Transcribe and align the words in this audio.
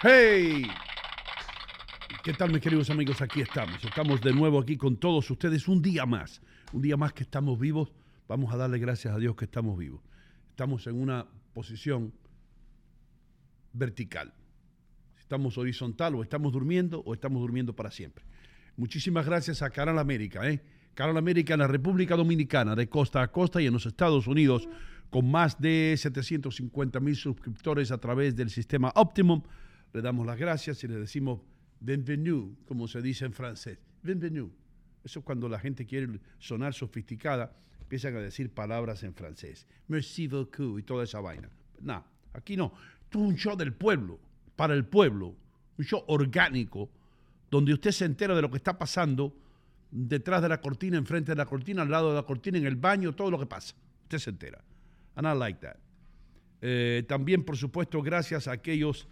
Hey, 0.00 0.64
¿qué 2.22 2.32
tal 2.32 2.52
mis 2.52 2.62
queridos 2.62 2.88
amigos? 2.88 3.20
Aquí 3.20 3.40
estamos. 3.40 3.84
Estamos 3.84 4.20
de 4.20 4.32
nuevo 4.32 4.60
aquí 4.60 4.76
con 4.76 4.96
todos 4.96 5.28
ustedes 5.28 5.66
un 5.66 5.82
día 5.82 6.06
más. 6.06 6.40
Un 6.72 6.82
día 6.82 6.96
más 6.96 7.12
que 7.12 7.24
estamos 7.24 7.58
vivos. 7.58 7.92
Vamos 8.28 8.54
a 8.54 8.56
darle 8.56 8.78
gracias 8.78 9.12
a 9.12 9.18
Dios 9.18 9.34
que 9.34 9.46
estamos 9.46 9.76
vivos. 9.76 10.00
Estamos 10.50 10.86
en 10.86 11.00
una 11.00 11.26
posición 11.52 12.14
vertical. 13.72 14.32
Estamos 15.18 15.58
horizontal 15.58 16.14
o 16.14 16.22
estamos 16.22 16.52
durmiendo 16.52 17.00
o 17.00 17.12
estamos 17.12 17.40
durmiendo 17.40 17.74
para 17.74 17.90
siempre. 17.90 18.24
Muchísimas 18.76 19.26
gracias 19.26 19.62
a 19.62 19.70
Canal 19.70 19.98
América, 19.98 20.48
¿eh? 20.48 20.62
Canal 20.94 21.16
América 21.16 21.54
en 21.54 21.60
la 21.60 21.66
República 21.66 22.14
Dominicana, 22.14 22.76
de 22.76 22.88
costa 22.88 23.20
a 23.20 23.32
costa 23.32 23.60
y 23.60 23.66
en 23.66 23.72
los 23.72 23.84
Estados 23.84 24.28
Unidos, 24.28 24.68
con 25.10 25.28
más 25.28 25.60
de 25.60 25.96
750 25.98 27.00
mil 27.00 27.16
suscriptores 27.16 27.90
a 27.90 27.98
través 27.98 28.36
del 28.36 28.50
sistema 28.50 28.92
Optimum 28.94 29.42
le 29.92 30.02
damos 30.02 30.26
las 30.26 30.38
gracias 30.38 30.82
y 30.84 30.88
le 30.88 30.96
decimos 30.96 31.40
bienvenue, 31.80 32.56
como 32.66 32.88
se 32.88 33.00
dice 33.00 33.24
en 33.24 33.32
francés. 33.32 33.78
Bienvenue. 34.02 34.50
Eso 35.04 35.20
es 35.20 35.24
cuando 35.24 35.48
la 35.48 35.58
gente 35.58 35.86
quiere 35.86 36.20
sonar 36.38 36.74
sofisticada, 36.74 37.56
empiezan 37.80 38.16
a 38.16 38.20
decir 38.20 38.50
palabras 38.50 39.02
en 39.02 39.14
francés. 39.14 39.66
Merci 39.86 40.26
beaucoup 40.28 40.78
y 40.78 40.82
toda 40.82 41.04
esa 41.04 41.20
vaina. 41.20 41.48
No, 41.80 42.04
aquí 42.34 42.56
no. 42.56 42.72
Esto 43.04 43.20
es 43.20 43.24
un 43.24 43.36
show 43.36 43.56
del 43.56 43.72
pueblo, 43.72 44.18
para 44.56 44.74
el 44.74 44.84
pueblo. 44.84 45.34
Un 45.78 45.84
show 45.84 46.04
orgánico, 46.08 46.90
donde 47.50 47.72
usted 47.72 47.92
se 47.92 48.04
entera 48.04 48.34
de 48.34 48.42
lo 48.42 48.50
que 48.50 48.56
está 48.56 48.76
pasando 48.76 49.34
detrás 49.90 50.42
de 50.42 50.48
la 50.48 50.60
cortina, 50.60 50.98
enfrente 50.98 51.32
de 51.32 51.36
la 51.36 51.46
cortina, 51.46 51.82
al 51.82 51.90
lado 51.90 52.10
de 52.10 52.16
la 52.16 52.24
cortina, 52.24 52.58
en 52.58 52.66
el 52.66 52.76
baño, 52.76 53.14
todo 53.14 53.30
lo 53.30 53.38
que 53.38 53.46
pasa. 53.46 53.74
Usted 54.02 54.18
se 54.18 54.30
entera. 54.30 54.62
And 55.14 55.26
I 55.26 55.38
like 55.38 55.60
that. 55.60 55.76
Eh, 56.60 57.04
también, 57.08 57.44
por 57.44 57.56
supuesto, 57.56 58.02
gracias 58.02 58.48
a 58.48 58.52
aquellos 58.52 59.08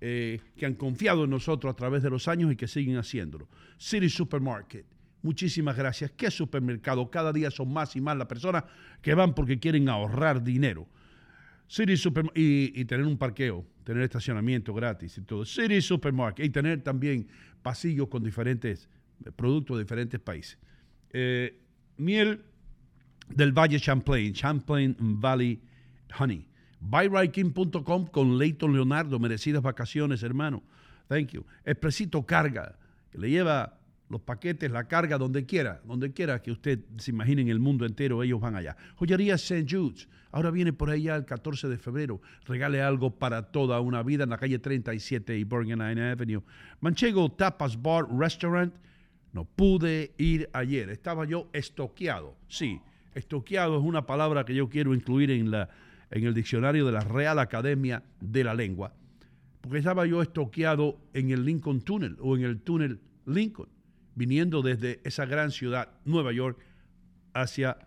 eh, 0.00 0.40
que 0.56 0.66
han 0.66 0.74
confiado 0.74 1.24
en 1.24 1.30
nosotros 1.30 1.72
a 1.72 1.76
través 1.76 2.02
de 2.02 2.10
los 2.10 2.28
años 2.28 2.52
y 2.52 2.56
que 2.56 2.68
siguen 2.68 2.96
haciéndolo. 2.96 3.48
City 3.76 4.08
Supermarket. 4.08 4.86
Muchísimas 5.22 5.76
gracias. 5.76 6.12
¿Qué 6.12 6.30
supermercado? 6.30 7.10
Cada 7.10 7.32
día 7.32 7.50
son 7.50 7.72
más 7.72 7.96
y 7.96 8.00
más 8.00 8.16
las 8.16 8.28
personas 8.28 8.64
que 9.02 9.14
van 9.14 9.34
porque 9.34 9.58
quieren 9.58 9.88
ahorrar 9.88 10.42
dinero. 10.42 10.86
City 11.66 11.96
Supermarket 11.96 12.40
y, 12.40 12.84
tener 12.84 13.04
un 13.04 13.18
parqueo, 13.18 13.66
tener 13.84 14.04
estacionamiento 14.04 14.72
gratis 14.72 15.18
y 15.18 15.22
todo. 15.22 15.44
City 15.44 15.82
Supermarket 15.82 16.46
y 16.46 16.50
tener 16.50 16.82
también 16.82 17.26
pasillos 17.62 18.08
con 18.08 18.22
diferentes 18.22 18.88
eh, 19.24 19.32
productos 19.34 19.76
de 19.76 19.82
diferentes 19.82 20.20
países. 20.20 20.58
Eh, 21.10 21.58
miel 21.96 22.40
del 23.28 23.52
Valle 23.52 23.80
Champlain, 23.80 24.32
Champlain 24.32 24.96
Valley 24.98 25.60
Honey. 26.18 26.47
BuyRightKing.com 26.80 28.06
con 28.06 28.38
Leighton 28.38 28.72
Leonardo, 28.72 29.18
merecidas 29.18 29.62
vacaciones, 29.62 30.22
hermano. 30.22 30.62
Thank 31.08 31.30
you. 31.30 31.44
Expresito 31.64 32.24
Carga, 32.24 32.76
que 33.10 33.18
le 33.18 33.30
lleva 33.30 33.78
los 34.08 34.20
paquetes, 34.22 34.70
la 34.70 34.84
carga 34.84 35.18
donde 35.18 35.44
quiera, 35.44 35.80
donde 35.84 36.12
quiera 36.12 36.40
que 36.40 36.50
usted 36.50 36.80
se 36.96 37.10
imagine 37.10 37.42
en 37.42 37.48
el 37.48 37.58
mundo 37.58 37.84
entero, 37.84 38.22
ellos 38.22 38.40
van 38.40 38.56
allá. 38.56 38.76
Joyería 38.96 39.34
St. 39.34 39.66
Jude's, 39.68 40.08
ahora 40.30 40.50
viene 40.50 40.72
por 40.72 40.90
allá 40.90 41.16
el 41.16 41.24
14 41.24 41.68
de 41.68 41.78
febrero. 41.78 42.20
Regale 42.46 42.80
algo 42.80 43.10
para 43.18 43.50
toda 43.50 43.80
una 43.80 44.02
vida 44.02 44.24
en 44.24 44.30
la 44.30 44.38
calle 44.38 44.58
37 44.58 45.36
y 45.38 45.44
Bergen 45.44 45.80
Avenue. 45.80 46.42
Manchego 46.80 47.30
Tapas 47.30 47.80
Bar 47.80 48.06
Restaurant, 48.10 48.74
no 49.32 49.44
pude 49.44 50.12
ir 50.16 50.48
ayer, 50.52 50.88
estaba 50.88 51.26
yo 51.26 51.48
estoqueado. 51.52 52.34
Sí, 52.48 52.80
estoqueado 53.14 53.78
es 53.78 53.84
una 53.84 54.06
palabra 54.06 54.44
que 54.44 54.54
yo 54.54 54.68
quiero 54.68 54.94
incluir 54.94 55.30
en 55.30 55.50
la 55.50 55.68
en 56.10 56.24
el 56.24 56.34
diccionario 56.34 56.86
de 56.86 56.92
la 56.92 57.00
Real 57.00 57.38
Academia 57.38 58.02
de 58.20 58.44
la 58.44 58.54
Lengua, 58.54 58.94
porque 59.60 59.78
estaba 59.78 60.06
yo 60.06 60.22
estoqueado 60.22 60.98
en 61.12 61.30
el 61.30 61.44
Lincoln 61.44 61.80
Tunnel 61.82 62.16
o 62.20 62.36
en 62.36 62.44
el 62.44 62.60
túnel 62.60 63.00
Lincoln, 63.26 63.68
viniendo 64.14 64.62
desde 64.62 65.00
esa 65.04 65.26
gran 65.26 65.50
ciudad, 65.50 65.90
Nueva 66.04 66.32
York, 66.32 66.58
hacia 67.34 67.78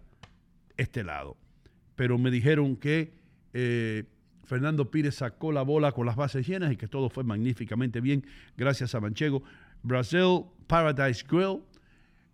este 0.77 1.03
lado. 1.03 1.37
Pero 1.95 2.17
me 2.17 2.31
dijeron 2.31 2.75
que 2.75 3.13
eh, 3.53 4.05
Fernando 4.43 4.91
Pires 4.91 5.15
sacó 5.15 5.51
la 5.51 5.61
bola 5.63 5.91
con 5.91 6.05
las 6.05 6.15
bases 6.15 6.47
llenas 6.47 6.71
y 6.71 6.77
que 6.77 6.87
todo 6.87 7.09
fue 7.09 7.23
magníficamente 7.23 8.01
bien, 8.01 8.25
gracias 8.57 8.95
a 8.95 8.99
Manchego. 8.99 9.43
Brazil 9.83 10.45
Paradise 10.67 11.25
Grill, 11.27 11.61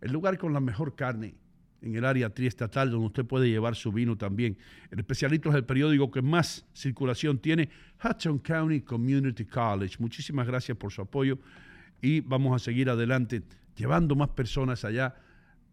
el 0.01 0.11
lugar 0.11 0.37
con 0.37 0.53
la 0.53 0.59
mejor 0.59 0.95
carne 0.95 1.35
en 1.81 1.95
el 1.95 2.05
área 2.05 2.29
triestatal, 2.29 2.91
donde 2.91 3.07
usted 3.07 3.25
puede 3.25 3.49
llevar 3.49 3.75
su 3.75 3.91
vino 3.91 4.17
también. 4.17 4.57
El 4.91 4.99
especialito 4.99 5.49
es 5.49 5.55
el 5.55 5.63
periódico 5.63 6.11
que 6.11 6.21
más 6.21 6.65
circulación 6.73 7.39
tiene, 7.39 7.69
Hudson 8.03 8.39
County 8.39 8.81
Community 8.81 9.45
College. 9.45 9.97
Muchísimas 9.99 10.47
gracias 10.47 10.77
por 10.77 10.91
su 10.91 11.01
apoyo 11.01 11.37
y 12.01 12.21
vamos 12.21 12.55
a 12.55 12.63
seguir 12.63 12.89
adelante 12.89 13.43
llevando 13.75 14.15
más 14.15 14.29
personas 14.29 14.83
allá, 14.85 15.15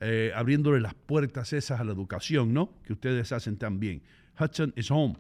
eh, 0.01 0.33
abriéndole 0.35 0.81
las 0.81 0.95
puertas 0.95 1.53
esas 1.53 1.81
a 1.81 1.85
la 1.85 1.93
educación, 1.93 2.53
¿no? 2.53 2.75
Que 2.85 2.93
ustedes 2.93 3.33
hacen 3.33 3.57
también. 3.57 4.03
Hudson 4.39 4.73
is 4.77 4.91
home. 4.91 5.17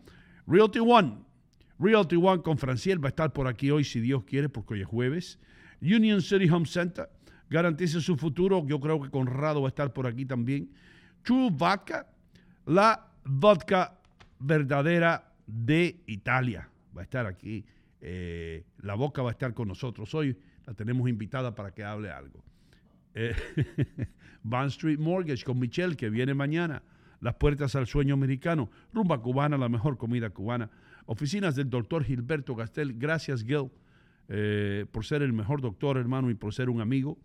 Realty 0.47 0.81
One. 0.81 1.19
Realty 1.79 2.17
One 2.17 2.43
con 2.43 2.59
Franciel 2.59 3.03
va 3.03 3.09
a 3.09 3.11
estar 3.11 3.33
por 3.33 3.47
aquí 3.47 3.71
hoy, 3.71 3.85
si 3.85 4.01
Dios 4.01 4.25
quiere, 4.25 4.49
porque 4.49 4.75
hoy 4.75 4.83
es 4.83 4.87
jueves. 4.87 5.39
Union 5.81 6.23
City 6.23 6.49
Home 6.49 6.67
Center 6.67 7.09
garantice 7.55 8.01
su 8.01 8.17
futuro. 8.17 8.67
Yo 8.67 8.81
creo 8.81 9.01
que 9.01 9.11
Conrado 9.11 9.63
va 9.63 9.69
a 9.69 9.75
estar 9.75 9.93
por 9.93 10.09
aquí 10.09 10.27
también. 10.27 10.71
True 11.23 11.51
Vodka, 11.53 12.07
la 12.67 13.07
vodka 13.25 13.97
verdadera 14.41 15.33
de 15.47 16.01
Italia. 16.07 16.69
Va 16.97 17.03
a 17.03 17.05
estar 17.05 17.27
aquí. 17.27 17.65
Eh, 18.01 18.65
la 18.83 18.95
Boca 18.95 19.23
va 19.23 19.31
a 19.31 19.33
estar 19.33 19.55
con 19.55 19.69
nosotros 19.69 20.13
hoy. 20.15 20.37
La 20.67 20.75
tenemos 20.75 21.09
invitada 21.09 21.55
para 21.55 21.73
que 21.73 21.85
hable 21.85 22.11
algo. 22.11 22.43
Eh, 23.15 23.35
Street 24.67 24.99
Mortgage 24.99 25.45
con 25.45 25.59
Michelle, 25.61 25.95
que 25.95 26.11
viene 26.11 26.35
mañana. 26.35 26.83
Las 27.21 27.37
puertas 27.37 27.77
al 27.77 27.87
sueño 27.87 28.15
americano. 28.15 28.69
Rumba 28.93 29.23
cubana, 29.23 29.57
la 29.57 29.69
mejor 29.69 29.97
comida 29.97 30.29
cubana. 30.31 30.71
Oficinas 31.07 31.55
del 31.55 31.71
doctor 31.71 32.03
Gilberto 32.03 32.57
Gastel. 32.57 32.99
Gracias, 32.99 33.45
Gil, 33.45 33.71
eh, 34.29 34.87
por 34.91 35.05
ser 35.05 35.23
el 35.23 35.33
mejor 35.33 35.61
doctor, 35.61 35.99
hermano, 35.99 36.31
y 36.31 36.35
por 36.35 36.53
ser 36.53 36.69
un 36.69 36.81
amigo. 36.81 37.17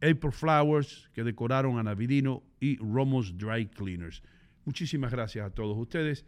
April 0.00 0.32
Flowers, 0.32 1.10
que 1.12 1.24
decoraron 1.24 1.78
a 1.78 1.82
Navidino, 1.82 2.42
y 2.60 2.76
Romos 2.76 3.36
Dry 3.36 3.66
Cleaners. 3.66 4.22
Muchísimas 4.64 5.10
gracias 5.10 5.46
a 5.46 5.50
todos 5.50 5.76
ustedes 5.76 6.24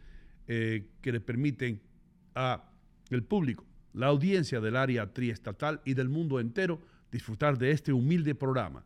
eh, 0.46 0.88
que 1.00 1.12
le 1.12 1.20
permiten 1.20 1.80
a 2.34 2.64
el 3.10 3.22
público, 3.24 3.66
la 3.92 4.06
audiencia 4.06 4.60
del 4.60 4.76
área 4.76 5.12
triestatal 5.12 5.80
y 5.84 5.94
del 5.94 6.08
mundo 6.08 6.38
entero 6.40 6.80
disfrutar 7.10 7.58
de 7.58 7.72
este 7.72 7.92
humilde 7.92 8.34
programa, 8.34 8.84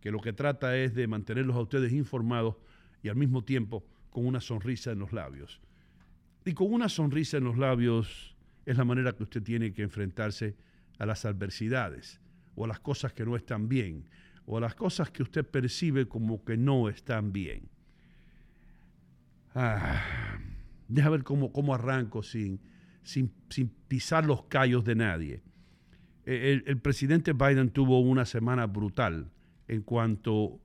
que 0.00 0.10
lo 0.10 0.20
que 0.20 0.32
trata 0.32 0.76
es 0.76 0.94
de 0.94 1.08
mantenerlos 1.08 1.56
a 1.56 1.60
ustedes 1.60 1.92
informados 1.92 2.56
y 3.02 3.08
al 3.08 3.16
mismo 3.16 3.44
tiempo 3.44 3.84
con 4.10 4.26
una 4.26 4.40
sonrisa 4.40 4.92
en 4.92 5.00
los 5.00 5.12
labios. 5.12 5.60
Y 6.44 6.54
con 6.54 6.72
una 6.72 6.88
sonrisa 6.88 7.38
en 7.38 7.44
los 7.44 7.58
labios 7.58 8.36
es 8.64 8.76
la 8.76 8.84
manera 8.84 9.12
que 9.12 9.24
usted 9.24 9.42
tiene 9.42 9.72
que 9.72 9.82
enfrentarse 9.82 10.56
a 10.98 11.06
las 11.06 11.24
adversidades 11.24 12.20
o 12.56 12.66
las 12.66 12.80
cosas 12.80 13.12
que 13.12 13.24
no 13.24 13.36
están 13.36 13.68
bien, 13.68 14.08
o 14.46 14.58
las 14.58 14.74
cosas 14.74 15.10
que 15.10 15.22
usted 15.22 15.44
percibe 15.44 16.08
como 16.08 16.44
que 16.44 16.56
no 16.56 16.88
están 16.88 17.32
bien. 17.32 17.68
Ah, 19.54 20.02
deja 20.88 21.10
ver 21.10 21.22
cómo, 21.22 21.52
cómo 21.52 21.74
arranco 21.74 22.22
sin, 22.22 22.60
sin, 23.02 23.30
pisar 23.88 24.24
los 24.26 24.44
callos 24.44 24.84
de 24.84 24.94
nadie. 24.94 25.42
E, 26.24 26.62
el, 26.66 26.78
presidente 26.78 27.32
Biden 27.32 27.70
tuvo 27.70 28.00
una 28.00 28.24
semana 28.24 28.66
brutal 28.66 29.30
en 29.68 29.82
cuanto, 29.82 30.60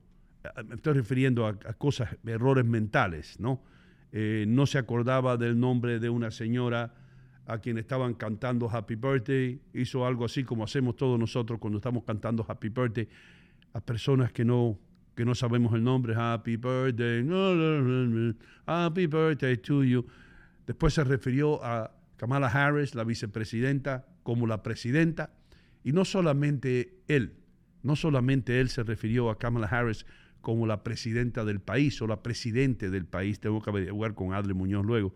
me 0.66 0.74
estoy 0.76 0.94
refiriendo 0.94 1.46
a, 1.46 1.58
cosas, 1.58 2.16
errores 2.26 2.64
mentales, 2.64 3.38
¿no? 3.38 3.62
Eh, 4.12 4.44
no 4.46 4.66
se 4.66 4.78
acordaba 4.78 5.36
del 5.36 5.58
nombre 5.58 5.98
de 5.98 6.10
una 6.10 6.30
señora 6.30 6.94
a 7.46 7.58
quien 7.58 7.78
estaban 7.78 8.14
cantando 8.14 8.70
Happy 8.70 8.94
Birthday, 8.94 9.60
hizo 9.74 10.06
algo 10.06 10.24
así 10.24 10.44
como 10.44 10.64
hacemos 10.64 10.96
todos 10.96 11.18
nosotros 11.18 11.58
cuando 11.58 11.78
estamos 11.78 12.04
cantando 12.04 12.44
Happy 12.46 12.68
Birthday. 12.68 13.08
A 13.74 13.80
personas 13.80 14.32
que 14.32 14.44
no, 14.44 14.78
que 15.14 15.24
no 15.24 15.34
sabemos 15.34 15.74
el 15.74 15.82
nombre, 15.82 16.14
Happy 16.14 16.56
Birthday, 16.56 17.26
Happy 18.66 19.06
Birthday 19.06 19.56
to 19.56 19.82
you. 19.82 20.06
Después 20.66 20.94
se 20.94 21.04
refirió 21.04 21.62
a 21.64 21.90
Kamala 22.16 22.46
Harris, 22.48 22.94
la 22.94 23.04
vicepresidenta, 23.04 24.06
como 24.22 24.46
la 24.46 24.62
presidenta, 24.62 25.30
y 25.82 25.92
no 25.92 26.04
solamente 26.04 27.00
él, 27.08 27.34
no 27.82 27.96
solamente 27.96 28.60
él 28.60 28.68
se 28.68 28.84
refirió 28.84 29.30
a 29.30 29.38
Kamala 29.38 29.66
Harris 29.66 30.06
como 30.40 30.66
la 30.66 30.84
presidenta 30.84 31.44
del 31.44 31.60
país 31.60 32.00
o 32.02 32.06
la 32.06 32.22
presidente 32.22 32.90
del 32.90 33.06
país, 33.06 33.40
tengo 33.40 33.60
que 33.60 33.70
averiguar 33.70 34.14
con 34.14 34.34
Adle 34.34 34.54
Muñoz 34.54 34.84
luego, 34.84 35.14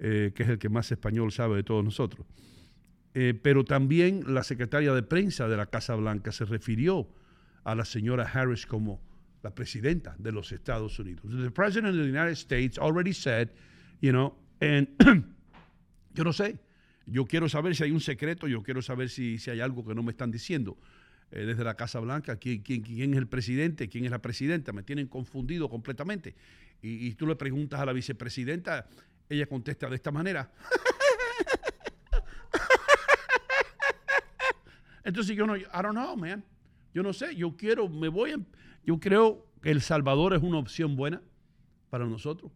eh, 0.00 0.32
que 0.34 0.42
es 0.42 0.48
el 0.48 0.58
que 0.58 0.68
más 0.68 0.90
español 0.90 1.30
sabe 1.30 1.56
de 1.56 1.62
todos 1.62 1.84
nosotros. 1.84 2.26
Eh, 3.14 3.38
pero 3.40 3.64
también 3.64 4.22
la 4.26 4.42
secretaria 4.42 4.92
de 4.92 5.02
prensa 5.02 5.48
de 5.48 5.56
la 5.56 5.66
Casa 5.66 5.94
Blanca 5.94 6.32
se 6.32 6.44
refirió 6.44 7.08
a 7.64 7.74
la 7.74 7.84
señora 7.84 8.24
Harris 8.24 8.66
como 8.66 9.00
la 9.42 9.54
presidenta 9.54 10.16
de 10.18 10.32
los 10.32 10.50
Estados 10.52 10.98
Unidos. 10.98 11.24
The 11.30 11.50
President 11.50 11.94
of 11.94 11.96
the 11.96 12.08
United 12.08 12.32
States 12.32 12.78
already 12.78 13.12
said, 13.12 13.50
you 14.00 14.10
know, 14.10 14.34
and 14.60 14.88
yo 16.14 16.24
no 16.24 16.32
sé, 16.32 16.58
Yo 17.10 17.26
quiero 17.26 17.48
saber 17.48 17.74
si 17.74 17.82
hay 17.82 17.90
un 17.90 18.00
secreto, 18.00 18.46
yo 18.46 18.62
quiero 18.62 18.82
saber 18.82 19.08
si, 19.08 19.38
si 19.38 19.50
hay 19.50 19.60
algo 19.60 19.84
que 19.84 19.94
no 19.94 20.02
me 20.02 20.12
están 20.12 20.30
diciendo 20.30 20.78
eh, 21.32 21.44
desde 21.44 21.64
la 21.64 21.74
Casa 21.74 21.98
Blanca, 21.98 22.36
¿quién, 22.36 22.62
quién, 22.62 22.82
quién 22.82 23.12
es 23.12 23.18
el 23.18 23.26
presidente, 23.26 23.88
quién 23.88 24.04
es 24.04 24.12
la 24.12 24.22
presidenta, 24.22 24.72
me 24.72 24.84
tienen 24.84 25.08
confundido 25.08 25.68
completamente. 25.68 26.36
Y, 26.82 27.08
y 27.08 27.14
tú 27.14 27.26
le 27.26 27.34
preguntas 27.34 27.80
a 27.80 27.86
la 27.86 27.92
vicepresidenta, 27.92 28.86
ella 29.30 29.46
contesta 29.46 29.88
de 29.88 29.96
esta 29.96 30.10
manera. 30.10 30.50
Entonces 35.04 35.34
yo 35.34 35.46
no, 35.46 35.56
I 35.56 35.64
don't 35.72 35.92
know, 35.92 36.16
man. 36.16 36.44
Yo 36.92 37.02
no 37.02 37.12
sé, 37.12 37.34
yo 37.36 37.56
quiero, 37.56 37.88
me 37.88 38.08
voy, 38.08 38.44
yo 38.84 38.98
creo 38.98 39.46
que 39.62 39.70
El 39.70 39.80
Salvador 39.80 40.34
es 40.34 40.42
una 40.42 40.58
opción 40.58 40.96
buena 40.96 41.22
para 41.88 42.04
nosotros. 42.04 42.50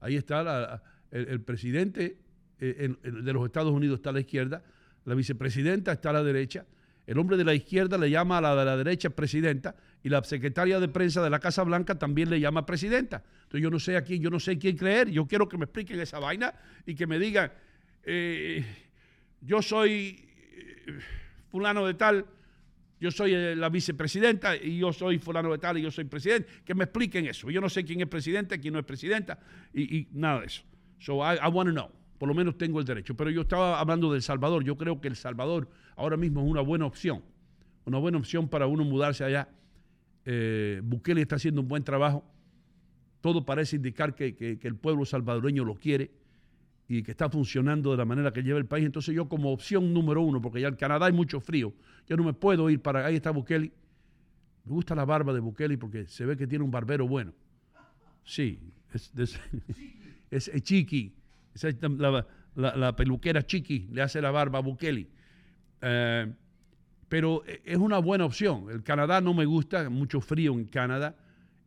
Ahí 0.00 0.16
está 0.16 0.82
el, 1.10 1.40
presidente 1.42 2.18
eh, 2.58 2.94
de 3.02 3.32
los 3.32 3.44
Estados 3.44 3.72
Unidos 3.72 3.98
está 3.98 4.10
a 4.10 4.14
la 4.14 4.20
izquierda, 4.20 4.64
la 5.04 5.14
vicepresidenta 5.14 5.92
está 5.92 6.10
a 6.10 6.14
la 6.14 6.22
derecha, 6.22 6.66
el 7.06 7.18
hombre 7.18 7.36
de 7.36 7.44
la 7.44 7.54
izquierda 7.54 7.98
le 7.98 8.10
llama 8.10 8.38
a 8.38 8.40
la 8.40 8.56
de 8.56 8.64
la 8.64 8.76
derecha 8.76 9.10
presidenta 9.10 9.76
y 10.04 10.10
la 10.10 10.22
secretaria 10.22 10.78
de 10.78 10.88
prensa 10.88 11.22
de 11.22 11.30
la 11.30 11.40
Casa 11.40 11.62
Blanca 11.62 11.98
también 11.98 12.28
le 12.28 12.38
llama 12.38 12.66
presidenta. 12.66 13.24
Entonces 13.44 13.62
yo 13.62 13.70
no 13.70 13.80
sé 13.80 13.96
a 13.96 14.04
quién, 14.04 14.20
yo 14.20 14.28
no 14.28 14.38
sé 14.38 14.58
quién 14.58 14.76
creer. 14.76 15.10
Yo 15.10 15.26
quiero 15.26 15.48
que 15.48 15.56
me 15.56 15.64
expliquen 15.64 15.98
esa 15.98 16.18
vaina 16.18 16.52
y 16.84 16.94
que 16.94 17.06
me 17.06 17.18
digan, 17.18 17.50
eh, 18.04 18.62
yo 19.40 19.62
soy 19.62 20.22
eh, 20.52 20.98
fulano 21.50 21.86
de 21.86 21.94
tal, 21.94 22.26
yo 23.00 23.10
soy 23.10 23.32
eh, 23.34 23.56
la 23.56 23.70
vicepresidenta 23.70 24.54
y 24.54 24.76
yo 24.76 24.92
soy 24.92 25.18
fulano 25.18 25.50
de 25.50 25.58
tal 25.58 25.78
y 25.78 25.82
yo 25.82 25.90
soy 25.90 26.04
presidente. 26.04 26.50
Que 26.66 26.74
me 26.74 26.84
expliquen 26.84 27.24
eso. 27.24 27.50
Yo 27.50 27.62
no 27.62 27.70
sé 27.70 27.82
quién 27.82 28.02
es 28.02 28.06
presidente, 28.06 28.60
quién 28.60 28.74
no 28.74 28.80
es 28.80 28.84
presidenta 28.84 29.38
y, 29.72 30.06
nada 30.12 30.40
de 30.40 30.46
eso. 30.46 30.64
So 30.98 31.22
I, 31.22 31.38
I 31.42 31.48
want 31.48 31.70
to 31.70 31.72
know 31.72 31.90
por 32.18 32.28
lo 32.28 32.34
menos 32.34 32.58
tengo 32.58 32.78
el 32.78 32.84
derecho. 32.84 33.16
Pero 33.16 33.30
yo 33.30 33.40
estaba 33.40 33.80
hablando 33.80 34.10
de 34.10 34.16
El 34.16 34.22
Salvador. 34.22 34.64
Yo 34.64 34.76
creo 34.76 35.00
que 35.00 35.08
El 35.08 35.16
Salvador 35.16 35.68
ahora 35.96 36.18
mismo 36.18 36.42
es 36.42 36.46
una 36.46 36.60
buena 36.60 36.84
opción. 36.84 37.22
Una 37.86 37.98
buena 37.98 38.18
opción 38.18 38.48
para 38.48 38.66
uno 38.66 38.84
mudarse 38.84 39.24
allá. 39.24 39.48
Eh, 40.24 40.80
Bukele 40.82 41.22
está 41.22 41.36
haciendo 41.36 41.60
un 41.60 41.68
buen 41.68 41.82
trabajo. 41.82 42.24
Todo 43.20 43.44
parece 43.44 43.76
indicar 43.76 44.14
que, 44.14 44.58
el 44.62 44.76
pueblo 44.76 45.04
salvadoreño 45.04 45.64
lo 45.64 45.74
quiere 45.74 46.10
y 46.88 47.02
que 47.02 47.12
está 47.12 47.30
funcionando 47.30 47.90
de 47.90 47.96
la 47.96 48.04
manera 48.04 48.32
que 48.32 48.42
lleva 48.42 48.58
el 48.58 48.66
país. 48.66 48.84
Entonces 48.84 49.14
yo 49.14 49.28
como 49.28 49.50
opción 49.50 49.94
número 49.94 50.20
uno, 50.22 50.40
porque 50.40 50.60
ya 50.60 50.68
en 50.68 50.76
Canadá 50.76 51.06
hay 51.06 51.12
mucho 51.12 51.40
frío, 51.40 51.72
yo 52.06 52.16
no 52.16 52.24
me 52.24 52.34
puedo 52.34 52.68
ir 52.68 52.80
para... 52.80 53.06
Ahí 53.06 53.16
está 53.16 53.30
Bukele. 53.30 53.72
Me 54.64 54.72
gusta 54.72 54.94
la 54.94 55.04
barba 55.04 55.32
de 55.32 55.40
Bukele 55.40 55.78
porque 55.78 56.06
se 56.06 56.24
ve 56.24 56.36
que 56.36 56.46
tiene 56.46 56.64
un 56.64 56.70
barbero 56.70 57.06
bueno. 57.06 57.32
Sí, 58.24 58.58
es, 58.92 59.12
es, 59.16 59.40
es, 60.50 60.62
chiqui. 60.62 61.14
La, 62.56 62.94
peluquera 62.96 63.42
Chiqui 63.44 63.88
le 63.90 64.02
hace 64.02 64.20
la 64.20 64.30
barba 64.30 64.58
a 64.58 64.62
Bukele. 64.62 65.08
Eh, 65.80 66.32
pero 67.08 67.42
es 67.46 67.76
una 67.76 67.98
buena 67.98 68.24
opción. 68.24 68.66
El 68.70 68.82
Canadá 68.82 69.20
no 69.20 69.34
me 69.34 69.44
gusta, 69.44 69.88
mucho 69.90 70.20
frío 70.20 70.52
en 70.54 70.64
Canadá 70.64 71.16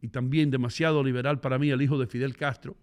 y 0.02 0.10
también 0.10 0.52
demasiado 0.52 1.04
liberal 1.04 1.40
para 1.40 1.58
mí 1.58 1.70
el 1.70 1.82
hijo 1.82 1.98
de 1.98 2.08
Fidel 2.08 2.36
Castro, 2.36 2.76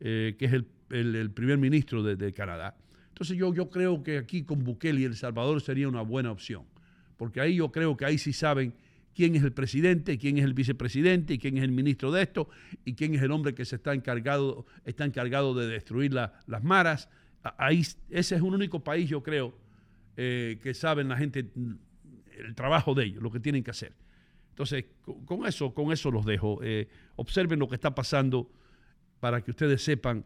eh, 0.00 0.36
que 0.38 0.46
es 0.46 0.52
el, 0.52 0.66
el, 0.90 1.30
primer 1.30 1.58
ministro 1.58 2.02
de, 2.02 2.32
Canadá. 2.32 2.76
Entonces 3.08 3.36
yo, 3.36 3.52
yo 3.54 3.70
creo 3.70 4.02
que 4.02 4.18
aquí 4.18 4.42
con 4.42 4.62
Bukele 4.62 5.00
y 5.00 5.04
El 5.04 5.16
Salvador 5.16 5.60
sería 5.60 5.88
una 5.88 6.02
buena 6.02 6.30
opción, 6.30 6.64
porque 7.16 7.40
ahí 7.40 7.56
yo 7.56 7.72
creo 7.72 7.96
que 7.96 8.04
ahí 8.04 8.18
sí 8.18 8.32
saben 8.32 8.74
quién 9.14 9.34
es 9.34 9.42
el 9.42 9.52
presidente, 9.52 10.18
quién 10.18 10.36
es 10.36 10.44
el 10.44 10.52
vicepresidente, 10.52 11.34
y 11.34 11.38
quién 11.38 11.56
es 11.56 11.64
el 11.64 11.72
ministro 11.72 12.12
de 12.12 12.22
esto, 12.22 12.50
y 12.84 12.92
quién 12.94 13.14
es 13.14 13.22
el 13.22 13.30
hombre 13.30 13.54
que 13.54 13.64
se 13.64 13.76
está 13.76 13.94
encargado, 13.94 14.66
está 14.84 15.06
encargado 15.06 15.54
de 15.54 15.66
destruir 15.66 16.12
la, 16.12 16.34
las 16.46 16.62
maras. 16.62 17.08
Ahí, 17.56 17.80
ese 18.10 18.34
es 18.34 18.42
un 18.42 18.54
único 18.54 18.84
país, 18.84 19.08
yo 19.08 19.22
creo, 19.22 19.56
eh, 20.18 20.58
que 20.62 20.74
saben 20.74 21.08
la 21.08 21.16
gente 21.16 21.46
el 22.38 22.54
trabajo 22.54 22.94
de 22.94 23.04
ellos, 23.04 23.22
lo 23.22 23.30
que 23.30 23.40
tienen 23.40 23.62
que 23.62 23.70
hacer. 23.70 23.92
Entonces, 24.50 24.86
con 25.26 25.46
eso, 25.46 25.74
con 25.74 25.92
eso 25.92 26.10
los 26.10 26.24
dejo. 26.24 26.60
Eh, 26.62 26.88
observen 27.16 27.58
lo 27.58 27.68
que 27.68 27.74
está 27.74 27.94
pasando 27.94 28.50
para 29.20 29.42
que 29.42 29.50
ustedes 29.50 29.82
sepan 29.82 30.24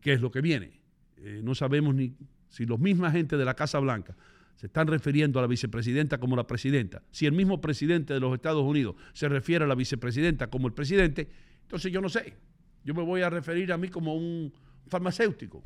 qué 0.00 0.12
es 0.12 0.20
lo 0.20 0.30
que 0.30 0.40
viene. 0.40 0.80
Eh, 1.16 1.40
no 1.42 1.54
sabemos 1.54 1.94
ni 1.94 2.14
si 2.48 2.64
los 2.64 2.78
misma 2.78 3.10
gente 3.10 3.36
de 3.36 3.44
la 3.44 3.54
Casa 3.54 3.78
Blanca 3.78 4.16
se 4.54 4.66
están 4.66 4.86
refiriendo 4.86 5.38
a 5.38 5.42
la 5.42 5.48
vicepresidenta 5.48 6.18
como 6.18 6.36
la 6.36 6.46
presidenta. 6.46 7.02
Si 7.10 7.26
el 7.26 7.32
mismo 7.32 7.60
presidente 7.60 8.14
de 8.14 8.20
los 8.20 8.32
Estados 8.34 8.62
Unidos 8.62 8.96
se 9.12 9.28
refiere 9.28 9.64
a 9.64 9.68
la 9.68 9.74
vicepresidenta 9.74 10.48
como 10.48 10.66
el 10.66 10.72
presidente, 10.72 11.28
entonces 11.62 11.92
yo 11.92 12.00
no 12.00 12.08
sé. 12.08 12.34
Yo 12.84 12.94
me 12.94 13.02
voy 13.02 13.22
a 13.22 13.30
referir 13.30 13.72
a 13.72 13.76
mí 13.76 13.88
como 13.88 14.14
un 14.14 14.52
farmacéutico. 14.86 15.62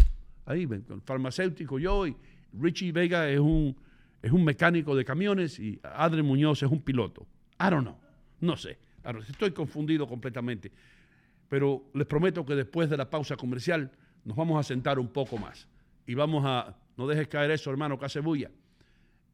Ahí, 0.46 0.66
farmacéutico 1.04 1.78
yo 1.78 2.06
y 2.06 2.16
Richie 2.58 2.92
Vega 2.92 3.28
es 3.28 3.38
un, 3.38 3.76
es 4.22 4.32
un 4.32 4.44
mecánico 4.44 4.94
de 4.94 5.04
camiones 5.04 5.58
y 5.58 5.80
Adre 5.82 6.22
Muñoz 6.22 6.62
es 6.62 6.70
un 6.70 6.82
piloto. 6.82 7.26
I 7.58 7.70
don't 7.70 7.82
know. 7.82 7.96
No 8.40 8.56
sé. 8.56 8.78
Estoy 9.28 9.52
confundido 9.52 10.06
completamente. 10.06 10.70
Pero 11.48 11.90
les 11.94 12.06
prometo 12.06 12.44
que 12.44 12.54
después 12.54 12.90
de 12.90 12.96
la 12.96 13.08
pausa 13.08 13.36
comercial 13.36 13.90
nos 14.24 14.36
vamos 14.36 14.60
a 14.60 14.62
sentar 14.62 14.98
un 14.98 15.08
poco 15.08 15.38
más. 15.38 15.68
Y 16.06 16.14
vamos 16.14 16.44
a... 16.46 16.76
No 16.96 17.06
dejes 17.06 17.28
caer 17.28 17.50
eso, 17.50 17.70
hermano, 17.70 17.98
que 17.98 18.04
hace 18.04 18.20
bulla 18.20 18.50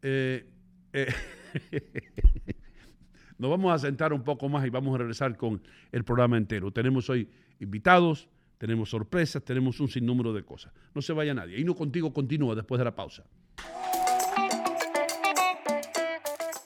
eh, 0.02 0.46
eh, 0.92 1.12
nos 3.38 3.50
vamos 3.50 3.72
a 3.72 3.78
sentar 3.78 4.12
un 4.12 4.22
poco 4.22 4.48
más 4.48 4.64
y 4.66 4.70
vamos 4.70 4.94
a 4.94 4.98
regresar 4.98 5.36
con 5.36 5.60
el 5.90 6.04
programa 6.04 6.36
entero. 6.36 6.70
Tenemos 6.70 7.10
hoy 7.10 7.28
invitados, 7.58 8.28
tenemos 8.58 8.90
sorpresas, 8.90 9.42
tenemos 9.44 9.80
un 9.80 9.88
sinnúmero 9.88 10.32
de 10.32 10.44
cosas. 10.44 10.72
No 10.94 11.02
se 11.02 11.12
vaya 11.12 11.34
nadie. 11.34 11.58
Y 11.58 11.64
no 11.64 11.74
contigo 11.74 12.12
continúa 12.12 12.54
después 12.54 12.78
de 12.78 12.84
la 12.84 12.94
pausa. 12.94 13.24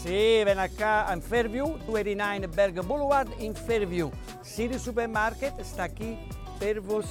Sì, 0.00 0.42
ven 0.42 0.58
acá 0.58 1.12
in 1.12 1.20
Fairview, 1.20 1.76
289 1.84 2.48
Berg 2.48 2.80
Boulevard 2.82 3.32
in 3.38 3.54
Fairview. 3.54 4.10
City 4.42 4.78
Supermarket 4.78 5.60
sta 5.60 5.88
qui 5.90 6.18
per 6.58 6.80
voi. 6.80 7.04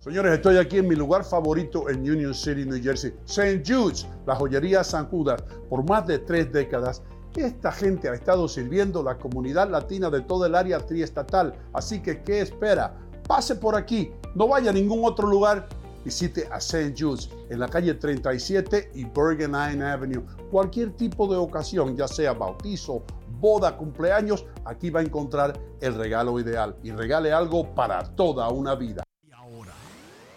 Señores, 0.00 0.32
estoy 0.32 0.56
aquí 0.56 0.78
en 0.78 0.88
mi 0.88 0.94
lugar 0.94 1.24
favorito 1.24 1.90
en 1.90 2.00
Union 2.00 2.32
City, 2.32 2.64
New 2.64 2.82
Jersey, 2.82 3.12
St. 3.26 3.62
Jude's, 3.66 4.08
la 4.26 4.34
joyería 4.34 4.82
San 4.82 5.06
Judas, 5.10 5.42
por 5.68 5.86
más 5.86 6.06
de 6.06 6.18
tres 6.18 6.50
décadas. 6.50 7.02
Esta 7.36 7.72
gente 7.72 8.08
ha 8.08 8.14
estado 8.14 8.48
sirviendo 8.48 9.02
la 9.02 9.16
comunidad 9.16 9.70
latina 9.70 10.10
de 10.10 10.20
todo 10.22 10.46
el 10.46 10.54
área 10.54 10.78
triestatal, 10.80 11.54
así 11.72 12.00
que 12.00 12.22
¿qué 12.22 12.40
espera? 12.40 12.94
pase 13.30 13.54
por 13.54 13.76
aquí, 13.76 14.10
no 14.34 14.48
vaya 14.48 14.70
a 14.70 14.72
ningún 14.72 15.04
otro 15.04 15.28
lugar, 15.28 15.68
visite 16.04 16.48
a 16.50 16.56
St. 16.56 16.96
Jude's 16.98 17.30
en 17.48 17.60
la 17.60 17.68
calle 17.68 17.94
37 17.94 18.90
y 18.92 19.04
Bergen 19.04 19.54
Avenue. 19.54 20.24
Cualquier 20.50 20.96
tipo 20.96 21.28
de 21.28 21.36
ocasión, 21.36 21.96
ya 21.96 22.08
sea 22.08 22.32
bautizo, 22.32 23.04
boda, 23.38 23.76
cumpleaños, 23.76 24.44
aquí 24.64 24.90
va 24.90 24.98
a 24.98 25.04
encontrar 25.04 25.56
el 25.80 25.94
regalo 25.94 26.40
ideal 26.40 26.74
y 26.82 26.90
regale 26.90 27.32
algo 27.32 27.72
para 27.72 28.02
toda 28.16 28.48
una 28.48 28.74
vida. 28.74 29.04
Y 29.22 29.30
ahora, 29.30 29.74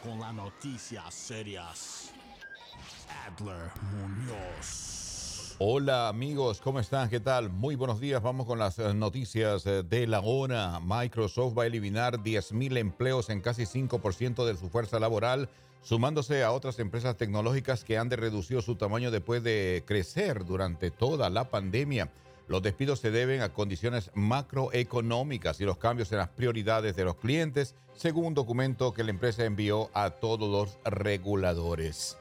con 0.04 0.20
las 0.20 0.36
noticias 0.36 1.12
serias, 1.12 2.12
Adler 3.26 3.72
Muñoz. 3.92 4.83
Hola 5.65 6.10
amigos, 6.10 6.60
¿cómo 6.60 6.82
están? 6.82 7.10
¿Qué 7.10 7.22
tal? 7.22 7.50
Muy 7.50 7.75
buenos 7.75 8.01
días. 8.01 8.22
Vamos 8.22 8.46
con 8.46 8.60
las 8.60 8.79
eh, 8.79 8.93
noticias 8.93 9.65
eh, 9.65 9.82
de 9.82 10.08
la 10.08 10.20
hora. 10.20 10.82
Microsoft 10.82 11.58
va 11.58 11.63
a 11.63 11.67
eliminar 11.67 12.17
10.000 12.17 12.77
empleos 12.77 13.29
en 13.29 13.39
casi 13.39 13.63
5% 13.63 14.43
de 14.43 14.58
su 14.58 14.70
fuerza 14.70 15.00
laboral, 15.00 15.48
sumándose 15.82 16.43
a 16.43 16.51
otras 16.51 16.79
empresas 16.79 17.15
tecnológicas 17.15 17.86
que 17.86 17.98
han 17.98 18.10
de 18.10 18.17
reducido 18.17 18.62
su 18.62 18.75
tamaño 18.75 19.10
después 19.10 19.41
de 19.41 19.86
crecer 19.88 20.43
durante 20.43 20.91
toda 20.91 21.29
la 21.29 21.50
pandemia. 21.50 22.12
Los 22.50 22.62
despidos 22.62 23.00
se 23.00 23.12
deben 23.12 23.41
a 23.41 23.53
condiciones 23.53 24.12
macroeconómicas 24.15 25.62
y 25.62 25.63
los 25.63 25.77
cambios 25.77 26.12
en 26.12 26.17
las 26.17 26.27
prioridades 26.27 26.98
de 26.98 27.05
los 27.05 27.15
clientes, 27.15 27.74
según 27.96 28.25
un 28.25 28.34
documento 28.34 28.91
que 28.91 29.05
la 29.05 29.12
empresa 29.12 29.46
envió 29.46 29.89
a 29.93 30.10
todos 30.10 30.50
los 30.50 30.77
reguladores. 30.84 32.17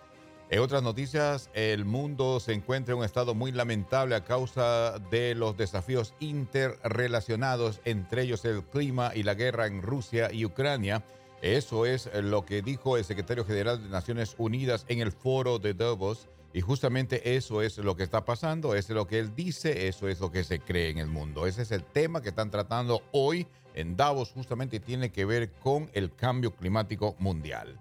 En 0.53 0.61
otras 0.61 0.83
noticias, 0.83 1.49
el 1.55 1.87
mundo 1.87 2.39
se 2.39 2.53
encuentra 2.53 2.93
en 2.93 2.99
un 2.99 3.07
estado 3.07 3.35
muy 3.35 3.53
lamentable 3.53 4.15
a 4.15 4.23
causa 4.23 4.99
de 5.11 5.35
los 5.35 5.57
desafíos 5.57 6.13
interrelacionados, 6.21 7.81
entre 7.87 8.25
ellos 8.25 8.45
el 8.45 8.63
clima 8.63 9.13
y 9.15 9.23
la 9.23 9.33
guerra 9.33 9.67
en 9.67 9.81
Rusia 9.81 10.31
y 10.31 10.45
Ucrania. 10.45 11.03
Eso 11.41 11.87
es 11.87 12.11
lo 12.13 12.45
que 12.45 12.61
dijo 12.61 12.99
el 12.99 13.05
secretario 13.07 13.47
general 13.47 13.83
de 13.83 13.89
Naciones 13.89 14.35
Unidas 14.37 14.85
en 14.89 15.01
el 15.01 15.11
foro 15.11 15.59
de 15.59 15.73
Davos. 15.73 16.29
Y 16.53 16.61
justamente 16.61 17.35
eso 17.35 17.63
es 17.63 17.79
lo 17.79 17.97
que 17.97 18.03
está 18.03 18.27
pasando, 18.27 18.75
es 18.75 18.91
lo 18.91 19.07
que 19.07 19.21
él 19.21 19.35
dice, 19.35 19.89
eso 19.89 20.07
es 20.07 20.21
lo 20.21 20.31
que 20.31 20.45
se 20.45 20.61
cree 20.61 20.91
en 20.91 20.99
el 20.99 21.07
mundo. 21.07 21.47
Ese 21.47 21.63
es 21.63 21.71
el 21.71 21.83
tema 21.83 22.21
que 22.21 22.29
están 22.29 22.51
tratando 22.51 23.01
hoy 23.13 23.47
en 23.73 23.97
Davos, 23.97 24.33
justamente 24.33 24.81
tiene 24.81 25.13
que 25.13 25.25
ver 25.25 25.51
con 25.51 25.89
el 25.95 26.15
cambio 26.15 26.55
climático 26.55 27.17
mundial. 27.19 27.81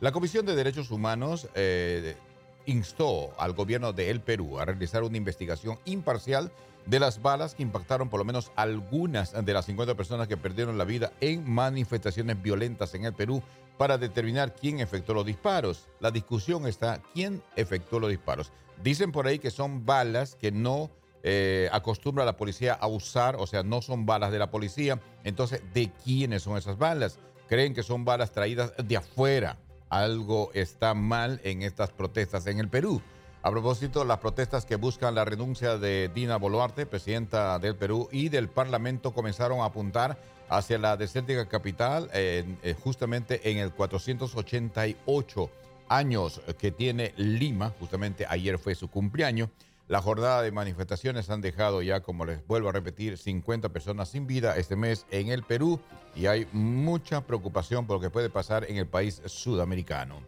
La 0.00 0.12
Comisión 0.12 0.46
de 0.46 0.56
Derechos 0.56 0.90
Humanos 0.90 1.46
eh, 1.54 2.16
instó 2.64 3.38
al 3.38 3.52
gobierno 3.52 3.92
de 3.92 4.08
El 4.08 4.22
Perú 4.22 4.58
a 4.58 4.64
realizar 4.64 5.02
una 5.02 5.18
investigación 5.18 5.78
imparcial 5.84 6.50
de 6.86 6.98
las 6.98 7.20
balas 7.20 7.54
que 7.54 7.62
impactaron 7.62 8.08
por 8.08 8.18
lo 8.18 8.24
menos 8.24 8.50
algunas 8.56 9.32
de 9.44 9.52
las 9.52 9.66
50 9.66 9.94
personas 9.96 10.26
que 10.26 10.38
perdieron 10.38 10.78
la 10.78 10.84
vida 10.84 11.12
en 11.20 11.48
manifestaciones 11.50 12.40
violentas 12.40 12.94
en 12.94 13.04
el 13.04 13.12
Perú 13.12 13.42
para 13.76 13.98
determinar 13.98 14.54
quién 14.54 14.80
efectuó 14.80 15.16
los 15.16 15.26
disparos. 15.26 15.86
La 16.00 16.10
discusión 16.10 16.66
está 16.66 17.02
quién 17.12 17.42
efectuó 17.54 18.00
los 18.00 18.08
disparos. 18.08 18.52
Dicen 18.82 19.12
por 19.12 19.26
ahí 19.26 19.38
que 19.38 19.50
son 19.50 19.84
balas 19.84 20.34
que 20.34 20.50
no 20.50 20.90
eh, 21.22 21.68
acostumbra 21.72 22.24
la 22.24 22.38
policía 22.38 22.72
a 22.72 22.86
usar, 22.86 23.36
o 23.36 23.46
sea, 23.46 23.62
no 23.62 23.82
son 23.82 24.06
balas 24.06 24.32
de 24.32 24.38
la 24.38 24.50
policía. 24.50 24.98
Entonces, 25.24 25.62
¿de 25.74 25.92
quiénes 26.02 26.42
son 26.44 26.56
esas 26.56 26.78
balas? 26.78 27.18
Creen 27.50 27.74
que 27.74 27.82
son 27.82 28.06
balas 28.06 28.32
traídas 28.32 28.72
de 28.82 28.96
afuera 28.96 29.58
algo 29.90 30.50
está 30.54 30.94
mal 30.94 31.40
en 31.44 31.62
estas 31.62 31.90
protestas 31.90 32.46
en 32.46 32.58
el 32.58 32.68
Perú. 32.68 33.02
A 33.42 33.50
propósito, 33.50 34.04
las 34.04 34.18
protestas 34.18 34.64
que 34.64 34.76
buscan 34.76 35.14
la 35.14 35.24
renuncia 35.24 35.78
de 35.78 36.10
Dina 36.14 36.36
Boluarte, 36.36 36.86
presidenta 36.86 37.58
del 37.58 37.74
Perú, 37.74 38.08
y 38.12 38.28
del 38.28 38.48
Parlamento 38.48 39.12
comenzaron 39.12 39.60
a 39.60 39.66
apuntar 39.66 40.18
hacia 40.48 40.78
la 40.78 40.96
desértica 40.96 41.46
capital, 41.48 42.10
eh, 42.12 42.74
justamente 42.82 43.50
en 43.50 43.58
el 43.58 43.72
488 43.72 45.50
años 45.88 46.40
que 46.58 46.70
tiene 46.70 47.14
Lima, 47.16 47.72
justamente 47.78 48.26
ayer 48.28 48.58
fue 48.58 48.74
su 48.74 48.88
cumpleaños. 48.88 49.48
La 49.90 50.00
jornada 50.00 50.40
de 50.42 50.52
manifestaciones 50.52 51.30
han 51.30 51.40
dejado 51.40 51.82
ya, 51.82 51.98
como 51.98 52.24
les 52.24 52.46
vuelvo 52.46 52.68
a 52.68 52.72
repetir, 52.72 53.18
50 53.18 53.70
personas 53.70 54.08
sin 54.08 54.24
vida 54.24 54.56
este 54.56 54.76
mes 54.76 55.04
en 55.10 55.30
el 55.30 55.42
Perú 55.42 55.80
y 56.14 56.26
hay 56.26 56.46
mucha 56.52 57.22
preocupación 57.22 57.88
por 57.88 57.96
lo 57.96 58.00
que 58.00 58.08
puede 58.08 58.30
pasar 58.30 58.70
en 58.70 58.76
el 58.76 58.86
país 58.86 59.20
sudamericano. 59.24 60.20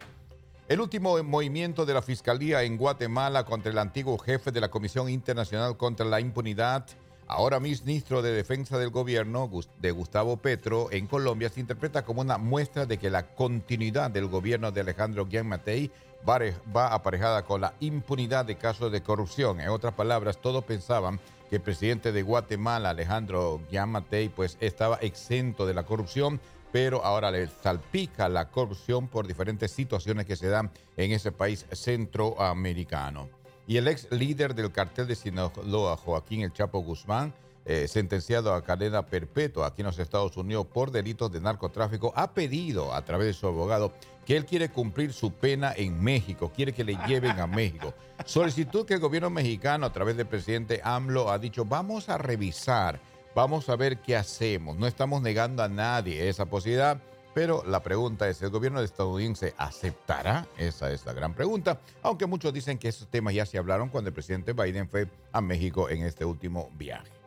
El 0.67 0.81
último 0.81 1.23
movimiento 1.23 1.85
de 1.85 1.93
la 1.93 2.01
Fiscalía 2.01 2.63
en 2.63 2.75
Guatemala 2.75 3.45
contra 3.45 3.71
el 3.71 3.77
antiguo 3.77 4.17
jefe 4.17 4.51
de 4.51 4.59
la 4.59 4.69
Comisión 4.69 5.07
Internacional 5.07 5.77
contra 5.77 6.05
la 6.05 6.19
Impunidad, 6.19 6.85
ahora 7.27 7.61
ministro 7.61 8.21
de 8.21 8.33
Defensa 8.33 8.77
del 8.77 8.89
Gobierno 8.89 9.49
de 9.79 9.91
Gustavo 9.91 10.35
Petro 10.35 10.91
en 10.91 11.07
Colombia, 11.07 11.47
se 11.47 11.61
interpreta 11.61 12.03
como 12.03 12.19
una 12.19 12.37
muestra 12.37 12.85
de 12.85 12.97
que 12.97 13.09
la 13.09 13.27
continuidad 13.33 14.11
del 14.11 14.27
gobierno 14.27 14.73
de 14.73 14.81
Alejandro 14.81 15.25
Matei 15.45 15.89
va 16.27 16.93
aparejada 16.93 17.43
con 17.43 17.61
la 17.61 17.73
impunidad 17.79 18.45
de 18.45 18.55
casos 18.55 18.91
de 18.91 19.01
corrupción. 19.01 19.59
En 19.59 19.69
otras 19.69 19.93
palabras, 19.93 20.39
todos 20.39 20.63
pensaban 20.63 21.19
que 21.49 21.57
el 21.57 21.61
presidente 21.61 22.11
de 22.11 22.23
Guatemala, 22.23 22.91
Alejandro 22.91 23.61
Yamatei, 23.71 24.29
pues 24.29 24.57
estaba 24.59 24.97
exento 24.97 25.65
de 25.65 25.73
la 25.73 25.83
corrupción, 25.83 26.39
pero 26.71 27.03
ahora 27.05 27.29
le 27.29 27.47
salpica 27.47 28.29
la 28.29 28.49
corrupción 28.49 29.07
por 29.07 29.27
diferentes 29.27 29.71
situaciones 29.71 30.25
que 30.25 30.35
se 30.35 30.47
dan 30.47 30.71
en 30.97 31.11
ese 31.11 31.31
país 31.31 31.65
centroamericano. 31.71 33.29
Y 33.67 33.77
el 33.77 33.87
ex 33.87 34.11
líder 34.11 34.55
del 34.55 34.71
cartel 34.71 35.07
de 35.07 35.15
Sinaloa, 35.15 35.95
Joaquín 35.97 36.41
El 36.41 36.51
Chapo 36.51 36.79
Guzmán, 36.79 37.33
eh, 37.65 37.87
sentenciado 37.87 38.53
a 38.53 38.63
cadena 38.63 39.05
perpetua 39.05 39.67
aquí 39.67 39.81
en 39.81 39.87
los 39.87 39.99
Estados 39.99 40.35
Unidos 40.35 40.67
por 40.67 40.91
delitos 40.91 41.31
de 41.31 41.39
narcotráfico, 41.39 42.11
ha 42.15 42.33
pedido 42.33 42.93
a 42.93 43.03
través 43.05 43.27
de 43.27 43.33
su 43.33 43.47
abogado 43.47 43.93
que 44.25 44.35
él 44.37 44.45
quiere 44.45 44.69
cumplir 44.69 45.13
su 45.13 45.31
pena 45.31 45.73
en 45.75 46.01
México, 46.01 46.51
quiere 46.55 46.73
que 46.73 46.83
le 46.83 46.97
lleven 47.07 47.39
a 47.39 47.47
México. 47.47 47.93
Solicitud 48.25 48.85
que 48.85 48.95
el 48.95 48.99
gobierno 48.99 49.29
mexicano, 49.29 49.85
a 49.85 49.93
través 49.93 50.17
del 50.17 50.27
presidente 50.27 50.81
AMLO, 50.83 51.29
ha 51.29 51.39
dicho, 51.39 51.65
vamos 51.65 52.09
a 52.09 52.17
revisar, 52.17 52.99
vamos 53.35 53.69
a 53.69 53.75
ver 53.75 53.97
qué 53.99 54.15
hacemos. 54.15 54.77
No 54.77 54.87
estamos 54.87 55.21
negando 55.21 55.63
a 55.63 55.67
nadie 55.67 56.29
esa 56.29 56.45
posibilidad, 56.45 56.99
pero 57.33 57.63
la 57.65 57.81
pregunta 57.81 58.29
es, 58.29 58.41
¿el 58.41 58.49
gobierno 58.49 58.81
estadounidense 58.81 59.53
aceptará? 59.57 60.47
Esa 60.57 60.91
es 60.91 61.05
la 61.05 61.13
gran 61.13 61.33
pregunta, 61.33 61.79
aunque 62.01 62.27
muchos 62.27 62.53
dicen 62.53 62.77
que 62.77 62.89
esos 62.89 63.07
temas 63.07 63.33
ya 63.33 63.45
se 63.45 63.57
hablaron 63.57 63.89
cuando 63.89 64.09
el 64.09 64.13
presidente 64.13 64.53
Biden 64.53 64.87
fue 64.87 65.07
a 65.31 65.41
México 65.41 65.89
en 65.89 66.03
este 66.03 66.25
último 66.25 66.69
viaje. 66.77 67.22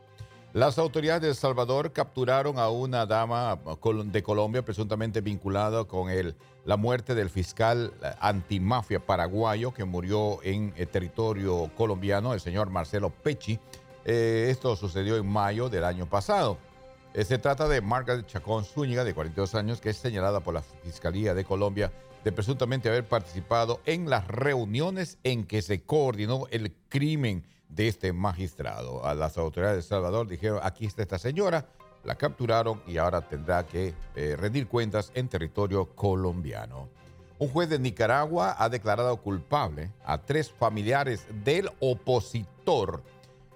Las 0.56 0.78
autoridades 0.78 1.20
de 1.20 1.28
El 1.28 1.34
Salvador 1.34 1.92
capturaron 1.92 2.58
a 2.58 2.70
una 2.70 3.04
dama 3.04 3.60
de 4.06 4.22
Colombia 4.22 4.64
presuntamente 4.64 5.20
vinculada 5.20 5.84
con 5.84 6.08
el, 6.08 6.34
la 6.64 6.78
muerte 6.78 7.14
del 7.14 7.28
fiscal 7.28 7.92
eh, 8.02 8.10
antimafia 8.20 8.98
paraguayo 8.98 9.74
que 9.74 9.84
murió 9.84 10.42
en 10.42 10.72
el 10.78 10.88
territorio 10.88 11.70
colombiano, 11.76 12.32
el 12.32 12.40
señor 12.40 12.70
Marcelo 12.70 13.10
Pecci. 13.10 13.58
Eh, 14.06 14.46
esto 14.48 14.74
sucedió 14.76 15.18
en 15.18 15.26
mayo 15.26 15.68
del 15.68 15.84
año 15.84 16.06
pasado. 16.08 16.56
Eh, 17.12 17.26
se 17.26 17.36
trata 17.36 17.68
de 17.68 17.82
Margaret 17.82 18.26
Chacón 18.26 18.64
Zúñiga, 18.64 19.04
de 19.04 19.12
42 19.12 19.54
años, 19.56 19.82
que 19.82 19.90
es 19.90 19.98
señalada 19.98 20.40
por 20.40 20.54
la 20.54 20.62
Fiscalía 20.62 21.34
de 21.34 21.44
Colombia 21.44 21.92
de 22.24 22.32
presuntamente 22.32 22.88
haber 22.88 23.06
participado 23.06 23.82
en 23.84 24.08
las 24.08 24.26
reuniones 24.26 25.18
en 25.22 25.44
que 25.44 25.60
se 25.60 25.82
coordinó 25.82 26.46
el 26.50 26.72
crimen 26.88 27.44
de 27.68 27.88
este 27.88 28.12
magistrado. 28.12 29.04
A 29.04 29.14
las 29.14 29.38
autoridades 29.38 29.76
de 29.76 29.80
El 29.80 29.88
Salvador 29.88 30.28
dijeron, 30.28 30.60
aquí 30.62 30.86
está 30.86 31.02
esta 31.02 31.18
señora, 31.18 31.66
la 32.04 32.14
capturaron 32.14 32.82
y 32.86 32.98
ahora 32.98 33.28
tendrá 33.28 33.66
que 33.66 33.94
eh, 34.14 34.36
rendir 34.38 34.68
cuentas 34.68 35.10
en 35.14 35.28
territorio 35.28 35.86
colombiano. 35.94 36.88
Un 37.38 37.48
juez 37.48 37.68
de 37.68 37.78
Nicaragua 37.78 38.56
ha 38.58 38.68
declarado 38.68 39.14
culpable 39.18 39.90
a 40.04 40.18
tres 40.18 40.50
familiares 40.50 41.26
del 41.44 41.70
opositor. 41.80 43.02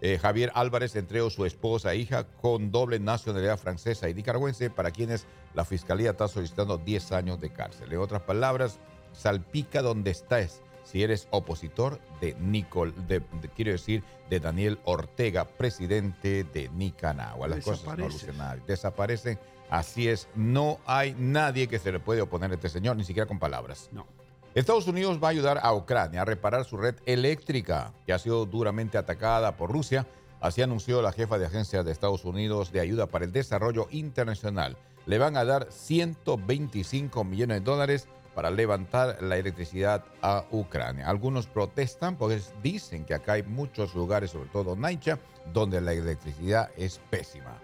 Eh, 0.03 0.19
Javier 0.19 0.51
Álvarez 0.55 0.97
entreó 0.97 1.31
su 1.31 1.47
esposa 1.47 1.93
e 1.93 1.97
hija 1.97 2.25
con 2.25 2.71
doble 2.71 2.99
nacionalidad 2.99 3.59
francesa 3.59 4.09
y 4.09 4.15
nicaragüense, 4.15 4.69
para 4.69 4.91
quienes 4.91 5.27
la 5.55 5.65
fiscalía 5.65 6.11
está 6.11 6.29
solicitando 6.29 6.77
10 6.77 7.13
años 7.13 7.41
de 7.41 7.51
cárcel. 7.51 7.93
En 7.93 8.01
otras 8.01 8.23
palabras, 8.23 8.79
salpica 9.13 9.81
donde 9.81 10.11
estás 10.11 10.63
si 10.91 11.05
eres 11.05 11.29
opositor 11.31 12.01
de 12.21 12.35
Nicol, 12.41 12.93
de, 13.07 13.23
quiero 13.55 13.71
decir, 13.71 14.03
de 14.29 14.41
Daniel 14.41 14.81
Ortega, 14.85 15.45
presidente 15.45 16.43
de 16.43 16.69
Nicaragua. 16.71 17.47
Las 17.47 17.65
cosas 17.65 17.87
no 17.87 18.05
evolucionan, 18.07 18.63
desaparecen. 18.67 19.39
Así 19.69 20.09
es, 20.09 20.29
no 20.35 20.81
hay 20.87 21.15
nadie 21.17 21.69
que 21.69 21.79
se 21.79 21.93
le 21.93 22.01
puede 22.01 22.23
oponer 22.23 22.51
a 22.51 22.55
este 22.55 22.69
señor, 22.69 22.97
ni 22.97 23.05
siquiera 23.05 23.29
con 23.29 23.39
palabras. 23.39 23.89
No. 23.93 24.05
Estados 24.53 24.89
Unidos 24.89 25.23
va 25.23 25.29
a 25.29 25.31
ayudar 25.31 25.61
a 25.63 25.73
Ucrania 25.73 26.23
a 26.23 26.25
reparar 26.25 26.65
su 26.65 26.77
red 26.77 26.97
eléctrica, 27.07 27.93
que 28.05 28.13
ha 28.13 28.19
sido 28.19 28.47
duramente 28.47 28.99
atacada 28.99 29.57
por 29.57 29.71
Rusia. 29.71 30.09
Así 30.41 30.61
anunció 30.61 31.03
la 31.03 31.13
jefa 31.13 31.39
de 31.39 31.47
agencia 31.47 31.85
de 31.85 31.93
Estados 31.93 32.25
Unidos 32.25 32.73
de 32.73 32.81
ayuda 32.81 33.07
para 33.07 33.25
el 33.25 33.31
desarrollo 33.31 33.87
internacional. 33.93 34.77
Le 35.07 35.19
van 35.19 35.37
a 35.37 35.45
dar 35.45 35.69
125 35.71 37.23
millones 37.23 37.61
de 37.61 37.65
dólares 37.65 38.09
para 38.35 38.51
levantar 38.51 39.19
la 39.23 39.37
electricidad 39.37 40.05
a 40.23 40.45
Ucrania. 40.51 41.09
Algunos 41.09 41.47
protestan 41.47 42.17
porque 42.17 42.41
dicen 42.63 43.05
que 43.05 43.15
acá 43.15 43.33
hay 43.33 43.43
muchos 43.43 43.95
lugares, 43.95 44.31
sobre 44.31 44.49
todo 44.51 44.77
Naicha, 44.77 45.19
donde 45.53 45.81
la 45.81 45.93
electricidad 45.93 46.71
es 46.77 47.01
pésima. 47.11 47.59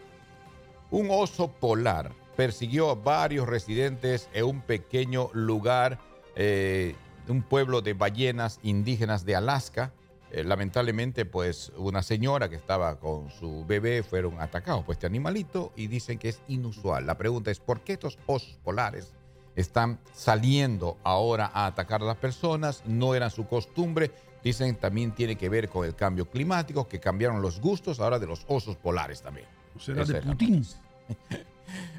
Un 0.91 1.09
oso 1.11 1.49
polar 1.49 2.13
persiguió 2.37 2.91
a 2.91 2.95
varios 2.95 3.49
residentes 3.49 4.29
en 4.33 4.45
un 4.45 4.61
pequeño 4.61 5.31
lugar, 5.33 5.99
eh, 6.37 6.95
un 7.29 7.43
pueblo 7.43 7.81
de 7.81 7.95
ballenas 7.95 8.61
indígenas 8.63 9.25
de 9.25 9.37
Alaska. 9.37 9.93
Eh, 10.31 10.45
lamentablemente, 10.45 11.25
pues 11.25 11.73
una 11.77 12.03
señora 12.03 12.49
que 12.49 12.57
estaba 12.57 12.99
con 12.99 13.31
su 13.31 13.65
bebé 13.65 14.03
fueron 14.03 14.41
atacados 14.41 14.85
por 14.85 14.93
este 14.93 15.07
animalito 15.07 15.73
y 15.77 15.87
dicen 15.87 16.19
que 16.19 16.29
es 16.29 16.43
inusual. 16.49 17.07
La 17.07 17.17
pregunta 17.17 17.51
es, 17.51 17.61
¿por 17.61 17.81
qué 17.81 17.95
estos 17.95 18.19
osos 18.27 18.59
polares 18.63 19.15
están 19.57 19.99
saliendo 20.15 20.97
ahora 21.03 21.51
a 21.53 21.67
atacar 21.67 22.03
a 22.03 22.05
las 22.05 22.17
personas? 22.19 22.83
No 22.87 23.15
era 23.15 23.31
su 23.31 23.47
costumbre. 23.47 24.13
Dicen 24.45 24.77
también 24.77 25.13
tiene 25.13 25.37
que 25.37 25.49
ver 25.49 25.69
con 25.69 25.85
el 25.85 25.97
cambio 25.97 26.31
climático, 26.31 26.87
que 26.87 27.01
cambiaron 27.01 27.43
los 27.43 27.61
gustos 27.61 27.99
ahora 27.99 28.19
de 28.19 28.27
los 28.27 28.45
osos 28.47 28.77
polares 28.77 29.23
también. 29.23 29.49
¿O 29.75 29.81
será 29.81 30.05
de 30.05 30.23
Putin? 30.23 30.65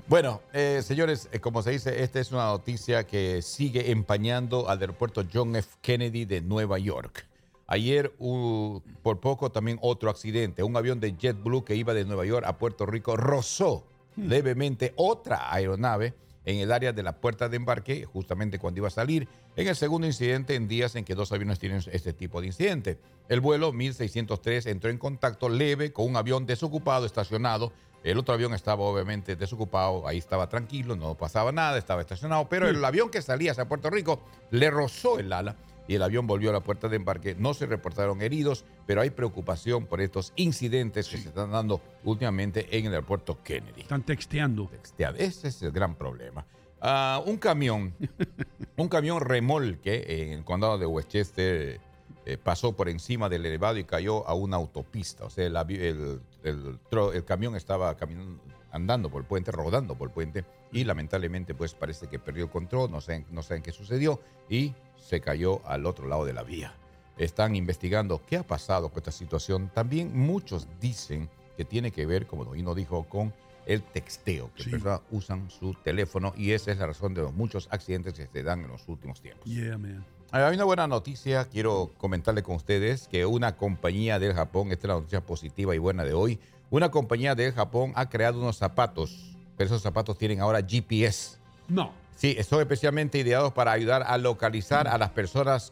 Bueno, 0.08 0.42
eh, 0.54 0.82
señores, 0.82 1.28
eh, 1.34 1.42
como 1.42 1.62
se 1.62 1.72
dice, 1.72 2.02
esta 2.02 2.22
es 2.22 2.32
una 2.32 2.46
noticia 2.46 3.06
que 3.06 3.42
sigue 3.42 3.92
empañando 3.92 4.70
al 4.70 4.80
aeropuerto 4.80 5.26
John 5.32 5.54
F. 5.58 5.68
Kennedy 5.82 6.24
de 6.24 6.40
Nueva 6.40 6.80
York. 6.80 7.28
Ayer, 7.68 8.14
uh, 8.20 8.80
por 9.04 9.20
poco, 9.20 9.52
también 9.52 9.78
otro 9.82 10.10
accidente. 10.10 10.64
Un 10.64 10.78
avión 10.78 11.02
de 11.02 11.18
JetBlue 11.18 11.66
que 11.66 11.76
iba 11.76 11.94
de 11.94 12.06
Nueva 12.06 12.26
York 12.26 12.46
a 12.48 12.58
Puerto 12.58 12.86
Rico 12.86 13.18
rozó 13.18 13.86
levemente 14.16 14.94
otra 14.96 15.54
aeronave 15.54 16.14
en 16.48 16.60
el 16.60 16.72
área 16.72 16.94
de 16.94 17.04
la 17.04 17.18
puerta 17.18 17.50
de 17.50 17.58
embarque, 17.58 18.06
justamente 18.06 18.58
cuando 18.58 18.80
iba 18.80 18.88
a 18.88 18.92
salir, 18.92 19.28
en 19.58 19.68
el 19.68 19.76
segundo 19.76 20.08
incidente 20.08 20.56
en 20.56 20.70
días 20.70 20.96
en 20.96 21.04
que 21.04 21.14
dos 21.14 21.34
aviones 21.34 21.60
tienen 21.60 21.84
este 21.92 22.14
tipo 22.14 22.40
de 22.40 22.48
incidente. 22.48 22.98
El 23.28 23.42
vuelo 23.42 23.74
1603 23.74 24.66
entró 24.68 24.90
en 24.90 24.98
contacto 24.98 25.50
leve 25.50 25.92
con 25.92 26.08
un 26.08 26.16
avión 26.16 26.46
desocupado 26.46 27.06
estacionado. 27.06 27.74
El 28.02 28.18
otro 28.18 28.34
avión 28.34 28.54
estaba 28.54 28.82
obviamente 28.84 29.36
desocupado, 29.36 30.08
ahí 30.08 30.20
estaba 30.20 30.48
tranquilo, 30.48 30.96
no 30.96 31.16
pasaba 31.16 31.52
nada, 31.52 31.78
estaba 31.78 32.00
estacionado, 32.00 32.48
pero 32.48 32.70
el 32.70 32.84
avión 32.86 33.10
que 33.10 33.22
salía 33.22 33.52
hacia 33.52 33.68
Puerto 33.68 33.90
Rico 33.90 34.22
le 34.50 34.72
rozó 34.72 35.20
el 35.20 35.34
ala 35.34 35.58
y 35.88 35.96
el 35.96 36.04
avión 36.04 36.28
volvió 36.28 36.50
a 36.50 36.54
la 36.54 36.60
puerta 36.62 36.88
de 36.90 36.96
embarque. 36.98 37.36
No 37.36 37.54
se 37.54 37.66
reportaron 37.66 38.22
heridos, 38.22 38.66
pero 38.86 39.02
hay 39.02 39.10
preocupación 39.10 39.86
por 39.86 40.02
estos 40.02 40.34
incidentes 40.36 41.08
que 41.10 41.18
se 41.18 41.30
están 41.30 41.52
dando 41.52 41.82
últimamente 42.04 42.68
en 42.78 42.86
el 42.88 42.94
aeropuerto 42.94 43.42
Kennedy 43.44 43.82
Están 43.82 44.04
texteando. 44.04 44.68
textear. 44.68 45.16
Ese 45.20 45.48
es 45.48 45.62
el 45.62 45.72
gran 45.72 45.96
problema. 45.96 46.46
Ah, 46.82 47.22
un 47.26 47.38
camión, 47.38 47.94
un 48.78 48.88
camión 48.90 49.20
remolque 49.22 50.06
en 50.24 50.34
el 50.34 50.44
condado 50.44 50.78
de 50.78 50.86
Westchester 50.86 51.80
eh, 52.26 52.38
pasó 52.38 52.76
por 52.76 52.90
encima 52.90 53.30
del 53.30 53.46
elevado 53.46 53.78
y 53.78 53.84
cayó 53.86 54.28
a 54.28 54.34
una 54.34 54.58
autopista. 54.58 55.24
O 55.26 55.30
sea, 55.30 55.46
el, 55.48 55.56
avi- 55.56 55.80
el- 55.80 56.20
el 56.44 56.80
tro- 56.92 57.14
el 57.16 57.24
camión 57.26 57.56
estaba 57.56 57.96
caminando, 57.98 58.40
andando 58.72 59.10
por 59.10 59.22
el 59.22 59.28
puente, 59.28 59.52
rodando 59.52 59.96
por 59.96 60.10
el 60.10 60.14
puente 60.14 60.46
y 60.72 60.84
lamentablemente 60.84 61.54
pues 61.56 61.74
parece 61.74 62.08
que 62.08 62.20
perdió 62.20 62.46
el 62.46 62.50
control, 62.50 62.92
no 62.92 63.02
saben, 63.02 63.26
no 63.32 63.42
saben 63.44 63.64
qué 63.64 63.72
sucedió 63.72 64.20
y 64.50 64.74
se 64.98 65.22
cayó 65.22 65.62
al 65.66 65.86
otro 65.86 66.08
lado 66.08 66.26
de 66.26 66.34
la 66.34 66.44
vía. 66.44 66.74
Están 67.18 67.56
investigando 67.56 68.22
qué 68.28 68.38
ha 68.38 68.44
pasado 68.44 68.90
con 68.90 69.00
esta 69.00 69.12
situación. 69.12 69.72
También 69.74 70.16
muchos 70.18 70.68
dicen 70.80 71.30
que 71.56 71.66
tiene 71.66 71.92
que 71.92 72.06
ver, 72.06 72.28
como 72.28 72.46
Doino 72.46 72.76
dijo, 72.76 73.04
con 73.06 73.34
el 73.66 73.82
texteo, 73.84 74.52
que 74.56 74.64
Sí. 74.64 74.70
personas 74.70 75.02
usan 75.12 75.50
su 75.50 75.74
teléfono 75.84 76.34
y 76.38 76.52
esa 76.52 76.72
es 76.72 76.78
la 76.78 76.88
razón 76.88 77.14
de 77.14 77.22
los 77.24 77.34
muchos 77.34 77.68
accidentes 77.72 78.14
que 78.14 78.28
se 78.28 78.44
dan 78.44 78.62
en 78.62 78.68
los 78.70 78.88
últimos 78.88 79.20
tiempos. 79.20 79.46
Yeah, 79.46 79.78
man. 79.78 80.06
Hay 80.32 80.54
una 80.56 80.66
buena 80.66 80.88
noticia, 80.88 81.46
quiero 81.46 81.92
comentarle 81.98 82.44
con 82.44 82.56
ustedes 82.58 83.08
que 83.08 83.26
una 83.26 83.56
compañía 83.58 84.20
del 84.20 84.34
Japón, 84.34 84.72
esta 84.72 84.88
es 84.88 84.90
la 84.90 84.94
noticia 84.96 85.22
positiva 85.26 85.74
y 85.74 85.78
buena 85.80 86.04
de 86.04 86.14
hoy, 86.14 86.38
una 86.70 86.92
compañía 86.92 87.36
del 87.36 87.54
Japón 87.54 87.94
ha 87.96 88.10
creado 88.10 88.40
unos 88.40 88.58
zapatos, 88.58 89.36
pero 89.56 89.68
esos 89.68 89.82
zapatos 89.82 90.18
tienen 90.18 90.42
ahora 90.42 90.62
GPS. 90.62 91.38
No. 91.68 91.92
Sí, 92.16 92.38
son 92.48 92.62
especialmente 92.62 93.20
ideados 93.20 93.54
para 93.54 93.72
ayudar 93.72 94.04
a 94.04 94.18
localizar 94.18 94.88
a 94.88 94.98
las 94.98 95.12
personas 95.12 95.72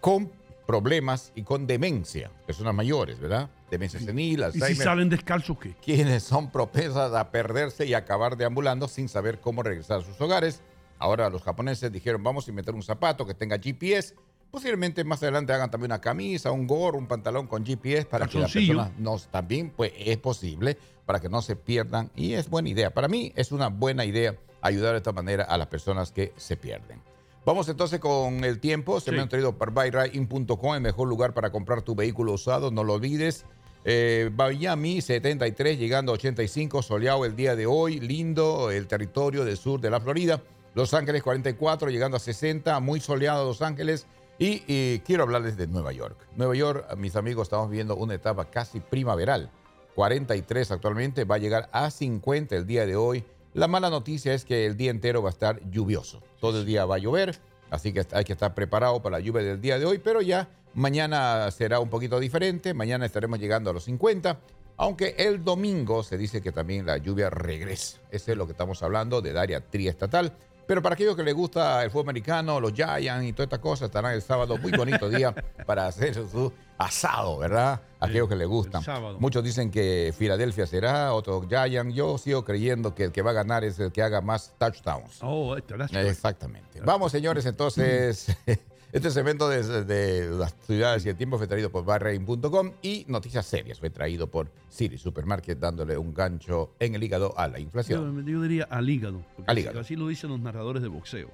con 0.00 0.30
problemas 0.66 1.32
y 1.34 1.42
con 1.42 1.66
demencia, 1.66 2.30
personas 2.46 2.74
mayores, 2.74 3.18
¿verdad? 3.20 3.48
Demencia 3.70 4.00
senil, 4.00 4.32
¿Y 4.32 4.36
si 4.36 4.42
Alzheimer 4.44 4.84
salen 4.84 5.08
descalzos 5.08 5.58
qué? 5.58 5.74
quienes 5.82 6.22
son 6.22 6.50
propensas 6.50 7.12
a 7.14 7.30
perderse 7.30 7.86
y 7.86 7.94
acabar 7.94 8.36
deambulando 8.36 8.88
sin 8.88 9.08
saber 9.08 9.40
cómo 9.40 9.62
regresar 9.62 10.00
a 10.00 10.04
sus 10.04 10.20
hogares. 10.20 10.60
Ahora 10.98 11.30
los 11.30 11.42
japoneses 11.42 11.92
dijeron, 11.92 12.22
vamos 12.22 12.46
a 12.46 12.50
inventar 12.50 12.74
un 12.74 12.82
zapato 12.82 13.26
que 13.26 13.34
tenga 13.34 13.58
GPS. 13.58 14.14
Posiblemente 14.50 15.04
más 15.04 15.22
adelante 15.22 15.52
hagan 15.52 15.70
también 15.70 15.90
una 15.92 16.00
camisa, 16.00 16.50
un 16.50 16.66
gorro, 16.66 16.98
un 16.98 17.06
pantalón 17.06 17.46
con 17.46 17.64
GPS 17.66 18.06
para 18.06 18.26
que 18.26 18.38
las 18.38 18.52
personas 18.52 18.90
no, 18.98 19.18
también 19.30 19.70
pues, 19.70 19.92
es 19.98 20.16
posible 20.18 20.78
para 21.04 21.20
que 21.20 21.28
no 21.28 21.42
se 21.42 21.56
pierdan. 21.56 22.10
Y 22.16 22.32
es 22.32 22.48
buena 22.48 22.68
idea. 22.68 22.92
Para 22.94 23.08
mí 23.08 23.32
es 23.36 23.52
una 23.52 23.68
buena 23.68 24.04
idea 24.04 24.36
ayudar 24.62 24.92
de 24.92 24.98
esta 24.98 25.12
manera 25.12 25.44
a 25.44 25.58
las 25.58 25.66
personas 25.66 26.10
que 26.10 26.32
se 26.36 26.56
pierden. 26.56 27.02
Vamos 27.44 27.68
entonces 27.68 28.00
con 28.00 28.42
el 28.44 28.58
tiempo. 28.58 28.98
Se 28.98 29.10
Sí. 29.10 29.16
me 29.16 29.22
han 29.22 29.28
traído 29.28 29.56
por 29.56 29.72
el 29.78 30.80
mejor 30.80 31.06
lugar 31.08 31.32
para 31.34 31.50
comprar 31.50 31.82
tu 31.82 31.94
vehículo 31.94 32.32
usado. 32.32 32.70
No 32.70 32.82
lo 32.82 32.94
olvides. 32.94 33.44
Eh, 33.84 34.30
Miami 34.36 35.00
73, 35.00 35.78
llegando 35.78 36.10
a 36.10 36.14
85, 36.16 36.82
soleado 36.82 37.24
el 37.24 37.36
día 37.36 37.54
de 37.54 37.66
hoy, 37.66 38.00
lindo 38.00 38.72
el 38.72 38.88
territorio 38.88 39.44
del 39.44 39.56
sur 39.56 39.80
de 39.80 39.90
la 39.90 40.00
Florida. 40.00 40.42
Los 40.74 40.92
Ángeles 40.92 41.22
44, 41.22 41.88
llegando 41.90 42.16
a 42.16 42.20
60, 42.20 42.80
muy 42.80 42.98
soleado 43.00 43.44
Los 43.44 43.62
Ángeles. 43.62 44.06
Y, 44.38 44.62
y 44.66 44.98
quiero 45.00 45.22
hablarles 45.22 45.56
de 45.56 45.66
Nueva 45.66 45.92
York. 45.92 46.16
Nueva 46.36 46.54
York, 46.54 46.96
mis 46.96 47.16
amigos, 47.16 47.46
estamos 47.46 47.70
viendo 47.70 47.96
una 47.96 48.14
etapa 48.14 48.50
casi 48.50 48.80
primaveral. 48.80 49.50
43 49.94 50.70
actualmente, 50.72 51.24
va 51.24 51.36
a 51.36 51.38
llegar 51.38 51.70
a 51.72 51.90
50 51.90 52.54
el 52.54 52.66
día 52.66 52.84
de 52.84 52.96
hoy. 52.96 53.24
La 53.54 53.66
mala 53.66 53.88
noticia 53.88 54.34
es 54.34 54.44
que 54.44 54.66
el 54.66 54.76
día 54.76 54.90
entero 54.90 55.22
va 55.22 55.30
a 55.30 55.32
estar 55.32 55.58
lluvioso. 55.70 56.22
Todo 56.38 56.60
el 56.60 56.66
día 56.66 56.84
va 56.84 56.96
a 56.96 56.98
llover, 56.98 57.38
así 57.70 57.94
que 57.94 58.06
hay 58.12 58.24
que 58.24 58.34
estar 58.34 58.54
preparado 58.54 59.02
para 59.02 59.18
la 59.18 59.24
lluvia 59.24 59.42
del 59.42 59.62
día 59.62 59.78
de 59.78 59.86
hoy, 59.86 59.96
pero 59.96 60.20
ya 60.20 60.50
mañana 60.74 61.50
será 61.50 61.80
un 61.80 61.88
poquito 61.88 62.20
diferente. 62.20 62.74
Mañana 62.74 63.06
estaremos 63.06 63.38
llegando 63.38 63.70
a 63.70 63.72
los 63.72 63.84
50, 63.84 64.38
aunque 64.76 65.14
el 65.16 65.42
domingo 65.42 66.02
se 66.02 66.18
dice 66.18 66.42
que 66.42 66.52
también 66.52 66.84
la 66.84 66.98
lluvia 66.98 67.30
regresa. 67.30 67.96
Ese 68.10 68.32
es 68.32 68.38
lo 68.38 68.44
que 68.44 68.52
estamos 68.52 68.82
hablando 68.82 69.22
del 69.22 69.38
área 69.38 69.62
triestatal. 69.62 70.34
Pero 70.66 70.82
para 70.82 70.94
aquellos 70.94 71.14
que 71.14 71.22
les 71.22 71.34
gusta 71.34 71.82
el 71.84 71.90
fútbol 71.90 72.06
americano, 72.06 72.60
los 72.60 72.72
Giants 72.72 73.24
y 73.24 73.32
todas 73.32 73.46
estas 73.46 73.60
cosas, 73.60 73.86
estarán 73.86 74.14
el 74.14 74.22
sábado 74.22 74.58
muy 74.58 74.72
bonito 74.72 75.08
día 75.08 75.32
para 75.66 75.86
hacer 75.86 76.14
su 76.14 76.52
asado, 76.78 77.38
¿verdad? 77.38 77.80
Aquellos 78.00 78.28
que 78.28 78.36
les 78.36 78.48
gustan. 78.48 78.82
Muchos 79.18 79.42
dicen 79.44 79.70
que 79.70 80.12
Filadelfia 80.16 80.66
será, 80.66 81.14
otros 81.14 81.46
Giants. 81.48 81.94
Yo 81.94 82.18
sigo 82.18 82.44
creyendo 82.44 82.94
que 82.94 83.04
el 83.04 83.12
que 83.12 83.22
va 83.22 83.30
a 83.30 83.34
ganar 83.34 83.64
es 83.64 83.78
el 83.78 83.92
que 83.92 84.02
haga 84.02 84.20
más 84.20 84.54
touchdowns. 84.58 85.18
Oh, 85.22 85.56
that's 85.56 85.92
right. 85.92 86.06
Exactamente. 86.06 86.80
Vamos, 86.82 87.12
señores, 87.12 87.46
entonces, 87.46 88.36
este 88.92 89.10
segmento 89.10 89.48
de, 89.48 89.84
de 89.84 90.30
las 90.30 90.54
ciudades 90.66 91.04
y 91.04 91.08
el 91.08 91.16
tiempo 91.16 91.36
fue 91.38 91.46
traído 91.46 91.70
por 91.70 91.84
barrain.com 91.84 92.72
y 92.82 93.04
Noticias 93.08 93.44
Serias 93.46 93.78
fue 93.80 93.90
traído 93.90 94.30
por 94.30 94.50
Siri 94.68 94.96
Supermarket, 94.96 95.58
dándole 95.58 95.98
un 95.98 96.14
gancho 96.14 96.74
en 96.78 96.94
el 96.94 97.02
hígado 97.02 97.36
a 97.38 97.48
la 97.48 97.58
inflación. 97.58 98.24
Yo, 98.24 98.30
yo 98.32 98.42
diría 98.42 98.64
al 98.70 98.88
hígado. 98.88 99.22
Al 99.46 99.58
hígado. 99.58 99.80
Así 99.80 99.96
lo 99.96 100.08
dicen 100.08 100.30
los 100.30 100.40
narradores 100.40 100.82
de 100.82 100.88
boxeo. 100.88 101.30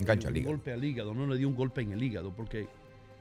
Un 0.00 0.06
gancho 0.06 0.28
un 0.28 0.32
al 0.34 0.36
hígado. 0.38 0.52
golpe 0.56 0.72
al 0.72 0.84
hígado, 0.84 1.14
no 1.14 1.26
le 1.26 1.36
dio 1.36 1.48
un 1.48 1.56
golpe 1.56 1.80
en 1.82 1.92
el 1.92 2.02
hígado, 2.02 2.34
porque 2.34 2.68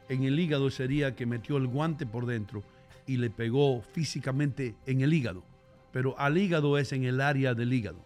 en 0.09 0.23
el 0.23 0.39
hígado 0.39 0.69
sería 0.69 1.15
que 1.15 1.25
metió 1.25 1.57
el 1.57 1.67
guante 1.67 2.05
por 2.05 2.25
dentro 2.25 2.63
y 3.07 3.17
le 3.17 3.29
pegó 3.29 3.81
físicamente 3.81 4.75
en 4.85 5.01
el 5.01 5.13
hígado. 5.13 5.43
Pero 5.91 6.17
al 6.19 6.37
hígado 6.37 6.77
es 6.77 6.91
en 6.93 7.03
el 7.03 7.19
área 7.21 7.53
del 7.53 7.73
hígado. 7.73 7.97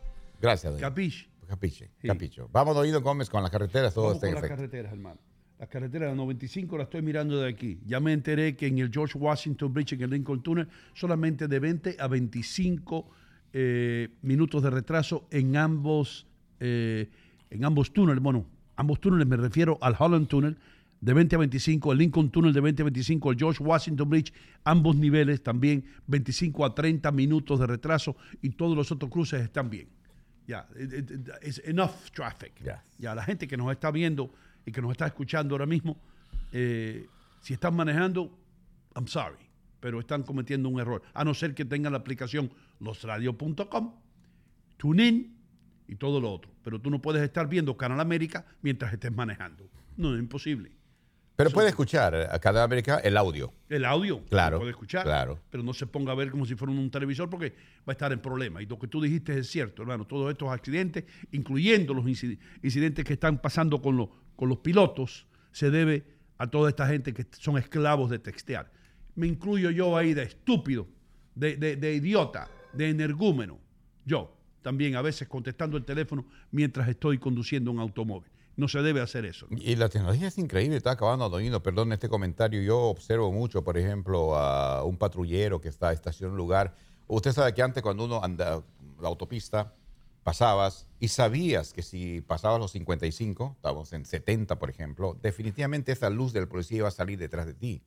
Gracias. 0.41 0.75
¿Capiche? 0.75 1.27
Capiche, 1.47 1.89
Sí. 1.99 2.07
capicho. 2.07 2.47
Vamos, 2.51 2.75
Doido 2.75 3.01
Gómez, 3.01 3.27
con 3.29 3.41
las 3.41 3.51
carreteras, 3.51 3.93
todo 3.93 4.05
Vamos 4.05 4.17
está 4.17 4.27
con 4.27 4.29
en 4.29 4.35
las 4.35 4.43
efecto. 4.43 4.55
carreteras, 4.57 4.91
hermano. 4.93 5.19
Las 5.59 5.67
carreteras 5.67 6.07
de 6.07 6.15
la 6.15 6.15
95 6.15 6.77
la 6.77 6.83
estoy 6.85 7.01
mirando 7.01 7.37
de 7.41 7.49
aquí. 7.49 7.79
Ya 7.85 7.99
me 7.99 8.13
enteré 8.13 8.55
que 8.55 8.67
en 8.67 8.77
el 8.79 8.89
George 8.91 9.17
Washington 9.17 9.73
Bridge, 9.73 9.91
en 9.93 10.01
el 10.03 10.09
Lincoln 10.11 10.41
Tunnel, 10.41 10.67
solamente 10.93 11.49
de 11.49 11.59
20 11.59 11.97
a 11.99 12.07
25 12.07 13.09
eh, 13.51 14.07
minutos 14.21 14.63
de 14.63 14.69
retraso 14.69 15.27
en 15.31 15.57
ambos, 15.57 16.25
eh, 16.61 17.09
en 17.49 17.65
ambos 17.65 17.91
túneles. 17.91 18.23
Bueno, 18.23 18.45
ambos 18.77 19.01
túneles 19.01 19.27
me 19.27 19.35
refiero 19.35 19.77
al 19.81 19.95
Holland 19.99 20.27
Tunnel 20.27 20.57
de 21.01 21.13
20 21.13 21.35
a 21.35 21.39
25, 21.39 21.91
el 21.91 21.97
Lincoln 21.97 22.29
Tunnel 22.29 22.53
de 22.53 22.61
20 22.61 22.81
a 22.81 22.85
25, 22.85 23.31
el 23.31 23.37
George 23.37 23.61
Washington 23.63 24.09
Bridge, 24.09 24.33
ambos 24.63 24.95
niveles 24.95 25.43
también 25.43 25.83
25 26.07 26.65
a 26.65 26.73
30 26.73 27.11
minutos 27.11 27.59
de 27.59 27.67
retraso 27.67 28.15
y 28.41 28.51
todos 28.51 28.77
los 28.77 28.91
otros 28.93 29.11
cruces 29.11 29.41
están 29.41 29.69
bien. 29.69 29.89
Ya, 30.47 30.67
it- 30.79 31.11
it's 31.45 31.61
enough 31.65 31.91
traffic. 32.13 32.53
Ya. 32.63 32.81
Ya, 32.97 33.13
la 33.13 33.23
gente 33.23 33.45
que 33.47 33.57
nos 33.57 33.69
está 33.71 33.91
viendo 33.91 34.33
y 34.65 34.71
que 34.71 34.81
nos 34.81 34.91
está 34.91 35.07
escuchando 35.07 35.55
ahora 35.55 35.65
mismo, 35.65 35.97
eh, 36.51 37.07
si 37.41 37.53
están 37.53 37.75
manejando, 37.75 38.37
I'm 38.95 39.07
sorry, 39.07 39.37
pero 39.79 39.99
están 39.99 40.23
cometiendo 40.23 40.69
un 40.69 40.79
error. 40.79 41.01
A 41.13 41.23
no 41.23 41.33
ser 41.33 41.53
que 41.55 41.65
tengan 41.65 41.93
la 41.93 41.99
aplicación 41.99 42.51
losradio.com, 42.79 43.93
TuneIn 44.77 45.35
y 45.87 45.95
todo 45.95 46.19
lo 46.21 46.31
otro. 46.31 46.51
Pero 46.63 46.79
tú 46.79 46.89
no 46.89 47.01
puedes 47.01 47.21
estar 47.23 47.47
viendo 47.47 47.75
Canal 47.77 47.99
América 47.99 48.45
mientras 48.61 48.93
estés 48.93 49.11
manejando. 49.11 49.69
No, 49.97 50.13
es 50.13 50.19
imposible. 50.19 50.71
Pero 51.35 51.51
puede 51.51 51.69
escuchar 51.69 52.13
a 52.15 52.37
cada 52.39 52.65
América 52.65 52.97
el 52.97 53.15
audio. 53.15 53.53
El 53.69 53.85
audio, 53.85 54.21
Claro, 54.25 54.55
lo 54.57 54.59
puede 54.59 54.71
escuchar, 54.71 55.03
claro. 55.05 55.39
pero 55.49 55.63
no 55.63 55.73
se 55.73 55.87
ponga 55.87 56.11
a 56.11 56.15
ver 56.15 56.31
como 56.31 56.45
si 56.45 56.55
fuera 56.55 56.73
un 56.73 56.91
televisor 56.91 57.29
porque 57.29 57.51
va 57.87 57.87
a 57.87 57.91
estar 57.93 58.11
en 58.11 58.19
problema. 58.19 58.61
Y 58.61 58.65
lo 58.65 58.77
que 58.77 58.87
tú 58.89 59.01
dijiste 59.01 59.37
es 59.39 59.49
cierto, 59.49 59.81
hermano. 59.83 60.05
Todos 60.05 60.29
estos 60.31 60.49
accidentes, 60.49 61.05
incluyendo 61.31 61.93
los 61.93 62.03
inci- 62.05 62.37
incidentes 62.61 63.05
que 63.05 63.13
están 63.13 63.37
pasando 63.41 63.81
con, 63.81 63.95
los- 63.95 64.09
con 64.39 64.47
los 64.47 64.59
pilotos, 64.59 65.27
se 65.51 65.69
debe 65.69 66.05
a 66.37 66.47
toda 66.47 66.69
esta 66.69 66.87
gente 66.87 67.13
que 67.13 67.25
son 67.37 67.57
esclavos 67.57 68.09
de 68.09 68.19
textear. 68.19 68.71
Me 69.15 69.27
incluyo 69.27 69.69
yo 69.69 69.97
ahí 69.97 70.13
de 70.13 70.23
estúpido, 70.23 70.87
de, 71.35 71.57
de- 71.57 71.75
de 71.75 71.93
idiota, 71.95 72.47
de 72.71 72.89
energúmeno. 72.89 73.59
Yo 74.05 74.33
también 74.61 74.95
a 74.95 75.01
veces 75.01 75.27
contestando 75.27 75.75
el 75.75 75.83
teléfono 75.83 76.25
mientras 76.51 76.87
estoy 76.87 77.17
conduciendo 77.17 77.69
un 77.69 77.79
automóvil. 77.81 78.31
No 78.55 78.69
se 78.69 78.81
debe 78.81 79.01
hacer 79.01 79.25
eso. 79.25 79.45
Y 79.51 79.75
la 79.75 79.89
tecnología 79.89 80.29
es 80.29 80.37
increíble, 80.37 80.77
está 80.77 80.91
acabando, 80.91 81.27
Doñino, 81.27 81.61
perdón 81.61 81.91
este 81.91 82.07
comentario. 82.07 82.61
Yo 82.61 82.77
observo 82.79 83.33
mucho, 83.33 83.61
por 83.61 83.77
ejemplo, 83.77 84.37
a 84.37 84.85
un 84.85 84.95
patrullero 84.95 85.59
que 85.59 85.67
está 85.67 85.91
estacionado 85.91 86.29
en 86.29 86.33
un 86.35 86.37
lugar. 86.37 86.75
Usted 87.07 87.33
sabe 87.33 87.53
que 87.53 87.61
antes 87.61 87.83
cuando 87.83 88.05
uno 88.05 88.23
anda 88.23 88.63
la 89.01 89.07
autopista, 89.09 89.73
pasabas 90.29 90.85
y 90.99 91.07
sabías 91.07 91.73
que 91.73 91.81
si 91.81 92.21
pasabas 92.21 92.59
los 92.59 92.71
55, 92.73 93.53
estábamos 93.55 93.91
en 93.93 94.05
70, 94.05 94.59
por 94.59 94.69
ejemplo, 94.69 95.17
definitivamente 95.23 95.91
esa 95.91 96.11
luz 96.11 96.33
del 96.33 96.47
policía 96.47 96.77
iba 96.77 96.87
a 96.87 96.91
salir 96.91 97.17
detrás 97.17 97.47
de 97.47 97.55
ti. 97.55 97.81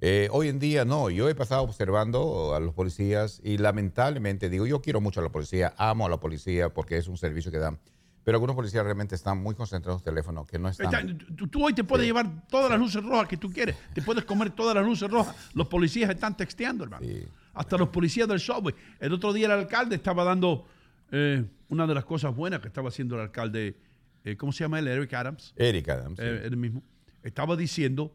Eh, 0.00 0.28
hoy 0.30 0.48
en 0.48 0.58
día 0.58 0.84
no, 0.84 1.08
yo 1.08 1.26
he 1.30 1.34
pasado 1.34 1.62
observando 1.62 2.54
a 2.54 2.60
los 2.60 2.74
policías 2.74 3.40
y 3.42 3.56
lamentablemente 3.56 4.50
digo, 4.50 4.66
yo 4.66 4.82
quiero 4.82 5.00
mucho 5.00 5.20
a 5.20 5.22
la 5.22 5.30
policía, 5.30 5.72
amo 5.78 6.04
a 6.04 6.10
la 6.10 6.20
policía 6.20 6.68
porque 6.68 6.98
es 6.98 7.08
un 7.08 7.16
servicio 7.16 7.50
que 7.50 7.56
dan, 7.58 7.78
pero 8.24 8.36
algunos 8.36 8.54
policías 8.56 8.84
realmente 8.84 9.14
están 9.14 9.42
muy 9.42 9.54
concentrados 9.54 10.02
en 10.02 10.08
el 10.08 10.14
teléfono, 10.14 10.44
que 10.46 10.58
no 10.58 10.68
están... 10.68 10.92
Está- 11.08 11.34
tú, 11.34 11.48
tú 11.48 11.64
hoy 11.64 11.72
te 11.72 11.82
puedes 11.82 12.06
llevar 12.06 12.46
todas 12.48 12.68
las 12.70 12.78
luces 12.78 13.02
rojas 13.02 13.26
que 13.26 13.38
tú 13.38 13.50
quieres. 13.50 13.74
Te 13.94 14.02
puedes 14.02 14.26
comer 14.26 14.50
todas 14.50 14.74
las 14.74 14.84
luces 14.84 15.10
rojas. 15.10 15.34
Los 15.54 15.66
policías 15.68 16.10
están 16.10 16.36
texteando, 16.36 16.84
hermano. 16.84 17.06
Sí. 17.06 17.26
Hasta 17.54 17.78
los 17.78 17.88
policías 17.88 18.28
del 18.28 18.38
subway. 18.38 18.74
El 19.00 19.14
otro 19.14 19.32
día 19.32 19.46
el 19.46 19.52
alcalde 19.52 19.96
estaba 19.96 20.24
dando 20.24 20.66
eh, 21.12 21.44
una 21.68 21.86
de 21.86 21.94
las 21.94 22.04
cosas 22.04 22.34
buenas 22.34 22.60
que 22.60 22.68
estaba 22.68 22.88
haciendo 22.88 23.14
el 23.16 23.22
alcalde, 23.22 23.76
eh, 24.24 24.36
¿cómo 24.36 24.52
se 24.52 24.64
llama 24.64 24.78
él? 24.78 24.88
Eric 24.88 25.12
Adams. 25.14 25.52
Eric 25.56 25.88
Adams. 25.88 26.18
sí. 26.18 26.24
eh, 26.26 26.42
él 26.44 26.56
mismo. 26.56 26.82
Estaba 27.22 27.56
diciendo 27.56 28.14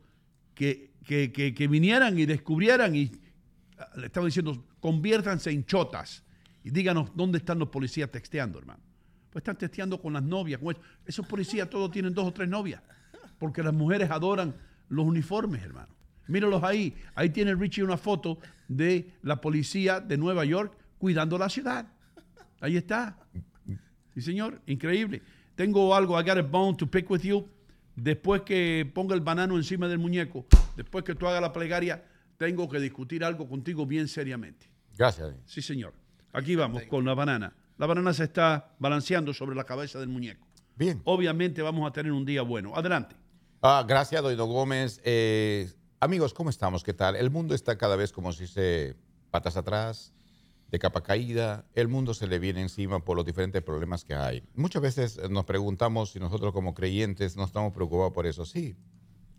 que, 0.55 0.91
que- 1.05 1.31
que- 1.31 1.53
que 1.53 1.67
vinieran 1.67 2.17
y 2.17 2.25
descubrieran 2.25 2.95
y 2.95 3.11
ah, 3.77 3.87
le 3.97 4.05
estaba 4.07 4.25
diciendo, 4.25 4.65
conviértanse 4.79 5.51
en 5.51 5.65
chotas 5.65 6.23
y 6.63 6.69
díganos 6.71 7.11
dónde 7.15 7.37
están 7.39 7.59
los 7.59 7.69
policías 7.69 8.09
texteando, 8.11 8.59
hermano. 8.59 8.79
Pues 9.29 9.41
están 9.41 9.57
texteando 9.57 9.99
con 10.01 10.13
las 10.13 10.23
novias. 10.23 10.59
Con 10.59 10.71
eso. 10.75 10.81
Esos 11.05 11.25
policías 11.27 11.69
todos 11.69 11.89
tienen 11.91 12.13
dos 12.13 12.25
o 12.27 12.33
tres 12.33 12.49
novias, 12.49 12.81
porque 13.39 13.63
las 13.63 13.73
mujeres 13.73 14.11
adoran 14.11 14.53
los 14.89 15.05
uniformes, 15.05 15.63
hermano. 15.63 15.87
Míralos 16.27 16.63
ahí. 16.63 16.93
Ahí 17.15 17.29
tiene 17.29 17.55
Richie 17.55 17.83
una 17.83 17.97
foto 17.97 18.39
de 18.67 19.11
la 19.23 19.39
policía 19.41 19.99
de 20.01 20.17
Nueva 20.17 20.45
York 20.45 20.73
cuidando 20.97 21.37
la 21.37 21.49
ciudad. 21.49 21.87
Ahí 22.61 22.77
está. 22.77 23.17
Sí, 24.13 24.21
señor, 24.21 24.61
increíble. 24.67 25.21
Tengo 25.55 25.93
algo, 25.95 26.19
I 26.19 26.23
got 26.23 26.37
a 26.37 26.41
bone 26.41 26.77
to 26.77 26.87
pick 26.89 27.09
with 27.09 27.21
you. 27.21 27.47
Después 27.95 28.43
que 28.43 28.89
ponga 28.93 29.15
el 29.15 29.21
banano 29.21 29.57
encima 29.57 29.87
del 29.87 29.99
muñeco, 29.99 30.45
después 30.75 31.03
que 31.03 31.15
tú 31.15 31.27
hagas 31.27 31.41
la 31.41 31.51
plegaria, 31.51 32.03
tengo 32.37 32.69
que 32.69 32.79
discutir 32.79 33.23
algo 33.23 33.47
contigo 33.47 33.85
bien 33.85 34.07
seriamente. 34.07 34.69
Gracias. 34.97 35.33
Sí, 35.45 35.61
señor. 35.61 35.93
Aquí 36.33 36.55
vamos 36.55 36.83
con 36.83 37.03
la 37.03 37.13
banana. 37.13 37.53
La 37.77 37.87
banana 37.87 38.13
se 38.13 38.25
está 38.25 38.73
balanceando 38.79 39.33
sobre 39.33 39.55
la 39.55 39.63
cabeza 39.63 39.99
del 39.99 40.09
muñeco. 40.09 40.47
Bien. 40.75 41.01
Obviamente 41.03 41.61
vamos 41.61 41.87
a 41.89 41.91
tener 41.91 42.11
un 42.11 42.25
día 42.25 42.43
bueno. 42.43 42.73
Adelante. 42.75 43.15
Ah, 43.61 43.83
gracias, 43.87 44.21
Doino 44.21 44.45
Gómez. 44.45 45.01
Eh, 45.03 45.69
amigos, 45.99 46.33
¿cómo 46.33 46.49
estamos? 46.49 46.83
¿Qué 46.83 46.93
tal? 46.93 47.15
El 47.15 47.29
mundo 47.29 47.53
está 47.53 47.77
cada 47.77 47.95
vez, 47.95 48.11
como 48.11 48.31
se 48.31 48.43
dice, 48.43 48.95
patas 49.29 49.57
atrás, 49.57 50.13
de 50.71 50.79
capa 50.79 51.03
caída. 51.03 51.65
El 51.73 51.87
mundo 51.89 52.13
se 52.13 52.27
le 52.27 52.39
viene 52.39 52.61
encima 52.61 53.03
por 53.03 53.17
los 53.17 53.25
diferentes 53.25 53.61
problemas 53.61 54.05
que 54.05 54.15
hay. 54.15 54.43
Muchas 54.55 54.81
veces 54.81 55.29
nos 55.29 55.45
preguntamos 55.45 56.11
si 56.11 56.19
nosotros 56.19 56.53
como 56.53 56.73
creyentes 56.73 57.35
no 57.35 57.43
estamos 57.43 57.73
preocupados 57.73 58.13
por 58.13 58.25
eso. 58.25 58.45
Sí, 58.45 58.75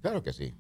claro 0.00 0.22
que 0.22 0.32
sí. 0.32 0.54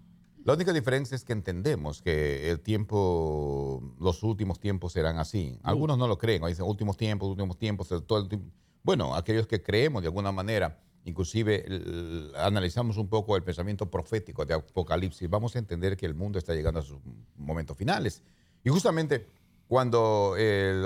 La 0.44 0.54
única 0.54 0.72
diferencia 0.72 1.14
es 1.14 1.24
que 1.24 1.32
entendemos 1.32 2.02
que 2.02 2.50
el 2.50 2.58
tiempo, 2.60 3.94
los 4.00 4.22
últimos 4.24 4.58
tiempos 4.58 4.92
serán 4.92 5.18
así. 5.18 5.58
Algunos 5.62 5.98
no 5.98 6.08
lo 6.08 6.18
creen, 6.18 6.42
dicen 6.46 6.64
últimos 6.64 6.96
tiempos, 6.96 7.28
últimos 7.28 7.58
tiempos, 7.58 7.88
todo 8.06 8.18
el 8.18 8.28
tiempo. 8.28 8.50
Bueno, 8.82 9.14
aquellos 9.14 9.46
que 9.46 9.62
creemos 9.62 10.02
de 10.02 10.08
alguna 10.08 10.32
manera, 10.32 10.80
inclusive 11.04 11.64
el- 11.66 12.32
analizamos 12.36 12.96
un 12.96 13.08
poco 13.08 13.36
el 13.36 13.44
pensamiento 13.44 13.88
profético 13.88 14.44
de 14.44 14.54
Apocalipsis, 14.54 15.28
vamos 15.30 15.54
a 15.54 15.60
entender 15.60 15.96
que 15.96 16.06
el 16.06 16.14
mundo 16.14 16.38
está 16.38 16.54
llegando 16.54 16.80
a 16.80 16.82
sus 16.82 16.98
momentos 17.36 17.76
finales. 17.76 18.22
Y 18.64 18.70
justamente 18.70 19.26
cuando 19.72 20.34
eh, 20.36 20.84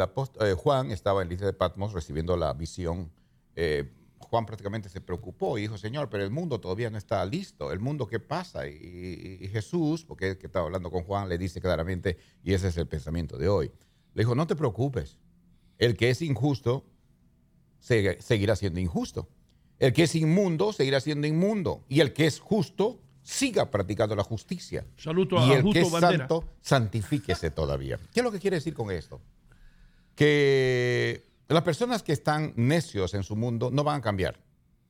Juan 0.56 0.92
estaba 0.92 1.20
en 1.20 1.26
la 1.26 1.34
isla 1.34 1.46
de 1.46 1.52
Patmos 1.54 1.92
recibiendo 1.92 2.36
la 2.36 2.52
visión, 2.52 3.10
eh, 3.56 3.92
Juan 4.20 4.46
prácticamente 4.46 4.88
se 4.88 5.00
preocupó 5.00 5.58
y 5.58 5.62
dijo, 5.62 5.76
Señor, 5.76 6.08
pero 6.08 6.22
el 6.22 6.30
mundo 6.30 6.60
todavía 6.60 6.88
no 6.88 6.96
está 6.96 7.24
listo. 7.26 7.72
¿El 7.72 7.80
mundo 7.80 8.06
qué 8.06 8.20
pasa? 8.20 8.68
Y, 8.68 9.38
y- 9.40 9.48
Jesús, 9.48 10.04
porque 10.04 10.38
que 10.38 10.46
estaba 10.46 10.66
hablando 10.66 10.92
con 10.92 11.02
Juan, 11.02 11.28
le 11.28 11.36
dice 11.36 11.60
claramente, 11.60 12.16
y 12.44 12.54
ese 12.54 12.68
es 12.68 12.76
el 12.76 12.86
pensamiento 12.86 13.38
de 13.38 13.48
hoy, 13.48 13.72
le 14.14 14.22
dijo, 14.22 14.36
no 14.36 14.46
te 14.46 14.54
preocupes. 14.54 15.18
El 15.78 15.96
que 15.96 16.10
es 16.10 16.22
injusto 16.22 16.84
se- 17.80 18.22
seguirá 18.22 18.54
siendo 18.54 18.78
injusto. 18.78 19.28
El 19.80 19.94
que 19.94 20.04
es 20.04 20.14
inmundo 20.14 20.72
seguirá 20.72 21.00
siendo 21.00 21.26
inmundo. 21.26 21.84
Y 21.88 21.98
el 22.02 22.12
que 22.12 22.26
es 22.26 22.38
justo 22.38 23.00
siga 23.26 23.70
practicando 23.70 24.14
la 24.14 24.22
justicia. 24.22 24.86
Saludo 24.96 25.44
y 25.44 25.50
a 25.50 25.56
el 25.56 25.56
que 25.56 25.62
Justo 25.62 25.80
es 25.80 25.90
Bandera. 25.90 26.18
santo, 26.18 26.44
santifíquese 26.60 27.50
todavía. 27.50 27.98
¿Qué 28.14 28.20
es 28.20 28.24
lo 28.24 28.30
que 28.30 28.38
quiere 28.38 28.58
decir 28.58 28.72
con 28.72 28.90
esto? 28.92 29.20
Que 30.14 31.24
las 31.48 31.62
personas 31.64 32.02
que 32.04 32.12
están 32.12 32.52
necios 32.56 33.14
en 33.14 33.24
su 33.24 33.34
mundo 33.34 33.70
no 33.72 33.82
van 33.82 33.98
a 33.98 34.00
cambiar. 34.00 34.38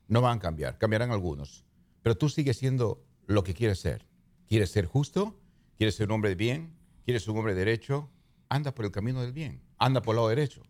No 0.08 0.20
van 0.20 0.36
a 0.36 0.40
cambiar. 0.40 0.76
Cambiarán 0.76 1.10
algunos. 1.10 1.64
Pero 2.02 2.16
tú 2.16 2.28
sigues 2.28 2.58
siendo 2.58 3.02
lo 3.26 3.42
que 3.42 3.54
quieres 3.54 3.80
ser. 3.80 4.06
¿Quieres 4.46 4.70
ser 4.70 4.84
justo? 4.84 5.40
¿Quieres 5.78 5.94
ser 5.94 6.08
un 6.08 6.12
hombre 6.16 6.30
de 6.30 6.36
bien? 6.36 6.76
¿Quieres 7.04 7.22
ser 7.24 7.32
un 7.32 7.38
hombre 7.38 7.54
de 7.54 7.60
derecho? 7.60 8.10
Anda 8.50 8.74
por 8.74 8.84
el 8.84 8.92
camino 8.92 9.22
del 9.22 9.32
bien. 9.32 9.62
Anda 9.78 10.02
por 10.02 10.12
el 10.12 10.16
lado 10.16 10.28
derecho. 10.28 10.62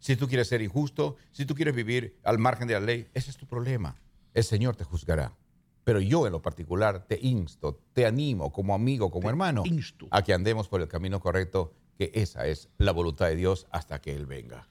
Si 0.00 0.16
tú 0.16 0.26
quieres 0.26 0.48
ser 0.48 0.60
injusto, 0.60 1.16
si 1.30 1.46
tú 1.46 1.54
quieres 1.54 1.74
vivir 1.74 2.18
al 2.24 2.38
margen 2.38 2.66
de 2.66 2.74
la 2.74 2.80
ley, 2.80 3.08
ese 3.14 3.30
es 3.30 3.36
tu 3.36 3.46
problema. 3.46 3.96
El 4.34 4.42
Señor 4.42 4.74
te 4.74 4.82
juzgará. 4.82 5.36
Pero 5.84 6.00
yo 6.00 6.26
en 6.26 6.32
lo 6.32 6.42
particular 6.42 7.06
te 7.06 7.18
insto, 7.20 7.80
te 7.92 8.06
animo 8.06 8.52
como 8.52 8.74
amigo, 8.74 9.10
como 9.10 9.28
hermano, 9.28 9.62
insto. 9.66 10.06
a 10.10 10.22
que 10.22 10.32
andemos 10.32 10.68
por 10.68 10.80
el 10.80 10.88
camino 10.88 11.20
correcto, 11.20 11.72
que 11.98 12.12
esa 12.14 12.46
es 12.46 12.68
la 12.78 12.92
voluntad 12.92 13.26
de 13.26 13.36
Dios 13.36 13.66
hasta 13.70 14.00
que 14.00 14.14
Él 14.14 14.26
venga. 14.26 14.68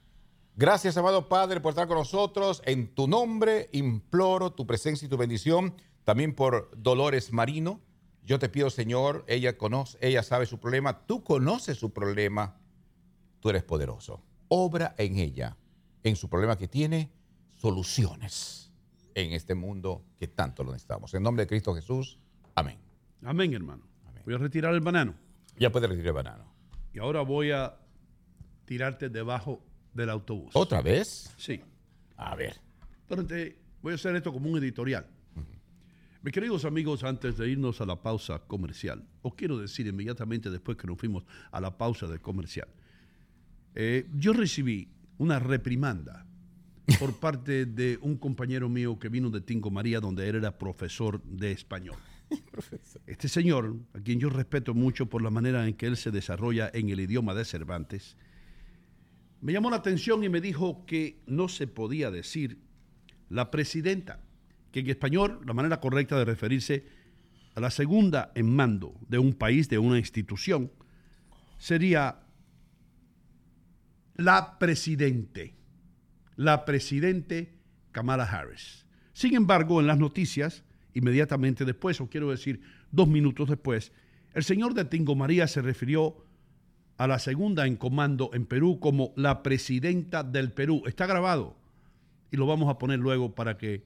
Gracias, 0.56 0.98
amado 0.98 1.28
Padre, 1.28 1.60
por 1.60 1.72
estar 1.72 1.88
con 1.88 1.98
nosotros. 1.98 2.62
En 2.66 2.94
tu 2.94 3.08
nombre 3.08 3.70
imploro 3.74 4.54
tu 4.54 4.66
presencia 4.66 5.06
y 5.06 5.10
tu 5.10 5.18
bendición. 5.18 5.76
También 6.04 6.34
por 6.34 6.72
Dolores 6.76 7.32
Marino. 7.32 7.82
Yo 8.24 8.40
te 8.40 8.50
pido, 8.50 8.70
Señor, 8.70 9.26
ella 9.28 9.58
conoce, 9.58 9.98
ella 10.02 10.24
sabe 10.24 10.46
su 10.46 10.60
problema, 10.60 11.06
tú 11.08 11.24
conoces 11.24 11.78
su 11.78 11.92
problema, 11.92 12.60
tú 13.40 13.50
eres 13.50 13.64
poderoso. 13.64 14.22
Obra 14.48 14.94
en 14.98 15.18
ella, 15.18 15.58
en 16.04 16.16
su 16.16 16.30
problema 16.30 16.58
que 16.58 16.68
tiene, 16.68 17.12
soluciones 17.58 18.71
en 19.16 19.34
este 19.34 19.56
mundo 19.56 20.04
que 20.20 20.28
tanto 20.28 20.64
lo 20.64 20.72
necesitamos. 20.72 21.14
En 21.14 21.24
nombre 21.24 21.44
de 21.44 21.48
Cristo 21.48 21.74
Jesús, 21.76 22.18
amén. 22.56 22.78
Amén, 23.24 23.54
hermano. 23.54 23.84
Voy 24.26 24.34
a 24.36 24.38
retirar 24.38 24.74
el 24.74 24.82
banano. 24.82 25.16
Ya 25.58 25.72
puede 25.72 25.88
retirar 25.88 26.08
el 26.10 26.14
banano. 26.14 26.46
Y 26.94 27.00
ahora 27.00 27.22
voy 27.22 27.52
a 27.52 27.78
tirarte 28.66 29.10
debajo 29.10 29.64
del 29.94 30.10
autobús. 30.10 30.52
¿Otra 30.54 30.82
vez? 30.82 31.34
Sí. 31.38 31.62
A 32.18 32.36
ver. 32.36 32.56
Pero 33.08 33.26
te- 33.26 33.58
voy 33.82 33.94
a 33.94 33.96
hacer 33.96 34.16
esto 34.16 34.32
como 34.32 34.50
un 34.50 34.58
editorial. 34.58 35.06
Mis 36.24 36.34
queridos 36.34 36.66
amigos, 36.66 37.04
antes 37.04 37.36
de 37.38 37.50
irnos 37.50 37.82
a 37.82 37.86
la 37.88 38.00
pausa 38.04 38.38
comercial, 38.46 39.04
os 39.24 39.34
quiero 39.34 39.58
decir 39.58 39.88
inmediatamente 39.88 40.52
después 40.52 40.78
que 40.78 40.86
nos 40.86 41.00
fuimos 41.00 41.24
a 41.52 41.60
la 41.60 41.76
pausa 41.80 42.06
de 42.06 42.20
comercial, 42.20 42.68
eh, 43.74 44.08
yo 44.14 44.32
recibí 44.34 44.88
una 45.18 45.40
reprimanda 45.40 46.28
por 47.00 47.20
parte 47.20 47.66
de 47.66 47.98
un 48.02 48.18
compañero 48.18 48.70
mío 48.70 48.98
que 49.00 49.10
vino 49.10 49.30
de 49.30 49.42
Tingo 49.42 49.70
María, 49.72 50.00
donde 50.00 50.28
él 50.28 50.38
era 50.38 50.58
profesor 50.58 51.22
de 51.24 51.52
español. 51.52 51.98
Este 53.08 53.28
señor, 53.28 53.76
a 53.94 54.00
quien 54.00 54.20
yo 54.20 54.30
respeto 54.30 54.74
mucho 54.74 55.08
por 55.08 55.22
la 55.22 55.30
manera 55.30 55.68
en 55.68 55.74
que 55.74 55.86
él 55.86 55.98
se 55.98 56.12
desarrolla 56.12 56.72
en 56.74 56.90
el 56.90 57.00
idioma 57.00 57.34
de 57.34 57.46
Cervantes, 57.46 58.16
me 59.42 59.54
llamó 59.54 59.70
la 59.70 59.78
atención 59.78 60.24
y 60.24 60.30
me 60.30 60.40
dijo 60.40 60.86
que 60.86 61.22
no 61.26 61.48
se 61.48 61.68
podía 61.68 62.12
decir 62.12 62.60
la 63.30 63.52
presidenta, 63.52 64.20
que 64.72 64.82
en 64.82 64.90
español 64.90 65.42
la 65.46 65.54
manera 65.54 65.80
correcta 65.80 66.18
de 66.18 66.26
referirse 66.26 66.86
a 67.56 67.60
la 67.60 67.72
segunda 67.72 68.32
en 68.36 68.56
mando 68.56 68.96
de 69.08 69.20
un 69.20 69.34
país, 69.34 69.68
de 69.68 69.80
una 69.80 69.98
institución, 69.98 70.72
sería 71.58 72.20
la 74.16 74.58
presidente, 74.60 75.56
la 76.36 76.66
presidente 76.66 77.54
Kamala 77.92 78.24
Harris. 78.24 78.86
Sin 79.14 79.36
embargo, 79.36 79.80
en 79.80 79.88
las 79.88 79.98
noticias, 79.98 80.64
inmediatamente 80.94 81.66
después, 81.66 82.00
o 82.02 82.10
quiero 82.10 82.32
decir, 82.32 82.62
dos 82.92 83.08
minutos 83.08 83.50
después, 83.50 83.92
el 84.34 84.44
señor 84.44 84.74
de 84.74 84.86
Tingo 84.86 85.16
María 85.16 85.48
se 85.48 85.62
refirió 85.62 86.26
a 86.98 87.08
la 87.08 87.20
segunda 87.20 87.68
en 87.68 87.76
comando 87.76 88.30
en 88.34 88.46
Perú 88.46 88.80
como 88.80 89.14
la 89.16 89.44
presidenta 89.44 90.24
del 90.24 90.52
Perú. 90.52 90.84
Está 90.86 91.06
grabado 91.06 91.58
y 92.32 92.38
lo 92.38 92.46
vamos 92.46 92.70
a 92.70 92.78
poner 92.78 93.00
luego 93.00 93.36
para 93.36 93.58
que 93.58 93.84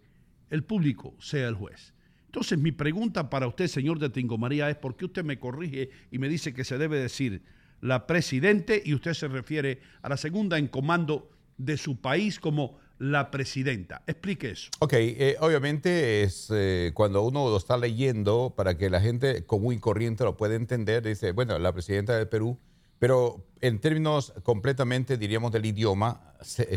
el 0.49 0.63
público 0.63 1.15
sea 1.19 1.47
el 1.47 1.55
juez. 1.55 1.93
Entonces 2.27 2.60
mi 2.60 2.71
pregunta 2.71 3.29
para 3.29 3.47
usted, 3.47 3.67
señor 3.67 3.99
de 3.99 4.10
Tingo 4.10 4.38
María, 4.38 4.69
es 4.69 4.75
por 4.75 4.95
qué 4.97 5.05
usted 5.05 5.23
me 5.23 5.39
corrige 5.39 5.89
y 6.12 6.19
me 6.19 6.29
dice 6.29 6.53
que 6.53 6.65
se 6.65 6.77
debe 6.77 6.99
decir 6.99 7.43
la 7.81 8.05
presidente 8.08 8.81
y 8.84 8.93
usted 8.93 9.13
se 9.13 9.27
refiere 9.27 9.79
a 10.01 10.10
la 10.10 10.17
segunda 10.17 10.58
en 10.58 10.67
comando 10.67 11.31
de 11.58 11.78
su 11.78 12.02
país 12.02 12.39
como 12.39 12.78
la 12.98 13.30
presidenta. 13.32 14.04
Explique 14.08 14.52
eso. 14.52 14.70
Ok, 14.80 14.94
eh, 14.94 15.36
obviamente 15.39 16.24
es 16.24 16.50
eh, 16.54 16.91
cuando 16.94 17.24
uno 17.24 17.50
lo 17.50 17.58
está 17.58 17.78
leyendo 17.78 18.54
para 18.56 18.78
que 18.78 18.89
la 18.89 19.02
gente 19.02 19.46
común 19.46 19.74
y 19.74 19.80
corriente 19.80 20.24
lo 20.24 20.38
pueda 20.38 20.56
entender, 20.56 21.04
dice, 21.04 21.32
bueno, 21.32 21.60
la 21.60 21.74
presidenta 21.74 22.18
del 22.18 22.28
Perú, 22.28 22.58
pero 23.00 23.46
en 23.62 23.80
términos 23.80 24.34
completamente, 24.44 25.18
diríamos, 25.18 25.52
del 25.52 25.65
idioma, 25.65 26.34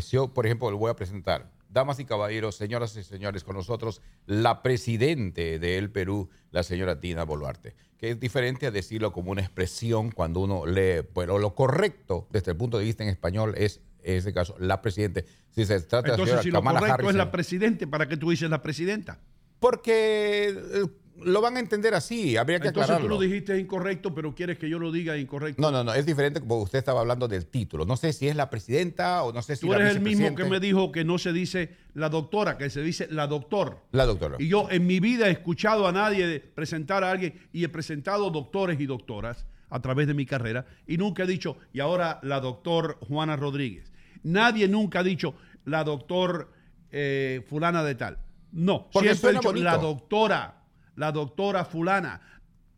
yo, 0.09 0.33
por 0.33 0.45
ejemplo, 0.45 0.69
le 0.69 0.77
voy 0.77 0.91
a 0.91 0.95
presentar, 0.95 1.49
damas 1.69 1.99
y 1.99 2.05
caballeros, 2.05 2.55
señoras 2.55 2.95
y 2.97 3.03
señores, 3.03 3.43
con 3.43 3.55
nosotros 3.55 4.01
la 4.25 4.61
presidente 4.61 5.59
del 5.59 5.91
Perú, 5.91 6.29
la 6.51 6.63
señora 6.63 6.95
Dina 6.95 7.23
Boluarte, 7.23 7.75
que 7.97 8.11
es 8.11 8.19
diferente 8.19 8.65
a 8.65 8.71
decirlo 8.71 9.13
como 9.13 9.31
una 9.31 9.41
expresión 9.41 10.11
cuando 10.11 10.41
uno 10.41 10.65
lee, 10.65 11.03
pero 11.13 11.37
lo 11.37 11.55
correcto 11.55 12.27
desde 12.31 12.51
el 12.51 12.57
punto 12.57 12.79
de 12.79 12.85
vista 12.85 13.03
en 13.03 13.09
español 13.09 13.53
es, 13.57 13.81
en 14.03 14.17
este 14.17 14.33
caso, 14.33 14.55
la 14.59 14.81
presidente. 14.81 15.25
Si 15.51 15.65
se 15.65 15.79
trata 15.81 16.03
de 16.03 16.07
la 16.09 16.13
Entonces, 16.15 16.41
señora 16.41 16.43
si 16.43 16.51
lo 16.51 16.79
correcto 16.79 17.09
es 17.09 17.15
la 17.15 17.31
presidente, 17.31 17.87
¿para 17.87 18.07
qué 18.07 18.17
tú 18.17 18.29
dices 18.29 18.49
la 18.49 18.61
presidenta? 18.61 19.19
porque 19.59 20.49
eh, 20.49 20.85
lo 21.21 21.41
van 21.41 21.57
a 21.57 21.59
entender 21.59 21.93
así, 21.93 22.37
habría 22.37 22.59
que 22.61 22.69
Entonces 22.69 22.97
tú 22.97 23.09
lo 23.09 23.19
dijiste 23.19 23.57
incorrecto, 23.59 24.15
pero 24.15 24.33
quieres 24.33 24.57
que 24.57 24.69
yo 24.69 24.79
lo 24.79 24.89
diga 24.91 25.17
incorrecto. 25.17 25.61
No, 25.61 25.69
no, 25.69 25.83
no, 25.83 25.93
es 25.93 26.05
diferente 26.05 26.39
como 26.39 26.57
usted 26.61 26.79
estaba 26.79 27.01
hablando 27.01 27.27
del 27.27 27.45
título. 27.45 27.85
No 27.85 27.97
sé 27.97 28.13
si 28.13 28.29
es 28.29 28.35
la 28.37 28.49
presidenta 28.49 29.23
o 29.23 29.33
no 29.33 29.41
sé 29.41 29.57
si 29.57 29.61
Tú 29.61 29.73
la 29.73 29.79
eres 29.79 29.97
el 29.97 30.01
mismo 30.01 30.33
que 30.33 30.45
me 30.45 30.61
dijo 30.61 30.91
que 30.93 31.03
no 31.03 31.17
se 31.17 31.33
dice 31.33 31.75
la 31.93 32.07
doctora, 32.07 32.57
que 32.57 32.69
se 32.69 32.81
dice 32.81 33.07
la 33.11 33.27
doctor. 33.27 33.81
La 33.91 34.05
doctora. 34.05 34.37
Y 34.39 34.47
yo 34.47 34.69
en 34.71 34.87
mi 34.87 35.01
vida 35.01 35.27
he 35.27 35.31
escuchado 35.31 35.87
a 35.87 35.91
nadie 35.91 36.25
de 36.25 36.39
presentar 36.39 37.03
a 37.03 37.11
alguien 37.11 37.33
y 37.51 37.65
he 37.65 37.69
presentado 37.69 38.29
doctores 38.29 38.79
y 38.79 38.85
doctoras 38.85 39.45
a 39.69 39.79
través 39.81 40.07
de 40.07 40.13
mi 40.13 40.25
carrera 40.25 40.65
y 40.87 40.97
nunca 40.97 41.23
he 41.23 41.27
dicho, 41.27 41.57
y 41.73 41.79
ahora 41.79 42.19
la 42.23 42.39
doctor 42.39 42.97
Juana 43.07 43.35
Rodríguez. 43.35 43.91
Nadie 44.23 44.67
nunca 44.67 44.99
ha 44.99 45.03
dicho 45.03 45.35
la 45.65 45.83
doctor 45.83 46.51
eh, 46.91 47.45
fulana 47.47 47.83
de 47.83 47.95
tal. 47.95 48.17
No, 48.51 48.89
Porque 48.91 49.09
siempre 49.09 49.13
he 49.13 49.15
suena 49.33 49.39
dicho 49.39 49.49
bonito. 49.49 49.65
la 49.65 49.77
doctora, 49.77 50.63
la 50.95 51.11
doctora 51.11 51.65
fulana. 51.65 52.21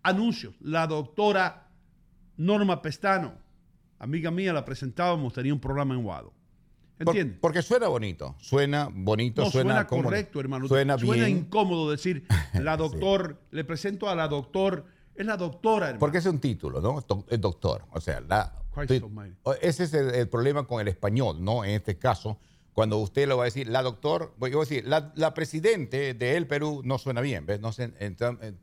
Anuncios, 0.03 0.55
la 0.61 0.87
doctora 0.87 1.67
Norma 2.37 2.81
Pestano. 2.81 3.33
Amiga 3.99 4.31
mía, 4.31 4.51
la 4.51 4.65
presentábamos, 4.65 5.31
tenía 5.33 5.53
un 5.53 5.59
programa 5.59 5.93
en 5.93 6.03
Guado. 6.03 6.33
Por- 6.97 7.15
¿Entiendes? 7.15 7.37
porque 7.41 7.61
suena 7.63 7.87
bonito, 7.87 8.35
suena 8.39 8.89
bonito, 8.91 9.43
No, 9.43 9.49
suena, 9.49 9.85
suena, 9.87 9.87
correcto, 9.87 10.39
hermano. 10.39 10.67
Suena 10.67 10.95
bien. 10.97 11.29
incómodo 11.29 11.89
decir 11.89 12.25
la 12.53 12.77
doctor, 12.77 13.41
le 13.51 13.63
presento 13.63 14.07
a 14.09 14.15
la 14.15 14.27
doctor, 14.27 14.85
es 15.15 15.25
la 15.25 15.37
doctora, 15.37 15.87
hermano. 15.87 15.99
Porque 15.99 16.17
es 16.19 16.25
un 16.25 16.39
título, 16.39 16.81
¿no? 16.81 17.03
El 17.29 17.41
doctor. 17.41 17.83
O 17.91 17.99
sea, 18.01 18.21
la, 18.21 18.53
ese 19.61 19.83
es 19.83 19.93
el, 19.93 20.13
el 20.15 20.29
problema 20.29 20.65
con 20.65 20.79
el 20.81 20.87
español, 20.87 21.43
¿no? 21.43 21.63
En 21.65 21.71
este 21.71 21.97
caso, 21.97 22.37
cuando 22.73 22.97
usted 22.99 23.27
lo 23.27 23.37
va 23.37 23.43
a 23.43 23.45
decir, 23.45 23.67
la 23.67 23.81
doctor, 23.83 24.33
voy 24.37 24.53
a 24.53 24.57
decir, 24.59 24.85
la, 24.87 25.11
la 25.15 25.33
presidente 25.33 26.13
de 26.13 26.37
El 26.37 26.47
Perú 26.47 26.81
no 26.85 26.97
suena 26.97 27.19
bien, 27.21 27.45
¿ves? 27.45 27.59
No 27.59 27.71
sé, 27.73 27.91
entra- 27.99 28.37
eh, 28.41 28.53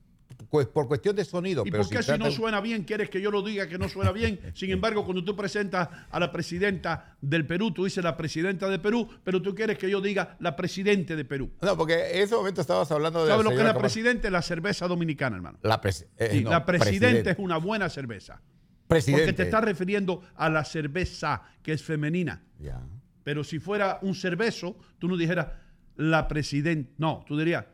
pues 0.51 0.67
por 0.67 0.89
cuestión 0.89 1.15
de 1.15 1.25
sonido. 1.25 1.63
¿Y 1.67 1.71
pero 1.71 1.83
por 1.83 1.93
qué 1.93 1.99
si 2.03 2.07
trata- 2.07 2.25
no 2.25 2.31
suena 2.31 2.61
bien 2.61 2.85
quieres 2.85 3.11
que 3.11 3.21
yo 3.21 3.31
lo 3.31 3.43
diga 3.43 3.69
que 3.69 3.77
no 3.79 3.89
suena 3.89 4.13
bien? 4.13 4.41
Sin 4.55 4.71
embargo, 4.71 5.05
cuando 5.05 5.23
tú 5.23 5.37
presentas 5.37 5.89
a 6.11 6.19
la 6.21 6.33
presidenta 6.33 7.17
del 7.21 7.47
Perú, 7.47 7.71
tú 7.73 7.85
dices 7.85 8.03
la 8.03 8.17
presidenta 8.17 8.69
de 8.69 8.79
Perú, 8.79 9.09
pero 9.25 9.43
tú 9.43 9.55
quieres 9.55 9.77
que 9.77 9.91
yo 9.91 10.01
diga 10.01 10.37
la 10.41 10.57
presidente 10.57 11.17
de 11.17 11.25
Perú. 11.25 11.51
No, 11.61 11.77
porque 11.77 12.13
en 12.17 12.23
ese 12.23 12.35
momento 12.35 12.61
estabas 12.63 12.91
hablando 12.91 13.25
de 13.25 13.31
¿Sabes 13.31 13.45
lo 13.45 13.51
que 13.51 13.57
es 13.59 13.63
la 13.65 13.77
presidente? 13.77 14.31
La 14.31 14.41
cerveza 14.43 14.89
dominicana, 14.89 15.37
hermano. 15.37 15.59
La, 15.63 15.81
presi- 15.81 16.07
eh, 16.17 16.31
Sí, 16.33 16.45
no, 16.45 16.51
la 16.51 16.65
presidente 16.65 16.99
presidente. 17.01 17.31
es 17.33 17.39
una 17.39 17.59
buena 17.59 17.89
cerveza. 17.91 18.41
Presidente. 18.87 19.25
Porque 19.27 19.37
te 19.37 19.43
estás 19.43 19.63
refiriendo 19.63 20.23
a 20.35 20.49
la 20.49 20.65
cerveza 20.65 21.43
que 21.63 21.73
es 21.73 21.83
femenina. 21.83 22.43
Ya. 22.59 22.81
Pero 23.23 23.45
si 23.45 23.59
fuera 23.59 23.99
un 24.01 24.15
cervezo, 24.15 24.79
tú 24.99 25.09
no 25.09 25.17
dijeras 25.19 25.49
la 25.97 26.27
presidenta. 26.27 26.91
No, 26.97 27.23
tú 27.29 27.37
dirías 27.37 27.67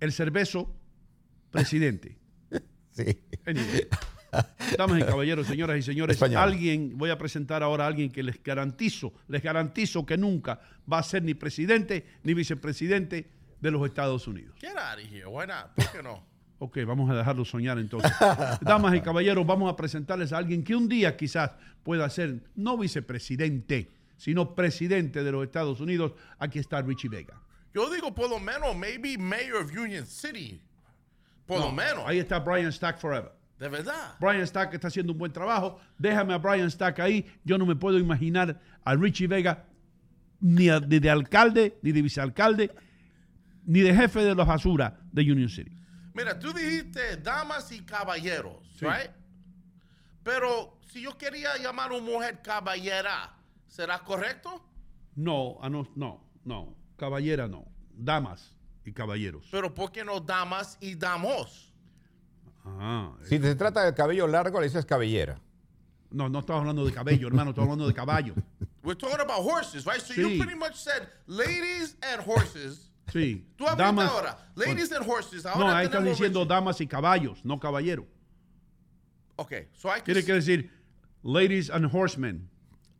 el 0.00 0.12
cervezo 0.12 0.74
presidente. 1.50 2.16
Sí. 2.92 3.18
Anyway. 3.46 3.88
Damas 4.78 5.00
y 5.00 5.02
caballeros, 5.02 5.46
señoras 5.46 5.78
y 5.78 5.82
señores, 5.82 6.16
Español. 6.16 6.42
alguien, 6.42 6.96
voy 6.96 7.10
a 7.10 7.18
presentar 7.18 7.62
ahora 7.62 7.84
a 7.84 7.86
alguien 7.86 8.10
que 8.10 8.22
les 8.22 8.42
garantizo, 8.42 9.12
les 9.28 9.42
garantizo 9.42 10.06
que 10.06 10.16
nunca 10.16 10.60
va 10.90 10.98
a 10.98 11.02
ser 11.02 11.22
ni 11.22 11.34
presidente 11.34 12.06
ni 12.22 12.32
vicepresidente 12.32 13.28
de 13.60 13.70
los 13.70 13.86
Estados 13.86 14.26
Unidos. 14.26 14.54
Get 14.58 14.76
out 14.76 14.98
of 14.98 15.12
here. 15.12 15.26
Why 15.26 15.46
not? 15.46 15.74
¿Por 15.74 15.92
qué 15.92 16.02
no? 16.02 16.24
Ok, 16.58 16.78
vamos 16.86 17.10
a 17.10 17.14
dejarlo 17.14 17.44
soñar 17.44 17.78
entonces. 17.78 18.10
Damas 18.62 18.94
y 18.94 19.00
caballeros, 19.00 19.44
vamos 19.46 19.70
a 19.70 19.76
presentarles 19.76 20.32
a 20.32 20.38
alguien 20.38 20.64
que 20.64 20.76
un 20.76 20.88
día 20.88 21.16
quizás 21.16 21.50
pueda 21.82 22.08
ser 22.08 22.40
no 22.54 22.78
vicepresidente, 22.78 23.90
sino 24.16 24.54
presidente 24.54 25.24
de 25.24 25.32
los 25.32 25.44
Estados 25.44 25.80
Unidos. 25.80 26.12
Aquí 26.38 26.58
está 26.58 26.80
Richie 26.80 27.08
Vega. 27.08 27.40
Yo 27.74 27.90
digo 27.90 28.14
por 28.14 28.30
lo 28.30 28.38
menos, 28.38 28.76
maybe 28.76 29.18
mayor 29.18 29.64
of 29.64 29.72
Union 29.76 30.06
City. 30.06 30.60
Por 31.58 31.66
lo 31.66 31.72
menos. 31.72 32.04
Ahí 32.06 32.18
está 32.18 32.38
Brian 32.40 32.72
Stack 32.72 32.98
Forever. 32.98 33.32
De 33.58 33.68
verdad. 33.68 34.16
Brian 34.20 34.46
Stack 34.46 34.74
está 34.74 34.88
haciendo 34.88 35.12
un 35.12 35.18
buen 35.18 35.32
trabajo. 35.32 35.80
Déjame 35.98 36.34
a 36.34 36.38
Brian 36.38 36.70
Stack 36.70 36.98
ahí. 37.00 37.26
Yo 37.44 37.58
no 37.58 37.64
me 37.66 37.76
puedo 37.76 37.98
imaginar 37.98 38.60
a 38.84 38.94
Richie 38.96 39.26
Vega 39.28 39.64
ni, 40.40 40.68
a- 40.68 40.80
ni 40.80 40.98
de 40.98 41.10
alcalde, 41.10 41.78
ni 41.82 41.92
de 41.92 42.02
vicealcalde, 42.02 42.72
ni 43.64 43.80
de 43.80 43.94
jefe 43.94 44.24
de 44.24 44.34
la 44.34 44.44
basura 44.44 44.98
de 45.12 45.22
Union 45.22 45.48
City. 45.48 45.70
Mira, 46.14 46.38
tú 46.38 46.52
dijiste 46.52 47.16
damas 47.18 47.70
y 47.72 47.82
caballeros, 47.82 48.56
Sí. 48.76 48.84
right? 48.84 49.10
Pero 50.22 50.78
si 50.92 51.02
yo 51.02 51.16
quería 51.16 51.56
llamar 51.58 51.90
a 51.92 51.94
una 51.94 52.04
mujer 52.12 52.40
caballera, 52.42 53.34
¿será 53.68 53.98
correcto? 54.00 54.64
No, 55.14 55.58
no, 55.68 55.88
no, 55.96 56.24
no. 56.44 56.76
Caballera 56.96 57.48
no. 57.48 57.64
Damas 57.94 58.54
y 58.84 58.92
caballeros. 58.92 59.46
Pero 59.50 59.72
¿por 59.74 59.90
qué 59.92 60.04
no 60.04 60.20
damas 60.20 60.76
y 60.80 60.94
damos? 60.94 61.72
Ah, 62.64 63.12
Si 63.24 63.38
se 63.38 63.54
trata 63.54 63.84
del 63.84 63.94
cabello 63.94 64.26
largo, 64.26 64.60
le 64.60 64.66
dices 64.66 64.84
cabellera. 64.86 65.40
no, 66.10 66.28
no 66.28 66.40
estamos 66.40 66.60
hablando 66.60 66.84
de 66.84 66.92
cabello, 66.92 67.26
hermano, 67.26 67.50
estamos 67.50 67.68
hablando 67.70 67.88
de 67.88 67.94
caballo. 67.94 68.34
We're 68.84 68.96
talking 68.98 69.20
about 69.20 69.44
horses, 69.44 69.84
right? 69.86 70.00
So 70.00 70.12
Sí. 70.14 70.20
you 70.22 70.38
pretty 70.42 70.58
much 70.58 70.74
said 70.74 71.08
ladies 71.26 71.96
and 72.02 72.20
horses. 72.26 72.90
Sí. 73.12 73.46
Tú 73.56 73.66
hablaste 73.66 74.02
ahora. 74.02 74.36
Ladies 74.54 74.92
and 74.92 75.04
horses. 75.06 75.44
Ahora 75.46 75.58
No, 75.58 75.74
ahí 75.74 75.88
tenemos 75.88 76.18
diciendo 76.18 76.44
damas 76.44 76.80
y 76.80 76.86
caballos, 76.86 77.44
no 77.44 77.58
caballero. 77.58 78.06
Okay, 79.36 79.68
so 79.74 79.88
I 79.88 79.94
can 80.00 80.04
Tiene 80.04 80.24
que 80.24 80.32
decir 80.34 80.70
ladies 81.22 81.70
and 81.70 81.86
horsemen. 81.86 82.48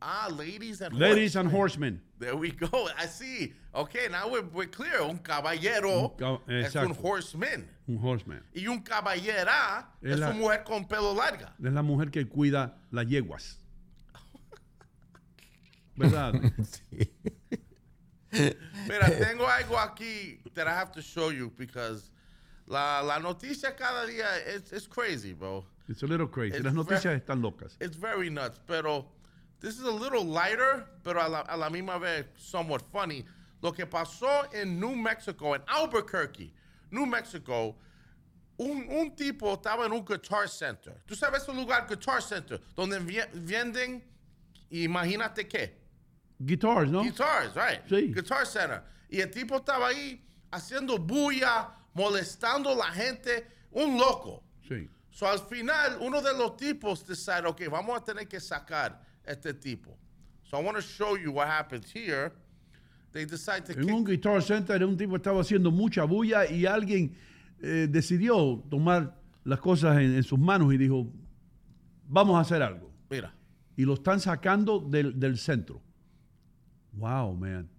Ah, 0.05 0.27
ladies 0.29 0.81
and 0.81 0.93
Ladies 0.99 1.37
and 1.37 1.49
horsemen. 1.49 2.01
horsemen. 2.01 2.01
There 2.19 2.35
we 2.35 2.51
go. 2.51 2.89
I 2.97 3.05
see. 3.05 3.53
Okay, 3.73 4.07
now 4.11 4.27
we're, 4.29 4.43
we're 4.53 4.67
clear. 4.67 5.01
Un 5.01 5.17
caballero 5.19 6.13
Un 6.19 6.39
es 6.49 6.75
un 6.75 6.93
horseman. 6.93 7.65
Un 7.87 7.97
horseman. 7.99 8.43
Y 8.53 8.67
un 8.67 8.81
caballera 8.81 9.87
Es 10.01 10.11
es, 10.13 10.19
la- 10.19 10.31
una 10.31 10.39
mujer 10.39 10.63
con 10.65 10.85
pelo 10.85 11.13
larga. 11.13 11.53
Es 11.63 11.71
la 11.71 11.81
mujer 11.81 12.11
que 12.11 12.25
cuida 12.27 12.73
las 12.91 13.05
yeguas. 13.07 13.57
¿Verdad? 15.95 16.33
Mira, 18.31 19.07
tengo 19.19 19.47
algo 19.47 19.77
aquí 19.79 20.39
that 20.55 20.67
I 20.67 20.71
have 20.71 20.91
to 20.93 21.01
show 21.01 21.29
you 21.29 21.51
because 21.55 22.09
la, 22.67 22.99
la 23.01 23.19
noticia 23.19 23.73
cada 23.77 24.05
día 24.07 24.25
es 24.47 24.73
it's 24.73 24.87
crazy, 24.87 25.31
bro. 25.33 25.63
It's 25.87 26.03
a 26.03 26.07
little 26.07 26.27
crazy. 26.27 26.55
It's 26.57 26.65
Las 26.65 26.73
noticias 26.73 27.03
very- 27.03 27.19
están 27.21 27.41
locas. 27.41 27.77
It's 27.79 27.95
very 27.95 28.29
nuts, 28.29 28.59
pero 28.67 29.05
this 29.63 29.79
is 29.79 29.85
a 29.85 29.91
little 29.91 30.25
lighter, 30.25 30.85
pero 31.03 31.19
a 31.19 31.27
la, 31.27 31.43
a 31.47 31.57
la 31.57 31.69
misma 31.69 31.99
vez 31.99 32.25
somewhat 32.37 32.83
funny. 32.91 33.25
Lo 33.61 33.71
que 33.71 33.85
pasó 33.85 34.53
en 34.53 34.77
New 34.79 34.93
Mexico, 34.95 35.53
en 35.53 35.61
Albuquerque, 35.67 36.51
New 36.91 37.05
Mexico, 37.05 37.75
un, 38.57 38.87
un 38.89 39.15
tipo 39.15 39.53
estaba 39.53 39.85
en 39.85 39.93
un 39.93 40.03
guitar 40.03 40.49
center. 40.49 41.01
¿Tú 41.07 41.15
sabes 41.15 41.47
un 41.47 41.55
lugar, 41.55 41.87
guitar 41.87 42.21
center, 42.21 42.59
donde 42.75 42.99
venden, 43.33 44.03
imagínate 44.69 45.47
qué? 45.47 45.81
Guitars, 46.39 46.91
¿no? 46.91 47.03
Guitars, 47.03 47.55
right? 47.55 47.81
Sí. 47.87 48.13
Guitar 48.13 48.45
Center. 48.45 48.83
Y 49.09 49.21
el 49.21 49.31
tipo 49.31 49.55
estaba 49.55 49.87
ahí 49.87 50.21
haciendo 50.51 50.97
bulla, 50.97 51.69
molestando 51.93 52.71
a 52.71 52.75
la 52.75 52.91
gente, 52.91 53.47
un 53.71 53.97
loco. 53.97 54.43
Sí. 54.67 54.89
So 55.09 55.27
al 55.27 55.39
final, 55.39 55.97
uno 56.01 56.21
de 56.21 56.33
los 56.33 56.57
tipos 56.57 57.05
decide, 57.07 57.47
ok, 57.47 57.61
vamos 57.69 57.97
a 57.97 58.03
tener 58.03 58.27
que 58.27 58.41
sacar 58.41 58.99
este 59.25 59.53
tipo. 59.53 59.97
So 60.43 60.57
I 60.57 60.63
want 60.63 60.77
to 60.77 60.83
show 60.83 61.15
you 61.15 61.31
what 61.31 61.47
happens 61.47 61.91
here. 61.91 62.31
They 63.11 63.25
decide 63.25 63.65
to 63.65 63.73
En 63.73 63.91
un. 63.91 64.03
Guitar 64.03 64.41
Center 64.41 64.83
un 64.83 64.97
tipo 64.97 65.15
estaba 65.15 65.41
haciendo 65.41 65.71
mucha 65.71 66.03
bulla 66.03 66.45
y 66.49 66.65
alguien 66.65 67.15
eh, 67.61 67.87
decidió 67.89 68.63
tomar 68.69 69.15
las 69.43 69.59
cosas 69.59 69.97
en, 69.97 70.15
en 70.15 70.23
sus 70.23 70.39
manos 70.39 70.73
y 70.73 70.77
dijo, 70.77 71.07
vamos 72.07 72.35
a 72.37 72.41
hacer 72.41 72.61
algo. 72.61 72.91
Mira. 73.09 73.33
Y 73.75 73.85
lo 73.85 73.93
están 73.95 74.19
sacando 74.19 74.79
del, 74.79 75.19
del 75.19 75.37
centro. 75.37 75.81
Wow, 76.93 77.35
man. 77.35 77.69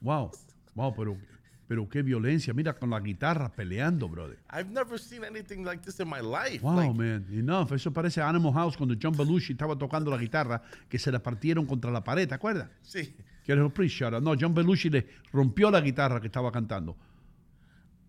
Wow. 0.00 0.30
Wow, 0.74 0.94
pero, 0.94 1.16
pero 1.66 1.88
qué 1.88 2.02
violencia. 2.02 2.54
Mira, 2.54 2.74
con 2.74 2.90
la 2.90 3.00
guitarra 3.00 3.50
peleando, 3.50 4.08
brother. 4.08 4.38
I've 4.52 4.70
never 4.70 4.98
seen 4.98 5.24
anything 5.24 5.64
like 5.64 5.82
this 5.82 5.98
in 6.00 6.08
my 6.08 6.20
life. 6.20 6.60
Wow, 6.62 6.76
Like, 6.76 6.94
man. 6.94 7.26
Enough. 7.30 7.72
Eso 7.72 7.92
parece 7.92 8.20
Animal 8.20 8.52
House 8.52 8.76
cuando 8.76 8.94
John 9.00 9.16
Belushi 9.16 9.52
estaba 9.52 9.76
tocando 9.76 10.10
la 10.10 10.16
guitarra 10.16 10.62
que 10.88 10.98
se 10.98 11.10
la 11.10 11.20
partieron 11.22 11.66
contra 11.66 11.90
la 11.90 12.04
pared, 12.04 12.28
¿te 12.28 12.34
acuerdas? 12.34 12.68
Sí. 12.82 13.14
Era 13.44 13.64
un 13.64 13.70
pre-shot. 13.70 14.20
No, 14.22 14.34
John 14.38 14.54
Belushi 14.54 14.90
le 14.90 15.06
rompió 15.32 15.70
la 15.70 15.80
guitarra 15.80 16.20
que 16.20 16.26
estaba 16.26 16.50
cantando. 16.50 16.96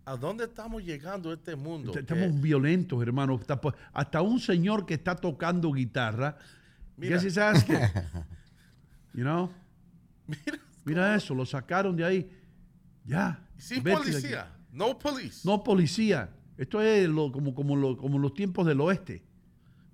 ¿A 0.04 0.16
dónde 0.16 0.44
estamos 0.44 0.82
llegando 0.82 1.30
a 1.30 1.34
este 1.34 1.54
mundo? 1.54 1.92
Estamos 1.96 2.40
violentos, 2.40 3.00
hermano. 3.02 3.34
Hasta, 3.34 3.60
hasta 3.92 4.22
un 4.22 4.40
señor 4.40 4.86
que 4.86 4.94
está 4.94 5.14
tocando 5.14 5.70
guitarra. 5.70 6.38
Mira. 6.96 7.20
Guess 7.20 7.36
you 9.14 9.22
know? 9.22 9.50
Mira, 10.26 10.58
Mira 10.84 11.14
eso, 11.14 11.34
lo 11.34 11.44
sacaron 11.44 11.94
de 11.94 12.04
ahí. 12.04 12.30
Ya. 13.04 13.38
Sin 13.58 13.82
policía. 13.82 14.52
No 14.72 14.98
police. 14.98 15.40
No 15.46 15.62
policía. 15.62 16.30
Esto 16.56 16.80
es 16.82 17.08
lo- 17.08 17.30
como, 17.32 17.54
como, 17.54 17.76
lo- 17.76 17.96
como 17.96 18.18
los 18.18 18.34
tiempos 18.34 18.66
del 18.66 18.80
oeste. 18.80 19.22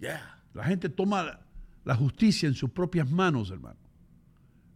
Yeah. 0.01 0.41
La 0.55 0.65
gente 0.65 0.89
toma 0.89 1.23
la, 1.23 1.41
la 1.85 1.95
justicia 1.95 2.49
en 2.49 2.55
sus 2.55 2.71
propias 2.71 3.11
manos, 3.11 3.51
hermano. 3.51 3.79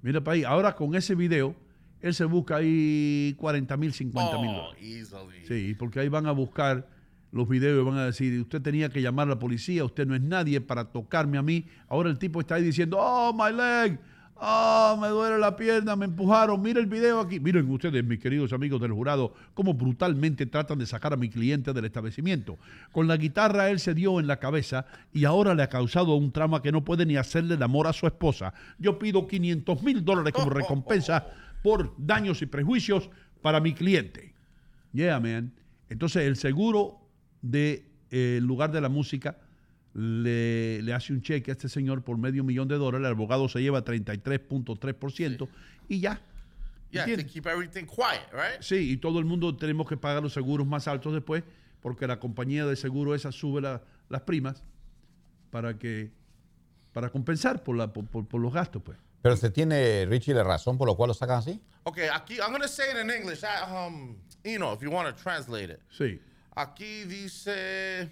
Mira 0.03 0.23
para 0.23 0.35
ahí. 0.35 0.45
Ahora 0.45 0.75
con 0.75 0.95
ese 0.95 1.15
video, 1.15 1.55
él 2.01 2.15
se 2.15 2.25
busca 2.25 2.57
ahí 2.57 3.35
40 3.39 3.77
mil, 3.77 3.93
50 3.93 4.39
mil 4.39 4.51
Oh, 4.51 4.63
dólares. 4.69 4.83
easily. 4.83 5.47
Sí, 5.47 5.75
porque 5.79 6.01
ahí 6.01 6.09
van 6.09 6.27
a 6.27 6.33
buscar 6.33 6.89
los 7.33 7.49
videos 7.49 7.83
y 7.83 7.85
van 7.89 7.99
a 7.99 8.07
decir, 8.07 8.41
usted 8.41 8.63
tenía 8.63 8.89
que 8.89 9.03
llamar 9.03 9.27
a 9.27 9.31
la 9.31 9.39
policía, 9.39 9.85
usted 9.85 10.07
no 10.07 10.15
es 10.15 10.23
nadie 10.23 10.61
para 10.61 10.85
tocarme 10.93 11.37
a 11.37 11.43
mí. 11.43 11.67
Ahora 11.89 12.09
el 12.11 12.19
tipo 12.19 12.41
está 12.41 12.55
ahí 12.55 12.63
diciendo, 12.63 12.97
oh, 13.01 13.33
my 13.35 13.55
leg, 13.55 13.99
oh, 14.41 14.99
me 15.01 15.09
duele 15.09 15.39
la 15.39 15.57
pierna, 15.57 15.97
me 15.97 16.07
empujaron, 16.07 16.61
mira 16.61 16.81
el 16.81 16.87
video 16.87 17.21
aquí. 17.21 17.41
Miren 17.41 17.71
ustedes, 17.71 18.05
mis 18.05 18.19
queridos 18.19 18.53
amigos 18.53 18.81
del 18.81 18.93
jurado, 18.93 19.35
cómo 19.55 19.75
brutalmente 19.75 20.47
tratan 20.47 20.79
de 20.79 20.87
sacar 20.87 21.13
a 21.13 21.17
mi 21.17 21.29
cliente 21.29 21.73
del 21.73 21.85
establecimiento. 21.85 22.59
Con 22.93 23.09
la 23.09 23.17
guitarra 23.17 23.71
él 23.71 23.81
se 23.81 23.95
dio 23.95 24.21
en 24.21 24.27
la 24.27 24.39
cabeza 24.39 24.87
y 25.13 25.25
ahora 25.25 25.55
le 25.55 25.63
ha 25.63 25.69
causado 25.69 26.15
un 26.15 26.33
trauma 26.33 26.63
que 26.63 26.73
no 26.73 26.85
puede 26.85 27.07
ni 27.07 27.17
hacerle 27.17 27.55
el 27.55 27.63
amor 27.63 27.87
a 27.87 27.93
su 27.93 28.07
esposa. 28.07 28.55
Yo 28.79 28.99
pido 28.99 29.27
500 29.27 29.83
mil 29.83 30.05
dólares 30.05 30.33
como 30.33 30.51
recompensa 30.51 31.27
por 31.63 31.95
daños 31.99 32.43
y 32.43 32.47
prejuicios 32.47 33.11
para 33.43 33.61
mi 33.61 33.73
cliente. 33.73 34.35
Yeah, 34.93 35.21
man. 35.21 35.53
Entonces 35.89 36.25
el 36.27 36.37
seguro 36.37 37.01
del 37.43 37.85
lugar 38.41 38.73
de 38.73 38.81
la 38.81 38.89
música 38.89 39.37
le, 39.99 40.81
le 40.83 40.93
hace 40.95 41.13
un 41.13 41.21
cheque 41.23 41.51
a 41.51 41.53
este 41.53 41.69
señor 41.69 42.03
por 42.05 42.17
medio 42.19 42.45
millón 42.45 42.69
de 42.69 42.77
dólares, 42.77 43.05
el 43.07 43.13
abogado 43.13 43.49
se 43.49 43.61
lleva 43.61 43.85
33.3% 43.85 45.49
y 45.89 46.01
ya. 46.01 46.21
Yeah, 46.91 47.05
to 47.05 47.27
keep 47.27 47.47
everything 47.47 47.85
quiet, 47.85 48.31
right? 48.33 48.63
Sí, 48.63 48.93
y 48.93 48.97
todo 48.97 49.19
el 49.19 49.27
mundo 49.27 49.55
tenemos 49.57 49.87
que 49.89 49.97
pagar 49.99 50.23
los 50.23 50.33
seguros 50.33 50.67
más 50.67 50.89
altos 50.89 51.13
después 51.13 51.43
porque 51.83 52.07
la 52.07 52.19
compañía 52.19 52.65
de 52.65 52.77
seguro 52.77 53.15
esa 53.15 53.31
sube 53.31 53.61
la- 53.61 53.83
las 54.09 54.23
primas 54.23 54.63
para 55.51 55.77
que 55.77 56.11
para 56.93 57.11
compensar 57.11 57.63
por, 57.63 57.77
la, 57.77 57.93
por, 57.93 58.07
por- 58.07 58.27
por 58.27 58.41
los 58.41 58.53
gastos, 58.53 58.83
pues. 58.83 58.97
Pero 59.21 59.37
se 59.37 59.51
tiene, 59.51 60.07
Richie, 60.07 60.33
la 60.33 60.43
razón 60.45 60.79
por 60.79 60.89
la 60.89 60.95
cual 60.95 61.09
lo 61.09 61.15
sacan 61.15 61.39
así. 61.39 61.61
Okay, 61.85 62.09
aquí, 62.13 62.37
I'm 62.39 62.51
going 62.51 62.63
to 62.63 62.69
say 62.69 62.87
it 62.91 62.97
in 62.99 63.11
English. 63.11 63.43
I, 63.45 63.63
um, 63.87 64.17
you 64.45 64.57
know, 64.59 64.73
if 64.73 64.81
you 64.83 64.91
want 64.91 65.15
to 65.15 65.23
translate 65.23 65.71
it. 65.73 65.81
Sí. 65.91 66.19
Aquí 66.57 67.05
dice, 67.05 68.09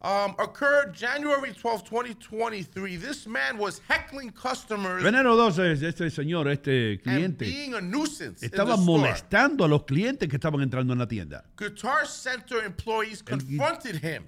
um, 0.00 0.34
occurred 0.38 0.92
January 0.94 1.52
12, 1.52 1.82
2023. 1.84 2.96
This 2.96 3.26
man 3.26 3.58
was 3.58 3.80
heckling 3.88 4.30
customers 4.30 5.02
Enero 5.02 5.36
12, 5.36 5.82
este 5.82 6.08
señor, 6.10 6.48
este 6.48 6.92
and 6.92 7.02
cliente, 7.02 7.44
being 7.44 7.74
a 7.74 7.80
nuisance 7.80 8.42
in 8.44 8.50
the 8.50 8.56
estaba 8.56 8.74
store. 8.74 8.98
molestando 8.98 9.64
a 9.64 9.68
los 9.68 9.84
clientes 9.84 10.28
que 10.28 10.36
estaban 10.36 10.60
entrando 10.62 10.92
en 10.92 10.98
la 11.00 11.06
tienda. 11.08 11.44
Guitar 11.56 12.06
Center 12.06 12.64
employees 12.64 13.22
El 13.26 13.38
confronted 13.38 13.96
him. 14.02 14.22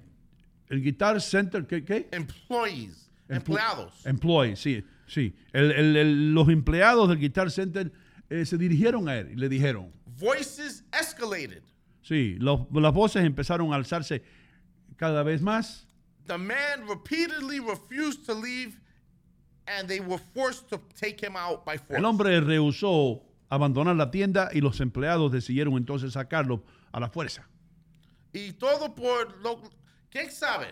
El 0.69 0.81
Guitar 0.81 1.21
Center, 1.21 1.65
¿qué? 1.65 1.83
qué? 1.83 2.07
Employees, 2.11 3.09
Empl- 3.29 3.35
empleados. 3.37 4.05
Employees, 4.05 4.59
sí, 4.59 4.83
sí. 5.07 5.33
El- 5.53 5.71
el- 5.71 5.95
el- 5.97 6.33
los 6.33 6.47
empleados 6.49 7.07
del 7.09 7.17
Guitar 7.19 7.49
Center 7.51 7.91
eh, 8.29 8.45
se 8.45 8.57
dirigieron 8.57 9.07
a 9.09 9.17
él 9.17 9.31
y 9.31 9.35
le 9.35 9.49
dijeron, 9.49 9.91
Voices 10.17 10.83
escalated. 10.97 11.63
sí, 12.01 12.35
los- 12.39 12.61
las 12.73 12.93
voces 12.93 13.23
empezaron 13.25 13.73
a 13.73 13.75
alzarse 13.75 14.21
cada 15.01 15.23
vez 15.23 15.41
más. 15.41 15.87
The 16.27 16.37
man 16.37 16.87
repeatedly 16.87 17.59
refused 17.59 18.23
to 18.27 18.35
leave 18.35 18.79
and 19.65 19.87
they 19.87 19.99
were 19.99 20.21
forced 20.35 20.69
to 20.69 20.79
take 20.95 21.19
him 21.19 21.35
out 21.35 21.65
by 21.65 21.77
force. 21.77 21.97
El 21.97 22.05
hombre 22.05 22.39
rehusó 22.39 23.23
abandonar 23.49 23.95
la 23.97 24.11
tienda 24.11 24.49
y 24.53 24.61
los 24.61 24.79
empleados 24.79 25.31
decidieron 25.31 25.75
entonces 25.75 26.13
sacarlo 26.13 26.63
a 26.93 26.99
la 26.99 27.09
fuerza. 27.09 27.47
Y 28.31 28.51
todo 28.53 28.93
por 28.93 29.35
lo... 29.41 29.59
¿Quién 30.11 30.29
sabe? 30.29 30.67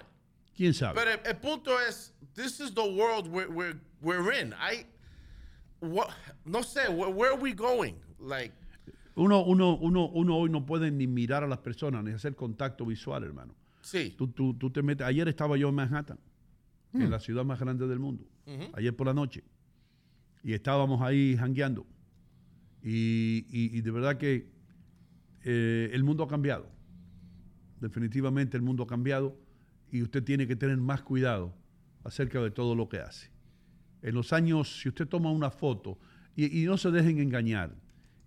¿Quién 0.56 0.76
sabe? 0.76 0.94
Pero 0.94 1.12
el, 1.12 1.20
el 1.26 1.38
punto 1.38 1.72
es, 1.80 2.14
this 2.36 2.60
is 2.60 2.72
the 2.76 2.86
world 2.86 3.28
we're, 3.28 3.50
we're, 3.50 3.80
we're 4.02 4.32
in. 4.32 4.54
I, 4.54 4.86
what, 5.80 6.12
no 6.46 6.60
sé, 6.62 6.88
where, 6.88 7.10
where 7.10 7.32
are 7.32 7.40
we 7.40 7.54
going? 7.54 7.96
Like, 8.20 8.52
Uno, 9.16 9.42
uno, 9.44 9.76
uno, 9.82 10.06
uno 10.14 10.38
hoy 10.38 10.50
no 10.50 10.66
puede 10.66 10.92
ni 10.92 11.08
mirar 11.08 11.44
a 11.44 11.48
las 11.48 11.60
personas 11.60 12.04
ni 12.04 12.12
hacer 12.12 12.36
contacto 12.36 12.86
visual, 12.86 13.24
hermano. 13.24 13.54
Sí. 13.82 14.14
Tú, 14.18 14.28
tú- 14.30 14.54
tú 14.56 14.70
te 14.72 14.82
metes. 14.82 15.06
Ayer 15.08 15.28
estaba 15.28 15.58
yo 15.58 15.70
en 15.70 15.76
Manhattan, 15.76 16.20
en 16.94 17.10
la 17.12 17.20
ciudad 17.20 17.46
más 17.46 17.60
grande 17.60 17.88
del 17.88 18.00
mundo. 18.00 18.26
Ayer 18.74 18.96
por 18.96 19.08
la 19.08 19.14
noche. 19.14 19.44
Y 20.44 20.54
estábamos 20.54 21.02
ahí 21.02 21.36
jangueando. 21.38 21.86
Y, 22.82 23.46
y- 23.50 23.78
y 23.78 23.82
de 23.82 23.92
verdad 23.92 24.18
que 24.18 24.50
eh, 25.44 25.90
el 25.94 26.04
mundo 26.04 26.24
ha 26.24 26.28
cambiado. 26.28 26.70
Definitivamente 27.80 28.58
el 28.58 28.64
mundo 28.64 28.84
ha 28.84 28.88
cambiado. 28.88 29.38
Y 29.92 30.02
usted 30.02 30.24
tiene 30.24 30.48
que 30.48 30.56
tener 30.56 30.78
más 30.78 31.02
cuidado 31.02 31.56
acerca 32.04 32.42
de 32.42 32.52
todo 32.52 32.76
lo 32.76 32.90
que 32.90 33.00
hace. 33.00 33.32
En 34.02 34.16
los 34.16 34.32
años, 34.34 34.80
si 34.82 34.90
usted 34.90 35.08
toma 35.08 35.32
una 35.32 35.50
foto, 35.52 35.98
y, 36.36 36.62
y 36.62 36.66
no 36.66 36.78
se 36.78 36.92
dejen 36.92 37.20
engañar, 37.20 37.76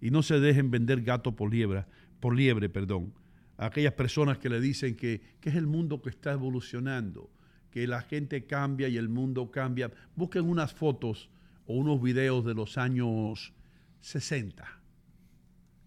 y 0.01 0.11
no 0.11 0.23
se 0.23 0.39
dejen 0.41 0.71
vender 0.71 1.03
gato 1.03 1.35
por 1.37 1.51
liebre, 1.53 1.87
por 2.21 2.35
liebre, 2.35 2.69
perdón, 2.69 3.15
a 3.57 3.67
aquellas 3.67 3.93
personas 3.93 4.39
que 4.39 4.49
le 4.49 4.61
dicen 4.61 4.97
que, 4.97 5.21
que 5.41 5.51
es 5.51 5.57
el 5.57 5.67
mundo 5.67 6.03
que 6.03 6.11
está 6.11 6.33
evolucionando, 6.33 7.31
que 7.71 7.87
la 7.87 8.03
gente 8.03 8.47
cambia 8.47 8.89
y 8.89 8.97
el 8.97 9.09
mundo 9.09 9.51
cambia. 9.51 9.91
Busquen 10.15 10.49
unas 10.49 10.73
fotos 10.73 11.31
o 11.67 11.75
unos 11.75 12.03
videos 12.03 12.45
de 12.45 12.55
los 12.55 12.79
años 12.79 13.53
60, 14.01 14.65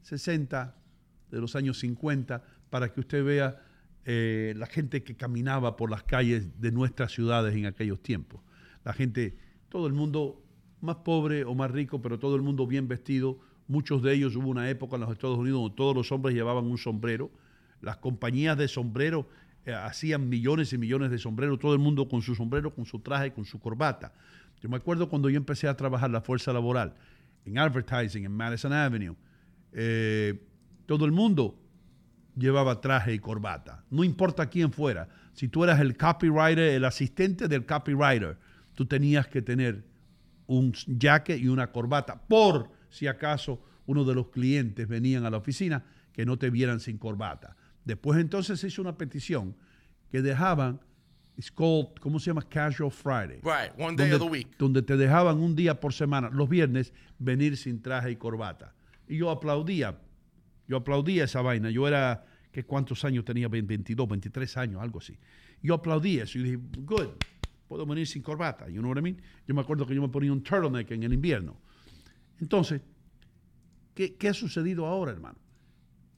60, 0.02 0.76
de 1.32 1.42
los 1.42 1.56
años 1.56 1.80
50, 1.80 2.44
para 2.70 2.92
que 2.92 3.00
usted 3.02 3.24
vea 3.24 3.62
eh, 4.06 4.54
la 4.56 4.68
gente 4.68 5.04
que 5.04 5.16
caminaba 5.16 5.76
por 5.76 5.90
las 5.90 6.04
calles 6.04 6.62
de 6.62 6.72
nuestras 6.72 7.12
ciudades 7.12 7.56
en 7.56 7.66
aquellos 7.66 8.02
tiempos. 8.02 8.42
La 8.84 8.94
gente, 8.94 9.38
todo 9.70 9.88
el 9.88 9.94
mundo 9.94 10.44
más 10.82 10.98
pobre 10.98 11.44
o 11.44 11.56
más 11.56 11.72
rico, 11.72 12.02
pero 12.02 12.20
todo 12.20 12.36
el 12.36 12.42
mundo 12.42 12.68
bien 12.68 12.88
vestido. 12.88 13.40
Muchos 13.68 14.04
de 14.04 14.14
ellos 14.14 14.36
hubo 14.36 14.50
una 14.50 14.70
época 14.70 14.96
en 14.96 15.02
los 15.02 15.12
Estados 15.12 15.38
Unidos 15.38 15.62
donde 15.62 15.76
todos 15.76 15.96
los 15.96 16.12
hombres 16.12 16.36
llevaban 16.36 16.66
un 16.66 16.78
sombrero. 16.78 17.32
Las 17.86 17.98
compañías 17.98 18.58
de 18.58 18.68
sombrero 18.68 19.30
eh, 19.64 19.72
hacían 19.72 20.28
millones 20.28 20.74
y 20.74 20.78
millones 20.80 21.12
de 21.12 21.20
sombreros, 21.20 21.60
todo 21.60 21.74
el 21.74 21.80
mundo 21.80 22.10
con 22.10 22.24
su 22.24 22.34
sombrero, 22.34 22.74
con 22.74 22.88
su 22.88 22.98
traje, 23.00 23.32
con 23.32 23.46
su 23.46 23.60
corbata. 23.60 24.12
Yo 24.60 24.70
me 24.70 24.78
acuerdo 24.78 25.08
cuando 25.08 25.30
yo 25.30 25.38
empecé 25.38 25.68
a 25.68 25.78
trabajar 25.78 26.10
la 26.10 26.22
fuerza 26.22 26.52
laboral 26.52 26.96
en 27.46 27.60
advertising, 27.60 28.26
en 28.26 28.32
Madison 28.32 28.74
Avenue. 28.74 29.16
eh, 29.72 30.42
todo 30.88 31.06
el 31.06 31.12
mundo 31.12 31.60
llevaba 32.36 32.82
traje 32.82 33.14
y 33.14 33.20
corbata. 33.20 33.84
No 33.92 34.04
importa 34.04 34.50
quién 34.50 34.72
fuera. 34.72 35.08
Si 35.34 35.48
tú 35.48 35.64
eras 35.64 35.80
el 35.80 35.96
copywriter, 35.96 36.72
el 36.74 36.86
asistente 36.86 37.48
del 37.48 37.68
copywriter, 37.68 38.38
tú 38.74 38.88
tenías 38.88 39.28
que 39.28 39.44
tener 39.44 39.84
un 40.48 40.74
jacket 40.74 41.40
y 41.40 41.50
una 41.50 41.72
corbata 41.72 42.20
por 42.28 42.72
si 42.90 43.06
acaso 43.06 43.64
uno 43.86 44.04
de 44.06 44.16
los 44.16 44.30
clientes 44.30 44.88
venían 44.88 45.26
a 45.26 45.30
la 45.30 45.38
oficina 45.38 45.84
que 46.14 46.26
no 46.26 46.38
te 46.38 46.50
vieran 46.50 46.80
sin 46.80 46.98
corbata. 46.98 47.56
Después 47.86 48.20
entonces 48.20 48.60
se 48.60 48.68
hizo 48.68 48.82
una 48.82 48.98
petición 48.98 49.56
que 50.12 50.22
dejaban, 50.22 50.82
it's 51.38 51.52
called, 51.52 51.90
¿cómo 52.02 52.20
se 52.20 52.32
llama? 52.32 52.42
Casual 52.42 52.92
Friday. 52.92 53.40
Right, 53.44 53.72
one 53.78 53.96
day 53.96 54.10
donde, 54.10 54.16
of 54.16 54.22
the 54.22 54.30
week. 54.30 54.58
donde 54.58 54.82
te 54.82 54.98
dejaban 54.98 55.38
un 55.38 55.56
día 55.56 55.80
por 55.80 55.94
semana, 55.94 56.30
los 56.32 56.50
viernes, 56.50 56.94
venir 57.20 57.56
sin 57.56 57.82
traje 57.82 58.12
y 58.12 58.16
corbata. 58.16 58.74
Y 59.08 59.18
yo 59.18 59.30
aplaudía, 59.30 60.00
yo 60.68 60.78
aplaudía 60.78 61.26
esa 61.26 61.42
vaina. 61.42 61.70
Yo 61.70 61.88
era, 61.88 62.26
¿qué 62.52 62.66
cuántos 62.66 63.06
años 63.06 63.24
tenía? 63.24 63.48
22, 63.48 64.08
23 64.08 64.58
años, 64.58 64.82
algo 64.82 65.00
así. 65.00 65.18
Yo 65.62 65.76
aplaudía 65.76 66.24
eso 66.24 66.40
y 66.40 66.44
dije, 66.44 66.60
good, 66.80 67.10
puedo 67.68 67.86
venir 67.86 68.08
sin 68.08 68.24
corbata. 68.24 68.68
You 68.68 68.82
know 68.82 68.90
what 68.90 68.98
I 68.98 69.02
mean? 69.02 69.22
Yo 69.48 69.54
me 69.54 69.62
acuerdo 69.62 69.86
que 69.86 69.94
yo 69.94 70.02
me 70.02 70.10
ponía 70.10 70.32
un 70.32 70.42
turtleneck 70.42 70.90
en 70.90 71.04
el 71.04 71.14
invierno. 71.14 71.58
Entonces, 72.40 72.82
¿qué, 73.94 74.16
qué 74.16 74.30
ha 74.30 74.34
sucedido 74.34 74.88
ahora, 74.88 75.12
hermano? 75.12 75.38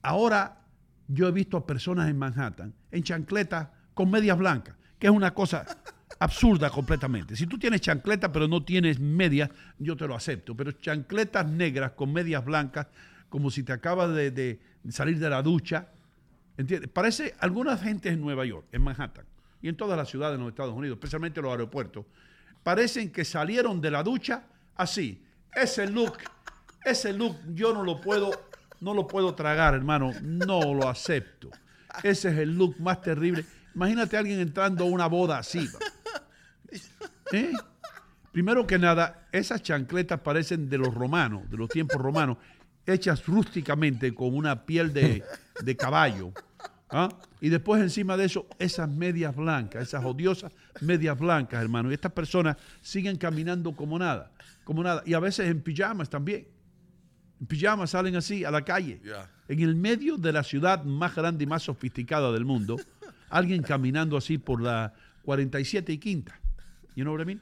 Ahora 0.01 0.66
yo 1.07 1.27
he 1.27 1.31
visto 1.31 1.57
a 1.57 1.65
personas 1.65 2.09
en 2.09 2.17
Manhattan 2.17 2.73
en 2.91 3.03
chancletas 3.03 3.67
con 3.93 4.09
medias 4.11 4.37
blancas, 4.37 4.75
que 4.99 5.07
es 5.07 5.13
una 5.13 5.33
cosa 5.33 5.65
absurda 6.19 6.69
completamente. 6.69 7.35
Si 7.35 7.47
tú 7.47 7.57
tienes 7.57 7.81
chancletas 7.81 8.29
pero 8.31 8.47
no 8.47 8.63
tienes 8.63 8.99
medias, 8.99 9.49
yo 9.79 9.95
te 9.95 10.07
lo 10.07 10.15
acepto, 10.15 10.55
pero 10.55 10.71
chancletas 10.71 11.47
negras 11.47 11.91
con 11.91 12.11
medias 12.11 12.43
blancas, 12.43 12.87
como 13.29 13.51
si 13.51 13.63
te 13.63 13.73
acabas 13.73 14.13
de, 14.13 14.31
de 14.31 14.59
salir 14.89 15.19
de 15.19 15.29
la 15.29 15.41
ducha, 15.41 15.89
¿entiendes? 16.57 16.89
Parece 16.89 17.35
algunas 17.39 17.81
gente 17.81 18.09
en 18.09 18.21
Nueva 18.21 18.45
York, 18.45 18.67
en 18.71 18.81
Manhattan, 18.81 19.25
y 19.61 19.69
en 19.69 19.75
todas 19.75 19.97
las 19.97 20.09
ciudades 20.09 20.37
de 20.37 20.43
los 20.43 20.49
Estados 20.49 20.73
Unidos, 20.73 20.97
especialmente 20.97 21.41
los 21.41 21.51
aeropuertos, 21.51 22.05
parecen 22.63 23.11
que 23.11 23.25
salieron 23.25 23.81
de 23.81 23.91
la 23.91 24.03
ducha 24.03 24.43
así. 24.75 25.23
Ese 25.53 25.87
look, 25.87 26.17
ese 26.83 27.13
look 27.13 27.37
yo 27.53 27.73
no 27.73 27.83
lo 27.83 27.99
puedo, 28.01 28.31
no 28.79 28.93
lo 28.93 29.07
puedo 29.07 29.33
tragar, 29.35 29.73
hermano, 29.73 30.11
no 30.21 30.73
lo 30.73 30.87
acepto. 30.87 31.49
Ese 32.03 32.29
es 32.29 32.37
el 32.37 32.55
look 32.55 32.79
más 32.79 33.01
terrible. 33.01 33.45
Imagínate 33.75 34.15
a 34.15 34.19
alguien 34.19 34.39
entrando 34.39 34.83
a 34.83 34.87
una 34.87 35.07
boda 35.07 35.39
así. 35.39 35.67
¿Eh? 37.31 37.51
Primero 38.31 38.67
que 38.67 38.77
nada, 38.77 39.27
esas 39.31 39.63
chancletas 39.63 40.19
parecen 40.19 40.69
de 40.69 40.77
los 40.77 40.93
romanos, 40.93 41.49
de 41.49 41.57
los 41.57 41.69
tiempos 41.69 42.01
romanos, 42.01 42.37
hechas 42.85 43.25
rústicamente 43.25 44.13
con 44.13 44.35
una 44.35 44.65
piel 44.65 44.93
de, 44.93 45.23
de 45.63 45.75
caballo. 45.75 46.31
¿ah? 46.89 47.09
Y 47.41 47.49
después 47.49 47.81
encima 47.81 48.17
de 48.17 48.25
eso, 48.25 48.47
esas 48.59 48.89
medias 48.89 49.35
blancas, 49.35 49.83
esas 49.83 50.03
odiosas 50.05 50.51
medias 50.81 51.17
blancas, 51.17 51.61
hermano. 51.61 51.91
Y 51.91 51.93
estas 51.93 52.11
personas 52.11 52.57
siguen 52.81 53.17
caminando 53.17 53.75
como 53.75 53.97
nada, 53.99 54.31
como 54.63 54.83
nada. 54.83 55.03
Y 55.05 55.13
a 55.13 55.19
veces 55.19 55.49
en 55.49 55.61
pijamas 55.61 56.09
también. 56.09 56.47
En 57.39 57.47
pijamas 57.47 57.91
salen 57.91 58.15
así 58.15 58.43
a 58.43 58.51
la 58.51 58.63
calle. 58.65 58.99
Yeah. 59.03 59.29
En 59.47 59.59
el 59.61 59.75
medio 59.75 60.17
de 60.17 60.33
la 60.33 60.43
ciudad 60.43 60.83
más 60.83 61.15
grande 61.15 61.43
y 61.43 61.47
más 61.47 61.63
sofisticada 61.63 62.31
del 62.31 62.45
mundo, 62.45 62.77
alguien 63.29 63.61
caminando 63.63 64.17
así 64.17 64.37
por 64.37 64.61
la 64.61 64.93
47 65.23 65.91
y 65.93 65.97
quinta. 65.97 66.39
You 66.95 67.03
know 67.03 67.13
what 67.13 67.21
I 67.21 67.25
mean? 67.25 67.41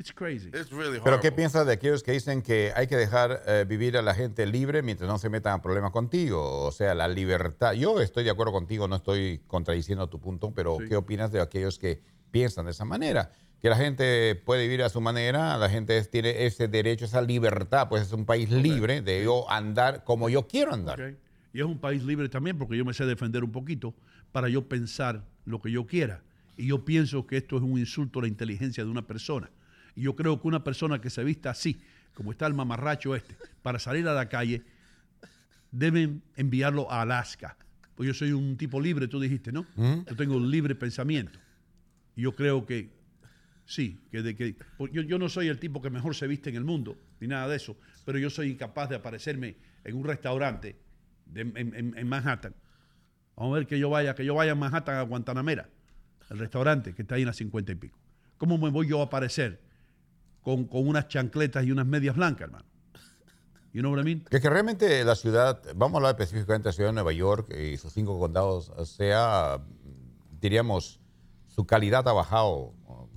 It's 0.00 0.12
crazy. 0.12 0.48
It's 0.48 0.70
really 0.72 0.98
Pero 0.98 1.20
¿qué 1.20 1.28
horrible. 1.28 1.32
piensas 1.32 1.66
de 1.66 1.72
aquellos 1.74 2.02
que 2.02 2.10
dicen 2.10 2.42
que 2.42 2.72
hay 2.74 2.88
que 2.88 2.96
dejar 2.96 3.42
eh, 3.46 3.64
vivir 3.68 3.96
a 3.96 4.02
la 4.02 4.12
gente 4.12 4.44
libre 4.44 4.82
mientras 4.82 5.08
no 5.08 5.18
se 5.18 5.28
metan 5.30 5.52
a 5.52 5.62
problemas 5.62 5.92
contigo? 5.92 6.64
O 6.64 6.72
sea, 6.72 6.96
la 6.96 7.06
libertad. 7.06 7.74
Yo 7.74 8.00
estoy 8.00 8.24
de 8.24 8.30
acuerdo 8.30 8.52
contigo, 8.52 8.88
no 8.88 8.96
estoy 8.96 9.42
contradiciendo 9.46 10.08
tu 10.08 10.20
punto, 10.20 10.52
pero 10.52 10.78
Sí. 10.80 10.88
¿qué 10.88 10.96
opinas 10.96 11.30
de 11.30 11.40
aquellos 11.40 11.78
que 11.78 12.02
piensan 12.32 12.64
de 12.64 12.72
esa 12.72 12.84
manera? 12.84 13.30
Que 13.64 13.70
la 13.70 13.76
gente 13.76 14.34
puede 14.34 14.64
vivir 14.64 14.82
a 14.82 14.90
su 14.90 15.00
manera, 15.00 15.56
la 15.56 15.70
gente 15.70 16.04
tiene 16.04 16.44
ese 16.44 16.68
derecho, 16.68 17.06
esa 17.06 17.22
libertad, 17.22 17.88
pues 17.88 18.02
es 18.02 18.12
un 18.12 18.26
país 18.26 18.50
libre 18.50 19.00
de 19.00 19.24
yo 19.24 19.50
andar 19.50 20.04
como 20.04 20.28
yo 20.28 20.46
quiero 20.46 20.74
andar. 20.74 21.16
Y 21.54 21.60
es 21.60 21.64
un 21.64 21.78
país 21.78 22.02
libre 22.02 22.28
también 22.28 22.58
porque 22.58 22.76
yo 22.76 22.84
me 22.84 22.92
sé 22.92 23.06
defender 23.06 23.42
un 23.42 23.52
poquito 23.52 23.94
para 24.32 24.50
yo 24.50 24.68
pensar 24.68 25.24
lo 25.46 25.62
que 25.62 25.70
yo 25.70 25.86
quiera. 25.86 26.20
Y 26.58 26.66
yo 26.66 26.84
pienso 26.84 27.26
que 27.26 27.38
esto 27.38 27.56
es 27.56 27.62
un 27.62 27.78
insulto 27.78 28.18
a 28.18 28.22
la 28.24 28.28
inteligencia 28.28 28.84
de 28.84 28.90
una 28.90 29.06
persona. 29.06 29.48
Y 29.96 30.02
yo 30.02 30.14
creo 30.14 30.38
que 30.38 30.46
una 30.46 30.62
persona 30.62 31.00
que 31.00 31.08
se 31.08 31.24
vista 31.24 31.48
así, 31.48 31.80
como 32.12 32.32
está 32.32 32.46
el 32.46 32.52
mamarracho 32.52 33.14
este, 33.14 33.34
para 33.62 33.78
salir 33.78 34.06
a 34.08 34.12
la 34.12 34.28
calle, 34.28 34.62
deben 35.70 36.20
enviarlo 36.36 36.92
a 36.92 37.00
Alaska. 37.00 37.56
Pues 37.94 38.08
yo 38.08 38.12
soy 38.12 38.32
un 38.32 38.58
tipo 38.58 38.78
libre, 38.78 39.08
tú 39.08 39.18
dijiste, 39.18 39.52
¿no? 39.52 39.64
Yo 39.74 40.16
tengo 40.16 40.36
un 40.36 40.50
libre 40.50 40.74
pensamiento. 40.74 41.38
Y 42.14 42.20
yo 42.20 42.32
creo 42.32 42.66
que 42.66 43.03
sí, 43.66 43.98
que, 44.10 44.22
de, 44.22 44.34
que 44.36 44.56
yo, 44.92 45.02
yo 45.02 45.18
no 45.18 45.28
soy 45.28 45.48
el 45.48 45.58
tipo 45.58 45.80
que 45.80 45.90
mejor 45.90 46.14
se 46.14 46.26
viste 46.26 46.50
en 46.50 46.56
el 46.56 46.64
mundo, 46.64 46.96
ni 47.20 47.28
nada 47.28 47.48
de 47.48 47.56
eso, 47.56 47.76
pero 48.04 48.18
yo 48.18 48.30
soy 48.30 48.50
incapaz 48.50 48.88
de 48.90 48.96
aparecerme 48.96 49.56
en 49.84 49.96
un 49.96 50.04
restaurante 50.04 50.76
en, 51.34 51.56
en- 51.96 52.08
Manhattan. 52.08 52.54
Vamos 53.36 53.54
a 53.54 53.58
ver 53.58 53.66
que 53.66 53.78
yo 53.78 53.90
vaya, 53.90 54.14
que 54.14 54.24
yo 54.24 54.34
vaya 54.34 54.52
a 54.52 54.54
Manhattan 54.54 54.96
a 54.96 55.02
Guantanamera, 55.02 55.68
el 56.30 56.38
restaurante 56.38 56.94
que 56.94 57.02
está 57.02 57.16
ahí 57.16 57.22
en 57.22 57.28
las 57.28 57.36
50 57.36 57.72
y 57.72 57.74
pico. 57.74 57.98
¿Cómo 58.38 58.58
me 58.58 58.70
voy 58.70 58.88
yo 58.88 59.00
a 59.00 59.04
aparecer 59.04 59.60
con, 60.42 60.66
con 60.66 60.86
unas 60.86 61.08
chancletas 61.08 61.64
y 61.64 61.72
unas 61.72 61.86
medias 61.86 62.14
blancas, 62.16 62.42
hermano? 62.42 62.64
You 63.72 63.80
know 63.80 63.92
what 63.92 64.06
I? 64.06 64.20
Que, 64.30 64.40
que 64.40 64.48
realmente 64.50 65.02
la 65.04 65.16
ciudad, 65.16 65.60
vamos 65.74 65.94
a 65.94 65.96
hablar 65.98 66.20
específicamente 66.20 66.64
de 66.64 66.68
la 66.68 66.72
ciudad 66.74 66.88
de 66.90 66.94
Nueva 66.94 67.12
York 67.12 67.52
y 67.56 67.76
sus 67.76 67.92
cinco 67.92 68.18
condados, 68.20 68.70
sea, 68.88 69.60
diríamos, 70.40 71.00
su 71.48 71.66
calidad 71.66 72.06
ha 72.06 72.12
bajado 72.12 72.72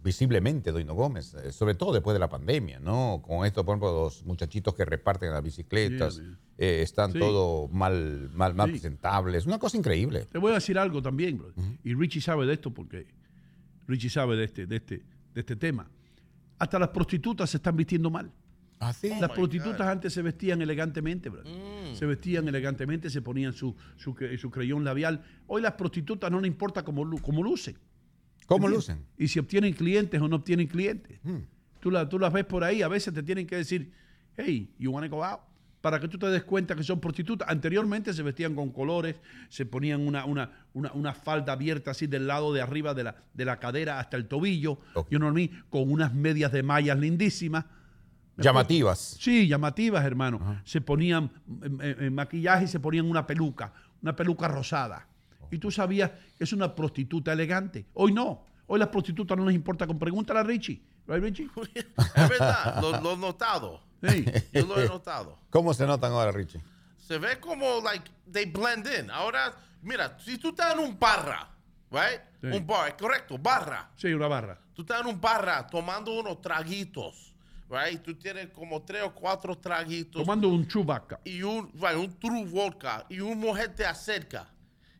visiblemente, 0.07 0.71
Doino 0.71 0.93
Gómez, 0.95 1.33
eh, 1.35 1.51
sobre 1.51 1.75
todo 1.75 1.91
después 1.93 2.15
de 2.15 2.19
la 2.19 2.29
pandemia, 2.29 2.79
¿no? 2.79 3.21
Con 3.25 3.45
esto, 3.45 3.63
por 3.65 3.73
ejemplo, 3.73 3.91
los 4.05 4.23
muchachitos 4.25 4.73
que 4.73 4.85
reparten 4.85 5.31
las 5.31 5.43
bicicletas, 5.43 6.15
Yeah, 6.17 6.37
eh, 6.57 6.81
están 6.81 7.11
Sí. 7.11 7.19
todo 7.19 7.67
mal, 7.67 8.29
mal, 8.33 8.55
mal 8.55 8.67
Sí. 8.67 8.71
presentables, 8.73 9.45
una 9.45 9.59
cosa 9.59 9.77
increíble. 9.77 10.25
Te 10.31 10.37
voy 10.37 10.51
a 10.51 10.55
decir 10.55 10.79
algo 10.79 11.01
también, 11.01 11.37
bro. 11.37 11.51
Y 11.83 11.93
Richie 11.93 12.21
sabe 12.21 12.45
de 12.45 12.53
esto 12.53 12.73
porque 12.73 13.05
Richie 13.87 14.09
sabe 14.09 14.35
de 14.37 14.45
este, 14.45 14.65
de 14.65 14.77
este, 14.77 14.95
de 15.33 15.39
este 15.41 15.55
tema. 15.55 15.89
Hasta 16.57 16.79
las 16.79 16.89
prostitutas 16.89 17.49
se 17.49 17.57
están 17.57 17.75
vistiendo 17.75 18.09
mal. 18.09 18.31
Así. 18.79 19.09
Las 19.09 19.29
my 19.31 19.35
prostitutas 19.35 19.77
God. 19.79 19.87
antes 19.91 20.13
se 20.13 20.21
vestían 20.21 20.61
elegantemente, 20.61 21.29
bro. 21.29 21.43
Se 21.95 22.05
vestían 22.05 22.47
elegantemente, 22.47 23.09
se 23.09 23.21
ponían 23.21 23.51
su, 23.53 23.75
su, 23.97 24.15
su 24.39 24.49
creyón 24.51 24.83
labial. 24.83 25.23
Hoy 25.47 25.61
las 25.63 25.73
prostitutas 25.73 26.31
no 26.31 26.39
le 26.39 26.47
importa 26.47 26.83
cómo, 26.83 27.03
cómo 27.21 27.43
lucen. 27.43 27.75
¿Cómo 28.47 28.67
lucen? 28.67 29.05
Y 29.17 29.27
si 29.27 29.37
obtienen 29.39 29.73
clientes 29.73 30.19
o 30.19 30.27
no 30.27 30.37
obtienen 30.37 30.65
clientes. 30.67 31.19
Tú, 31.79 31.91
la- 31.91 32.09
tú 32.09 32.17
las 32.17 32.33
ves 32.33 32.45
por 32.45 32.63
ahí, 32.63 32.81
a 32.81 32.87
veces 32.87 33.13
te 33.13 33.21
tienen 33.21 33.45
que 33.45 33.57
decir, 33.57 33.91
hey, 34.35 34.73
you 34.79 34.91
wanna 34.91 35.07
go 35.07 35.23
out? 35.23 35.41
Para 35.81 35.99
que 35.99 36.07
tú 36.07 36.17
te 36.17 36.25
des 36.27 36.43
cuenta 36.43 36.75
que 36.75 36.81
son 36.83 36.99
prostitutas. 36.99 37.47
Anteriormente 37.47 38.11
se 38.13 38.23
vestían 38.23 38.55
con 38.55 38.71
colores, 38.71 39.15
se 39.47 39.65
ponían 39.65 40.01
una, 40.05 40.25
una, 40.25 40.65
una, 40.73 40.91
una 40.93 41.13
falda 41.13 41.53
abierta 41.53 41.91
así 41.91 42.07
del 42.07 42.25
lado 42.25 42.51
de 42.51 42.61
arriba 42.61 42.93
de 42.95 43.03
la, 43.03 43.15
de 43.33 43.45
la 43.45 43.59
cadera 43.59 43.99
hasta 43.99 44.17
el 44.17 44.27
tobillo, 44.27 44.79
Ok. 44.95 45.09
you 45.11 45.19
know 45.19 45.29
what 45.29 45.37
I 45.37 45.47
mean? 45.49 45.63
con 45.69 45.91
unas 45.91 46.13
medias 46.13 46.51
de 46.51 46.63
mallas 46.63 46.97
lindísimas. 46.97 47.65
Llamativas. 48.37 49.17
Sí, 49.19 49.47
llamativas, 49.47 50.05
hermano. 50.05 50.61
Se 50.63 50.79
ponían 50.81 51.31
en, 51.63 51.81
en- 51.81 52.03
en 52.03 52.15
maquillaje 52.15 52.65
y 52.65 52.67
se 52.67 52.79
ponían 52.79 53.05
una 53.09 53.25
peluca, 53.25 53.73
una 54.01 54.15
peluca 54.15 54.47
rosada. 54.47 55.07
Y 55.51 55.57
tú 55.57 55.71
sabías 55.71 56.11
que 56.37 56.43
es 56.43 56.53
una 56.53 56.73
prostituta 56.73 57.33
elegante. 57.33 57.85
Hoy 57.93 58.11
no. 58.13 58.43
Hoy 58.67 58.79
las 58.79 58.89
prostitutas 58.89 59.37
no 59.37 59.45
les 59.45 59.55
importa 59.55 59.87
con 59.87 59.97
pregúntale 59.97 60.39
a 60.39 60.43
Richie. 60.43 60.81
¿Right, 61.07 61.23
Richie? 61.23 61.49
Es 62.15 62.29
verdad, 62.29 62.81
lo, 62.81 62.99
lo 62.99 63.13
he 63.13 63.17
notado. 63.17 63.81
Sí. 64.03 64.25
Yo 64.51 64.65
lo 64.65 64.79
he 64.79 64.87
notado. 64.87 65.39
¿Cómo 65.49 65.73
se 65.73 65.87
notan 65.87 66.11
ahora, 66.11 66.31
Richie? 66.31 66.61
Se 66.97 67.17
ve 67.17 67.39
como, 67.39 67.81
like, 67.81 68.11
they 68.31 68.45
blend 68.45 68.85
in. 68.87 69.09
Ahora, 69.09 69.55
mira, 69.81 70.17
si 70.19 70.37
tú 70.37 70.49
estás 70.49 70.73
en 70.73 70.79
un 70.79 70.99
barra, 70.99 71.49
right? 71.89 72.21
Sí. 72.41 72.47
Un 72.47 72.67
bar, 72.67 72.95
correcto, 72.97 73.37
barra. 73.37 73.89
Sí, 73.95 74.13
una 74.13 74.27
barra. 74.27 74.59
Tú 74.73 74.81
estás 74.81 75.01
en 75.01 75.07
un 75.07 75.19
barra 75.19 75.65
tomando 75.65 76.11
unos 76.19 76.41
traguitos, 76.41 77.33
right? 77.69 78.01
Tú 78.03 78.13
tienes 78.15 78.49
como 78.49 78.81
tres 78.83 79.03
o 79.03 79.13
cuatro 79.13 79.57
traguitos. 79.57 80.21
Tomando 80.21 80.49
un 80.49 80.67
chubaca. 80.67 81.19
y 81.23 81.41
un, 81.41 81.71
right, 81.73 81.95
un 81.97 82.13
true 82.19 82.45
vodka 82.45 83.05
y 83.09 83.21
una 83.21 83.35
mujer 83.35 83.73
te 83.73 83.85
acerca 83.85 84.47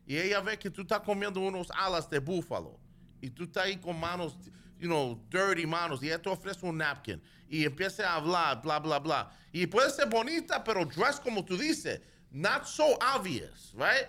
y 0.08 0.16
ella 0.16 0.40
ve 0.40 0.58
que 0.58 0.70
tú 0.70 0.80
estás 0.80 1.00
comiendo 1.00 1.38
unos 1.38 1.70
alas 1.70 2.08
de 2.08 2.18
búfalo 2.18 2.80
y 3.20 3.28
tú 3.28 3.44
estás 3.44 3.66
ahí 3.66 3.76
con 3.76 4.00
manos, 4.00 4.38
you 4.80 4.88
know, 4.88 5.22
dirty 5.28 5.66
manos 5.66 6.02
y 6.02 6.06
ella 6.06 6.20
te 6.20 6.30
ofrece 6.30 6.64
un 6.64 6.78
napkin 6.78 7.20
y 7.46 7.66
empieza 7.66 8.08
a 8.08 8.14
hablar, 8.14 8.62
bla, 8.62 8.78
bla, 8.78 8.98
bla. 8.98 9.30
Y 9.52 9.66
puede 9.66 9.90
ser 9.90 10.08
bonita, 10.08 10.64
pero 10.64 10.86
dress 10.86 11.20
como 11.20 11.44
tú 11.44 11.58
dices, 11.58 12.00
not 12.30 12.64
so 12.64 12.96
obvious, 13.14 13.74
right? 13.74 14.08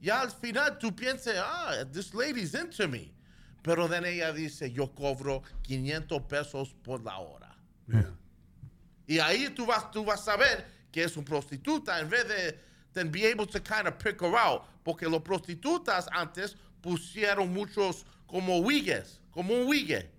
Y 0.00 0.08
al 0.08 0.30
final 0.30 0.78
tú 0.78 0.96
piensas, 0.96 1.36
ah, 1.36 1.84
this 1.92 2.14
lady's 2.14 2.54
into 2.54 2.88
me. 2.88 3.12
Pero 3.62 3.86
then 3.86 4.06
ella 4.06 4.32
dice, 4.32 4.72
yo 4.72 4.94
cobro 4.94 5.42
500 5.62 6.22
pesos 6.22 6.74
por 6.82 7.02
la 7.02 7.18
hora. 7.18 7.54
Y 9.06 9.18
ahí 9.18 9.50
tú 9.50 9.66
vas, 9.66 9.90
tú 9.90 10.06
vas 10.06 10.20
a 10.22 10.24
saber 10.24 10.64
que 10.90 11.04
es 11.04 11.14
una 11.18 11.26
prostituta 11.26 12.00
en 12.00 12.08
vez 12.08 12.26
de 12.28 12.58
then 12.94 13.10
be 13.10 13.24
able 13.26 13.46
to 13.46 13.60
kind 13.60 13.86
of 13.86 13.98
pick 13.98 14.20
her 14.22 14.34
out. 14.36 14.62
Porque 14.84 15.02
los 15.08 15.20
prostitutas 15.22 16.06
antes 16.12 16.56
pusieron 16.82 17.52
muchos 17.52 18.04
como 18.26 18.58
wigues, 18.60 19.20
como 19.32 19.54
un 19.54 19.66
wigue, 19.66 20.10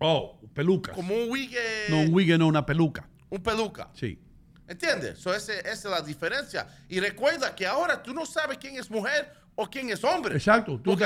Oh, 0.00 0.38
pelucas. 0.54 0.94
como 0.94 1.14
un 1.14 1.30
wigue, 1.30 1.58
No, 1.88 2.00
un 2.00 2.12
wig, 2.14 2.36
no, 2.38 2.46
una 2.48 2.64
peluca. 2.66 3.08
un 3.30 3.42
peluca. 3.42 3.88
Sí. 3.94 4.18
¿Entiendes? 4.66 5.18
So 5.18 5.34
ese- 5.34 5.60
esa 5.60 5.70
es 5.72 5.84
la 5.84 6.00
diferencia. 6.00 6.66
Y 6.88 7.00
recuerda 7.00 7.54
que 7.54 7.66
ahora 7.66 8.02
tú 8.02 8.12
no 8.14 8.24
sabes 8.26 8.58
quién 8.58 8.76
es 8.76 8.90
mujer 8.90 9.30
o 9.54 9.66
quién 9.68 9.90
es 9.90 10.02
hombre. 10.02 10.34
Exacto. 10.34 10.80
Tú 10.82 10.96
que 10.96 11.04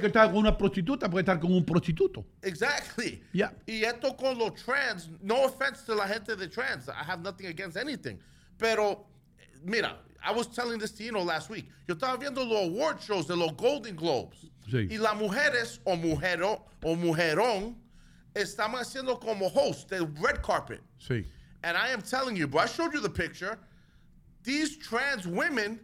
que 0.00 0.06
estar 0.06 0.28
con 0.28 0.38
una 0.38 0.56
prostituta 0.56 1.08
puede 1.08 1.22
estar 1.22 1.38
con 1.38 1.52
un 1.52 1.64
prostituto. 1.64 2.24
Exactly. 2.42 3.22
Yeah. 3.32 3.52
Y 3.66 3.84
esto 3.84 4.16
con 4.16 4.38
los 4.38 4.54
trans, 4.54 5.10
no 5.20 5.42
offense 5.44 5.84
to 5.86 5.94
la 5.94 6.08
gente 6.08 6.34
de 6.34 6.48
trans, 6.48 6.88
I 6.88 6.92
have 7.06 7.22
nothing 7.22 7.46
against 7.46 7.76
anything. 7.76 8.18
Pero, 8.58 9.06
mira, 9.62 10.00
I 10.26 10.32
was 10.32 10.46
telling 10.48 10.78
this 10.78 10.92
to 10.92 11.04
you 11.04 11.12
know, 11.12 11.22
last 11.22 11.50
week. 11.50 11.68
Yo 11.86 11.94
estaba 11.94 12.18
viendo 12.18 12.44
los 12.44 12.64
award 12.68 13.00
shows 13.00 13.26
de 13.26 13.36
los 13.36 13.52
Golden 13.56 13.94
Globes. 13.96 14.46
Sí. 14.70 14.88
Y 14.90 14.96
las 14.98 15.14
mujeres 15.16 15.80
o 15.84 15.96
mujero 15.96 16.62
o 16.82 16.96
mujerón 16.96 17.76
estaban 18.34 18.76
haciendo 18.80 19.20
como 19.20 19.46
host 19.48 19.90
del 19.90 20.06
red 20.16 20.40
carpet. 20.42 20.80
Sí. 20.98 21.24
And 21.62 21.76
I 21.76 21.88
am 21.92 22.02
telling 22.02 22.36
you, 22.36 22.46
bro, 22.46 22.60
I 22.62 22.66
showed 22.66 22.92
you 22.94 23.00
the 23.00 23.10
picture. 23.10 23.58
These 24.42 24.78
trans 24.78 25.26
women 25.26 25.80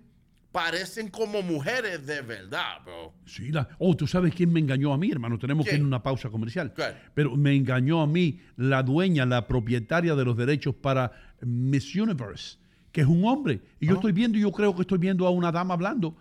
parecen 0.53 1.11
como 1.11 1.43
mujeres 1.43 2.05
de 2.07 2.21
verdad, 2.23 2.83
bro. 2.85 3.13
Sí, 3.27 3.53
la- 3.53 3.69
oh, 3.79 3.95
tú 3.95 4.07
sabes 4.07 4.35
quién 4.35 4.53
me 4.53 4.61
engañó 4.61 4.93
a 4.93 4.99
mí, 4.99 5.11
hermano. 5.11 5.39
Tenemos 5.39 5.65
que 5.67 5.77
ir 5.77 5.81
a 5.81 5.85
una 5.85 6.03
pausa 6.03 6.29
comercial. 6.29 6.73
Claro. 6.75 6.97
Pero 7.15 7.37
me 7.37 7.55
engañó 7.55 8.01
a 8.03 8.07
mí 8.07 8.41
la 8.57 8.83
dueña, 8.83 9.25
la 9.27 9.47
propietaria 9.47 10.15
de 10.15 10.25
los 10.25 10.37
derechos 10.37 10.75
para 10.75 11.13
Miss 11.43 11.95
Universe, 11.95 12.59
que 12.93 13.01
es 13.03 13.07
un 13.07 13.25
hombre. 13.25 13.61
Y 13.79 13.87
yo 13.89 13.95
estoy 13.95 14.13
viendo, 14.13 14.37
y 14.39 14.43
yo 14.43 14.53
creo 14.53 14.75
que 14.75 14.83
estoy 14.83 14.99
viendo 14.99 15.27
a 15.27 15.31
una 15.31 15.51
dama 15.53 15.75
hablando, 15.75 16.17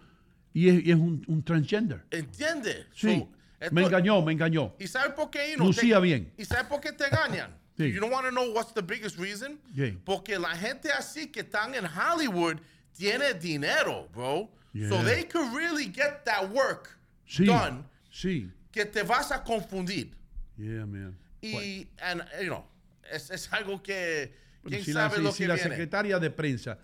y 0.53 0.69
es, 0.69 0.85
y 0.85 0.91
es 0.91 0.97
un, 0.97 1.23
un 1.27 1.43
transgender. 1.43 2.03
¿Entiendes? 2.11 2.85
Sí. 2.93 3.07
So, 3.19 3.29
esto- 3.59 3.75
me 3.75 3.83
engañó, 3.83 4.21
me 4.21 4.31
engañó. 4.33 4.73
¿Y 4.79 4.87
sabes 4.87 5.13
por 5.13 5.29
qué? 5.29 5.53
Ino? 5.53 5.65
Lucía 5.65 5.99
bien. 5.99 6.31
¿Y 6.37 6.45
sabes 6.45 6.65
por 6.65 6.79
qué 6.81 6.91
te 6.91 7.05
engañan? 7.05 7.55
Sí. 7.79 7.93
You 7.93 8.01
don't 8.01 8.11
want 8.11 8.25
to 8.25 8.31
know 8.31 8.51
what's 8.53 8.73
the 8.73 8.81
biggest 8.81 9.17
reason? 9.17 9.57
Sí. 9.73 9.97
Porque 10.03 10.37
la 10.37 10.53
gente 10.53 10.91
así 10.91 11.27
que 11.27 11.39
están 11.39 11.73
en 11.75 11.85
Hollywood 11.85 12.57
tiene 12.91 13.33
dinero, 13.35 14.09
bro. 14.13 14.49
So 14.73 14.79
Yeah. 14.97 15.03
they 15.05 15.23
could 15.23 15.55
really 15.55 15.85
get 15.85 16.25
that 16.25 16.49
work 16.51 16.89
Sí, 17.25 17.45
done 17.45 17.85
sí. 18.11 18.51
que 18.73 18.83
te 18.83 19.01
vas 19.03 19.31
a 19.31 19.41
confundir. 19.45 20.11
Yeah, 20.57 20.85
man. 20.85 21.15
Y, 21.41 21.87
and, 22.01 22.21
you 22.41 22.47
know, 22.49 22.65
es, 23.09 23.31
es 23.31 23.47
algo 23.53 23.81
que, 23.81 24.33
Bueno, 24.63 24.83
si 24.83 24.93
la, 24.93 25.09
si- 25.31 25.45
la 25.47 25.57
secretaria 25.57 26.19
de 26.19 26.29
prensa 26.31 26.77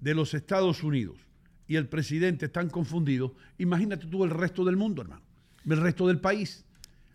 de 0.00 0.14
los 0.14 0.34
Estados 0.34 0.82
Unidos 0.82 1.18
y 1.66 1.76
el 1.76 1.88
presidente 1.88 2.46
están 2.46 2.68
confundidos, 2.70 3.32
imagínate 3.58 4.06
tú 4.06 4.24
el 4.24 4.30
resto 4.30 4.64
del 4.64 4.76
mundo, 4.76 5.02
hermano, 5.02 5.22
el 5.68 5.80
resto 5.80 6.06
del 6.06 6.20
país. 6.20 6.64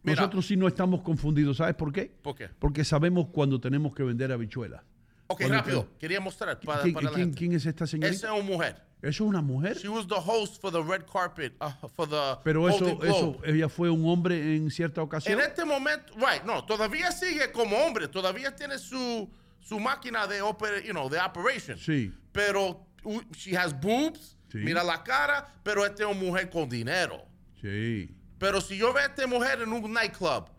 Mira. 0.03 0.15
Nosotros 0.21 0.47
sí 0.47 0.57
no 0.57 0.67
estamos 0.67 1.01
confundidos, 1.01 1.57
¿sabes 1.57 1.75
por 1.75 1.91
qué? 1.93 2.11
¿Por 2.21 2.35
qué? 2.35 2.49
Porque 2.59 2.83
sabemos 2.83 3.27
cuando 3.31 3.59
tenemos 3.61 3.93
que 3.93 4.03
vender 4.03 4.31
habichuelas. 4.31 4.81
Ok, 5.27 5.41
rápido. 5.47 5.83
te- 5.85 5.97
Quería 5.99 6.19
mostrar 6.19 6.59
para, 6.59 6.81
¿Quién, 6.81 6.93
para 6.93 7.05
la 7.05 7.11
quién- 7.11 7.27
gente. 7.27 7.37
quién 7.37 7.53
es 7.53 7.65
esta 7.65 7.85
Esa 7.85 7.91
señorita? 7.91 8.27
es 8.27 8.33
una 8.33 8.43
mujer. 8.43 8.75
¿Eso 9.01 9.09
es 9.23 9.29
una 9.29 9.41
mujer? 9.41 9.77
She 9.77 9.87
was 9.89 10.05
the 10.07 10.15
host 10.15 10.59
for 10.61 10.71
the 10.71 10.81
red 10.83 11.03
carpet 11.11 11.53
uh, 11.61 11.87
for 11.95 12.07
the 12.09 12.15
Pero 12.43 12.67
eso, 12.69 13.03
eso, 13.03 13.39
ella 13.45 13.67
fue 13.69 13.89
un 13.89 14.05
hombre 14.07 14.55
en 14.55 14.69
cierta 14.69 15.01
ocasión. 15.01 15.39
En 15.39 15.45
este 15.45 15.63
momento, 15.65 16.13
right, 16.17 16.43
no, 16.45 16.63
todavía 16.65 17.11
sigue 17.11 17.51
como 17.51 17.77
hombre, 17.77 18.07
todavía 18.07 18.55
tiene 18.55 18.77
su, 18.77 19.27
su 19.61 19.79
máquina 19.79 20.27
de, 20.27 20.41
oper, 20.41 20.83
you 20.83 20.93
know, 20.93 21.09
de 21.09 21.19
operation. 21.19 21.77
Sí. 21.77 22.11
Pero 22.33 22.85
uh, 23.05 23.21
she 23.35 23.55
has 23.55 23.73
boobs, 23.73 24.35
Sí. 24.51 24.59
mira 24.59 24.83
la 24.83 25.03
cara, 25.03 25.47
pero 25.63 25.85
esta 25.85 26.03
es 26.03 26.09
una 26.09 26.19
mujer 26.19 26.49
con 26.49 26.67
dinero. 26.67 27.25
Sí. 27.61 28.09
Pero 28.37 28.59
si 28.59 28.77
yo 28.77 28.91
veo 28.91 29.03
a 29.03 29.07
esta 29.07 29.27
mujer 29.27 29.61
en 29.61 29.71
un 29.71 29.93
nightclub 29.93 30.49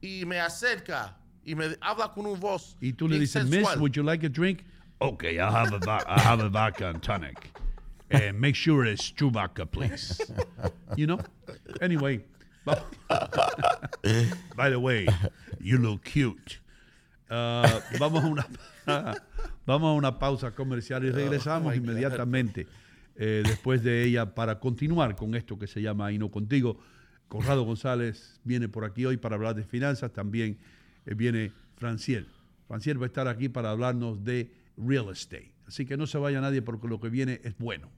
y 0.00 0.24
me 0.26 0.38
acerca 0.38 1.16
y 1.44 1.54
me 1.54 1.76
habla 1.80 2.08
con 2.12 2.26
una 2.26 2.38
voz 2.38 2.76
Y 2.80 2.92
tú 2.92 3.08
le 3.08 3.18
dices, 3.18 3.46
Miss, 3.46 3.74
would 3.76 3.96
you 3.96 4.02
like 4.02 4.24
a 4.24 4.28
drink? 4.28 4.64
Okay, 5.00 5.40
I'll 5.40 5.50
have 5.50 5.72
a, 5.72 5.80
I'll 5.90 6.20
have 6.20 6.40
a 6.40 6.48
vodka 6.48 6.90
and 6.90 7.02
tonic. 7.02 7.50
And 8.10 8.38
make 8.38 8.54
sure 8.54 8.84
it's 8.84 9.10
Chewbacca, 9.10 9.70
please. 9.70 10.20
You 10.96 11.06
know? 11.06 11.18
Anyway. 11.80 12.20
By 12.64 12.78
the 14.68 14.78
way, 14.78 15.08
you 15.58 15.78
look 15.78 16.04
cute. 16.04 16.58
Uh, 17.32 17.80
vamos, 17.98 18.24
a 18.24 18.26
una, 18.26 18.46
vamos 19.66 19.88
a 19.88 19.92
una 19.92 20.18
pausa 20.18 20.50
comercial 20.50 21.02
y 21.06 21.10
regresamos 21.10 21.74
inmediatamente 21.74 22.66
eh, 23.16 23.42
después 23.42 23.82
de 23.82 24.04
ella 24.04 24.34
para 24.34 24.60
continuar 24.60 25.16
con 25.16 25.34
esto 25.34 25.58
que 25.58 25.66
se 25.66 25.80
llama 25.80 26.12
Hino 26.12 26.30
Contigo. 26.30 26.78
Conrado 27.28 27.62
González 27.64 28.38
viene 28.44 28.68
por 28.68 28.84
aquí 28.84 29.06
hoy 29.06 29.16
para 29.16 29.36
hablar 29.36 29.54
de 29.54 29.64
finanzas, 29.64 30.12
también 30.12 30.58
eh, 31.06 31.14
viene 31.14 31.52
Franciel. 31.76 32.28
Franciel 32.68 33.00
va 33.00 33.04
a 33.04 33.06
estar 33.06 33.26
aquí 33.28 33.48
para 33.48 33.70
hablarnos 33.70 34.22
de 34.22 34.52
real 34.76 35.08
estate. 35.10 35.54
Así 35.66 35.86
que 35.86 35.96
no 35.96 36.06
se 36.06 36.18
vaya 36.18 36.38
nadie 36.38 36.60
porque 36.60 36.86
lo 36.86 37.00
que 37.00 37.08
viene 37.08 37.40
es 37.44 37.56
bueno. 37.56 37.88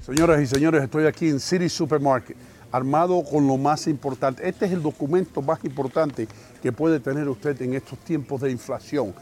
Señoras 0.00 0.40
y 0.40 0.46
señores, 0.46 0.82
estoy 0.82 1.04
aquí 1.04 1.28
en 1.28 1.38
City 1.38 1.68
Supermarket, 1.68 2.34
armado 2.72 3.22
con 3.24 3.46
lo 3.46 3.56
más 3.56 3.86
importante. 3.86 4.48
Este 4.48 4.66
es 4.66 4.72
el 4.72 4.82
documento 4.82 5.42
más 5.42 5.64
importante 5.64 6.28
que 6.62 6.72
puede 6.72 7.00
tener 7.00 7.28
usted 7.28 7.60
en 7.62 7.74
estos 7.74 7.98
tiempos 8.00 8.40
de 8.40 8.50
inflación. 8.50 9.14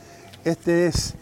Este 0.44 0.86
es 0.86 1.14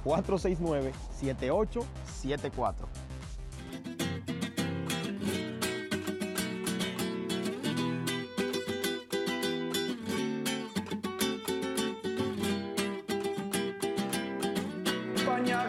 646-469-7874. 0.05 2.87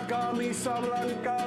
camisa 0.07 0.79
blanca 0.79 1.46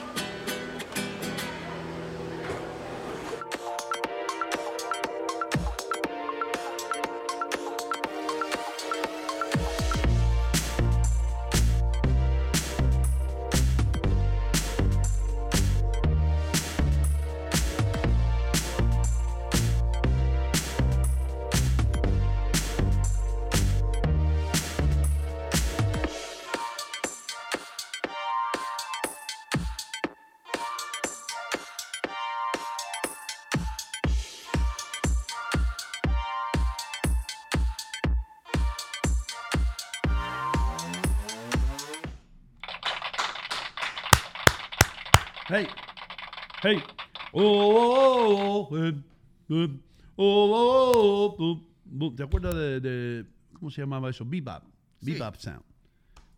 Hey. 46.63 46.77
Oh, 47.33 47.41
oh, 47.43 48.67
oh, 48.71 48.77
eh, 48.77 48.93
eh, 49.49 49.79
oh, 50.17 50.51
oh, 50.53 51.35
oh, 51.39 51.61
oh. 52.01 52.13
¿Te 52.15 52.23
acuerdas 52.23 52.55
de, 52.55 52.79
de- 52.79 53.25
cómo 53.53 53.71
se 53.71 53.81
llamaba 53.81 54.09
eso? 54.09 54.25
Bebop. 54.25 54.63
Bebop 55.01 55.35
Sound. 55.35 55.63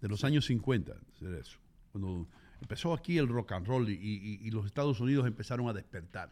De 0.02 0.08
los 0.08 0.24
años 0.24 0.46
50. 0.46 0.94
era 1.22 1.38
eso. 1.40 1.58
Cuando 1.92 2.28
empezó 2.62 2.94
aquí 2.94 3.18
el 3.18 3.28
rock 3.28 3.54
and 3.54 3.68
roll 3.68 3.90
y, 3.90 3.94
y- 3.94 4.40
y 4.48 4.52
los 4.52 4.66
Estados 4.66 5.00
Unidos 5.00 5.26
empezaron 5.28 5.68
a 5.68 5.74
despertar. 5.74 6.32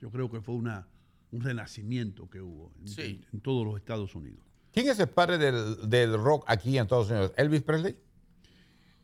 Yo 0.00 0.10
creo 0.10 0.30
que 0.30 0.40
fue 0.40 0.54
una, 0.54 0.86
un 1.32 1.40
renacimiento 1.42 2.28
que 2.30 2.40
hubo 2.40 2.72
en, 2.80 2.88
Sí. 2.88 3.02
en- 3.02 3.26
en 3.32 3.40
todos 3.40 3.66
los 3.66 3.76
Estados 3.76 4.14
Unidos. 4.14 4.40
¿Quién 4.72 4.88
es 4.88 4.98
el 5.00 5.08
padre 5.08 5.38
del, 5.38 5.88
del 5.88 6.14
rock 6.18 6.44
aquí 6.48 6.76
en 6.76 6.82
Estados 6.84 7.10
Unidos? 7.10 7.32
¿Elvis 7.36 7.62
Presley? 7.62 7.96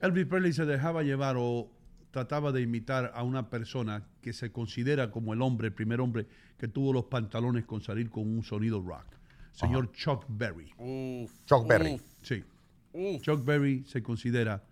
Elvis 0.01 0.27
Presley 0.27 0.53
se 0.53 0.67
dejaba 0.67 1.03
llevar 1.03 1.37
o 1.39 1.71
trataba 2.13 2.53
de 2.53 2.61
imitar 2.63 3.11
a 3.15 3.25
una 3.25 3.51
persona 3.51 4.05
que 4.21 4.33
se 4.33 4.53
considera 4.53 5.11
como 5.11 5.33
el 5.33 5.43
hombre, 5.43 5.69
el 5.69 5.75
primer 5.75 6.01
hombre 6.01 6.27
que 6.59 6.69
tuvo 6.69 6.93
los 6.93 7.07
pantalones 7.07 7.65
con 7.65 7.81
salir 7.81 8.09
con 8.11 8.29
un 8.29 8.45
sonido 8.45 8.81
rock. 8.81 9.07
Señor 9.53 9.91
Chuck 9.93 10.25
Berry. 10.29 10.71
Uf, 10.79 11.33
Chuck 11.47 11.67
Berry. 11.67 11.95
uf, 11.95 12.03
Sí. 12.23 12.45
uf. 12.93 13.21
Chuck 13.23 13.45
Berry 13.45 13.83
se 13.87 14.03
considera 14.03 14.63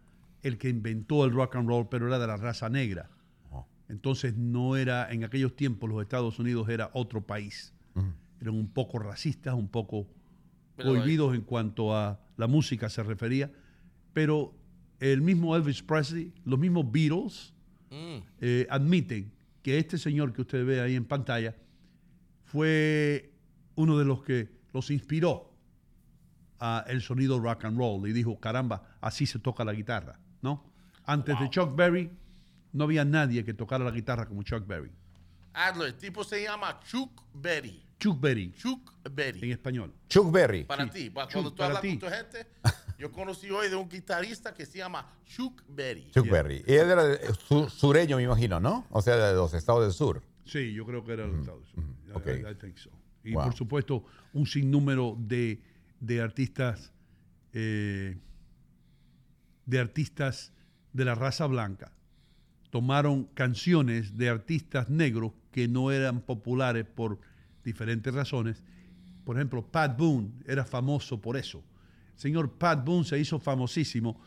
el 0.42 0.56
que 0.58 0.68
inventó 0.68 1.24
el 1.24 1.32
rock 1.32 1.56
and 1.56 1.66
roll, 1.68 1.88
pero 1.88 2.06
era 2.06 2.18
de 2.18 2.26
la 2.26 2.36
raza 2.36 2.68
negra. 2.70 3.10
Entonces 3.88 4.36
no 4.36 4.76
era, 4.76 5.10
en 5.10 5.24
aquellos 5.24 5.56
tiempos 5.56 5.90
los 5.90 6.00
Estados 6.00 6.38
Unidos 6.38 6.68
era 6.68 6.90
otro 6.92 7.22
país. 7.22 7.72
Eran 8.40 8.54
un 8.54 8.68
poco 8.68 9.00
racistas, 9.00 9.54
un 9.54 9.68
poco 9.68 10.06
Pero, 10.76 10.92
prohibidos 10.92 11.34
en 11.34 11.40
cuanto 11.42 11.94
a 11.96 12.20
la 12.36 12.46
música 12.46 12.88
se 12.88 13.02
refería, 13.02 13.50
pero 14.12 14.54
el 15.00 15.20
mismo 15.22 15.56
Elvis 15.56 15.82
Presley, 15.82 16.32
los 16.44 16.58
mismos 16.58 16.90
Beatles, 16.90 17.52
Mm. 17.90 18.18
eh, 18.40 18.66
admiten 18.70 19.32
que 19.62 19.76
este 19.78 19.98
señor 19.98 20.32
que 20.32 20.42
usted 20.42 20.64
ve 20.64 20.80
ahí 20.80 20.94
en 20.94 21.04
pantalla 21.04 21.56
fue 22.44 23.32
uno 23.74 23.98
de 23.98 24.04
los 24.04 24.22
que 24.22 24.48
los 24.72 24.90
inspiró 24.90 25.52
a 26.58 26.84
el 26.88 27.00
sonido 27.02 27.38
rock 27.40 27.64
and 27.64 27.78
roll 27.78 28.06
y 28.08 28.12
dijo, 28.12 28.38
caramba, 28.38 28.96
así 29.00 29.26
se 29.26 29.38
toca 29.38 29.64
la 29.64 29.72
guitarra, 29.72 30.18
¿no? 30.42 30.70
Antes 31.04 31.38
de 31.40 31.48
Chuck 31.50 31.74
Berry 31.74 32.10
no 32.72 32.84
había 32.84 33.04
nadie 33.04 33.44
que 33.44 33.54
tocara 33.54 33.84
la 33.84 33.90
guitarra 33.90 34.26
como 34.26 34.42
Chuck 34.42 34.66
Berry. 34.66 34.90
Adler, 35.54 35.88
el 35.88 35.94
tipo 35.94 36.22
se 36.22 36.42
llama 36.44 36.78
Chuck 36.88 37.22
Berry. 37.34 37.82
Chuck 37.98 38.20
Berry, 38.20 38.52
Chuck 38.52 38.94
Berry. 39.10 39.40
en 39.42 39.50
español. 39.50 39.92
Chuck 40.08 40.30
Berry. 40.30 40.64
Para 40.64 40.84
Sí, 40.84 40.90
ti, 41.04 41.10
para 41.10 41.26
Chuck, 41.26 41.32
cuando 41.34 41.50
tú 41.50 41.56
para 41.56 41.66
hablas 41.78 41.82
ti. 41.82 41.98
con 41.98 41.98
tu 41.98 42.14
gente, 42.14 42.46
yo 43.00 43.10
conocí 43.10 43.50
hoy 43.50 43.68
de 43.70 43.76
un 43.76 43.88
guitarrista 43.88 44.52
que 44.52 44.66
se 44.66 44.78
llama 44.78 45.10
Chuck 45.24 45.62
Berry. 45.68 46.10
Chuck 46.10 46.24
Yeah. 46.24 46.32
Berry. 46.34 46.62
Y 46.66 46.74
él 46.74 46.90
era 46.90 47.04
de- 47.04 47.34
su- 47.34 47.68
sureño, 47.70 48.18
me 48.18 48.24
imagino, 48.24 48.60
¿no? 48.60 48.86
O 48.90 49.00
sea, 49.00 49.16
de 49.16 49.34
los 49.34 49.54
estados 49.54 49.82
del 49.84 49.92
sur. 49.92 50.22
Sí, 50.44 50.72
yo 50.74 50.84
creo 50.84 51.02
que 51.04 51.12
era 51.14 51.26
los 51.26 51.40
Estados 51.40 51.72
Unidos. 51.74 51.96
I- 52.08 52.12
ok. 52.12 52.26
I, 52.26 52.50
I 52.52 52.54
think 52.56 52.76
so. 52.76 52.90
Y 53.24 53.32
Wow. 53.32 53.44
por 53.44 53.54
supuesto, 53.54 54.04
un 54.34 54.46
sinnúmero 54.46 55.16
de, 55.18 55.62
de 56.00 56.20
artistas 56.20 56.92
eh, 57.52 58.16
de 59.66 59.78
artistas 59.78 60.52
de 60.92 61.04
la 61.04 61.14
raza 61.14 61.46
blanca 61.46 61.92
tomaron 62.70 63.24
canciones 63.34 64.16
de 64.16 64.28
artistas 64.28 64.88
negros 64.90 65.32
que 65.52 65.66
no 65.68 65.90
eran 65.90 66.20
populares 66.20 66.84
por 66.86 67.18
diferentes 67.64 68.12
razones. 68.14 68.62
Por 69.24 69.36
ejemplo, 69.36 69.62
Pat 69.66 69.96
Boone 69.98 70.30
era 70.46 70.64
famoso 70.64 71.20
por 71.20 71.36
eso. 71.36 71.62
El 72.20 72.22
señor 72.22 72.52
Pat 72.58 72.84
Boone 72.84 73.06
se 73.06 73.18
hizo 73.18 73.38
famosísimo 73.38 74.20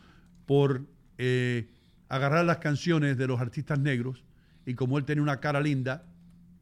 por 0.46 0.84
eh, 1.16 1.70
agarrar 2.08 2.44
las 2.44 2.58
canciones 2.58 3.16
de 3.16 3.28
los 3.28 3.40
artistas 3.40 3.78
negros 3.78 4.24
y 4.66 4.74
como 4.74 4.98
él 4.98 5.04
tenía 5.04 5.22
una 5.22 5.38
cara 5.38 5.60
linda 5.60 6.04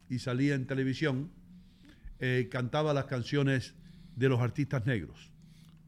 y 0.09 0.19
salía 0.19 0.53
en 0.53 0.67
televisión, 0.67 1.31
eh, 2.19 2.49
cantaba 2.51 2.93
las 2.93 3.05
canciones 3.05 3.73
de 4.15 4.29
los 4.29 4.41
artistas 4.41 4.85
negros. 4.85 5.31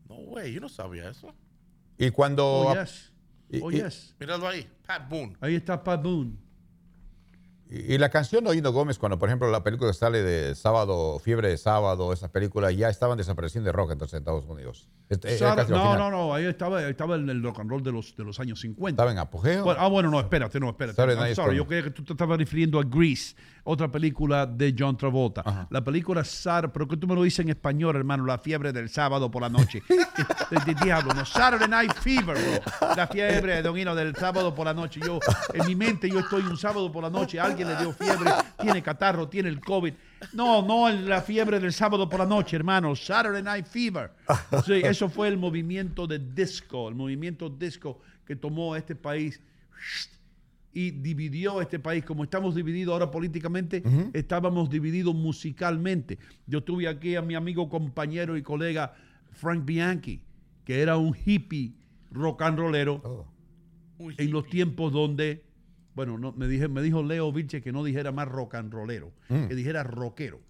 No 0.10 0.16
way, 0.16 0.52
yo 0.52 0.62
no 0.62 0.68
sabía 0.68 1.12
eso. 1.12 1.32
Y 2.00 2.10
cuando... 2.10 2.44
Oh, 2.44 2.74
yes. 2.74 3.14
Oh, 3.62 3.70
yes. 3.70 4.16
Míralo 4.20 4.48
ahí, 4.48 4.68
Pat 4.88 5.08
Boone. 5.08 5.38
Ahí 5.42 5.54
está 5.54 5.84
Pat 5.84 6.02
Boone. 6.02 6.38
Y, 7.70 7.94
y 7.96 7.98
la 7.98 8.10
canción 8.10 8.44
de 8.44 8.52
Oído 8.52 8.72
Gómez, 8.72 9.00
cuando 9.00 9.18
por 9.18 9.30
ejemplo 9.30 9.50
la 9.50 9.64
película 9.64 9.90
que 9.92 9.98
sale 9.98 10.22
de 10.22 10.54
sábado, 10.56 11.18
Fiebre 11.20 11.50
de 11.50 11.58
Sábado, 11.58 12.14
esas 12.14 12.30
películas 12.30 12.76
ya 12.76 12.90
estaban 12.90 13.18
desapareciendo 13.18 13.68
de 13.68 13.72
rock 13.72 13.92
entonces 13.94 14.14
en 14.14 14.20
Estados 14.20 14.46
Unidos. 14.46 14.88
Este- 15.10 15.40
no, 15.70 15.98
no, 15.98 16.10
no, 16.12 16.34
ahí 16.34 16.46
estaba, 16.46 16.88
estaba 16.88 17.16
el, 17.16 17.30
el 17.30 17.42
rock 17.44 17.60
and 17.60 17.70
roll 17.70 17.84
de 17.84 17.92
los, 17.92 18.16
de 18.16 18.24
los 18.24 18.40
años 18.40 18.60
50. 18.62 18.90
Estaba 18.90 19.12
en 19.12 19.18
apogeo. 19.20 19.64
Bueno, 19.64 19.80
ah, 19.82 19.88
bueno, 19.88 20.10
no, 20.10 20.20
espérate, 20.20 20.60
no, 20.60 20.70
espérate. 20.70 20.96
Sorry, 21.36 21.58
yo 21.58 21.66
creía 21.66 21.84
que 21.84 21.92
tú 21.92 22.04
te 22.04 22.14
estabas 22.14 22.38
refiriendo 22.38 22.80
a 22.80 22.84
Grease, 22.84 23.36
otra 23.66 23.92
película 23.92 24.46
de 24.46 24.76
John 24.78 24.96
Travolta. 24.96 25.68
La 25.70 25.84
película 25.84 26.24
Sar, 26.24 26.72
pero 26.72 26.88
que 26.88 26.98
tú 26.98 27.08
me 27.08 27.16
lo 27.16 27.24
dices 27.24 27.40
en 27.40 27.50
español, 27.50 27.96
hermano, 27.96 28.26
La 28.26 28.38
fiebre 28.38 28.72
del 28.72 28.90
sábado 28.90 29.30
por 29.30 29.42
la 29.42 29.50
noche. 29.50 29.82
de, 29.90 30.74
de 30.74 30.86
diablo, 30.86 31.14
no, 31.14 31.26
Saturday 31.26 31.68
Night 31.68 31.94
Fever, 31.96 32.38
bro. 32.38 32.96
La 32.96 33.08
fiebre, 33.08 33.62
don 33.64 33.78
Hino, 33.78 33.96
del 33.96 34.16
sábado 34.16 34.54
por 34.54 34.66
la 34.66 34.74
noche. 34.74 35.00
Yo, 35.04 35.20
en 35.52 35.66
mi 35.66 35.76
mente, 35.76 36.08
yo 36.08 36.20
estoy 36.20 36.44
un 36.44 36.58
sábado 36.58 36.92
por 36.92 37.04
la 37.04 37.10
noche, 37.10 37.40
alguien 37.40 37.68
le 37.68 37.76
dio 37.78 37.92
fiebre, 37.92 38.32
tiene 38.62 38.84
catarro, 38.84 39.28
tiene 39.28 39.50
el 39.50 39.60
COVID. 39.60 39.94
No, 40.34 40.62
no 40.62 40.90
la 40.90 41.22
fiebre 41.22 41.60
del 41.60 41.74
sábado 41.74 42.08
por 42.08 42.20
la 42.20 42.26
noche, 42.28 42.56
hermano, 42.56 42.96
Saturday 42.96 43.42
Night 43.42 43.66
Fever. 43.66 44.12
Sí, 44.64 44.74
eso 44.84 45.10
fue 45.10 45.28
el 45.28 45.38
movimiento 45.38 46.06
de 46.06 46.20
disco, 46.20 46.88
el 46.88 46.96
movimiento 46.96 47.50
disco 47.50 48.00
que 48.28 48.36
tomó 48.36 48.76
este 48.76 48.96
país 48.96 49.42
y 50.76 50.92
dividió 50.92 51.62
este 51.62 51.80
país. 51.80 52.04
Como 52.04 52.26
estamos 52.26 52.54
divididos 52.54 52.92
ahora 52.94 53.10
políticamente, 53.10 53.82
estábamos 54.14 54.70
divididos 54.70 55.16
musicalmente. 55.16 56.20
Yo 56.46 56.62
tuve 56.64 56.88
aquí 56.90 57.16
a 57.16 57.22
mi 57.22 57.34
amigo, 57.34 57.70
compañero 57.70 58.36
y 58.36 58.44
colega 58.44 58.94
Frank 59.32 59.64
Bianchi, 59.66 60.22
que 60.66 60.82
era 60.82 60.98
un 60.98 61.16
hippie 61.26 61.74
rock 62.12 62.42
and 62.44 62.60
rollero 62.60 63.02
Oh. 63.98 64.12
En 64.18 64.30
los 64.32 64.46
tiempos 64.50 64.92
donde, 64.92 65.46
bueno, 65.94 66.18
no, 66.18 66.34
me, 66.34 66.50
dije, 66.50 66.68
me 66.68 66.82
dijo 66.82 67.02
Leo 67.02 67.32
Vilche 67.32 67.62
que 67.62 67.72
no 67.72 67.82
dijera 67.82 68.12
más 68.12 68.28
rock 68.28 68.56
and 68.56 68.74
rollero, 68.74 69.14
Mm. 69.30 69.48
que 69.48 69.56
dijera 69.56 69.84
rockero. 69.84 70.42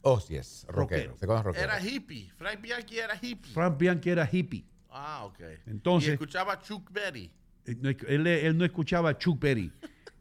Oh, 0.00 0.18
sí 0.18 0.36
es. 0.36 0.64
Rockero. 0.70 1.14
Era 1.54 1.78
hippie. 1.86 2.30
Frank 2.38 2.62
Bianchi 2.62 2.96
era 2.98 3.14
hippie. 3.20 3.52
Frank 3.52 3.76
Bianchi 3.76 4.08
era 4.08 4.26
hippie. 4.32 4.64
Ah, 4.88 5.24
ok. 5.26 5.38
Entonces- 5.66 6.08
Y 6.08 6.12
escuchaba 6.14 6.58
Chuck 6.62 6.90
Berry. 6.90 7.30
Él, 7.68 7.78
no- 7.82 7.90
él, 7.90 8.26
él 8.26 8.56
no 8.56 8.64
escuchaba 8.64 9.16
Chuck 9.18 9.38
Berry, 9.38 9.70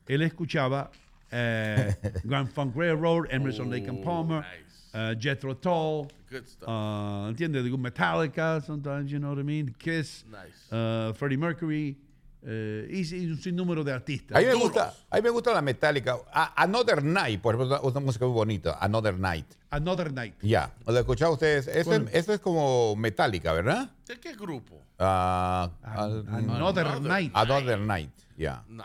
él 0.07 0.21
escuchaba 0.21 0.91
eh, 1.31 1.95
Grand 2.23 2.49
Funk 2.49 2.75
Railroad, 2.75 3.25
Emerson 3.29 3.69
Lake 3.69 3.87
and 3.89 3.99
Oh, 4.01 4.03
Palmer, 4.03 4.41
nice. 4.41 4.89
eh, 4.93 5.15
Jethro 5.19 5.55
Tull, 5.55 6.07
Good 6.29 6.45
stuff. 6.45 6.67
uh, 6.67 7.29
¿entiendes? 7.29 7.63
Digo, 7.63 7.77
Metallica, 7.77 8.59
sometimes, 8.61 9.09
you 9.09 9.17
know 9.19 9.29
what 9.31 9.39
I 9.39 9.43
mean, 9.43 9.73
Kiss, 9.77 10.25
Nice. 10.29 10.73
uh, 10.75 11.13
Freddie 11.13 11.37
Mercury, 11.37 11.97
eh, 12.43 12.87
y, 12.91 13.15
y 13.15 13.25
un 13.31 13.37
sinnúmero 13.37 13.83
de 13.83 13.91
artistas. 13.93 14.37
A 14.37 14.39
mí 14.41 14.45
me 14.45 14.53
gusta, 14.55 14.93
a 15.09 15.15
mí 15.15 15.21
me 15.21 15.29
gusta 15.29 15.53
la 15.53 15.61
metálica. 15.61 16.17
Another 16.55 17.03
Night, 17.03 17.41
por 17.41 17.55
ejemplo, 17.55 17.81
una 17.81 17.99
música 18.01 18.25
muy 18.25 18.33
bonita. 18.35 18.77
Another 18.79 19.17
Night. 19.17 19.45
Another 19.69 20.13
Night. 20.13 20.35
Ya, 20.41 20.73
¿lo 20.85 20.97
escuchado 20.97 21.33
ustedes? 21.33 21.67
Esto, 21.67 21.93
es, 21.95 22.01
esto 22.13 22.33
es 22.33 22.39
como 22.39 22.95
metálica, 22.95 23.51
¿verdad? 23.53 23.89
¿De 24.05 24.17
qué 24.19 24.33
grupo? 24.33 24.81
Ah, 24.99 25.69
al- 25.83 26.25
Another 26.27 27.01
Night. 27.01 27.31
Another 27.35 27.79
Night, 27.79 28.11
ya. 28.37 28.63
No. 28.67 28.83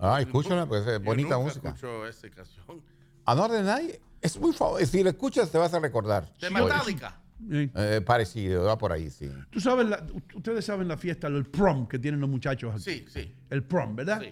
Ah, 0.00 0.20
escúchala, 0.20 0.66
pues 0.66 0.86
es 0.86 1.02
bonita 1.02 1.34
nunca 1.36 1.44
música. 1.44 1.68
escucho 1.68 2.06
esa 2.06 2.28
canción. 2.30 2.82
Another 3.24 3.64
Night 3.64 3.96
es 4.20 4.38
muy 4.38 4.52
famoso. 4.52 4.84
Si 4.84 5.02
lo 5.02 5.10
escuchas, 5.10 5.50
te 5.50 5.58
vas 5.58 5.72
a 5.74 5.78
recordar. 5.80 6.28
De 6.40 6.50
Metallica. 6.50 7.20
Sí. 7.50 7.70
Eh, 7.74 8.00
parecido, 8.04 8.64
va 8.64 8.78
por 8.78 8.92
ahí, 8.92 9.10
sí. 9.10 9.30
Tú 9.50 9.60
sabes, 9.60 9.86
la- 9.88 10.04
ustedes 10.34 10.64
saben 10.64 10.88
la 10.88 10.96
fiesta, 10.96 11.26
el 11.28 11.44
prom 11.44 11.86
que 11.86 11.98
tienen 11.98 12.20
los 12.20 12.30
muchachos 12.30 12.72
aquí. 12.74 12.82
Sí, 12.82 13.04
sí. 13.08 13.34
El 13.50 13.62
prom, 13.64 13.94
¿verdad? 13.96 14.22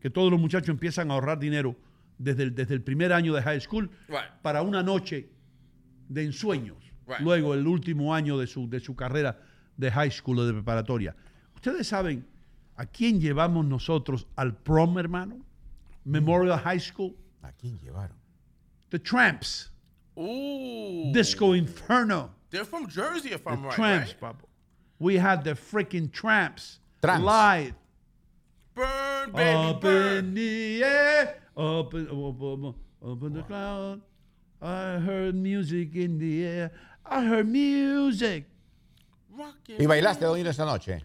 Que 0.00 0.10
todos 0.10 0.30
los 0.30 0.40
muchachos 0.40 0.68
empiezan 0.70 1.10
a 1.10 1.14
ahorrar 1.14 1.38
dinero 1.38 1.76
desde 2.18 2.42
el, 2.44 2.54
desde 2.54 2.74
el 2.74 2.82
primer 2.82 3.12
año 3.12 3.32
de 3.34 3.42
high 3.42 3.60
school 3.60 3.90
Right. 4.08 4.40
para 4.42 4.62
una 4.62 4.82
noche 4.82 5.28
de 6.08 6.24
ensueños. 6.24 6.76
Right. 7.06 7.20
Luego, 7.20 7.54
el 7.54 7.66
último 7.66 8.14
año 8.14 8.36
de 8.38 8.46
su, 8.46 8.68
de 8.68 8.80
su 8.80 8.96
carrera 8.96 9.38
de 9.78 9.90
high 9.90 10.10
school 10.10 10.38
o 10.40 10.46
de 10.46 10.52
preparatoria. 10.52 11.14
Ustedes 11.54 11.86
saben 11.88 12.24
a 12.76 12.86
quién 12.86 13.20
llevamos 13.20 13.64
nosotros 13.66 14.26
al 14.36 14.54
prom, 14.54 14.98
hermano? 14.98 15.36
Memorial 16.04 16.58
High 16.58 16.80
School. 16.80 17.14
¿A 17.42 17.52
quién 17.52 17.78
llevaron? 17.78 18.16
The 18.90 18.98
Tramps. 18.98 19.70
Ooh. 20.18 21.12
Disco 21.12 21.54
Inferno. 21.54 22.30
They're 22.50 22.64
from 22.64 22.86
Jersey, 22.88 23.30
if 23.32 23.44
The 23.44 23.50
I'm 23.50 23.62
right. 23.64 23.72
Tramps, 23.74 24.08
right? 24.10 24.20
Papa. 24.20 24.44
We 24.98 25.16
had 25.16 25.44
the 25.44 25.54
freaking 25.54 26.10
Tramps. 26.10 26.80
Tramps. 27.02 27.24
Live. 27.24 27.74
Burn, 28.74 29.32
baby, 29.32 29.50
Up 29.70 29.80
burn. 29.80 30.18
in 30.24 30.34
the 30.34 30.82
air, 30.84 31.36
up 31.56 31.94
in, 31.94 32.08
up, 32.08 32.42
up, 32.42 32.74
up 33.10 33.22
in 33.22 33.32
the 33.34 33.42
cloud. 33.42 34.00
I 34.60 34.98
heard 34.98 35.34
music 35.34 35.94
in 35.94 36.18
the 36.18 36.44
air. 36.44 36.72
I 37.04 37.22
heard 37.24 37.48
music. 37.48 38.46
¿Y 39.78 39.86
bailaste 39.86 40.26
hoy 40.26 40.40
esa 40.42 40.64
noche? 40.64 41.04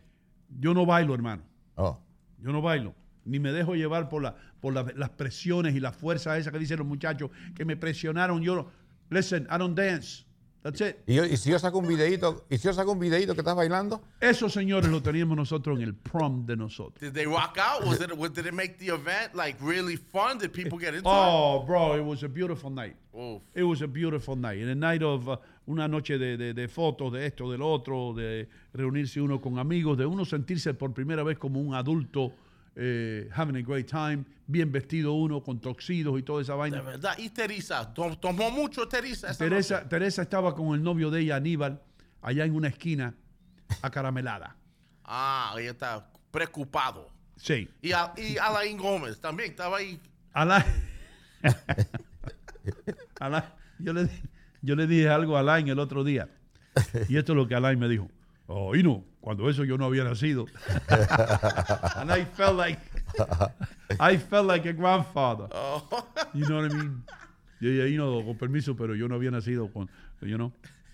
Yo 0.59 0.73
no 0.73 0.85
bailo, 0.85 1.13
hermano. 1.13 1.43
Oh. 1.75 1.99
Yo 2.39 2.51
no 2.51 2.61
bailo. 2.61 2.93
Ni 3.25 3.39
me 3.39 3.51
dejo 3.51 3.75
llevar 3.75 4.07
por, 4.09 4.21
la, 4.21 4.35
por 4.61 4.73
la- 4.73 4.85
las 4.95 5.09
presiones 5.09 5.75
y 5.75 5.79
la 5.79 5.91
fuerza 5.91 6.37
esa 6.37 6.51
que 6.51 6.59
dicen 6.59 6.77
los 6.79 6.87
muchachos 6.87 7.29
que 7.55 7.65
me 7.65 7.75
presionaron. 7.75 8.41
Yo 8.41 8.55
no. 8.55 8.67
Listen, 9.09 9.47
I 9.51 9.57
don't 9.57 9.77
dance. 9.77 10.25
That's 10.71 10.81
it. 10.81 10.97
¿Y, 11.07 11.15
yo- 11.15 11.25
y 11.25 11.37
si 11.37 11.49
yo 11.49 11.57
saco 11.59 11.77
un 11.79 11.87
videito, 11.87 12.45
y 12.49 12.57
si 12.57 12.63
yo 12.67 12.73
saco 12.73 12.91
un 12.91 12.99
videito 12.99 13.33
que 13.33 13.39
estás 13.41 13.55
bailando? 13.55 14.01
Esos 14.19 14.51
señores 14.51 14.89
lo 14.91 15.01
teníamos 15.01 15.37
nosotros 15.37 15.77
en 15.77 15.83
el 15.83 15.93
prom 15.95 16.45
de 16.45 16.57
nosotros. 16.57 16.99
Did 16.99 17.13
they 17.13 17.25
rock 17.25 17.57
out? 17.57 17.85
Was 17.85 18.01
it? 18.01 18.11
was- 18.17 18.33
Did 18.33 18.45
it 18.47 18.53
make 18.53 18.77
the 18.77 18.87
event 18.93 19.33
like 19.33 19.57
really 19.61 19.95
fun? 19.95 20.37
Did 20.39 20.51
people 20.51 20.77
get 20.77 20.93
into 20.93 21.03
Oh, 21.09 21.63
bro, 21.65 21.95
it 21.95 22.03
was 22.03 22.21
a 22.23 22.27
beautiful 22.27 22.69
night. 22.69 22.95
it? 23.13 23.17
Oof. 23.17 23.41
It 23.55 23.63
was 23.63 23.81
a 23.81 23.87
beautiful 23.87 24.35
night. 24.35 24.61
And 24.61 24.69
a 24.69 24.75
night 24.75 25.01
of 25.03 25.27
uh, 25.29 25.37
una 25.67 25.87
noche 25.87 26.17
de, 26.17 26.35
de- 26.37 26.53
de 26.53 26.67
fotos, 26.67 27.13
de 27.13 27.25
esto, 27.25 27.49
del 27.49 27.61
otro, 27.61 28.13
de 28.13 28.47
reunirse 28.73 29.21
uno 29.21 29.39
con 29.39 29.57
amigos, 29.59 29.97
de 29.97 30.05
uno 30.05 30.25
sentirse 30.25 30.73
por 30.73 30.93
primera 30.93 31.23
vez 31.23 31.37
como 31.39 31.59
un 31.61 31.73
adulto, 31.75 32.31
eh, 32.79 33.27
having 33.35 33.55
a 33.57 33.61
great 33.61 33.87
time, 33.89 34.23
bien 34.45 34.71
vestido 34.71 35.13
uno, 35.13 35.41
con 35.41 35.59
toxidos 35.59 36.19
y 36.19 36.21
toda 36.23 36.41
esa 36.43 36.53
De 36.53 36.59
vaina. 36.59 36.81
verdad. 36.81 37.15
Y 37.17 37.29
Teresa, 37.31 37.91
tom- 37.93 38.15
tomó 38.19 38.51
mucho 38.51 38.87
Teresa. 38.87 39.31
esa 39.31 39.37
Teresa, 39.43 39.75
noche? 39.77 39.89
Teresa 39.89 40.21
estaba 40.21 40.53
con 40.55 40.75
el 40.75 40.83
novio 40.83 41.09
de 41.09 41.21
ella, 41.21 41.37
Aníbal, 41.37 41.81
allá 42.21 42.45
en 42.45 42.53
una 42.55 42.67
esquina, 42.67 43.15
acaramelada. 43.81 44.55
Ah, 45.03 45.55
ella 45.57 45.71
está 45.71 46.07
preocupado. 46.31 47.09
Sí. 47.35 47.67
Y, 47.81 47.91
a, 47.93 48.13
y 48.15 48.37
Alain 48.37 48.77
Gómez 48.77 49.19
también 49.19 49.49
estaba 49.51 49.77
ahí. 49.77 49.99
Alain. 50.33 50.63
Alain, 53.19 53.43
yo, 53.79 53.93
le, 53.93 54.05
di- 54.05 54.21
yo 54.61 54.75
le 54.75 54.87
dije 54.87 55.09
algo 55.09 55.35
a 55.37 55.39
Alain 55.41 55.67
el 55.67 55.79
otro 55.79 56.03
día. 56.03 56.29
Y 57.09 57.17
esto 57.17 57.31
es 57.33 57.35
lo 57.37 57.47
que 57.47 57.55
Alain 57.55 57.79
me 57.79 57.87
dijo. 57.87 58.09
Oh, 58.47 58.75
y 58.75 58.83
no, 58.83 59.03
cuando 59.27 59.49
eso 59.49 59.65
yo 59.65 59.77
no 59.77 59.83
había 59.83 60.05
nacido. 60.05 60.45
And 61.97 62.09
I 62.09 62.23
felt 62.23 62.55
like 62.55 62.79
I 63.99 64.17
felt 64.17 64.47
like 64.47 64.65
a 64.69 64.71
grandfather. 64.71 65.49
You 66.33 66.45
know 66.45 66.61
what 66.61 66.71
I 66.71 66.73
mean? 66.73 67.03
Y 67.59 67.67
ella, 67.67 67.87
you 67.87 67.97
know, 67.97 68.23
con 68.23 68.37
permiso, 68.37 68.77
pero 68.77 68.95
yo 68.95 69.09
no 69.09 69.15
había 69.15 69.29
nacido 69.29 69.69
con, 69.73 69.89
you 70.21 70.37
know. 70.37 70.53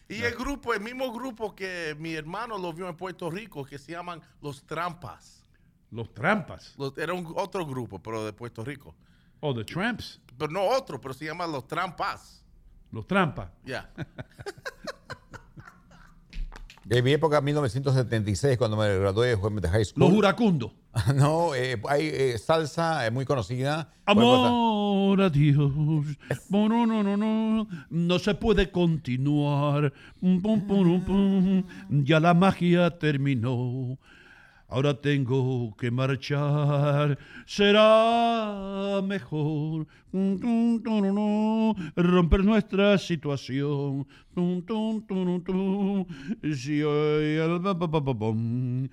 Y 0.09 0.23
el 0.23 0.33
grupo, 0.33 0.73
el 0.73 0.81
mismo 0.81 1.13
grupo 1.13 1.53
que 1.53 1.95
mi 1.99 2.15
hermano 2.15 2.57
lo 2.57 2.73
vio 2.73 2.89
en 2.89 2.95
Puerto 2.95 3.29
Rico, 3.29 3.65
que 3.65 3.77
se 3.77 3.91
llaman 3.91 4.19
Los 4.41 4.63
Trampas. 4.65 5.43
Los 5.91 6.11
trampas. 6.11 6.73
Los- 6.79 6.97
era 6.97 7.13
un, 7.13 7.31
otro 7.35 7.67
grupo, 7.67 8.01
pero 8.01 8.25
de 8.25 8.33
Puerto 8.33 8.63
Rico. 8.65 8.95
Oh, 9.41 9.53
the 9.53 9.63
tramps. 9.63 10.19
Pero 10.39 10.51
no 10.51 10.63
otro, 10.63 10.99
pero 10.99 11.13
se 11.13 11.25
llama 11.25 11.45
Los 11.45 11.67
Trampas. 11.67 12.43
Los 12.91 13.05
trampas. 13.05 13.51
Ya. 13.63 13.91
De 16.85 17.01
mi 17.01 17.11
época, 17.11 17.39
1976, 17.39 18.57
cuando 18.57 18.75
me 18.75 18.97
gradué 18.99 19.35
de 19.35 19.61
de 19.61 19.69
high 19.69 19.85
school. 19.85 20.03
Los 20.03 20.11
juracundos. 20.11 20.71
No, 21.15 21.55
eh, 21.55 21.81
hay 21.89 22.07
eh, 22.07 22.37
salsa 22.37 23.07
eh, 23.07 23.11
muy 23.11 23.25
conocida. 23.25 23.91
Amor 24.05 25.21
a 25.21 25.29
Dios. 25.29 25.71
No, 26.49 26.69
no, 26.69 26.85
no, 26.85 27.03
no, 27.03 27.17
no. 27.17 27.67
No 27.89 28.19
se 28.19 28.35
puede 28.35 28.69
continuar. 28.69 29.91
Pum, 30.19 30.41
pum, 30.41 30.67
pum, 30.67 31.01
pum. 31.03 31.63
Ya 31.89 32.19
la 32.19 32.33
magia 32.33 32.91
terminó. 32.99 33.97
Ahora 34.73 34.95
tengo 34.95 35.77
que 35.77 35.91
marchar. 35.91 37.19
Será 37.45 39.01
mejor 39.03 39.85
tum, 40.11 41.73
romper 41.95 42.43
nuestra 42.43 42.97
situación. 42.97 44.07
Si 46.55 46.81
hoy 46.81 47.37
bom. 48.01 48.87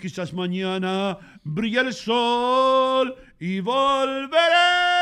quizás 0.00 0.34
mañana 0.34 1.16
brilla 1.44 1.82
el 1.82 1.92
sol 1.92 3.14
y 3.38 3.60
volveré 3.60 4.99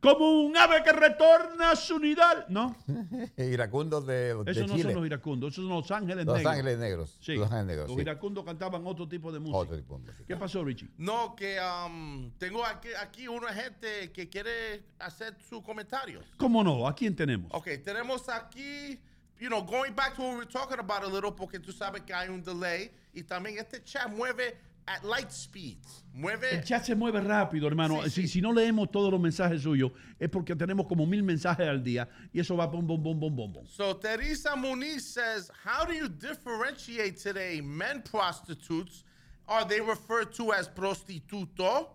como 0.00 0.42
un 0.42 0.56
ave 0.56 0.82
que 0.82 0.92
retorna 0.92 1.72
a 1.72 1.76
su 1.76 1.98
nidal. 1.98 2.46
¿No? 2.48 2.76
iracundos 3.36 4.06
de, 4.06 4.34
de 4.44 4.50
Esos 4.50 4.68
no 4.68 4.76
Chile. 4.76 4.82
son 4.84 4.94
los 4.94 5.06
iracundos, 5.06 5.52
esos 5.52 5.64
son 5.64 5.74
los 5.74 5.90
ángeles 5.90 6.24
Los 6.24 6.36
negros. 6.36 6.52
Ángeles 6.52 6.78
Negros. 6.78 7.18
Sí. 7.20 7.34
Los 7.34 7.46
Ángeles 7.50 7.66
Negros. 7.66 7.88
Los 7.88 7.96
sí. 7.96 8.02
iracundos 8.02 8.44
cantaban 8.44 8.86
otro 8.86 9.08
tipo 9.08 9.32
de 9.32 9.40
música. 9.40 9.58
Otro 9.58 9.76
tipo 9.76 9.98
de 9.98 10.04
música. 10.04 10.24
¿Qué 10.26 10.36
pasó, 10.36 10.64
Richie? 10.64 10.88
No, 10.98 11.34
que 11.34 11.58
um, 11.60 12.30
tengo 12.38 12.64
aquí, 12.64 12.88
aquí 13.00 13.28
una 13.28 13.52
gente 13.52 14.12
que 14.12 14.28
quiere 14.28 14.84
hacer 14.98 15.36
sus 15.48 15.62
comentarios. 15.62 16.24
¿Cómo 16.36 16.62
no? 16.62 16.86
¿A 16.86 16.94
quién 16.94 17.16
tenemos? 17.16 17.50
Ok, 17.52 17.68
tenemos 17.84 18.28
aquí, 18.28 19.00
you 19.40 19.48
know, 19.48 19.64
going 19.64 19.92
back 19.94 20.14
to 20.14 20.22
what 20.22 20.30
we 20.30 20.36
were 20.36 20.46
talking 20.46 20.78
about 20.78 21.02
a 21.02 21.08
little, 21.08 21.32
porque 21.32 21.58
tú 21.58 21.72
sabes 21.72 22.02
que 22.02 22.14
hay 22.14 22.28
un 22.28 22.42
delay. 22.42 22.90
Y 23.14 23.22
también 23.24 23.58
este 23.58 23.82
chat 23.82 24.08
mueve 24.08 24.56
at 24.88 25.04
light 25.04 25.30
speed. 25.30 25.78
Mueve. 26.14 26.50
El 26.50 26.64
chat 26.64 26.84
se 26.84 26.94
mueve 26.94 27.20
rápido, 27.20 27.66
hermano. 27.68 28.08
si, 28.08 28.26
si 28.26 28.40
no 28.40 28.52
leemos 28.52 28.90
todos 28.90 29.10
los 29.12 29.20
mensajes 29.20 29.62
suyos, 29.62 29.92
es 30.18 30.28
porque 30.30 30.56
tenemos 30.56 30.86
como 30.88 31.06
mil 31.06 31.22
mensajes 31.22 31.68
al 31.68 31.82
día 31.84 32.08
y 32.32 32.40
eso 32.40 32.56
va 32.56 32.66
bom, 32.66 32.86
bom, 32.86 33.00
bom, 33.02 33.20
bom, 33.20 33.34
bom, 33.36 33.52
bom. 33.52 33.66
So 33.66 33.94
Teresa 33.96 34.56
Muniz 34.56 35.02
says, 35.02 35.50
how 35.64 35.84
do 35.84 35.92
you 35.92 36.08
differentiate 36.08 37.18
today 37.22 37.60
men 37.60 38.02
prostitutes? 38.02 39.04
Are 39.46 39.64
they 39.64 39.80
referred 39.80 40.32
to 40.34 40.52
as 40.52 40.68
prostituto? 40.68 41.88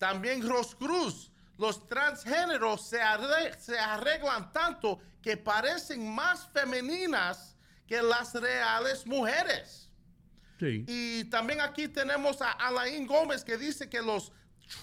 También 0.00 0.42
Ros 0.48 0.74
Cruz, 0.74 1.30
los 1.58 1.78
transgéneros 1.86 2.80
se, 2.88 2.98
arre- 2.98 3.54
se 3.58 3.76
arreglan 3.76 4.50
tanto 4.52 4.98
que 5.22 5.36
parecen 5.36 6.14
más 6.14 6.46
femeninas 6.54 7.54
que 7.86 8.00
las 8.02 8.34
reales 8.34 9.06
mujeres. 9.06 9.89
Sí. 10.60 10.84
Y 10.86 11.24
también 11.24 11.60
aquí 11.62 11.88
tenemos 11.88 12.40
a 12.42 12.50
Alain 12.52 13.06
Gómez 13.06 13.42
que 13.42 13.56
dice 13.56 13.88
que 13.88 14.00
los 14.02 14.30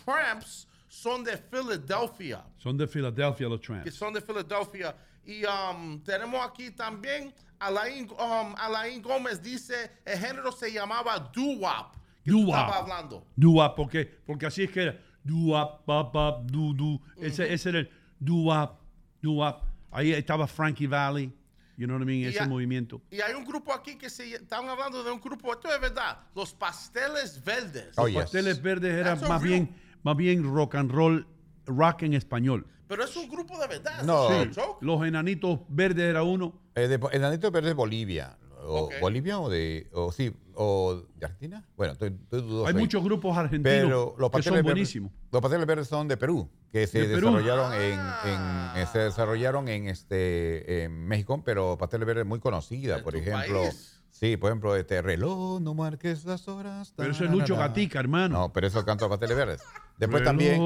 tramps 0.04 0.68
son 0.90 1.24
de 1.24 1.38
Filadelfia 1.38 2.44
Son 2.58 2.76
de 2.76 2.88
Filadelfia 2.88 3.48
los 3.48 3.60
que 3.62 3.68
Tramps. 3.68 3.94
son 3.96 4.14
de 4.14 4.22
Filadelfia. 4.22 4.96
Y 5.26 5.44
um, 5.46 6.02
tenemos 6.04 6.44
aquí 6.46 6.72
también 6.72 7.32
Alain, 7.60 8.10
um, 8.10 8.56
Alain 8.58 9.02
Gómez 9.02 9.42
dice 9.42 9.92
el 10.06 10.18
género 10.18 10.52
se 10.52 10.72
llamaba 10.72 11.20
doo-wop. 11.34 11.94
que 12.24 12.32
Doo-wop. 12.32 12.56
hablando. 12.56 13.26
Doo-wop, 13.36 13.76
porque, 13.76 14.06
porque 14.26 14.46
así 14.48 14.64
es 14.64 14.72
que 14.72 14.82
era. 14.84 14.98
Doo-wop, 15.24 15.84
pop, 15.86 16.12
pop, 16.14 16.42
du, 16.50 16.74
du. 16.74 17.00
Ese, 17.18 17.54
ese 17.54 17.70
era 17.70 17.80
el 17.80 17.90
doo-wop, 18.20 18.80
doo-wop. 19.22 19.62
Ahí 19.92 20.12
estaba 20.14 20.48
Frankie 20.48 20.88
Valley. 20.88 21.32
You 21.78 21.86
know 21.86 21.96
what 21.96 22.02
I 22.04 22.06
mean? 22.08 22.20
Y 22.22 22.26
Ese 22.26 22.40
ya- 22.40 22.48
movimiento. 22.48 23.02
Y 23.12 23.22
hay 23.22 23.34
un 23.36 23.46
grupo 23.46 23.72
aquí 23.72 23.98
que 23.98 24.10
se 24.10 24.34
están 24.34 24.68
hablando 24.68 25.04
de 25.04 25.12
un 25.12 25.22
grupo, 25.22 25.54
esto 25.54 25.72
es 25.74 25.80
verdad, 25.80 26.18
los 26.36 26.54
pasteles 26.54 27.44
verdes. 27.44 27.96
Los 27.96 28.12
pasteles 28.12 28.62
verdes 28.62 28.94
eran 28.96 29.20
más 29.22 29.42
real- 29.42 29.44
bien, 29.44 29.76
más 30.02 30.18
bien 30.18 30.44
rock 30.44 30.76
and 30.76 30.92
roll, 30.92 31.28
rock 31.68 32.02
en 32.04 32.16
español. 32.16 32.66
Pero 32.88 33.04
es 33.04 33.16
un 33.16 33.30
grupo 33.30 33.60
de 33.60 33.68
verdad. 33.68 34.02
No. 34.04 34.32
¿es 34.32 34.56
Sí, 34.56 34.62
los 34.82 35.06
enanitos 35.06 35.60
verdes 35.70 36.06
era 36.06 36.24
uno. 36.24 36.60
Eh, 36.74 36.88
de, 36.88 37.00
el 37.12 37.24
Anito 37.24 37.52
Verde 37.52 37.68
de 37.70 37.74
Bolivia. 37.74 38.38
O 38.68 38.86
Ok. 38.86 38.94
Bolivia 39.02 39.40
o 39.40 39.50
de, 39.50 39.90
o 39.94 40.12
sí, 40.12 40.34
o 40.54 41.04
de 41.16 41.26
Argentina. 41.26 41.66
Bueno, 41.76 41.94
estoy, 41.94 42.10
estoy 42.10 42.42
dudoso 42.42 42.68
Hay 42.68 42.74
ahí. 42.74 42.80
muchos 42.80 43.04
grupos 43.04 43.38
argentinos 43.38 43.64
Pero 43.64 44.16
los 44.18 44.32
que 44.32 44.44
son 44.44 44.62
buenísimos. 44.64 45.12
Los 45.32 45.42
pasteles 45.42 45.66
verdes 45.68 45.88
son 45.88 46.08
de 46.08 46.18
Perú, 46.18 46.50
que 46.72 46.86
se 46.88 47.00
De 47.02 47.08
desarrollaron 47.08 47.74
en, 47.74 48.00
en- 48.00 48.82
eh, 48.82 48.86
se 48.92 49.00
desarrollaron 49.00 49.68
en 49.68 49.88
este 49.88 50.84
en 50.84 51.08
México, 51.08 51.42
pero 51.46 51.78
pasteles 51.78 52.06
verdes 52.08 52.26
muy 52.26 52.40
conocida, 52.40 53.02
por 53.04 53.16
ejemplo. 53.16 53.62
país? 53.64 53.94
Sí, 54.10 54.36
por 54.36 54.50
ejemplo, 54.50 54.76
este 54.76 55.02
reloj, 55.04 55.60
no 55.62 55.76
marques 55.76 56.26
las 56.26 56.48
horas. 56.48 56.92
Pero 56.96 57.12
eso 57.12 57.24
es 57.26 57.30
Lucho. 57.30 57.56
Gatica, 57.56 58.00
hermano. 58.00 58.40
No, 58.40 58.54
pero 58.54 58.66
eso 58.66 58.84
canto 58.84 59.08
pasteles 59.08 59.38
verdes. 59.38 59.62
Después 60.00 60.22
Reloj, 60.24 60.26
también 60.26 60.58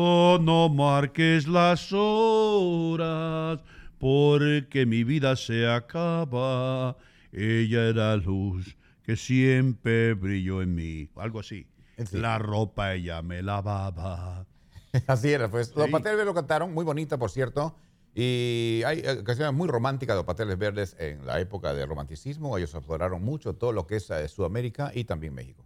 no 0.46 0.70
marques 0.70 1.48
las 1.50 1.92
horas, 1.92 3.60
porque 3.98 4.86
mi 4.86 5.04
vida 5.04 5.36
se 5.36 5.68
acaba. 5.68 6.96
Ella 7.32 7.88
era 7.88 8.16
luz 8.18 8.76
que 9.04 9.16
siempre 9.16 10.14
brilló 10.14 10.62
en 10.62 10.76
mí. 10.76 11.10
Algo 11.16 11.40
así. 11.40 11.68
Sí. 12.06 12.18
La 12.18 12.38
ropa 12.40 12.94
ella 12.94 13.22
me 13.22 13.42
lavaba. 13.44 14.46
Así 15.08 15.32
era, 15.32 15.50
pues. 15.50 15.74
Los 15.76 15.86
Sí. 15.86 15.92
pasteles 15.92 16.18
verdes 16.18 16.26
lo 16.26 16.34
cantaron, 16.34 16.74
muy 16.74 16.84
bonita, 16.84 17.18
por 17.18 17.30
cierto. 17.32 17.76
Y 18.14 18.82
hay 18.86 19.00
eh, 19.00 19.24
canciones 19.24 19.54
muy 19.54 19.68
románticas 19.70 20.16
de 20.16 20.18
los 20.20 20.26
pasteles 20.26 20.58
verdes 20.58 20.96
en 21.00 21.26
la 21.26 21.40
época 21.40 21.74
del 21.74 21.88
romanticismo. 21.88 22.58
Ellos 22.58 22.74
exploraron 22.74 23.24
mucho 23.24 23.54
todo 23.56 23.72
lo 23.72 23.88
que 23.88 23.96
es 23.98 24.10
eh, 24.10 24.28
Sudamérica 24.28 24.92
y 24.94 25.04
también 25.06 25.34
México. 25.34 25.66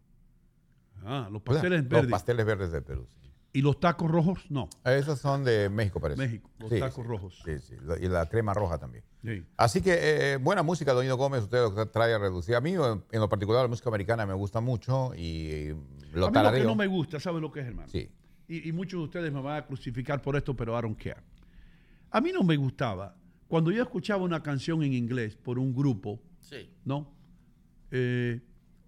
Ah, 1.03 1.28
los 1.32 1.41
¿Verdad? 1.43 1.53
pasteles 1.61 1.82
Los 1.84 1.89
verdes. 1.89 2.11
pasteles 2.11 2.45
verdes 2.45 2.72
de 2.72 2.82
Perú. 2.82 3.07
sí. 3.22 3.24
¿Y 3.55 3.61
los 3.61 3.79
tacos 3.79 4.11
rojos? 4.11 4.39
No. 4.49 4.67
Esos 4.83 5.19
son 5.19 5.43
de 5.45 5.69
México, 5.69 5.99
parece. 6.01 6.21
México, 6.21 6.49
los 6.59 6.69
Sí, 6.69 6.79
tacos 6.79 7.03
sí, 7.03 7.09
rojos. 7.09 7.41
Sí, 7.45 7.59
sí. 7.59 7.75
Y 8.01 8.07
la 8.09 8.25
crema 8.27 8.53
roja 8.53 8.77
también. 8.77 9.03
Sí. 9.23 9.43
Así 9.55 9.81
que 9.81 9.93
eh, 10.33 10.37
buena 10.37 10.61
música, 10.61 10.91
Doñino 10.93 11.15
Gómez, 11.15 11.43
usted 11.43 11.59
lo 11.59 11.87
trae 11.87 12.13
a 12.13 12.17
reducir. 12.19 12.55
A 12.55 12.61
mí, 12.61 12.73
en 12.73 13.19
lo 13.19 13.29
particular, 13.29 13.61
la 13.63 13.69
música 13.69 13.89
americana 13.89 14.25
me 14.25 14.33
gusta 14.33 14.59
mucho 14.59 15.13
y 15.15 15.47
eh, 15.51 15.75
lo 16.13 16.27
a 16.27 16.31
mí 16.31 16.37
lo 16.43 16.51
que 16.51 16.63
no 16.65 16.75
me 16.75 16.87
gusta, 16.87 17.19
¿sabe 17.19 17.39
lo 17.39 17.51
que 17.51 17.61
es, 17.61 17.67
hermano? 17.67 17.87
Sí. 17.89 18.09
y, 18.49 18.67
y 18.69 18.71
muchos 18.73 18.99
de 18.99 19.03
ustedes 19.05 19.31
me 19.31 19.41
van 19.41 19.57
a 19.57 19.65
crucificar 19.65 20.21
por 20.21 20.35
esto, 20.35 20.53
pero 20.55 20.77
I 20.77 20.81
don't 20.81 21.01
care. 21.01 21.21
A 22.11 22.19
mí 22.21 22.31
no 22.33 22.43
me 22.43 22.57
gustaba 22.57 23.15
cuando 23.47 23.71
yo 23.71 23.81
escuchaba 23.81 24.23
una 24.23 24.43
canción 24.43 24.83
en 24.83 24.91
inglés 24.93 25.35
por 25.37 25.59
un 25.59 25.73
grupo, 25.73 26.19
Sí. 26.41 26.69
¿no? 26.83 27.09
Eh, 27.91 28.41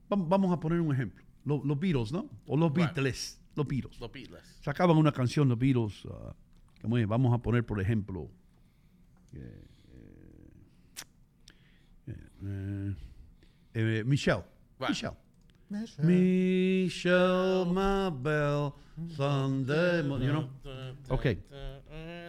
vam- 0.09 0.28
vamos 0.28 0.51
a 0.51 0.59
poner 0.59 0.82
un 0.82 0.93
ejemplo. 0.93 1.24
Lo- 1.45 1.61
Los, 1.63 1.80
Beatles, 1.80 2.11
¿no? 2.11 2.30
O 2.45 2.57
los 2.57 2.70
Right. 2.74 2.88
Beatles. 2.93 3.39
Los 3.58 3.68
Beatles. 3.68 3.99
Los 3.99 4.12
Beatles. 4.12 4.43
Sacaban 4.62 4.97
una 4.97 5.12
canción, 5.12 5.49
los 5.49 5.58
Beatles. 5.58 6.03
ah, 6.12 6.34
vamos 7.08 7.34
a 7.34 7.39
poner, 7.39 7.66
por 7.66 7.82
ejemplo. 7.82 8.30
eh, 9.34 9.64
eh, 12.45 12.93
eh, 13.74 14.03
Michelle. 14.05 14.43
Right. 14.80 14.89
Michelle. 14.89 15.18
Michelle, 15.99 17.66
my 17.66 18.72
Sunday, 19.16 20.01
mo- 20.03 20.18
you 20.18 20.32
know? 20.32 20.49
Okay. 21.10 21.38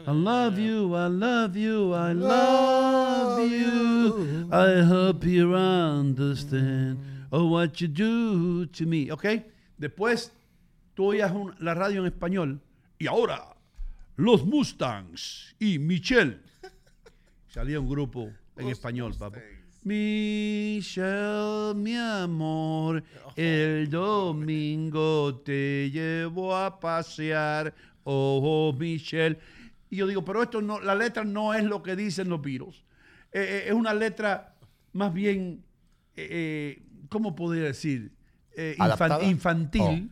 I 0.06 0.10
love 0.10 0.58
you, 0.58 0.94
I 0.94 1.06
love 1.06 1.56
you, 1.56 1.92
I 1.94 2.12
love 2.12 3.50
you. 3.50 4.48
I 4.50 4.82
hope 4.82 5.24
you 5.24 5.54
understand 5.54 6.98
oh, 7.30 7.46
what 7.46 7.80
you 7.80 7.88
do 7.88 8.66
to 8.66 8.86
me. 8.86 9.10
¿Ok? 9.10 9.44
Después 9.78 10.32
tú 10.98 11.04
oías 11.04 11.30
un- 11.30 11.54
la 11.60 11.74
radio 11.74 12.00
en 12.00 12.06
español 12.06 12.60
y 12.98 13.06
ahora 13.06 13.54
los 14.16 14.44
Mustangs 14.44 15.54
y 15.60 15.78
Michelle. 15.78 16.40
Salía 17.46 17.78
un 17.78 17.88
grupo 17.88 18.32
en 18.56 18.64
Los 18.64 18.72
español, 18.72 19.14
papá. 19.16 19.38
Michelle, 19.84 21.72
mi 21.76 21.94
amor, 21.94 23.04
el 23.36 23.88
domingo 23.88 25.36
te 25.44 25.88
llevo 25.92 26.56
a 26.56 26.80
pasear. 26.80 27.72
Oh, 28.02 28.74
Michelle. 28.76 29.38
Y 29.90 29.98
yo 29.98 30.06
digo, 30.08 30.24
pero 30.24 30.42
esto 30.42 30.60
no, 30.60 30.80
la 30.80 30.96
letra 30.96 31.22
no 31.22 31.54
es 31.54 31.62
lo 31.62 31.80
que 31.80 31.94
dicen 31.94 32.28
los 32.28 32.42
Beatles. 32.42 32.82
Eh, 33.30 33.38
eh, 33.40 33.64
es 33.68 33.72
una 33.72 33.94
letra 33.94 34.56
más 34.94 35.14
bien, 35.14 35.62
eh, 36.16 36.82
¿cómo 37.08 37.36
podría 37.36 37.62
decir? 37.66 38.10
Infantil. 39.22 40.10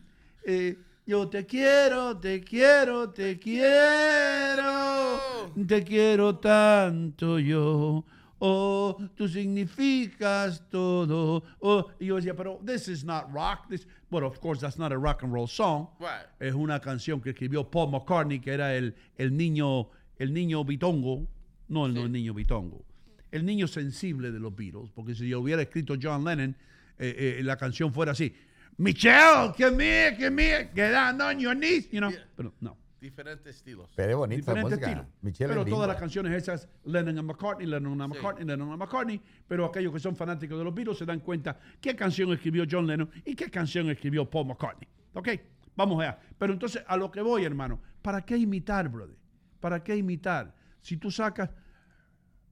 Eh, 0.49 0.77
yo 1.05 1.27
te 1.27 1.45
quiero, 1.45 2.17
te 2.17 2.39
quiero, 2.39 3.09
te 3.09 3.37
quiero, 3.37 5.19
te 5.67 5.83
quiero 5.83 6.37
tanto 6.37 7.37
yo. 7.37 8.05
Oh, 8.39 8.97
tú 9.13 9.27
significas 9.27 10.63
todo. 10.69 11.43
Oh, 11.59 11.87
y 11.99 12.05
yo 12.05 12.15
decía, 12.15 12.33
pero 12.33 12.61
this 12.65 12.87
is 12.87 13.03
not 13.03 13.25
rock. 13.33 13.67
This, 13.67 13.85
but 14.09 14.23
of 14.23 14.39
course, 14.39 14.61
that's 14.61 14.77
not 14.77 14.93
a 14.93 14.97
rock 14.97 15.23
and 15.23 15.33
roll 15.33 15.49
song. 15.49 15.89
Right. 15.99 16.27
Es 16.39 16.53
una 16.53 16.79
canción 16.79 17.19
que 17.19 17.31
escribió 17.31 17.69
Paul 17.69 17.91
McCartney, 17.91 18.39
que 18.39 18.53
era 18.53 18.73
el, 18.73 18.95
el 19.17 19.35
niño, 19.35 19.89
el 20.17 20.33
niño 20.33 20.63
bitongo. 20.63 21.27
No, 21.67 21.87
el, 21.87 21.93
no 21.93 22.05
el 22.05 22.11
niño 22.13 22.33
bitongo. 22.33 22.85
El 23.31 23.45
niño 23.45 23.67
sensible 23.67 24.31
de 24.31 24.39
los 24.39 24.55
Beatles. 24.55 24.91
Porque 24.95 25.13
si 25.13 25.27
yo 25.27 25.41
hubiera 25.41 25.61
escrito 25.61 25.95
John 26.01 26.23
Lennon, 26.23 26.55
eh, 26.99 27.37
eh, 27.39 27.43
la 27.43 27.57
canción 27.57 27.93
fuera 27.93 28.13
así. 28.13 28.33
Michelle, 28.77 29.51
que 29.55 29.71
me, 29.71 30.15
que 30.17 30.29
me, 30.29 30.69
get 30.75 30.91
down 30.91 31.19
on 31.21 31.39
your 31.39 31.55
knees. 31.55 31.89
You 31.91 31.99
know? 31.99 32.09
Yeah. 32.11 32.27
Pero 32.35 32.53
no. 32.61 32.77
Diferentes 32.99 33.55
estilos. 33.55 33.91
Pero 33.95 34.09
es 34.11 34.15
bonita 34.17 34.37
Diferente 34.53 34.69
música. 34.69 34.87
estilo. 34.87 35.07
Michelle 35.21 35.49
pero 35.49 35.61
es 35.61 35.69
todas 35.69 35.87
las 35.87 35.97
canciones 35.97 36.33
esas, 36.33 36.67
Lennon 36.85 37.17
y 37.17 37.21
McCartney, 37.21 37.67
Lennon 37.67 37.93
y 37.93 38.01
Sí. 38.01 38.07
McCartney, 38.09 38.45
Lennon 38.45 38.73
y 38.73 38.77
McCartney, 38.77 39.21
pero 39.47 39.65
aquellos 39.65 39.93
que 39.93 39.99
son 39.99 40.15
fanáticos 40.15 40.57
de 40.57 40.63
los 40.63 40.73
Beatles 40.73 40.97
se 40.97 41.05
dan 41.05 41.19
cuenta 41.19 41.59
qué 41.79 41.95
canción 41.95 42.31
escribió 42.33 42.65
John 42.69 42.87
Lennon 42.87 43.09
y 43.23 43.35
qué 43.35 43.51
canción 43.51 43.89
escribió 43.91 44.27
Paul 44.29 44.47
McCartney. 44.47 44.87
¿Ok? 45.13 45.29
Vamos 45.75 46.01
allá. 46.01 46.19
Pero 46.39 46.53
entonces, 46.53 46.83
a 46.87 46.97
lo 46.97 47.11
que 47.11 47.21
voy, 47.21 47.45
hermano, 47.45 47.79
¿para 48.01 48.25
qué 48.25 48.35
imitar, 48.35 48.89
brother? 48.89 49.15
¿Para 49.59 49.83
qué 49.83 49.95
imitar? 49.95 50.55
Si 50.81 50.97
tú 50.97 51.11
sacas... 51.11 51.51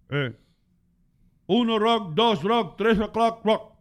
eh, 0.09 0.36
uno 1.47 1.80
rock, 1.80 2.13
dos 2.13 2.43
rock, 2.43 2.78
tres 2.78 2.97
rock, 2.99 3.43
rock. 3.43 3.74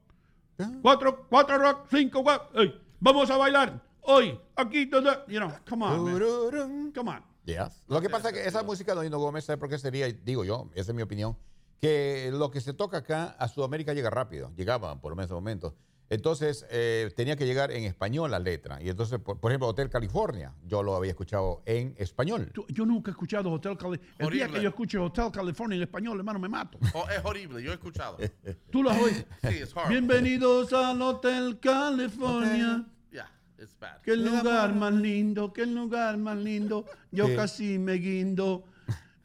Cuatro, 0.82 1.26
cuatro 1.28 1.58
rock, 1.58 1.86
cinco 1.90 2.22
rock. 2.22 2.50
ey, 2.54 2.80
vamos 3.00 3.30
a 3.30 3.36
bailar. 3.36 3.80
Hoy, 4.02 4.38
aquí, 4.56 4.86
todo. 4.86 5.26
You 5.26 5.40
know, 5.40 5.52
come 5.68 5.84
on, 5.84 6.04
man. 6.04 6.92
Come 6.92 7.10
on. 7.10 7.22
Yes. 7.44 7.82
Lo 7.88 8.00
que 8.00 8.08
pasa 8.08 8.28
es 8.28 8.34
que 8.34 8.46
esa 8.46 8.62
música 8.62 8.92
de 8.92 8.96
Donino 8.96 9.18
Gómez, 9.18 9.44
¿sabe 9.44 9.58
por 9.58 9.68
qué 9.68 9.78
sería? 9.78 10.06
Digo 10.06 10.44
yo, 10.44 10.70
esa 10.74 10.92
es 10.92 10.94
mi 10.94 11.02
opinión, 11.02 11.36
que 11.80 12.30
lo 12.32 12.50
que 12.50 12.60
se 12.60 12.72
toca 12.72 12.98
acá 12.98 13.36
a 13.38 13.48
Sudamérica 13.48 13.92
llega 13.92 14.10
rápido, 14.10 14.52
llegaba 14.56 15.00
por 15.00 15.10
lo 15.10 15.16
menos 15.16 15.30
en 15.30 15.32
ese 15.32 15.34
momento. 15.34 15.74
Entonces 16.14 16.64
eh, 16.70 17.10
tenía 17.16 17.36
que 17.36 17.44
llegar 17.46 17.70
en 17.72 17.84
español 17.84 18.30
la 18.30 18.38
letra. 18.38 18.80
Y 18.82 18.88
entonces, 18.88 19.18
por, 19.18 19.38
por 19.40 19.50
ejemplo, 19.50 19.68
Hotel 19.68 19.90
California, 19.90 20.54
yo 20.66 20.82
lo 20.82 20.94
había 20.96 21.10
escuchado 21.10 21.62
en 21.66 21.94
español. 21.98 22.50
Tú- 22.54 22.64
yo 22.68 22.86
nunca 22.86 23.10
he 23.10 23.12
escuchado 23.12 23.50
Hotel 23.50 23.76
California. 23.76 24.16
El 24.18 24.30
día 24.30 24.48
que 24.48 24.62
yo 24.62 24.68
escuche 24.68 24.96
Hotel 24.98 25.30
California 25.32 25.76
en 25.76 25.82
español, 25.82 26.18
hermano, 26.18 26.38
me 26.38 26.48
mato. 26.48 26.78
Oh, 26.94 27.04
es 27.10 27.24
horrible, 27.24 27.62
yo 27.62 27.70
he 27.72 27.74
escuchado. 27.74 28.16
Tú 28.70 28.82
lo 28.82 28.90
has 28.90 29.00
oído. 29.02 29.24
Sí, 29.42 29.48
es 29.60 29.76
horrible. 29.76 29.88
Bienvenidos 30.00 30.72
al 30.72 31.02
Hotel 31.02 31.58
California. 31.60 32.84
Yeah, 33.10 33.30
it's 33.58 33.76
bad. 33.78 33.98
El 34.06 34.24
lugar 34.24 34.74
más 34.74 34.92
lindo, 34.94 35.52
el 35.56 35.74
lugar 35.74 36.16
más 36.16 36.36
lindo. 36.38 36.84
Yo 37.10 37.26
Sí. 37.26 37.36
casi 37.36 37.78
me 37.78 37.94
guindo. 37.94 38.64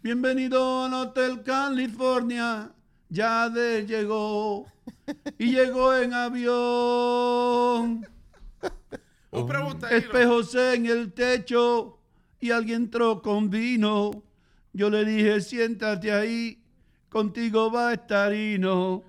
Bienvenido 0.02 0.86
al 0.86 0.94
Hotel 0.94 1.44
California. 1.44 2.72
Ya 3.10 3.50
de 3.50 3.86
llegó. 3.86 4.66
Y 5.38 5.52
llegó 5.54 5.96
en 5.96 6.14
avión. 6.14 8.06
Espejos 9.92 10.56
en 10.56 10.86
el 10.88 11.14
techo 11.14 12.00
y 12.40 12.52
alguien 12.52 12.84
entró 12.84 13.22
con 13.22 13.50
vino. 13.50 14.24
Yo 14.74 14.90
le 14.90 15.06
dije, 15.06 15.42
siéntate 15.42 16.12
ahí, 16.12 16.62
contigo 17.10 17.72
va 17.72 17.90
a 17.90 17.94
estar 17.94 18.34
Hino. 18.34 19.04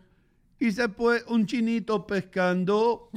Y 0.58 0.72
se 0.72 0.88
fue 0.88 1.22
un 1.28 1.46
chinito 1.46 2.06
pescando. 2.06 3.10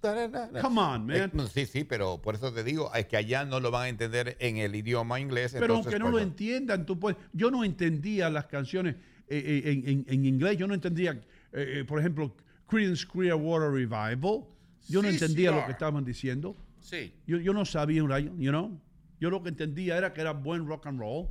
Come 0.00 0.80
on, 0.80 1.08
Eh, 1.12 1.20
man. 1.20 1.30
no, 1.32 1.46
sí, 1.46 1.64
sí, 1.66 1.84
pero 1.84 2.20
por 2.20 2.34
eso 2.34 2.52
te 2.52 2.64
digo, 2.64 2.92
es 2.92 3.06
que 3.06 3.16
allá 3.16 3.44
no 3.44 3.60
lo 3.60 3.70
van 3.70 3.84
a 3.84 3.88
entender 3.88 4.36
en 4.40 4.56
el 4.56 4.74
idioma 4.74 5.20
inglés. 5.20 5.52
Pero 5.52 5.66
entonces, 5.66 5.86
aunque 5.86 5.98
no 6.00 6.06
pues, 6.10 6.14
lo 6.24 6.28
entiendan, 6.28 6.84
tú 6.84 6.98
puedes. 6.98 7.16
Yo 7.32 7.52
no 7.52 7.62
entendía 7.62 8.28
las 8.28 8.46
canciones 8.46 8.96
eh, 9.28 9.62
eh, 9.64 9.70
en, 9.70 9.88
en- 9.88 10.04
en 10.08 10.24
inglés. 10.26 10.56
Yo 10.58 10.66
no 10.66 10.74
entendía, 10.74 11.20
eh, 11.52 11.80
eh, 11.80 11.84
por 11.84 11.98
ejemplo, 11.98 12.34
Creedence 12.68 13.06
Clearwater 13.06 13.70
Revival. 13.70 14.44
Yo 14.88 15.02
no 15.02 15.08
Sí, 15.08 15.14
entendía 15.14 15.50
lo 15.50 15.56
señor. 15.58 15.66
que 15.66 15.72
estaban 15.72 16.04
diciendo. 16.04 16.56
Sí. 16.80 17.12
Yo, 17.26 17.38
yo 17.38 17.52
no 17.52 17.64
sabía 17.64 18.02
un 18.02 18.10
rayo, 18.10 18.32
you 18.38 18.50
know. 18.50 18.80
Yo 19.20 19.30
lo 19.30 19.42
que 19.42 19.50
entendía 19.50 19.96
era 19.96 20.12
que 20.12 20.20
era 20.20 20.32
buen 20.32 20.66
rock 20.66 20.86
and 20.86 20.98
roll 20.98 21.28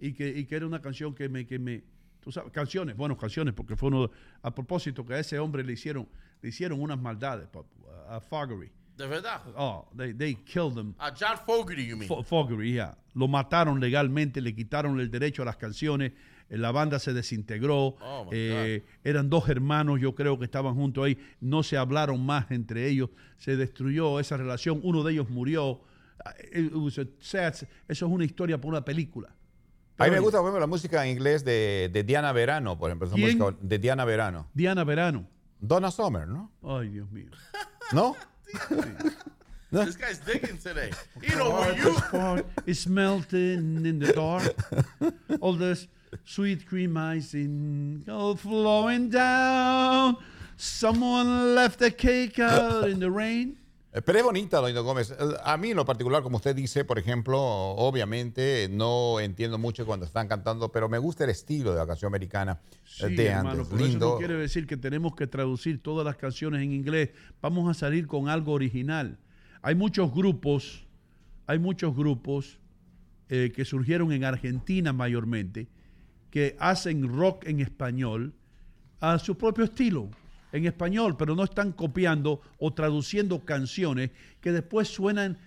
y 0.00 0.12
que, 0.12 0.28
y 0.28 0.44
que 0.46 0.56
era 0.56 0.66
una 0.66 0.80
canción 0.80 1.14
que 1.14 1.28
me, 1.28 1.46
que 1.46 1.58
me, 1.60 1.84
tú 2.20 2.32
sabes, 2.32 2.50
canciones, 2.52 2.96
bueno, 2.96 3.16
canciones, 3.16 3.54
porque 3.54 3.76
fue 3.76 3.88
uno, 3.88 4.10
a 4.42 4.52
propósito 4.54 5.06
que 5.06 5.14
a 5.14 5.18
ese 5.20 5.38
hombre 5.38 5.62
le 5.62 5.74
hicieron, 5.74 6.08
le 6.42 6.48
hicieron 6.48 6.80
unas 6.80 6.98
maldades, 7.00 7.46
a 8.08 8.20
Fogerty. 8.20 8.70
De 8.96 9.06
verdad. 9.06 9.40
Oh, 9.56 9.88
they, 9.96 10.12
they 10.12 10.34
killed 10.34 10.76
him. 10.76 10.94
A 10.98 11.10
John 11.18 11.38
Fogerty, 11.46 11.86
you 11.86 11.96
mean? 11.96 12.08
Fo- 12.08 12.22
Fogerty, 12.24 12.72
yeah. 12.72 12.98
Lo 13.14 13.28
mataron 13.28 13.78
legalmente, 13.80 14.40
le 14.40 14.52
quitaron 14.54 14.98
el 14.98 15.10
derecho 15.10 15.42
a 15.42 15.44
las 15.46 15.56
canciones, 15.56 16.12
la 16.50 16.72
banda 16.72 16.98
se 16.98 17.12
desintegró, 17.12 17.96
Oh, 18.00 18.28
eh, 18.32 18.84
eran 19.04 19.30
dos 19.30 19.48
hermanos, 19.48 20.00
yo 20.00 20.14
creo 20.14 20.38
que 20.38 20.44
estaban 20.44 20.74
juntos 20.74 21.04
ahí, 21.04 21.16
no 21.40 21.62
se 21.62 21.76
hablaron 21.76 22.24
más 22.26 22.50
entre 22.50 22.88
ellos, 22.88 23.10
se 23.38 23.56
destruyó 23.56 24.18
esa 24.20 24.36
relación, 24.36 24.80
uno 24.82 25.02
de 25.04 25.12
ellos 25.12 25.30
murió. 25.30 25.80
Sad- 27.20 27.54
eso 27.54 27.66
es 27.88 28.02
una 28.12 28.24
historia 28.24 28.58
para 28.58 28.68
una 28.68 28.84
película. 28.84 29.34
A 29.98 30.04
mí 30.04 30.10
me 30.10 30.18
gusta 30.20 30.38
por 30.38 30.46
ejemplo, 30.46 30.60
la 30.60 30.66
música 30.66 31.04
en 31.04 31.12
inglés 31.12 31.44
de, 31.44 31.90
de 31.92 32.02
Diana 32.04 32.32
Verano, 32.32 32.78
por 32.78 32.90
ejemplo. 32.90 33.06
esa 33.06 33.16
¿Quién? 33.16 33.38
música 33.38 33.58
de 33.60 33.78
Diana 33.78 34.04
Verano. 34.04 34.48
Diana 34.54 34.84
Verano. 34.84 35.26
Donna 35.60 35.90
Summer, 35.90 36.26
¿no? 36.26 36.50
Ay, 36.62 36.88
Dios 36.88 37.10
mío. 37.10 37.30
¿No? 37.92 38.16
This 39.70 39.96
guy's 39.96 40.18
digging 40.24 40.58
today. 40.58 40.90
You 41.22 42.44
is 42.66 42.88
melting 42.88 43.84
in 43.86 43.98
the 44.00 44.12
dark. 44.12 44.54
All 45.40 45.56
the 45.56 45.86
sweet 46.24 46.64
cream 46.66 46.96
icing 46.96 48.04
all 48.08 48.36
flowing 48.36 49.10
down. 49.10 50.16
Someone 50.56 51.54
left 51.54 51.78
the 51.78 51.90
cake 51.90 52.38
out 52.38 52.88
in 52.88 52.98
the 53.00 53.10
rain. 53.10 53.56
Eh, 53.92 54.00
Pero 54.02 54.20
es 54.20 54.24
bonita, 54.24 54.58
Doña 54.60 54.78
Gómez. 54.82 55.12
A 55.42 55.56
mí 55.56 55.70
en 55.72 55.76
lo 55.76 55.84
particular, 55.84 56.22
como 56.22 56.36
usted 56.36 56.54
dice, 56.54 56.84
por 56.84 56.96
ejemplo, 57.00 57.40
obviamente 57.40 58.68
no 58.70 59.18
entiendo 59.18 59.58
mucho 59.58 59.84
cuando 59.84 60.06
están 60.06 60.28
cantando, 60.28 60.70
pero 60.70 60.88
me 60.88 60.98
gusta 60.98 61.24
el 61.24 61.30
estilo 61.30 61.72
de 61.72 61.78
la 61.78 61.88
canción 61.88 62.08
americana 62.08 62.60
eh, 62.62 62.76
Sí, 63.08 63.14
de 63.16 63.26
hermano, 63.26 63.50
antes. 63.62 63.66
pero 63.68 63.80
eso 63.80 63.88
Lindo. 63.90 64.10
no 64.12 64.18
quiere 64.18 64.34
decir 64.34 64.68
que 64.68 64.76
tenemos 64.76 65.16
que 65.16 65.26
traducir 65.26 65.82
todas 65.82 66.04
las 66.06 66.14
canciones 66.14 66.62
en 66.62 66.70
inglés. 66.70 67.10
Vamos 67.42 67.68
a 67.68 67.74
salir 67.74 68.06
con 68.06 68.28
algo 68.28 68.52
original. 68.52 69.18
Hay 69.60 69.74
muchos 69.74 70.14
grupos, 70.14 70.86
hay 71.48 71.58
muchos 71.58 71.92
grupos 71.96 72.60
eh, 73.28 73.50
que 73.52 73.64
surgieron 73.64 74.12
en 74.12 74.22
Argentina 74.22 74.92
mayormente, 74.92 75.66
que 76.30 76.56
hacen 76.58 77.08
rock 77.08 77.46
en 77.46 77.60
español 77.60 78.34
a 79.00 79.18
su 79.18 79.36
propio 79.36 79.64
estilo, 79.64 80.10
en 80.52 80.66
español, 80.66 81.16
pero 81.16 81.34
no 81.34 81.44
están 81.44 81.72
copiando 81.72 82.40
o 82.58 82.72
traduciendo 82.72 83.44
canciones 83.44 84.10
que 84.40 84.52
después 84.52 84.88
suenan 84.88 85.38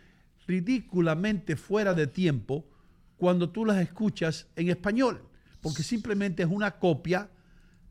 ridículamente 0.48 1.56
fuera 1.56 1.94
de 1.94 2.08
tiempo 2.08 2.66
cuando 3.18 3.50
tú 3.50 3.66
las 3.66 3.78
escuchas 3.78 4.48
en 4.56 4.70
español, 4.70 5.22
porque 5.62 5.84
simplemente 5.84 6.44
es 6.44 6.50
una 6.50 6.72
copia 6.72 7.30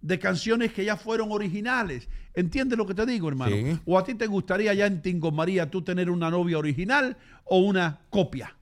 de 0.03 0.19
canciones 0.19 0.73
que 0.73 0.85
ya 0.85 0.97
fueron 0.97 1.31
originales. 1.33 2.09
¿Entiendes 2.35 2.77
lo 2.77 2.87
que 2.87 2.95
te 2.95 3.07
digo, 3.07 3.29
hermano? 3.29 3.55
Sí. 3.55 3.79
¿O 3.87 3.99
a 3.99 4.05
ti 4.05 4.15
te 4.15 4.27
gustaría 4.27 4.75
ya 4.75 4.87
en 4.87 5.01
Tingo 5.01 5.31
María 5.31 5.71
tú 5.71 5.83
tener 5.83 6.11
una 6.11 6.29
novia 6.29 6.59
original 6.59 7.17
o 7.45 7.59
una 7.61 8.01
copia? 8.11 8.57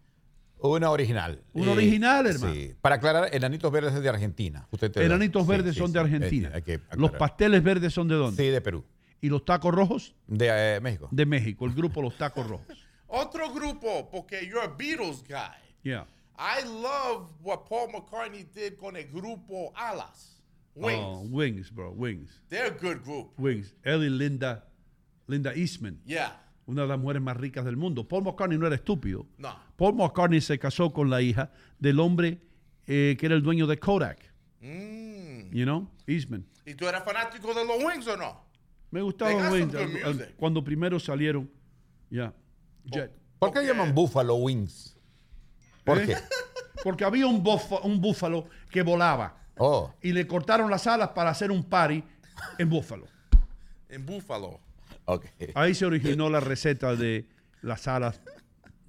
Una 0.63 0.91
original. 0.91 1.43
Una 1.53 1.73
original, 1.73 2.27
hermano. 2.27 2.55
Sí. 2.55 2.75
Para 2.81 2.97
aclarar, 2.97 3.35
Enanitos 3.35 3.71
Verdes 3.73 3.95
es 3.95 4.03
de 4.03 4.09
Argentina. 4.09 4.67
Usted 4.71 4.91
te- 4.91 5.05
Enanitos 5.05 5.47
verdes 5.47 5.75
sí, 5.75 5.79
son 5.79 5.89
sí. 5.89 5.93
de 5.95 6.01
Argentina. 6.01 6.49
Eh, 6.49 6.53
hay 6.57 6.63
que 6.63 6.81
Los 6.97 7.13
pasteles 7.13 7.63
verdes 7.63 7.93
son 7.95 8.09
de 8.09 8.15
dónde? 8.15 8.43
Sí, 8.43 8.51
de 8.51 8.61
Perú. 8.61 8.85
¿Y 9.21 9.29
los 9.29 9.45
tacos 9.45 9.75
rojos? 9.75 10.15
De 10.27 10.49
eh, 10.77 10.81
México. 10.81 11.09
De 11.11 11.27
México, 11.27 11.67
el 11.67 11.75
grupo 11.75 12.01
Los 12.03 12.17
Tacos 12.17 12.47
Rojos. 12.47 12.67
otro 13.07 13.53
grupo, 13.53 14.09
porque 14.11 14.47
you're 14.47 14.63
a 14.65 14.69
Beatles 14.69 15.23
guy. 15.29 15.57
Yeah. 15.83 16.07
I 16.39 16.65
love 16.65 17.31
what 17.43 17.67
Paul 17.69 17.91
McCartney 17.93 18.45
did 18.55 18.79
con 18.79 18.97
el 18.97 19.09
grupo 19.11 19.73
Alas. 19.77 20.43
Wings. 20.75 21.03
Oh, 21.05 21.21
Wings, 21.31 21.71
bro, 21.71 21.91
Wings. 21.93 22.41
They're 22.49 22.69
a 22.69 22.71
good 22.71 23.03
group. 23.05 23.33
Wings. 23.37 23.75
Y 23.85 23.91
Linda, 24.09 24.65
Linda 25.27 25.53
Eastman, 25.55 26.01
Yeah. 26.07 26.41
una 26.67 26.83
de 26.83 26.89
las 26.89 26.99
mujeres 26.99 27.21
más 27.21 27.37
ricas 27.37 27.65
del 27.65 27.77
mundo. 27.77 28.07
Paul 28.09 28.25
McCartney 28.25 28.57
no 28.57 28.67
era 28.67 28.77
estúpido. 28.77 29.27
No. 29.37 29.55
Paul 29.81 29.95
McCartney 29.95 30.43
se 30.43 30.59
casó 30.59 30.93
con 30.93 31.09
la 31.09 31.22
hija 31.22 31.51
del 31.78 32.01
hombre 32.01 32.39
eh, 32.87 33.16
que 33.18 33.24
era 33.24 33.35
el 33.35 33.43
dueño 33.43 33.66
de 33.66 33.78
Kodak. 33.78 34.18
Mm. 34.61 35.55
You 35.55 35.64
know, 35.64 35.89
Eastman. 36.07 36.45
¿Y 36.66 36.74
tú 36.74 36.87
eras 36.87 37.03
fanático 37.03 37.55
de 37.55 37.64
los 37.64 37.83
Wings 37.83 38.07
o 38.09 38.14
no? 38.18 38.45
Me 38.91 38.99
They 39.01 39.05
gustaban 39.07 39.39
got 39.39 39.53
Wings 39.53 39.74
al- 40.05 40.35
cuando 40.37 40.62
primero 40.62 41.01
salieron. 41.01 41.51
Ya. 42.11 42.35
Jet. 42.85 43.11
¿Por 43.39 43.55
qué 43.55 43.62
llaman 43.64 43.95
Buffalo 43.95 44.35
Wings? 44.35 44.99
¿Por 45.83 45.99
¿Eh? 45.99 46.09
qué? 46.09 46.16
Porque 46.85 47.05
había 47.07 47.26
un, 47.26 47.43
bofa- 47.43 47.81
un 47.83 48.03
búfalo 48.03 48.49
que 48.70 48.83
volaba 48.83 49.39
Oh, 49.57 49.95
y 50.03 50.12
le 50.12 50.26
cortaron 50.26 50.70
las 50.70 50.87
alas 50.87 51.09
para 51.14 51.31
hacer 51.31 51.51
un 51.51 51.64
party 51.64 52.05
en 52.59 52.68
Búfalo. 52.68 53.07
En 53.89 54.05
Buffalo. 54.05 54.61
ok. 55.07 55.24
Ahí 55.55 55.74
se 55.74 55.87
originó 55.87 56.28
la 56.28 56.41
receta 56.41 56.95
de 56.97 57.26
las 57.62 57.89
alas. 57.89 58.20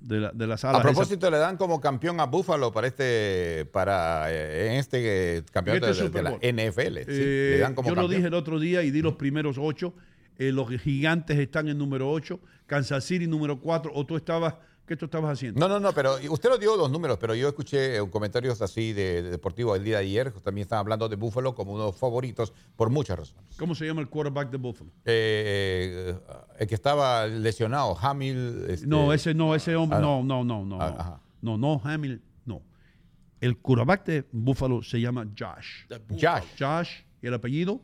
De, 0.01 0.19
la- 0.19 0.31
de 0.31 0.45
alas. 0.45 0.65
A 0.65 0.81
propósito, 0.81 1.29
le 1.29 1.37
dan 1.37 1.57
como 1.57 1.79
campeón 1.79 2.19
a 2.19 2.25
Buffalo 2.25 2.71
para 2.71 2.87
este, 2.87 3.65
para 3.71 4.31
eh, 4.31 4.79
este 4.79 5.37
eh, 5.37 5.43
campeonato 5.51 5.87
Este 5.91 6.09
de, 6.09 6.23
la. 6.23 6.31
NFL. 6.31 6.97
sí, 6.99 7.05
Eh, 7.07 7.49
le 7.53 7.59
dan 7.59 7.75
como 7.75 7.89
yo 7.89 7.95
lo 7.95 8.01
campeón. 8.01 8.17
dije 8.19 8.27
el 8.27 8.33
otro 8.33 8.59
día 8.59 8.81
y 8.81 8.89
di 8.91 9.01
los 9.03 9.13
primeros 9.13 9.57
ocho. 9.59 9.93
Eh, 10.39 10.51
los 10.51 10.69
gigantes 10.81 11.37
están 11.37 11.67
en 11.69 11.77
número 11.77 12.09
ocho. 12.09 12.39
Kansas 12.65 13.03
City 13.03 13.27
número 13.27 13.59
cuatro. 13.59 13.91
O 13.93 14.03
tú 14.05 14.17
estabas. 14.17 14.55
¿Qué 14.91 14.97
tú 14.97 15.05
estabas 15.05 15.31
haciendo? 15.31 15.57
No, 15.57 15.69
no, 15.69 15.79
no, 15.79 15.93
pero 15.93 16.17
usted 16.31 16.49
lo 16.49 16.57
dio 16.57 16.75
los 16.75 16.91
números, 16.91 17.17
pero 17.17 17.33
yo 17.33 17.47
escuché 17.47 17.95
eh, 17.95 18.09
comentarios 18.09 18.61
así 18.61 18.91
de, 18.91 19.23
de 19.23 19.29
deportivo 19.31 19.73
el 19.73 19.85
día 19.85 19.99
de 19.99 20.03
ayer. 20.03 20.33
También 20.41 20.63
estaban 20.63 20.81
hablando 20.83 21.07
de 21.07 21.15
Buffalo 21.15 21.55
como 21.55 21.71
uno 21.71 21.83
de 21.85 21.91
los 21.91 21.95
favoritos 21.97 22.51
por 22.75 22.89
muchas 22.89 23.17
razones. 23.19 23.55
¿Cómo 23.57 23.73
se 23.73 23.85
llama 23.85 24.01
el 24.01 24.09
quarterback 24.09 24.49
de 24.49 24.57
Buffalo? 24.57 24.91
Eh, 25.05 26.13
eh, 26.13 26.19
el 26.59 26.67
que 26.67 26.75
estaba 26.75 27.25
lesionado, 27.25 27.97
Hamil. 28.01 28.65
este, 28.67 28.85
No, 28.85 29.13
ese 29.13 29.33
no, 29.33 29.55
ese 29.55 29.77
hombre. 29.77 29.97
ah, 29.97 30.01
no, 30.01 30.23
no, 30.25 30.43
no, 30.43 30.65
no. 30.65 30.81
Ah, 30.81 30.89
no. 30.89 30.99
ajá. 30.99 31.21
No, 31.41 31.57
no, 31.57 31.81
Hamill, 31.85 32.21
no. 32.43 32.61
El 33.39 33.59
quarterback 33.59 34.05
de 34.05 34.27
Buffalo 34.33 34.83
se 34.83 34.99
llama 34.99 35.25
Josh. 35.39 35.85
Josh. 36.09 36.43
Josh, 36.59 36.89
y 37.21 37.27
el 37.27 37.33
apellido. 37.33 37.79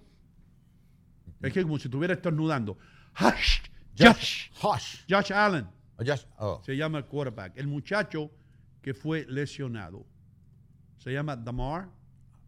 Es 1.42 1.54
que 1.54 1.64
como 1.64 1.78
si 1.80 1.88
estuviera 1.88 2.14
estornudando. 2.16 2.78
Josh, 3.18 3.60
Josh. 3.98 4.50
Josh, 4.60 5.06
Josh. 5.10 5.32
Josh 5.32 5.32
Josh. 6.06 6.26
Oh. 6.38 6.62
Se 6.66 6.76
llama 6.76 7.00
el 7.00 7.06
quarterback. 7.06 7.54
El 7.58 7.68
muchacho 7.68 8.32
que 8.82 8.94
fue 8.94 9.26
lesionado. 9.28 10.06
Se 10.98 11.12
llama 11.12 11.36
Damar 11.36 11.90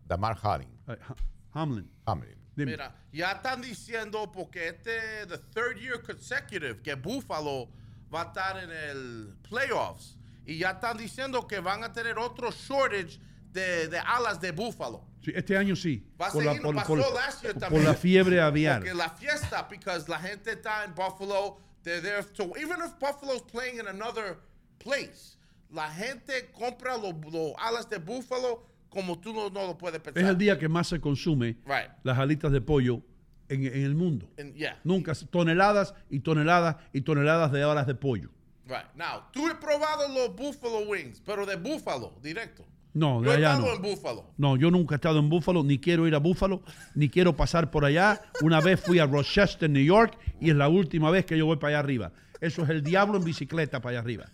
Damar 0.05 0.37
Hamlin. 0.41 0.69
eh, 0.87 0.97
Ha- 1.07 1.15
Hamlin. 1.61 1.89
Hamlin. 2.05 2.35
Dime. 2.55 2.71
Mira, 2.71 2.95
ya 3.13 3.31
están 3.33 3.61
diciendo 3.61 4.31
porque 4.31 4.67
este 4.69 5.25
the 5.27 5.37
third 5.53 5.77
year 5.79 6.01
consecutive 6.01 6.81
que 6.81 6.95
Buffalo 6.95 7.69
va 8.13 8.23
a 8.23 8.25
estar 8.25 8.57
en 8.63 8.69
el 8.71 9.35
playoffs 9.47 10.17
y 10.45 10.57
ya 10.57 10.71
están 10.71 10.97
diciendo 10.97 11.47
que 11.47 11.59
van 11.59 11.83
a 11.83 11.93
tener 11.93 12.17
otro 12.17 12.51
shortage 12.51 13.19
de, 13.51 13.87
de 13.87 13.99
alas 13.99 14.41
de 14.41 14.51
Buffalo. 14.51 15.05
Sí, 15.23 15.31
este 15.35 15.55
año 15.57 15.75
sí. 15.75 16.05
Va 16.19 16.27
a 16.27 16.31
Por 16.31 16.43
seguir, 16.43 16.61
nos 16.63 16.73
pasó 16.75 16.95
last 17.13 17.41
year 17.43 17.53
por 17.53 17.61
también. 17.61 17.83
la 17.85 17.93
fiebre 17.93 18.41
aviar. 18.41 18.79
Porque 18.79 18.93
la 18.93 19.09
fiesta, 19.09 19.67
because 19.69 20.09
la 20.09 20.19
gente 20.19 20.51
está 20.53 20.83
en 20.85 20.93
Buffalo, 20.95 21.59
they're 21.83 22.01
there 22.01 22.23
to, 22.23 22.43
even 22.59 22.81
if 22.81 22.97
Buffalo's 22.99 23.41
playing 23.43 23.79
in 23.79 23.87
another 23.87 24.37
place, 24.79 25.37
la 25.71 25.89
gente 25.89 26.49
compra 26.53 26.97
los 26.97 27.13
los 27.31 27.53
alas 27.57 27.89
de 27.89 27.99
Buffalo 27.99 28.63
como 28.89 29.19
tú 29.19 29.33
no, 29.33 29.49
no 29.49 29.67
lo 29.67 29.77
puedes 29.77 29.99
pensar. 30.01 30.23
Es 30.23 30.29
el 30.29 30.37
día 30.37 30.57
que 30.57 30.67
más 30.67 30.87
se 30.87 30.99
consume 30.99 31.57
Right. 31.65 31.89
las 32.03 32.17
alitas 32.17 32.51
de 32.51 32.59
pollo 32.61 33.01
en, 33.49 33.65
en 33.65 33.83
el 33.83 33.93
mundo. 33.95 34.27
And 34.39 34.55
yeah. 34.55 34.79
Nunca, 34.83 35.13
toneladas 35.29 35.93
y 36.09 36.19
toneladas 36.19 36.77
y 36.93 37.01
toneladas 37.01 37.51
de 37.51 37.61
alas 37.63 37.85
de 37.87 37.95
pollo. 37.95 38.29
Right. 38.67 38.85
Now, 38.95 39.23
tú 39.31 39.47
he 39.47 39.55
probado 39.55 40.07
los 40.09 40.35
Buffalo 40.35 40.87
Wings, 40.87 41.21
pero 41.25 41.45
de 41.45 41.55
Buffalo, 41.55 42.13
directo. 42.21 42.63
No, 42.99 43.21
de 43.21 43.27
Yo 43.27 43.31
he 43.31 43.37
allá 43.37 43.53
estado 43.53 43.67
no. 43.67 43.75
en 43.75 43.81
Buffalo. 43.81 44.25
No, 44.37 44.57
yo 44.57 44.71
nunca 44.71 44.95
he 44.95 44.97
estado 44.97 45.19
en 45.19 45.29
Búfalo, 45.29 45.63
ni 45.63 45.79
quiero 45.79 46.05
ir 46.05 46.15
a 46.15 46.19
Búfalo, 46.19 46.61
ni 46.95 47.07
quiero 47.07 47.33
pasar 47.35 47.71
por 47.71 47.85
allá. 47.85 48.21
Una 48.41 48.59
vez 48.59 48.79
fui 48.81 48.99
a 48.99 49.05
Rochester, 49.05 49.69
New 49.69 49.83
York, 49.83 50.17
y 50.41 50.49
es 50.49 50.55
la 50.55 50.67
última 50.67 51.09
vez 51.09 51.25
que 51.25 51.37
yo 51.37 51.45
voy 51.45 51.55
para 51.55 51.69
allá 51.69 51.79
arriba. 51.79 52.11
Eso 52.41 52.63
es 52.63 52.69
el 52.69 52.83
diablo 52.83 53.17
en 53.17 53.23
bicicleta 53.23 53.79
para 53.81 53.91
allá 53.91 53.99
arriba. 54.01 54.25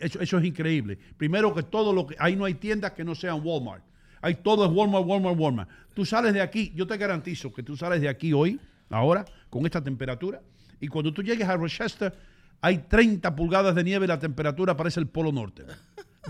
Eso, 0.00 0.20
eso 0.20 0.38
es 0.38 0.44
increíble. 0.44 0.98
Primero 1.16 1.54
que 1.54 1.62
todo 1.62 1.92
lo 1.92 2.06
que 2.06 2.16
ahí 2.18 2.34
no 2.34 2.44
hay 2.44 2.54
tiendas 2.54 2.92
que 2.92 3.04
no 3.04 3.14
sean 3.14 3.40
Walmart. 3.44 3.84
Hay 4.20 4.36
todo 4.36 4.64
es 4.64 4.72
Walmart, 4.72 5.06
Walmart, 5.06 5.38
Walmart. 5.38 5.70
Tú 5.94 6.04
sales 6.04 6.34
de 6.34 6.40
aquí, 6.40 6.72
yo 6.74 6.86
te 6.86 6.96
garantizo 6.96 7.52
que 7.52 7.62
tú 7.62 7.76
sales 7.76 8.00
de 8.00 8.08
aquí 8.08 8.32
hoy, 8.32 8.58
ahora, 8.90 9.24
con 9.50 9.64
esta 9.66 9.82
temperatura, 9.82 10.40
y 10.80 10.88
cuando 10.88 11.12
tú 11.12 11.22
llegues 11.22 11.48
a 11.48 11.56
Rochester, 11.56 12.12
hay 12.60 12.78
30 12.78 13.36
pulgadas 13.36 13.74
de 13.74 13.84
nieve 13.84 14.06
y 14.06 14.08
la 14.08 14.18
temperatura 14.18 14.76
parece 14.76 14.98
el 14.98 15.06
Polo 15.06 15.30
Norte. 15.30 15.62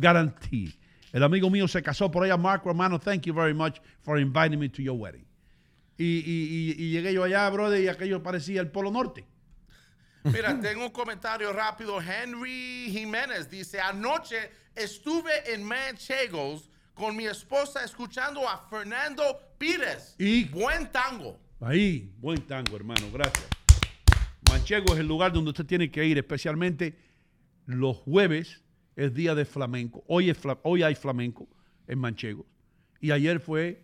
Guaranteed. 0.01 0.71
El 1.15 1.23
amigo 1.23 1.49
mío 1.49 1.69
se 1.69 1.81
casó 1.81 2.11
por 2.11 2.25
allá, 2.25 2.37
Mark 2.37 2.63
Romano. 2.65 2.99
Thank 2.99 3.23
you 3.27 3.33
very 3.33 3.55
much 3.55 3.77
for 4.03 4.19
inviting 4.19 4.59
me 4.59 4.69
to 4.69 4.83
your 4.83 4.97
wedding. 4.99 5.25
Y, 5.97 6.05
y- 6.05 6.75
y- 6.77 6.85
y 6.87 6.91
llegué 6.91 7.13
yo 7.15 7.23
allá, 7.23 7.49
brother, 7.51 7.81
y 7.81 7.87
aquello 7.87 8.21
parecía 8.21 8.61
el 8.61 8.69
Polo 8.73 8.91
Norte. 8.91 9.25
Mira, 10.25 10.59
tengo 10.61 10.87
un 10.87 10.91
comentario 10.91 11.53
rápido. 11.53 12.01
Henry 12.03 12.89
Jiménez 12.91 13.49
dice, 13.49 13.81
anoche 13.81 14.51
estuve 14.75 15.53
en 15.55 15.63
Manchegos 15.63 16.69
con 16.95 17.15
mi 17.15 17.27
esposa 17.27 17.85
escuchando 17.85 18.49
a 18.49 18.67
Fernando 18.69 19.39
Pires. 19.57 20.17
Y- 20.19 20.47
Buen 20.49 20.91
tango. 20.91 21.39
Ahí, 21.61 22.13
buen 22.19 22.41
tango, 22.43 22.75
hermano, 22.75 23.07
gracias. 23.13 23.47
Manchego 24.51 24.95
es 24.95 24.99
el 24.99 25.07
lugar 25.07 25.33
donde 25.33 25.51
usted 25.51 25.65
tiene 25.65 25.93
que 25.93 26.05
ir, 26.05 26.19
especialmente 26.19 26.99
los 27.67 27.99
jueves 27.99 28.64
es 28.97 29.13
día 29.15 29.35
de 29.35 29.45
flamenco. 29.45 30.05
Hoy, 30.09 30.31
es 30.31 30.39
fla- 30.43 30.59
hoy 30.63 30.83
hay 30.83 30.95
flamenco 30.95 31.49
en 31.87 31.99
Manchego. 31.99 32.47
Y 33.01 33.11
ayer 33.11 33.41
fue 33.41 33.83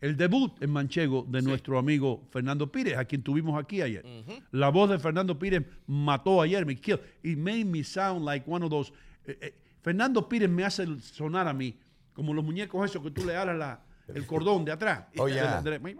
el 0.00 0.16
debut 0.16 0.52
en 0.62 0.70
Manchego 0.70 1.24
de 1.28 1.42
nuestro 1.42 1.78
amigo 1.78 2.26
Fernando 2.30 2.70
Pires, 2.70 2.96
a 2.96 3.04
quien 3.04 3.22
tuvimos 3.22 3.58
aquí 3.62 3.82
ayer. 3.82 4.04
La 4.50 4.68
voz 4.70 4.90
de 4.90 4.98
Fernando 4.98 5.38
Pires 5.38 5.62
mató 5.86 6.40
ayer, 6.42 6.64
me 6.66 6.76
killed. 6.76 7.00
It 7.22 7.38
made 7.38 7.64
me 7.64 7.82
sound 7.84 8.24
like 8.24 8.44
one 8.50 8.64
of 8.64 8.70
those. 8.70 8.92
eh, 9.26 9.38
eh, 9.40 9.54
Fernando 9.82 10.28
Pires 10.28 10.48
me 10.50 10.64
hace 10.64 10.86
sonar 11.00 11.46
a 11.48 11.52
mí 11.52 11.78
como 12.12 12.32
los 12.34 12.44
muñecos 12.44 12.84
esos 12.90 13.02
que 13.02 13.10
tú 13.10 13.24
le 13.24 13.36
alas 13.36 13.56
la- 13.56 13.82
el 14.08 14.26
cordón 14.26 14.64
de 14.64 14.72
atrás. 14.72 15.04
Oh, 15.18 15.28
yeah. 15.28 15.60
De 15.62 15.70
la- 15.70 15.78
de- 15.78 15.94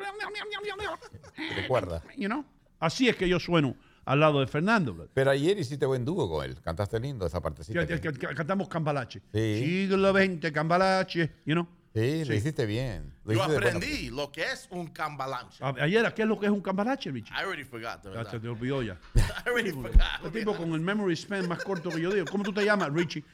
Recuerda. 1.55 2.03
you 2.17 2.27
know? 2.29 2.45
Así 2.79 3.09
es 3.09 3.17
que 3.17 3.29
yo 3.29 3.39
sueno 3.41 3.75
al 4.07 4.21
lado 4.21 4.41
de 4.41 4.47
Fernando. 4.47 4.95
brother. 4.95 5.11
Pero 5.13 5.31
ayer 5.31 5.59
hiciste 5.59 5.85
buen 5.85 6.05
dúo 6.05 6.29
con 6.31 6.45
él. 6.45 6.57
Cantaste 6.63 6.99
lindo 6.99 7.27
esa 7.27 7.41
partecita. 7.43 7.87
Que- 7.87 8.01
que- 8.01 8.13
que- 8.13 8.35
cantamos 8.35 8.69
Cambalache. 8.69 9.21
Sí. 9.33 9.59
Siglo 9.89 10.13
XX, 10.13 10.51
Cambalache, 10.53 11.31
you 11.45 11.53
know? 11.55 11.67
Sí, 11.95 12.25
lo 12.27 12.35
hiciste 12.35 12.67
bien. 12.67 13.15
Lo 13.25 13.33
Yo 13.33 13.39
hiciste 13.39 13.53
de 13.53 13.59
buena- 13.61 13.77
aprendí 13.79 14.11
lo 14.11 14.31
que 14.31 14.43
es 14.43 14.69
un 14.71 14.89
cambalanche. 14.89 15.65
A- 15.65 15.75
Ayer, 15.81 16.13
¿qué 16.15 16.23
es 16.23 16.29
lo 16.29 16.39
que 16.39 16.45
es 16.47 16.53
un 16.53 16.61
Cambalache, 16.61 17.11
Richie? 17.11 17.33
I 17.35 17.39
already 17.43 17.65
forgot, 17.65 18.03
de 18.03 18.11
Ya 18.11 18.17
verdad. 18.19 18.31
se 18.33 18.39
te 18.41 18.49
olvidó 18.49 18.83
ya. 18.83 18.99
I 19.45 19.49
already 19.49 19.71
forgot. 19.73 20.25
Este 20.25 20.39
tipo 20.41 20.55
con 20.55 20.73
el 20.73 20.81
memory 20.81 21.17
span 21.17 21.49
más 21.49 21.65
corto 21.65 21.89
que 21.91 22.01
yo 22.01 22.13
digo. 22.13 22.27
¿Cómo 22.31 22.45
tú 22.45 22.53
te 22.53 22.65
llamas, 22.65 22.93
Richie? 22.93 23.25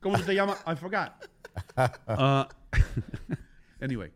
¿Cómo 0.00 0.18
tú 0.18 0.24
te 0.24 0.34
llamas? 0.34 0.58
I 0.66 0.76
forgot. 0.76 1.12
Ah, 1.76 2.48
anyway. 3.80 4.10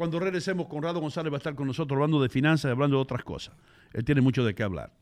Cuando 0.00 0.18
regresemos, 0.18 0.66
Conrado 0.66 0.98
González 0.98 1.30
va 1.30 1.36
a 1.36 1.44
estar 1.44 1.54
con 1.54 1.66
nosotros 1.66 1.94
hablando 1.94 2.22
de 2.22 2.30
finanzas 2.30 2.70
y 2.70 2.72
hablando 2.72 2.96
de 2.96 3.02
otras 3.02 3.22
cosas. 3.22 3.54
Él 3.92 4.02
tiene 4.02 4.22
mucho 4.22 4.42
de 4.42 4.54
qué 4.54 4.62
hablar. 4.62 4.94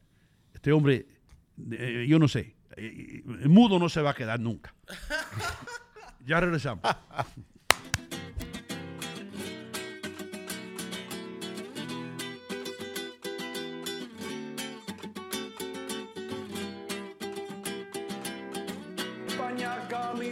Este 0.53 0.72
hombre, 0.72 1.07
eh, 1.70 2.05
yo 2.09 2.18
no 2.18 2.26
sé, 2.26 2.57
eh, 2.76 3.22
eh, 3.24 3.49
mudo 3.49 3.78
no 3.78 3.88
se 3.88 4.03
va 4.03 4.11
a 4.11 4.14
quedar 4.14 4.40
nunca. 4.40 4.74
Ya 6.26 6.40
regresamos. 6.40 6.82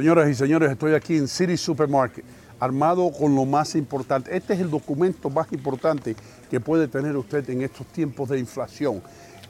Señoras 0.00 0.30
y 0.30 0.34
señores, 0.34 0.70
estoy 0.70 0.94
aquí 0.94 1.18
en 1.18 1.28
City 1.28 1.58
Supermarket, 1.58 2.24
armado 2.58 3.12
con 3.12 3.34
lo 3.34 3.44
más 3.44 3.74
importante. 3.74 4.34
Este 4.34 4.54
es 4.54 4.60
el 4.60 4.70
documento 4.70 5.28
más 5.28 5.52
importante 5.52 6.16
que 6.50 6.58
puede 6.58 6.88
tener 6.88 7.14
usted 7.18 7.50
en 7.50 7.60
estos 7.60 7.86
tiempos 7.88 8.30
de 8.30 8.38
inflación. 8.38 9.02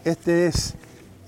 Este 0.05 0.49
es 0.49 0.75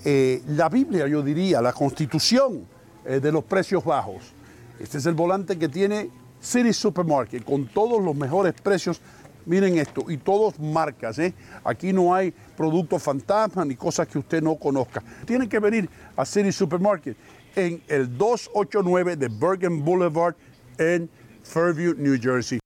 eh, 0.03 0.41
la 0.49 0.67
Biblia, 0.67 1.07
yo 1.07 1.21
diría, 1.21 1.61
la 1.61 1.71
constitución 1.71 2.65
eh, 3.05 3.21
de 3.21 3.31
los 3.31 3.45
precios 3.45 3.85
bajos. 3.85 4.33
Este 4.77 4.97
es 4.97 5.05
el 5.05 5.13
volante 5.13 5.57
que 5.57 5.69
tiene 5.69 6.09
City 6.41 6.73
Supermarket 6.73 7.45
con 7.45 7.67
todos 7.67 8.03
los 8.03 8.13
mejores 8.13 8.53
precios. 8.61 8.99
Miren 9.45 9.77
esto, 9.77 10.03
y 10.09 10.17
todos 10.17 10.59
marcas, 10.59 11.17
¿eh? 11.19 11.33
Aquí 11.63 11.93
no 11.93 12.13
hay 12.13 12.31
productos 12.57 13.01
fantasma 13.01 13.63
ni 13.63 13.75
cosas 13.77 14.05
que 14.05 14.19
usted 14.19 14.41
no 14.41 14.55
conozca. 14.55 15.01
Tienen 15.25 15.47
que 15.47 15.59
venir 15.59 15.89
a 16.17 16.25
City 16.25 16.51
Supermarket 16.51 17.15
en 17.55 17.81
el 17.87 18.17
289 18.17 19.15
de 19.15 19.27
Bergen 19.29 19.83
Boulevard 19.83 20.35
en 20.77 21.09
Fairview, 21.43 21.93
New 21.97 22.17
Jersey. 22.19 22.62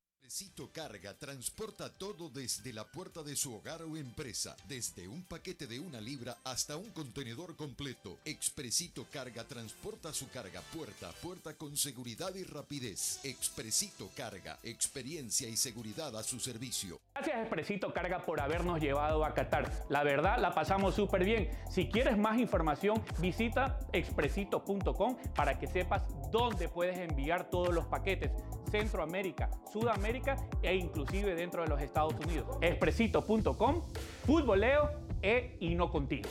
Carga 0.78 1.16
transporta 1.16 1.90
todo 1.90 2.30
desde 2.30 2.72
la 2.72 2.84
puerta 2.84 3.24
de 3.24 3.36
su 3.36 3.52
hogar 3.52 3.82
o 3.82 3.98
empresa, 3.98 4.56
desde 4.68 5.08
un 5.08 5.24
paquete 5.24 5.66
de 5.66 5.80
una 5.80 6.00
libra 6.00 6.38
hasta 6.44 6.78
un 6.78 6.92
contenedor 6.92 7.56
completo. 7.56 8.20
Expresito 8.26 9.08
Carga 9.12 9.44
transporta 9.44 10.14
su 10.14 10.30
carga 10.30 10.62
puerta 10.72 11.10
a 11.10 11.14
puerta 11.14 11.56
con 11.56 11.76
seguridad 11.76 12.36
y 12.36 12.44
rapidez. 12.44 13.20
Expresito 13.24 14.12
Carga, 14.16 14.60
experiencia 14.62 15.50
y 15.50 15.58
seguridad 15.58 16.16
a 16.16 16.22
su 16.22 16.40
servicio. 16.40 17.00
Gracias 17.16 17.40
Expresito 17.40 17.92
Carga 17.92 18.24
por 18.24 18.40
habernos 18.40 18.80
llevado 18.80 19.26
a 19.26 19.34
Qatar. 19.34 19.72
La 19.90 20.04
verdad 20.04 20.38
la 20.38 20.54
pasamos 20.54 20.94
súper 20.94 21.26
bien. 21.26 21.50
Si 21.72 21.90
quieres 21.90 22.20
más 22.20 22.38
información, 22.38 23.04
visita 23.18 23.80
expresito.com 23.94 25.18
para 25.34 25.58
que 25.58 25.66
sepas 25.66 26.04
dónde 26.32 26.70
puedes 26.70 27.00
enviar 27.00 27.50
todos 27.50 27.74
los 27.74 27.88
paquetes. 27.88 28.30
Centroamérica, 28.70 29.50
Sudamérica 29.72 30.36
e 30.68 30.76
inclusive 30.76 31.34
dentro 31.36 31.64
de 31.64 31.70
los 31.70 31.82
Estados 31.82 32.14
Unidos. 32.26 32.58
Expresito.com, 32.62 33.82
futboleo 34.26 34.90
e 35.22 35.56
hino 35.60 35.90
contigo. 35.90 36.28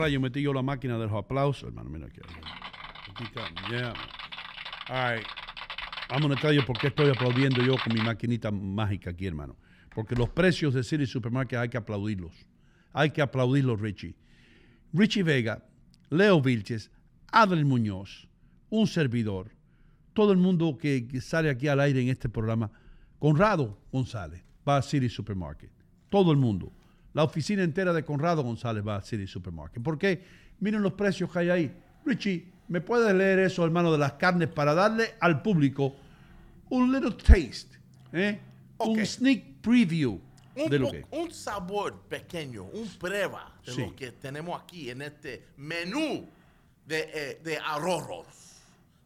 Rayo, 0.00 0.20
metí 0.20 0.42
yo 0.42 0.52
la 0.52 0.62
máquina 0.62 0.98
de 0.98 1.06
los 1.06 1.12
aplausos, 1.12 1.68
hermano. 1.68 1.90
Mira 1.90 2.06
aquí. 2.06 2.20
Yeah. 3.70 3.92
All 4.88 5.16
right. 5.16 5.26
You 6.52 6.64
por 6.64 6.78
qué 6.78 6.88
estoy 6.88 7.10
aplaudiendo 7.10 7.62
yo 7.62 7.76
con 7.84 7.94
mi 7.94 8.00
maquinita 8.00 8.50
mágica 8.50 9.10
aquí, 9.10 9.26
hermano. 9.26 9.56
Porque 9.94 10.16
los 10.16 10.28
precios 10.30 10.74
de 10.74 10.82
City 10.82 11.06
Supermarket 11.06 11.58
hay 11.58 11.68
que 11.68 11.76
aplaudirlos. 11.76 12.32
Hay 12.92 13.10
que 13.10 13.22
aplaudirlos, 13.22 13.80
Richie. 13.80 14.16
Richie 14.92 15.22
Vega, 15.22 15.64
Leo 16.08 16.40
Vilches, 16.40 16.90
Adel 17.30 17.64
Muñoz, 17.64 18.26
un 18.70 18.86
servidor, 18.86 19.52
todo 20.14 20.32
el 20.32 20.38
mundo 20.38 20.76
que, 20.76 21.06
que 21.06 21.20
sale 21.20 21.50
aquí 21.50 21.68
al 21.68 21.78
aire 21.78 22.00
en 22.00 22.08
este 22.08 22.28
programa, 22.28 22.70
Conrado 23.20 23.78
González 23.92 24.42
va 24.66 24.78
a 24.78 24.82
City 24.82 25.08
Supermarket. 25.08 25.70
Todo 26.08 26.32
el 26.32 26.38
mundo. 26.38 26.72
La 27.14 27.24
oficina 27.24 27.62
entera 27.62 27.92
de 27.92 28.04
Conrado 28.04 28.42
González 28.42 28.86
va 28.86 28.96
a 28.96 29.02
City 29.02 29.26
Supermarket. 29.26 29.82
¿Por 29.82 29.98
qué? 29.98 30.22
Miren 30.60 30.82
los 30.82 30.92
precios 30.92 31.30
que 31.32 31.38
hay 31.40 31.50
ahí. 31.50 31.76
Richie, 32.04 32.46
¿me 32.68 32.80
puedes 32.80 33.12
leer 33.14 33.40
eso, 33.40 33.64
hermano, 33.64 33.90
de 33.92 33.98
las 33.98 34.12
carnes 34.14 34.48
para 34.48 34.74
darle 34.74 35.14
al 35.20 35.42
público 35.42 35.94
un 36.68 36.92
little 36.92 37.12
taste? 37.12 37.78
¿eh? 38.12 38.38
Un 38.78 39.04
sneak 39.04 39.60
preview 39.60 40.20
Un, 40.56 40.70
de 40.70 40.78
lo 40.78 40.90
que 40.90 41.04
un 41.10 41.30
sabor 41.32 42.00
pequeño, 42.08 42.64
un 42.64 42.88
prueba 42.98 43.52
de 43.66 43.72
Sí. 43.72 43.80
lo 43.82 43.94
que 43.96 44.12
tenemos 44.12 44.60
aquí 44.62 44.88
en 44.90 45.02
este 45.02 45.46
menú 45.56 46.26
de, 46.86 47.10
eh, 47.12 47.40
de 47.42 47.58
ahorros. 47.58 48.26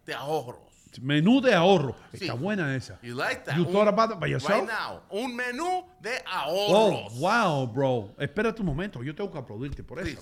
De 0.06 0.14
ahorros. 0.14 0.73
Menú 1.00 1.40
de 1.40 1.54
ahorro. 1.54 1.94
Sí. 2.12 2.24
Está 2.26 2.34
buena 2.34 2.74
esa. 2.76 2.98
You 3.02 3.14
like 3.14 3.44
that? 3.44 3.56
You 3.56 3.64
thought 3.64 3.88
about 3.88 4.10
it 4.12 4.20
by 4.20 4.26
yourself? 4.28 4.60
Right 4.60 4.68
now. 4.68 5.02
Un 5.10 5.34
menú 5.36 5.84
de 6.00 6.10
Oh, 6.46 7.06
ahorros. 7.06 7.18
wow, 7.18 7.66
bro. 7.66 8.14
Espérate 8.18 8.60
un 8.60 8.66
momento. 8.66 9.02
Yo 9.02 9.14
tengo 9.14 9.30
que 9.30 9.38
aplaudirte 9.38 9.82
por 9.82 9.98
eso. 10.00 10.18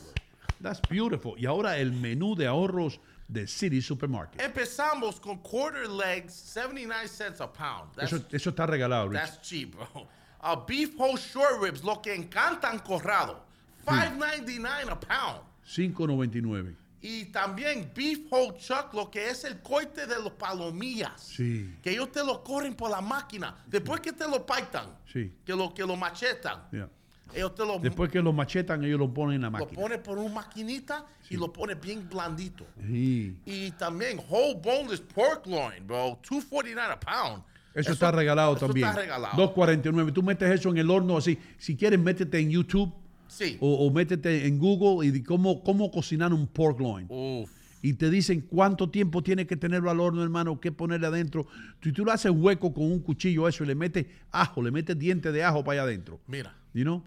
That's 0.61 0.81
beautiful. 0.89 1.35
Y 1.39 1.47
ahora 1.47 1.77
el 1.79 1.91
menú 1.93 2.35
de 2.37 2.47
ahorros 2.47 2.99
de 3.29 3.47
City 3.47 3.81
Supermarket. 3.81 4.41
Empezamos 4.41 5.19
con 5.21 5.39
quarter 5.39 5.89
legs, 5.89 6.33
79 6.35 7.09
cents 7.09 7.41
a 7.41 7.47
pound. 7.53 7.93
That's, 7.97 8.13
Eso, 8.13 8.25
eso 8.31 8.51
está 8.51 8.67
regalado, 8.67 9.09
Rich. 9.09 9.21
that's 9.21 9.41
cheap, 9.43 9.75
bro. 9.75 10.07
Uh, 10.45 10.57
beef 10.67 10.95
whole 10.99 11.17
short 11.17 11.61
ribs, 11.63 11.83
lo 11.85 12.01
que 12.03 12.15
encantan 12.15 12.79
Corrado, 12.85 13.41
$5.99 13.87 14.91
a 14.91 14.97
pound. 15.01 15.41
5.99. 15.67 16.75
Y 17.05 17.25
también 17.27 17.91
beef 17.95 18.21
whole 18.31 18.57
chuck, 18.59 18.95
lo 18.95 19.11
que 19.11 19.29
es 19.29 19.43
el 19.45 19.61
coite 19.61 20.07
de 20.07 20.23
los 20.23 20.33
palomillas. 20.33 21.21
Sí, 21.21 21.75
Que 21.83 21.91
ellos 21.91 22.13
te 22.13 22.25
lo 22.25 22.45
corren 22.45 22.75
por 22.75 22.91
la 22.91 23.01
máquina. 23.01 23.57
Después 23.67 24.01
que 24.01 24.13
te 24.13 24.29
lo 24.29 24.47
paitan, 24.47 24.87
sí. 25.13 25.33
que 25.45 25.53
lo, 25.55 25.75
que 25.75 25.85
lo 25.85 25.97
machetan, 25.97 26.61
yeah. 26.71 26.89
ellos 27.35 27.55
te 27.57 27.67
lo, 27.67 27.81
Después 27.81 28.09
que 28.09 28.23
lo 28.23 28.33
machetan, 28.33 28.85
ellos 28.85 29.01
lo 29.01 29.13
ponen 29.13 29.37
en 29.37 29.43
la 29.43 29.49
lo 29.49 29.53
máquina. 29.65 29.81
ponen 29.81 30.03
por 30.03 30.17
una 30.17 30.33
maquinita 30.33 31.05
y 31.29 31.37
lo 31.37 31.53
ponen 31.53 31.81
bien 31.81 32.09
blandito. 32.09 32.65
Sí. 32.87 33.37
Y 33.47 33.73
también 33.73 34.21
whole 34.29 34.61
boneless 34.63 35.01
pork 35.01 35.45
loin, 35.47 35.85
bro. 35.85 36.21
$2.49 36.23 36.79
a 36.89 37.01
pound. 37.01 37.43
Eso, 37.75 37.93
está 37.93 38.13
regalado 38.13 38.55
eso 38.55 38.67
también. 38.67 38.87
está 38.87 39.01
regalado. 39.01 39.55
2.49. 39.55 40.13
Tú 40.13 40.23
metes 40.23 40.51
eso 40.51 40.69
en 40.69 40.79
el 40.79 40.91
horno 40.91 41.17
así. 41.17 41.39
Si 41.59 41.75
quieres, 41.75 41.99
métete 41.99 42.39
en 42.39 42.51
YouTube 42.51 42.93
Sí. 43.33 43.57
o, 43.61 43.87
o 43.87 43.91
métete 43.91 44.47
en 44.47 44.59
Google 44.59 45.09
y 45.09 45.23
cómo, 45.23 45.63
cómo 45.63 45.91
cocinar 45.91 46.35
un 46.35 46.47
pork 46.47 46.79
loin. 46.79 47.07
Uf. 47.09 47.51
Y 47.81 47.95
te 47.95 48.11
dicen 48.11 48.43
cuánto 48.43 48.91
tiempo 48.91 49.23
tiene 49.23 49.47
que 49.47 49.57
tenerlo 49.57 49.91
al 49.91 49.99
horno, 49.99 50.23
hermano, 50.23 50.61
qué 50.61 50.71
ponerle 50.71 51.07
adentro. 51.09 51.47
Si 51.83 51.93
tú 51.93 52.05
lo 52.05 52.13
haces 52.13 52.31
hueco 52.31 52.73
con 52.73 52.85
un 52.85 53.01
cuchillo, 53.01 53.49
eso, 53.49 53.65
y 53.65 53.67
le 53.67 53.75
metes 53.75 54.07
ajo, 54.31 54.63
le 54.63 54.71
metes 54.71 54.97
diente 54.97 55.33
de 55.33 55.43
ajo 55.43 55.65
para 55.65 55.81
allá 55.81 55.89
adentro. 55.89 56.21
Mira. 56.29 56.55
You 56.75 56.83
know? 56.85 57.03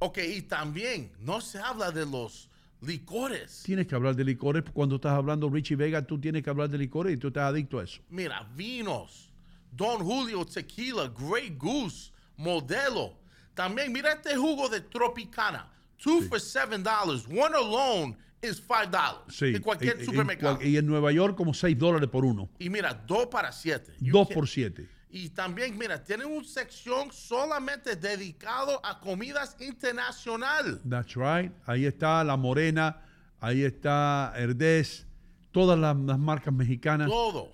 Ok, 0.00 0.18
y 0.18 0.42
también 0.42 1.10
no 1.20 1.40
se 1.40 1.58
habla 1.58 1.90
de 1.90 2.04
los 2.04 2.50
licores. 2.82 3.62
Tienes 3.64 3.86
que 3.86 3.94
hablar 3.94 4.16
de 4.16 4.24
licores. 4.24 4.64
Cuando 4.72 4.96
estás 4.96 5.12
hablando 5.12 5.48
Richie 5.48 5.76
Vega, 5.76 6.02
tú 6.06 6.20
tienes 6.20 6.42
que 6.42 6.50
hablar 6.50 6.68
de 6.68 6.78
licores 6.78 7.14
y 7.14 7.16
tú 7.16 7.28
estás 7.28 7.44
adicto 7.44 7.78
a 7.78 7.84
eso. 7.84 8.02
Mira, 8.10 8.46
vinos, 8.54 9.30
Don 9.72 10.04
Julio 10.04 10.44
Tequila, 10.44 11.10
Grey 11.18 11.54
Goose, 11.56 12.12
Modelo. 12.36 13.14
También 13.58 13.92
mira 13.92 14.12
este 14.12 14.36
jugo 14.36 14.68
de 14.68 14.80
Tropicana. 14.82 15.68
Two 15.96 16.22
for 16.28 16.38
seven 16.40 16.80
dollars. 16.80 17.26
One 17.26 17.56
alone 17.56 18.16
is 18.40 18.60
five 18.60 18.86
dollars. 18.86 19.34
Sí. 19.36 19.46
En 19.46 19.60
cualquier 19.62 20.00
Y- 20.00 20.04
supermercado. 20.04 20.62
Y 20.62 20.76
en 20.76 20.86
Nueva 20.86 21.10
York, 21.10 21.36
como 21.36 21.52
6 21.52 21.76
dólares 21.76 22.08
por 22.08 22.24
uno. 22.24 22.48
Y 22.60 22.70
mira, 22.70 22.94
dos 22.94 23.26
para 23.26 23.50
siete. 23.50 23.96
You 23.98 24.12
2 24.12 24.28
can- 24.28 24.34
por 24.36 24.46
7. 24.48 24.88
Y 25.10 25.30
también, 25.30 25.76
mira, 25.76 26.00
tienen 26.04 26.28
una 26.28 26.46
sección 26.46 27.10
solamente 27.10 27.96
dedicado 27.96 28.80
a 28.86 29.00
comidas 29.00 29.56
internacional. 29.58 30.80
That's 30.88 31.16
right. 31.16 31.50
Ahí 31.66 31.84
está 31.84 32.22
La 32.22 32.36
Morena, 32.36 33.02
ahí 33.40 33.64
está 33.64 34.34
Herdez, 34.36 35.04
todas 35.50 35.76
las, 35.76 35.96
las 35.96 36.18
marcas 36.20 36.54
mexicanas. 36.54 37.08
Todo. 37.08 37.50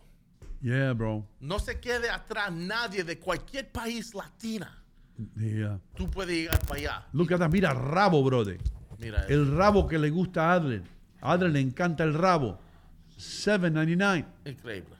Yeah, 0.60 0.92
bro. 0.92 1.26
No 1.40 1.58
se 1.58 1.80
quede 1.80 2.10
atrás 2.10 2.52
nadie 2.52 3.04
de 3.04 3.18
cualquier 3.18 3.70
país 3.72 4.12
latina. 4.14 4.82
Yeah. 5.36 5.78
Tú 5.94 6.10
puedes 6.10 6.34
llegar 6.36 6.58
para 6.60 6.80
allá. 6.80 7.06
Look 7.12 7.32
at 7.32 7.38
that. 7.38 7.50
Mira, 7.50 7.72
rabo, 7.72 8.22
brother. 8.24 8.58
Mira, 8.98 9.24
El 9.28 9.56
rabo 9.56 9.86
que 9.86 9.98
le 9.98 10.10
gusta 10.10 10.50
a 10.50 10.54
Adler. 10.54 10.82
A 11.20 11.32
Adler 11.32 11.50
le 11.52 11.60
encanta 11.60 12.04
el 12.04 12.14
rabo. 12.14 12.58
7.99. 13.16 14.24
increíble. 14.44 14.94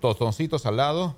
Tostoncitos 0.00 0.66
al 0.66 0.76
lado 0.78 1.16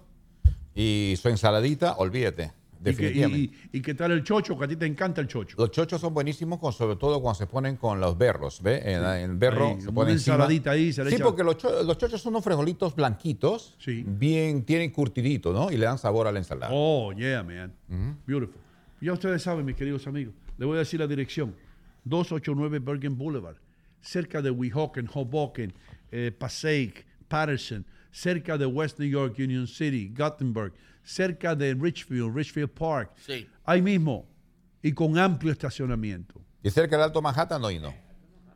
y 0.75 1.15
su 1.21 1.29
ensaladita, 1.29 1.95
olvídate. 1.97 2.53
¿Y 2.85 2.95
qué, 2.97 3.11
y- 3.13 3.53
y 3.73 3.81
qué 3.81 3.95
tal 3.95 4.13
el 4.13 4.23
chocho? 4.23 4.59
Que 4.59 4.65
a 4.65 4.69
ti 4.69 4.77
te 4.77 4.87
encanta 4.87 5.21
el 5.21 5.27
chocho. 5.29 5.57
Los 5.59 5.71
chochos 5.71 6.01
son 6.01 6.13
buenísimos, 6.15 6.59
con, 6.59 6.73
sobre 6.73 6.97
todo 6.97 7.21
cuando 7.23 7.39
se 7.39 7.47
ponen 7.47 7.77
con 7.77 8.01
los 8.01 8.17
berros, 8.19 8.61
¿ve? 8.63 8.81
En, 8.85 9.03
el 9.05 9.37
berro 9.37 9.69
Ahí, 9.69 9.81
se 9.81 9.93
pone 9.93 10.13
ensaladita 10.13 10.73
ahí, 10.73 10.93
se 10.93 11.03
le 11.05 11.11
Sí, 11.11 11.17
echa- 11.17 11.25
porque 11.25 11.43
los, 11.45 11.57
cho- 11.57 11.83
los 11.83 11.97
chochos 11.99 12.21
son 12.21 12.35
unos 12.35 12.45
frijolitos 12.45 12.95
blanquitos, 12.95 13.77
bien, 14.07 14.65
tienen 14.65 14.91
curtidito, 14.91 15.53
¿no? 15.53 15.71
Y 15.71 15.77
le 15.77 15.87
dan 15.87 15.99
sabor 15.99 16.27
a 16.27 16.33
la 16.33 16.39
ensalada. 16.39 16.71
Oh, 16.73 17.13
yeah, 17.13 17.43
man. 17.43 17.73
Beautiful. 18.27 18.61
Ya 19.01 19.13
ustedes 19.13 19.43
saben, 19.43 19.65
mis 19.65 19.77
queridos 19.77 20.07
amigos. 20.07 20.35
Le 20.59 20.67
voy 20.67 20.77
a 20.77 20.79
decir 20.81 21.01
la 21.01 21.07
dirección. 21.07 21.55
289 22.05 22.79
Bergen 22.81 23.17
Boulevard. 23.17 23.57
Cerca 24.01 24.43
de 24.43 24.51
Weehawken, 24.51 25.09
Hoboken, 25.13 25.73
eh, 26.13 26.31
Passaic, 26.39 27.07
Patterson. 27.29 27.85
Cerca 28.11 28.57
de 28.59 28.67
West 28.67 28.99
New 29.01 29.09
York, 29.09 29.35
Union 29.39 29.67
City, 29.67 30.13
Gothenburg. 30.17 30.73
Cerca 31.05 31.55
de 31.55 31.75
Richfield, 31.75 32.35
Richfield 32.35 32.71
Park. 32.71 33.13
Sí. 33.17 33.47
Ahí 33.65 33.81
mismo. 33.83 34.27
Y 34.83 34.93
con 34.93 35.17
amplio 35.19 35.53
estacionamiento. 35.53 36.41
Y 36.63 36.71
cerca 36.71 36.97
del 36.97 37.05
Alto 37.05 37.23
Manhattan, 37.23 37.61
no, 37.61 37.71
y 37.71 37.79
no. 37.79 37.95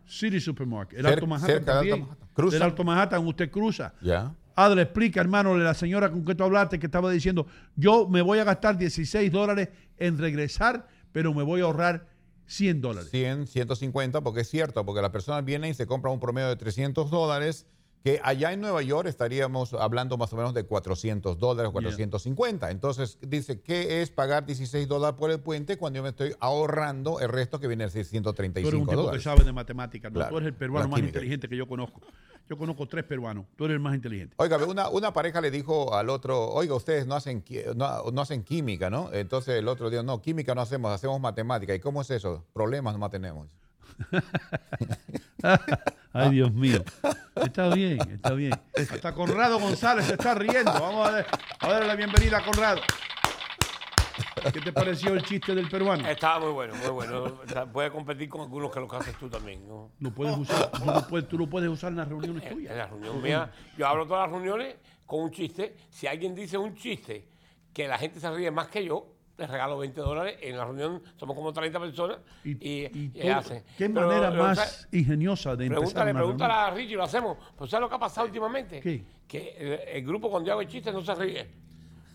City 0.07 0.41
Supermarket. 0.41 0.99
El 0.99 1.05
Cer- 1.07 1.12
Alto 1.15 1.27
Manhattan 1.27 1.55
cerca 1.57 1.70
del 1.73 1.79
Alto 1.79 1.89
también. 1.91 2.01
Manhattan. 2.09 2.29
Cruza. 2.35 2.55
Del 2.55 2.62
Alto 2.62 2.85
Manhattan 2.85 3.27
usted 3.27 3.51
cruza. 3.51 3.95
Ya. 4.03 4.35
Adler, 4.57 4.87
explica, 4.87 5.20
hermano, 5.20 5.57
la 5.57 5.75
señora 5.75 6.11
con 6.11 6.25
que 6.25 6.35
tú 6.35 6.43
hablaste, 6.45 6.79
que 6.79 6.87
estaba 6.87 7.11
diciendo, 7.12 7.47
yo 7.77 8.09
me 8.09 8.23
voy 8.23 8.39
a 8.41 8.45
gastar 8.45 8.77
16 8.77 9.31
dólares 9.31 9.69
en 9.99 10.19
regresar, 10.19 10.89
pero 11.12 11.33
me 11.33 11.43
voy 11.45 11.61
a 11.61 11.65
ahorrar 11.65 12.09
100 12.47 12.81
dólares. 12.81 13.11
100, 13.11 13.47
150, 13.47 14.20
porque 14.23 14.41
es 14.41 14.49
cierto, 14.49 14.85
porque 14.85 15.01
las 15.03 15.11
personas 15.11 15.45
vienen 15.45 15.70
y 15.70 15.75
se 15.75 15.87
compran 15.87 16.15
un 16.15 16.20
promedio 16.20 16.49
de 16.49 16.57
300 16.57 17.11
dólares, 17.11 17.66
que 18.03 18.20
allá 18.23 18.53
en 18.53 18.61
Nueva 18.61 18.83
York 18.83 19.09
estaríamos 19.09 19.75
hablando 19.75 20.16
más 20.16 20.33
o 20.33 20.37
menos 20.37 20.55
de 20.55 20.65
400 20.65 21.39
dólares, 21.39 21.73
450. 21.73 22.70
Entonces, 22.70 23.19
dice, 23.20 23.61
¿qué 23.61 24.03
es 24.03 24.11
pagar 24.11 24.47
16 24.47 24.87
dólares 24.87 25.16
por 25.19 25.31
el 25.31 25.41
puente 25.41 25.77
cuando 25.77 25.99
yo 25.99 26.03
me 26.03 26.11
estoy 26.11 26.35
ahorrando 26.41 27.20
el 27.20 27.29
resto 27.29 27.61
que 27.61 27.66
viene 27.66 27.85
a 27.85 27.89
ser 27.89 28.07
Tú 28.07 28.11
eres 28.11 28.12
un 28.12 28.25
135 28.25 28.70
tipo 28.70 28.91
que 28.91 28.97
dólares? 28.97 29.23
sabe 29.23 29.45
de 29.45 29.53
matemáticas, 29.53 30.12
¿no? 30.12 30.16
Claro, 30.16 30.31
Tú 30.31 30.37
eres 30.39 30.49
el 30.49 30.55
peruano 30.55 30.89
más 30.89 31.01
inteligente 31.01 31.49
que 31.49 31.57
yo 31.57 31.66
conozco. 31.66 32.01
Yo 32.49 32.57
conozco 32.57 32.89
tres 32.89 33.05
peruanos. 33.05 33.45
Tú 33.57 33.66
eres 33.66 33.75
el 33.75 33.81
más 33.81 33.95
inteligente. 33.95 34.35
Oiga, 34.39 34.57
una, 34.65 34.89
una 34.89 35.12
pareja 35.12 35.41
le 35.41 35.51
dijo 35.51 35.95
al 35.95 36.09
otro, 36.09 36.49
oiga, 36.49 36.75
ustedes 36.75 37.07
no 37.07 37.15
hacen, 37.15 37.45
no, 37.77 38.11
no 38.11 38.23
hacen 38.23 38.43
química, 38.43 38.89
¿no? 38.89 39.12
Entonces 39.12 39.57
el 39.57 39.69
otro 39.69 39.91
dijo, 39.91 40.03
no, 40.03 40.23
química 40.23 40.55
no 40.55 40.62
hacemos, 40.62 40.93
hacemos 40.93 41.20
matemática. 41.20 41.75
¿Y 41.75 41.81
cómo 41.81 42.01
es 42.01 42.11
eso? 42.11 42.47
Problemas 42.55 42.99
no 42.99 43.11
tenemos. 43.11 43.55
Ay, 46.12 46.30
Dios 46.30 46.52
mío. 46.52 46.82
Está 47.36 47.68
bien, 47.68 47.98
está 48.10 48.32
bien. 48.32 48.52
Hasta 48.76 49.12
Conrado 49.14 49.59
González 49.60 50.06
se 50.06 50.14
está 50.14 50.35
riendo. 50.35 50.72
Vamos 50.72 51.06
a, 51.09 51.12
dar- 51.12 51.26
a 51.60 51.68
darle 51.68 51.86
la 51.86 51.94
bienvenida 51.94 52.39
a 52.39 52.44
Conrado. 52.44 52.80
¿Qué 54.52 54.60
te 54.60 54.72
pareció 54.72 55.12
el 55.14 55.22
chiste 55.22 55.55
del 55.55 55.68
peruano? 55.68 56.09
Estaba 56.09 56.40
muy 56.40 56.52
bueno, 56.52 56.74
muy 56.76 56.89
bueno. 56.90 57.22
O 57.24 57.48
sea, 57.48 57.66
Puede 57.66 57.90
competir 57.90 58.28
con 58.28 58.40
algunos 58.43 58.70
que 58.72 58.80
lo 58.80 58.89
que 58.89 58.97
haces 58.97 59.14
tú 59.16 59.28
también, 59.28 59.66
¿no? 59.68 59.90
Lo 60.01 60.10
puedes 60.12 60.36
usar, 60.36 60.70
tú, 60.70 60.85
lo 60.86 61.06
puedes, 61.09 61.28
tú 61.28 61.39
lo 61.39 61.47
puedes 61.48 61.68
usar 61.68 61.90
en 61.90 61.98
las 61.98 62.09
reuniones 62.09 62.44
En 62.44 62.55
tuyas. 62.55 62.76
la 62.76 62.86
reunión 62.86 63.20
mía, 63.22 63.51
yo 63.76 63.86
hablo 63.86 64.06
todas 64.06 64.26
las 64.28 64.32
reuniones 64.32 64.76
con 65.06 65.20
un 65.20 65.30
chiste. 65.30 65.76
Si 65.90 66.06
alguien 66.06 66.35
dice 66.35 66.56
un 66.56 66.74
chiste 66.76 67.28
que 67.72 67.86
la 67.89 67.98
gente 67.98 68.20
se 68.20 68.30
ríe 68.30 68.51
más 68.51 68.68
que 68.68 68.85
yo, 68.85 69.06
les 69.39 69.48
regalo 69.48 69.78
20 69.78 70.01
dólares. 70.01 70.36
En 70.43 70.56
la 70.56 70.65
reunión 70.65 71.01
somos 71.16 71.35
como 71.36 71.52
30 71.52 71.81
personas 71.81 72.19
y, 72.44 72.51
y, 72.60 73.28
hacen. 73.31 73.62
¿Qué 73.78 73.89
Pero, 73.89 74.09
manera 74.09 74.31
más 74.31 74.89
ingeniosa 74.93 75.56
de 75.56 75.66
empezar 75.66 75.81
Pregúntale, 75.81 76.10
una 76.10 76.20
pregúntale 76.20 76.52
a 76.52 76.70
Richie, 76.70 76.97
lo 76.97 77.05
hacemos. 77.05 77.39
Pues 77.56 77.70
¿sabes 77.70 77.82
lo 77.82 77.89
que 77.89 77.94
ha 77.94 78.01
pasado 78.01 78.27
últimamente? 78.27 78.81
¿Qué? 78.81 79.05
Que 79.27 79.55
el, 79.59 79.97
el 79.97 80.06
grupo 80.06 80.28
cuando 80.31 80.48
yo 80.48 80.52
hago 80.52 80.62
el 80.62 80.69
chiste 80.69 80.93
no 80.93 81.01
se 81.02 81.15
ríe. 81.15 81.47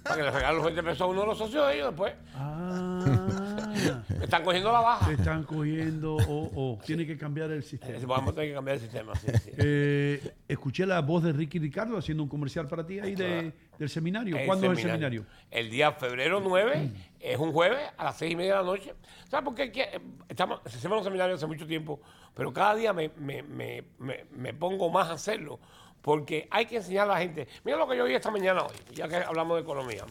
Para 0.04 0.18
que 0.18 0.24
le 0.24 0.32
regalo 0.32 0.56
los 0.58 0.66
20 0.66 0.84
pesos 0.84 1.02
a 1.02 1.06
uno 1.06 1.22
de 1.22 1.28
los 1.28 1.38
socios 1.38 1.66
de 1.66 1.76
ellos 1.76 1.88
después. 1.88 2.14
Ah, 2.36 3.74
Me 4.18 4.26
están 4.26 4.44
cogiendo 4.44 4.70
la 4.72 4.82
baja. 4.82 5.08
te 5.08 5.14
están 5.14 5.44
cogiendo. 5.44 6.18
Oh, 6.28 6.52
oh. 6.56 6.80
Tiene 6.86 7.08
que 7.08 7.18
cambiar 7.18 7.52
el 7.52 7.64
sistema. 7.64 7.98
Vamos 8.06 8.32
a 8.32 8.36
tener 8.36 8.50
que 8.50 8.56
cambiar 8.56 8.76
el 8.76 8.82
sistema. 8.82 9.16
sí, 9.16 9.28
sí. 9.42 9.52
Eh, 9.58 10.34
escuché 10.48 10.86
la 10.86 11.00
voz 11.00 11.24
de 11.24 11.32
Ricky 11.32 11.58
Ricardo 11.58 11.98
haciendo 11.98 12.22
un 12.22 12.28
comercial 12.30 12.68
para 12.68 12.86
ti 12.86 13.00
ahí 13.00 13.16
de- 13.16 13.54
del 13.80 13.90
seminario. 13.90 14.38
El 14.38 14.46
¿Cuándo 14.46 14.72
es 14.74 14.80
el 14.80 14.86
seminario? 14.86 15.26
El 15.50 15.70
día 15.70 15.94
febrero 15.94 16.42
9 16.44 16.92
es 17.24 17.40
un 17.40 17.52
jueves 17.54 17.80
a 17.98 18.04
las 18.04 18.18
6 18.18 18.34
y 18.34 18.36
media 18.36 18.54
de 18.58 18.60
la 18.60 18.66
noche. 18.66 18.94
¿Sabes 19.30 19.46
por 19.46 19.56
qué? 19.56 19.72
Eh, 19.76 20.00
Estamos, 20.28 20.60
hacemos 20.66 20.98
los 20.98 21.06
seminarios 21.06 21.38
hace 21.40 21.48
mucho 21.48 21.66
tiempo, 21.66 22.00
pero 22.34 22.52
cada 22.52 22.76
día 22.76 22.92
me, 22.94 23.10
me- 23.18 23.42
me- 23.44 23.84
me- 24.32 24.54
pongo 24.54 24.90
más 24.90 25.10
a 25.10 25.14
hacerlo. 25.14 25.60
Porque 26.02 26.48
hay 26.52 26.66
que 26.66 26.76
enseñar 26.78 27.10
a 27.10 27.14
la 27.14 27.20
gente. 27.20 27.48
Mira 27.64 27.78
lo 27.78 27.88
que 27.88 27.96
yo 27.96 28.04
vi 28.04 28.14
esta 28.14 28.30
mañana 28.30 28.64
hoy, 28.64 28.76
ya 28.92 29.08
que 29.08 29.16
hablamos 29.16 29.56
de 29.56 29.62
economía. 29.64 30.04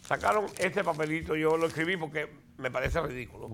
Sacaron 0.00 0.46
este 0.58 0.82
papelito, 0.82 1.36
yo 1.36 1.56
lo 1.56 1.66
escribí 1.68 1.96
porque 1.96 2.28
me 2.58 2.70
parece 2.70 3.00
ridículo. 3.00 3.48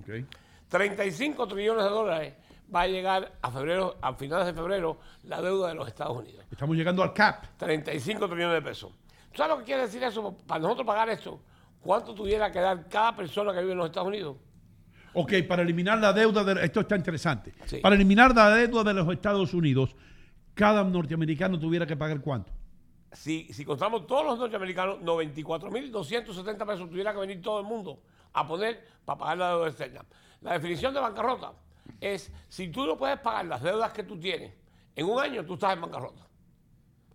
35 0.68 1.46
trillones 1.48 1.84
de 1.84 1.90
dólares 1.90 2.34
va 2.74 2.80
a 2.82 2.86
llegar 2.86 3.32
a 3.42 3.50
febrero, 3.50 3.96
a 4.00 4.14
finales 4.14 4.46
de 4.46 4.54
febrero, 4.54 4.98
la 5.24 5.40
deuda 5.42 5.68
de 5.68 5.74
los 5.74 5.86
Estados 5.86 6.16
Unidos. 6.16 6.44
Estamos 6.50 6.76
llegando 6.76 7.02
al 7.02 7.12
CAP. 7.12 7.44
35 7.58 8.28
trillones 8.28 8.54
de 8.54 8.68
pesos. 8.68 8.90
¿Tú 9.30 9.36
¿Sabes 9.36 9.52
lo 9.52 9.58
que 9.58 9.64
quiere 9.64 9.82
decir 9.82 10.02
eso? 10.02 10.34
Para 10.46 10.60
nosotros 10.60 10.86
pagar 10.86 11.08
esto, 11.10 11.40
¿cuánto 11.86 12.14
tuviera 12.14 12.50
que 12.50 12.60
dar 12.60 12.88
cada 12.88 13.14
persona 13.16 13.52
que 13.52 13.60
vive 13.60 13.72
en 13.72 13.78
los 13.78 13.86
Estados 13.86 14.08
Unidos? 14.08 14.36
Ok, 15.14 15.32
para 15.48 15.62
eliminar 15.62 15.98
la 15.98 16.12
deuda, 16.12 16.44
de, 16.44 16.62
esto 16.62 16.80
está 16.80 16.96
interesante. 16.96 17.54
Sí. 17.64 17.78
Para 17.78 17.94
eliminar 17.94 18.34
la 18.34 18.50
deuda 18.50 18.84
de 18.84 18.92
los 18.92 19.10
Estados 19.10 19.54
Unidos, 19.54 19.96
cada 20.52 20.84
norteamericano 20.84 21.58
tuviera 21.58 21.86
que 21.86 21.96
pagar 21.96 22.20
cuánto. 22.20 22.52
Si, 23.12 23.50
si 23.52 23.64
contamos 23.64 24.06
todos 24.06 24.26
los 24.26 24.38
norteamericanos, 24.38 24.98
94.270 25.00 26.66
pesos 26.66 26.90
tuviera 26.90 27.14
que 27.14 27.20
venir 27.20 27.40
todo 27.40 27.60
el 27.60 27.66
mundo 27.66 28.02
a 28.34 28.46
poner 28.46 28.84
para 29.06 29.18
pagar 29.18 29.38
la 29.38 29.50
deuda 29.50 29.68
externa. 29.68 30.04
La 30.42 30.52
definición 30.52 30.92
de 30.92 31.00
bancarrota 31.00 31.52
es 31.98 32.30
si 32.48 32.68
tú 32.68 32.84
no 32.84 32.98
puedes 32.98 33.18
pagar 33.20 33.46
las 33.46 33.62
deudas 33.62 33.92
que 33.92 34.02
tú 34.02 34.20
tienes 34.20 34.52
en 34.94 35.06
un 35.06 35.18
año, 35.18 35.46
tú 35.46 35.54
estás 35.54 35.72
en 35.72 35.80
bancarrota. 35.80 36.26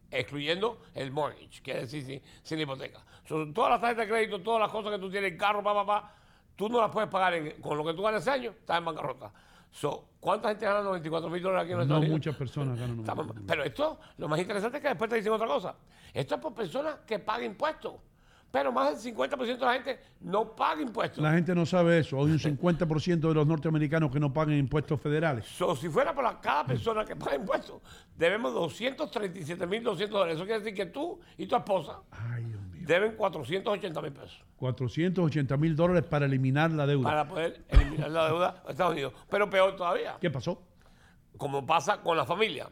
Excluyendo 0.09 0.81
el 0.95 1.11
mortgage, 1.11 1.61
que 1.61 1.71
es 1.71 1.91
decir, 1.91 2.03
sin, 2.03 2.21
sin 2.43 2.59
hipoteca. 2.59 3.05
Todas 3.53 3.71
las 3.71 3.81
tarjetas 3.81 4.07
de 4.07 4.11
crédito, 4.13 4.41
todas 4.41 4.59
las 4.61 4.71
cosas 4.71 4.91
que 4.91 4.99
tú 4.99 5.09
tienes, 5.09 5.31
el 5.31 5.37
carro, 5.37 5.63
pa, 5.63 5.73
pa, 5.73 5.85
pa, 5.85 6.13
tú 6.55 6.69
no 6.69 6.79
las 6.81 6.89
puedes 6.91 7.09
pagar 7.09 7.33
en- 7.35 7.61
con 7.61 7.77
lo 7.77 7.83
que 7.85 7.93
tú 7.93 8.01
ganas 8.03 8.21
ese 8.21 8.31
año, 8.31 8.51
estás 8.51 8.77
en 8.77 8.85
bancarrota. 8.85 9.31
So, 9.71 10.05
¿Cuánta 10.19 10.49
gente 10.49 10.65
gana 10.65 10.83
94 10.83 11.29
mil 11.31 11.41
dólares 11.41 11.63
aquí 11.63 11.71
en 11.71 11.77
No 11.77 11.83
Estados 11.83 12.01
Unidos? 12.01 12.17
muchas 12.19 12.35
personas 12.35 12.77
ganan. 12.79 12.99
Estamos- 12.99 13.27
pero 13.47 13.63
esto, 13.63 13.99
lo 14.17 14.27
más 14.27 14.39
interesante 14.39 14.77
es 14.77 14.83
que 14.83 14.89
después 14.89 15.09
te 15.09 15.15
dicen 15.15 15.31
otra 15.33 15.47
cosa. 15.47 15.75
Esto 16.13 16.35
es 16.35 16.41
por 16.41 16.53
personas 16.53 16.97
que 17.07 17.17
pagan 17.19 17.45
impuestos. 17.45 17.93
Pero 18.51 18.69
más 18.73 18.89
del 19.01 19.13
50% 19.15 19.65
de 19.65 19.65
la 19.65 19.73
gente 19.81 19.99
no 20.19 20.53
paga 20.55 20.81
impuestos. 20.81 21.23
La 21.23 21.31
gente 21.31 21.55
no 21.55 21.65
sabe 21.65 21.99
eso. 21.99 22.17
Hay 22.17 22.25
un 22.25 22.37
50% 22.37 23.29
de 23.29 23.33
los 23.33 23.47
norteamericanos 23.47 24.11
que 24.11 24.19
no 24.19 24.31
pagan 24.33 24.55
impuestos 24.57 24.99
federales. 24.99 25.45
So, 25.47 25.73
si 25.75 25.87
fuera 25.87 26.13
por 26.13 26.23
la- 26.25 26.39
cada 26.41 26.65
persona 26.65 27.05
que 27.05 27.15
paga 27.15 27.35
impuestos, 27.37 27.81
debemos 28.15 28.53
237 28.53 29.65
mil 29.65 29.81
200 29.83 30.11
dólares. 30.19 30.35
Eso 30.35 30.43
quiere 30.45 30.59
decir 30.59 30.75
que 30.75 30.85
tú 30.87 31.17
y 31.37 31.47
tu 31.47 31.55
esposa 31.55 32.01
deben 32.85 33.15
480 33.15 34.01
mil 34.01 34.11
pesos 34.13 34.43
480 34.57 35.57
mil 35.57 35.75
dólares 35.75 36.03
para 36.09 36.25
eliminar 36.25 36.71
la 36.71 36.85
deuda. 36.85 37.03
para 37.09 37.27
poder 37.27 37.63
eliminar 37.69 38.09
la 38.11 38.25
deuda 38.27 38.61
de 38.65 38.71
Estados 38.71 38.93
Unidos. 38.93 39.13
Pero 39.29 39.49
peor 39.49 39.75
todavía, 39.75 40.17
¿Qué 40.21 40.29
pasó? 40.29 40.61
como 41.37 41.65
pasa 41.65 42.01
con 42.01 42.15
la 42.17 42.25
familia, 42.25 42.69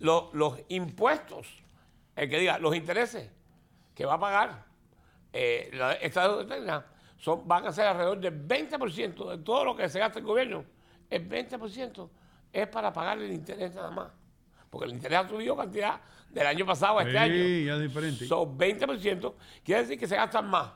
lo- 0.00 0.30
los 0.32 0.58
impuestos, 0.68 1.46
el 2.16 2.28
que 2.28 2.38
diga, 2.40 2.58
los 2.58 2.74
intereses 2.74 3.30
que 3.94 4.04
va 4.04 4.14
a 4.14 4.20
pagar 4.20 4.64
eh, 5.34 5.70
la- 5.72 5.92
esta 5.94 6.28
deuda 6.28 6.86
son, 7.16 7.46
van 7.48 7.66
a 7.66 7.72
ser 7.72 7.86
alrededor 7.86 8.18
del 8.20 8.46
20% 8.48 9.30
de 9.30 9.38
todo 9.38 9.64
lo 9.64 9.76
que 9.76 9.88
se 9.88 9.98
gasta 10.00 10.18
el 10.18 10.24
gobierno. 10.26 10.64
El 11.08 11.26
20% 11.28 12.10
es 12.52 12.68
para 12.68 12.92
pagar 12.92 13.18
el 13.18 13.32
interés 13.32 13.74
nada 13.74 13.90
más. 13.90 14.08
Porque 14.68 14.86
el 14.86 14.92
interés 14.92 15.20
ha 15.20 15.28
subido 15.28 15.56
cantidad 15.56 16.00
del 16.32 16.46
año 16.46 16.64
pasado 16.66 16.98
a 16.98 17.02
este 17.02 17.12
Sí, 17.12 17.18
año. 17.18 17.66
ya 17.66 17.74
es 17.76 17.80
diferente. 17.82 18.26
Son 18.26 18.56
20%. 18.58 19.34
Quiere 19.64 19.82
decir 19.82 19.98
que 19.98 20.06
se 20.06 20.16
gastan 20.16 20.48
más 20.48 20.70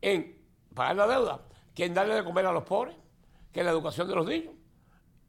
en 0.00 0.38
pagar 0.74 0.96
la 0.96 1.06
deuda 1.06 1.40
que 1.74 1.84
en 1.84 1.94
darle 1.94 2.14
de 2.14 2.24
comer 2.24 2.46
a 2.46 2.52
los 2.52 2.64
pobres, 2.64 2.94
que 3.52 3.60
en 3.60 3.66
la 3.66 3.72
educación 3.72 4.08
de 4.08 4.14
los 4.14 4.26
niños 4.26 4.54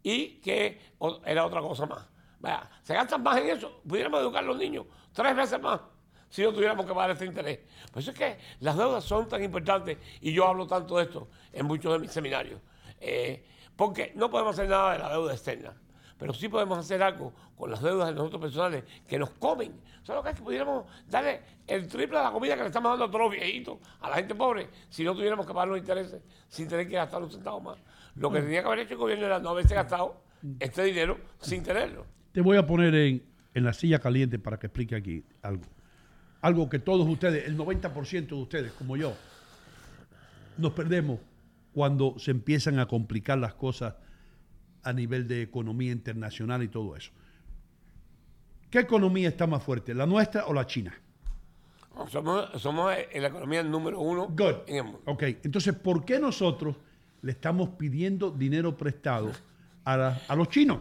y 0.04 0.40
que 0.40 0.80
era 1.26 1.46
otra 1.46 1.62
cosa 1.62 1.86
más. 1.86 2.06
Vaya, 2.40 2.70
se 2.84 2.94
gastan 2.94 3.24
más 3.24 3.38
en 3.38 3.50
eso. 3.50 3.82
Pudiéramos 3.88 4.22
educar 4.22 4.44
a 4.44 4.48
los 4.48 4.58
niños 4.58 4.86
tres 5.14 5.36
veces 5.36 5.60
más 5.62 5.82
si 6.30 6.44
no 6.44 6.52
tuviéramos 6.54 6.86
que 6.86 6.94
pagar 6.94 7.12
este 7.12 7.26
interés. 7.26 7.60
Por 7.92 8.02
eso 8.02 8.12
es 8.12 8.18
que 8.18 8.38
las 8.60 8.78
deudas 8.78 9.04
son 9.04 9.28
tan 9.30 9.42
importantes 9.44 9.98
y 10.22 10.34
yo 10.34 10.46
hablo 10.46 10.68
tanto 10.68 10.98
de 10.98 11.04
esto 11.04 11.30
en 11.54 11.66
muchos 11.66 11.92
de 11.94 12.00
mis 12.00 12.12
seminarios. 12.12 12.62
Eh, 13.00 13.46
porque 13.76 14.12
no 14.16 14.30
podemos 14.30 14.54
hacer 14.58 14.70
nada 14.70 14.94
de 14.94 15.00
la 15.00 15.10
deuda 15.10 15.34
externa, 15.34 15.74
pero 16.18 16.34
sí 16.34 16.50
podemos 16.50 16.78
hacer 16.78 17.02
algo 17.04 17.34
con 17.56 17.72
las 17.72 17.82
deudas 17.82 18.10
de 18.10 18.16
nosotros 18.16 18.42
personales 18.42 18.84
que 19.08 19.20
nos 19.20 19.32
comen. 19.32 19.74
¿Sabes 20.04 20.20
lo 20.20 20.24
que 20.24 20.30
es? 20.30 20.36
Que 20.36 20.42
pudiéramos 20.42 20.86
darle 21.08 21.42
el 21.68 21.88
triple 21.88 22.18
de 22.18 22.24
la 22.24 22.32
comida 22.32 22.56
que 22.56 22.62
le 22.62 22.68
estamos 22.68 22.92
dando 22.92 23.06
a 23.06 23.08
todos 23.08 23.22
los 23.22 23.32
viejitos, 23.32 23.78
a 24.02 24.10
la 24.10 24.16
gente 24.16 24.36
pobre, 24.36 24.70
si 24.90 25.04
no 25.04 25.14
tuviéramos 25.14 25.46
que 25.46 25.54
pagar 25.54 25.68
los 25.68 25.78
intereses 25.78 26.22
sin 26.48 26.68
tener 26.68 26.88
que 26.88 26.96
gastar 26.96 27.22
un 27.22 27.32
centavo 27.32 27.60
más. 27.60 27.78
Lo 28.16 28.32
que 28.32 28.42
tenía 28.42 28.62
que 28.62 28.68
haber 28.68 28.80
hecho 28.80 28.94
el 28.94 29.00
gobierno 29.00 29.26
era 29.26 29.40
no 29.40 29.50
haberse 29.50 29.76
gastado 29.76 30.22
este 30.60 30.84
dinero 30.84 31.18
sin 31.40 31.64
tenerlo. 31.64 32.06
Te 32.32 32.42
voy 32.42 32.58
a 32.58 32.66
poner 32.66 32.96
en, 32.96 33.24
en 33.54 33.64
la 33.64 33.74
silla 33.74 34.00
caliente 34.00 34.40
para 34.40 34.58
que 34.58 34.68
explique 34.68 34.96
aquí 34.96 35.24
algo. 35.42 35.64
Algo 36.42 36.70
que 36.70 36.80
todos 36.80 37.08
ustedes, 37.08 37.48
el 37.48 37.58
90% 37.58 38.28
de 38.28 38.36
ustedes, 38.36 38.72
como 38.74 38.96
yo, 38.96 39.14
nos 40.58 40.72
perdemos 40.74 41.20
cuando 41.74 42.18
se 42.18 42.32
empiezan 42.32 42.80
a 42.80 42.88
complicar 42.88 43.38
las 43.38 43.54
cosas 43.54 43.96
a 44.88 44.94
nivel 44.94 45.28
de 45.28 45.42
economía 45.42 45.92
internacional 45.92 46.64
y 46.64 46.70
todo 46.70 46.96
eso. 46.96 47.12
¿Qué 48.70 48.80
economía 48.80 49.28
está 49.30 49.46
más 49.48 49.62
fuerte, 49.64 49.94
la 49.94 50.06
nuestra 50.06 50.46
o 50.46 50.54
la 50.54 50.66
china? 50.66 50.94
Somos, 52.10 52.50
somos 52.62 52.94
en 53.12 53.22
la 53.22 53.28
economía 53.28 53.64
número 53.64 54.00
uno 54.00 54.34
en 54.68 54.76
el 54.76 54.84
mundo. 54.84 55.02
Ok, 55.06 55.24
entonces, 55.44 55.74
¿por 55.76 56.06
qué 56.06 56.20
nosotros 56.20 56.76
le 57.22 57.32
estamos 57.32 57.70
pidiendo 57.70 58.30
dinero 58.32 58.78
prestado 58.78 59.32
a, 59.84 59.98
la- 59.98 60.22
a 60.28 60.36
los 60.36 60.48
chinos? 60.50 60.80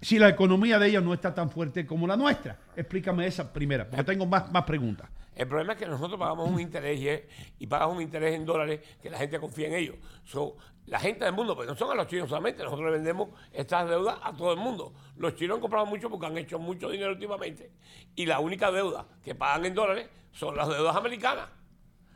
Si 0.00 0.18
la 0.18 0.28
economía 0.28 0.78
de 0.78 0.88
ellos 0.88 1.02
no 1.02 1.12
está 1.12 1.34
tan 1.34 1.50
fuerte 1.50 1.84
como 1.86 2.06
la 2.06 2.16
nuestra. 2.16 2.58
Explícame 2.76 3.26
esa 3.26 3.52
primera, 3.52 3.88
porque 3.88 4.04
tengo 4.04 4.26
más, 4.26 4.50
más 4.52 4.62
preguntas. 4.64 5.10
El 5.34 5.46
problema 5.48 5.72
es 5.74 5.78
que 5.78 5.86
nosotros 5.86 6.18
pagamos 6.18 6.48
un 6.50 6.60
interés 6.60 7.00
y, 7.00 7.08
es- 7.08 7.22
y 7.58 7.66
pagamos 7.66 7.96
un 7.96 8.02
interés 8.02 8.34
en 8.34 8.44
dólares 8.44 8.80
que 9.02 9.10
la 9.10 9.18
gente 9.18 9.38
confía 9.38 9.68
en 9.68 9.74
ellos. 9.74 9.96
So, 10.24 10.56
la 10.86 10.98
gente 10.98 11.24
del 11.24 11.34
mundo, 11.34 11.54
pues 11.54 11.68
no 11.68 11.76
son 11.76 11.90
a 11.90 11.94
los 11.94 12.06
chinos 12.06 12.28
solamente, 12.28 12.62
nosotros 12.64 12.86
le 12.86 12.92
vendemos 12.96 13.28
estas 13.52 13.88
deudas 13.88 14.18
a 14.22 14.32
todo 14.34 14.52
el 14.52 14.58
mundo. 14.58 14.94
Los 15.16 15.34
chinos 15.36 15.56
han 15.56 15.60
comprado 15.60 15.86
mucho 15.86 16.08
porque 16.10 16.26
han 16.26 16.38
hecho 16.38 16.58
mucho 16.58 16.88
dinero 16.90 17.10
últimamente 17.12 17.70
y 18.16 18.26
la 18.26 18.40
única 18.40 18.70
deuda 18.72 19.06
que 19.22 19.34
pagan 19.34 19.64
en 19.66 19.74
dólares 19.74 20.08
son 20.32 20.56
las 20.56 20.68
deudas 20.68 20.96
americanas. 20.96 21.48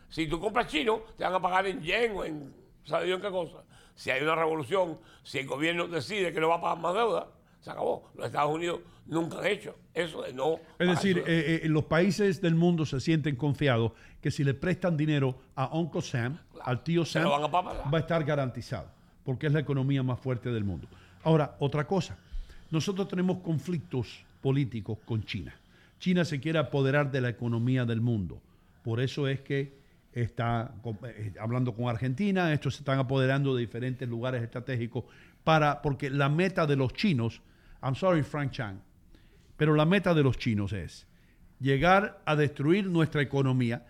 Si 0.09 0.27
tú 0.27 0.41
compras 0.41 0.67
chino, 0.69 1.03
te 1.17 1.25
van 1.25 1.35
a 1.35 1.41
pagar 1.41 1.67
en 1.67 1.81
yen 1.81 2.13
o 2.17 2.25
en, 2.25 2.55
¿sabe 2.85 3.07
Dios 3.07 3.17
en 3.17 3.23
qué 3.23 3.31
cosa? 3.31 3.59
Si 3.95 4.11
hay 4.11 4.23
una 4.23 4.35
revolución, 4.35 4.99
si 5.23 5.39
el 5.39 5.47
gobierno 5.47 5.87
decide 5.87 6.33
que 6.33 6.41
no 6.41 6.49
va 6.49 6.57
a 6.57 6.61
pagar 6.61 6.79
más 6.79 6.95
deuda, 6.95 7.29
se 7.63 7.71
acabó. 7.71 8.11
Los 8.15 8.27
Estados 8.27 8.55
Unidos 8.55 8.81
nunca 9.07 9.39
han 9.39 9.47
hecho 9.47 9.75
eso 9.95 10.23
de 10.23 10.35
no 10.35 10.59
Es 10.79 10.89
decir, 10.89 11.19
eh, 11.27 11.61
eh, 11.63 11.69
los 11.69 11.85
países 11.85 12.41
del 12.43 12.55
mundo 12.55 12.85
se 12.85 13.01
sienten 13.01 13.37
confiados 13.37 13.93
que 14.21 14.31
si 14.31 14.45
le 14.45 14.53
prestan 14.55 14.97
dinero 14.97 15.39
a 15.55 15.75
Uncle 15.77 16.03
Sam, 16.03 16.39
al 16.63 16.83
tío 16.83 17.05
Sam, 17.05 17.27
a 17.27 17.47
va 17.47 17.99
a 17.99 18.01
estar 18.01 18.23
garantizado, 18.25 18.89
porque 19.25 19.47
es 19.47 19.53
la 19.53 19.61
economía 19.61 20.03
más 20.03 20.21
fuerte 20.21 20.51
del 20.51 20.65
mundo. 20.65 20.89
Ahora, 21.25 21.57
otra 21.61 21.87
cosa, 21.87 22.19
nosotros 22.71 23.09
tenemos 23.09 23.39
conflictos 23.39 24.25
políticos 24.41 24.99
con 25.05 25.25
China. 25.25 25.55
China 25.99 26.25
se 26.25 26.41
quiere 26.41 26.59
apoderar 26.59 27.13
de 27.13 27.21
la 27.21 27.29
economía 27.29 27.85
del 27.85 28.01
mundo. 28.01 28.41
Por 28.83 29.01
eso 29.01 29.29
es 29.29 29.41
que 29.41 29.81
está 30.13 30.75
eh, 31.05 31.33
hablando 31.41 31.75
con 31.75 31.89
Argentina, 31.89 32.53
estos 32.53 32.75
se 32.75 32.81
están 32.81 32.99
apoderando 32.99 33.55
de 33.55 33.61
diferentes 33.61 34.09
lugares 34.09 34.43
estratégicos 34.43 35.05
para, 35.45 35.81
porque 35.83 36.11
la 36.11 36.29
meta 36.29 36.67
de 36.67 36.77
los 36.77 36.93
chinos, 36.93 37.41
I'm 37.83 37.95
sorry 37.95 38.23
Frank 38.23 38.53
Chang, 38.53 38.81
pero 39.57 39.75
la 39.75 39.85
meta 39.85 40.15
de 40.15 40.23
los 40.23 40.39
chinos 40.39 40.73
es 40.73 41.07
llegar 41.61 42.21
a 42.25 42.37
destruir 42.37 42.87
nuestra 42.87 43.23
economía 43.23 43.87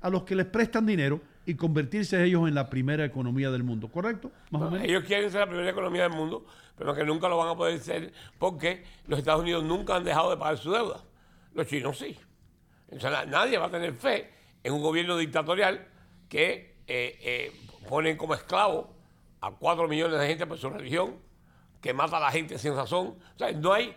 a 0.00 0.10
los 0.10 0.24
que 0.24 0.34
les 0.34 0.46
prestan 0.46 0.86
dinero 0.86 1.20
y 1.46 1.54
convertirse 1.54 2.22
ellos 2.24 2.48
en 2.48 2.54
la 2.54 2.68
primera 2.70 3.04
economía 3.04 3.50
del 3.50 3.62
mundo, 3.64 3.88
¿correcto? 3.88 4.30
Más 4.50 4.62
o 4.62 4.64
No, 4.66 4.70
menos. 4.72 4.86
ellos 4.88 5.04
quieren 5.04 5.30
ser 5.30 5.40
la 5.40 5.46
primera 5.46 5.70
economía 5.70 6.02
del 6.04 6.12
mundo, 6.12 6.44
pero 6.76 6.94
que 6.94 7.04
nunca 7.04 7.28
lo 7.28 7.36
van 7.36 7.48
a 7.50 7.54
poder 7.56 7.78
ser 7.80 8.12
porque 8.38 8.82
los 9.06 9.18
Estados 9.18 9.42
Unidos 9.42 9.62
nunca 9.64 9.96
han 9.96 10.04
dejado 10.04 10.30
de 10.30 10.36
pagar 10.36 10.56
su 10.58 10.70
deuda. 10.72 11.02
Los 11.54 11.66
chinos 11.66 11.98
sí. 11.98 12.16
O 12.90 12.98
sea, 13.00 13.10
na- 13.10 13.24
nadie 13.26 13.58
va 13.58 13.66
a 13.66 13.70
tener 13.70 13.92
fe 13.94 14.30
en 14.62 14.72
un 14.72 14.82
gobierno 14.82 15.16
dictatorial 15.16 15.86
que 16.28 16.76
eh, 16.86 17.18
eh, 17.22 17.52
ponen 17.88 18.16
como 18.16 18.34
esclavo 18.34 18.94
a 19.40 19.50
cuatro 19.52 19.86
millones 19.88 20.18
de 20.18 20.26
gente 20.26 20.46
por 20.46 20.58
su 20.58 20.70
religión, 20.70 21.16
que 21.84 21.92
mata 21.92 22.16
a 22.16 22.20
la 22.20 22.30
gente 22.30 22.58
sin 22.58 22.74
razón. 22.74 23.08
O 23.34 23.38
sea, 23.38 23.52
no 23.52 23.74
hay. 23.74 23.94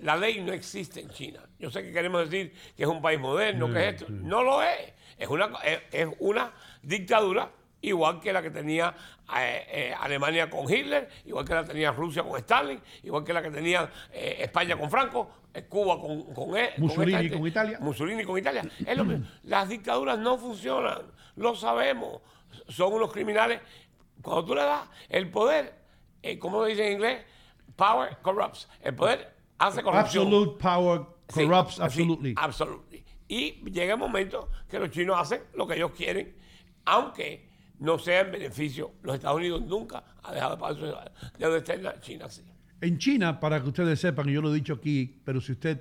La 0.00 0.16
ley 0.16 0.40
no 0.40 0.50
existe 0.50 0.98
en 1.00 1.10
China. 1.10 1.40
Yo 1.58 1.70
sé 1.70 1.82
que 1.82 1.92
queremos 1.92 2.30
decir 2.30 2.54
que 2.74 2.84
es 2.84 2.88
un 2.88 3.02
país 3.02 3.20
moderno, 3.20 3.70
que 3.70 3.86
es 3.86 3.94
esto. 3.94 4.06
No 4.08 4.42
lo 4.42 4.62
es. 4.62 4.94
Es 5.18 5.28
una, 5.28 5.50
es, 5.62 5.82
es 5.92 6.08
una 6.20 6.54
dictadura 6.82 7.50
igual 7.82 8.18
que 8.18 8.32
la 8.32 8.40
que 8.40 8.50
tenía 8.50 8.94
eh, 9.36 9.66
eh, 9.68 9.94
Alemania 10.00 10.48
con 10.48 10.72
Hitler, 10.72 11.06
igual 11.26 11.44
que 11.44 11.52
la 11.52 11.64
tenía 11.66 11.92
Rusia 11.92 12.22
con 12.22 12.38
Stalin, 12.38 12.80
igual 13.02 13.24
que 13.24 13.34
la 13.34 13.42
que 13.42 13.50
tenía 13.50 13.90
eh, 14.10 14.38
España 14.40 14.74
con 14.78 14.88
Franco, 14.88 15.30
Cuba 15.68 16.00
con, 16.00 16.32
con, 16.32 16.56
él, 16.56 16.70
Mussolini 16.78 17.12
esta 17.12 17.22
gente, 17.24 17.36
con 17.36 17.46
Italia. 17.46 17.78
Mussolini 17.78 18.24
con 18.24 18.38
Italia. 18.38 18.62
Es 18.86 18.96
lo 18.96 19.04
mismo. 19.04 19.26
Las 19.42 19.68
dictaduras 19.68 20.18
no 20.18 20.38
funcionan, 20.38 21.02
lo 21.36 21.54
sabemos. 21.56 22.22
Son 22.68 22.90
unos 22.90 23.12
criminales. 23.12 23.60
Cuando 24.22 24.46
tú 24.46 24.54
le 24.54 24.62
das 24.62 24.88
el 25.10 25.28
poder, 25.30 25.81
eh, 26.22 26.38
¿cómo 26.38 26.64
dice 26.64 26.86
en 26.86 26.92
inglés? 26.94 27.24
Power 27.76 28.18
corrupts. 28.22 28.68
El 28.80 28.94
poder 28.94 29.34
hace 29.58 29.82
corrupción. 29.82 30.26
Absolute 30.26 30.58
power 30.58 31.00
corrupts 31.26 31.74
sí, 31.74 31.82
absolutely. 31.82 32.34
absolutely. 32.36 33.04
Y 33.28 33.52
llega 33.70 33.94
el 33.94 33.98
momento 33.98 34.50
que 34.68 34.78
los 34.78 34.90
chinos 34.90 35.16
hacen 35.18 35.42
lo 35.54 35.66
que 35.66 35.74
ellos 35.74 35.92
quieren, 35.92 36.34
aunque 36.84 37.48
no 37.78 37.98
sea 37.98 38.20
en 38.20 38.32
beneficio. 38.32 38.92
Los 39.02 39.16
Estados 39.16 39.38
Unidos 39.38 39.62
nunca 39.62 40.04
ha 40.22 40.32
dejado 40.32 40.56
de 40.56 40.60
pagar 40.60 40.76
su 40.76 41.38
deuda 41.38 41.56
externa, 41.56 42.00
China 42.00 42.28
sí. 42.28 42.42
En 42.80 42.98
China, 42.98 43.38
para 43.38 43.62
que 43.62 43.68
ustedes 43.68 44.00
sepan, 44.00 44.26
yo 44.26 44.42
lo 44.42 44.50
he 44.50 44.54
dicho 44.54 44.74
aquí, 44.74 45.20
pero 45.24 45.40
si 45.40 45.52
usted 45.52 45.80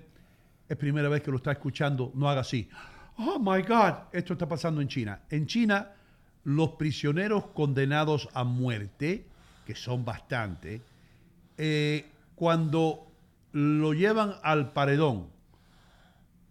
es 0.70 0.78
primera 0.78 1.10
vez 1.10 1.22
que 1.22 1.32
lo 1.32 1.38
está 1.38 1.52
escuchando, 1.52 2.12
no 2.14 2.30
haga 2.30 2.42
así. 2.42 2.70
Oh 3.18 3.40
my 3.40 3.62
God, 3.64 3.94
esto 4.14 4.34
está 4.34 4.48
pasando 4.48 4.82
en 4.82 4.88
China. 4.88 5.22
En 5.30 5.48
China, 5.48 5.92
los 6.44 6.72
prisioneros 6.74 7.48
condenados 7.48 8.30
a 8.34 8.44
muerte, 8.44 9.28
que 9.66 9.76
son 9.76 10.06
bastante, 10.06 10.82
eh, 11.58 12.10
cuando 12.36 13.08
lo 13.52 13.94
llevan 13.94 14.36
al 14.44 14.74
paredón, 14.74 15.28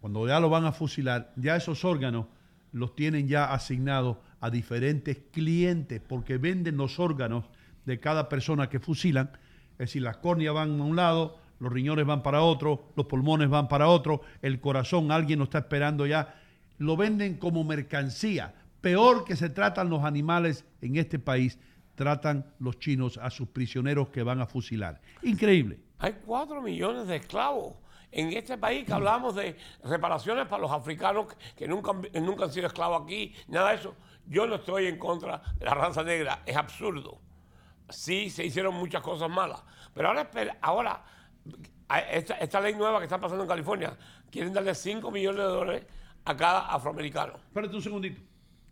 cuando 0.01 0.27
ya 0.27 0.41
lo 0.41 0.49
van 0.51 0.65
a 0.65 0.73
fusilar, 0.73 1.33
ya 1.37 1.57
esos 1.57 1.85
órganos 1.85 2.27
los 2.73 2.95
tienen 2.95 3.29
ya 3.29 3.53
asignados 3.53 4.19
a 4.41 4.51
diferentes 4.51 5.19
clientes 5.33 6.01
porque 6.01 6.39
venden 6.39 6.77
los 6.77 6.99
órganos 6.99 7.45
de 7.85 7.99
cada 8.01 8.29
persona 8.29 8.69
que 8.69 8.81
fusilan. 8.81 9.31
Es 9.73 9.79
decir, 9.79 10.03
las 10.03 10.19
córneas 10.19 10.55
van 10.55 10.81
a 10.81 10.85
un 10.85 10.97
lado, 10.97 11.39
los 11.59 11.73
riñones 11.73 12.07
van 12.07 12.23
para 12.23 12.43
otro, 12.43 12.93
los 12.97 13.07
pulmones 13.07 13.49
van 13.49 13.69
para 13.69 13.89
otro, 13.89 14.23
el 14.41 14.61
corazón, 14.61 15.11
alguien 15.11 15.39
lo 15.39 15.45
está 15.45 15.59
esperando 15.59 16.07
ya. 16.07 16.37
Lo 16.79 16.97
venden 16.97 17.37
como 17.37 17.65
mercancía 17.65 18.55
peor 18.81 19.25
que 19.25 19.37
se 19.37 19.51
tratan 19.51 19.91
los 19.91 20.05
animales 20.05 20.65
en 20.81 20.97
este 20.97 21.19
país, 21.19 21.59
tratan 21.95 22.55
los 22.59 22.79
chinos 22.79 23.19
a 23.19 23.31
sus 23.31 23.49
prisioneros 23.49 24.09
que 24.09 24.23
van 24.23 24.41
a 24.41 24.47
fusilar. 24.47 25.01
Increíble. 25.23 25.79
Hay 25.99 26.15
cuatro 26.25 26.63
millones 26.63 27.07
de 27.07 27.17
esclavos 27.17 27.75
en 28.13 28.33
este 28.33 28.57
país 28.59 28.85
que 28.87 28.93
hablamos 28.93 29.35
de 29.35 29.57
reparaciones 29.85 30.47
para 30.49 30.63
los 30.63 30.71
africanos 30.73 31.27
que 31.57 31.69
nunca, 31.69 31.91
han- 31.91 32.25
nunca 32.25 32.45
han 32.45 32.53
sido 32.53 32.67
esclavos 32.67 33.03
aquí, 33.03 33.35
nada 33.49 33.71
de 33.71 33.77
eso. 33.77 33.95
Yo 34.27 34.47
no 34.47 34.57
estoy 34.57 34.87
en 34.87 34.99
contra 34.99 35.43
de 35.59 35.65
la 35.65 35.75
raza 35.75 36.03
negra, 36.03 36.43
es 36.47 36.57
absurdo. 36.57 37.21
Sí, 37.89 38.31
se 38.31 38.45
hicieron 38.45 38.75
muchas 38.75 39.03
cosas 39.03 39.29
malas, 39.29 39.63
pero 39.93 40.09
ahora, 40.09 40.31
ahora 40.63 41.05
esta, 42.13 42.35
esta 42.35 42.61
ley 42.61 42.75
nueva 42.75 42.99
que 42.99 43.05
está 43.05 43.21
pasando 43.21 43.43
en 43.45 43.49
California, 43.49 43.97
quieren 44.31 44.53
darle 44.53 44.75
5 44.75 45.11
millones 45.11 45.39
de 45.39 45.45
dólares 45.45 45.87
a 46.25 46.37
cada 46.37 46.61
afroamericano. 46.73 47.35
Espérate 47.35 47.75
un 47.75 47.83
segundito. 47.83 48.21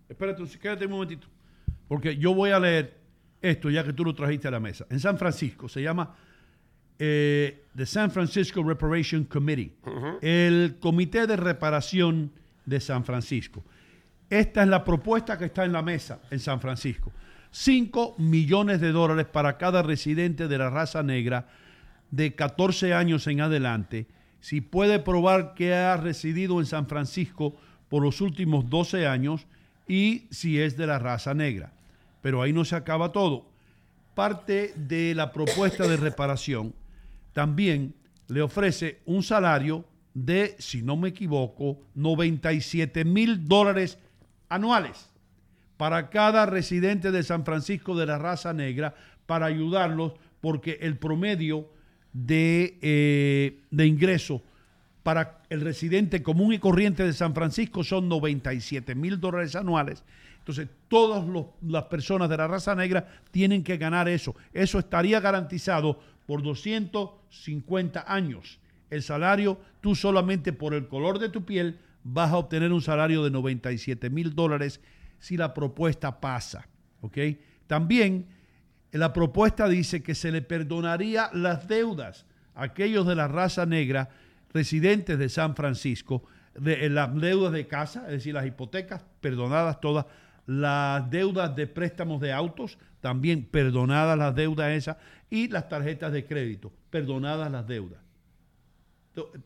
Espérate, 0.08 0.40
un- 0.42 0.48
quédate 0.48 0.86
un 0.86 0.92
momentito. 0.92 1.26
Porque 1.88 2.16
yo 2.16 2.34
voy 2.34 2.50
a 2.50 2.60
leer 2.60 2.97
esto 3.40 3.70
ya 3.70 3.84
que 3.84 3.92
tú 3.92 4.04
lo 4.04 4.14
trajiste 4.14 4.48
a 4.48 4.50
la 4.50 4.60
mesa. 4.60 4.86
En 4.90 5.00
San 5.00 5.18
Francisco 5.18 5.68
se 5.68 5.82
llama 5.82 6.14
eh, 6.98 7.64
The 7.76 7.86
San 7.86 8.10
Francisco 8.10 8.62
Reparation 8.62 9.24
Committee, 9.24 9.72
el 10.20 10.76
Comité 10.80 11.26
de 11.26 11.36
Reparación 11.36 12.32
de 12.66 12.80
San 12.80 13.04
Francisco. 13.04 13.62
Esta 14.28 14.62
es 14.62 14.68
la 14.68 14.84
propuesta 14.84 15.38
que 15.38 15.46
está 15.46 15.64
en 15.64 15.72
la 15.72 15.82
mesa 15.82 16.20
en 16.30 16.40
San 16.40 16.60
Francisco. 16.60 17.12
5 17.50 18.16
millones 18.18 18.80
de 18.80 18.92
dólares 18.92 19.26
para 19.26 19.56
cada 19.56 19.82
residente 19.82 20.48
de 20.48 20.58
la 20.58 20.70
raza 20.70 21.02
negra 21.02 21.48
de 22.10 22.34
14 22.34 22.94
años 22.94 23.26
en 23.26 23.40
adelante, 23.40 24.06
si 24.40 24.60
puede 24.60 24.98
probar 24.98 25.54
que 25.54 25.74
ha 25.74 25.96
residido 25.96 26.60
en 26.60 26.66
San 26.66 26.86
Francisco 26.86 27.56
por 27.88 28.02
los 28.02 28.20
últimos 28.20 28.68
12 28.68 29.06
años 29.06 29.46
y 29.86 30.26
si 30.30 30.60
es 30.60 30.76
de 30.76 30.86
la 30.86 30.98
raza 30.98 31.32
negra. 31.32 31.72
Pero 32.28 32.42
ahí 32.42 32.52
no 32.52 32.66
se 32.66 32.76
acaba 32.76 33.10
todo. 33.10 33.46
Parte 34.14 34.74
de 34.76 35.14
la 35.14 35.32
propuesta 35.32 35.88
de 35.88 35.96
reparación 35.96 36.74
también 37.32 37.94
le 38.26 38.42
ofrece 38.42 38.98
un 39.06 39.22
salario 39.22 39.86
de, 40.12 40.54
si 40.58 40.82
no 40.82 40.98
me 40.98 41.08
equivoco, 41.08 41.78
97 41.94 43.06
mil 43.06 43.48
dólares 43.48 43.98
anuales 44.50 45.08
para 45.78 46.10
cada 46.10 46.44
residente 46.44 47.12
de 47.12 47.22
San 47.22 47.46
Francisco 47.46 47.96
de 47.96 48.04
la 48.04 48.18
raza 48.18 48.52
negra 48.52 48.94
para 49.24 49.46
ayudarlos 49.46 50.12
porque 50.42 50.76
el 50.82 50.98
promedio 50.98 51.70
de, 52.12 52.76
eh, 52.82 53.62
de 53.70 53.86
ingreso 53.86 54.42
para 55.02 55.40
el 55.48 55.62
residente 55.62 56.22
común 56.22 56.52
y 56.52 56.58
corriente 56.58 57.04
de 57.04 57.14
San 57.14 57.34
Francisco 57.34 57.84
son 57.84 58.06
97 58.06 58.94
mil 58.94 59.18
dólares 59.18 59.56
anuales. 59.56 60.04
Entonces, 60.48 60.74
todas 60.88 61.22
las 61.60 61.84
personas 61.84 62.30
de 62.30 62.38
la 62.38 62.46
raza 62.46 62.74
negra 62.74 63.06
tienen 63.30 63.62
que 63.62 63.76
ganar 63.76 64.08
eso. 64.08 64.34
Eso 64.54 64.78
estaría 64.78 65.20
garantizado 65.20 66.00
por 66.24 66.42
250 66.42 68.10
años. 68.10 68.58
El 68.88 69.02
salario, 69.02 69.60
tú 69.82 69.94
solamente 69.94 70.54
por 70.54 70.72
el 70.72 70.88
color 70.88 71.18
de 71.18 71.28
tu 71.28 71.44
piel 71.44 71.78
vas 72.02 72.32
a 72.32 72.38
obtener 72.38 72.72
un 72.72 72.80
salario 72.80 73.22
de 73.22 73.30
97 73.30 74.08
mil 74.08 74.34
dólares 74.34 74.80
si 75.18 75.36
la 75.36 75.52
propuesta 75.52 76.18
pasa. 76.18 76.66
¿ok? 77.02 77.18
También 77.66 78.28
la 78.90 79.12
propuesta 79.12 79.68
dice 79.68 80.02
que 80.02 80.14
se 80.14 80.32
le 80.32 80.40
perdonaría 80.40 81.28
las 81.34 81.68
deudas 81.68 82.24
a 82.54 82.62
aquellos 82.62 83.06
de 83.06 83.16
la 83.16 83.28
raza 83.28 83.66
negra 83.66 84.08
residentes 84.54 85.18
de 85.18 85.28
San 85.28 85.54
Francisco, 85.54 86.22
de, 86.58 86.86
eh, 86.86 86.88
las 86.88 87.14
deudas 87.14 87.52
de 87.52 87.66
casa, 87.66 88.04
es 88.06 88.12
decir, 88.12 88.32
las 88.32 88.46
hipotecas 88.46 89.04
perdonadas 89.20 89.78
todas, 89.78 90.06
las 90.48 91.10
deudas 91.10 91.54
de 91.54 91.66
préstamos 91.66 92.22
de 92.22 92.32
autos, 92.32 92.78
también 93.02 93.44
perdonadas 93.44 94.16
las 94.16 94.34
deudas 94.34 94.70
esas, 94.70 94.96
y 95.28 95.48
las 95.48 95.68
tarjetas 95.68 96.10
de 96.10 96.24
crédito, 96.24 96.72
perdonadas 96.88 97.52
las 97.52 97.66
deudas. 97.66 98.00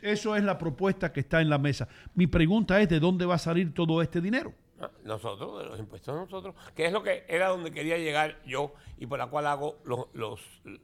Eso 0.01 0.37
es 0.37 0.45
la 0.45 0.59
propuesta 0.59 1.13
que 1.13 1.19
está 1.19 1.41
en 1.41 1.51
la 1.51 1.59
mesa. 1.59 1.89
Mi 2.15 2.29
pregunta 2.29 2.81
es, 2.81 2.89
¿de 2.89 3.01
dónde 3.01 3.27
va 3.27 3.35
a 3.35 3.39
salir 3.39 3.75
todo 3.75 4.01
este 4.01 4.21
dinero? 4.21 4.55
Ah, 4.81 4.93
Nosotros, 5.03 5.59
de 5.59 5.71
los 5.71 5.79
impuestos 5.81 6.15
nosotros, 6.15 6.55
que 6.77 6.87
es 6.87 6.93
lo 6.93 7.03
que 7.03 7.25
era 7.29 7.49
donde 7.49 7.73
quería 7.73 7.99
llegar 7.99 8.41
yo 8.47 8.73
y 8.97 9.07
por 9.07 9.19
la 9.19 9.27
cual 9.27 9.49
hago 9.49 9.79
los, 9.85 10.07
los, 10.13 10.41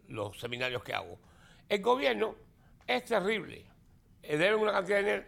los 0.08 0.40
seminarios 0.40 0.82
que 0.82 0.94
hago. 0.94 1.16
El 1.68 1.80
gobierno 1.80 2.34
es 2.88 3.04
terrible. 3.04 3.66
Eh, 4.24 4.36
Deben 4.36 4.58
una 4.58 4.72
cantidad 4.72 4.96
de 4.96 5.04
dinero. 5.04 5.24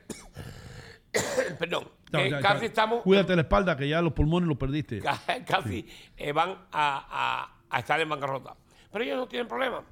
Perdón. 1.60 1.99
Ya, 2.12 2.40
casi 2.40 2.60
ya. 2.60 2.66
estamos. 2.66 3.02
Cuídate 3.02 3.34
la 3.36 3.42
espalda, 3.42 3.76
que 3.76 3.88
ya 3.88 4.02
los 4.02 4.12
pulmones 4.12 4.48
los 4.48 4.56
perdiste. 4.58 5.00
ca- 5.02 5.20
casi 5.46 5.86
eh, 6.16 6.32
van 6.32 6.50
a, 6.50 7.06
a- 7.50 7.58
a 7.68 7.78
estar 7.78 8.00
en 8.00 8.08
bancarrota. 8.08 8.56
Pero 8.90 9.04
ellos 9.04 9.16
no 9.16 9.28
tienen 9.28 9.46
problema. 9.48 9.82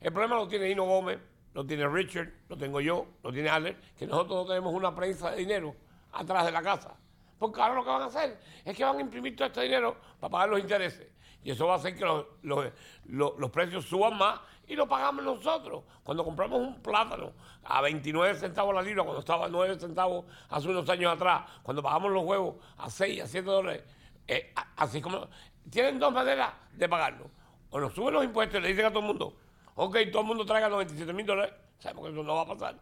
El 0.00 0.12
problema 0.12 0.36
lo 0.36 0.48
tiene 0.48 0.70
Hino 0.70 0.84
Gómez, 0.84 1.18
lo 1.54 1.66
tiene 1.66 1.86
Richard, 1.88 2.28
lo 2.48 2.56
tengo 2.56 2.80
yo, 2.80 3.06
lo 3.22 3.32
tiene 3.32 3.48
Aller, 3.50 3.76
que 3.98 4.06
nosotros 4.06 4.44
no 4.44 4.46
tenemos 4.48 4.72
una 4.72 4.94
prensa 4.94 5.30
de 5.32 5.38
dinero 5.38 5.74
atrás 6.12 6.46
de 6.46 6.52
la 6.52 6.62
casa. 6.62 6.94
Porque 7.38 7.60
ahora 7.60 7.74
lo 7.74 7.84
que 7.84 7.90
van 7.90 8.02
a 8.02 8.06
hacer 8.06 8.38
es 8.64 8.76
que 8.76 8.84
van 8.84 8.96
a 8.96 9.00
imprimir 9.00 9.36
todo 9.36 9.46
este 9.48 9.62
dinero 9.62 9.96
para 10.18 10.30
pagar 10.30 10.48
los 10.48 10.60
intereses. 10.60 11.06
Y 11.44 11.50
eso 11.52 11.66
va 11.66 11.74
a 11.74 11.76
hacer 11.76 11.94
que 11.96 12.04
los, 12.04 12.26
los- 12.42 12.72
los- 13.06 13.38
los 13.38 13.50
precios 13.50 13.84
suban 13.86 14.16
más 14.18 14.40
y 14.66 14.74
lo 14.76 14.86
pagamos 14.88 15.24
nosotros. 15.24 15.84
Cuando 16.02 16.24
compramos 16.24 16.60
un 16.60 16.82
plátano 16.82 17.32
a 17.64 17.80
29 17.80 18.34
centavos 18.38 18.74
la 18.74 18.82
libra, 18.82 19.02
cuando 19.04 19.20
estaba 19.20 19.46
a 19.46 19.48
9 19.48 19.78
centavos 19.78 20.24
hace 20.50 20.68
unos 20.68 20.88
años 20.90 21.12
atrás, 21.14 21.44
cuando 21.62 21.82
pagamos 21.82 22.10
los 22.12 22.24
huevos 22.24 22.56
a 22.76 22.90
6, 22.90 23.22
a 23.22 23.26
7 23.26 23.46
dólares, 23.48 23.84
eh, 24.26 24.52
así 24.76 25.00
como... 25.00 25.26
Tienen 25.70 25.98
dos 25.98 26.12
maneras 26.14 26.52
de 26.72 26.88
pagarlo. 26.88 27.30
O 27.70 27.78
nos 27.78 27.92
suben 27.94 28.14
los 28.14 28.24
impuestos 28.24 28.58
y 28.58 28.62
le 28.62 28.68
dicen 28.68 28.86
a 28.86 28.88
todo 28.88 29.00
el 29.00 29.06
mundo, 29.06 29.36
ok, 29.74 29.96
todo 30.10 30.22
el 30.22 30.28
mundo 30.28 30.46
traiga 30.46 30.68
97 30.70 31.12
mil 31.12 31.26
dólares, 31.26 31.52
sabemos 31.78 32.06
que 32.06 32.12
eso 32.12 32.22
no 32.22 32.34
va 32.36 32.42
a 32.42 32.46
pasar. 32.46 32.80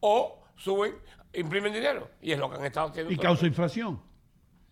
O 0.00 0.42
suben, 0.56 0.96
imprimen 1.32 1.72
dinero. 1.72 2.10
Y 2.20 2.32
es 2.32 2.38
lo 2.38 2.50
que 2.50 2.56
han 2.56 2.64
estado 2.66 2.88
haciendo. 2.88 3.10
Y 3.10 3.16
causa 3.16 3.46
inflación. 3.46 4.02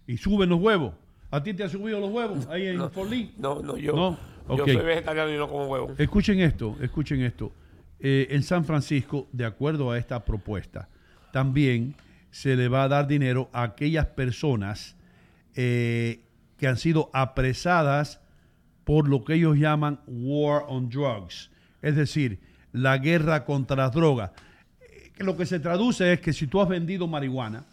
Y 0.07 0.19
suben 0.19 0.51
los 0.51 0.61
huevos. 0.61 0.93
¿A 1.30 1.42
ti 1.42 1.52
te 1.52 1.62
han 1.62 1.70
subido 1.70 2.00
los 2.00 2.10
huevos 2.10 2.46
ahí 2.48 2.66
en 2.68 2.90
Fort 2.90 3.10
Lee? 3.10 3.34
No, 3.36 3.60
no, 3.60 3.76
yo, 3.76 3.94
No, 3.94 4.18
yo 4.56 4.64
soy 4.64 4.76
vegetariano 4.76 5.32
y 5.32 5.36
no 5.36 5.48
como 5.48 5.66
huevo. 5.66 5.94
Escuchen 5.98 6.40
esto, 6.40 6.76
escuchen 6.80 7.20
esto. 7.20 7.52
Eh, 8.00 8.28
en 8.30 8.42
San 8.42 8.64
Francisco, 8.64 9.28
de 9.32 9.44
acuerdo 9.44 9.90
a 9.90 9.98
esta 9.98 10.24
propuesta, 10.24 10.88
también 11.32 11.94
se 12.30 12.56
le 12.56 12.68
va 12.68 12.84
a 12.84 12.88
dar 12.88 13.06
dinero 13.06 13.50
a 13.52 13.62
aquellas 13.62 14.06
personas 14.06 14.96
eh, 15.55 16.20
que 16.56 16.66
han 16.66 16.76
sido 16.76 17.10
apresadas 17.12 18.20
por 18.84 19.09
lo 19.09 19.24
que 19.24 19.34
ellos 19.34 19.59
llaman 19.59 20.00
War 20.06 20.64
on 20.68 20.88
Drugs, 20.88 21.50
es 21.82 21.94
decir, 21.94 22.40
la 22.72 22.96
guerra 22.96 23.44
contra 23.44 23.76
las 23.76 23.92
drogas. 23.92 24.30
Eh, 24.80 25.12
lo 25.18 25.36
que 25.36 25.44
se 25.44 25.60
traduce 25.60 26.12
es 26.12 26.20
que 26.20 26.32
si 26.32 26.46
tú 26.46 26.60
has 26.60 26.68
vendido 26.68 27.06
marihuana 27.06 27.64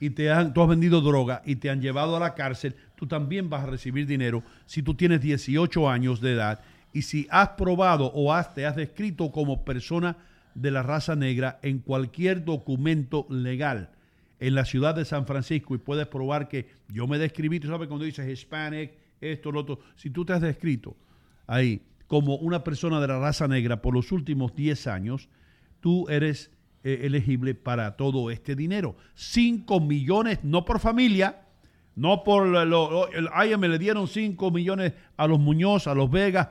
y 0.00 0.10
te 0.10 0.30
han, 0.30 0.52
tú 0.52 0.62
has 0.62 0.68
vendido 0.68 1.00
droga 1.00 1.42
y 1.44 1.56
te 1.56 1.70
han 1.70 1.80
llevado 1.80 2.16
a 2.16 2.20
la 2.20 2.34
cárcel, 2.34 2.74
tú 2.96 3.06
también 3.06 3.48
vas 3.50 3.64
a 3.64 3.66
recibir 3.66 4.06
dinero 4.06 4.42
si 4.66 4.82
tú 4.82 4.94
tienes 4.94 5.20
18 5.20 5.88
años 5.88 6.20
de 6.20 6.32
edad. 6.32 6.60
Y 6.92 7.02
si 7.02 7.26
has 7.30 7.50
probado 7.50 8.06
o 8.14 8.32
has, 8.32 8.54
te 8.54 8.66
has 8.66 8.76
descrito 8.76 9.32
como 9.32 9.64
persona 9.64 10.16
de 10.54 10.70
la 10.70 10.82
raza 10.82 11.16
negra 11.16 11.58
en 11.62 11.80
cualquier 11.80 12.44
documento 12.44 13.26
legal 13.28 13.90
en 14.38 14.54
la 14.54 14.64
ciudad 14.64 14.94
de 14.94 15.04
San 15.04 15.26
Francisco 15.26 15.74
y 15.74 15.78
puedes 15.78 16.06
probar 16.06 16.48
que 16.48 16.68
yo 16.88 17.06
me 17.06 17.18
describí, 17.18 17.60
tú 17.60 17.68
sabes 17.68 17.88
cuando 17.88 18.04
dices 18.04 18.28
Hispanic, 18.28 18.92
esto, 19.20 19.50
lo 19.50 19.60
otro, 19.60 19.80
si 19.96 20.10
tú 20.10 20.24
te 20.24 20.32
has 20.32 20.40
descrito 20.40 20.96
ahí 21.46 21.82
como 22.06 22.36
una 22.36 22.62
persona 22.62 23.00
de 23.00 23.08
la 23.08 23.18
raza 23.18 23.48
negra 23.48 23.80
por 23.80 23.94
los 23.94 24.12
últimos 24.12 24.54
10 24.54 24.86
años, 24.86 25.28
tú 25.80 26.08
eres 26.08 26.50
eh, 26.84 27.00
elegible 27.02 27.54
para 27.54 27.96
todo 27.96 28.30
este 28.30 28.54
dinero. 28.54 28.94
5 29.14 29.80
millones, 29.80 30.40
no 30.44 30.64
por 30.64 30.78
familia, 30.78 31.40
no 31.96 32.22
por 32.22 32.46
lo, 32.46 32.64
lo- 32.64 33.08
el 33.12 33.60
le 33.70 33.78
dieron 33.78 34.06
5 34.06 34.50
millones 34.50 34.92
a 35.16 35.26
los 35.26 35.40
Muñoz, 35.40 35.86
a 35.86 35.94
los 35.94 36.10
Vegas, 36.10 36.48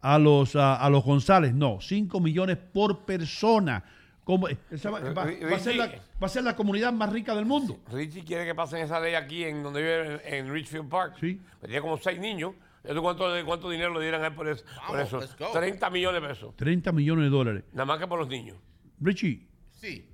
a 0.00 0.18
los, 0.18 0.56
a, 0.56 0.76
a 0.76 0.88
los 0.88 1.04
González, 1.04 1.52
no, 1.54 1.78
5 1.80 2.20
millones 2.20 2.56
por 2.56 3.04
persona. 3.04 3.84
Como, 4.24 4.46
esa 4.70 4.90
va, 4.90 5.00
va- 5.00 5.24
va 5.50 5.56
a 5.56 5.58
ser 5.58 5.74
la, 5.76 5.86
va 5.86 6.26
a 6.26 6.28
ser 6.28 6.44
la 6.44 6.54
comunidad 6.54 6.92
más 6.92 7.12
rica 7.12 7.34
del 7.34 7.44
mundo. 7.44 7.80
Richie 7.90 8.22
quiere 8.22 8.44
que 8.44 8.54
pasen 8.54 8.80
esa 8.82 9.00
ley 9.00 9.14
aquí 9.14 9.42
en 9.44 9.62
donde 9.64 9.80
vive 9.82 10.20
en, 10.28 10.46
en 10.46 10.52
Richfield 10.52 10.88
Park. 10.88 11.16
Sí. 11.20 11.40
Tiene 11.60 11.80
como 11.80 11.98
seis 11.98 12.20
niños. 12.20 12.52
¿De 12.84 12.94
cuánto, 13.00 13.24
cuánto 13.46 13.70
dinero 13.70 13.94
le 13.94 14.00
dieran 14.00 14.22
a 14.22 14.26
él 14.28 14.34
por 14.34 14.48
eso? 14.48 14.64
por 14.86 14.96
Vamos, 14.96 15.08
eso? 15.08 15.20
let's 15.20 15.36
go. 15.38 15.50
30 15.52 15.88
millones 15.90 16.20
de 16.22 16.28
pesos. 16.28 16.56
30 16.56 16.90
millones 16.92 17.24
de 17.24 17.30
dólares. 17.30 17.64
Nada 17.72 17.84
más 17.84 17.98
que 17.98 18.06
por 18.08 18.18
los 18.18 18.28
niños. 18.28 18.56
Richie, 19.00 19.46
Sí, 19.82 20.08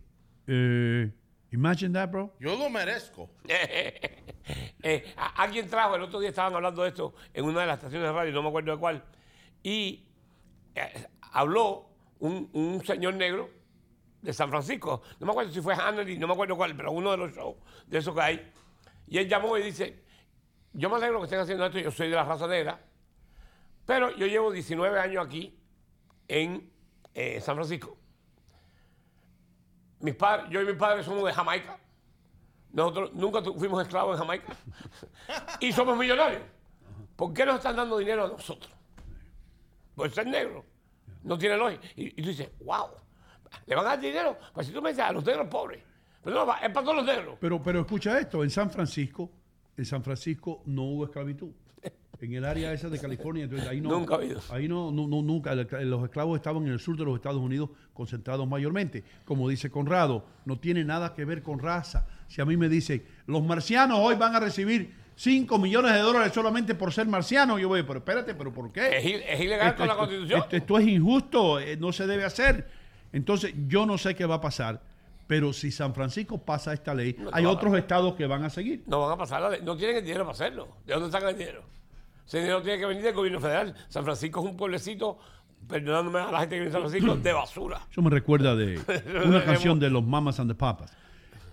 eh, 0.47 1.13
imagine 1.53 1.93
that, 1.93 2.09
bro. 2.11 2.35
yo 2.41 2.57
lo 2.57 2.71
merezco. 2.71 3.31
Eh, 4.83 5.13
alguien 5.37 5.69
trajo, 5.69 5.97
el 5.97 6.03
otro 6.03 6.21
día 6.21 6.31
estaban 6.31 6.55
hablando 6.55 6.83
de 6.83 6.89
esto 6.89 7.13
en 7.35 7.45
una 7.45 7.61
de 7.61 7.67
las 7.67 7.77
estaciones 7.77 8.09
de 8.09 8.13
radio, 8.15 8.33
no 8.33 8.43
me 8.43 8.49
acuerdo 8.49 8.73
de 8.73 8.79
cuál, 8.79 9.05
y 9.63 10.07
eh, 10.75 11.07
habló 11.33 11.91
un, 12.21 12.49
un 12.55 12.83
señor 12.83 13.13
negro 13.15 13.51
de 14.23 14.33
San 14.33 14.49
Francisco, 14.49 15.03
no 15.21 15.27
me 15.27 15.33
acuerdo 15.33 15.53
si 15.53 15.61
fue 15.61 15.75
Hannity, 15.75 16.17
no 16.17 16.29
me 16.29 16.33
acuerdo 16.33 16.57
cuál, 16.57 16.75
pero 16.75 16.93
uno 16.93 17.11
de 17.11 17.19
los 17.19 17.35
shows 17.35 17.57
de 17.87 17.99
esos 17.99 18.15
que 18.15 18.21
hay, 18.23 18.53
y 19.07 19.19
él 19.19 19.29
llamó 19.29 19.59
y 19.59 19.65
dice, 19.65 20.03
yo 20.73 20.89
me 20.89 20.97
alegro 20.97 21.19
que 21.19 21.25
estén 21.25 21.41
haciendo 21.41 21.67
esto, 21.67 21.79
yo 21.79 21.91
soy 21.91 22.09
de 22.09 22.15
la 22.15 22.25
raza 22.25 22.47
negra, 22.47 22.81
pero 23.85 24.17
yo 24.17 24.27
llevo 24.27 24.51
19 24.51 24.99
años 24.99 25.27
aquí 25.27 25.59
en 26.27 26.71
eh, 27.13 27.39
San 27.43 27.57
Francisco. 27.57 27.99
Mis 30.01 30.15
padres, 30.15 30.47
yo 30.51 30.63
y 30.63 30.67
mis 30.67 30.77
padres 30.77 31.05
somos 31.05 31.25
de 31.25 31.33
Jamaica. 31.33 31.79
Nosotros 32.73 33.13
nunca 33.15 33.43
fuimos 33.43 33.83
esclavos 33.83 34.15
en 34.15 34.19
Jamaica. 34.19 34.57
y 35.61 35.73
somos 35.73 35.97
millonarios. 35.99 36.43
¿Por 37.17 37.33
qué 37.33 37.45
nos 37.45 37.57
están 37.57 37.75
dando 37.77 37.99
dinero 37.99 38.27
a 38.27 38.29
nosotros? 38.29 38.71
Por 39.95 40.11
ser 40.11 40.27
negro. 40.27 40.65
No 41.25 41.37
tiene 41.37 41.57
lógica. 41.57 41.87
Y, 41.97 42.07
y 42.21 42.23
tú 42.23 42.29
dices, 42.29 42.49
wow, 42.65 42.89
le 43.67 43.75
van 43.75 43.85
a 43.87 43.89
dar 43.91 44.01
dinero. 44.01 44.39
Pues 44.55 44.67
si 44.69 44.73
tú 44.73 44.81
me 44.81 44.91
dices 44.91 45.05
a 45.05 45.13
los 45.13 45.25
negros 45.25 45.49
pobres. 45.49 45.83
Pero 46.23 46.37
no, 46.37 46.47
va- 46.47 46.59
es 46.59 46.71
para 46.71 46.85
todos 46.85 46.97
los 46.99 47.07
negros. 47.07 47.37
Pero, 47.41 47.61
pero 47.63 47.81
escucha 47.81 48.19
esto, 48.19 48.45
en 48.45 48.51
San 48.51 48.71
Francisco, 48.71 49.31
en 49.77 49.85
San 49.85 50.03
Francisco 50.05 50.63
no 50.67 50.83
hubo 50.83 51.05
esclavitud. 51.07 51.51
En 52.21 52.35
el 52.35 52.45
área 52.45 52.73
esa 52.73 52.89
de 52.89 52.99
California, 52.99 53.45
entonces 53.45 53.69
ahí 53.69 53.81
no. 53.81 53.91
Nunca 53.91 54.15
ha 54.15 54.19
habido. 54.19 54.41
Ahí 54.51 54.67
no, 54.67 54.91
no, 54.91 55.07
no, 55.07 55.23
nunca. 55.23 55.55
Los 55.55 56.05
esclavos 56.05 56.37
estaban 56.37 56.67
en 56.67 56.73
el 56.73 56.81
sur 56.81 56.97
de 56.97 57.05
los 57.05 57.15
Estados 57.15 57.41
Unidos 57.41 57.71
concentrados 57.95 58.47
mayormente. 58.49 59.05
Como 59.25 59.49
dice 59.49 59.71
Conrado, 59.71 60.25
no 60.45 60.59
tiene 60.59 60.85
nada 60.85 61.15
que 61.15 61.25
ver 61.25 61.43
con 61.43 61.61
raza. 61.61 62.07
Si 62.27 62.41
a 62.41 62.45
mí 62.45 62.57
me 62.57 62.69
dicen, 62.69 63.05
los 63.27 63.43
marcianos 63.45 63.99
hoy 64.01 64.17
van 64.17 64.35
a 64.35 64.41
recibir 64.41 64.93
5 65.15 65.59
millones 65.59 65.93
de 65.93 66.01
dólares 66.01 66.33
solamente 66.33 66.75
por 66.75 66.93
ser 66.93 67.07
marcianos, 67.07 67.61
yo 67.61 67.69
voy, 67.69 67.83
pero 67.83 67.99
espérate, 68.01 68.35
¿pero 68.35 68.53
por 68.53 68.71
qué? 68.73 68.99
Es, 68.99 69.41
ilegal 69.41 69.75
con 69.77 69.87
la 69.87 69.93
Esto- 69.95 69.99
constitución. 69.99 70.41
Esto, 70.41 70.57
esto 70.57 70.79
es 70.79 70.87
injusto, 70.89 71.61
eh, 71.61 71.77
no 71.77 71.93
se 71.93 72.07
debe 72.07 72.25
hacer. 72.25 72.69
Entonces, 73.13 73.55
yo 73.69 73.87
no 73.87 73.97
sé 73.97 74.15
qué 74.15 74.27
va 74.27 74.37
a 74.37 74.41
pasar, 74.41 74.81
pero 75.27 75.53
si 75.53 75.71
San 75.71 75.95
Francisco 75.95 76.39
pasa 76.39 76.73
esta 76.73 76.95
ley, 76.95 77.17
No, 77.19 77.31
hay 77.33 77.47
otros 77.47 77.77
estados 77.77 78.15
que 78.15 78.27
van 78.27 78.45
a 78.45 78.51
seguir. 78.51 78.83
No 78.87 79.01
van 79.01 79.13
a 79.13 79.17
pasar 79.17 79.41
la 79.41 79.51
ley. 79.51 79.61
No 79.63 79.77
tienen 79.77 79.97
el 79.97 80.05
dinero 80.05 80.25
para 80.25 80.35
hacerlo. 80.35 80.69
¿De 80.87 80.95
dónde 80.95 81.11
sacan 81.11 81.31
el 81.31 81.39
dinero? 81.39 81.63
Ese 82.29 82.39
dinero 82.41 82.61
tiene 82.63 82.79
que 82.79 82.85
venir 82.87 83.03
del 83.03 83.15
gobierno 83.15 83.41
federal. 83.41 83.75
San 83.89 84.05
Francisco 84.05 84.41
es 84.41 84.47
un 84.51 84.57
pueblecito, 84.57 85.19
perdonándome 85.67 86.19
a 86.21 86.31
la 86.31 86.41
gente 86.41 86.57
que 86.57 86.61
vive 86.61 86.67
en 86.67 86.73
San 86.73 86.83
Francisco, 86.83 87.17
de 87.17 87.33
basura. 87.33 87.81
Eso 87.91 88.03
me 88.03 88.11
recuerda 88.11 88.55
de 88.55 88.79
una 89.25 89.43
canción 89.43 89.81
de 89.81 89.89
los 89.89 90.05
Mamas 90.05 90.39
and 90.39 90.51
the 90.51 90.55
Papas. 90.55 90.93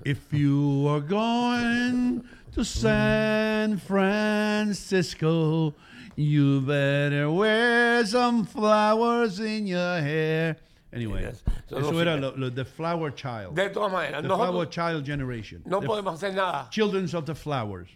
If 0.03 0.33
you 0.33 0.87
are 0.89 0.99
going 1.01 2.23
to 2.53 2.63
San 2.65 3.79
Francisco, 3.79 5.73
you 6.17 6.59
better 6.61 7.31
wear 7.31 8.05
some 8.05 8.43
flowers 8.45 9.39
in 9.39 9.67
your 9.67 10.01
hair. 10.01 10.57
Anyway, 10.93 11.23
Eso 11.23 11.43
eso 11.77 11.91
no 11.91 11.99
era 12.01 12.17
lo, 12.17 12.33
lo- 12.35 12.49
The 12.51 12.63
Flower 12.65 13.11
Child. 13.15 13.55
De 13.55 13.69
todas 13.69 13.91
maneras, 13.91 14.21
The 14.21 14.27
Flower 14.27 14.65
Child 14.69 15.05
Generation. 15.05 15.61
no 15.65 15.79
The 15.79 15.87
podemos 15.87 16.13
hacer 16.15 16.33
nada. 16.33 16.69
Children 16.69 17.09
of 17.15 17.25
the 17.25 17.33
Flowers. 17.35 17.87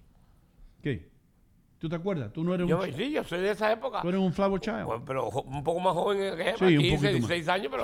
¿Qué? 0.82 1.04
¿Tú 1.80 1.88
te 1.88 1.96
acuerdas? 1.96 2.32
Tú 2.34 2.44
no 2.44 2.54
eres 2.54 2.68
Yo, 2.68 2.78
un, 2.82 2.94
sí, 2.94 3.12
yo 3.12 3.24
soy 3.24 3.40
de 3.40 3.52
esa 3.52 3.72
época. 3.72 4.02
tú 4.02 4.10
eres 4.10 4.20
un 4.20 4.34
Flower 4.34 4.60
Child. 4.60 4.84
Bueno, 4.84 5.04
pero 5.06 5.30
un 5.30 5.64
poco 5.64 5.80
más 5.80 5.94
joven 5.94 6.36
que 6.38 6.54
Sí, 6.58 6.76
un 6.76 6.82
15, 6.82 6.96
poquito 6.98 7.02
más. 7.04 7.12
16 7.30 7.48
años, 7.48 7.68
pero 7.72 7.84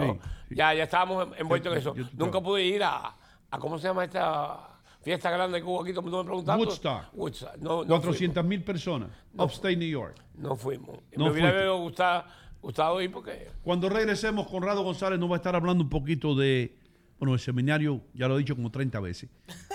Sí, 0.50 0.56
Ya, 0.56 0.74
ya 0.74 0.84
estábamos 0.84 1.28
en- 1.28 1.34
envueltos 1.42 1.72
en 1.72 1.80
eso. 1.80 1.96
yo- 1.96 2.06
Nunca 2.14 2.42
pude 2.42 2.64
ir 2.66 2.84
a, 2.84 3.16
a, 3.50 3.58
¿cómo 3.58 3.78
se 3.80 3.88
llama 3.88 4.04
esta 4.04 4.70
fiesta 5.02 5.32
grande 5.32 5.60
que 5.60 5.64
hubo 5.66 5.82
aquí? 5.82 5.92
Todo 5.94 6.02
el 6.02 6.04
mundo 6.06 6.24
me 6.24 6.28
preguntaba. 6.28 6.58
Woodstock. 6.58 7.04
Woodstock. 7.14 7.56
No, 7.58 7.84
no 7.86 7.88
400 8.02 8.44
mil 8.44 8.64
personas. 8.64 9.10
Upstate 9.38 9.78
New 9.78 9.88
York. 9.90 10.16
No 10.36 10.58
fuimos. 10.58 11.00
No 11.16 11.26
me 11.26 11.32
hubiera 11.32 11.70
gustado, 11.72 12.26
gustado 12.62 13.02
ir 13.02 13.12
porque... 13.14 13.48
Cuando 13.64 13.88
regresemos, 13.88 14.46
Conrado 14.48 14.84
González 14.84 15.18
nos 15.20 15.30
va 15.32 15.36
a 15.36 15.38
estar 15.38 15.56
hablando 15.56 15.84
un 15.86 15.90
poquito 15.90 16.36
de, 16.36 16.76
bueno, 17.20 17.34
el 17.34 17.40
seminario, 17.40 18.02
ya 18.14 18.28
lo 18.28 18.36
he 18.36 18.40
dicho 18.40 18.56
como 18.56 18.70
30 18.72 19.00
veces, 19.00 19.30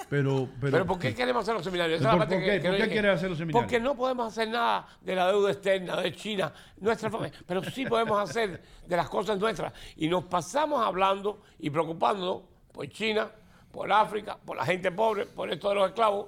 pero... 0.08 0.48
Pero, 0.60 0.72
Pero, 0.72 0.86
¿por 0.86 0.98
qué 0.98 1.14
queremos 1.14 1.42
hacer 1.42 1.54
los 1.54 1.64
seminarios? 1.64 2.00
Esa 2.00 2.08
es 2.10 2.12
¿Por- 2.14 2.18
la 2.20 2.26
parte 2.26 2.34
por 2.36 2.44
que- 2.44 2.50
qué? 2.50 2.60
que 2.62 2.68
¿Por 2.68 2.76
qué 2.78 2.88
quieres 2.88 3.14
hacer 3.16 3.28
los 3.30 3.38
seminarios? 3.38 3.62
Porque 3.64 3.80
no 3.80 3.94
podemos 3.96 4.26
hacer 4.28 4.48
nada 4.48 4.86
de 5.00 5.14
la 5.14 5.28
deuda 5.28 5.52
externa 5.52 5.96
de 6.00 6.12
China, 6.12 6.52
nuestra 6.78 7.10
forma, 7.10 7.30
pero 7.46 7.62
sí 7.64 7.86
podemos 7.86 8.20
hacer 8.28 8.60
de 8.86 8.96
las 8.96 9.08
cosas 9.08 9.38
nuestras. 9.38 9.72
Y 9.96 10.08
nos 10.08 10.24
pasamos 10.24 10.84
hablando 10.84 11.42
y 11.58 11.70
preocupándonos 11.70 12.42
por 12.72 12.88
China, 12.88 13.30
por 13.70 13.90
África, 13.92 14.36
por 14.44 14.56
la 14.56 14.64
gente 14.66 14.90
pobre, 14.90 15.26
por 15.26 15.50
esto 15.50 15.68
de 15.70 15.74
los 15.76 15.88
esclavos, 15.88 16.26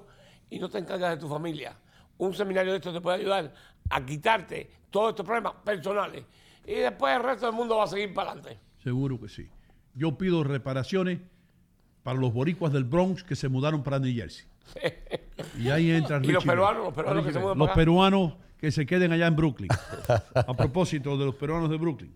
y 0.49 0.59
no 0.59 0.69
te 0.69 0.77
encargas 0.79 1.11
de 1.11 1.17
tu 1.17 1.27
familia. 1.27 1.75
Un 2.17 2.33
seminario 2.33 2.71
de 2.71 2.77
esto 2.77 2.93
te 2.93 3.01
puede 3.01 3.17
ayudar 3.19 3.53
a 3.89 4.05
quitarte 4.05 4.69
todos 4.89 5.09
estos 5.09 5.25
problemas 5.25 5.53
personales. 5.63 6.23
Y 6.65 6.75
después 6.75 7.15
el 7.15 7.23
resto 7.23 7.45
del 7.47 7.55
mundo 7.55 7.75
va 7.77 7.83
a 7.83 7.87
seguir 7.87 8.13
para 8.13 8.31
adelante. 8.31 8.59
Seguro 8.81 9.19
que 9.19 9.27
sí. 9.27 9.49
Yo 9.95 10.17
pido 10.17 10.43
reparaciones 10.43 11.19
para 12.03 12.19
los 12.19 12.33
boricuas 12.33 12.73
del 12.73 12.83
Bronx 12.83 13.23
que 13.23 13.35
se 13.35 13.47
mudaron 13.49 13.83
para 13.83 13.99
New 13.99 14.13
Jersey. 14.13 14.45
Y 15.59 15.69
ahí 15.69 15.91
entra 15.91 16.19
Y 16.23 16.27
los 16.31 16.43
peruanos, 16.45 16.85
los 16.85 16.93
peruanos 16.93 17.25
que 17.25 17.33
se 17.33 17.39
mudan 17.39 17.57
Los 17.57 17.67
para 17.67 17.71
acá. 17.73 17.79
peruanos 17.81 18.33
que 18.59 18.71
se 18.71 18.85
queden 18.85 19.11
allá 19.11 19.27
en 19.27 19.35
Brooklyn. 19.35 19.69
A 20.35 20.53
propósito 20.53 21.17
de 21.17 21.25
los 21.25 21.35
peruanos 21.35 21.69
de 21.69 21.77
Brooklyn. 21.77 22.13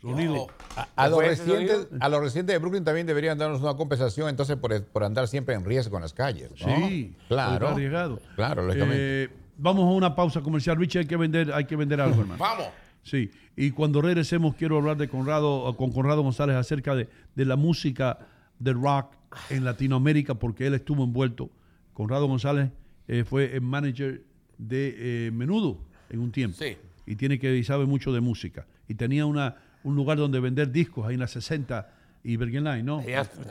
Sonido. 0.00 0.48
A, 0.76 0.88
a 0.96 1.08
los 1.08 1.18
¿Después 1.20 1.28
de 1.28 1.32
ese 1.34 1.44
residentes, 1.44 1.76
sonido? 1.88 2.04
a 2.04 2.08
los 2.08 2.20
residentes 2.20 2.54
de 2.54 2.58
Brooklyn 2.58 2.84
también 2.84 3.06
deberían 3.06 3.38
darnos 3.38 3.60
una 3.60 3.74
compensación 3.74 4.28
entonces 4.28 4.56
por, 4.56 4.84
por 4.86 5.04
andar 5.04 5.28
siempre 5.28 5.54
en 5.54 5.64
riesgo 5.64 5.96
en 5.96 6.02
las 6.02 6.12
calles. 6.12 6.50
¿no? 6.60 6.76
Sí, 6.88 7.14
claro. 7.28 7.68
arriesgado. 7.68 8.20
Claro, 8.34 8.62
lógicamente. 8.66 9.24
Eh, 9.24 9.28
vamos 9.58 9.84
a 9.84 9.88
una 9.92 10.14
pausa 10.14 10.40
comercial. 10.40 10.76
Richie, 10.76 11.00
hay 11.00 11.06
que 11.06 11.16
vender, 11.16 11.52
hay 11.52 11.64
que 11.66 11.76
vender 11.76 12.00
algo, 12.00 12.20
hermano. 12.20 12.38
Vamos. 12.38 12.66
Sí, 13.02 13.30
y 13.56 13.72
cuando 13.72 14.00
regresemos 14.00 14.54
quiero 14.54 14.76
hablar 14.78 14.96
de 14.96 15.08
Conrado, 15.08 15.74
con 15.76 15.90
Conrado 15.92 16.22
González 16.22 16.56
acerca 16.56 16.94
de, 16.94 17.08
de 17.34 17.44
la 17.44 17.56
música 17.56 18.18
de 18.58 18.72
rock 18.72 19.14
en 19.50 19.64
Latinoamérica, 19.64 20.34
porque 20.34 20.66
él 20.66 20.74
estuvo 20.74 21.04
envuelto. 21.04 21.50
Conrado 21.92 22.26
González 22.26 22.70
eh, 23.08 23.24
fue 23.24 23.54
el 23.54 23.62
manager 23.62 24.22
de 24.58 25.26
eh, 25.26 25.30
Menudo 25.32 25.78
en 26.10 26.20
un 26.20 26.32
tiempo. 26.32 26.56
Sí. 26.58 26.76
Y 27.06 27.16
tiene 27.16 27.38
que 27.38 27.56
y 27.56 27.64
sabe 27.64 27.86
mucho 27.86 28.12
de 28.12 28.20
música. 28.20 28.66
Y 28.88 28.94
tenía 28.94 29.26
una, 29.26 29.56
un 29.82 29.96
lugar 29.96 30.18
donde 30.18 30.40
vender 30.40 30.70
discos 30.70 31.06
ahí 31.06 31.14
en 31.14 31.20
la 31.20 31.26
60 31.26 31.90
y 32.24 32.36
Bergen 32.36 32.62
Line, 32.62 32.84
¿no? 32.84 33.02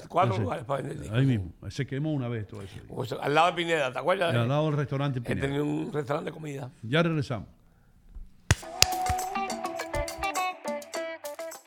Cuatro 0.07 0.38
lugares 0.38 0.64
para 0.64 0.82
vender 0.82 1.02
discos. 1.02 1.18
Ahí 1.18 1.26
mismo. 1.26 1.52
Se 1.69 1.86
quemó 1.86 2.14
una 2.14 2.30
vez 2.30 2.48
todo 2.48 2.61
eso. 2.61 2.78
Pues, 2.88 3.11
al 3.11 3.34
lado 3.34 3.48
de 3.48 3.53
Pineda, 3.53 3.91
¿te 3.91 3.99
acuerdas? 3.99 4.34
Al 4.34 4.48
lado 4.48 4.68
del 4.68 4.78
restaurante 4.78 5.19
Pineda. 5.19 5.41
tenía 5.41 5.64
un 5.64 5.91
restaurante 5.91 6.30
de 6.30 6.34
comida. 6.34 6.72
Ya 6.82 7.03
regresamos. 7.03 7.49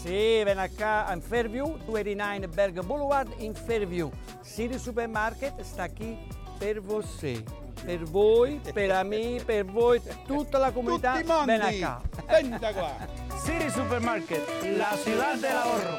Sì, 0.00 0.42
ven 0.44 0.58
acá 0.58 1.10
in 1.12 1.20
Fairview, 1.20 1.76
289 1.86 2.46
Berg 2.48 2.80
Boulevard 2.84 3.28
in 3.38 3.52
Fairview. 3.54 4.10
City 4.42 4.78
Supermarket 4.78 5.60
sta 5.62 5.88
qui 5.88 6.16
per 6.58 6.80
você. 6.80 7.42
Per 7.84 8.02
voi, 8.04 8.60
per 8.72 9.04
me, 9.04 9.40
per 9.44 9.64
voi, 9.64 10.00
tutta 10.26 10.58
la 10.58 10.70
comunità, 10.72 11.14
Tutti 11.14 11.26
mondi. 11.26 11.46
ven 11.46 11.62
acá. 11.62 12.00
Venta 12.26 12.72
qua. 12.72 12.92
City 13.44 13.70
Supermarket, 13.70 14.42
la 14.76 14.96
ciudad 15.02 15.36
del 15.36 15.56
ahorro. 15.56 15.96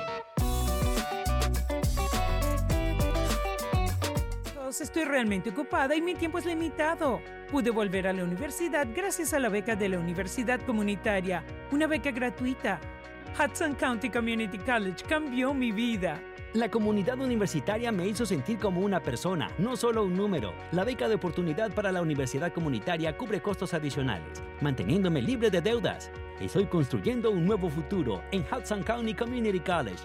Chicos, 4.44 4.82
Estoy 4.82 5.04
realmente 5.06 5.50
ocupada 5.50 5.96
y 5.96 6.02
mi 6.02 6.16
tiempo 6.16 6.38
es 6.38 6.46
limitado. 6.46 7.22
Pude 7.52 7.70
volver 7.72 8.08
a 8.08 8.14
la 8.14 8.24
universidad 8.24 8.88
gracias 8.94 9.34
a 9.34 9.40
la 9.40 9.50
beca 9.50 9.76
de 9.76 9.90
la 9.90 9.98
Universidad 10.00 10.60
Comunitaria, 10.66 11.44
una 11.72 11.88
beca 11.88 12.12
gratuita. 12.12 12.80
Hudson 13.38 13.76
County 13.76 14.10
Community 14.10 14.58
College 14.58 15.04
cambió 15.08 15.54
mi 15.54 15.72
vida. 15.72 16.22
La 16.54 16.70
comunidad 16.70 17.20
universitaria 17.20 17.92
me 17.92 18.08
hizo 18.08 18.26
sentir 18.26 18.58
como 18.58 18.82
una 18.82 19.00
persona, 19.02 19.52
no 19.60 19.78
solo 19.78 20.04
un 20.04 20.16
número. 20.16 20.54
La 20.72 20.84
beca 20.84 21.08
de 21.08 21.16
oportunidad 21.16 21.72
para 21.72 21.92
la 21.92 22.02
universidad 22.02 22.52
comunitaria 22.52 23.16
cubre 23.16 23.42
costos 23.42 23.74
adicionales, 23.74 24.42
manteniéndome 24.62 25.22
libre 25.22 25.50
de 25.50 25.62
deudas. 25.62 26.12
Estoy 26.40 26.66
construyendo 26.66 27.30
un 27.32 27.46
nuevo 27.46 27.70
futuro 27.70 28.22
en 28.32 28.44
Hudson 28.52 28.84
County 28.84 29.14
Community 29.14 29.60
College. 29.60 30.00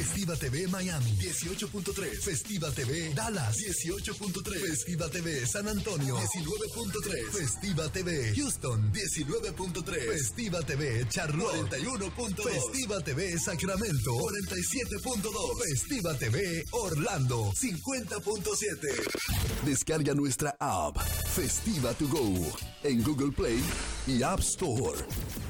Festiva 0.00 0.34
TV 0.34 0.66
Miami 0.66 1.14
18.3. 1.18 2.22
Festiva 2.22 2.70
TV 2.70 3.12
Dallas 3.12 3.58
18.3. 3.58 4.58
Festiva 4.58 5.10
TV 5.10 5.46
San 5.46 5.68
Antonio 5.68 6.16
19.3. 6.16 7.30
Festiva 7.30 7.86
TV 7.90 8.32
Houston 8.34 8.90
19.3. 8.90 10.08
Festiva 10.08 10.62
TV 10.62 11.06
Charlotte 11.06 11.76
41.2. 11.76 12.50
Festiva 12.50 13.02
TV 13.02 13.38
Sacramento 13.38 14.16
47.2. 14.16 15.68
Festiva 15.68 16.14
TV 16.14 16.64
Orlando 16.70 17.52
50.7. 17.52 19.66
Descarga 19.66 20.14
nuestra 20.14 20.56
app 20.58 20.98
Festiva 20.98 21.92
to 21.92 22.08
Go 22.08 22.56
en 22.84 23.02
Google 23.02 23.32
Play 23.32 23.62
y 24.06 24.22
App 24.22 24.40
Store. 24.40 25.49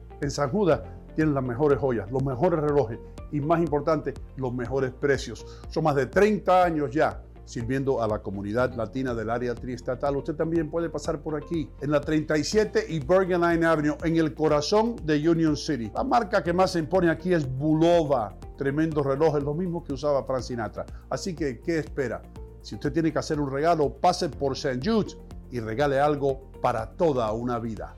en 0.21 0.31
San 0.31 0.49
Judas, 0.49 0.81
tienen 1.15 1.33
las 1.33 1.43
mejores 1.43 1.79
joyas, 1.79 2.09
los 2.11 2.23
mejores 2.23 2.59
relojes 2.59 2.99
y 3.31 3.41
más 3.41 3.59
importante, 3.59 4.13
los 4.37 4.53
mejores 4.53 4.91
precios. 4.91 5.45
Son 5.69 5.83
más 5.83 5.95
de 5.95 6.05
30 6.05 6.63
años 6.63 6.91
ya 6.91 7.21
sirviendo 7.45 8.01
a 8.01 8.07
la 8.07 8.19
comunidad 8.19 8.73
latina 8.75 9.13
del 9.13 9.29
área 9.29 9.53
triestatal. 9.53 10.15
Usted 10.15 10.35
también 10.35 10.69
puede 10.69 10.89
pasar 10.89 11.21
por 11.21 11.35
aquí, 11.35 11.69
en 11.81 11.91
la 11.91 11.99
37 11.99 12.85
y 12.87 12.99
Bergen 12.99 13.41
Line 13.41 13.65
Avenue, 13.65 13.97
en 14.03 14.15
el 14.15 14.33
corazón 14.33 14.95
de 15.03 15.29
Union 15.29 15.57
City. 15.57 15.91
La 15.93 16.03
marca 16.03 16.43
que 16.43 16.53
más 16.53 16.71
se 16.71 16.79
impone 16.79 17.09
aquí 17.09 17.33
es 17.33 17.45
Bulova. 17.57 18.37
Tremendos 18.57 19.05
relojes, 19.05 19.43
lo 19.43 19.53
mismo 19.53 19.83
que 19.83 19.93
usaba 19.93 20.23
Frank 20.23 20.43
Sinatra. 20.43 20.85
Así 21.09 21.35
que, 21.35 21.59
¿qué 21.59 21.79
espera? 21.79 22.21
Si 22.61 22.75
usted 22.75 22.93
tiene 22.93 23.11
que 23.11 23.19
hacer 23.19 23.39
un 23.39 23.51
regalo, 23.51 23.91
pase 23.91 24.29
por 24.29 24.53
St. 24.53 24.79
Jude's 24.83 25.17
y 25.49 25.59
regale 25.59 25.99
algo 25.99 26.51
para 26.61 26.91
toda 26.91 27.31
una 27.33 27.59
vida. 27.59 27.97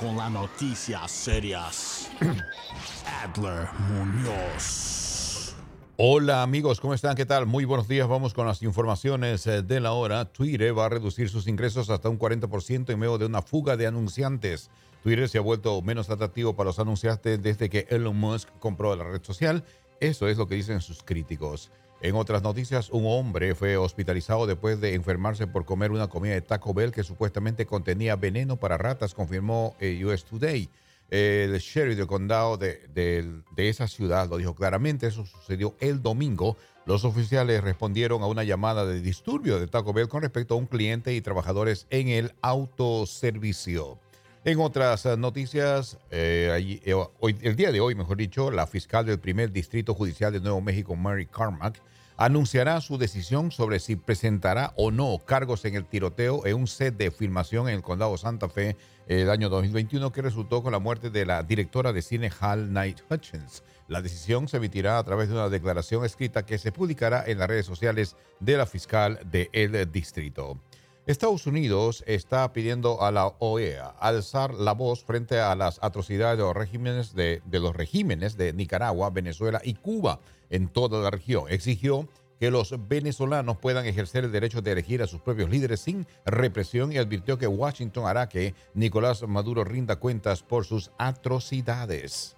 Con 0.00 0.16
las 0.16 0.30
noticias 0.30 1.10
serias, 1.10 2.10
Adler 3.22 3.68
Muñoz. 3.90 5.54
Hola 5.98 6.42
amigos, 6.42 6.80
¿cómo 6.80 6.94
están? 6.94 7.14
¿Qué 7.14 7.26
tal? 7.26 7.44
Muy 7.44 7.66
buenos 7.66 7.86
días. 7.86 8.08
Vamos 8.08 8.32
con 8.32 8.46
las 8.46 8.62
informaciones 8.62 9.46
eh, 9.46 9.60
de 9.60 9.78
la 9.78 9.92
hora. 9.92 10.24
Twitter 10.24 10.76
va 10.76 10.86
a 10.86 10.88
reducir 10.88 11.28
sus 11.28 11.46
ingresos 11.46 11.90
hasta 11.90 12.08
un 12.08 12.18
40% 12.18 12.90
en 12.90 12.98
medio 12.98 13.18
de 13.18 13.26
una 13.26 13.42
fuga 13.42 13.76
de 13.76 13.86
anunciantes. 13.86 14.70
Twitter 15.02 15.28
se 15.28 15.36
ha 15.36 15.42
vuelto 15.42 15.82
menos 15.82 16.08
atractivo 16.08 16.56
para 16.56 16.68
los 16.68 16.78
anunciantes 16.78 17.42
desde 17.42 17.68
que 17.68 17.86
Elon 17.90 18.16
Musk 18.16 18.48
compró 18.58 18.96
la 18.96 19.04
red 19.04 19.22
social. 19.22 19.64
Eso 20.00 20.28
es 20.28 20.38
lo 20.38 20.46
que 20.46 20.54
dicen 20.54 20.80
sus 20.80 21.02
críticos. 21.02 21.70
En 22.02 22.14
otras 22.14 22.42
noticias, 22.42 22.88
un 22.90 23.04
hombre 23.06 23.54
fue 23.54 23.76
hospitalizado 23.76 24.46
después 24.46 24.80
de 24.80 24.94
enfermarse 24.94 25.46
por 25.46 25.66
comer 25.66 25.90
una 25.90 26.08
comida 26.08 26.32
de 26.32 26.40
Taco 26.40 26.72
Bell 26.72 26.92
que 26.92 27.04
supuestamente 27.04 27.66
contenía 27.66 28.16
veneno 28.16 28.56
para 28.56 28.78
ratas, 28.78 29.12
confirmó 29.14 29.76
eh, 29.80 30.02
US 30.06 30.24
Today. 30.24 30.70
El 31.10 31.58
sheriff 31.58 31.98
del 31.98 32.06
condado 32.06 32.56
de, 32.56 32.86
de- 32.94 33.42
de 33.54 33.68
esa 33.68 33.86
ciudad 33.86 34.30
lo 34.30 34.38
dijo 34.38 34.54
claramente. 34.54 35.08
Eso 35.08 35.26
sucedió 35.26 35.74
el 35.80 36.00
domingo. 36.00 36.56
Los 36.86 37.04
oficiales 37.04 37.62
respondieron 37.62 38.22
a 38.22 38.26
una 38.26 38.44
llamada 38.44 38.86
de 38.86 39.00
disturbio 39.02 39.58
de 39.60 39.66
Taco 39.66 39.92
Bell 39.92 40.08
con 40.08 40.22
respecto 40.22 40.54
a 40.54 40.56
un 40.56 40.66
cliente 40.66 41.12
y 41.14 41.20
trabajadores 41.20 41.86
en 41.90 42.08
el 42.08 42.32
autoservicio. 42.40 43.98
En 44.42 44.58
otras 44.58 45.04
noticias, 45.18 45.98
eh, 46.10 46.80
eh, 46.84 46.94
hoy- 46.94 47.36
el 47.42 47.56
día 47.56 47.72
de 47.72 47.80
hoy, 47.80 47.94
mejor 47.94 48.16
dicho, 48.16 48.50
la 48.50 48.66
fiscal 48.66 49.04
del 49.04 49.18
primer 49.20 49.52
distrito 49.52 49.94
judicial 49.94 50.32
de 50.32 50.40
Nuevo 50.40 50.62
México, 50.62 50.96
Mary 50.96 51.26
Carmack, 51.26 51.82
anunciará 52.16 52.80
su 52.80 52.96
decisión 52.96 53.50
sobre 53.50 53.80
si 53.80 53.96
presentará 53.96 54.72
o 54.76 54.90
no 54.90 55.18
cargos 55.26 55.64
en 55.66 55.74
el 55.74 55.84
tiroteo 55.84 56.46
en 56.46 56.56
un 56.56 56.66
set 56.66 56.96
de 56.96 57.10
filmación 57.10 57.68
en 57.68 57.76
el 57.76 57.82
condado 57.82 58.16
Santa 58.16 58.48
Fe 58.48 58.76
el 59.06 59.30
año 59.30 59.48
2021 59.48 60.10
que 60.12 60.22
resultó 60.22 60.62
con 60.62 60.72
la 60.72 60.78
muerte 60.78 61.10
de 61.10 61.24
la 61.26 61.42
directora 61.42 61.92
de 61.92 62.02
cine 62.02 62.30
Hal 62.40 62.68
Knight 62.68 63.00
Hutchins. 63.10 63.62
La 63.88 64.00
decisión 64.02 64.48
se 64.48 64.58
emitirá 64.58 64.98
a 64.98 65.04
través 65.04 65.28
de 65.28 65.34
una 65.34 65.48
declaración 65.48 66.04
escrita 66.04 66.44
que 66.46 66.58
se 66.58 66.72
publicará 66.72 67.24
en 67.26 67.38
las 67.38 67.48
redes 67.48 67.66
sociales 67.66 68.16
de 68.38 68.56
la 68.56 68.66
fiscal 68.66 69.18
del 69.30 69.90
distrito. 69.90 70.58
Estados 71.06 71.46
Unidos 71.46 72.04
está 72.06 72.52
pidiendo 72.52 73.02
a 73.02 73.10
la 73.10 73.26
OEA 73.38 73.94
alzar 73.98 74.52
la 74.52 74.72
voz 74.72 75.02
frente 75.02 75.40
a 75.40 75.54
las 75.54 75.82
atrocidades 75.82 76.38
de 76.38 76.44
los 76.44 76.54
regímenes 76.54 77.14
de, 77.14 77.42
los 77.50 77.74
regímenes 77.74 78.36
de 78.36 78.52
Nicaragua, 78.52 79.10
Venezuela 79.10 79.60
y 79.64 79.74
Cuba 79.74 80.20
en 80.50 80.68
toda 80.68 81.00
la 81.00 81.10
región. 81.10 81.44
Exigió 81.48 82.06
que 82.38 82.50
los 82.50 82.74
venezolanos 82.86 83.56
puedan 83.56 83.86
ejercer 83.86 84.24
el 84.24 84.32
derecho 84.32 84.62
de 84.62 84.72
elegir 84.72 85.02
a 85.02 85.06
sus 85.06 85.20
propios 85.20 85.50
líderes 85.50 85.80
sin 85.80 86.06
represión 86.26 86.92
y 86.92 86.98
advirtió 86.98 87.38
que 87.38 87.46
Washington 87.46 88.06
hará 88.06 88.28
que 88.28 88.54
Nicolás 88.74 89.26
Maduro 89.26 89.64
rinda 89.64 89.96
cuentas 89.96 90.42
por 90.42 90.64
sus 90.64 90.90
atrocidades. 90.98 92.36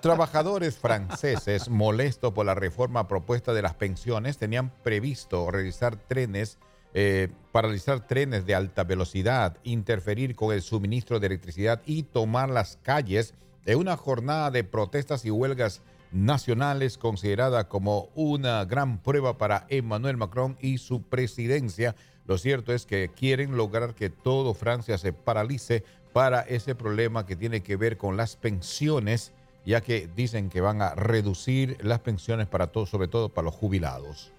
Trabajadores 0.00 0.76
franceses 0.76 1.68
molestos 1.68 2.32
por 2.32 2.46
la 2.46 2.54
reforma 2.56 3.06
propuesta 3.06 3.52
de 3.52 3.62
las 3.62 3.74
pensiones 3.74 4.38
tenían 4.38 4.70
previsto 4.82 5.48
realizar 5.50 5.96
trenes, 5.96 6.58
eh, 6.94 7.28
paralizar 7.52 8.06
trenes 8.06 8.46
de 8.46 8.54
alta 8.54 8.84
velocidad, 8.84 9.56
interferir 9.62 10.34
con 10.34 10.54
el 10.54 10.62
suministro 10.62 11.20
de 11.20 11.28
electricidad 11.28 11.82
y 11.86 12.02
tomar 12.02 12.50
las 12.50 12.78
calles 12.82 13.34
en 13.64 13.78
una 13.78 13.96
jornada 13.96 14.50
de 14.50 14.64
protestas 14.64 15.24
y 15.24 15.30
huelgas 15.30 15.82
nacionales 16.10 16.98
considerada 16.98 17.68
como 17.68 18.08
una 18.14 18.64
gran 18.64 18.98
prueba 18.98 19.38
para 19.38 19.66
Emmanuel 19.68 20.16
Macron 20.16 20.56
y 20.60 20.78
su 20.78 21.02
presidencia. 21.02 21.94
Lo 22.26 22.38
cierto 22.38 22.72
es 22.72 22.86
que 22.86 23.10
quieren 23.14 23.56
lograr 23.56 23.94
que 23.94 24.10
todo 24.10 24.54
Francia 24.54 24.98
se 24.98 25.12
paralice 25.12 25.84
para 26.12 26.42
ese 26.42 26.74
problema 26.74 27.24
que 27.24 27.36
tiene 27.36 27.62
que 27.62 27.76
ver 27.76 27.96
con 27.96 28.16
las 28.16 28.36
pensiones 28.36 29.32
ya 29.64 29.80
que 29.80 30.08
dicen 30.14 30.50
que 30.50 30.60
van 30.60 30.82
a 30.82 30.94
reducir 30.94 31.78
las 31.82 32.00
pensiones 32.00 32.46
para 32.46 32.68
todos, 32.68 32.90
sobre 32.90 33.08
todo 33.08 33.28
para 33.28 33.46
los 33.46 33.54
jubilados. 33.54 34.32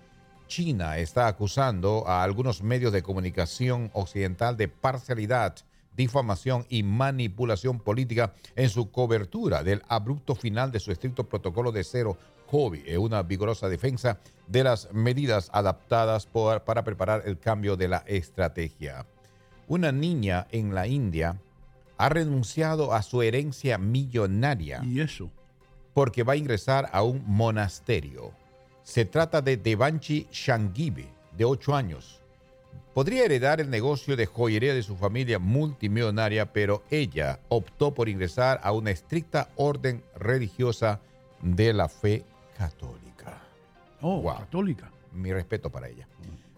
China 0.47 0.97
está 0.97 1.27
acusando 1.27 2.07
a 2.07 2.23
algunos 2.23 2.61
medios 2.63 2.91
de 2.93 3.01
comunicación 3.03 3.89
occidental 3.93 4.57
de 4.57 4.67
parcialidad 4.67 5.55
difamación 5.95 6.65
y 6.69 6.81
manipulación 6.81 7.79
política 7.79 8.33
en 8.55 8.69
su 8.69 8.89
cobertura 8.89 9.61
del 9.63 9.83
abrupto 9.87 10.33
final 10.33 10.71
de 10.71 10.79
su 10.79 10.91
estricto 10.91 11.23
protocolo 11.29 11.71
de 11.71 11.83
cero 11.83 12.17
COVID, 12.49 12.87
en 12.87 12.99
una 12.99 13.21
vigorosa 13.21 13.69
defensa 13.69 14.17
de 14.47 14.63
las 14.63 14.91
medidas 14.91 15.49
adaptadas 15.53 16.25
por- 16.25 16.63
para 16.63 16.83
preparar 16.83 17.21
el 17.27 17.37
cambio 17.37 17.77
de 17.77 17.87
la 17.89 18.03
estrategia. 18.07 19.05
Una 19.67 19.91
niña 19.91 20.47
en 20.51 20.73
la 20.73 20.87
India 20.87 21.39
ha 21.97 22.09
renunciado 22.09 22.91
a 22.93 23.03
su 23.03 23.21
herencia 23.21 23.77
millonaria. 23.77 24.81
¿Y 24.83 24.99
eso? 24.99 25.29
Porque 25.93 26.23
va 26.23 26.33
a 26.33 26.37
ingresar 26.37 26.89
a 26.91 27.03
un 27.03 27.23
monasterio. 27.27 28.31
Se 28.83 29.05
trata 29.05 29.41
de 29.41 29.57
Devanchi 29.57 30.27
Shangibe, 30.31 31.07
de 31.37 31.45
8 31.45 31.75
años. 31.75 32.19
Podría 32.93 33.25
heredar 33.25 33.59
el 33.59 33.69
negocio 33.69 34.15
de 34.15 34.25
joyería 34.25 34.73
de 34.73 34.83
su 34.83 34.95
familia 34.95 35.39
multimillonaria, 35.39 36.51
pero 36.51 36.83
ella 36.91 37.39
optó 37.49 37.93
por 37.93 38.09
ingresar 38.09 38.59
a 38.61 38.71
una 38.71 38.91
estricta 38.91 39.49
orden 39.55 40.03
religiosa 40.15 40.99
de 41.41 41.73
la 41.73 41.89
fe 41.89 42.23
católica. 42.57 43.41
Oh, 44.01 44.23
católica. 44.37 44.91
Mi 45.13 45.31
respeto 45.31 45.69
para 45.69 45.87
ella. 45.87 46.07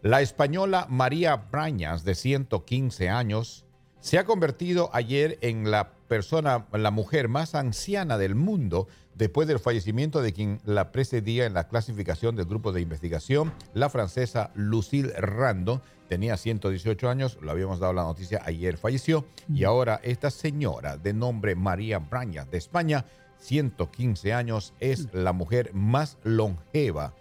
La 0.01 0.21
española 0.21 0.87
María 0.89 1.35
Brañas, 1.35 2.03
de 2.03 2.15
115 2.15 3.09
años, 3.09 3.65
se 3.99 4.17
ha 4.17 4.25
convertido 4.25 4.89
ayer 4.93 5.37
en 5.41 5.71
la 5.71 5.91
persona, 6.07 6.65
la 6.71 6.91
mujer 6.91 7.27
más 7.27 7.55
anciana 7.55 8.17
del 8.17 8.35
mundo 8.35 8.87
después 9.15 9.47
del 9.47 9.59
fallecimiento 9.59 10.21
de 10.21 10.33
quien 10.33 10.59
la 10.65 10.91
precedía 10.91 11.45
en 11.45 11.53
la 11.53 11.67
clasificación 11.67 12.35
del 12.35 12.45
grupo 12.45 12.71
de 12.71 12.81
investigación, 12.81 13.53
la 13.73 13.89
francesa 13.89 14.51
Lucille 14.55 15.13
Rando. 15.17 15.81
Tenía 16.07 16.37
118 16.37 17.09
años, 17.09 17.39
lo 17.41 17.51
habíamos 17.51 17.79
dado 17.79 17.93
la 17.93 18.03
noticia, 18.03 18.41
ayer 18.45 18.77
falleció. 18.77 19.25
Y 19.51 19.63
ahora 19.63 19.99
esta 20.03 20.29
señora 20.29 20.97
de 20.97 21.13
nombre 21.13 21.55
María 21.55 21.99
Brañas 21.99 22.49
de 22.51 22.57
España, 22.57 23.05
115 23.39 24.33
años, 24.33 24.73
es 24.79 25.13
la 25.13 25.33
mujer 25.33 25.73
más 25.73 26.17
longeva 26.23 27.13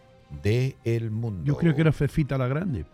del 0.43 1.11
mundo. 1.11 1.45
Yo 1.45 1.57
creo 1.57 1.75
que 1.75 1.81
era 1.81 1.93
Fefita 1.93 2.37
la 2.37 2.49
Grande. 2.49 2.85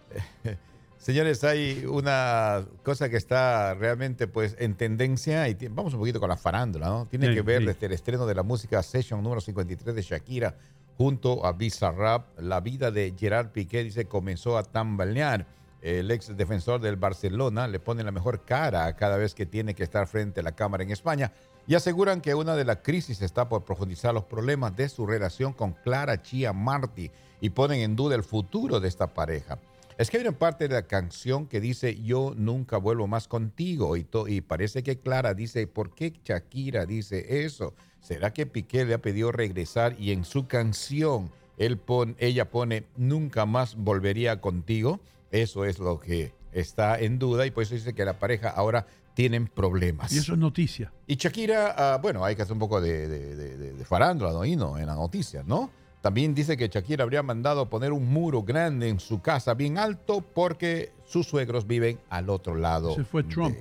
Señores, 1.01 1.43
hay 1.45 1.87
una 1.87 2.67
cosa 2.83 3.09
que 3.09 3.17
está 3.17 3.73
realmente 3.73 4.29
pues 4.29 4.55
en 4.59 4.75
tendencia 4.75 5.49
y 5.49 5.55
vamos 5.71 5.95
un 5.95 6.01
poquito 6.01 6.21
con 6.21 6.29
la 6.29 6.37
farándula, 6.37 6.89
¿no? 6.89 7.07
Tiene 7.07 7.29
Sí, 7.29 7.35
que 7.35 7.41
ver 7.41 7.61
sí. 7.61 7.67
desde 7.69 7.87
el 7.87 7.93
estreno 7.93 8.27
de 8.27 8.35
la 8.35 8.43
música 8.43 8.83
Session 8.83 9.23
número 9.23 9.41
53 9.41 9.95
de 9.95 10.03
Shakira 10.03 10.55
junto 10.99 11.47
a 11.47 11.53
Bizarrap. 11.53 12.39
La 12.41 12.61
vida 12.61 12.91
de 12.91 13.15
Gerard 13.19 13.49
Piqué, 13.49 13.83
dice, 13.83 14.05
comenzó 14.05 14.59
a 14.59 14.63
tambalear. 14.63 15.47
El 15.81 16.11
ex 16.11 16.37
defensor 16.37 16.79
del 16.83 16.97
Barcelona 16.97 17.67
le 17.67 17.81
pone 17.81 18.05
la 18.05 18.13
mejor 18.13 18.45
cara 18.45 18.95
cada 18.97 19.17
vez 19.17 19.35
que 19.35 19.47
tiene 19.47 19.75
que 19.75 19.83
estar 19.83 20.07
frente 20.07 20.41
a 20.41 20.43
la 20.43 20.53
cámara 20.53 20.83
en 20.85 20.91
España 20.91 21.33
y 21.67 21.75
aseguran 21.75 22.21
que 22.21 22.35
una 22.35 22.55
de 22.57 22.67
las 22.67 22.81
crisis 22.83 23.23
está 23.23 23.49
por 23.49 23.65
profundizar 23.65 24.13
los 24.13 24.25
problemas 24.25 24.77
de 24.77 24.91
su 24.91 25.07
relación 25.07 25.55
con 25.55 25.73
Clara 25.73 26.21
Chia 26.21 26.53
Martí 26.53 27.11
y 27.41 27.49
ponen 27.49 27.81
en 27.81 27.97
duda 27.97 28.15
el 28.17 28.23
futuro 28.25 28.79
de 28.81 28.89
esta 28.89 29.07
pareja. 29.07 29.59
Es 30.01 30.09
que 30.11 30.17
hay 30.17 30.23
una 30.27 30.39
parte 30.39 30.67
de 30.67 30.75
la 30.75 30.87
canción 30.87 31.47
que 31.47 31.61
dice 31.61 32.01
yo 32.01 32.33
nunca 32.35 32.79
vuelvo 32.79 33.07
más 33.07 33.29
contigo 33.29 33.99
y, 33.99 34.05
to- 34.05 34.29
y 34.29 34.41
parece 34.41 34.83
que 34.83 34.99
Clara 34.99 35.35
dice, 35.35 35.67
¿por 35.67 35.95
qué 35.95 36.15
Shakira 36.25 36.87
dice 36.87 37.45
eso? 37.45 37.75
¿Será 38.01 38.33
que 38.33 38.47
Piqué 38.47 38.87
le 38.87 38.95
ha 38.95 39.03
pedido 39.03 39.31
regresar 39.31 39.95
y 39.99 40.13
en 40.13 40.25
su 40.25 40.47
canción 40.47 41.31
él 41.59 41.77
pon- 41.77 42.17
ella 42.19 42.51
pone 42.51 42.87
nunca 42.97 43.45
más 43.45 43.75
volvería 43.77 44.41
contigo? 44.41 45.01
Eso 45.33 45.67
es 45.67 45.79
lo 45.79 46.01
que 46.01 46.33
está 46.53 46.99
en 46.99 47.19
duda 47.19 47.45
y 47.45 47.51
por 47.51 47.65
eso 47.65 47.75
dice 47.75 47.93
que 47.95 48.07
la 48.07 48.19
pareja 48.19 48.49
ahora 48.49 48.87
tienen 49.13 49.49
problemas. 49.49 50.15
Y 50.15 50.19
eso 50.19 50.33
es 50.33 50.39
noticia. 50.39 50.91
Y 51.07 51.17
Shakira, 51.17 51.75
ah, 51.77 51.99
bueno, 51.99 52.25
hay 52.25 52.35
que 52.37 52.41
hacer 52.43 52.55
un 52.55 52.59
poco 52.59 52.81
de, 52.81 53.07
de, 53.07 53.37
de- 53.37 53.57
de- 53.59 53.73
de 53.75 53.85
farándula, 53.85 54.33
¿no? 54.33 54.47
Y 54.47 54.57
no, 54.57 54.79
en 54.79 54.87
la 54.87 54.95
noticia, 54.95 55.43
¿no? 55.47 55.71
También 56.01 56.35
dice 56.35 56.57
que 56.57 56.69
Shakira 56.69 57.05
habría 57.05 57.23
mandado 57.23 57.69
poner 57.69 57.93
un 57.93 58.09
muro 58.11 58.43
grande 58.43 58.89
en 58.89 59.01
su 59.01 59.21
casa, 59.21 59.55
bien 59.55 59.77
alto, 59.77 60.23
porque 60.23 60.93
sus 61.05 61.27
suegros 61.27 61.67
viven 61.67 61.99
al 62.09 62.31
otro 62.31 62.55
lado. 62.55 62.95
Se 62.95 63.05
fue 63.05 63.23
Trump. 63.23 63.57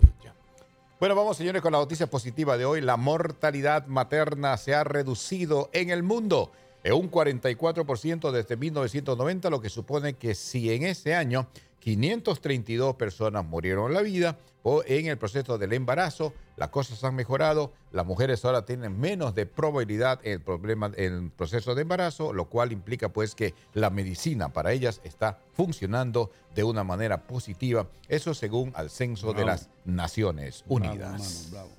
Bueno, 1.00 1.16
vamos 1.16 1.38
señores 1.38 1.62
con 1.62 1.72
la 1.72 1.78
noticia 1.78 2.08
positiva 2.08 2.58
de 2.58 2.66
hoy. 2.66 2.82
La 2.82 2.98
mortalidad 2.98 3.88
materna 3.88 4.58
se 4.58 4.76
ha 4.76 4.84
reducido 4.84 5.70
en 5.72 5.92
el 5.92 6.04
mundo 6.04 6.52
en 6.84 6.94
un 6.94 7.10
44% 7.10 8.32
desde 8.32 8.58
1990, 8.58 9.50
lo 9.50 9.62
que 9.62 9.70
supone 9.70 10.14
que 10.14 10.36
si 10.36 10.72
en 10.74 10.84
ese 10.84 11.16
año 11.16 11.48
532 11.96 12.96
personas 12.96 13.46
murieron 13.46 13.94
la 13.94 14.02
vida 14.02 14.38
en 14.86 15.08
el 15.08 15.18
proceso 15.18 15.58
del 15.58 15.74
embarazo, 15.74 16.34
las 16.58 16.70
cosas 16.70 17.04
han 17.04 17.16
mejorado, 17.16 17.74
las 17.92 18.06
mujeres 18.06 18.44
ahora 18.46 18.66
tienen 18.66 19.00
menos 19.00 19.34
de 19.34 19.46
probabilidad 19.46 20.20
en 20.24 20.34
el 20.34 20.42
problema 20.42 20.92
en 20.96 21.14
el 21.14 21.32
proceso 21.32 21.74
de 21.74 21.82
embarazo, 21.82 22.34
lo 22.34 22.46
cual 22.46 22.72
implica 22.72 23.10
pues 23.10 23.34
que 23.34 23.56
la 23.74 23.90
medicina 23.90 24.50
para 24.50 24.72
ellas 24.72 25.02
está 25.04 25.40
funcionando 25.54 26.30
de 26.54 26.64
una 26.64 26.84
manera 26.84 27.24
positiva, 27.24 27.88
eso 28.08 28.34
según 28.34 28.72
al 28.76 28.90
censo 28.90 29.34
de 29.34 29.46
las 29.46 29.70
Naciones 29.86 30.64
Bravo, 30.68 30.92
Unidas. 30.92 31.48
bravo. 31.52 31.79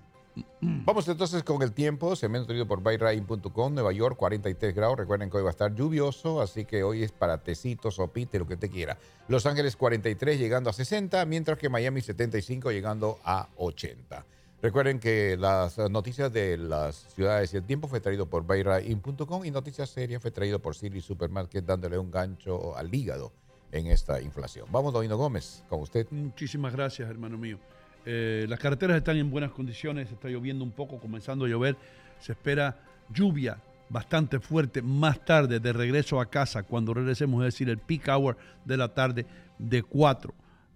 Vamos 0.61 1.09
entonces 1.09 1.43
con 1.43 1.63
el 1.63 1.73
tiempo. 1.73 2.15
Segmento 2.17 2.47
traído 2.47 2.67
por 2.67 2.83
byrain.com, 2.83 3.75
Nueva 3.75 3.93
York, 3.93 4.17
43 4.17 4.75
grados. 4.75 4.99
Recuerden 4.99 5.31
que 5.31 5.37
hoy 5.37 5.43
va 5.43 5.51
a 5.51 5.53
estar 5.53 5.75
lluvioso, 5.75 6.41
así 6.41 6.65
que 6.65 6.83
hoy 6.83 7.03
es 7.03 7.13
para 7.13 7.39
tecito, 7.39 7.91
sopite, 7.91 8.39
lo 8.39 8.47
que 8.47 8.57
te 8.57 8.69
quiera. 8.69 8.99
Los 9.29 9.47
Ángeles 9.47 9.77
43 9.77 10.39
llegando 10.39 10.71
a 10.71 10.73
60, 10.73 11.25
mientras 11.27 11.59
que 11.59 11.69
Miami 11.69 12.01
75 12.01 12.71
llegando 12.71 13.19
a 13.25 13.49
80. 13.57 14.25
Recuerden 14.63 15.01
que 15.01 15.39
las 15.39 15.79
noticias 15.79 16.31
de 16.31 16.59
las 16.59 16.97
ciudades 17.15 17.55
y 17.55 17.57
el 17.57 17.65
tiempo 17.65 17.89
fue 17.89 18.01
traído 18.01 18.27
por 18.27 18.47
byrain.com 18.47 19.45
y 19.45 19.51
Noticias 19.51 19.89
Serias 19.89 20.21
fue 20.21 20.31
traído 20.31 20.59
por 20.59 20.75
Silly 20.75 21.01
Supermarket 21.01 21.65
dándole 21.65 21.97
un 21.97 22.11
gancho 22.11 22.77
al 22.77 22.95
hígado 22.95 23.33
en 23.73 23.87
esta 23.87 24.21
inflación. 24.21 24.67
Vamos, 24.71 24.93
Donino 24.93 25.17
Gómez, 25.17 25.65
con 25.69 25.81
usted. 25.81 26.07
Muchísimas 26.11 26.75
gracias, 26.75 27.09
hermano 27.09 27.39
mío. 27.39 27.59
Eh, 28.07 28.47
las 28.49 28.59
carreteras 28.59 28.97
están 28.97 29.17
en 29.17 29.31
buenas 29.31 29.51
condiciones, 29.51 30.11
está 30.11 30.29
lloviendo 30.29 30.65
un 30.65 30.73
poco, 30.73 30.99
comenzando 30.99 31.45
a 31.45 31.49
llover. 31.49 31.77
Se 32.19 32.33
espera 32.33 32.79
lluvia 33.13 33.59
bastante 33.89 34.39
fuerte 34.39 34.83
más 34.83 35.25
tarde 35.25 35.61
de 35.61 35.73
regreso 35.73 36.21
a 36.21 36.31
casa, 36.31 36.63
cuando 36.63 36.95
regresemos, 36.95 37.43
es 37.45 37.55
decir, 37.55 37.69
el 37.69 37.79
peak 37.79 38.09
hour 38.09 38.37
de 38.65 38.77
la 38.77 38.95
tarde 38.95 39.27
de 39.59 39.83
4 39.83 40.33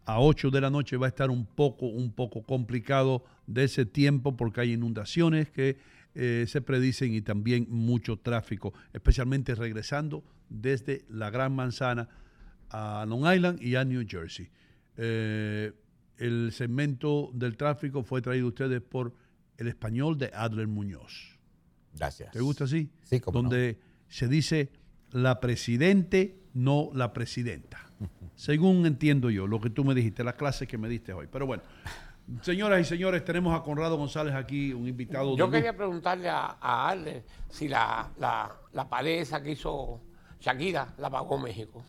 a 0.07 0.21
8 0.21 0.51
de 0.51 0.61
la 0.61 0.69
noche 0.69 0.97
va 0.97 1.07
a 1.07 1.09
estar 1.09 1.31
un 1.31 1.47
poco, 1.47 1.87
un 1.87 2.11
poco 2.13 2.43
complicado 2.43 3.25
de 3.47 3.65
ese 3.65 3.87
tiempo 3.87 4.37
porque 4.37 4.61
hay 4.61 4.73
inundaciones 4.73 5.51
que 5.51 5.79
eh, 6.15 6.45
se 6.47 6.61
predicen 6.61 7.15
y 7.15 7.23
también 7.23 7.67
mucho 7.71 8.17
tráfico, 8.19 8.75
especialmente 8.93 9.55
regresando 9.55 10.23
desde 10.49 11.05
la 11.09 11.31
Gran 11.31 11.55
Manzana 11.55 12.09
a 12.71 13.05
Long 13.09 13.33
Island 13.33 13.63
y 13.63 13.77
a 13.77 13.85
New 13.85 14.05
Jersey. 14.07 14.49
Eh, 14.97 15.73
el 16.19 16.53
segmento 16.53 17.31
del 17.35 17.57
tráfico 17.57 18.03
fue 18.03 18.23
traído 18.23 18.47
a 18.47 18.49
ustedes 18.49 18.81
por 18.81 19.15
el 19.57 19.69
español 19.69 20.19
de 20.19 20.31
Adler 20.35 20.67
Muñoz. 20.67 21.39
Gracias. 21.95 22.33
¿Te 22.33 22.41
gusta 22.41 22.65
así? 22.65 22.91
Sí, 23.03 23.21
como 23.21 23.41
Donde 23.43 23.79
se 24.09 24.27
dice 24.29 24.71
la 25.13 25.41
presidente, 25.41 26.41
no 26.55 26.91
la 26.95 27.13
presidenta. 27.13 27.79
Según 28.35 28.85
entiendo 28.87 29.31
yo, 29.31 29.47
lo 29.47 29.61
que 29.61 29.71
tú 29.71 29.85
me 29.85 29.95
dijiste, 29.95 30.25
la 30.25 30.35
clase 30.35 30.67
que 30.67 30.77
me 30.77 30.89
diste 30.89 31.13
hoy. 31.13 31.29
Pero 31.31 31.47
bueno, 31.47 31.63
señoras 32.43 32.81
y 32.81 32.85
señores, 32.85 33.25
tenemos 33.25 33.59
a 33.59 33.63
Conrado 33.63 33.97
González 33.97 34.35
aquí, 34.35 34.73
un 34.73 34.89
invitado 34.89 35.33
de 35.33 35.37
Yo 35.37 35.47
luz. 35.47 35.55
quería 35.55 35.77
preguntarle 35.77 36.29
a, 36.29 36.57
a 36.61 36.89
Arlen 36.89 37.23
si 37.49 37.69
la, 37.69 38.11
la, 38.19 38.51
la 38.73 38.89
pared 38.89 39.21
esa 39.21 39.41
que 39.43 39.53
hizo 39.53 40.01
Shakira 40.41 40.95
la 40.99 41.11
pagó 41.11 41.39
México. 41.39 41.85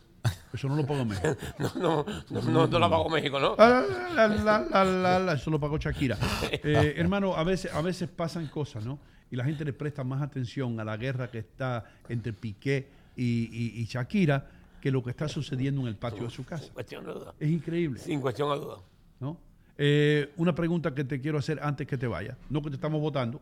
Eso 0.56 0.68
no 0.68 0.74
lo 0.76 0.84
pago 0.84 1.04
México. 1.04 1.36
No, 1.58 1.70
no, 1.80 2.06
no, 2.30 2.42
no, 2.42 2.66
no 2.66 2.78
la 2.78 2.90
pagó 2.90 3.08
México, 3.08 3.38
¿no? 3.38 3.54
Ah, 3.58 3.84
la, 4.14 4.26
la, 4.28 4.58
la, 4.68 4.84
la, 4.84 5.18
la, 5.20 5.32
eso 5.34 5.50
lo 5.50 5.60
pagó 5.60 5.78
Shakira. 5.78 6.18
Eh, 6.50 6.94
hermano, 6.96 7.34
a 7.36 7.44
veces, 7.44 7.72
a 7.72 7.80
veces 7.80 8.08
pasan 8.08 8.46
cosas, 8.48 8.84
¿no? 8.84 8.98
Y 9.30 9.36
la 9.36 9.44
gente 9.44 9.64
le 9.64 9.72
presta 9.72 10.02
más 10.04 10.20
atención 10.22 10.78
a 10.80 10.84
la 10.84 10.96
guerra 10.96 11.30
que 11.30 11.38
está 11.38 11.84
entre 12.08 12.32
Piqué 12.32 12.88
y, 13.16 13.48
y- 13.52 13.80
y 13.80 13.84
Shakira 13.86 14.46
que 14.80 14.90
lo 14.90 15.02
que 15.02 15.10
está 15.10 15.26
sucediendo 15.28 15.80
en 15.80 15.86
el 15.88 15.96
patio 15.96 16.24
de 16.24 16.30
su 16.30 16.44
casa. 16.44 16.64
Sin 16.64 16.72
cuestión 16.74 17.04
de 17.04 17.12
duda. 17.12 17.34
Es 17.40 17.50
increíble. 17.50 17.98
Sin 17.98 18.20
cuestión 18.20 18.50
de 18.52 18.56
duda. 18.64 18.76
¿no? 19.20 19.36
Eh, 19.78 20.32
una 20.36 20.54
pregunta 20.54 20.94
que 20.94 21.02
te 21.04 21.20
quiero 21.20 21.38
hacer 21.38 21.58
antes 21.62 21.86
que 21.86 21.98
te 21.98 22.06
vaya. 22.06 22.36
No 22.50 22.62
que 22.62 22.70
te 22.70 22.76
estamos 22.76 23.00
votando. 23.00 23.40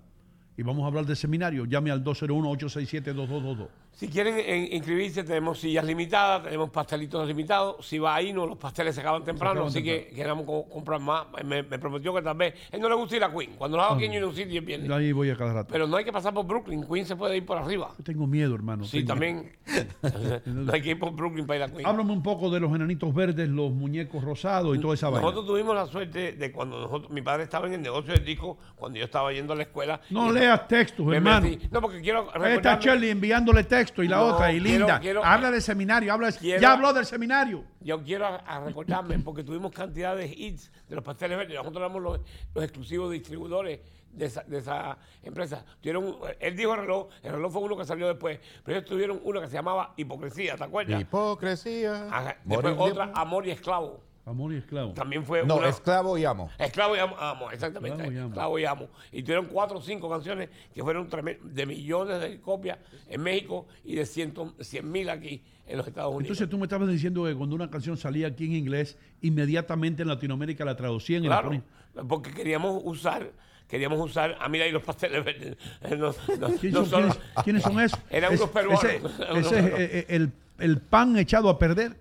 Y 0.57 0.63
vamos 0.63 0.85
a 0.85 0.87
hablar 0.87 1.05
del 1.05 1.17
seminario. 1.17 1.65
Llame 1.67 1.91
al 1.91 2.03
201-867-2222. 2.05 3.69
Si 3.95 4.09
quieren 4.09 4.37
inscribirse, 4.73 5.23
tenemos 5.23 5.59
sillas 5.61 5.85
limitadas, 5.85 6.43
tenemos 6.43 6.71
pastelitos 6.71 7.27
limitados. 7.29 7.87
Si 7.87 7.99
va 7.99 8.17
ahí, 8.17 8.33
no, 8.33 8.45
los 8.47 8.59
pasteles 8.59 8.95
se 8.95 9.01
acaban 9.01 9.23
temprano, 9.25 9.53
acaban 9.53 9.69
así 9.69 9.83
que 9.85 10.09
queremos 10.15 10.45
co- 10.45 10.69
comprar 10.69 11.01
más. 11.01 11.27
Me, 11.45 11.63
me 11.63 11.79
prometió 11.79 12.13
que 12.15 12.21
tal 12.23 12.37
vez. 12.37 12.55
Él 12.73 12.81
no 12.81 12.89
le 12.89 12.95
gusta 12.97 13.17
ir 13.17 13.25
a 13.25 13.33
Queen. 13.33 13.53
Cuando 13.57 13.77
lo 13.77 13.85
hago 13.85 13.95
aquí 13.95 14.05
en 14.07 14.11
Union 14.13 14.35
City, 14.35 14.57
él 14.57 14.65
viene. 14.65 14.93
Ahí 14.95 15.13
voy 15.13 15.31
a 15.31 15.37
cada 15.37 15.53
rato. 15.53 15.69
Pero 15.73 15.87
no 15.87 15.97
hay 15.97 16.05
que 16.05 16.13
pasar 16.13 16.35
por 16.35 16.45
Brooklyn. 16.47 16.85
Queen 16.87 17.07
se 17.07 17.15
puede 17.15 17.37
ir 17.37 17.47
por 17.47 17.57
arriba. 17.57 17.91
Yo 17.97 18.05
tengo 18.05 18.27
miedo, 18.27 18.55
hermano. 18.55 18.85
Sí, 18.85 18.99
tengo- 18.99 19.09
también. 19.09 19.53
no 20.47 20.73
hay 20.73 20.83
que 20.83 20.91
ir 20.91 20.99
por 20.99 21.13
Brooklyn 21.13 21.47
para 21.47 21.57
ir 21.59 21.63
a 21.63 21.69
Queen. 21.69 21.87
Háblame 21.87 22.13
un 22.13 22.23
poco 22.23 22.51
de 22.51 22.61
los 22.61 22.75
enanitos 22.75 23.15
verdes, 23.15 23.49
los 23.49 23.71
muñecos 23.71 24.25
rosados 24.25 24.77
y 24.77 24.81
toda 24.81 24.95
esa 24.95 25.09
vaina. 25.09 25.23
Nosotros 25.23 25.47
tuvimos 25.47 25.75
la 25.75 25.87
suerte 25.87 26.33
de 26.33 26.53
cuando 26.53 26.81
nosotros, 26.81 27.11
mi 27.11 27.23
padre 27.23 27.45
estaba 27.45 27.67
en 27.69 27.75
el 27.75 27.83
negocio 27.83 28.13
del 28.13 28.25
disco, 28.25 28.59
cuando 28.77 28.99
yo 28.99 29.05
estaba 29.05 29.33
yendo 29.33 29.53
a 29.53 29.57
la 29.57 29.63
escuela. 29.63 30.01
No 30.11 30.33
leas 30.33 30.67
textos, 30.67 31.13
hermano. 31.13 31.47
metí- 31.47 31.69
No, 31.71 31.81
porque 31.81 32.01
quiero 32.01 32.27
Esta 32.27 32.39
recordarme- 32.39 32.83
Shirley 32.83 33.11
enviándole 33.11 33.65
texto 33.85 34.03
y 34.03 34.09
la 34.09 34.17
No, 34.17 34.27
otra, 34.35 34.53
y 34.53 34.61
quiero- 34.61 34.79
Linda. 34.79 35.01
quiero- 35.01 35.25
habla 35.25 35.51
del 35.51 35.63
seminario, 35.63 36.13
habla 36.13 36.31
de- 36.31 36.39
Quiero- 36.39 36.61
ya 36.63 36.73
habló 36.73 36.93
del 36.93 37.05
seminario. 37.07 37.65
Yo 37.81 38.03
quiero 38.03 38.27
a, 38.27 38.37
a 38.37 38.61
recordarme, 38.65 39.19
porque 39.19 39.43
tuvimos 39.45 39.73
cantidad 39.73 40.17
de 40.17 40.27
hits 40.27 40.71
de 40.89 40.95
los 40.97 41.05
pasteles 41.05 41.37
verdes. 41.39 41.57
Nosotros 41.57 41.81
éramos 41.81 42.03
los, 42.03 42.21
los 42.55 42.65
exclusivos 42.65 43.11
distribuidores 43.13 43.81
de 44.11 44.27
esa, 44.27 44.43
de 44.45 44.59
esa 44.59 44.97
empresa. 45.23 45.65
Tuvieron, 45.81 46.17
él 46.39 46.57
dijo 46.57 46.73
el 46.75 46.81
reloj, 46.83 47.09
el 47.23 47.33
reloj 47.33 47.53
fue 47.53 47.63
uno 47.63 47.77
que 47.77 47.85
salió 47.85 48.07
después, 48.09 48.39
pero 48.65 48.79
ellos 48.79 48.89
tuvieron 48.89 49.21
uno 49.25 49.41
que 49.41 49.49
se 49.49 49.55
llamaba 49.55 49.93
Hipocresía, 49.97 50.57
¿te 50.57 50.65
acuerdas? 50.65 51.01
Hipocresía. 51.01 52.07
Ajá. 52.11 52.37
Después 52.45 52.75
otra, 52.79 53.11
Amor 53.15 53.47
y 53.47 53.51
Esclavo. 53.51 54.01
Amor 54.27 54.55
y 54.55 54.57
esclavo. 54.57 54.93
También 54.95 55.23
fue 55.25 55.45
No, 55.45 55.57
una- 55.59 55.69
esclavo 55.69 56.17
y 56.17 56.25
amo. 56.25 56.51
Esclavo 56.59 56.97
y 56.97 56.99
amo, 56.99 57.15
amo, 57.19 57.51
exactamente. 57.51 57.97
Esclavo 58.05 58.13
y 58.13 58.19
amo. 58.19 58.29
Esclavo 58.29 58.59
y 58.59 58.65
amo. 58.65 58.89
Y 59.13 59.23
tuvieron 59.23 59.47
cuatro 59.47 59.79
o 59.79 59.83
cinco 59.83 60.09
canciones 60.09 60.49
que 60.75 60.83
fueron 60.83 61.09
de 61.43 61.67
millones 61.67 62.21
de 62.23 62.41
copias 62.41 62.79
en 63.09 63.21
México 63.23 63.67
y 63.85 63.97
de 63.97 64.07
ciento, 64.07 64.55
cien 64.61 64.91
mil 64.91 65.11
aquí 65.11 65.43
en 65.67 65.77
los 65.77 65.87
Estados 65.87 66.11
Unidos. 66.15 66.23
Entonces 66.31 66.49
tú 66.49 66.57
me 66.57 66.65
estabas 66.65 66.89
diciendo 66.89 67.25
que 67.25 67.35
cuando 67.35 67.55
una 67.55 67.69
canción 67.71 67.99
salía 67.99 68.29
aquí 68.29 68.47
en 68.47 68.53
inglés, 68.53 68.97
inmediatamente 69.21 70.03
en 70.03 70.09
Latinoamérica 70.09 70.65
la 70.65 70.75
traducían 70.77 71.23
y 71.25 71.29
la 71.29 71.35
Claro, 71.43 71.49
ponían. 71.49 72.09
porque 72.09 72.31
queríamos 72.33 72.81
usar, 72.83 73.31
queríamos 73.69 73.99
usar, 74.01 74.37
ah, 74.41 74.49
mira 74.49 74.65
ahí 74.65 74.73
los 74.73 74.83
pasteles 74.83 75.23
verdes. 75.25 75.57
No, 75.99 76.15
no, 76.39 76.49
¿Quién 76.59 76.73
no 76.73 76.87
son, 76.87 76.89
solo- 76.89 77.09
quiénes- 77.15 77.45
quiénes 77.45 77.63
son 77.63 77.81
esos? 77.81 78.01
Eran 78.11 78.33
Es- 78.33 78.41
unos 78.41 78.51
peruanos. 78.53 78.85
Ese, 78.85 78.97
ese 79.39 79.59
es 79.59 79.65
eh, 79.67 79.75
eh, 79.79 80.07
el, 80.09 80.33
el 80.59 80.81
pan 80.81 81.17
echado 81.19 81.49
a 81.49 81.59
perder. 81.59 82.01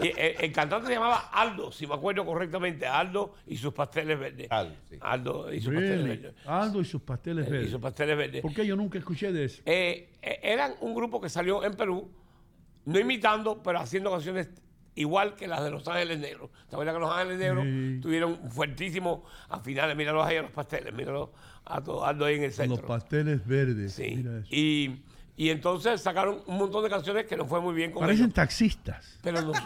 Y 0.00 0.08
el, 0.08 0.34
el 0.40 0.52
cantante 0.52 0.88
se 0.88 0.94
llamaba 0.94 1.30
Aldo, 1.32 1.70
si 1.72 1.86
me 1.86 1.94
acuerdo 1.94 2.24
correctamente, 2.24 2.86
Aldo 2.86 3.34
y 3.46 3.56
sus 3.56 3.72
pasteles 3.72 4.18
verdes. 4.18 4.48
Aldo 5.00 5.52
y 5.52 5.60
sus 5.60 5.72
pasteles 5.74 6.04
verdes. 6.04 6.34
Aldo 6.46 6.80
y 6.80 6.84
sus 6.84 7.02
pasteles 7.02 7.46
Eh, 7.46 7.50
verdes. 7.50 7.68
Y 7.68 7.70
sus 7.70 7.80
pasteles 7.80 8.16
verdes. 8.18 8.42
¿Por 8.42 8.52
qué 8.52 8.66
yo 8.66 8.76
nunca 8.76 8.98
escuché 8.98 9.32
de 9.32 9.44
eso? 9.44 9.62
Eh, 9.66 10.10
eh, 10.22 10.40
eran 10.42 10.74
un 10.80 10.94
grupo 10.94 11.20
que 11.20 11.28
salió 11.28 11.64
en 11.64 11.74
Perú, 11.74 12.10
no 12.84 12.98
imitando, 12.98 13.62
pero 13.62 13.78
haciendo 13.78 14.10
canciones 14.10 14.48
igual 14.94 15.34
que 15.36 15.46
las 15.46 15.62
de 15.62 15.70
Los 15.70 15.86
Ángeles 15.86 16.18
Negros. 16.18 16.50
¿Te 16.68 16.74
acuerdas 16.74 16.94
que 16.94 17.00
Los 17.00 17.12
Ángeles 17.12 17.38
Negros 17.38 17.64
Sí. 17.64 17.98
tuvieron 18.00 18.50
fuertísimos 18.50 19.20
a 19.48 19.60
finales? 19.60 19.94
Míralos 19.96 20.26
ahí 20.26 20.36
a 20.36 20.42
los 20.42 20.50
pasteles, 20.52 20.92
míralos 20.94 21.28
a 21.64 21.82
todo 21.82 22.04
Aldo 22.04 22.24
ahí 22.24 22.36
en 22.36 22.44
el 22.44 22.52
centro. 22.52 22.76
Los 22.76 22.86
pasteles 22.86 23.46
verdes. 23.46 23.92
Sí. 23.92 24.14
Mira 24.16 24.38
eso. 24.38 24.48
Y, 24.50 25.02
y 25.38 25.50
entonces 25.50 26.00
sacaron 26.00 26.42
un 26.46 26.56
montón 26.56 26.82
de 26.82 26.88
canciones 26.88 27.26
que 27.26 27.36
no 27.36 27.44
fue 27.44 27.60
muy 27.60 27.74
bien 27.74 27.92
con 27.92 28.00
Parecen 28.00 28.24
ellos. 28.24 28.34
taxistas. 28.34 29.18
Pero 29.22 29.42
no. 29.42 29.52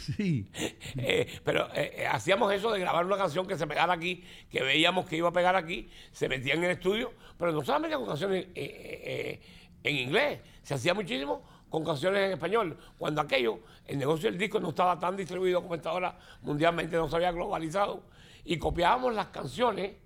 Sí. 0.00 0.48
Eh, 0.96 1.40
pero 1.44 1.66
eh, 1.74 1.92
eh, 1.96 2.06
hacíamos 2.06 2.52
eso 2.52 2.70
de 2.70 2.78
grabar 2.78 3.04
una 3.04 3.16
canción 3.16 3.46
que 3.46 3.58
se 3.58 3.66
pegara 3.66 3.92
aquí, 3.92 4.24
que 4.50 4.62
veíamos 4.62 5.06
que 5.06 5.16
iba 5.16 5.28
a 5.28 5.32
pegar 5.32 5.56
aquí, 5.56 5.90
se 6.12 6.28
metían 6.28 6.58
en 6.58 6.64
el 6.64 6.70
estudio, 6.72 7.12
pero 7.36 7.52
no 7.52 7.62
solamente 7.62 7.96
con 7.96 8.06
canciones 8.06 8.46
eh, 8.54 9.40
en 9.82 9.96
inglés, 9.96 10.40
se 10.62 10.74
hacía 10.74 10.94
muchísimo 10.94 11.42
con 11.68 11.84
canciones 11.84 12.26
en 12.26 12.32
español. 12.32 12.78
Cuando 12.96 13.20
aquello, 13.20 13.60
el 13.86 13.98
negocio 13.98 14.30
del 14.30 14.38
disco 14.38 14.60
no 14.60 14.70
estaba 14.70 14.98
tan 14.98 15.16
distribuido 15.16 15.60
como 15.62 15.74
está 15.74 15.90
ahora 15.90 16.16
mundialmente, 16.42 16.96
no 16.96 17.08
se 17.08 17.16
había 17.16 17.32
globalizado, 17.32 18.04
y 18.44 18.56
copiábamos 18.56 19.14
las 19.14 19.26
canciones 19.28 19.96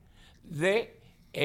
de, 0.43 1.01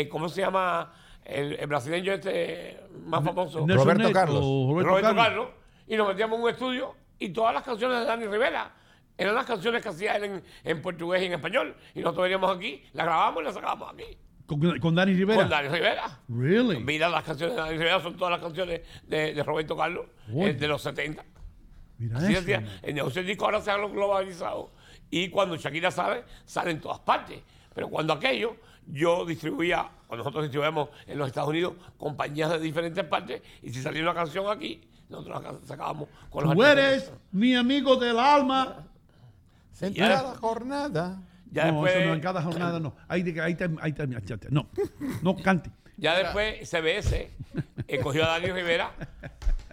¿cómo 0.09 0.29
se 0.29 0.41
llama? 0.41 0.93
El, 1.25 1.53
el 1.53 1.67
brasileño 1.67 2.13
este 2.13 2.79
más 3.05 3.23
famoso. 3.23 3.65
Nelson 3.65 3.77
Roberto 3.85 4.03
Neto, 4.03 4.13
Carlos. 4.13 4.41
Roberto, 4.41 4.89
Roberto 4.89 5.07
Carlos. 5.07 5.23
Carlos, 5.25 5.47
y 5.87 5.95
nos 5.95 6.07
metíamos 6.07 6.37
en 6.37 6.43
un 6.43 6.49
estudio 6.49 6.95
y 7.19 7.29
todas 7.29 7.53
las 7.53 7.63
canciones 7.63 7.99
de 7.99 8.05
Dani 8.05 8.25
Rivera 8.25 8.71
eran 9.17 9.35
las 9.35 9.45
canciones 9.45 9.81
que 9.81 9.89
hacía 9.89 10.15
él 10.15 10.23
en, 10.23 10.43
en 10.63 10.81
portugués 10.81 11.21
y 11.21 11.25
en 11.25 11.33
español. 11.33 11.75
Y 11.93 11.99
nosotros 11.99 12.23
veníamos 12.23 12.55
aquí, 12.55 12.83
las 12.93 13.05
grabábamos 13.05 13.41
y 13.41 13.45
las 13.45 13.53
sacábamos 13.53 13.93
aquí. 13.93 14.17
Con, 14.45 14.79
con 14.79 14.95
Dani 14.95 15.13
Rivera. 15.13 15.39
Con 15.41 15.49
Dani 15.49 15.67
Rivera. 15.69 16.19
Really? 16.27 16.79
Mira 16.79 17.07
las 17.09 17.23
canciones 17.23 17.55
de 17.55 17.61
Dani 17.61 17.77
Rivera, 17.77 18.01
son 18.01 18.17
todas 18.17 18.31
las 18.31 18.41
canciones 18.41 18.81
de, 19.07 19.33
de 19.33 19.43
Roberto 19.43 19.77
Carlos, 19.77 20.07
eh, 20.29 20.53
de 20.53 20.67
los 20.67 20.81
70. 20.81 21.23
Mira 21.99 22.17
Así 22.17 22.33
eso. 22.33 22.41
decía, 22.41 22.79
el 22.81 22.95
negocio 22.95 23.21
del 23.21 23.27
disco 23.27 23.45
ahora 23.45 23.61
se 23.61 23.71
ha 23.71 23.77
globalizado. 23.77 24.71
Y 25.09 25.29
cuando 25.29 25.55
Shakira 25.55 25.91
sale, 25.91 26.23
sale 26.43 26.71
en 26.71 26.81
todas 26.81 26.99
partes. 26.99 27.39
Pero 27.73 27.87
cuando 27.89 28.13
aquello, 28.13 28.55
yo 28.87 29.25
distribuía, 29.25 29.87
cuando 30.07 30.23
nosotros 30.23 30.43
distribuíamos 30.43 30.89
en 31.07 31.17
los 31.17 31.27
Estados 31.27 31.49
Unidos, 31.49 31.73
compañías 31.97 32.51
de 32.51 32.59
diferentes 32.59 33.03
partes, 33.05 33.41
y 33.61 33.71
si 33.71 33.81
salía 33.81 34.01
una 34.03 34.13
canción 34.13 34.45
aquí, 34.49 34.81
nosotros 35.09 35.43
la 35.43 35.53
sacábamos 35.67 36.09
con 36.29 36.45
los 36.45 36.53
Tú 36.53 36.63
eres 36.63 37.11
mi 37.31 37.55
amigo 37.55 37.95
del 37.95 38.17
alma. 38.19 38.85
En 39.81 39.93
cada 39.93 40.35
jornada. 40.35 41.21
Ya 41.51 41.65
no, 41.65 41.73
después, 41.83 41.95
eso 41.95 42.05
no, 42.07 42.13
en 42.15 42.19
cada 42.19 42.41
jornada 42.41 42.79
no. 42.79 42.95
Ahí, 43.07 43.21
ahí, 43.39 43.55
ahí, 43.81 43.93
no, 44.49 44.67
no 45.21 45.35
cante. 45.35 45.69
ya 45.97 46.15
después 46.17 46.67
CBS 46.67 47.31
eh, 47.87 47.99
cogió 48.01 48.23
a 48.23 48.27
Dani 48.29 48.47
Rivera 48.47 48.91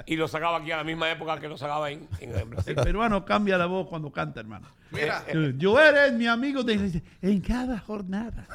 y 0.05 0.17
lo 0.17 0.29
sacaba 0.29 0.59
aquí 0.59 0.73
a 0.73 0.77
la 0.79 0.85
misma 0.85 1.11
época 1.11 1.39
que 1.41 1.49
lo 1.49 1.57
sacaba 1.57 1.91
en, 1.91 2.07
en 2.19 2.35
El 2.35 2.45
Brasil. 2.47 2.75
peruano 2.75 3.25
cambia 3.25 3.57
la 3.57 3.67
voz 3.67 3.89
cuando 3.89 4.11
canta, 4.13 4.41
hermano. 4.41 4.67
Mira, 4.91 5.25
Eh, 5.29 5.55
Yo 5.57 5.81
eres 5.81 6.13
mi 6.13 6.27
amigo 6.27 6.63
de, 6.63 7.03
en 7.23 7.41
cada 7.41 7.79
jornada. 7.79 8.47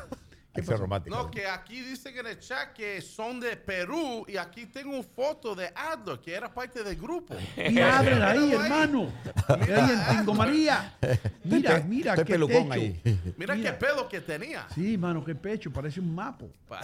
Romántico. 0.63 1.15
no, 1.15 1.31
que 1.31 1.47
aquí 1.47 1.81
dicen 1.81 2.17
en 2.17 2.27
el 2.27 2.39
chat 2.39 2.73
que 2.73 3.01
son 3.01 3.39
de 3.39 3.55
Perú 3.57 4.25
y 4.27 4.37
aquí 4.37 4.65
tengo 4.67 4.91
una 4.93 5.03
foto 5.03 5.55
de 5.55 5.67
Aldo, 5.75 6.19
que 6.21 6.33
era 6.33 6.53
parte 6.53 6.83
del 6.83 6.95
grupo. 6.95 7.35
Mira, 7.57 7.99
ábrela 7.99 8.29
ahí, 8.31 8.53
hermano. 8.53 9.11
Ahí 9.47 9.91
en 10.11 10.17
Tingo 10.17 10.33
María. 10.33 10.95
Mira, 11.43 11.79
mira, 11.87 12.11
Estoy 12.13 12.25
qué 12.25 12.33
pelucón 12.33 12.69
techo. 12.69 12.73
ahí. 12.73 13.01
Mira, 13.37 13.55
qué 13.55 13.71
pelo 13.73 14.07
que 14.07 14.21
tenía. 14.21 14.67
Sí, 14.73 14.97
mano, 14.97 15.23
qué 15.23 15.35
pecho, 15.35 15.71
parece 15.71 15.99
un 15.99 16.13
mapo. 16.13 16.49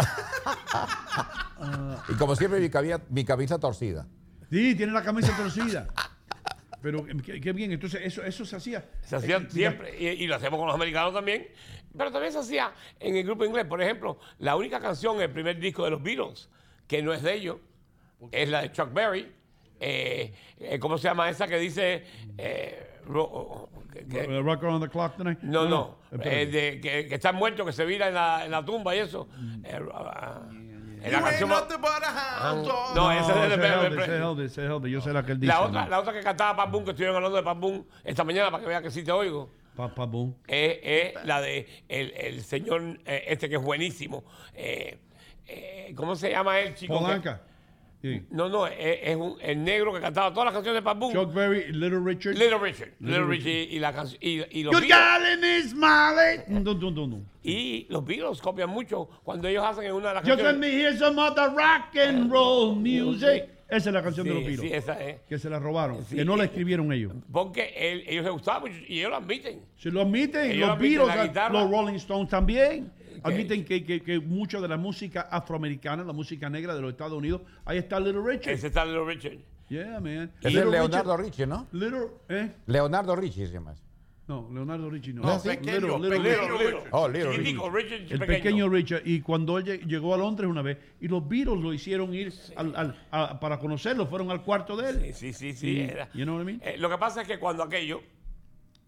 Y 2.10 2.14
como 2.15 2.35
siempre, 2.35 2.60
mi, 2.60 2.69
mi 3.10 3.26
cabeza 3.26 3.60
torcida. 3.60 4.07
Sí, 4.49 4.76
tiene 4.76 4.91
la 4.91 5.03
camisa 5.03 5.35
torcida. 5.38 5.88
Pero 6.81 7.06
qué, 7.23 7.39
qué 7.39 7.53
bien, 7.53 7.72
entonces 7.72 8.02
eso, 8.03 8.23
eso 8.23 8.43
se 8.43 8.56
hacía. 8.56 8.84
Se 9.06 9.15
hacía 9.15 9.35
Eh, 9.35 9.39
mira, 9.41 9.52
siempre, 9.52 9.95
y, 9.99 10.07
y 10.23 10.27
lo 10.27 10.35
hacemos 10.35 10.57
con 10.57 10.65
los 10.68 10.76
americanos 10.76 11.14
también, 11.14 11.48
pero 11.97 12.11
también 12.11 12.31
se 12.34 12.39
hacía 12.39 12.72
en 12.99 13.15
el 13.15 13.23
grupo 13.23 13.45
inglés. 13.45 13.65
Por 13.65 13.81
ejemplo, 13.81 14.18
la 14.39 14.55
única 14.55 14.80
canción, 14.80 15.22
el 15.22 15.30
primer 15.31 15.59
disco 15.59 15.84
de 15.85 15.91
los 15.91 16.01
Beatles, 16.03 16.49
que 16.88 17.01
no 17.01 17.13
es 17.13 17.22
de 17.22 17.34
ellos, 17.34 17.57
es 18.31 18.49
la 18.49 18.61
de 18.61 18.72
Chuck 18.72 18.91
Berry. 18.93 19.31
Eh, 19.80 20.34
eh, 20.59 20.77
¿Cómo 20.80 20.97
se 20.97 21.05
llama 21.07 21.30
esa 21.30 21.47
que 21.47 21.57
dice... 21.57 22.03
eh, 22.38 22.88
ro- 23.07 23.69
que- 23.91 24.05
que- 24.05 24.19
eh, 24.22 24.41
Rock 24.41 24.63
Around 24.63 24.84
the 24.84 24.89
Clock 24.89 25.18
tonight. 25.18 25.39
no, 25.41 25.68
no, 25.68 25.97
eh, 26.22 26.45
de, 26.45 26.80
que, 26.80 27.07
que 27.07 27.15
está 27.15 27.31
muerto, 27.31 27.65
que 27.65 27.73
se 27.73 27.84
vira 27.84 28.07
en 28.07 28.13
la, 28.13 28.45
en 28.45 28.51
la 28.51 28.63
tumba 28.63 28.95
y 28.95 28.99
eso. 28.99 29.27
Mm. 29.38 29.65
Eh, 29.65 29.80
ah, 29.93 30.41
en 30.51 30.61
You 31.03 31.11
la 31.11 31.18
ain't 31.18 31.26
canción 31.30 31.49
más- 31.49 31.61
nothing 31.63 31.81
but 31.81 31.89
a 32.03 32.51
hound 32.51 32.68
dog. 32.68 32.95
No, 32.95 33.11
esa 33.11 33.31
es 33.45 33.49
de- 33.49 34.91
Yo 34.91 35.01
sé 35.01 35.11
la 35.13 35.23
que 35.26 35.31
él 35.31 35.39
dice. 35.39 35.51
la, 35.51 35.61
otra, 35.61 35.84
¿no? 35.85 35.89
la 35.89 35.99
otra 35.99 36.13
que 36.13 36.22
cantaba 36.22 36.55
Pat 36.55 36.69
Boone, 36.72 36.85
que 36.85 36.91
estuvieron 36.91 37.15
hablando 37.15 37.38
de 37.38 37.43
Pat 37.43 37.57
Boone 37.59 37.84
esta 38.03 38.23
mañana 38.23 38.51
para 38.51 38.61
que 38.61 38.69
vea 38.69 38.81
que 38.84 38.91
sí 38.91 39.03
te 39.03 39.11
oigo. 39.11 39.49
Pa- 39.76 39.93
pa- 39.93 40.06
boom. 40.06 40.35
es, 40.48 40.80
es 40.84 41.26
la 41.26 41.41
de 41.41 41.68
el, 41.88 42.11
el 42.18 42.43
señor 42.43 42.99
eh, 43.06 43.23
este 43.27 43.49
que 43.49 43.56
es 43.56 43.61
buenísimo. 43.61 44.23
Eh, 44.53 44.98
eh, 45.48 45.93
¿Cómo 45.95 46.15
se 46.15 46.30
llama 46.31 46.60
él, 46.60 46.73
chico? 46.76 46.99
Polanca. 46.99 47.41
Sí. 48.02 48.26
No, 48.31 48.49
no, 48.49 48.65
es, 48.65 48.73
es 49.03 49.15
un, 49.15 49.38
el 49.41 49.64
negro 49.64 49.93
que 49.93 50.02
cantaba 50.02 50.31
todas 50.31 50.45
las 50.45 50.53
canciones 50.56 50.84
de 50.84 50.93
Boone. 50.93 51.14
Chuck 51.14 51.34
Berry, 51.34 51.72
Little 51.72 51.99
Richard. 51.99 52.34
Little 52.34 52.57
Richard. 52.57 52.93
Little, 52.99 53.19
Little 53.19 53.26
Richard 53.27 53.72
y, 53.73 53.80
la 53.80 53.93
canción 53.93 54.19
y, 54.23 54.60
y 54.60 54.64
los 54.64 54.73
Good 54.73 54.81
Beatles. 54.81 54.95
Y 57.43 57.85
los 57.89 58.03
Beatles 58.03 58.41
copian 58.41 58.69
mucho 58.72 59.07
cuando 59.23 59.48
ellos 59.48 59.64
hacen 59.64 59.85
en 59.85 59.91
una 59.93 60.10
de 60.10 60.14
las 60.15 60.23
Just 60.23 60.38
let 60.38 60.43
canciones. 60.45 60.60
me 60.60 60.80
hear 60.81 60.98
some 60.98 61.22
of 61.22 61.35
the 61.35 61.48
rock 61.49 61.95
and 61.95 62.31
roll 62.31 62.76
music. 62.76 63.49
Esa 63.72 63.89
es 63.89 63.93
la 63.93 64.03
canción 64.03 64.27
de 64.27 64.34
los 64.34 64.43
Beatles. 64.45 64.61
sí, 64.69 64.76
esa 64.76 65.02
es. 65.02 65.22
Que 65.22 65.39
se 65.39 65.49
la 65.49 65.57
robaron. 65.57 66.03
Sí, 66.06 66.15
que 66.18 66.26
no 66.26 66.35
la 66.35 66.43
eh, 66.43 66.48
escribieron 66.48 66.91
ellos. 66.91 67.14
Porque 67.31 67.73
él- 67.76 68.03
ellos 68.06 68.23
les 68.26 68.34
gustaba 68.34 68.60
mucho 68.60 68.76
y 68.88 68.99
ellos 68.99 69.10
lo 69.11 69.15
admiten. 69.18 69.61
Se 69.77 69.89
lo 69.89 70.02
admiten. 70.02 70.52
Ellos 70.52 70.68
los 70.68 70.69
admiten 70.77 70.98
Beatles, 70.99 71.15
la 71.18 71.26
guitarra. 71.27 71.53
los 71.64 71.72
Rolling 71.72 71.95
Stones 71.95 72.30
también. 72.30 72.91
Admiten 73.23 73.64
que, 73.65 73.84
que, 73.84 74.02
que 74.02 74.19
mucho 74.19 74.60
de 74.61 74.68
la 74.68 74.77
música 74.77 75.22
afroamericana, 75.31 76.03
la 76.03 76.14
música 76.14 76.49
negra 76.49 76.73
de 76.76 76.81
los 76.81 76.91
Estados 76.91 77.14
Unidos, 77.18 77.41
ahí 77.65 77.77
está 77.77 77.99
Little 77.99 78.22
Richard. 78.26 78.53
Ese 78.53 78.68
está 78.68 78.84
Little 78.85 79.06
Richard. 79.06 79.38
Yeah, 79.69 79.99
man. 80.02 80.31
Ese 80.39 80.48
es 80.49 80.53
Little 80.56 80.72
Leonardo 80.72 81.15
Richard- 81.15 81.26
Ricci, 81.26 81.45
¿no? 81.45 81.68
Little, 81.72 82.07
¿eh? 82.30 82.52
Leonardo 82.65 83.15
Ricci 83.15 83.45
se 83.48 83.53
llama. 83.53 83.73
No, 84.31 84.47
Leonardo 84.49 84.89
Richie 84.89 85.11
no. 85.13 85.23
No, 85.23 85.35
Little- 85.35 85.55
pequeño, 85.57 85.99
Little 85.99 86.19
pequeño 86.19 86.57
Richie. 86.57 86.65
Richard. 86.71 86.87
Oh, 86.91 87.07
Little 87.09 87.31
Chiquitico, 87.35 87.69
Richard 87.69 88.01
El 88.09 88.19
pequeño 88.19 88.69
Richard. 88.69 89.01
Y 89.05 89.19
cuando 89.21 89.57
él 89.57 89.81
llegó 89.85 90.13
a 90.13 90.17
Londres 90.17 90.49
una 90.49 90.61
vez, 90.61 90.77
y 91.01 91.09
los 91.09 91.27
Beatles 91.27 91.59
lo 91.59 91.73
hicieron 91.73 92.13
ir 92.13 92.31
al- 92.55 92.73
al- 92.77 92.95
a- 93.11 93.39
para 93.41 93.59
conocerlo, 93.59 94.07
fueron 94.07 94.31
al 94.31 94.41
cuarto 94.41 94.77
de 94.77 94.89
él. 94.89 95.13
Sí, 95.13 95.33
sí, 95.33 95.51
sí. 95.53 95.69
Y- 95.71 95.79
era. 95.81 96.07
you 96.13 96.23
know 96.23 96.35
what 96.37 96.43
I 96.43 96.45
mean? 96.45 96.61
Eh, 96.63 96.77
lo 96.77 96.89
que 96.89 96.97
pasa 96.97 97.23
es 97.23 97.27
que 97.27 97.39
cuando 97.39 97.63
aquello, 97.63 98.01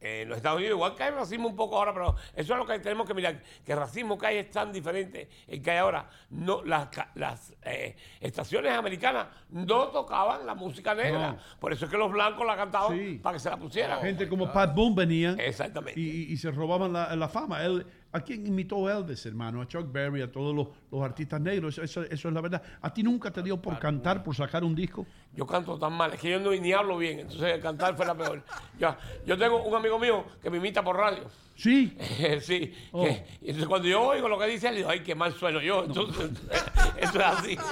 en 0.03 0.27
los 0.27 0.37
Estados 0.37 0.57
Unidos, 0.57 0.75
igual 0.75 0.95
que 0.95 1.03
hay 1.03 1.11
racismo 1.11 1.47
un 1.47 1.55
poco 1.55 1.77
ahora, 1.77 1.93
pero 1.93 2.15
eso 2.35 2.53
es 2.53 2.59
lo 2.59 2.65
que 2.65 2.77
tenemos 2.79 3.07
que 3.07 3.13
mirar, 3.13 3.41
que 3.65 3.71
el 3.71 3.77
racismo 3.77 4.17
que 4.17 4.27
hay 4.27 4.37
es 4.37 4.51
tan 4.51 4.71
diferente 4.71 5.29
el 5.47 5.61
que 5.61 5.71
hay 5.71 5.77
ahora. 5.77 6.09
No, 6.29 6.61
las 6.63 7.53
eh, 7.63 7.95
estaciones 8.19 8.73
americanas 8.73 9.27
no 9.49 9.87
tocaban 9.87 10.45
la 10.45 10.55
música 10.55 10.93
negra. 10.93 11.31
No. 11.31 11.37
Por 11.59 11.71
eso 11.73 11.85
es 11.85 11.91
que 11.91 11.97
los 11.97 12.11
blancos 12.11 12.45
la 12.45 12.55
cantaban 12.55 13.19
para 13.21 13.35
que 13.35 13.39
se 13.39 13.49
la 13.49 13.57
pusieran. 13.57 14.01
Gente 14.01 14.27
como 14.27 14.51
Pat 14.51 14.75
Boone 14.75 14.95
venían 14.95 15.39
Exactamente. 15.39 15.99
y 15.99 16.35
se 16.37 16.51
robaban 16.51 16.91
la, 16.91 17.15
la 17.15 17.29
fama. 17.29 17.63
Él, 17.63 17.85
¿A 18.13 18.21
quién 18.21 18.45
imitó 18.45 18.87
Elvis, 18.89 19.25
hermano? 19.25 19.61
A 19.61 19.67
Chuck 19.67 19.91
Berry, 19.91 20.21
a 20.21 20.31
todos 20.31 20.55
los, 20.55 20.67
los 20.91 21.01
artistas 21.03 21.41
negros. 21.41 21.73
Eso, 21.73 21.83
eso- 21.83 22.03
eso 22.09 22.27
es 22.27 22.33
la 22.33 22.41
verdad. 22.41 22.61
¿A 22.81 22.93
ti 22.93 23.01
nunca 23.03 23.31
te 23.31 23.41
dio 23.41 23.59
por 23.61 23.77
cantar, 23.79 24.23
por 24.23 24.35
sacar 24.35 24.63
un 24.63 24.75
disco? 24.75 25.05
Yo 25.33 25.47
canto 25.47 25.77
tan 25.79 25.93
mal, 25.93 26.13
es 26.13 26.19
que 26.21 26.29
yo 26.29 26.39
no, 26.39 26.51
ni 26.51 26.71
hablo 26.73 26.97
bien, 26.97 27.21
entonces 27.21 27.59
cantar 27.59 27.95
fue 27.97 28.05
la 28.05 28.15
peor. 28.15 28.43
Yo, 28.77 28.95
yo 29.25 29.35
tengo 29.37 29.63
un 29.63 29.73
amigo 29.75 29.97
mío 29.97 30.25
que 30.41 30.49
me 30.51 30.57
imita 30.57 30.83
por 30.83 30.95
radio. 30.95 31.23
Sí. 31.55 31.97
sí. 32.41 32.71
Oh. 32.91 33.03
que- 33.03 33.25
y 33.41 33.45
entonces 33.47 33.67
cuando 33.67 33.87
yo 33.87 34.01
oigo 34.03 34.29
lo 34.29 34.37
que 34.37 34.45
dice 34.45 34.67
él, 34.69 34.75
digo, 34.75 34.89
ay, 34.89 34.99
qué 35.01 35.15
mal 35.15 35.33
sueno 35.33 35.59
yo. 35.59 35.83
Entonces, 35.85 36.29
eso 36.97 37.19
es 37.19 37.25
así. 37.25 37.57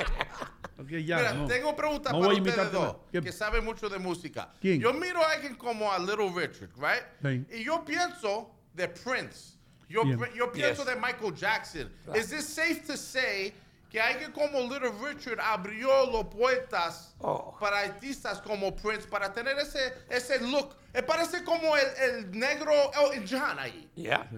Ok, 0.80 0.89
ya, 1.05 1.18
Mira, 1.18 1.34
no. 1.34 1.45
tengo 1.45 1.76
preguntas 1.76 2.11
No 2.11 2.22
para 2.22 2.34
ustedes 2.34 2.72
dos, 2.72 2.95
que 3.11 3.31
saben 3.31 3.63
mucho 3.63 3.88
de 3.88 3.99
música. 3.99 4.51
¿Quién? 4.59 4.81
Yo 4.81 4.91
miro 4.93 5.23
a 5.23 5.34
alguien 5.34 5.53
como 5.55 5.91
a 5.91 5.99
Little 5.99 6.31
Richard, 6.35 6.72
right? 6.76 7.45
Sí. 7.51 7.57
Y 7.59 7.63
yo 7.65 7.85
pienso 7.85 8.49
de 8.73 8.88
Prince. 8.88 9.59
Yo, 9.91 10.51
pienso 10.51 10.84
Yes. 10.84 10.85
de 10.85 10.95
Michael 10.95 11.34
Jackson. 11.35 11.93
Claro. 12.05 12.19
Is 12.19 12.31
it 12.31 12.41
safe 12.41 12.81
to 12.88 12.95
say 12.97 13.53
que 13.89 13.99
alguien 13.99 14.31
como 14.31 14.59
Little 14.61 14.91
Richard 15.03 15.39
abrió 15.41 15.89
las 16.11 16.26
puertas 16.34 17.13
Oh. 17.19 17.55
para 17.59 17.80
artistas 17.81 18.41
como 18.41 18.73
Prince 18.76 19.07
para 19.07 19.34
tener 19.34 19.57
ese, 19.59 19.93
ese 20.09 20.39
look? 20.39 20.76
Me 20.93 21.03
parece 21.03 21.43
como 21.43 21.76
el, 21.76 21.85
el 21.97 22.31
negro 22.31 22.72
Elton 22.93 23.26
John 23.30 23.59
ahí. 23.59 23.89
Ya. 23.95 24.30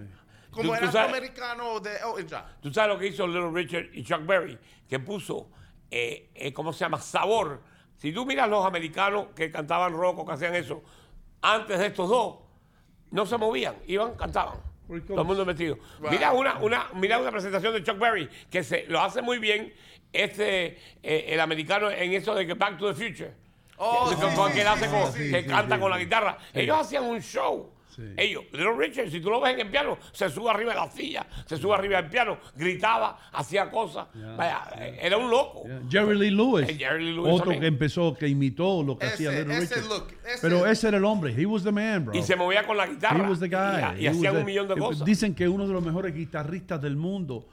Como 0.50 0.68
Tú- 0.70 0.74
el 0.74 0.80
tú 0.80 0.86
sabes- 0.86 0.96
afroamericano 0.96 1.80
de 1.80 1.96
Elton 1.96 2.26
John. 2.30 2.42
Tú 2.60 2.72
sabes 2.72 2.94
lo 2.94 2.98
que 2.98 3.06
hizo 3.08 3.26
Little 3.26 3.50
Richard 3.52 3.86
y 3.92 4.02
Chuck 4.04 4.24
Berry, 4.26 4.58
que 4.88 4.98
puso, 5.00 5.48
eh, 5.90 6.30
eh, 6.34 6.52
¿cómo 6.52 6.72
se 6.72 6.80
llama? 6.80 7.00
Sabor. 7.00 7.62
Si 7.96 8.12
tú 8.12 8.26
miras 8.26 8.48
los 8.48 8.66
americanos 8.66 9.28
que 9.36 9.50
cantaban 9.50 9.92
rock 9.92 10.18
o 10.18 10.26
que 10.26 10.32
hacían 10.32 10.54
eso, 10.54 10.82
antes 11.42 11.78
de 11.78 11.86
estos 11.86 12.08
dos, 12.08 12.38
no 13.10 13.24
se 13.26 13.36
movían, 13.38 13.76
iban, 13.86 14.14
cantaban. 14.16 14.58
Todo 14.86 15.20
el 15.20 15.26
mundo 15.26 15.44
metido. 15.46 15.76
Right. 16.00 16.10
Mira 16.12 16.32
una, 16.32 16.58
una, 16.58 16.86
mira 16.94 17.18
una 17.18 17.30
presentación 17.30 17.72
de 17.72 17.82
Chuck 17.82 17.98
Berry, 17.98 18.28
que 18.50 18.62
se 18.62 18.84
lo 18.88 19.00
hace 19.00 19.22
muy 19.22 19.38
bien 19.38 19.72
este, 20.12 20.78
eh, 21.02 21.24
el 21.28 21.40
americano 21.40 21.90
en 21.90 22.12
eso 22.12 22.34
de 22.34 22.46
que 22.46 22.54
Back 22.54 22.78
to 22.78 22.92
the 22.92 22.94
Future. 22.94 23.32
Oh, 23.76 24.08
que, 24.08 24.14
sí, 24.14 24.20
que- 24.20 24.30
sí, 24.30 24.52
que 24.52 24.60
él 24.60 24.66
hace 24.68 24.86
como- 24.88 25.12
que 25.12 25.46
canta 25.46 25.80
con 25.80 25.90
la 25.90 25.98
guitarra. 25.98 26.38
Ellos 26.52 26.78
hacían 26.78 27.04
un 27.04 27.20
show. 27.20 27.72
Ellos, 28.16 28.44
Little 28.52 28.76
Richard, 28.76 29.10
si 29.10 29.20
tú 29.20 29.30
lo 29.30 29.40
ves 29.40 29.54
en 29.54 29.60
el 29.60 29.70
piano, 29.70 29.98
se 30.12 30.28
sube 30.28 30.50
arriba 30.50 30.72
de 30.74 30.80
la 30.80 30.90
silla, 30.90 31.26
se 31.46 31.56
sube 31.56 31.74
arriba 31.74 32.00
del 32.02 32.10
piano, 32.10 32.38
gritaba, 32.56 33.18
hacía 33.32 33.70
cosas. 33.70 34.06
Vaya, 34.36 34.62
eh, 34.78 34.98
era 35.02 35.16
un 35.16 35.30
loco. 35.30 35.64
Jerry 35.90 36.18
Lee 36.18 36.30
Lewis. 36.30 36.68
Eh, 36.68 36.76
Jerry 36.78 37.04
Lee 37.04 37.12
Lewis 37.14 37.32
Otro 37.32 37.38
también. 37.52 37.60
que 37.60 37.66
empezó, 37.68 38.14
que 38.14 38.28
imitó 38.28 38.82
lo 38.82 38.98
que 38.98 39.06
Ese- 39.06 39.14
hacía 39.14 39.30
Little 39.32 39.56
ese 39.58 39.74
Richard. 39.76 39.88
look, 39.88 40.06
ese- 40.26 40.38
Pero 40.42 40.66
ese 40.66 40.88
era 40.88 40.96
el 40.98 41.04
hombre. 41.04 41.34
He 41.36 41.46
was 41.46 41.62
the 41.64 41.72
man, 41.72 42.06
bro. 42.06 42.14
Y 42.18 42.22
se 42.22 42.36
movía 42.36 42.66
con 42.66 42.76
la 42.76 42.86
guitarra. 42.86 43.24
He 43.24 43.28
was 43.30 43.40
the 43.40 43.48
guy. 43.48 44.00
Y, 44.00 44.04
y 44.04 44.08
was 44.08 44.16
un 44.16 44.22
the- 44.38 44.44
millón 44.44 44.68
de 44.68 44.74
eh, 44.74 44.78
cosas. 44.78 45.04
Dicen 45.04 45.34
que 45.34 45.48
uno 45.48 45.66
de 45.66 45.72
los 45.72 45.84
mejores 45.84 46.14
guitarristas 46.14 46.80
del 46.82 46.96
mundo, 46.96 47.48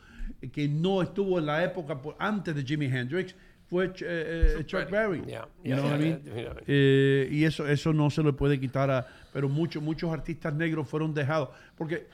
que 0.52 0.68
no 0.68 1.02
estuvo 1.02 1.38
en 1.40 1.46
la 1.46 1.64
época 1.64 2.02
por- 2.02 2.16
antes 2.18 2.56
de 2.56 2.64
Jimi 2.64 2.86
Hendrix, 2.88 3.36
fue 3.72 3.86
eh, 3.86 4.56
eh, 4.60 4.64
Chuck 4.66 4.90
Berry. 4.92 5.24
Yeah, 5.26 5.48
You 5.64 5.70
yeah, 5.70 5.76
know 5.78 5.86
what 5.90 6.00
I 6.00 6.04
yeah, 6.04 6.10
mean? 6.10 6.24
definitivamente. 6.24 6.64
Eh, 6.68 7.30
y 7.32 7.44
eso, 7.46 7.66
eso 7.68 7.94
no 7.94 8.10
se 8.10 8.22
le 8.22 8.34
puede 8.34 8.60
quitar 8.60 8.92
a. 8.92 9.08
Pero 9.34 9.48
muchos, 9.48 9.82
muchos 9.82 10.12
artistas 10.12 10.54
negros 10.54 10.88
fueron 10.90 11.14
dejados. 11.14 11.50
Porque 11.78 12.06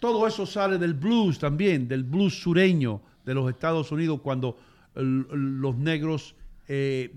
todo 0.00 0.26
eso 0.26 0.44
sale 0.44 0.78
del 0.78 0.94
blues 0.94 1.38
también, 1.38 1.86
del 1.86 2.02
blues 2.02 2.40
sureño 2.42 3.00
de 3.24 3.34
los 3.34 3.48
Estados 3.48 3.90
Unidos, 3.92 4.20
cuando 4.20 4.58
el- 4.96 5.26
los 5.60 5.76
negros 5.76 6.34
eh, 6.68 7.12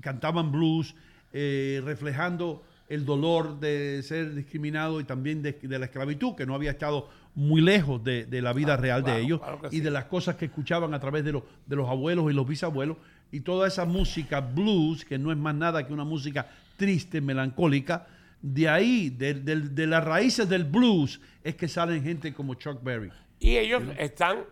cantaban 0.00 0.52
blues, 0.52 0.94
eh, 1.32 1.82
reflejando 1.84 2.62
el 2.88 3.04
dolor 3.04 3.58
de 3.58 4.00
ser 4.04 4.34
discriminado 4.34 5.00
y 5.00 5.04
también 5.04 5.42
de, 5.42 5.52
de 5.54 5.78
la 5.80 5.86
esclavitud, 5.86 6.36
que 6.36 6.46
no 6.46 6.54
había 6.54 6.70
estado 6.70 7.08
muy 7.34 7.60
lejos 7.60 8.04
de, 8.04 8.26
de 8.26 8.40
la 8.42 8.52
vida 8.52 8.76
real 8.76 9.02
claro, 9.02 9.18
de 9.18 9.24
ellos 9.24 9.40
claro 9.40 9.60
y 9.72 9.76
sí. 9.78 9.80
de 9.80 9.90
las 9.90 10.04
cosas 10.04 10.36
que 10.36 10.44
escuchaban 10.44 10.94
a 10.94 11.00
través 11.00 11.24
de, 11.24 11.32
los 11.32 11.42
de 11.66 11.74
los 11.74 11.88
abuelos 11.88 12.30
y 12.30 12.34
los 12.34 12.46
bisabuelos. 12.46 12.96
Y 13.30 13.40
toda 13.40 13.66
esa 13.68 13.84
música 13.84 14.40
blues, 14.40 15.04
que 15.04 15.18
no 15.18 15.32
es 15.32 15.36
más 15.38 15.54
nada 15.54 15.86
que 15.86 15.92
una 15.92 16.04
música 16.04 16.46
triste, 16.76 17.20
melancólica, 17.20 18.06
de 18.40 18.68
ahí, 18.68 19.10
de, 19.10 19.34
de- 19.34 19.60
de 19.70 19.86
las 19.86 20.04
raíces 20.04 20.48
del 20.48 20.64
blues, 20.64 21.20
es 21.42 21.54
que 21.56 21.66
salen 21.66 22.02
gente 22.02 22.32
como 22.34 22.54
Chuck 22.54 22.82
Berry. 22.82 23.10
Y 23.40 23.56
ellos 23.56 23.82
están, 23.98 24.44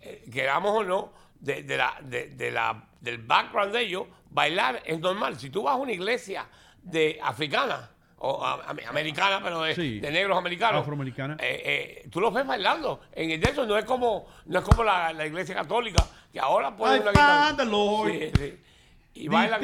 eh, 0.00 0.24
queramos 0.32 0.70
o 0.72 0.84
no, 0.84 1.12
de, 1.40 1.62
de 1.62 1.76
la, 1.76 1.94
la, 2.52 2.88
del 3.00 3.18
background 3.18 3.72
de 3.74 3.82
ellos, 3.82 4.06
bailar 4.30 4.82
es 4.86 4.98
normal. 4.98 5.38
Si 5.38 5.50
tú 5.50 5.62
vas 5.62 5.74
a 5.74 5.76
una 5.76 5.92
iglesia 5.92 6.46
de 6.82 7.18
africana, 7.22 7.90
o 8.18 8.44
a- 8.44 8.62
am- 8.70 8.78
americana, 8.88 9.40
pero 9.42 9.62
de, 9.62 9.74
Sí. 9.74 10.00
de 10.00 10.10
negros 10.10 10.36
americanos, 10.38 10.80
Afroamericana. 10.82 11.36
eh, 11.40 12.00
eh, 12.04 12.08
tú 12.10 12.20
los 12.20 12.32
ves 12.32 12.46
bailando. 12.46 13.00
En 13.12 13.30
el 13.30 13.42
eso 13.46 13.66
no 13.66 13.76
es 13.76 13.84
como, 13.84 14.26
no 14.46 14.58
es 14.58 14.64
como 14.64 14.82
la, 14.84 15.12
la 15.12 15.26
iglesia 15.26 15.54
católica, 15.54 16.04
que 16.32 16.40
ahora 16.40 16.68
I 16.78 16.82
una 16.82 17.10
guitarra. 17.10 17.56
the 17.56 17.64
Lord. 17.66 18.10
Sí, 18.12 18.30
sí. 18.38 18.58
Y 19.14 19.28
bailan 19.28 19.60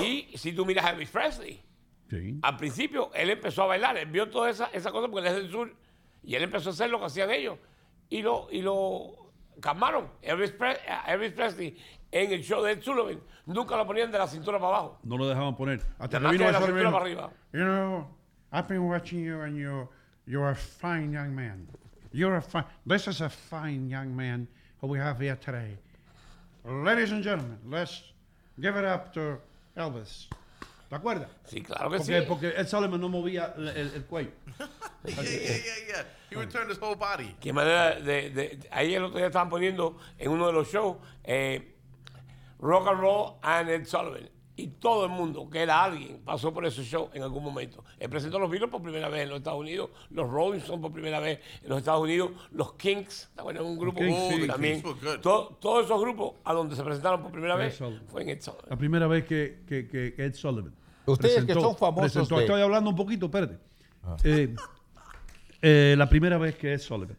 y 0.00 0.36
si 0.38 0.52
tú 0.52 0.64
miras 0.66 0.84
a 0.86 0.90
Elvis 0.90 1.10
Presley, 1.10 1.60
Sí. 2.08 2.38
al 2.42 2.56
principio 2.56 3.10
él 3.14 3.30
empezó 3.30 3.62
a 3.62 3.66
bailar, 3.66 3.96
él 3.96 4.06
vio 4.06 4.28
toda 4.30 4.50
esa, 4.50 4.68
esa 4.72 4.90
cosa 4.90 5.08
porque 5.08 5.28
él 5.28 5.34
es 5.36 5.42
del 5.42 5.50
sur 5.50 5.72
y 6.24 6.34
él 6.34 6.42
empezó 6.42 6.70
a 6.70 6.72
hacer 6.72 6.90
lo 6.90 6.98
que 6.98 7.06
hacían 7.06 7.30
ellos 7.30 7.56
y 8.08 8.22
lo, 8.22 8.48
y 8.50 8.62
lo 8.62 9.30
calmaron. 9.60 10.08
Elvis, 10.22 10.50
Pre- 10.52 10.80
a 10.88 11.12
Elvis 11.12 11.32
Presley 11.32 11.76
en 12.12 12.32
el 12.32 12.42
show 12.42 12.62
de 12.62 12.72
Ed 12.72 12.82
Sullivan 12.82 13.20
nunca 13.46 13.76
lo 13.76 13.86
ponían 13.86 14.10
de 14.10 14.18
la 14.18 14.26
cintura 14.26 14.58
para 14.58 14.76
abajo. 14.76 14.98
No 15.04 15.16
lo 15.16 15.28
dejaban 15.28 15.56
poner. 15.56 15.80
Hasta 15.98 16.18
que 16.20 16.28
vino 16.28 16.46
de 16.46 16.52
la 16.52 16.60
cintura 16.60 16.90
para 16.90 17.04
arriba. 17.04 17.30
You 17.52 17.60
know, 17.64 18.08
I've 18.52 18.66
been 18.68 18.88
watching 18.88 19.20
you 19.24 19.40
and 19.42 19.56
you're, 19.56 19.88
you're 20.26 20.50
a 20.50 20.54
fine 20.56 21.12
young 21.12 21.34
man. 21.34 21.66
You're 22.12 22.36
a 22.36 22.42
fine, 22.42 22.64
this 22.86 23.06
is 23.06 23.20
a 23.20 23.28
fine 23.30 23.88
young 23.88 24.14
man 24.14 24.48
who 24.80 24.88
we 24.88 24.98
have 24.98 25.20
here 25.20 25.36
today. 25.36 25.76
Ladies 26.64 27.12
and 27.12 27.22
gentlemen, 27.22 27.58
let's 27.68 28.02
give 28.60 28.76
it 28.76 28.84
up 28.84 29.12
to 29.14 29.38
Elvis. 29.76 30.26
¿Te 30.90 30.96
acuerdas? 30.96 31.28
Sí, 31.46 31.62
claro 31.64 31.88
que 31.88 31.98
porque, 31.98 32.20
sí. 32.20 32.26
Porque 32.26 32.46
Ed 32.56 32.66
Sullivan 32.66 33.00
no 33.00 33.08
movía 33.08 33.54
el, 33.56 33.68
el- 33.68 33.94
el 33.94 34.04
cuello. 34.06 34.30
Yeah, 35.02 35.14
yeah, 35.22 35.22
yeah, 35.22 35.86
yeah. 35.88 36.02
He 36.28 36.36
would 36.36 36.50
turn 36.50 36.68
his 36.68 36.76
whole 36.78 36.94
body. 36.94 37.34
Qué 37.40 37.52
manera 37.54 37.94
de, 38.00 38.28
de- 38.30 38.56
de- 38.56 38.68
ahí 38.70 38.94
el 38.94 39.04
otro 39.04 39.16
día 39.18 39.28
estaban 39.28 39.48
poniendo 39.48 39.96
en 40.18 40.30
uno 40.30 40.46
de 40.48 40.52
los 40.52 40.68
shows 40.70 40.98
eh, 41.24 41.76
Rock 42.60 42.88
and 42.88 43.00
Roll 43.00 43.32
and 43.42 43.68
Ed 43.70 43.84
Sullivan. 43.86 44.28
Y 44.56 44.66
todo 44.68 45.06
el 45.06 45.10
mundo 45.10 45.48
que 45.48 45.62
era 45.62 45.82
alguien 45.82 46.20
pasó 46.22 46.52
por 46.52 46.66
ese 46.66 46.82
show 46.84 47.08
en 47.14 47.22
algún 47.22 47.42
momento. 47.42 47.82
Él 47.98 48.10
presentó 48.10 48.38
los 48.38 48.50
Beatles 48.50 48.70
por 48.70 48.82
primera 48.82 49.08
vez 49.08 49.22
en 49.22 49.30
los 49.30 49.38
Estados 49.38 49.58
Unidos, 49.60 49.88
los 50.10 50.28
Rolling 50.30 50.58
Stones 50.58 50.82
por 50.82 50.92
primera 50.92 51.18
vez 51.18 51.40
en 51.62 51.68
los 51.70 51.78
Estados 51.78 52.02
Unidos, 52.02 52.32
los 52.50 52.74
Kings, 52.74 53.30
¿te 53.34 53.40
acuerdas? 53.40 53.64
Un 53.64 53.78
grupo 53.78 54.00
Kings, 54.00 54.18
uh, 54.18 54.30
sí, 54.42 54.46
también. 54.46 54.82
Todo- 55.22 55.56
todos 55.58 55.86
esos 55.86 55.98
grupos 55.98 56.34
a 56.44 56.52
donde 56.52 56.76
se 56.76 56.82
presentaron 56.82 57.22
por 57.22 57.32
primera 57.32 57.54
Ed 57.54 57.60
vez 57.60 57.76
Sullivan. 57.76 58.02
fue 58.08 58.22
en 58.22 58.28
Ed 58.28 58.40
Sullivan. 58.42 58.66
La 58.68 58.76
primera 58.76 59.06
vez 59.06 59.24
que, 59.24 59.62
que, 59.66 59.88
que 59.88 60.14
Ed 60.18 60.34
Sullivan. 60.34 60.74
Ustedes 61.06 61.44
que 61.46 61.54
son 61.54 61.74
famosos 61.76 62.12
presentó- 62.12 62.36
de- 62.36 62.44
Estoy 62.44 62.60
hablando 62.60 62.90
un 62.90 62.96
poquito, 62.96 63.26
espérate. 63.26 63.58
Eh, 64.24 64.54
eh, 65.62 65.94
la 65.96 66.06
primera 66.08 66.36
vez 66.36 66.56
que 66.56 66.74
Ed 66.74 66.80
Sullivan 66.80 67.16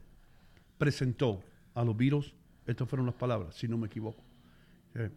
presentó 0.77 1.41
a 1.73 1.83
los 1.83 1.97
Beatles, 1.97 2.33
estas 2.67 2.87
fueron 2.87 3.07
las 3.07 3.15
palabras, 3.15 3.55
si 3.55 3.67
no 3.67 3.77
me 3.79 3.87
equivoco. 3.87 4.23
Eh, 4.95 5.09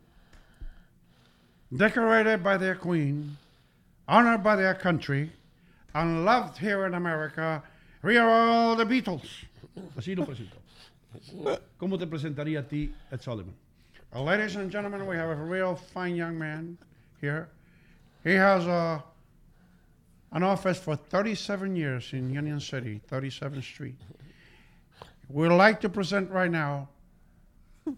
Decorated 1.77 2.45
by 2.45 2.57
their 2.57 2.77
queen, 2.77 3.37
honored 4.07 4.45
by 4.45 4.55
their 4.55 4.75
country, 4.75 5.33
and 5.95 6.25
loved 6.25 6.59
here 6.59 6.87
in 6.87 6.95
America, 6.95 7.63
we 8.03 8.17
are 8.17 8.29
all 8.29 8.77
the 8.77 8.85
Beatles. 8.85 9.45
así 9.97 10.17
lo 10.17 10.25
presentó. 10.25 10.59
¿Cómo 11.81 11.99
te 11.99 12.07
presentaría 12.07 12.61
a 12.61 12.63
ti 12.63 12.93
Ed 13.11 13.21
Sullivan? 13.21 13.55
Uh, 14.15 14.23
ladies 14.23 14.55
and 14.55 14.71
gentlemen, 14.71 15.05
we 15.07 15.17
have 15.17 15.31
a 15.31 15.35
real 15.35 15.75
fine 15.75 16.15
young 16.15 16.39
man 16.39 16.79
here. 17.21 17.49
He 18.23 18.35
has 18.35 18.67
uh, 18.67 19.01
an 20.31 20.43
office 20.45 20.79
for 20.79 20.95
37 20.95 21.75
years 21.75 22.13
in 22.13 22.33
Union 22.33 22.61
City, 22.61 23.01
37th 23.11 23.65
Street. 23.65 23.97
We'd 25.29 25.49
like 25.49 25.81
to 25.81 25.89
present 25.89 26.31
right 26.31 26.51
now, 26.51 26.89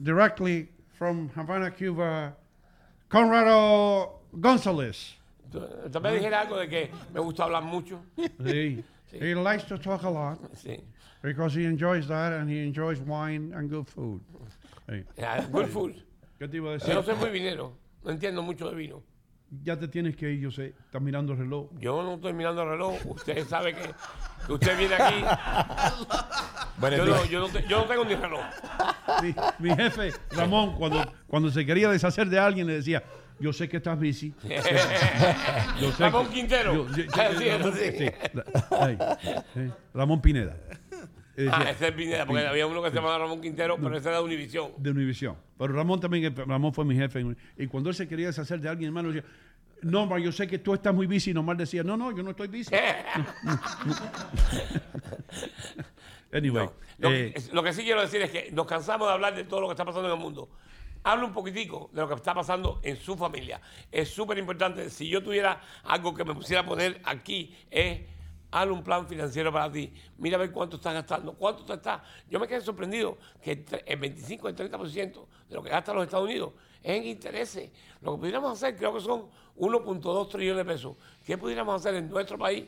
directly 0.03 0.69
from 0.97 1.29
Havana, 1.31 1.71
Cuba, 1.71 2.35
Conrado 3.09 4.21
Gonzalez. 4.33 5.15
También 5.91 6.17
dijera 6.17 6.41
algo 6.41 6.57
de 6.57 6.69
que 6.69 6.91
me 7.15 7.21
gusta 7.21 7.45
hablar 7.45 7.63
mucho. 7.63 8.01
Sí. 8.45 8.83
He 9.13 9.35
likes 9.35 9.65
to 9.69 9.79
talk 9.79 10.03
a 10.05 10.11
lot. 10.11 10.39
Sí. 10.55 10.83
Because 11.23 11.55
he 11.55 11.65
enjoys 11.65 12.07
that 12.09 12.33
and 12.33 12.51
he 12.51 12.59
enjoys 12.67 13.01
wine 13.01 13.53
and 13.55 13.71
good 13.71 13.87
food. 13.87 14.21
Sí. 14.89 15.05
Yeah, 15.17 15.47
good 15.51 15.69
food. 15.69 15.95
¿Qué 16.39 16.49
te 16.49 16.59
iba 16.59 16.71
a 16.71 16.73
decir? 16.75 16.89
Yo 16.89 16.95
no 16.95 17.03
soy 17.03 17.15
muy 17.17 17.31
vinero, 17.31 17.73
no 18.05 18.11
entiendo 18.11 18.43
mucho 18.43 18.69
de 18.69 18.77
vino. 18.77 19.03
Ya 19.63 19.79
te 19.79 19.89
tienes 19.89 20.17
que 20.17 20.31
ir, 20.33 20.41
yo 20.41 20.51
sé. 20.51 20.75
Estás 20.85 21.01
mirando 21.03 21.33
el 21.33 21.39
reloj. 21.39 21.69
Yo 21.79 22.03
no 22.03 22.15
estoy 22.15 22.33
mirando 22.33 22.63
el 22.63 22.69
reloj. 22.71 22.95
Usted 23.07 23.47
sabe 23.47 23.75
que, 23.75 23.83
que 24.47 24.53
usted 24.53 24.79
viene 24.79 24.95
aquí. 24.95 25.25
Yo 26.81 26.91
no, 26.91 27.05
días. 27.05 27.31
yo, 27.31 27.41
no 27.41 27.49
te- 27.49 27.65
yo 27.69 27.79
no 27.79 27.85
tengo 27.85 28.05
ni 28.05 28.15
reloj. 28.15 28.41
Mi, 29.23 29.35
mi 29.71 29.75
jefe, 29.77 30.13
Ramón, 30.31 30.75
cuando, 30.77 31.13
cuando 31.27 31.51
se 31.51 31.65
quería 31.65 31.89
deshacer 31.91 32.29
de 32.29 32.39
alguien, 32.39 32.67
le 32.67 32.75
decía, 32.75 33.03
yo 33.39 33.53
sé 33.53 33.69
que 33.69 33.79
estás. 33.79 33.99
Yo 35.81 35.93
sé 35.93 36.03
Ramón 36.05 36.27
que- 36.29 36.35
Quintero. 36.35 36.73
yo- 36.75 36.89
yo- 36.89 37.05
yo- 37.05 37.39
Sí, 37.39 37.49
Ramón, 37.51 37.73
sí. 37.75 37.93
sí, 37.99 38.07
la- 38.33 38.45
ay, 38.81 38.99
sí, 39.55 39.61
Ramón 39.95 40.21
Pineda. 40.23 40.57
Ah, 41.51 41.67
ese 41.69 41.89
es 41.89 41.93
Pineda, 41.93 42.25
porque 42.25 42.47
había 42.47 42.67
uno 42.67 42.83
que 42.83 42.89
se 42.89 42.97
llamaba 42.97 43.19
Ramón 43.19 43.43
Quintero, 43.43 43.77
pero 43.77 43.95
ese 43.97 44.09
era 44.09 44.19
de 44.19 44.25
Univisión. 44.25 44.71
de 44.79 44.91
Univisión. 44.91 45.37
Pero 45.59 45.75
Ramón 45.75 46.01
también, 46.01 46.35
Ramón 46.35 46.73
fue 46.73 46.85
mi 46.87 46.95
jefe. 46.97 47.25
Y 47.59 47.67
cuando 47.67 47.91
él 47.91 47.95
se 47.97 48.09
quería 48.09 48.29
deshacer 48.29 48.59
de 48.59 48.69
alguien, 48.71 48.89
hermano, 48.89 49.11
decía, 49.13 49.29
no, 49.83 50.07
ma, 50.07 50.19
yo 50.19 50.33
sé 50.33 50.47
que 50.47 50.59
tú 50.59 50.75
estás 50.75 50.95
muy. 50.95 51.07
Y 51.25 51.35
nomás 51.35 51.57
decía, 51.59 51.83
no, 51.83 51.97
no, 51.97 52.15
yo 52.17 52.23
no 52.23 52.31
estoy. 52.31 52.49
No, 52.71 53.25
no, 53.85 53.95
no. 56.33 56.39
anyway. 56.39 56.69
Lo, 56.99 57.11
eh, 57.11 57.33
que- 57.35 57.53
lo 57.55 57.63
que 57.63 57.73
sí 57.73 57.83
quiero 57.83 58.01
decir 58.01 58.23
es 58.23 58.31
que 58.31 58.51
nos 58.53 58.67
cansamos 58.67 59.07
de 59.09 59.15
hablar 59.15 59.35
de 59.35 59.45
todo 59.45 59.61
lo 59.61 59.69
que 59.69 59.73
está 59.73 59.85
pasando 59.85 60.09
en 60.09 60.15
el 60.15 60.21
mundo. 60.21 60.49
Habla 61.05 61.25
un 61.27 61.33
poquitico 61.33 61.91
de 61.93 62.01
lo 62.01 62.09
que 62.09 62.15
está 62.15 62.35
pasando 62.35 62.81
en 62.83 62.97
su 62.97 63.17
familia. 63.17 63.61
Es 63.93 64.09
súper 64.11 64.39
importante. 64.39 64.91
Si 64.91 65.09
yo 65.09 65.23
tuviera 65.23 65.61
algo 65.85 66.15
que 66.15 66.25
me 66.25 66.35
pusiera 66.35 66.63
a 66.63 66.67
poner 66.67 67.01
aquí, 67.05 67.55
es 67.71 68.01
hazle 68.51 68.73
un 68.73 68.83
plan 68.83 69.07
financiero 69.07 69.53
para 69.53 69.71
ti. 69.71 69.93
Mira 70.19 70.37
a 70.37 70.41
ver 70.41 70.51
cuánto 70.51 70.77
estás 70.77 70.95
gastando. 70.95 71.35
¿Cuánto 71.35 71.65
te 71.65 71.75
está? 71.75 72.03
Yo 72.29 72.41
me 72.41 72.49
quedé 72.49 72.61
sorprendido 72.61 73.19
que 73.43 73.53
el 73.53 73.65
tre- 73.65 73.83
el 73.87 73.99
25, 74.01 74.49
el 74.49 74.57
30% 74.57 75.27
de 75.49 75.55
lo 75.55 75.63
que 75.63 75.69
gastan 75.71 75.95
los 75.95 76.05
Estados 76.05 76.25
Unidos 76.27 76.55
en 76.87 77.05
intereses. 77.05 77.71
Lo 78.01 78.13
que 78.13 78.19
pudiéramos 78.19 78.53
hacer 78.53 78.77
creo 78.77 78.95
que 78.95 79.01
son 79.01 79.27
1.2 79.59 80.29
trillones 80.29 80.65
de 80.65 80.73
pesos. 80.73 80.97
¿Qué 81.25 81.37
pudiéramos 81.37 81.81
hacer 81.81 81.97
en 81.97 82.09
nuestro 82.09 82.39
país 82.39 82.65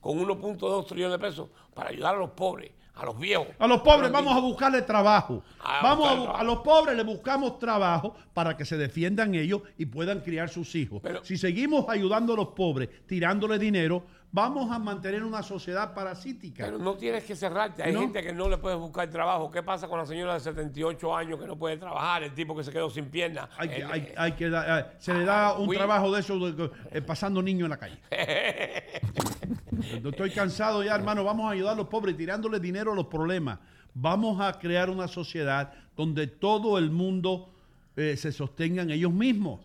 con 0.00 0.18
1.2 0.18 0.86
trillones 0.86 1.20
de 1.20 1.26
pesos 1.26 1.48
para 1.74 1.90
ayudar 1.90 2.14
a 2.14 2.18
los 2.18 2.30
pobres, 2.30 2.70
a 2.94 3.04
los 3.04 3.18
viejos? 3.18 3.48
A 3.58 3.66
los 3.66 3.82
pobres 3.82 4.10
los 4.10 4.12
vamos 4.12 4.34
a 4.34 4.40
buscarle 4.40 4.82
trabajo. 4.82 5.42
A 5.60 5.82
Vamos 5.82 6.08
a, 6.08 6.14
buscar 6.14 6.44
los 6.46 6.58
pobres 6.60 6.96
le 6.96 7.04
buscamos 7.04 7.58
trabajo 7.58 8.14
para 8.32 8.56
que 8.56 8.64
se 8.64 8.78
defiendan 8.78 9.34
ellos 9.34 9.60
y 9.76 9.84
puedan 9.84 10.20
criar 10.20 10.48
sus 10.48 10.74
hijos. 10.74 11.02
si 11.22 11.36
seguimos 11.36 11.86
ayudando 11.90 12.32
a 12.32 12.36
los 12.36 12.48
pobres, 12.48 12.88
tirándole 13.06 13.58
dinero, 13.58 14.02
vamos 14.30 14.70
a 14.70 14.78
mantener 14.78 15.22
una 15.24 15.42
sociedad 15.42 15.94
parasítica. 15.94 16.64
Pero 16.64 16.78
no 16.78 16.94
tienes 16.96 17.24
que 17.24 17.34
cerrarte. 17.34 17.82
Hay 17.82 17.92
No. 17.92 18.00
gente 18.00 18.22
que 18.22 18.32
no 18.32 18.48
le 18.48 18.58
puedes 18.58 18.78
buscar 18.78 19.08
trabajo. 19.10 19.50
¿Qué 19.50 19.62
pasa 19.62 19.88
con 19.88 19.98
la 19.98 20.06
señora 20.06 20.34
de 20.34 20.40
78 20.40 21.16
años 21.16 21.38
que 21.40 21.46
no 21.46 21.56
puede 21.56 21.76
trabajar? 21.76 22.22
El 22.22 22.34
tipo 22.34 22.54
que 22.56 22.62
se 22.64 22.70
quedó 22.72 22.90
sin 22.90 23.06
piernas. 23.06 23.48
Hay 23.56 23.68
que, 23.68 23.76
El- 23.76 23.90
hay- 23.90 24.12
hay 24.16 24.32
que 24.32 24.50
da- 24.50 24.80
eh, 24.80 24.86
se 24.98 25.14
le 25.14 25.24
da 25.24 25.54
un 25.58 25.68
oui. 25.68 25.76
trabajo 25.76 26.12
de 26.12 26.20
eso 26.20 26.38
de- 26.52 26.70
eh, 26.92 27.00
pasando 27.02 27.42
niños 27.42 27.64
en 27.66 27.70
la 27.70 27.76
calle. 27.78 27.98
Estoy 30.04 30.30
cansado 30.30 30.82
ya, 30.82 30.94
hermano. 30.94 31.24
Vamos 31.24 31.46
a 31.46 31.50
ayudar 31.52 31.72
a 31.74 31.76
los 31.76 31.88
pobres 31.88 32.16
tirándole 32.16 32.60
dinero 32.60 32.92
a 32.92 32.94
los 32.94 33.06
problemas. 33.06 33.58
Vamos 33.94 34.40
a 34.40 34.52
crear 34.58 34.90
una 34.90 35.08
sociedad 35.08 35.72
donde 35.96 36.26
todo 36.26 36.78
el 36.78 36.90
mundo 36.90 37.50
eh, 37.96 38.16
se 38.16 38.30
sostengan 38.32 38.90
ellos 38.90 39.12
mismos. 39.12 39.60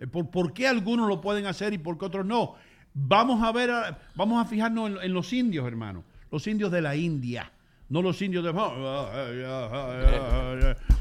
Eh, 0.00 0.06
¿Por, 0.06 0.30
por 0.30 0.52
qué 0.54 0.66
algunos 0.68 1.08
lo 1.08 1.20
pueden 1.20 1.46
hacer 1.46 1.72
y 1.74 1.78
por 1.78 1.98
qué 1.98 2.06
otros 2.06 2.24
no? 2.24 2.54
Vamos 2.94 3.42
a 3.42 3.50
ver, 3.52 3.70
a- 3.70 3.98
vamos 4.14 4.40
a 4.44 4.48
fijarnos 4.48 4.88
en, 4.90 4.98
en 5.02 5.12
los 5.12 5.32
indios, 5.32 5.66
hermano. 5.66 6.04
Los 6.30 6.46
indios 6.46 6.70
de 6.70 6.80
la 6.80 6.94
India. 6.96 7.50
No 7.88 8.00
los 8.00 8.20
indios 8.22 8.42
de... 8.44 8.52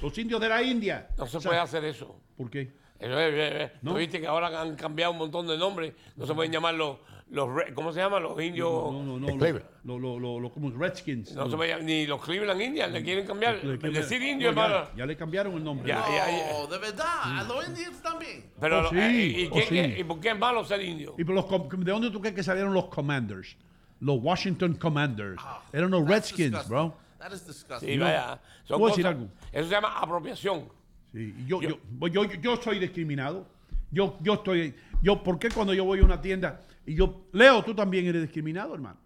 Los 0.01 0.17
indios 0.17 0.41
de 0.41 0.49
la 0.49 0.61
India. 0.63 1.07
No 1.17 1.25
se 1.27 1.37
O 1.37 1.41
sea, 1.41 1.49
puede 1.49 1.61
hacer 1.61 1.85
eso. 1.85 2.19
¿Por 2.37 2.49
qué? 2.49 2.73
Eso 2.99 3.19
es, 3.19 3.33
eh, 3.33 3.63
eh, 3.63 3.71
No. 3.81 3.91
¿tú 3.91 3.97
viste 3.97 4.19
que 4.21 4.27
ahora 4.27 4.61
han 4.61 4.75
cambiado 4.75 5.11
un 5.11 5.17
montón 5.17 5.47
de 5.47 5.57
nombres? 5.57 5.93
No 6.15 6.25
se 6.25 6.33
pueden 6.33 6.51
llamar 6.51 6.73
los, 6.75 6.97
los 7.29 7.49
¿cómo 7.73 7.91
se 7.91 7.99
llaman? 7.99 8.23
Los 8.23 8.39
indios. 8.41 8.69
No, 8.71 9.03
no, 9.03 9.19
no, 9.19 9.27
Cleveland. 9.37 9.65
lo- 9.83 9.99
lo- 9.99 10.19
lo- 10.19 10.39
lo- 10.39 10.51
como 10.51 10.69
Redskins. 10.71 11.33
No 11.33 11.49
se 11.49 11.57
pueden 11.57 11.71
llamar- 11.77 11.85
ni 11.85 12.05
los 12.05 12.21
Cleveland 12.23 12.61
Indians 12.61 12.93
le 12.93 13.03
quieren 13.03 13.25
cambiar. 13.25 13.55
Le 13.63 13.77
cambiaron- 13.77 13.93
Decir 13.93 14.21
indio, 14.21 14.51
no, 14.53 14.67
ya-. 14.69 14.91
Ya, 14.95 15.05
le 15.05 15.17
cambiaron 15.17 15.53
el 15.55 15.63
nombre. 15.63 15.87
Ya, 15.89 16.05
ya, 16.07 16.31
ya. 16.31 16.53
No, 16.53 16.67
de 16.67 16.77
verdad. 16.77 17.39
A 17.39 17.43
los 17.43 17.67
indios 17.67 18.01
también. 18.01 18.51
Pero, 18.59 18.85
Oh, 18.87 18.89
sí, 18.89 18.97
eh, 18.97 19.11
¿y, 19.11 19.45
oh, 19.47 19.51
quién- 19.51 19.67
sí. 19.67 19.77
eh, 19.79 19.95
¿y 19.99 20.03
por 20.05 20.19
qué 20.21 20.29
es 20.29 20.37
malo 20.39 20.63
ser 20.63 20.81
indio? 20.81 21.15
¿Y 21.17 21.23
por 21.25 21.35
los 21.35 21.45
¿De 21.49 21.91
dónde 21.91 22.09
tú 22.11 22.21
crees 22.21 22.35
que 22.35 22.43
salieron 22.43 22.73
los 22.73 22.85
Commanders? 22.85 23.57
Los 23.99 24.19
Washington 24.21 24.75
Commanders. 24.75 25.41
Eran 25.73 25.91
los 25.91 26.07
Redskins, 26.07 26.67
bro. 26.69 26.95
That 27.19 27.31
is 27.31 27.45
disgusting. 27.47 27.89
Sí, 27.89 27.97
vaya. 27.97 28.39
Son 28.65 28.77
¿Puedo 28.79 28.91
decir 28.95 29.05
cosas- 29.05 29.17
algo? 29.21 29.31
Eso 29.51 29.63
se 29.69 29.71
llama 29.75 29.97
apropiación. 29.97 30.69
Sí, 31.14 31.34
y 31.38 31.45
yo, 31.45 31.61
yo, 31.61 31.80
yo, 32.02 32.26
yo, 32.26 32.34
yo 32.41 32.57
soy 32.57 32.80
discriminado. 32.80 33.48
Yo, 33.91 34.18
yo 34.22 34.34
estoy. 34.34 34.73
Yo, 35.02 35.23
¿Por 35.23 35.40
qué 35.40 35.49
cuando 35.49 35.73
yo 35.73 35.85
voy 35.85 35.99
a 35.99 36.03
una 36.03 36.22
tienda 36.22 36.61
y 36.85 36.95
yo. 36.95 37.27
Leo, 37.31 37.64
tú 37.64 37.73
también 37.73 38.06
eres 38.07 38.22
discriminado, 38.23 38.73
hermano. 38.73 38.98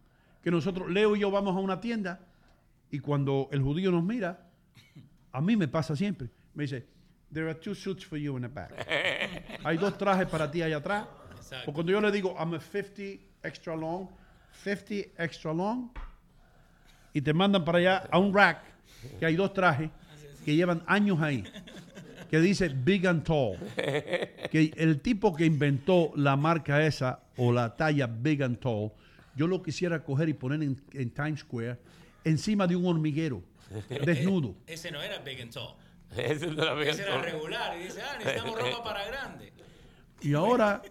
Que 0.41 0.49
nosotros, 0.49 0.89
Leo 0.89 1.15
y 1.15 1.19
yo 1.19 1.29
vamos 1.29 1.55
a 1.55 1.59
una 1.59 1.79
tienda 1.79 2.21
y 2.89 2.99
cuando 2.99 3.49
el 3.51 3.61
judío 3.61 3.91
nos 3.91 4.03
mira, 4.03 4.49
a 5.31 5.41
mí 5.41 5.55
me 5.55 5.67
pasa 5.67 5.95
siempre. 5.95 6.29
Me 6.53 6.63
dice, 6.63 6.87
There 7.31 7.49
are 7.49 7.59
two 7.59 7.75
suits 7.75 8.05
for 8.05 8.17
you 8.17 8.37
in 8.37 8.43
the 8.43 8.47
back. 8.47 8.71
Hay 9.65 9.77
dos 9.77 9.97
trajes 9.97 10.27
para 10.27 10.49
ti 10.49 10.61
allá 10.61 10.77
atrás. 10.77 11.05
O 11.65 11.73
cuando 11.73 11.91
yo 11.91 11.99
le 11.99 12.11
digo, 12.11 12.35
I'm 12.39 12.53
a 12.53 12.59
50 12.59 13.21
extra 13.43 13.75
long, 13.75 14.07
50 14.63 15.21
extra 15.21 15.53
long, 15.53 15.89
y 17.13 17.21
te 17.21 17.33
mandan 17.33 17.63
para 17.63 17.77
allá 17.79 18.03
a 18.11 18.17
un 18.19 18.33
rack 18.33 18.63
que 19.19 19.25
hay 19.25 19.35
dos 19.35 19.53
trajes 19.53 19.89
que 20.43 20.55
llevan 20.55 20.83
años 20.87 21.21
ahí, 21.21 21.43
que 22.29 22.39
dice 22.39 22.69
Big 22.69 23.07
and 23.07 23.23
Tall. 23.23 23.57
Que 24.51 24.71
el 24.77 25.01
tipo 25.01 25.35
que 25.35 25.45
inventó 25.45 26.11
la 26.15 26.35
marca 26.37 26.85
esa 26.85 27.19
o 27.35 27.51
la 27.51 27.75
talla 27.75 28.07
Big 28.07 28.41
and 28.43 28.59
Tall, 28.59 28.91
yo 29.35 29.45
lo 29.47 29.61
quisiera 29.61 30.03
coger 30.03 30.29
y 30.29 30.33
poner 30.33 30.63
en, 30.63 30.81
en 30.93 31.09
Times 31.11 31.41
Square 31.41 31.77
encima 32.23 32.65
de 32.67 32.75
un 32.75 32.85
hormiguero, 32.85 33.43
desnudo. 34.05 34.55
Ese 34.65 34.91
no 34.91 35.01
era 35.01 35.19
big 35.19 35.41
and 35.41 35.51
tall. 35.51 35.75
Ese 36.15 36.47
no 36.47 36.63
era 36.63 36.73
big 36.73 36.87
Ese 36.89 37.01
and 37.03 37.09
era 37.09 37.21
tall. 37.21 37.31
regular. 37.33 37.77
Y 37.79 37.83
dice, 37.83 38.01
ah, 38.01 38.17
necesitamos 38.17 38.59
ropa 38.61 38.83
para 38.83 39.05
grande. 39.07 39.53
Y 40.21 40.33
ahora 40.33 40.81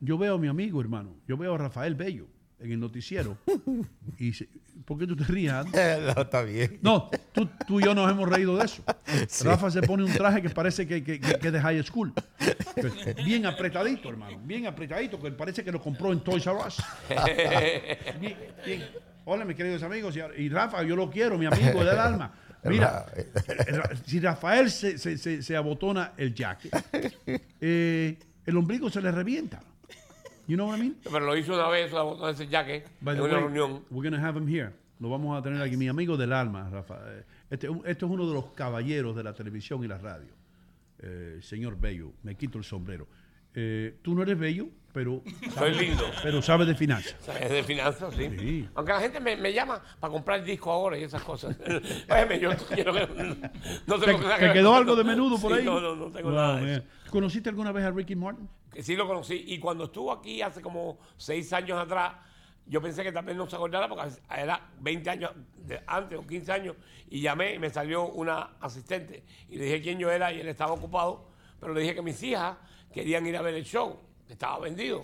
yo 0.00 0.16
veo 0.18 0.34
a 0.34 0.38
mi 0.38 0.48
amigo, 0.48 0.80
hermano, 0.80 1.16
yo 1.26 1.36
veo 1.36 1.54
a 1.54 1.58
Rafael 1.58 1.94
Bello 1.94 2.28
en 2.60 2.72
el 2.72 2.80
noticiero. 2.80 3.36
Y 4.18 4.32
se- 4.32 4.48
¿Por 4.84 4.98
qué 4.98 5.06
tú 5.06 5.16
te 5.16 5.24
ríes? 5.24 5.52
Andy? 5.52 5.72
no, 6.16 6.22
está 6.22 6.42
bien. 6.42 6.78
No, 6.82 7.10
tú, 7.32 7.48
tú 7.66 7.80
y 7.80 7.84
yo 7.84 7.94
nos 7.94 8.10
hemos 8.10 8.28
reído 8.28 8.56
de 8.56 8.64
eso. 8.64 8.82
Sí. 9.28 9.44
Rafa 9.44 9.70
se 9.70 9.82
pone 9.82 10.04
un 10.04 10.12
traje 10.12 10.40
que 10.42 10.50
parece 10.50 10.86
que, 10.86 11.02
que, 11.04 11.20
que- 11.20 11.38
que 11.38 11.46
es 11.48 11.52
de 11.52 11.60
high 11.60 11.82
school. 11.82 12.12
Bien 13.24 13.44
apretadito, 13.46 14.08
hermano. 14.08 14.38
Bien 14.44 14.66
apretadito, 14.66 15.20
que 15.20 15.30
parece 15.32 15.62
que 15.64 15.72
lo 15.72 15.80
compró 15.80 16.12
en 16.12 16.20
Toys 16.20 16.46
R 16.46 16.56
Us. 16.66 16.82
Bien, 18.20 18.36
bien. 18.64 18.84
Hola, 19.24 19.44
mis 19.44 19.56
queridos 19.56 19.82
amigos. 19.82 20.16
Y, 20.16 20.42
y 20.42 20.48
Rafa, 20.48 20.82
yo 20.84 20.96
lo 20.96 21.10
quiero, 21.10 21.36
mi 21.36 21.46
amigo 21.46 21.84
del 21.84 21.98
alma. 21.98 22.32
Mira, 22.64 23.06
Ra- 23.68 23.90
si 24.06 24.20
Rafael 24.20 24.70
se, 24.70 24.96
se, 24.98 25.16
se- 25.18 25.42
se 25.42 25.56
abotona 25.56 26.12
el 26.16 26.34
jacket, 26.34 26.72
eh, 27.60 28.18
el 28.46 28.56
ombligo 28.56 28.88
se 28.90 29.00
le 29.02 29.12
revienta. 29.12 29.60
You 30.48 30.56
know 30.56 30.66
what 30.68 30.78
I 30.78 30.80
mean? 30.80 30.96
Pero 31.04 31.20
lo 31.20 31.36
hizo 31.36 31.54
una 31.54 31.68
vez, 31.68 31.90
con 31.92 32.28
ese 32.30 32.48
jacket, 32.48 32.88
By 33.00 33.14
en 33.16 33.20
una 33.22 33.34
way, 33.34 33.42
reunión. 33.42 33.84
we're 33.90 34.08
gonna 34.10 34.20
have 34.26 34.36
him 34.38 34.48
here. 34.48 34.72
Lo 34.98 35.08
vamos 35.10 35.38
a 35.38 35.42
tener 35.42 35.62
aquí. 35.62 35.76
Mi 35.76 35.86
amigo 35.88 36.16
del 36.16 36.32
alma, 36.32 36.68
Rafa. 36.70 36.96
Eh, 37.06 37.24
Este, 37.50 37.68
este 37.84 38.04
es 38.04 38.10
uno 38.10 38.26
de 38.26 38.34
los 38.34 38.46
caballeros 38.52 39.14
de 39.14 39.22
la 39.22 39.32
televisión 39.34 39.84
y 39.84 39.88
la 39.88 39.98
radio. 39.98 40.32
Eh, 41.00 41.38
señor 41.42 41.78
Bello, 41.78 42.12
me 42.22 42.34
quito 42.34 42.58
el 42.58 42.64
sombrero. 42.64 43.06
Eh, 43.54 43.98
tú 44.02 44.14
no 44.14 44.22
eres 44.22 44.38
bello, 44.38 44.66
pero... 44.92 45.22
Soy 45.54 45.74
lindo. 45.74 46.04
Pero 46.22 46.42
sabes 46.42 46.66
de 46.66 46.74
finanzas. 46.74 47.14
Es 47.40 47.50
de 47.50 47.62
finanzas, 47.62 48.14
sí. 48.14 48.28
Sí. 48.38 48.68
Aunque 48.74 48.92
la 48.92 49.00
gente 49.00 49.20
me, 49.20 49.36
me 49.36 49.52
llama 49.52 49.80
para 50.00 50.12
comprar 50.12 50.44
disco 50.44 50.70
ahora 50.70 50.98
y 50.98 51.04
esas 51.04 51.22
cosas. 51.22 51.56
Óyeme, 52.10 52.38
yo 52.40 52.50
quiero 52.74 52.92
que- 52.92 53.08
no 53.86 53.98
¿Te, 53.98 54.06
tengo 54.06 54.20
que 54.28 54.46
te 54.46 54.52
quedó 54.52 54.74
algo 54.74 54.94
de 54.96 55.04
menudo 55.04 55.38
por 55.40 55.52
Sí, 55.52 55.58
ahí? 55.60 55.64
No, 55.64 55.80
no, 55.80 55.94
no 55.96 56.10
tengo 56.12 56.28
Wow, 56.30 56.38
nada 56.38 56.60
de 56.60 56.74
eso. 56.74 56.84
¿Conociste 57.10 57.48
alguna 57.48 57.72
vez 57.72 57.84
a 57.84 57.90
Ricky 57.90 58.14
Martin? 58.16 58.48
Sí 58.82 58.96
lo 58.96 59.06
conocí. 59.06 59.44
Y 59.48 59.58
cuando 59.58 59.84
estuvo 59.84 60.12
aquí 60.12 60.40
hace 60.42 60.60
como 60.62 60.98
seis 61.16 61.52
años 61.52 61.78
atrás, 61.78 62.14
yo 62.66 62.82
pensé 62.82 63.02
que 63.02 63.12
también 63.12 63.38
no 63.38 63.48
se 63.48 63.56
acordara 63.56 63.88
porque 63.88 64.10
era 64.36 64.70
20 64.80 65.08
años 65.10 65.32
de- 65.56 65.82
antes 65.86 66.18
o 66.18 66.26
15 66.26 66.52
años. 66.52 66.76
Y 67.08 67.20
llamé 67.20 67.54
y 67.54 67.58
me 67.58 67.70
salió 67.70 68.06
una 68.06 68.56
asistente. 68.60 69.24
Y 69.48 69.56
le 69.56 69.64
dije 69.64 69.80
quién 69.82 69.98
yo 69.98 70.10
era 70.10 70.30
y 70.32 70.40
él 70.40 70.48
estaba 70.48 70.72
ocupado. 70.72 71.30
Pero 71.58 71.72
le 71.74 71.80
dije 71.80 71.94
que 71.94 72.02
mis 72.02 72.22
hijas 72.22 72.56
querían 72.92 73.26
ir 73.26 73.36
a 73.36 73.42
ver 73.42 73.54
el 73.54 73.64
show. 73.64 73.98
que 74.26 74.34
Estaba 74.34 74.58
vendido. 74.60 75.02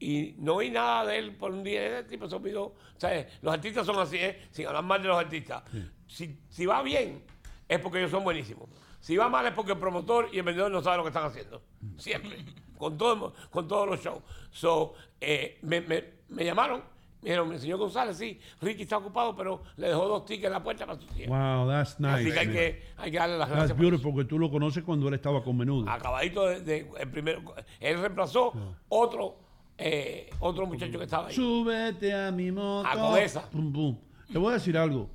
Y 0.00 0.34
no 0.38 0.54
oí 0.54 0.70
nada 0.70 1.04
de 1.06 1.18
él 1.18 1.34
por 1.36 1.50
un 1.52 1.62
día. 1.62 1.98
Ese 1.98 2.08
tipo 2.08 2.28
se 2.28 2.36
olvidó. 2.36 2.74
¿Sabes? 2.96 3.26
Los 3.42 3.52
artistas 3.52 3.84
son 3.84 3.98
así, 3.98 4.16
¿eh? 4.16 4.46
Sin 4.50 4.66
hablar 4.66 4.84
mal 4.84 5.02
de 5.02 5.08
los 5.08 5.18
artistas. 5.18 5.62
Si, 6.06 6.38
si 6.48 6.64
va 6.66 6.82
bien, 6.82 7.22
es 7.68 7.78
porque 7.80 7.98
ellos 7.98 8.10
son 8.10 8.24
buenísimos. 8.24 8.68
Si 9.00 9.16
va 9.16 9.28
mal, 9.28 9.46
es 9.46 9.52
porque 9.52 9.72
el 9.72 9.78
promotor 9.78 10.28
y 10.32 10.38
el 10.38 10.42
vendedor 10.44 10.70
no 10.70 10.80
saben 10.82 10.98
lo 10.98 11.04
que 11.04 11.08
están 11.10 11.24
haciendo. 11.26 11.62
Siempre. 11.98 12.38
Con, 12.78 12.96
todo, 12.96 13.32
con 13.50 13.66
todos 13.68 13.88
los 13.88 14.00
shows. 14.02 14.22
So, 14.50 14.94
eh, 15.20 15.58
me, 15.62 15.80
me- 15.82 16.04
me 16.28 16.44
llamaron 16.44 16.82
Me 17.22 17.30
dijeron, 17.30 17.52
el 17.52 17.58
señor 17.58 17.78
González, 17.78 18.16
sí, 18.16 18.38
Ricky 18.60 18.82
está 18.82 18.98
ocupado, 18.98 19.34
pero 19.34 19.62
le 19.76 19.88
dejó 19.88 20.06
dos 20.06 20.24
tickets 20.24 20.46
en 20.46 20.52
la 20.52 20.62
puerta 20.62 20.86
para 20.86 21.00
su 21.00 21.06
tía. 21.08 21.26
Wow, 21.28 21.68
that's 21.68 21.98
nice. 21.98 22.14
Así 22.14 22.30
que 22.32 22.38
hay, 22.38 22.48
que 22.48 22.82
hay 22.96 23.10
que 23.10 23.18
darle 23.18 23.38
las 23.38 23.48
gracias. 23.48 23.68
That's 23.70 23.80
beautiful, 23.80 24.12
porque 24.14 24.28
tú 24.28 24.38
lo 24.38 24.48
conoces 24.50 24.84
cuando 24.84 25.08
él 25.08 25.14
estaba 25.14 25.42
con 25.42 25.56
menudo. 25.56 25.90
Acabadito 25.90 26.46
de, 26.46 26.60
de- 26.60 26.90
el 27.00 27.10
primero. 27.10 27.42
Él 27.80 27.98
reemplazó 28.00 28.52
otro, 28.88 29.36
eh, 29.78 30.30
otro 30.38 30.66
muchacho 30.66 30.96
que 30.96 31.04
estaba 31.04 31.26
ahí. 31.28 31.34
Súbete 31.34 32.14
a 32.14 32.30
mi 32.30 32.52
moto. 32.52 32.86
A 32.88 32.94
cabeza. 32.94 33.50
Pum, 33.50 33.72
pum. 33.72 33.98
Te 34.32 34.38
voy 34.38 34.50
a 34.50 34.54
decir 34.54 34.78
algo. 34.78 35.10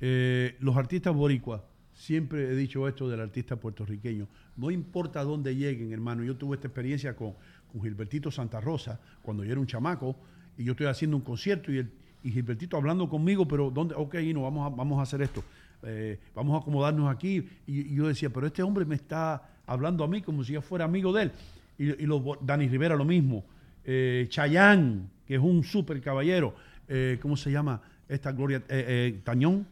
Eh, 0.00 0.56
los 0.58 0.76
artistas 0.76 1.14
boricuas, 1.14 1.60
siempre 1.94 2.44
he 2.50 2.56
dicho 2.56 2.86
esto 2.88 3.08
del 3.08 3.20
artista 3.20 3.56
puertorriqueño, 3.56 4.26
no 4.56 4.70
importa 4.70 5.22
dónde 5.22 5.54
lleguen, 5.56 5.92
hermano. 5.92 6.22
Yo 6.24 6.36
tuve 6.36 6.56
esta 6.56 6.68
experiencia 6.68 7.16
con, 7.16 7.34
con 7.72 7.82
Gilbertito 7.82 8.30
Santa 8.30 8.60
Rosa 8.60 9.00
cuando 9.22 9.44
yo 9.44 9.52
era 9.52 9.60
un 9.60 9.66
chamaco 9.66 10.16
y 10.58 10.64
yo 10.64 10.72
estoy 10.72 10.86
haciendo 10.86 11.16
un 11.16 11.22
concierto 11.22 11.72
y, 11.72 11.78
el, 11.78 11.90
y 12.22 12.30
Gilbertito 12.30 12.76
hablando 12.76 13.08
conmigo, 13.08 13.46
pero 13.46 13.70
¿dónde? 13.70 13.94
Ok, 13.94 14.14
no, 14.34 14.42
vamos 14.42 14.70
a, 14.70 14.74
vamos 14.74 14.98
a 14.98 15.02
hacer 15.02 15.22
esto. 15.22 15.42
Eh, 15.82 16.18
vamos 16.34 16.54
a 16.54 16.62
acomodarnos 16.62 17.14
aquí. 17.14 17.46
Y, 17.66 17.92
y 17.92 17.94
yo 17.94 18.08
decía, 18.08 18.30
pero 18.30 18.46
este 18.46 18.62
hombre 18.62 18.84
me 18.84 18.94
está 18.94 19.42
hablando 19.66 20.04
a 20.04 20.08
mí 20.08 20.22
como 20.22 20.44
si 20.44 20.52
yo 20.54 20.62
fuera 20.62 20.84
amigo 20.84 21.12
de 21.12 21.24
él. 21.24 21.32
Y, 21.78 22.02
y 22.02 22.06
los, 22.06 22.22
Dani 22.40 22.68
Rivera 22.68 22.96
lo 22.96 23.04
mismo. 23.04 23.44
Eh, 23.84 24.26
Chayán, 24.30 25.10
que 25.26 25.34
es 25.34 25.40
un 25.40 25.62
súper 25.62 26.00
caballero. 26.00 26.54
Eh, 26.88 27.18
¿Cómo 27.20 27.36
se 27.36 27.50
llama? 27.50 27.80
Esta 28.08 28.32
Gloria 28.32 28.58
eh, 28.58 28.62
eh, 28.68 29.20
Tañón. 29.24 29.66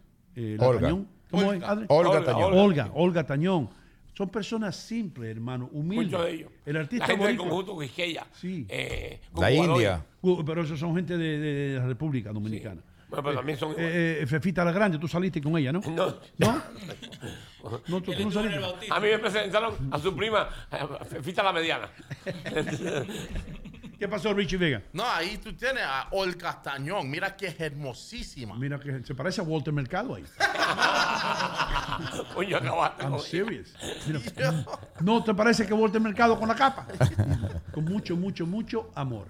Olga. 0.58 0.80
Tañón. 0.80 1.06
¿Cómo 1.32 1.48
Olga. 1.48 1.56
es, 1.66 1.72
Adri? 1.72 1.86
Olga 1.88 2.10
Olga, 2.10 2.24
Tañón. 2.24 2.52
Olga, 2.54 2.90
Olga 2.94 3.24
Tañón. 3.26 3.70
Son 4.14 4.28
personas 4.28 4.76
simples, 4.76 5.30
hermano, 5.34 5.68
humildes. 5.72 6.12
Muchos 6.12 6.24
de 6.26 6.32
ellos. 6.32 6.52
El 6.66 6.76
artista 6.76 7.06
la 7.06 7.12
gente 7.14 7.26
del 7.26 7.36
conjunto 7.38 7.78
Quisqueya. 7.78 8.26
Sí. 8.32 8.66
Eh, 8.68 9.18
La. 9.34 9.50
India. 9.50 10.04
Pero 10.46 10.62
esos 10.62 10.78
son 10.78 10.94
gente 10.94 11.16
de, 11.16 11.38
de 11.38 11.78
la 11.78 11.86
República 11.86 12.30
Dominicana. 12.32 12.80
Bueno, 13.08 13.22
pero 13.24 13.36
también 13.36 13.58
son. 13.58 13.72
Eh, 13.72 14.20
eh, 14.22 14.26
Fefita 14.26 14.64
la 14.64 14.72
Grande, 14.72 14.98
tú 14.98 15.08
saliste 15.08 15.40
con 15.40 15.56
ella, 15.58 15.72
¿no? 15.72 15.80
No. 15.86 16.14
¿No? 16.38 16.62
No, 17.88 18.02
tú, 18.02 18.12
tú 18.12 18.24
no 18.24 18.30
saliste. 18.30 18.58
A 18.90 19.00
mí 19.00 19.08
me 19.08 19.18
presentaron 19.18 19.74
a 19.90 19.98
su 19.98 20.14
prima, 20.16 20.48
eh, 20.70 21.20
Fita 21.22 21.42
la 21.42 21.52
Mediana. 21.52 21.88
¿Qué 24.02 24.08
pasó, 24.08 24.34
Richie 24.34 24.56
Vega? 24.56 24.82
No, 24.92 25.04
ahí 25.06 25.38
tú 25.38 25.52
tienes 25.52 25.84
a 25.86 26.08
Olga 26.10 26.60
Tañón. 26.60 27.08
Mira 27.08 27.36
que 27.36 27.46
es 27.46 27.60
hermosísima. 27.60 28.56
Mira 28.56 28.80
que 28.80 29.00
se 29.04 29.14
parece 29.14 29.40
a 29.40 29.44
Walter 29.44 29.72
Mercado 29.72 30.16
ahí. 30.16 30.24
Coño, 32.34 32.56
acabaste 32.56 33.04
I'm 33.04 33.20
serious. 33.20 33.72
Mira, 34.08 34.64
¿No 35.00 35.22
te 35.22 35.32
parece 35.34 35.64
que 35.64 35.72
Walter 35.72 36.00
Mercado 36.00 36.36
con 36.36 36.48
la 36.48 36.56
capa? 36.56 36.88
con 37.72 37.84
mucho, 37.84 38.16
mucho, 38.16 38.44
mucho 38.44 38.90
amor. 38.96 39.28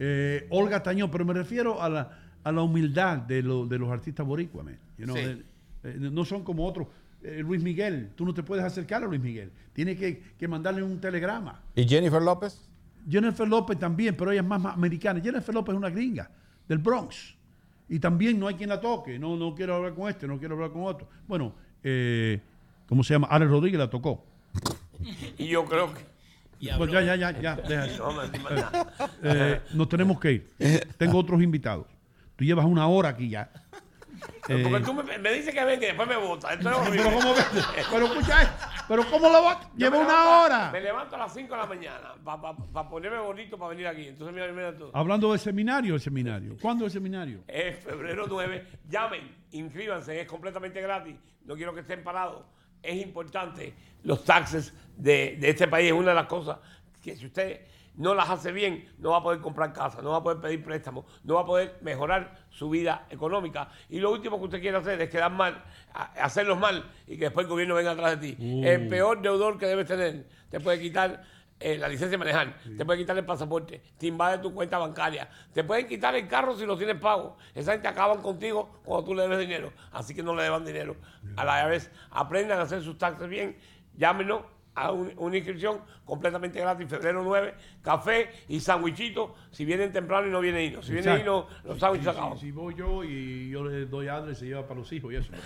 Eh, 0.00 0.48
Olga 0.50 0.82
Tañón, 0.82 1.12
pero 1.12 1.24
me 1.24 1.34
refiero 1.34 1.80
a 1.80 1.88
la, 1.88 2.18
a 2.42 2.50
la 2.50 2.62
humildad 2.62 3.18
de, 3.18 3.40
lo- 3.40 3.66
de 3.66 3.78
los 3.78 3.88
artistas 3.88 4.26
boricuas, 4.26 4.64
man. 4.64 4.80
You 4.98 5.04
know, 5.04 5.14
Sí. 5.16 5.22
de- 5.22 5.44
eh, 5.84 5.94
no 5.96 6.24
son 6.24 6.42
como 6.42 6.66
otros. 6.66 6.88
Eh, 7.22 7.40
Luis 7.44 7.62
Miguel, 7.62 8.10
tú 8.16 8.24
no 8.26 8.34
te 8.34 8.42
puedes 8.42 8.64
acercar 8.64 9.04
a 9.04 9.06
Luis 9.06 9.20
Miguel. 9.20 9.52
Tienes 9.72 9.96
que, 9.96 10.20
que 10.36 10.48
mandarle 10.48 10.82
un 10.82 11.00
telegrama. 11.00 11.62
¿Y 11.76 11.86
Jennifer 11.86 12.20
López? 12.20 12.67
Jennifer 13.08 13.48
López 13.48 13.78
también, 13.78 14.16
pero 14.16 14.30
ella 14.30 14.40
es 14.40 14.46
más, 14.46 14.60
más 14.60 14.74
americana. 14.74 15.20
Jennifer 15.20 15.54
López 15.54 15.72
es 15.72 15.78
una 15.78 15.90
gringa 15.90 16.30
del 16.66 16.78
Bronx. 16.78 17.34
Y 17.88 17.98
también 17.98 18.38
no 18.38 18.46
hay 18.48 18.54
quien 18.54 18.68
la 18.68 18.80
toque. 18.80 19.18
No, 19.18 19.36
no 19.36 19.54
quiero 19.54 19.76
hablar 19.76 19.94
con 19.94 20.08
este, 20.08 20.26
no 20.26 20.38
quiero 20.38 20.54
hablar 20.54 20.70
con 20.70 20.82
otro. 20.84 21.08
Bueno, 21.26 21.54
eh, 21.82 22.40
¿cómo 22.86 23.02
se 23.02 23.14
llama? 23.14 23.28
Alex 23.30 23.50
Rodríguez 23.50 23.78
la 23.78 23.88
tocó. 23.88 24.24
Y 25.38 25.46
yo 25.48 25.64
creo 25.64 25.94
que. 25.94 26.00
Pues 26.76 26.90
ya, 26.90 27.00
ya, 27.02 27.14
ya, 27.14 27.40
ya, 27.40 27.56
deja 27.56 27.86
eso. 27.86 28.12
Nada. 28.44 28.92
Eh, 29.22 29.60
nos 29.74 29.88
tenemos 29.88 30.18
que 30.18 30.32
ir. 30.32 30.50
Tengo 30.98 31.18
otros 31.18 31.40
invitados. 31.40 31.86
Tú 32.36 32.44
llevas 32.44 32.66
una 32.66 32.86
hora 32.88 33.10
aquí 33.10 33.28
ya. 33.28 33.50
Eh, 34.48 34.62
Porque 34.68 34.84
tú 34.84 34.94
me, 34.94 35.18
me 35.18 35.32
dices 35.32 35.54
que 35.54 35.64
ven 35.64 35.82
y 35.82 35.86
después 35.86 36.08
me. 36.08 36.14
Esto 36.14 36.48
es 36.48 36.66
horrible. 36.66 37.02
pero 37.04 37.18
¿cómo? 37.18 37.34
Pero 37.90 38.06
escucha, 38.06 38.56
pero 38.88 39.10
¿cómo 39.10 39.28
lo 39.28 39.42
va? 39.44 39.60
Lleva 39.76 39.98
una 39.98 40.08
levanto- 40.08 40.40
hora. 40.44 40.70
Me 40.72 40.80
levanto 40.80 41.16
a 41.16 41.18
las 41.18 41.34
5 41.34 41.54
de 41.54 41.60
la 41.60 41.66
mañana 41.66 42.14
para 42.24 42.88
ponerme 42.88 43.18
bonito 43.18 43.58
para 43.58 43.70
venir 43.70 43.86
aquí. 43.86 44.08
Entonces, 44.08 44.34
mira, 44.34 44.50
mira 44.52 44.76
tú. 44.76 44.90
Hablando 44.94 45.30
del 45.30 45.40
seminario, 45.40 45.94
el 45.94 46.00
seminario. 46.00 46.56
¿Cuándo 46.60 46.84
el 46.86 46.90
seminario? 46.90 47.44
Es 47.46 47.78
febrero 47.84 48.26
9. 48.28 48.66
Llamen, 48.88 49.36
inscríbanse, 49.52 50.20
es 50.20 50.26
completamente 50.26 50.80
gratis. 50.80 51.14
No 51.44 51.54
quiero 51.54 51.74
que 51.74 51.80
estén 51.80 52.02
parados. 52.02 52.44
Es 52.82 52.96
importante. 53.04 53.74
Los 54.04 54.24
taxes 54.24 54.72
de, 54.96 55.36
de 55.38 55.50
este 55.50 55.68
país 55.68 55.88
es 55.88 55.92
una 55.92 56.10
de 56.10 56.14
las 56.14 56.26
cosas 56.26 56.58
que 57.02 57.16
si 57.16 57.26
usted 57.26 57.60
no 57.98 58.14
las 58.14 58.30
hace 58.30 58.52
bien, 58.52 58.88
no 58.98 59.10
va 59.10 59.18
a 59.18 59.22
poder 59.22 59.40
comprar 59.40 59.72
casa, 59.72 60.00
no 60.00 60.10
va 60.10 60.18
a 60.18 60.22
poder 60.22 60.40
pedir 60.40 60.64
préstamos, 60.64 61.04
no 61.24 61.34
va 61.34 61.42
a 61.42 61.46
poder 61.46 61.78
mejorar 61.82 62.46
su 62.48 62.70
vida 62.70 63.06
económica. 63.10 63.68
Y 63.90 63.98
lo 63.98 64.10
último 64.10 64.38
que 64.38 64.44
usted 64.44 64.60
quiere 64.60 64.78
hacer 64.78 65.00
es 65.02 65.10
quedar 65.10 65.32
mal, 65.32 65.62
hacerlos 66.16 66.58
mal 66.58 66.90
y 67.06 67.18
que 67.18 67.24
después 67.24 67.44
el 67.44 67.50
gobierno 67.50 67.74
venga 67.74 67.90
atrás 67.90 68.18
de 68.18 68.34
ti. 68.34 68.62
El 68.64 68.88
peor 68.88 69.20
deudor 69.20 69.58
que 69.58 69.66
debes 69.66 69.86
tener, 69.86 70.26
te 70.48 70.60
puede 70.60 70.80
quitar 70.80 71.22
eh, 71.60 71.76
la 71.76 71.88
licencia 71.88 72.10
de 72.10 72.18
manejar, 72.18 72.56
te 72.76 72.84
puede 72.84 73.00
quitar 73.00 73.18
el 73.18 73.24
pasaporte, 73.24 73.82
te 73.98 74.06
invade 74.06 74.38
tu 74.38 74.54
cuenta 74.54 74.78
bancaria, 74.78 75.28
te 75.52 75.64
pueden 75.64 75.88
quitar 75.88 76.14
el 76.14 76.28
carro 76.28 76.56
si 76.56 76.64
lo 76.64 76.78
tienes 76.78 77.00
pago. 77.00 77.36
Esa 77.52 77.72
gente 77.72 77.88
acaban 77.88 78.22
contigo 78.22 78.80
cuando 78.84 79.06
tú 79.06 79.14
le 79.14 79.22
debes 79.22 79.40
dinero. 79.40 79.72
Así 79.90 80.14
que 80.14 80.22
no 80.22 80.36
le 80.36 80.44
deban 80.44 80.64
dinero 80.64 80.94
a 81.36 81.44
la 81.44 81.66
vez 81.66 81.90
Aprendan 82.10 82.60
a 82.60 82.62
hacer 82.62 82.80
sus 82.82 82.96
taxes 82.96 83.28
bien. 83.28 83.56
Llámenos 83.96 84.42
a 84.80 84.92
un- 84.92 85.12
una 85.16 85.36
inscripción 85.36 85.78
completamente 86.04 86.60
gratis, 86.60 86.88
febrero 86.88 87.22
9, 87.22 87.54
café 87.82 88.30
y 88.48 88.60
sandwichito, 88.60 89.34
si 89.50 89.64
vienen 89.64 89.92
temprano 89.92 90.26
y 90.26 90.30
no 90.30 90.40
viene 90.40 90.64
Hino. 90.64 90.82
Si 90.82 90.92
viene. 90.92 91.20
Hino, 91.20 91.46
los 91.64 91.78
sándwiches 91.78 92.08
acaban. 92.08 92.38
Si 92.38 92.50
voy 92.52 92.74
yo 92.74 93.02
y 93.04 93.50
yo 93.50 93.64
le 93.64 93.86
doy 93.86 94.08
adre, 94.08 94.34
se 94.34 94.46
lleva 94.46 94.62
para 94.66 94.80
los 94.80 94.92
hijos 94.92 95.12
y 95.12 95.16
eso. 95.16 95.30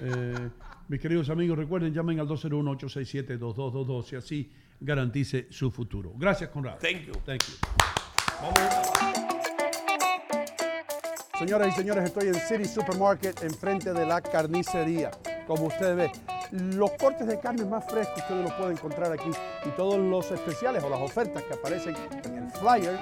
Eh, 0.00 0.50
mis 0.88 1.00
queridos 1.00 1.28
amigos, 1.30 1.56
recuerden, 1.58 1.92
llamen 1.94 2.20
al 2.20 2.28
201-867-2222 2.28 4.12
y 4.12 4.16
así 4.16 4.52
garantice 4.80 5.46
su 5.50 5.70
futuro. 5.70 6.12
Gracias, 6.16 6.50
Conrad. 6.50 6.78
Thank 6.78 7.06
you. 7.06 7.12
Thank 7.24 7.42
you. 7.44 7.54
Señoras 11.38 11.68
y 11.68 11.72
señores, 11.72 12.04
estoy 12.04 12.28
en 12.28 12.34
City 12.34 12.64
Supermarket 12.64 13.42
enfrente 13.44 13.92
de 13.92 14.04
la 14.06 14.20
carnicería. 14.20 15.10
Como 15.46 15.64
usted 15.66 15.96
ve, 15.96 16.10
los 16.50 16.90
cortes 16.92 17.26
de 17.26 17.38
carne 17.38 17.64
más 17.64 17.84
frescos 17.84 18.18
ustedes 18.18 18.44
los 18.44 18.52
pueden 18.54 18.72
encontrar 18.72 19.12
aquí 19.12 19.30
y 19.64 19.68
todos 19.70 19.98
los 19.98 20.30
especiales 20.30 20.82
o 20.82 20.88
las 20.88 21.00
ofertas 21.00 21.42
que 21.42 21.54
aparecen 21.54 21.94
en 22.24 22.44
el 22.44 22.50
flyer 22.50 22.98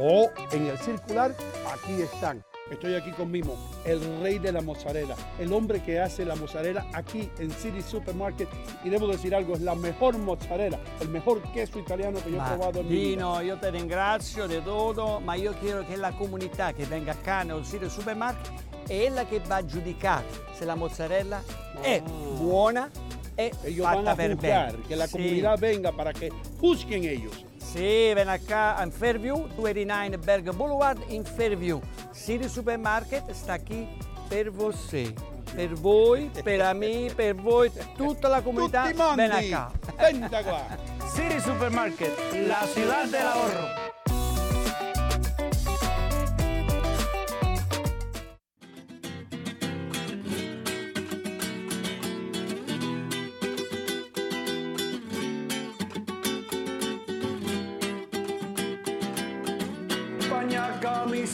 o 0.00 0.30
en 0.52 0.66
el 0.66 0.78
circular, 0.78 1.34
aquí 1.72 2.00
están. 2.02 2.44
Estoy 2.70 2.94
aquí 2.94 3.10
con 3.10 3.28
Mimo, 3.28 3.56
el 3.84 4.00
rey 4.22 4.38
de 4.38 4.52
la 4.52 4.60
mozzarella, 4.60 5.16
el 5.40 5.52
hombre 5.52 5.82
que 5.82 5.98
hace 5.98 6.24
la 6.24 6.36
mozzarella 6.36 6.86
aquí 6.94 7.28
en 7.40 7.50
City 7.50 7.82
Supermarket. 7.82 8.48
Y 8.84 8.90
debo 8.90 9.08
decir 9.08 9.34
algo, 9.34 9.54
es 9.54 9.60
la 9.60 9.74
mejor 9.74 10.16
mozzarella, 10.18 10.78
el 11.00 11.08
mejor 11.08 11.42
queso 11.52 11.80
italiano 11.80 12.20
que 12.22 12.30
yo 12.30 12.36
he 12.36 12.46
probado 12.46 12.80
en 12.80 12.88
mi 12.88 12.94
vida. 12.94 13.42
Io 13.42 13.58
ti 13.58 13.70
ringrazio 13.70 14.46
di 14.46 14.62
tutto, 14.62 15.18
ma 15.18 15.34
io 15.34 15.52
chiedo 15.58 15.84
che 15.84 15.96
la 15.96 16.12
comunità 16.12 16.72
che 16.72 16.84
venga 16.84 17.16
qua 17.16 17.42
nel 17.42 17.64
sito 17.64 17.88
supermarket 17.88 18.69
è 18.90 19.04
ella 19.04 19.24
che 19.24 19.40
va 19.46 19.56
a 19.56 19.64
giudicare 19.64 20.24
se 20.52 20.64
la 20.64 20.74
mozzarella 20.74 21.40
è 21.80 22.02
buona 22.02 22.90
e 23.36 23.52
fatta 23.52 24.10
a 24.10 24.14
per 24.14 24.34
bene. 24.36 24.78
que 24.86 24.96
la 24.96 25.06
Sì. 25.06 25.12
comunidad 25.12 25.58
venga 25.58 25.92
para 25.92 26.12
que 26.12 26.30
juzguen 26.60 27.04
ellos. 27.04 27.44
Sì, 27.58 28.12
ven 28.14 28.28
acá 28.28 28.82
in 28.82 28.90
Fairview, 28.90 29.46
289 29.54 30.18
Berg 30.18 30.50
Boulevard 30.52 31.00
in 31.08 31.24
Fairview. 31.24 31.80
City 32.12 32.48
Supermarket 32.48 33.30
sta 33.32 33.58
qui 33.60 33.86
per 34.28 34.50
você. 34.50 35.12
Per 35.54 35.72
voi, 35.74 36.30
per 36.42 36.74
me, 36.74 37.10
per 37.14 37.34
voi, 37.34 37.70
tutta 37.96 38.28
la 38.28 38.40
comunità. 38.42 38.82
Tutti 38.82 38.96
mondi. 38.96 39.16
Ven 39.16 39.30
acá. 39.32 39.70
Venta 39.96 40.42
qua. 40.42 40.64
City 41.14 41.40
Supermarket, 41.40 42.32
la 42.46 42.66
ciudad 42.72 43.08
del 43.08 43.26
ahorro. 43.26 43.89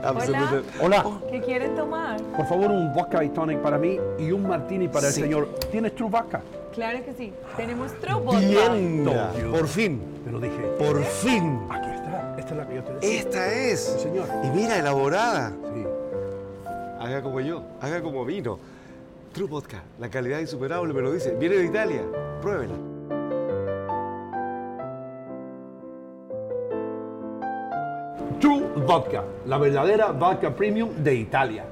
Absolutamente. 0.04 0.70
Hola. 0.82 1.06
¿Qué 1.30 1.42
quieren 1.42 1.76
tomar? 1.76 2.20
Por 2.36 2.48
favor, 2.48 2.72
un 2.72 2.92
vodka 2.94 3.24
y 3.24 3.30
tonic 3.30 3.60
para 3.60 3.78
mí 3.78 4.00
y 4.18 4.32
un 4.32 4.48
martini 4.48 4.88
para 4.88 5.12
Sí. 5.12 5.22
el 5.22 5.28
señor. 5.28 5.48
¿Tienes 5.72 5.94
True 5.96 6.10
Vodka? 6.10 6.42
Claro 6.74 7.06
que 7.06 7.14
sí. 7.14 7.34
Tenemos 7.56 7.94
True 8.00 8.22
Vodka. 8.22 8.40
Bien. 8.40 9.06
Por 9.52 9.68
fin. 9.68 10.02
Te 10.26 10.32
lo 10.32 10.40
dije. 10.40 10.62
Por 10.80 11.04
fin. 11.04 11.60
Aquí 11.70 11.90
está. 11.90 12.36
Esta 12.38 12.52
es 12.52 12.58
la 12.58 12.68
que 12.68 12.76
yo 12.76 12.84
te 12.84 12.94
decía. 12.94 13.20
Esta 13.20 13.54
es. 13.54 13.80
Sí, 13.80 14.00
señor. 14.00 14.28
Y 14.44 14.50
mira, 14.50 14.80
elaborada. 14.80 15.54
Sí. 15.74 15.84
Haga 17.00 17.22
como 17.22 17.42
yo, 17.42 17.64
haga 17.82 18.02
como 18.02 18.26
vino. 18.26 18.58
True 19.34 19.48
Vodka, 19.48 19.84
la 20.00 20.10
calidad 20.10 20.40
insuperable 20.40 20.94
me 20.94 21.02
lo 21.02 21.12
dice. 21.12 21.36
Viene 21.36 21.58
de 21.58 21.66
Italia, 21.66 22.02
pruébela. 22.42 22.76
True 28.40 28.64
Vodka, 28.86 29.24
la 29.46 29.58
verdadera 29.58 30.12
vodka 30.12 30.56
premium 30.56 30.92
de 31.04 31.16
Italia. 31.16 31.66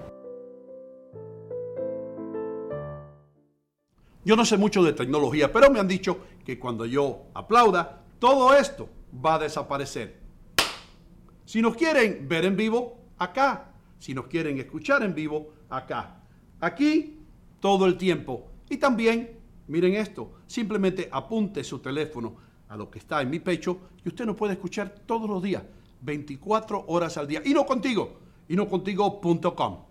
Yo 4.24 4.36
no 4.36 4.46
sé 4.46 4.58
mucho 4.58 4.84
de 4.84 4.94
tecnología, 4.94 5.52
pero 5.52 5.72
me 5.72 5.80
han 5.80 5.88
dicho 5.88 6.20
que 6.46 6.60
cuando 6.60 6.86
yo 6.86 7.24
aplauda, 7.34 8.04
todo 8.20 8.54
esto 8.54 8.88
va 9.14 9.36
a 9.36 9.40
desaparecer. 9.40 10.20
Si 11.46 11.62
nos 11.62 11.76
quieren 11.76 12.28
ver 12.28 12.46
en 12.46 12.56
vivo, 12.56 13.00
acá. 13.18 13.74
Si 14.00 14.14
nos 14.14 14.28
quieren 14.28 14.58
escuchar 14.60 15.04
en 15.04 15.14
vivo, 15.14 15.54
acá. 15.70 16.24
Aquí, 16.60 17.20
todo 17.60 17.86
el 17.86 17.98
tiempo. 17.98 18.48
Y 18.70 18.78
también, 18.78 19.40
miren 19.68 19.96
esto, 19.96 20.34
simplemente 20.46 21.10
apunte 21.12 21.64
su 21.64 21.80
teléfono 21.80 22.36
a 22.70 22.78
lo 22.78 22.90
que 22.90 23.00
está 23.00 23.22
en 23.22 23.30
mi 23.30 23.40
pecho 23.40 23.80
y 24.06 24.10
usted 24.10 24.26
nos 24.26 24.36
puede 24.36 24.54
escuchar 24.54 25.02
todos 25.06 25.30
los 25.30 25.42
días, 25.44 25.64
24 26.02 26.86
horas 26.88 27.18
al 27.18 27.28
día. 27.28 27.42
Y 27.44 27.54
no 27.54 27.66
contigo, 27.66 28.20
y 28.48 28.56
no 28.56 28.68
contigo.com. 28.70 29.91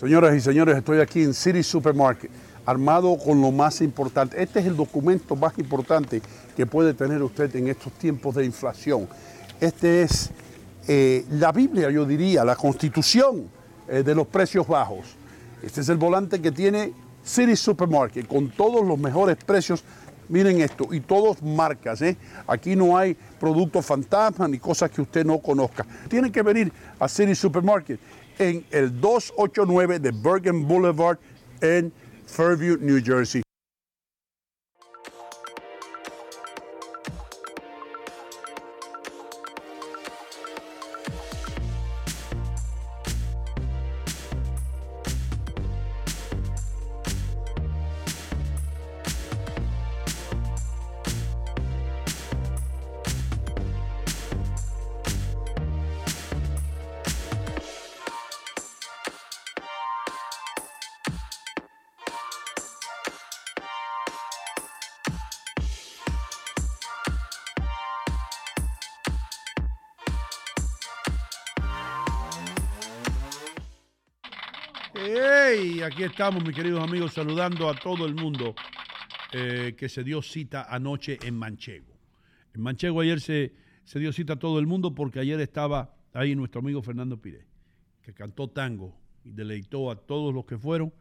Señoras 0.00 0.34
y 0.34 0.40
señores, 0.40 0.78
estoy 0.78 0.98
aquí 0.98 1.22
en 1.22 1.34
City 1.34 1.62
Supermarket, 1.62 2.30
armado 2.64 3.18
con 3.18 3.38
lo 3.42 3.52
más 3.52 3.82
importante. 3.82 4.42
Este 4.42 4.60
es 4.60 4.64
el 4.64 4.74
documento 4.74 5.36
más 5.36 5.58
importante 5.58 6.22
que 6.56 6.64
puede 6.64 6.94
tener 6.94 7.22
usted 7.22 7.54
en 7.56 7.68
estos 7.68 7.92
tiempos 7.92 8.34
de 8.34 8.46
inflación. 8.46 9.06
Este 9.60 10.00
es 10.00 10.30
eh, 10.88 11.26
la 11.32 11.52
Biblia, 11.52 11.90
yo 11.90 12.06
diría, 12.06 12.46
la 12.46 12.56
constitución 12.56 13.50
eh, 13.90 14.02
de 14.02 14.14
los 14.14 14.26
precios 14.26 14.66
bajos. 14.66 15.04
Este 15.62 15.82
es 15.82 15.88
el 15.90 15.98
volante 15.98 16.40
que 16.40 16.50
tiene 16.50 16.94
City 17.22 17.54
Supermarket 17.54 18.26
con 18.26 18.48
todos 18.48 18.82
los 18.82 18.98
mejores 18.98 19.36
precios. 19.44 19.84
Miren 20.30 20.62
esto, 20.62 20.94
y 20.94 21.00
todos 21.00 21.42
marcas, 21.42 22.00
¿eh? 22.00 22.16
Aquí 22.46 22.74
no 22.74 22.96
hay 22.96 23.14
productos 23.38 23.84
fantasmas 23.84 24.48
ni 24.48 24.58
cosas 24.58 24.90
que 24.90 25.02
usted 25.02 25.26
no 25.26 25.40
conozca. 25.40 25.84
Tienen 26.08 26.32
que 26.32 26.40
venir 26.40 26.72
a 26.98 27.06
City 27.06 27.34
Supermarket 27.34 28.00
en 28.38 28.64
el 28.70 29.00
289 29.00 29.98
de 29.98 30.12
Bergen 30.12 30.66
Boulevard 30.66 31.18
en 31.60 31.92
Fairview, 32.26 32.76
New 32.80 33.00
Jersey. 33.04 33.42
Aquí 75.90 76.04
estamos, 76.04 76.44
mis 76.44 76.54
queridos 76.54 76.84
amigos, 76.84 77.14
saludando 77.14 77.68
a 77.68 77.74
todo 77.74 78.06
el 78.06 78.14
mundo 78.14 78.54
eh, 79.32 79.74
que 79.76 79.88
se 79.88 80.04
dio 80.04 80.22
cita 80.22 80.66
anoche 80.72 81.18
en 81.24 81.36
Manchego. 81.36 81.92
En 82.54 82.62
Manchego 82.62 83.00
ayer 83.00 83.20
se, 83.20 83.52
se 83.82 83.98
dio 83.98 84.12
cita 84.12 84.34
a 84.34 84.38
todo 84.38 84.60
el 84.60 84.68
mundo 84.68 84.94
porque 84.94 85.18
ayer 85.18 85.40
estaba 85.40 85.96
ahí 86.12 86.36
nuestro 86.36 86.60
amigo 86.60 86.80
Fernando 86.80 87.20
Pires, 87.20 87.44
que 88.02 88.14
cantó 88.14 88.46
tango 88.46 88.96
y 89.24 89.32
deleitó 89.32 89.90
a 89.90 89.96
todos 89.96 90.32
los 90.32 90.44
que 90.44 90.56
fueron. 90.58 90.92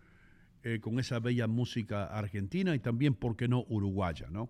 eh, 0.63 0.79
con 0.81 0.99
esa 0.99 1.19
bella 1.19 1.47
música 1.47 2.05
argentina 2.05 2.75
y 2.75 2.79
también, 2.79 3.13
¿por 3.13 3.35
qué 3.35 3.47
no, 3.47 3.65
uruguaya, 3.69 4.27
no? 4.29 4.49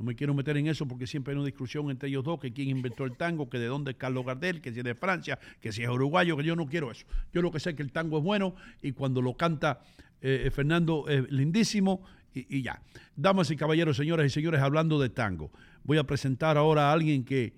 No 0.00 0.06
me 0.06 0.14
quiero 0.16 0.32
meter 0.32 0.56
en 0.56 0.66
eso 0.66 0.88
porque 0.88 1.06
siempre 1.06 1.32
hay 1.32 1.36
una 1.36 1.44
discusión 1.44 1.90
entre 1.90 2.08
ellos 2.08 2.24
dos, 2.24 2.40
que 2.40 2.54
quién 2.54 2.70
inventó 2.70 3.04
el 3.04 3.18
tango, 3.18 3.50
que 3.50 3.58
de 3.58 3.66
dónde 3.66 3.90
es 3.90 3.98
Carlos 3.98 4.24
Gardel, 4.24 4.62
que 4.62 4.72
si 4.72 4.78
es 4.78 4.84
de 4.84 4.94
Francia, 4.94 5.38
que 5.60 5.72
si 5.72 5.82
es 5.82 5.90
uruguayo, 5.90 6.38
que 6.38 6.42
yo 6.42 6.56
no 6.56 6.64
quiero 6.64 6.90
eso. 6.90 7.04
Yo 7.34 7.42
lo 7.42 7.50
que 7.50 7.60
sé 7.60 7.70
es 7.70 7.76
que 7.76 7.82
el 7.82 7.92
tango 7.92 8.16
es 8.16 8.24
bueno 8.24 8.54
y 8.80 8.92
cuando 8.92 9.20
lo 9.20 9.34
canta 9.34 9.82
eh, 10.22 10.50
Fernando 10.54 11.06
es 11.06 11.30
lindísimo 11.30 12.00
y, 12.32 12.56
y 12.56 12.62
ya. 12.62 12.80
Damas 13.14 13.50
y 13.50 13.56
caballeros, 13.56 13.98
señoras 13.98 14.24
y 14.24 14.30
señores, 14.30 14.62
hablando 14.62 14.98
de 14.98 15.10
tango, 15.10 15.50
voy 15.84 15.98
a 15.98 16.04
presentar 16.04 16.56
ahora 16.56 16.88
a 16.88 16.92
alguien 16.94 17.22
que 17.22 17.52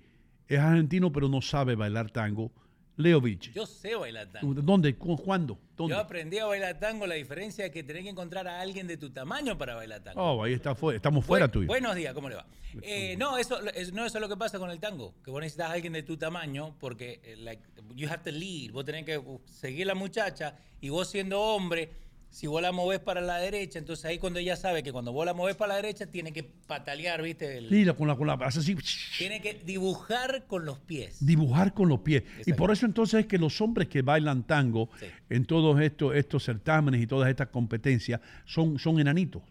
es 0.49 0.59
argentino 0.59 1.13
pero 1.13 1.29
no 1.29 1.41
sabe 1.41 1.75
bailar 1.75 2.11
tango, 2.11 2.51
Leo 2.95 3.19
Vilche. 3.19 3.51
Yo 3.53 3.65
sé 3.65 3.95
bailar 3.95 4.27
tango. 4.31 4.53
¿Dónde? 4.53 4.95
¿Cu- 4.95 5.17
¿Cuándo? 5.17 5.57
¿Dónde? 5.75 5.95
Yo 5.95 5.99
aprendí 5.99 6.37
a 6.37 6.45
bailar 6.45 6.79
tango. 6.79 7.07
La 7.07 7.15
diferencia 7.15 7.65
es 7.65 7.71
que 7.71 7.81
tenés 7.83 8.03
que 8.03 8.09
encontrar 8.09 8.47
a 8.47 8.61
alguien 8.61 8.85
de 8.85 8.97
tu 8.97 9.09
tamaño 9.09 9.57
para 9.57 9.73
bailar 9.75 10.01
tango. 10.03 10.21
Oh, 10.21 10.43
ahí 10.43 10.53
está, 10.53 10.75
fuera. 10.75 10.97
estamos 10.97 11.25
fuera 11.25 11.45
Buen- 11.45 11.51
tuyo. 11.51 11.67
Buenos 11.67 11.95
días, 11.95 12.13
¿cómo 12.13 12.29
le 12.29 12.35
va? 12.35 12.45
Eh, 12.83 13.15
no, 13.17 13.37
eso, 13.37 13.59
es- 13.71 13.91
no, 13.93 14.05
eso 14.05 14.17
es 14.17 14.21
lo 14.21 14.29
que 14.29 14.37
pasa 14.37 14.59
con 14.59 14.69
el 14.69 14.79
tango, 14.79 15.13
que 15.23 15.31
vos 15.31 15.41
necesitas 15.41 15.69
a 15.69 15.73
alguien 15.73 15.93
de 15.93 16.03
tu 16.03 16.17
tamaño 16.17 16.75
porque 16.79 17.19
eh, 17.23 17.35
like, 17.37 17.61
you 17.95 18.07
have 18.07 18.23
to 18.23 18.31
lead, 18.31 18.71
vos 18.71 18.85
tenés 18.85 19.05
que 19.05 19.17
uh, 19.17 19.41
seguir 19.45 19.87
la 19.87 19.95
muchacha 19.95 20.55
y 20.81 20.89
vos 20.89 21.07
siendo 21.09 21.39
hombre, 21.41 21.89
si 22.33 22.47
vos 22.47 22.63
la 22.63 22.71
movés 22.71 22.99
para 22.99 23.21
la 23.21 23.37
derecha, 23.37 23.77
entonces 23.77 24.05
ahí 24.05 24.17
cuando 24.17 24.39
ella 24.39 24.55
sabe 24.55 24.81
que 24.81 24.91
cuando 24.91 25.13
vos 25.13 25.23
la 25.23 25.35
movés 25.35 25.55
para 25.55 25.69
la 25.69 25.75
derecha 25.75 26.07
tiene 26.07 26.33
que 26.33 26.41
patalear, 26.43 27.21
¿viste? 27.21 27.59
El- 27.59 27.69
Sí, 27.69 27.85
con 27.95 28.07
la, 28.07 28.15
con 28.15 28.25
la, 28.25 28.33
así, 28.33 28.75
Tiene 29.19 29.39
que 29.39 29.53
dibujar 29.63 30.47
con 30.47 30.65
los 30.65 30.79
pies. 30.79 31.23
dibujar 31.23 31.75
con 31.75 31.89
los 31.89 31.99
pies. 31.99 32.23
Y 32.45 32.53
por 32.53 32.71
eso 32.71 32.87
entonces 32.87 33.19
es 33.21 33.25
que 33.27 33.37
los 33.37 33.61
hombres 33.61 33.87
que 33.87 34.01
bailan 34.01 34.47
tango 34.47 34.89
en 35.29 35.45
todos 35.45 35.79
estos, 35.79 36.15
estos 36.15 36.43
certámenes 36.43 37.03
y 37.03 37.05
todas 37.07 37.29
estas 37.29 37.49
competencias 37.49 38.19
son, 38.45 38.79
son 38.79 38.99
enanitos, 38.99 39.43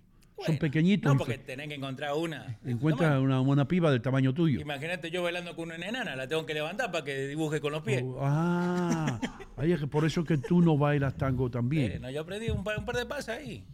son 0.46 0.58
pequeñitos. 0.58 1.12
No, 1.12 1.18
porque 1.18 1.38
tenés 1.38 1.68
que 1.68 1.74
encontrar 1.74 2.14
una. 2.14 2.58
Encuentras 2.64 3.20
una, 3.20 3.40
una 3.40 3.66
piba 3.68 3.90
del 3.90 4.00
tamaño 4.02 4.32
tuyo. 4.34 4.60
Imagínate 4.60 5.10
yo 5.10 5.22
bailando 5.22 5.54
con 5.56 5.70
una 5.70 5.76
enana, 5.86 6.16
la 6.16 6.26
tengo 6.28 6.44
que 6.46 6.54
levantar 6.54 6.90
para 6.90 7.04
que 7.04 7.26
dibuje 7.28 7.60
con 7.60 7.72
los 7.72 7.82
pies. 7.82 8.04
Ah, 8.20 9.20
ahí 9.56 9.72
es 9.72 9.80
que 9.80 9.86
por 9.86 10.04
eso 10.04 10.20
es 10.22 10.26
que 10.26 10.38
tú 10.38 10.60
no 10.60 10.76
bailas 10.78 11.16
tango 11.16 11.46
Eh, 11.46 11.50
también. 11.50 12.00
no, 12.02 12.10
yo 12.10 12.20
aprendí 12.22 12.50
un 12.50 12.64
par, 12.64 12.78
un 12.78 12.84
par 12.84 12.96
de 12.96 13.06
pasos 13.06 13.30
ahí. 13.30 13.64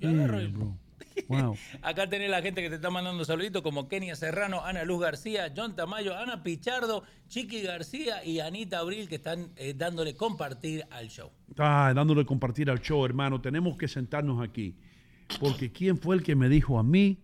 Yo 0.00 0.10
agarro 0.10 0.38
bro. 0.50 0.78
Wow. 1.28 1.56
Acá 1.80 2.08
tenés 2.10 2.28
la 2.30 2.42
gente 2.42 2.60
que 2.62 2.68
te 2.68 2.74
está 2.74 2.90
mandando 2.90 3.24
saluditos 3.24 3.62
como 3.62 3.88
Kenia 3.88 4.14
Serrano, 4.16 4.64
Ana 4.66 4.84
Luz 4.84 5.00
García, 5.00 5.50
John 5.56 5.74
Tamayo, 5.74 6.14
Ana 6.14 6.42
Pichardo, 6.42 7.04
Chiqui 7.28 7.62
García 7.62 8.22
y 8.22 8.40
Anita 8.40 8.80
Abril 8.80 9.08
que 9.08 9.14
están 9.14 9.50
eh, 9.56 9.72
dándole 9.74 10.14
compartir 10.14 10.84
al 10.90 11.08
show. 11.08 11.30
Ah, 11.56 11.92
dándole 11.96 12.26
compartir 12.26 12.68
al 12.70 12.80
show, 12.80 13.02
hermano. 13.04 13.40
Tenemos 13.40 13.78
que 13.78 13.88
sentarnos 13.88 14.42
aquí. 14.46 14.76
Porque 15.40 15.70
¿quién 15.72 15.98
fue 15.98 16.16
el 16.16 16.22
que 16.22 16.34
me 16.36 16.48
dijo 16.48 16.78
a 16.78 16.82
mí 16.82 17.18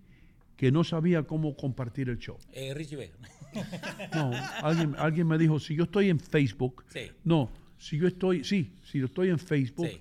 que 0.57 0.70
no 0.73 0.85
sabía 0.85 1.23
cómo 1.24 1.57
compartir 1.57 2.09
el 2.09 2.19
show? 2.19 2.37
Eh, 2.53 2.74
Richie 2.74 2.97
Vega. 2.97 3.15
No, 4.15 4.31
alguien, 4.62 4.95
alguien 4.99 5.27
me 5.27 5.37
dijo, 5.37 5.61
si 5.61 5.74
yo 5.77 5.85
estoy 5.85 6.09
en 6.09 6.19
Facebook, 6.19 6.85
Sí. 6.89 7.11
no, 7.24 7.51
si 7.79 7.99
yo 7.99 8.07
estoy, 8.07 8.45
sí, 8.45 8.73
si 8.83 8.99
yo 8.99 9.05
estoy 9.07 9.29
en 9.29 9.39
Facebook, 9.39 9.89
Sí. 9.89 10.01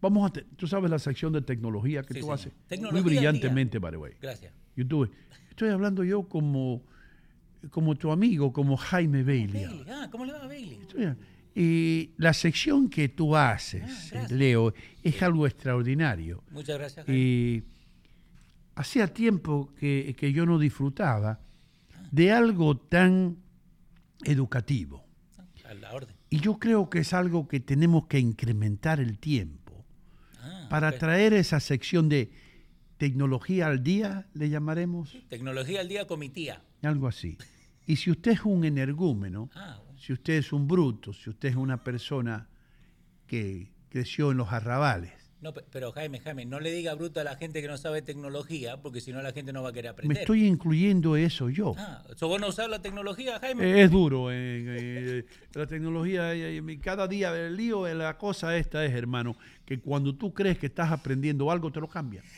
vamos 0.00 0.28
a, 0.30 0.32
te- 0.32 0.44
tú 0.56 0.66
sabes 0.68 0.88
la 0.90 0.98
sección 1.00 1.32
de 1.32 1.42
tecnología 1.42 2.02
que 2.04 2.14
Sí, 2.14 2.20
tú 2.20 2.32
haces 2.32 2.52
Tecnología 2.68 3.02
muy 3.02 3.10
brillantemente, 3.10 3.78
by 3.80 3.90
the 3.90 3.96
way. 3.96 4.12
Gracias. 4.20 4.52
YouTube. 4.76 5.10
Estoy 5.50 5.70
hablando 5.70 6.04
yo 6.04 6.22
como, 6.28 6.82
como 7.70 7.96
tu 7.96 8.12
amigo, 8.12 8.52
como 8.52 8.76
Jaime 8.76 9.22
Bailey. 9.24 9.64
Bailey, 9.66 9.84
ah, 9.90 10.08
¿cómo 10.10 10.24
le 10.24 10.32
va 10.32 10.44
a 10.44 10.46
Bailey? 10.46 10.78
Estoy- 10.80 11.14
Y 11.54 12.12
la 12.16 12.32
sección 12.32 12.88
que 12.88 13.08
tú 13.08 13.36
haces, 13.36 14.12
Ah, 14.14 14.26
Leo, 14.30 14.72
es 15.02 15.22
algo 15.22 15.46
extraordinario. 15.46 16.42
Muchas 16.50 16.78
gracias. 16.78 17.06
Jaime. 17.06 17.20
Y 17.20 17.64
hacía 18.74 19.06
tiempo 19.08 19.72
que, 19.78 20.14
que 20.16 20.32
yo 20.32 20.46
no 20.46 20.58
disfrutaba 20.58 21.40
de 22.10 22.32
algo 22.32 22.76
tan 22.76 23.36
educativo. 24.24 25.04
A 25.64 25.74
la 25.74 25.92
orden. 25.94 26.14
Y 26.30 26.40
yo 26.40 26.58
creo 26.58 26.88
que 26.88 27.00
es 27.00 27.12
algo 27.12 27.48
que 27.48 27.60
tenemos 27.60 28.06
que 28.06 28.18
incrementar 28.18 29.00
el 29.00 29.18
tiempo 29.18 29.84
Ah, 30.40 30.66
para 30.70 30.92
traer 30.98 31.34
esa 31.34 31.60
sección 31.60 32.08
de 32.08 32.30
tecnología 32.96 33.66
al 33.66 33.82
día, 33.82 34.26
le 34.34 34.48
llamaremos, 34.48 35.16
Tecnología 35.28 35.80
al 35.80 35.88
día 35.88 36.06
comitía. 36.06 36.62
algo 36.82 37.08
así. 37.08 37.36
Y 37.86 37.96
si 37.96 38.10
usted 38.10 38.32
es 38.32 38.40
un 38.44 38.64
energúmeno, 38.64 39.50
Ah, 39.54 39.80
si 40.04 40.12
usted 40.12 40.32
es 40.34 40.52
un 40.52 40.66
bruto, 40.66 41.12
si 41.12 41.30
usted 41.30 41.50
es 41.50 41.56
una 41.56 41.84
persona 41.84 42.48
que 43.26 43.70
creció 43.88 44.30
en 44.32 44.38
los 44.38 44.52
arrabales, 44.52 45.12
No, 45.40 45.52
pe- 45.52 45.64
pero 45.70 45.90
Jaime, 45.92 46.18
Jaime, 46.20 46.44
no 46.44 46.60
le 46.60 46.70
diga 46.72 46.94
bruto 46.94 47.20
a 47.20 47.24
la 47.24 47.36
gente 47.36 47.60
que 47.62 47.68
no 47.68 47.76
sabe 47.76 48.00
tecnología, 48.02 48.80
porque 48.80 49.00
si 49.00 49.12
no 49.12 49.22
la 49.22 49.32
gente 49.32 49.52
no 49.52 49.62
va 49.62 49.70
a 49.70 49.72
querer 49.72 49.90
me 49.90 49.94
aprender. 49.94 50.18
estoy 50.18 50.46
incluyendo 50.46 51.16
eso 51.16 51.50
yo. 51.50 51.74
Ah, 51.78 52.04
¿so 52.16 52.28
vos 52.28 52.40
no 52.40 52.48
usás 52.48 52.68
la 52.68 52.80
tecnología, 52.80 53.38
Jaime? 53.40 53.64
Eh, 53.64 53.82
Es 53.84 53.90
duro. 53.90 54.30
eh, 54.30 54.34
eh, 54.36 55.24
la 55.54 55.66
tecnología, 55.66 56.32
eh, 56.34 56.58
eh, 56.58 56.78
cada 56.80 57.06
día 57.08 57.36
el 57.36 57.56
lío, 57.56 57.86
eh, 57.88 57.94
la 57.94 58.16
cosa 58.18 58.56
esta 58.56 58.84
es, 58.84 58.92
hermano, 58.92 59.36
que 59.64 59.78
cuando 59.80 60.14
tú 60.14 60.32
crees 60.32 60.58
que 60.58 60.66
estás 60.66 60.90
aprendiendo 60.92 61.50
algo, 61.50 61.70
te 61.70 61.80
lo 61.80 61.88
cambia. 61.88 62.22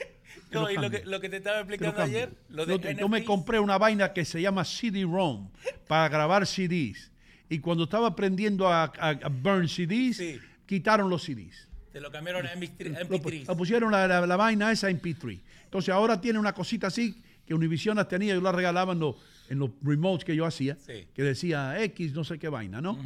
Te 0.51 0.57
No, 0.57 0.63
lo 0.63 0.71
y 0.71 0.77
lo 0.77 0.91
que, 0.91 1.05
lo 1.05 1.21
que 1.21 1.29
te 1.29 1.37
estaba 1.39 1.59
explicando 1.61 2.03
ayer, 2.03 2.31
lo 2.49 2.67
de 2.67 2.79
Yo 2.79 2.91
yo 2.91 3.09
me 3.09 3.25
compré 3.25 3.59
una 3.61 3.79
vaina 3.79 4.13
que 4.13 4.25
se 4.25 4.41
llama 4.43 4.65
CD-ROM 4.65 5.51
para 5.89 6.09
grabar 6.09 6.47
CDs. 6.47 7.13
Y 7.55 7.61
cuando 7.61 7.85
estaba 7.85 8.09
aprendiendo 8.09 8.69
a, 8.69 8.85
a- 8.85 9.11
a 9.11 9.29
burn 9.29 9.69
CDs, 9.69 10.21
quitaron 10.67 11.09
los 11.09 11.23
CDs. 11.23 11.69
Te 11.93 12.01
lo 12.01 12.11
cambiaron 12.11 12.45
a 12.47 12.53
MP3. 12.55 12.89
Lo, 13.09 13.19
MP3. 13.19 13.47
lo 13.47 13.57
pusieron 13.57 13.93
la, 13.93 14.09
la- 14.09 14.27
la 14.27 14.37
vaina 14.37 14.73
esa 14.73 14.91
en 14.91 15.01
P3. 15.01 15.41
Entonces 15.65 15.95
ahora 15.95 16.21
tiene 16.21 16.39
una 16.39 16.53
cosita 16.53 16.89
así 16.89 17.23
que 17.47 17.55
Univision 17.55 17.97
las 17.97 18.09
tenía, 18.09 18.35
yo 18.35 18.41
la 18.41 18.53
regalaba 18.53 18.93
en 18.95 19.01
los, 19.01 19.17
en 19.51 19.59
los 19.59 19.71
remotes 19.83 20.25
que 20.25 20.35
yo 20.35 20.47
hacía, 20.47 20.77
Sí. 20.85 21.07
que 21.15 21.23
decía 21.23 21.81
X, 21.85 22.15
no 22.15 22.25
sé 22.25 22.39
qué 22.39 22.49
vaina, 22.49 22.81
¿no? 22.81 22.99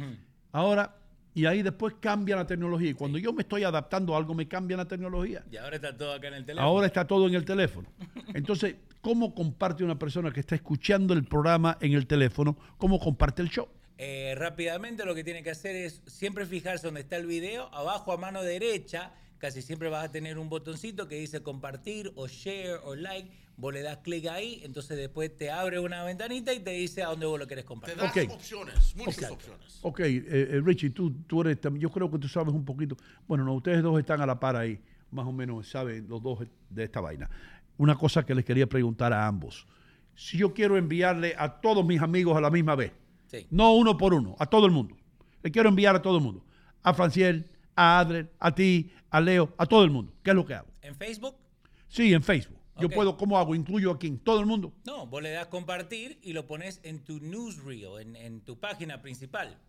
Ahora, 0.53 0.95
y 1.35 1.45
ahí 1.45 1.61
después 1.61 1.95
cambia 1.99 2.35
la 2.37 2.47
tecnología. 2.47 2.89
Y 2.89 2.93
cuando 2.93 3.17
yo 3.17 3.33
me 3.33 3.41
estoy 3.43 3.63
adaptando 3.63 4.15
a 4.15 4.17
algo, 4.17 4.33
me 4.33 4.47
cambia 4.47 4.77
la 4.77 4.85
tecnología. 4.87 5.43
Y 5.51 5.57
ahora 5.57 5.75
está 5.75 5.95
todo 5.95 6.13
acá 6.13 6.29
en 6.29 6.33
el 6.35 6.45
teléfono. 6.45 6.67
Ahora 6.67 6.87
está 6.87 7.05
todo 7.05 7.27
en 7.27 7.35
el 7.35 7.45
teléfono. 7.45 7.87
Entonces, 8.33 8.75
¿cómo 9.01 9.35
comparte 9.35 9.83
una 9.83 9.99
persona 9.99 10.31
que 10.31 10.39
está 10.39 10.55
escuchando 10.55 11.13
el 11.13 11.25
programa 11.25 11.77
en 11.81 11.93
el 11.93 12.07
teléfono? 12.07 12.57
¿Cómo 12.77 12.97
comparte 12.99 13.41
el 13.41 13.49
show? 13.49 13.67
Eh, 14.01 14.33
rápidamente 14.37 15.03
lo 15.05 15.13
que 15.13 15.25
tiene 15.25 15.43
que 15.43 15.49
hacer 15.51 15.75
es 15.75 16.01
siempre 16.07 16.45
fijarse 16.45 16.87
donde 16.87 17.01
está 17.01 17.17
el 17.17 17.25
video, 17.25 17.67
abajo 17.75 18.13
a 18.13 18.17
mano 18.17 18.41
derecha, 18.41 19.11
casi 19.39 19.61
siempre 19.61 19.89
vas 19.89 20.05
a 20.05 20.09
tener 20.09 20.37
un 20.37 20.47
botoncito 20.47 21.09
que 21.09 21.15
dice 21.15 21.43
compartir 21.43 22.09
o 22.15 22.25
share 22.25 22.79
o 22.85 22.95
like, 22.95 23.29
vos 23.57 23.73
le 23.73 23.81
das 23.81 23.97
clic 23.97 24.27
ahí, 24.27 24.61
entonces 24.63 24.95
después 24.95 25.35
te 25.35 25.51
abre 25.51 25.79
una 25.79 26.01
ventanita 26.05 26.53
y 26.53 26.61
te 26.61 26.71
dice 26.71 27.03
a 27.03 27.07
dónde 27.07 27.25
vos 27.25 27.37
lo 27.37 27.45
querés 27.45 27.65
compartir. 27.65 27.97
Te 27.97 28.01
das 28.05 28.15
Ok. 28.25 28.31
opciones, 28.35 28.95
muchas 28.95 29.31
opciones. 29.31 29.79
Ok, 29.81 29.99
eh, 29.99 30.23
eh, 30.29 30.61
Richie, 30.63 30.91
tú, 30.91 31.11
tú 31.27 31.41
eres, 31.41 31.57
yo 31.77 31.89
creo 31.91 32.09
que 32.09 32.19
tú 32.19 32.29
sabes 32.29 32.53
un 32.53 32.63
poquito. 32.63 32.95
Bueno, 33.27 33.43
no, 33.43 33.53
ustedes 33.53 33.83
dos 33.83 33.99
están 33.99 34.21
a 34.21 34.25
la 34.25 34.39
par 34.39 34.55
ahí, 34.55 34.79
más 35.11 35.27
o 35.27 35.33
menos 35.33 35.67
saben 35.67 36.07
los 36.07 36.23
dos 36.23 36.39
de 36.69 36.85
esta 36.85 37.01
vaina. 37.01 37.29
Una 37.77 37.97
cosa 37.97 38.25
que 38.25 38.33
les 38.33 38.45
quería 38.45 38.65
preguntar 38.67 39.11
a 39.11 39.27
ambos. 39.27 39.67
Si 40.15 40.37
yo 40.37 40.53
quiero 40.53 40.77
enviarle 40.77 41.35
a 41.37 41.59
todos 41.59 41.85
mis 41.85 41.99
amigos 42.01 42.37
a 42.37 42.39
la 42.39 42.49
misma 42.49 42.75
vez, 42.75 42.93
Sí. 43.29 43.45
no 43.51 43.73
uno 43.75 43.97
por 43.97 44.13
uno, 44.13 44.35
a 44.39 44.45
todo 44.47 44.65
el 44.65 44.71
mundo. 44.71 44.97
Le 45.43 45.51
quiero 45.51 45.69
enviar 45.69 45.95
a 45.95 46.01
todo 46.01 46.17
el 46.17 46.23
mundo. 46.23 46.43
A 46.83 46.93
Franciel, 46.93 47.45
a 47.75 47.99
Adler, 47.99 48.31
a 48.39 48.53
ti, 48.55 48.91
a 49.09 49.21
Leo, 49.21 49.53
a 49.57 49.65
todo 49.65 49.83
el 49.83 49.91
mundo. 49.91 50.13
¿Qué 50.23 50.31
es 50.31 50.35
lo 50.35 50.45
que 50.45 50.53
hago? 50.55 50.67
¿En 50.81 50.95
Facebook? 50.95 51.35
Sí, 51.87 52.13
en 52.13 52.23
Facebook. 52.23 52.57
Yo 52.79 52.89
puedo, 52.89 53.17
¿cómo 53.17 53.37
hago? 53.37 53.53
¿Incluyo 53.55 53.91
a 53.91 53.99
quién? 53.99 54.17
¿Todo 54.19 54.39
el 54.39 54.45
mundo? 54.45 54.73
No, 54.85 55.05
vos 55.05 55.21
le 55.21 55.31
das 55.31 55.47
compartir 55.47 56.17
y 56.23 56.31
lo 56.31 56.47
pones 56.47 56.79
en 56.83 56.99
tu 57.03 57.19
newsreel, 57.19 57.99
en, 57.99 58.15
en 58.15 58.41
tu 58.41 58.57
página 58.57 59.01
principal. 59.01 59.59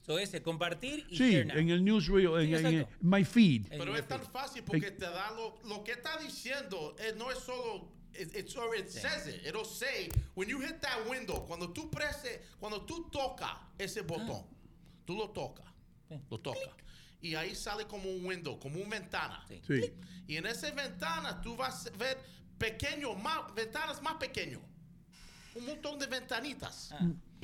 So 0.00 0.18
ese 0.18 0.42
compartir 0.42 1.06
y 1.08 1.16
Sí, 1.16 1.36
en 1.36 1.50
el 1.70 1.84
newsreel, 1.84 2.40
en, 2.40 2.58
Sí, 2.58 2.64
en- 2.66 2.74
en 2.80 2.86
my 3.00 3.24
feed. 3.24 3.66
Pero 3.70 3.96
es 3.96 4.06
tan 4.08 4.20
fácil 4.22 4.62
porque 4.64 4.90
te 4.90 5.04
da 5.04 5.30
lo, 5.32 5.56
lo 5.68 5.82
que 5.84 5.92
está 5.92 6.16
diciendo, 6.18 6.94
eh, 6.98 7.14
no 7.16 7.30
es 7.30 7.38
solo, 7.38 7.88
it, 8.20 8.34
it's 8.34 8.56
already- 8.56 8.82
it 8.82 8.90
says 8.90 9.26
it, 9.26 9.44
it'll 9.46 9.64
say, 9.64 10.10
when 10.34 10.48
you 10.48 10.60
hit 10.60 10.80
that 10.80 11.08
window, 11.08 11.44
cuando 11.46 11.68
tú 11.72 11.90
preses, 11.90 12.40
cuando 12.60 12.80
tú 12.86 13.08
tocas 13.10 13.56
ese 13.78 14.02
botón, 14.02 14.44
tú 15.06 15.16
lo 15.16 15.28
tocas, 15.30 15.66
lo 16.30 16.38
tocas, 16.38 16.74
y 17.22 17.34
ahí 17.34 17.54
sale 17.54 17.84
como 17.86 18.08
un 18.10 18.24
window, 18.24 18.58
como 18.58 18.78
una 18.80 18.88
ventana. 18.98 19.44
Sí. 19.66 19.92
Y 20.28 20.36
en 20.36 20.46
esa 20.46 20.70
ventana 20.72 21.40
tú 21.40 21.56
vas 21.56 21.86
a 21.86 21.90
ver 21.96 22.18
pequeños, 22.58 23.16
más, 23.20 23.52
ventanas 23.54 24.00
más 24.02 24.14
pequeños, 24.16 24.60
un 25.54 25.66
montón 25.66 25.98
de 25.98 26.06
ventanitas. 26.06 26.94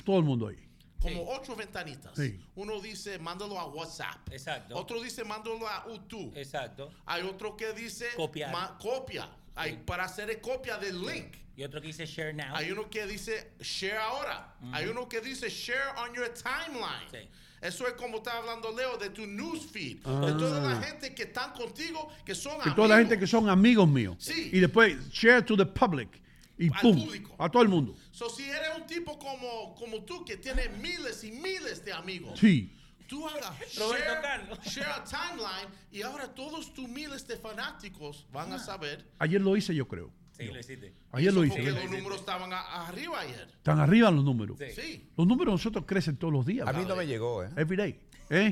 Todo 0.05 0.17
el 0.19 0.23
mundo 0.23 0.47
ahí. 0.47 0.69
Como 1.01 1.29
ocho 1.31 1.53
ventanitas. 1.55 2.13
Sí. 2.15 2.39
Uno 2.55 2.79
dice, 2.79 3.19
mándalo 3.19 3.59
a 3.59 3.65
WhatsApp. 3.65 4.31
Exacto. 4.31 4.77
Otro 4.77 5.01
dice, 5.01 5.25
mándalo 5.25 5.67
a 5.67 5.85
YouTube. 5.89 6.31
Exacto. 6.37 6.89
Hay 7.05 7.23
otro 7.23 7.57
que 7.57 7.73
dice, 7.73 8.07
Copiar. 8.15 8.77
copia. 8.79 9.29
Hay 9.55 9.77
para 9.85 10.05
hacer 10.05 10.39
copia 10.41 10.77
del 10.77 11.01
link. 11.01 11.35
Y 11.55 11.63
otro 11.63 11.79
que 11.81 11.87
dice 11.87 12.05
share 12.05 12.33
now. 12.33 12.55
Hay 12.55 12.71
uno 12.71 12.89
que 12.89 13.05
dice, 13.05 13.51
share 13.59 13.97
ahora. 13.97 14.55
Hay 14.71 14.87
uno 14.87 15.07
que 15.07 15.21
dice, 15.21 15.49
share 15.49 15.95
on 15.97 16.13
your 16.15 16.27
timeline. 16.33 17.29
Eso 17.61 17.87
es 17.87 17.93
como 17.93 18.17
está 18.17 18.37
hablando 18.37 18.71
Leo 18.71 18.97
de 18.97 19.09
tu 19.11 19.25
newsfeed. 19.25 19.99
Ah. 20.03 20.25
De 20.25 20.33
toda 20.33 20.59
la 20.59 20.81
gente 20.81 21.13
que 21.15 21.23
están 21.23 21.53
contigo, 21.53 22.11
que 22.25 22.35
son 22.35 22.59
Que 22.61 22.71
toda 22.71 22.89
la 22.89 22.97
gente 22.97 23.17
que 23.17 23.27
son 23.27 23.47
amigos 23.49 23.87
míos. 23.87 24.17
Sí. 24.19 24.49
Y 24.51 24.59
después 24.59 25.09
share 25.11 25.45
to 25.45 25.55
the 25.55 25.65
public. 25.65 26.09
Y 26.57 26.67
Al 26.73 26.81
pum, 26.81 27.05
público. 27.05 27.35
a 27.39 27.49
todo 27.49 27.63
el 27.63 27.69
mundo. 27.69 27.95
So, 28.11 28.29
si 28.29 28.43
eres 28.49 28.69
un 28.75 28.85
tipo 28.85 29.17
como, 29.17 29.73
como 29.75 30.03
tú 30.03 30.23
que 30.25 30.37
tiene 30.37 30.69
miles 30.69 31.23
y 31.23 31.31
miles 31.31 31.83
de 31.85 31.93
amigos, 31.93 32.39
Sí. 32.39 32.71
Tú 33.13 33.27
ahora 33.27 33.49
Roberto 33.77 34.05
share, 34.09 34.21
Carlos. 34.21 34.59
share 34.65 34.89
a 34.89 35.03
timeline 35.03 35.69
y 35.91 36.01
ahora 36.01 36.33
todos 36.33 36.73
tus 36.73 36.87
miles 36.89 37.27
de 37.27 37.37
fanáticos 37.37 38.25
van 38.31 38.51
a 38.53 38.59
saber. 38.59 39.05
Ayer 39.19 39.39
lo 39.41 39.55
hice, 39.55 39.75
yo 39.75 39.87
creo. 39.87 40.11
Sí, 40.35 40.45
lo 40.45 40.59
hiciste. 40.59 40.91
Ayer 41.11 41.31
lo 41.31 41.41
Porque 41.41 41.61
hice. 41.61 41.71
los 41.71 41.91
números 41.91 42.19
estaban 42.21 42.51
a- 42.51 42.87
arriba 42.87 43.19
ayer. 43.19 43.47
Están 43.55 43.79
arriba 43.79 44.09
los 44.09 44.23
números. 44.23 44.57
Sí. 44.73 45.07
Los 45.15 45.27
números 45.27 45.51
de 45.51 45.57
nosotros 45.57 45.85
crecen 45.87 46.17
todos 46.17 46.33
los 46.33 46.43
días. 46.45 46.67
A 46.67 46.73
mí 46.73 46.83
no 46.87 46.95
me 46.95 47.05
llegó, 47.05 47.43
¿eh? 47.43 47.49
Every 47.55 47.77
day. 47.77 47.99
¿Eh? 48.33 48.51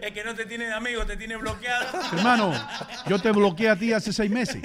Es 0.00 0.12
que 0.12 0.22
no 0.24 0.34
te 0.34 0.46
tiene 0.46 0.66
de 0.66 0.72
amigo, 0.72 1.04
te 1.04 1.16
tiene 1.16 1.36
bloqueado. 1.36 1.86
Hermano, 2.16 2.52
yo 3.08 3.20
te 3.20 3.30
bloqueé 3.32 3.68
a 3.68 3.76
ti 3.76 3.92
hace 3.92 4.12
seis 4.12 4.30
meses. 4.30 4.62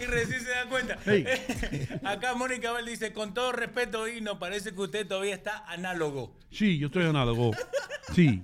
y 0.00 0.04
recién 0.04 0.40
se 0.42 0.50
da 0.50 0.66
cuenta. 0.68 0.98
Hey. 1.06 1.24
Acá 2.04 2.34
Mónica 2.34 2.72
Bell 2.72 2.84
dice, 2.86 3.12
con 3.12 3.32
todo 3.32 3.52
respeto, 3.52 4.08
Hino, 4.08 4.38
parece 4.38 4.72
que 4.74 4.80
usted 4.80 5.06
todavía 5.06 5.34
está 5.34 5.64
análogo. 5.66 6.36
Sí, 6.50 6.78
yo 6.78 6.88
estoy 6.88 7.04
análogo. 7.04 7.52
Sí. 8.14 8.42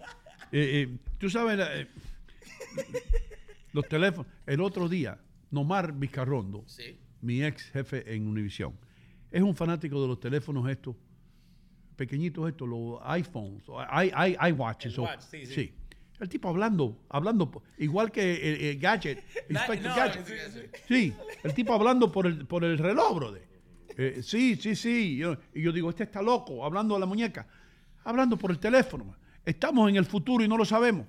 Eh, 0.53 0.87
eh, 0.89 0.97
Tú 1.19 1.29
sabes, 1.29 1.59
eh, 1.61 1.89
los 3.73 3.87
teléfonos. 3.89 4.31
El 4.47 4.61
otro 4.61 4.89
día, 4.89 5.19
Nomar 5.51 5.93
Vizcarrondo, 5.93 6.65
Sí. 6.67 6.97
mi 7.21 7.43
ex 7.43 7.71
jefe 7.71 8.15
en 8.15 8.29
Univisión, 8.29 8.79
es 9.31 9.43
un 9.43 9.55
fanático 9.57 10.01
de 10.01 10.09
los 10.09 10.21
teléfonos 10.21 10.69
estos, 10.71 10.95
pequeñitos 12.03 12.49
estos, 12.49 12.67
los 12.69 12.99
iPhones, 13.05 13.69
o 13.69 13.83
i, 13.83 14.07
i, 14.07 14.49
iWatches. 14.51 14.95
El 14.95 15.01
o- 15.01 15.03
watch, 15.03 15.21
sí, 15.21 15.45
sí. 15.45 15.75
El 16.21 16.29
tipo 16.29 16.49
hablando, 16.49 16.97
hablando, 17.11 17.63
igual 17.77 18.11
que 18.11 18.35
el, 18.35 18.61
el 18.67 18.79
Gadget, 18.79 19.23
Inspector 19.51 19.91
no, 19.91 19.97
Gadget. 19.97 20.27
sí, 20.27 20.35
sí. 20.53 20.61
Sí, 20.89 21.15
el 21.45 21.55
tipo 21.55 21.73
hablando 21.75 22.11
por 22.11 22.27
el, 22.27 22.47
por 22.47 22.65
el 22.65 22.79
reloj, 22.79 23.15
brother. 23.17 23.43
Eh, 23.97 24.21
sí, 24.23 24.57
sí, 24.57 24.75
sí. 24.75 25.17
Yo- 25.17 25.37
y 25.55 25.63
yo 25.63 25.73
digo, 25.73 25.91
este 25.91 26.05
está 26.05 26.23
loco, 26.23 26.65
hablando 26.65 26.97
a 26.97 26.99
la 26.99 27.07
muñeca. 27.07 27.47
Hablando 28.05 28.37
por 28.37 28.51
el 28.51 28.59
teléfono. 28.59 29.15
Estamos 29.45 29.89
en 29.91 29.97
el 29.97 30.07
futuro 30.07 30.43
y 30.45 30.49
no 30.49 30.57
lo 30.57 30.65
sabemos. 30.65 31.07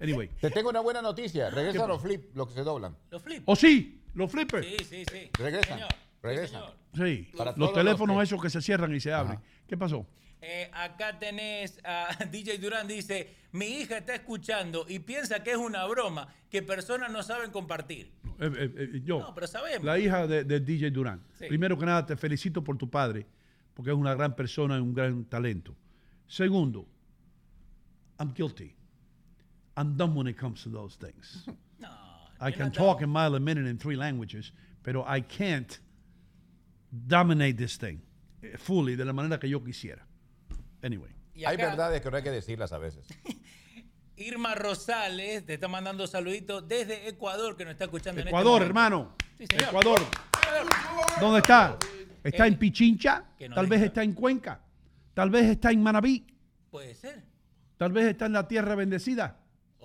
Anyway. 0.00 0.28
Te 0.40 0.50
tengo 0.50 0.70
una 0.70 0.80
buena 0.80 1.00
noticia. 1.02 1.50
Regresa 1.50 1.78
¿Qué 1.78 1.84
a 1.84 1.86
los 1.86 2.00
flip, 2.02 2.34
los 2.34 2.48
que 2.48 2.54
se 2.54 2.62
doblan. 2.62 2.96
Los 3.10 3.22
flip. 3.22 3.42
¿O 3.46 3.54
sí? 3.56 4.02
¿Los 4.14 4.30
flippers? 4.30 4.66
Sí, 4.66 4.76
sí, 4.84 5.04
sí. 5.10 5.30
Regresan. 5.38 5.74
Señor. 5.78 5.90
Regresan. 6.22 6.62
Sí. 6.94 7.28
Para 7.36 7.52
los 7.56 7.72
teléfonos 7.72 8.16
los 8.16 8.22
que- 8.22 8.24
esos 8.34 8.42
que 8.42 8.50
se 8.50 8.60
cierran 8.62 8.94
y 8.94 9.00
se 9.00 9.12
abren. 9.12 9.38
¿Qué 9.66 9.76
pasó? 9.76 10.06
Eh, 10.42 10.70
acá 10.72 11.18
tenés 11.18 11.78
a 11.84 12.24
DJ 12.30 12.58
Durán, 12.58 12.88
dice, 12.88 13.34
mi 13.52 13.66
hija 13.66 13.98
está 13.98 14.14
escuchando 14.14 14.86
y 14.88 15.00
piensa 15.00 15.42
que 15.42 15.50
es 15.50 15.56
una 15.56 15.84
broma 15.86 16.28
que 16.48 16.62
personas 16.62 17.10
no 17.10 17.22
saben 17.22 17.50
compartir. 17.50 18.10
Eh, 18.38 18.72
eh, 18.76 19.00
yo. 19.04 19.20
No, 19.20 19.34
pero 19.34 19.46
sabemos. 19.46 19.84
La 19.84 19.98
hija 19.98 20.26
de, 20.26 20.44
de 20.44 20.60
DJ 20.60 20.90
Durán. 20.90 21.22
Sí. 21.38 21.46
Primero 21.48 21.78
que 21.78 21.84
nada, 21.84 22.06
te 22.06 22.16
felicito 22.16 22.64
por 22.64 22.78
tu 22.78 22.88
padre, 22.88 23.26
porque 23.74 23.90
es 23.90 23.96
una 23.96 24.14
gran 24.14 24.34
persona 24.34 24.76
y 24.76 24.80
un 24.80 24.94
gran 24.94 25.24
talento. 25.26 25.76
Segundo, 26.26 26.86
I'm 28.18 28.32
guilty. 28.32 28.74
I'm 29.76 29.96
dumb 29.96 30.16
when 30.16 30.26
it 30.26 30.38
comes 30.38 30.62
to 30.62 30.70
those 30.70 30.96
things. 30.96 31.46
I 32.40 32.50
can 32.50 32.72
talk 32.72 33.02
a 33.02 33.06
mile 33.06 33.34
a 33.34 33.40
minute 33.40 33.66
in 33.66 33.76
three 33.76 33.96
languages, 33.96 34.52
pero 34.82 35.04
I 35.06 35.20
can't 35.20 35.78
dominate 36.90 37.58
this 37.58 37.76
thing 37.76 38.00
fully 38.56 38.96
de 38.96 39.04
la 39.04 39.12
manera 39.12 39.38
que 39.38 39.46
yo 39.48 39.60
quisiera. 39.60 40.06
Anyway. 40.82 41.12
Y 41.34 41.44
Hay 41.44 41.56
verdades 41.56 42.00
que 42.00 42.10
no 42.10 42.16
hay 42.16 42.22
que 42.22 42.30
decirlas 42.30 42.72
a 42.72 42.78
veces. 42.78 43.06
Irma 44.16 44.54
Rosales 44.54 45.46
te 45.46 45.54
está 45.54 45.66
mandando 45.68 46.06
saluditos 46.06 46.66
desde 46.68 47.08
Ecuador 47.08 47.56
que 47.56 47.64
nos 47.64 47.72
está 47.72 47.84
escuchando 47.84 48.20
Ecuador, 48.20 48.62
en 48.62 48.68
este 48.68 48.74
momento. 48.74 48.96
hermano. 48.98 49.16
Sí, 49.38 49.46
señor. 49.46 49.68
Ecuador. 49.68 50.00
¿Dónde 51.20 51.38
está? 51.38 51.78
¿Está 52.22 52.44
Eh, 52.44 52.48
en 52.48 52.58
Pichincha? 52.58 53.24
que 53.38 53.48
no 53.48 53.54
Tal 53.54 53.66
vez 53.66 53.82
está 53.82 54.02
en 54.02 54.12
Cuenca. 54.12 54.60
Tal 55.14 55.30
vez 55.30 55.44
está 55.46 55.70
en 55.70 55.82
Manabí. 55.82 56.26
Puede 56.70 56.94
ser. 56.94 57.22
Tal 57.78 57.92
vez 57.92 58.06
está 58.08 58.26
en 58.26 58.32
la 58.34 58.46
tierra 58.46 58.74
bendecida. 58.74 59.38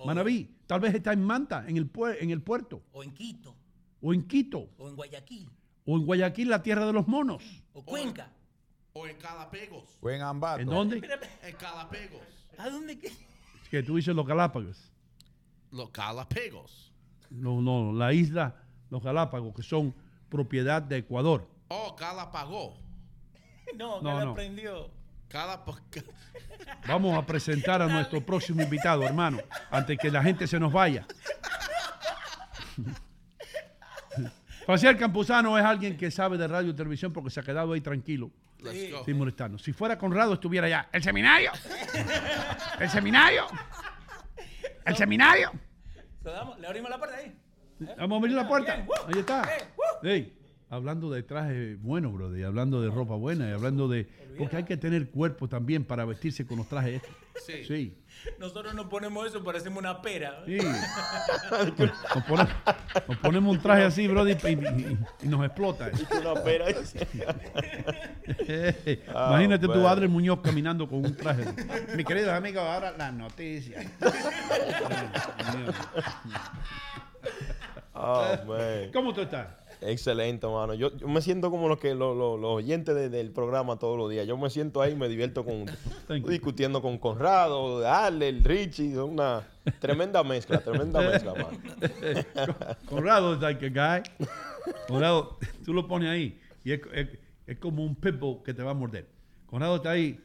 Manabí. 0.04 0.54
Tal 0.66 0.80
vez 0.80 0.94
está 0.94 1.12
en 1.12 1.22
Manta, 1.24 1.64
en 1.66 1.76
el, 1.78 1.90
en 2.20 2.30
el 2.30 2.42
puerto. 2.42 2.82
O 2.92 3.02
en 3.02 3.12
Quito. 3.14 3.56
O 4.02 4.12
en 4.12 4.26
Quito. 4.26 4.68
O 4.76 4.88
en 4.88 4.96
Guayaquil. 4.96 5.48
O 5.86 5.96
en 5.96 6.04
Guayaquil, 6.04 6.50
la 6.50 6.62
tierra 6.62 6.84
de 6.86 6.92
los 6.92 7.08
monos. 7.08 7.42
O 7.72 7.82
Cuenca. 7.84 8.30
O 8.98 9.06
en 9.06 9.16
Calapegos. 9.18 9.98
O 10.00 10.08
en 10.08 10.22
Ambato. 10.22 10.60
¿En 10.62 10.68
dónde? 10.68 10.96
En 11.42 11.56
Calapegos. 11.56 12.22
¿A 12.56 12.70
dónde 12.70 12.98
qué? 12.98 13.12
Que 13.70 13.82
tú 13.82 13.96
dices 13.96 14.14
los 14.16 14.26
Galápagos. 14.26 14.90
Los 15.70 15.90
Calapegos. 15.90 16.94
No, 17.28 17.60
no, 17.60 17.92
la 17.92 18.14
isla, 18.14 18.54
los 18.88 19.02
Galápagos, 19.02 19.54
que 19.54 19.62
son 19.62 19.94
propiedad 20.30 20.80
de 20.80 20.96
Ecuador. 20.98 21.46
Oh, 21.68 21.94
Calapagó. 21.94 22.78
No, 23.76 24.00
No, 24.00 24.18
que 24.18 24.24
no. 24.24 24.30
aprendió. 24.30 24.90
Calapagó. 25.28 25.78
Vamos 26.88 27.18
a 27.18 27.26
presentar 27.26 27.82
a 27.82 27.88
nuestro 27.88 28.24
próximo 28.24 28.62
invitado, 28.62 29.02
hermano, 29.02 29.38
antes 29.70 29.98
que 29.98 30.10
la 30.10 30.22
gente 30.22 30.46
se 30.46 30.58
nos 30.58 30.72
vaya. 30.72 31.04
Facial 34.66 34.96
Campuzano 34.96 35.58
es 35.58 35.64
alguien 35.64 35.96
que 35.96 36.10
sabe 36.10 36.38
de 36.38 36.48
radio 36.48 36.70
y 36.70 36.74
televisión 36.74 37.12
porque 37.12 37.28
se 37.30 37.40
ha 37.40 37.42
quedado 37.42 37.72
ahí 37.72 37.80
tranquilo. 37.80 38.30
Let's 38.60 38.90
go. 38.92 39.04
Sin 39.04 39.16
molestarnos. 39.18 39.62
Si 39.62 39.72
fuera 39.72 39.98
Conrado, 39.98 40.34
estuviera 40.34 40.66
allá. 40.66 40.88
¡El 40.92 41.02
seminario! 41.02 41.50
¡El 42.80 42.88
seminario! 42.88 43.46
¡El 44.84 44.96
seminario! 44.96 45.52
Damos- 46.22 46.58
Le 46.58 46.66
abrimos 46.66 46.90
la 46.90 46.98
puerta 46.98 47.16
ahí. 47.16 47.34
Vamos 47.98 48.16
a 48.16 48.18
abrir 48.18 48.34
la 48.34 48.48
puerta. 48.48 48.86
Ahí 49.06 49.18
está. 49.20 49.42
Eh, 49.44 49.64
woo. 49.76 50.08
Ey, 50.10 50.36
hablando 50.70 51.10
de 51.10 51.22
trajes 51.22 51.80
buenos, 51.80 52.12
brother, 52.12 52.40
y 52.40 52.42
hablando 52.42 52.80
de 52.80 52.90
ropa 52.90 53.14
buena, 53.14 53.48
y 53.48 53.52
hablando 53.52 53.86
de... 53.88 54.08
Porque 54.38 54.56
hay 54.56 54.64
que 54.64 54.76
tener 54.76 55.10
cuerpo 55.10 55.48
también 55.48 55.84
para 55.84 56.04
vestirse 56.04 56.46
con 56.46 56.58
los 56.58 56.68
trajes 56.68 57.02
estos. 57.02 57.16
Sí. 57.46 57.64
Sí. 57.64 57.98
Nosotros 58.38 58.74
nos 58.74 58.86
ponemos 58.86 59.26
eso, 59.26 59.42
parecemos 59.44 59.78
una 59.78 60.02
pera. 60.02 60.42
Sí. 60.46 60.58
Nos 60.58 62.24
ponemos, 62.24 62.48
nos 63.08 63.16
ponemos 63.18 63.56
un 63.56 63.62
traje 63.62 63.84
así, 63.84 64.06
brother, 64.08 64.36
y, 64.44 64.48
y- 64.48 64.98
y 65.22 65.28
nos 65.28 65.44
explota. 65.44 65.90
Una 66.20 66.34
pera. 66.42 66.66
Ah, 69.14 69.28
Imagínate 69.30 69.66
tu 69.66 69.82
padre 69.82 70.08
Muñoz 70.08 70.40
caminando 70.42 70.88
con 70.88 71.04
un 71.04 71.16
traje. 71.16 71.44
Mi 71.96 72.04
queridos 72.04 72.30
amigos, 72.30 72.62
ahora 72.62 72.92
las 72.96 73.12
noticias. 73.12 73.84
Oh, 77.94 78.36
man. 78.46 78.90
¿Cómo 78.92 79.14
tú 79.14 79.22
estás? 79.22 79.46
Excelente, 79.80 80.46
mano. 80.46 80.74
Yo, 80.74 80.96
yo 80.96 81.06
me 81.08 81.20
siento 81.20 81.50
como 81.50 81.68
los 81.68 81.78
que 81.78 81.94
los, 81.94 82.16
los- 82.16 82.40
los 82.40 82.50
oyentes 82.50 82.94
de- 82.94 83.08
del 83.10 83.30
programa 83.30 83.78
todos 83.78 83.98
los 83.98 84.10
días. 84.10 84.26
Yo 84.26 84.36
me 84.36 84.48
siento 84.50 84.80
ahí 84.80 84.92
y 84.92 84.96
me 84.96 85.08
divierto 85.08 85.44
con 85.44 85.66
discutiendo 86.28 86.80
con 86.82 86.98
Conrado, 86.98 87.86
Ale, 87.86 88.28
el 88.28 88.42
Richie, 88.42 88.98
una 88.98 89.46
tremenda 89.80 90.22
mezcla, 90.24 90.60
tremenda 90.60 91.00
mezcla, 91.02 91.34
mano. 91.34 91.58
Conrado 92.88 93.34
es 93.34 93.40
like 93.40 93.66
a 93.66 93.98
guy. 94.00 94.02
Conrado, 94.88 95.38
tú 95.64 95.72
lo 95.72 95.86
pones 95.86 96.08
ahí 96.10 96.40
y 96.64 96.72
es, 96.72 96.80
es- 96.92 97.08
es 97.46 97.58
como 97.58 97.84
un 97.84 97.94
pitbull 97.94 98.42
que 98.42 98.52
te 98.54 98.62
va 98.62 98.72
a 98.72 98.74
morder. 98.74 99.06
Conrado 99.46 99.76
está 99.76 99.90
ahí 99.90 100.18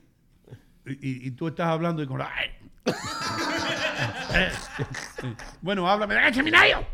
y, 0.88 0.92
y- 0.94 1.28
y 1.28 1.32
tú 1.32 1.48
estás 1.48 1.68
hablando 1.68 2.02
y 2.02 2.08
Conrado. 2.08 2.32
¡ay! 2.36 2.48
bueno, 5.62 5.90
háblame 5.90 6.16
del 6.16 6.34
seminario. 6.34 6.86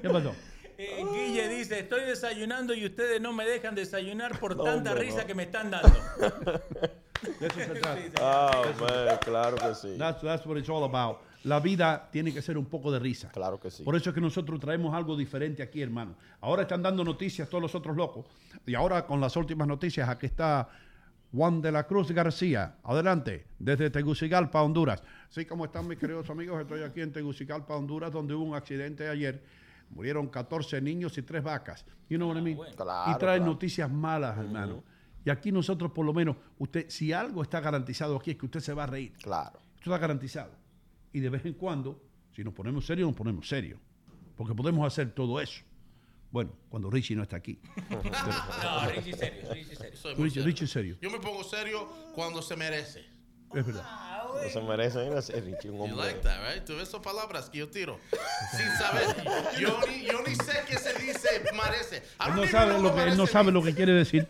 ¿Qué 0.00 0.08
pasó? 0.10 0.34
Eh, 0.78 1.04
Guille 1.12 1.48
dice, 1.48 1.80
estoy 1.80 2.04
desayunando 2.04 2.74
y 2.74 2.86
ustedes 2.86 3.20
no 3.20 3.32
me 3.32 3.44
dejan 3.46 3.74
desayunar 3.74 4.38
por 4.38 4.56
No, 4.56 4.64
tanta 4.64 4.90
hombre, 4.90 5.06
risa 5.06 5.22
no. 5.22 5.26
que 5.26 5.34
me 5.34 5.44
están 5.44 5.70
dando. 5.70 5.88
De 7.22 7.46
eso 7.46 7.54
se 7.54 7.66
trata. 7.80 8.00
Ah, 8.20 9.20
claro 9.24 9.56
que 9.56 9.74
sí. 9.76 9.94
That's, 9.96 10.20
that's 10.22 10.44
what 10.44 10.56
it's 10.56 10.68
all 10.68 10.82
about. 10.82 11.18
La 11.44 11.60
vida 11.60 12.08
tiene 12.10 12.34
que 12.34 12.42
ser 12.42 12.58
un 12.58 12.66
poco 12.66 12.90
de 12.90 12.98
risa. 12.98 13.30
Claro 13.30 13.60
que 13.60 13.70
sí. 13.70 13.84
Por 13.84 13.94
eso 13.94 14.10
es 14.10 14.14
que 14.14 14.20
nosotros 14.20 14.58
traemos 14.58 14.92
algo 14.92 15.16
diferente 15.16 15.62
aquí, 15.62 15.82
hermano. 15.82 16.16
Ahora 16.40 16.62
están 16.62 16.82
dando 16.82 17.04
noticias 17.04 17.48
todos 17.48 17.62
los 17.62 17.76
otros 17.76 17.96
locos. 17.96 18.26
Y 18.66 18.74
ahora 18.74 19.06
con 19.06 19.20
las 19.20 19.36
últimas 19.36 19.68
noticias, 19.68 20.08
aquí 20.08 20.26
está 20.26 20.68
Juan 21.32 21.62
de 21.62 21.72
la 21.72 21.86
Cruz 21.86 22.10
García. 22.10 22.76
Adelante, 22.84 23.46
desde 23.58 23.88
Tegucigalpa, 23.88 24.62
Honduras. 24.62 25.02
Sí, 25.30 25.46
¿cómo 25.46 25.64
están 25.64 25.88
mis 25.88 25.98
queridos 25.98 26.28
amigos? 26.28 26.60
Estoy 26.60 26.82
aquí 26.82 27.00
en 27.00 27.10
Tegucigalpa, 27.10 27.74
Honduras, 27.74 28.12
donde 28.12 28.34
hubo 28.34 28.44
un 28.44 28.54
accidente 28.54 29.08
ayer. 29.08 29.42
Murieron 29.90 30.28
14 30.28 30.80
niños 30.82 31.16
y 31.16 31.22
3 31.22 31.42
vacas. 31.42 31.86
You 32.10 32.18
know 32.18 32.28
what 32.28 32.36
I 32.36 32.42
mean? 32.42 32.58
Claro, 32.76 33.10
y 33.10 33.18
traen 33.18 33.40
claro. 33.40 33.52
noticias 33.52 33.90
malas, 33.90 34.36
hermano. 34.36 34.84
Y 35.24 35.30
aquí 35.30 35.50
nosotros, 35.52 35.92
por 35.92 36.04
lo 36.04 36.12
menos, 36.12 36.36
usted, 36.58 36.86
si 36.88 37.12
algo 37.12 37.42
está 37.42 37.60
garantizado 37.60 38.16
aquí 38.16 38.32
es 38.32 38.36
que 38.36 38.46
usted 38.46 38.60
se 38.60 38.74
va 38.74 38.84
a 38.84 38.86
reír. 38.86 39.14
Claro. 39.22 39.58
Esto 39.76 39.90
está 39.90 39.98
garantizado. 39.98 40.52
Y 41.12 41.20
de 41.20 41.30
vez 41.30 41.46
en 41.46 41.54
cuando, 41.54 42.02
si 42.34 42.44
nos 42.44 42.52
ponemos 42.52 42.84
serios, 42.84 43.08
nos 43.08 43.16
ponemos 43.16 43.48
serios. 43.48 43.80
Porque 44.36 44.54
podemos 44.54 44.86
hacer 44.86 45.12
todo 45.12 45.40
eso. 45.40 45.62
Bueno, 46.32 46.50
cuando 46.70 46.90
Richie 46.90 47.14
no 47.14 47.22
está 47.22 47.36
aquí. 47.36 47.60
No, 47.90 48.88
Richie 48.90 49.14
serio, 49.14 49.52
Richie 49.52 49.76
serio. 49.76 49.98
Soy 49.98 50.14
muy 50.16 50.24
Richie, 50.24 50.34
serio. 50.34 50.46
Richie 50.46 50.66
serio. 50.66 50.98
Yo 51.00 51.10
me 51.10 51.18
pongo 51.20 51.44
serio 51.44 51.88
cuando 52.14 52.42
se 52.42 52.56
merece. 52.56 53.04
Es 53.54 53.66
verdad. 53.66 53.84
No 54.42 54.48
se 54.48 54.62
merece, 54.62 55.04
mira, 55.04 55.18
ese 55.18 55.38
Richie, 55.42 55.68
un 55.70 55.76
You 55.76 55.82
hombre. 55.84 56.06
like 56.06 56.20
that, 56.20 56.38
right? 56.42 56.64
Tú 56.64 56.72
ves 56.74 56.88
esas 56.88 57.00
palabras 57.02 57.50
que 57.50 57.58
yo 57.58 57.68
tiro. 57.68 57.98
Sin 58.50 58.66
saber. 58.78 59.24
Yo 59.60 59.78
ni, 59.86 60.06
yo 60.06 60.22
ni 60.26 60.34
sé 60.36 60.54
qué 60.66 60.78
se 60.78 60.94
dice 60.98 61.28
merece. 61.52 62.02
I 62.18 62.30
Él 62.30 62.36
no 62.36 62.46
sabe 62.46 62.80
lo 62.82 62.94
que, 62.94 63.02
él 63.02 63.16
no 63.18 63.26
sabe 63.26 63.52
lo 63.52 63.62
que 63.62 63.74
quiere 63.74 63.92
decir, 63.92 64.26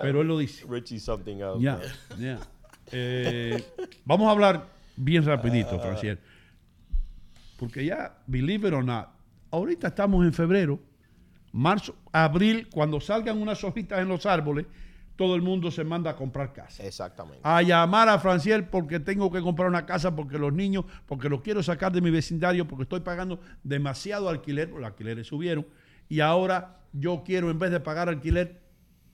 pero 0.00 0.22
él 0.22 0.28
lo 0.28 0.38
dice. 0.38 0.64
Richie 0.66 0.98
something 0.98 1.36
else. 1.36 1.62
Ya. 1.62 2.38
Eh, 2.92 3.62
vamos 4.06 4.26
a 4.28 4.30
hablar 4.30 4.68
bien 4.96 5.24
rapidito, 5.24 5.78
Franciel. 5.78 6.18
Porque 7.58 7.84
ya, 7.84 8.18
believe 8.26 8.68
it 8.68 8.74
or 8.74 8.84
not, 8.84 9.08
ahorita 9.50 9.88
estamos 9.88 10.24
en 10.24 10.32
febrero, 10.32 10.80
marzo, 11.52 11.94
abril, 12.12 12.68
cuando 12.72 13.00
salgan 13.00 13.40
unas 13.40 13.62
hojitas 13.62 14.00
en 14.00 14.08
los 14.08 14.26
árboles, 14.26 14.66
todo 15.16 15.34
el 15.34 15.42
mundo 15.42 15.70
se 15.70 15.84
manda 15.84 16.10
a 16.10 16.16
comprar 16.16 16.52
casa. 16.52 16.84
Exactamente. 16.84 17.40
A 17.42 17.62
llamar 17.62 18.08
a 18.08 18.18
Franciel 18.18 18.64
porque 18.64 18.98
tengo 18.98 19.30
que 19.30 19.40
comprar 19.40 19.68
una 19.68 19.86
casa, 19.86 20.16
porque 20.16 20.38
los 20.38 20.52
niños, 20.52 20.84
porque 21.06 21.28
los 21.28 21.42
quiero 21.42 21.62
sacar 21.62 21.92
de 21.92 22.00
mi 22.00 22.10
vecindario, 22.10 22.66
porque 22.66 22.84
estoy 22.84 23.00
pagando 23.00 23.40
demasiado 23.62 24.28
alquiler, 24.28 24.70
los 24.70 24.82
alquileres 24.82 25.26
subieron, 25.26 25.66
y 26.08 26.20
ahora 26.20 26.80
yo 26.92 27.22
quiero, 27.24 27.50
en 27.50 27.58
vez 27.58 27.70
de 27.70 27.80
pagar 27.80 28.08
alquiler, 28.08 28.60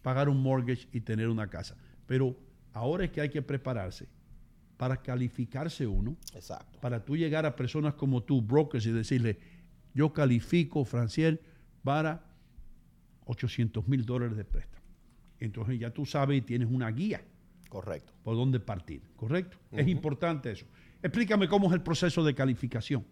pagar 0.03 0.29
un 0.29 0.43
mortgage 0.43 0.89
y 0.93 1.01
tener 1.01 1.29
una 1.29 1.49
casa. 1.49 1.77
Pero 2.07 2.37
ahora 2.73 3.05
es 3.05 3.11
que 3.11 3.21
hay 3.21 3.29
que 3.29 3.43
prepararse 3.43 4.07
para 4.77 4.97
calificarse 4.97 5.87
uno, 5.87 6.17
Exacto. 6.35 6.79
para 6.81 7.05
tú 7.05 7.17
llegar 7.17 7.45
a 7.45 7.57
personas 7.57 7.95
como 7.95 8.23
tú, 8.23 8.41
brokers, 8.41 8.87
y 8.87 8.93
decirle, 8.93 9.39
yo 9.93 10.13
califico, 10.13 10.85
Franciel, 10.85 11.41
para 11.83 12.28
800 13.29 13.87
mil 13.89 14.05
dólares 14.05 14.37
de 14.37 14.45
préstamo. 14.45 14.85
Entonces 15.39 15.79
ya 15.79 15.91
tú 15.91 16.05
sabes 16.05 16.39
y 16.39 16.43
tienes 16.43 16.69
una 16.71 16.91
guía 16.91 17.23
Correcto. 17.69 18.13
por 18.25 18.35
dónde 18.35 18.59
partir, 18.61 19.03
¿correcto? 19.17 19.57
Es 19.73 19.87
importante 19.87 20.51
eso. 20.51 20.67
Explícame 21.03 21.47
cómo 21.49 21.69
es 21.69 21.75
el 21.75 21.83
proceso 21.83 22.25
de 22.25 22.35
calificación. 22.35 23.05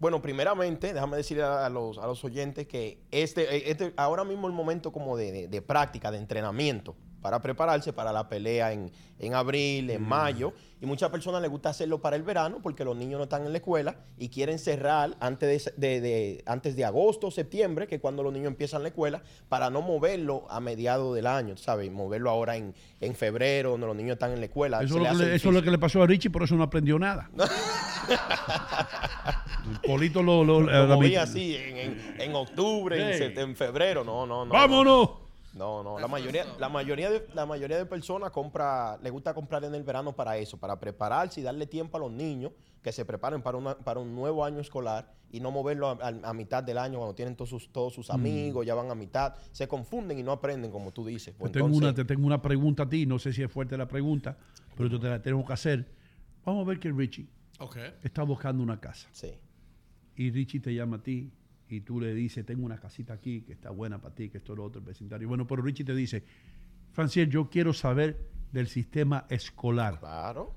Bueno, 0.00 0.20
primeramente, 0.20 0.92
déjame 0.92 1.16
decirle 1.18 1.44
a, 1.44 1.64
a 1.66 1.68
los, 1.70 1.98
a 1.98 2.06
los 2.08 2.24
oyentes 2.24 2.66
que 2.66 2.98
este, 3.12 3.70
este 3.70 3.94
ahora 3.96 4.24
mismo 4.24 4.48
el 4.48 4.52
momento 4.52 4.90
como 4.92 5.16
de, 5.16 5.30
de- 5.30 5.48
de 5.48 5.62
práctica, 5.62 6.10
de 6.10 6.18
entrenamiento, 6.18 6.96
para 7.24 7.40
prepararse 7.40 7.94
para 7.94 8.12
la 8.12 8.28
pelea 8.28 8.70
en, 8.74 8.92
en 9.18 9.32
abril, 9.34 9.88
en 9.88 10.02
mayo. 10.06 10.52
Y 10.82 10.84
muchas 10.84 11.08
personas 11.08 11.40
les 11.40 11.50
gusta 11.50 11.70
hacerlo 11.70 11.98
para 12.02 12.16
el 12.16 12.22
verano 12.22 12.58
porque 12.62 12.84
los 12.84 12.94
niños 12.94 13.16
no 13.16 13.24
están 13.24 13.46
en 13.46 13.52
la 13.52 13.56
escuela 13.58 13.96
y 14.18 14.28
quieren 14.28 14.58
cerrar 14.58 15.16
antes 15.20 15.72
de, 15.78 15.88
de- 15.88 16.00
de- 16.02 16.42
antes 16.44 16.76
de 16.76 16.84
agosto, 16.84 17.30
septiembre, 17.30 17.86
que 17.86 17.94
es 17.94 18.00
cuando 18.02 18.22
los 18.22 18.30
niños 18.30 18.48
empiezan 18.48 18.82
la 18.82 18.88
escuela, 18.88 19.22
para 19.48 19.70
no 19.70 19.80
moverlo 19.80 20.44
a 20.50 20.60
mediados 20.60 21.14
del 21.16 21.26
año, 21.26 21.56
¿sabes? 21.56 21.90
Moverlo 21.90 22.28
ahora 22.28 22.56
en, 22.58 22.74
en 23.00 23.14
febrero, 23.14 23.70
donde 23.70 23.86
los 23.86 23.96
niños 23.96 24.12
están 24.16 24.32
en 24.32 24.40
la 24.40 24.44
escuela. 24.44 24.82
Eso, 24.82 24.96
es 24.98 25.02
lo, 25.02 25.04
le 25.04 25.08
que 25.08 25.14
le, 25.16 25.24
eso 25.24 25.24
es 25.24 25.44
lo 25.44 25.50
difícil. 25.52 25.64
que 25.64 25.70
le 25.70 25.78
pasó 25.78 26.02
a 26.02 26.06
Richie, 26.06 26.28
por 26.28 26.42
eso 26.42 26.56
no 26.56 26.62
aprendió 26.64 26.98
nada. 26.98 27.30
Polito 29.86 30.22
lo... 30.22 30.44
lo- 30.44 30.60
Lo 30.60 30.86
moví 30.96 31.08
mitad- 31.08 31.22
así 31.22 31.56
en, 31.56 31.76
en- 31.78 32.14
en 32.20 32.34
octubre, 32.34 32.96
en, 33.00 33.08
Hey. 33.22 33.32
sept- 33.34 33.38
en 33.40 33.56
febrero, 33.56 34.04
no, 34.04 34.26
no, 34.26 34.44
no. 34.44 34.52
¡Vámonos! 34.52 35.08
No, 35.08 35.23
no, 35.54 35.98
la 36.00 36.08
mayoría, 36.08 36.44
la 36.58 36.68
mayoría 36.68 37.10
de, 37.10 37.26
la 37.34 37.46
mayoría 37.46 37.76
de 37.78 37.86
personas 37.86 38.30
compra, 38.30 38.98
le 39.02 39.10
gusta 39.10 39.32
comprar 39.34 39.64
en 39.64 39.74
el 39.74 39.82
verano 39.84 40.12
para 40.14 40.36
eso, 40.36 40.56
para 40.58 40.78
prepararse 40.80 41.40
y 41.40 41.42
darle 41.44 41.66
tiempo 41.66 41.96
a 41.96 42.00
los 42.00 42.10
niños 42.12 42.52
que 42.82 42.92
se 42.92 43.04
preparen 43.04 43.40
para, 43.40 43.56
una- 43.58 43.78
para 43.78 44.00
un 44.00 44.14
nuevo 44.14 44.44
año 44.44 44.60
escolar 44.60 45.10
y 45.30 45.40
no 45.40 45.50
moverlo 45.50 45.88
a, 45.88 45.92
a- 46.00 46.30
a 46.30 46.34
mitad 46.34 46.62
del 46.62 46.76
año 46.78 46.98
cuando 46.98 47.14
tienen 47.14 47.34
todos 47.36 47.50
sus, 47.50 47.70
todos 47.72 47.94
sus 47.94 48.08
Mm. 48.08 48.12
amigos, 48.12 48.66
ya 48.66 48.74
van 48.74 48.90
a 48.90 48.94
mitad, 48.94 49.34
se 49.52 49.66
confunden 49.68 50.18
y 50.18 50.22
no 50.22 50.32
aprenden 50.32 50.70
como 50.70 50.92
tú 50.92 51.04
dices. 51.06 51.34
Te 51.34 51.40
Pues 51.40 51.52
tengo, 51.52 51.66
entonces- 51.66 51.88
una, 51.88 51.94
te 51.94 52.04
tengo 52.04 52.26
una 52.26 52.42
pregunta 52.42 52.82
a 52.82 52.88
ti, 52.88 53.06
no 53.06 53.18
sé 53.18 53.32
si 53.32 53.42
es 53.42 53.50
fuerte 53.50 53.76
la 53.76 53.86
pregunta, 53.88 54.36
pero 54.76 54.88
yo 54.88 54.98
te 55.00 55.08
la 55.08 55.22
tengo 55.22 55.44
que 55.44 55.52
hacer. 55.52 55.88
Vamos 56.44 56.64
a 56.66 56.68
ver 56.68 56.78
que 56.80 56.90
Richie 56.92 57.28
está 58.02 58.22
buscando 58.22 58.62
una 58.62 58.80
casa. 58.80 59.08
Sí. 59.12 59.32
Y 60.16 60.30
Richie 60.30 60.60
te 60.60 60.74
llama 60.74 60.96
a 60.96 61.02
ti 61.02 61.32
y 61.68 61.80
tú 61.80 62.00
le 62.00 62.14
dices, 62.14 62.44
tengo 62.44 62.64
una 62.64 62.78
casita 62.78 63.14
aquí 63.14 63.42
que 63.42 63.52
está 63.52 63.70
buena 63.70 64.00
para 64.00 64.14
ti, 64.14 64.28
que 64.28 64.38
esto 64.38 64.52
es 64.52 64.58
lo 64.58 64.64
otro, 64.64 64.80
el 64.80 64.86
vecindario. 64.86 65.28
Bueno, 65.28 65.46
pero 65.46 65.62
Richie 65.62 65.84
te 65.84 65.94
dice, 65.94 66.24
Franciel, 66.92 67.28
yo 67.30 67.48
quiero 67.48 67.72
saber 67.72 68.28
del 68.52 68.68
sistema 68.68 69.26
escolar. 69.28 69.98
Claro. 69.98 70.54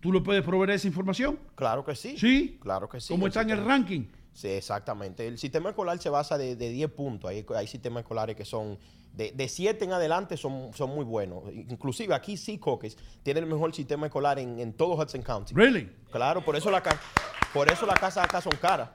¿Tú 0.00 0.12
le 0.12 0.20
puedes 0.20 0.42
proveer 0.42 0.70
esa 0.70 0.86
información? 0.86 1.38
Claro 1.54 1.84
que 1.84 1.94
sí. 1.94 2.16
¿Sí? 2.18 2.58
Claro 2.60 2.88
que 2.88 3.00
sí. 3.00 3.12
¿Cómo 3.12 3.26
está 3.26 3.42
en 3.42 3.50
el 3.50 3.64
ranking? 3.64 4.06
Sí, 4.32 4.48
exactamente. 4.48 5.26
El 5.26 5.38
sistema 5.38 5.70
escolar 5.70 5.98
se 5.98 6.10
basa 6.10 6.38
de, 6.38 6.54
de 6.54 6.70
10 6.70 6.92
puntos. 6.92 7.30
Hay, 7.30 7.44
hay 7.56 7.66
sistemas 7.66 8.02
escolares 8.02 8.36
que 8.36 8.44
son 8.44 8.78
de, 9.18 9.32
de 9.32 9.48
7 9.48 9.84
en 9.84 9.92
adelante 9.92 10.36
son, 10.36 10.70
son 10.74 10.90
muy 10.90 11.04
buenos. 11.04 11.42
Inclusive 11.52 12.14
aquí 12.14 12.36
sí 12.36 12.58
Coques 12.58 12.96
tiene 13.24 13.40
el 13.40 13.46
mejor 13.46 13.74
sistema 13.74 14.06
escolar 14.06 14.38
en, 14.38 14.60
en 14.60 14.72
todo 14.72 14.94
Hudson 14.94 15.22
County. 15.22 15.54
Really? 15.54 15.90
Claro, 16.12 16.44
por 16.44 16.54
eso, 16.54 16.70
la, 16.70 16.82
por 17.52 17.70
eso 17.70 17.84
las 17.84 17.98
casas 17.98 18.24
acá 18.24 18.40
son 18.40 18.52
caras. 18.60 18.90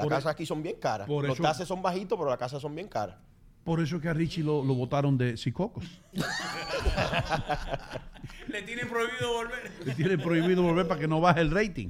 Las 0.00 0.06
Por 0.06 0.12
e- 0.12 0.16
casas 0.16 0.32
aquí 0.32 0.46
son 0.46 0.62
bien 0.62 0.76
caras. 0.80 1.06
por 1.06 1.24
Los 1.24 1.34
eso- 1.34 1.42
taxes 1.42 1.68
son 1.68 1.82
bajitos, 1.82 2.18
pero 2.18 2.30
las 2.30 2.38
casas 2.38 2.60
son 2.62 2.74
bien 2.74 2.88
caras. 2.88 3.16
Por 3.64 3.78
eso 3.80 3.96
es 3.96 4.02
que 4.02 4.08
a 4.08 4.14
Richie 4.14 4.42
lo, 4.42 4.64
lo 4.64 4.74
votaron 4.74 5.18
de 5.18 5.36
Sicocos. 5.36 5.84
Le 8.48 8.62
tienen 8.62 8.88
prohibido 8.88 9.32
volver. 9.34 9.70
Le 9.84 9.94
tienen 9.94 10.20
prohibido 10.20 10.62
volver 10.62 10.86
para 10.88 11.00
que 11.00 11.06
no 11.08 11.20
baje 11.20 11.40
el 11.40 11.50
rating. 11.50 11.88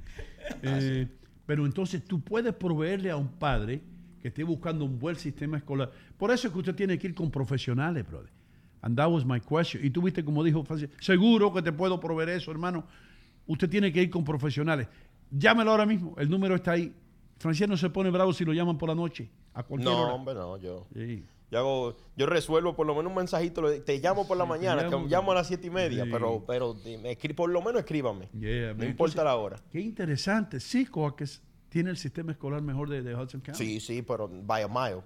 Eh, 0.62 1.06
pero 1.46 1.64
entonces 1.66 2.04
tú 2.04 2.20
puedes 2.20 2.52
proveerle 2.54 3.10
a 3.10 3.16
un 3.16 3.28
padre 3.28 3.80
que 4.20 4.28
esté 4.28 4.42
buscando 4.44 4.84
un 4.84 4.98
buen 4.98 5.16
sistema 5.16 5.56
escolar. 5.56 5.90
Por 6.18 6.30
eso 6.30 6.48
es 6.48 6.52
que 6.52 6.58
usted 6.58 6.74
tiene 6.74 6.98
que 6.98 7.06
ir 7.08 7.14
con 7.14 7.30
profesionales, 7.30 8.06
brother. 8.06 8.30
And 8.82 8.96
that 8.96 9.08
was 9.10 9.24
my 9.24 9.40
question. 9.40 9.84
Y 9.84 9.90
tú 9.90 10.02
viste 10.02 10.24
como 10.24 10.42
dijo 10.44 10.62
Francis, 10.64 10.88
seguro 11.00 11.52
que 11.52 11.62
te 11.62 11.72
puedo 11.72 11.98
proveer 12.00 12.30
eso, 12.30 12.50
hermano. 12.50 12.84
Usted 13.46 13.68
tiene 13.68 13.92
que 13.92 14.02
ir 14.02 14.10
con 14.10 14.24
profesionales. 14.24 14.88
Llámelo 15.30 15.70
ahora 15.70 15.86
mismo. 15.86 16.14
El 16.18 16.28
número 16.30 16.54
está 16.56 16.72
ahí. 16.72 16.92
Francia 17.40 17.66
no 17.66 17.76
se 17.76 17.88
pone 17.90 18.10
bravo 18.10 18.32
si 18.32 18.44
lo 18.44 18.52
llaman 18.52 18.76
por 18.78 18.88
la 18.90 18.94
noche. 18.94 19.30
A 19.54 19.62
cualquier 19.62 19.90
No, 19.90 20.02
hora. 20.02 20.12
hombre, 20.12 20.34
no, 20.34 20.56
yo. 20.58 20.86
Sí. 20.94 21.24
Yo, 21.50 21.58
hago, 21.58 21.96
yo 22.14 22.26
resuelvo 22.26 22.76
por 22.76 22.86
lo 22.86 22.94
menos 22.94 23.10
un 23.10 23.16
mensajito. 23.16 23.62
Te 23.82 23.98
llamo 23.98 24.28
por 24.28 24.36
la 24.36 24.44
mañana, 24.44 24.82
llamo. 24.82 25.04
que 25.04 25.10
llamo 25.10 25.32
a 25.32 25.36
las 25.36 25.46
siete 25.48 25.66
y 25.66 25.70
media, 25.70 26.04
Sí. 26.04 26.10
pero, 26.12 26.44
pero 26.46 26.74
escri- 26.76 27.34
por 27.34 27.50
lo 27.50 27.60
menos 27.62 27.80
escríbame. 27.80 28.28
Yeah, 28.38 28.74
no 28.74 28.84
importa 28.84 29.24
la 29.24 29.34
hora. 29.36 29.56
Qué 29.72 29.80
interesante. 29.80 30.60
Sí, 30.60 30.84
Coaques 30.86 31.42
tiene 31.70 31.90
el 31.90 31.96
sistema 31.96 32.30
escolar 32.32 32.60
mejor 32.62 32.88
de, 32.90 33.02
de 33.02 33.16
Hudson 33.16 33.40
County. 33.40 33.58
Sí, 33.64 33.80
sí, 33.80 34.02
pero 34.02 34.28
by 34.28 34.62
a 34.62 34.68
mile. 34.68 35.02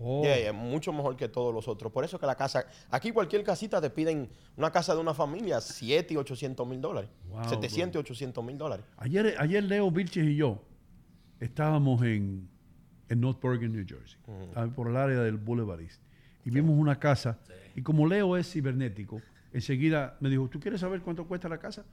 Oh. 0.00 0.22
Yeah, 0.24 0.38
yeah, 0.38 0.52
mucho 0.52 0.92
mejor 0.92 1.14
que 1.16 1.28
todos 1.28 1.54
los 1.54 1.68
otros. 1.68 1.92
Por 1.92 2.04
eso 2.04 2.18
que 2.18 2.26
la 2.26 2.34
casa, 2.36 2.66
aquí 2.90 3.12
cualquier 3.12 3.44
casita 3.44 3.80
te 3.80 3.90
piden 3.90 4.28
una 4.56 4.70
casa 4.72 4.94
de 4.94 5.00
una 5.00 5.14
familia, 5.14 5.60
7 5.60 6.14
y 6.14 6.16
800 6.16 6.66
mil 6.66 6.80
dólares. 6.80 7.10
Wow, 7.28 7.44
700 7.48 7.96
y 7.96 7.98
800 8.00 8.44
mil 8.44 8.58
dólares. 8.58 8.84
Ayer, 8.96 9.34
ayer 9.38 9.62
Leo 9.62 9.90
Vilches 9.90 10.24
y 10.26 10.36
yo 10.36 10.58
estábamos 11.40 12.02
en, 12.02 12.48
en 13.08 13.20
North 13.20 13.42
Bergen, 13.42 13.72
New 13.72 13.84
Jersey, 13.86 14.18
por 14.74 14.88
el 14.88 14.96
área 14.96 15.20
del 15.20 15.36
Boulevard 15.36 15.80
East, 15.80 16.00
y 16.44 16.50
vimos 16.50 16.76
una 16.78 16.98
casa, 16.98 17.38
y 17.74 17.82
como 17.82 18.06
Leo 18.06 18.36
es 18.36 18.50
cibernético, 18.52 19.20
enseguida 19.52 20.16
me 20.20 20.28
dijo, 20.30 20.48
¿tú 20.48 20.60
quieres 20.60 20.80
saber 20.80 21.00
cuánto 21.00 21.26
cuesta 21.26 21.48
la 21.48 21.58
casa? 21.58 21.84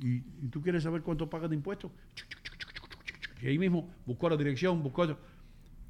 ¿Y, 0.00 0.16
y 0.44 0.48
tú 0.50 0.60
quieres 0.62 0.82
saber 0.82 1.02
cuánto 1.02 1.28
pagas 1.30 1.48
de 1.50 1.56
impuestos? 1.56 1.90
Y 3.40 3.46
ahí 3.48 3.58
mismo 3.58 3.90
buscó 4.06 4.28
la 4.28 4.36
dirección, 4.36 4.82
buscó 4.82 5.06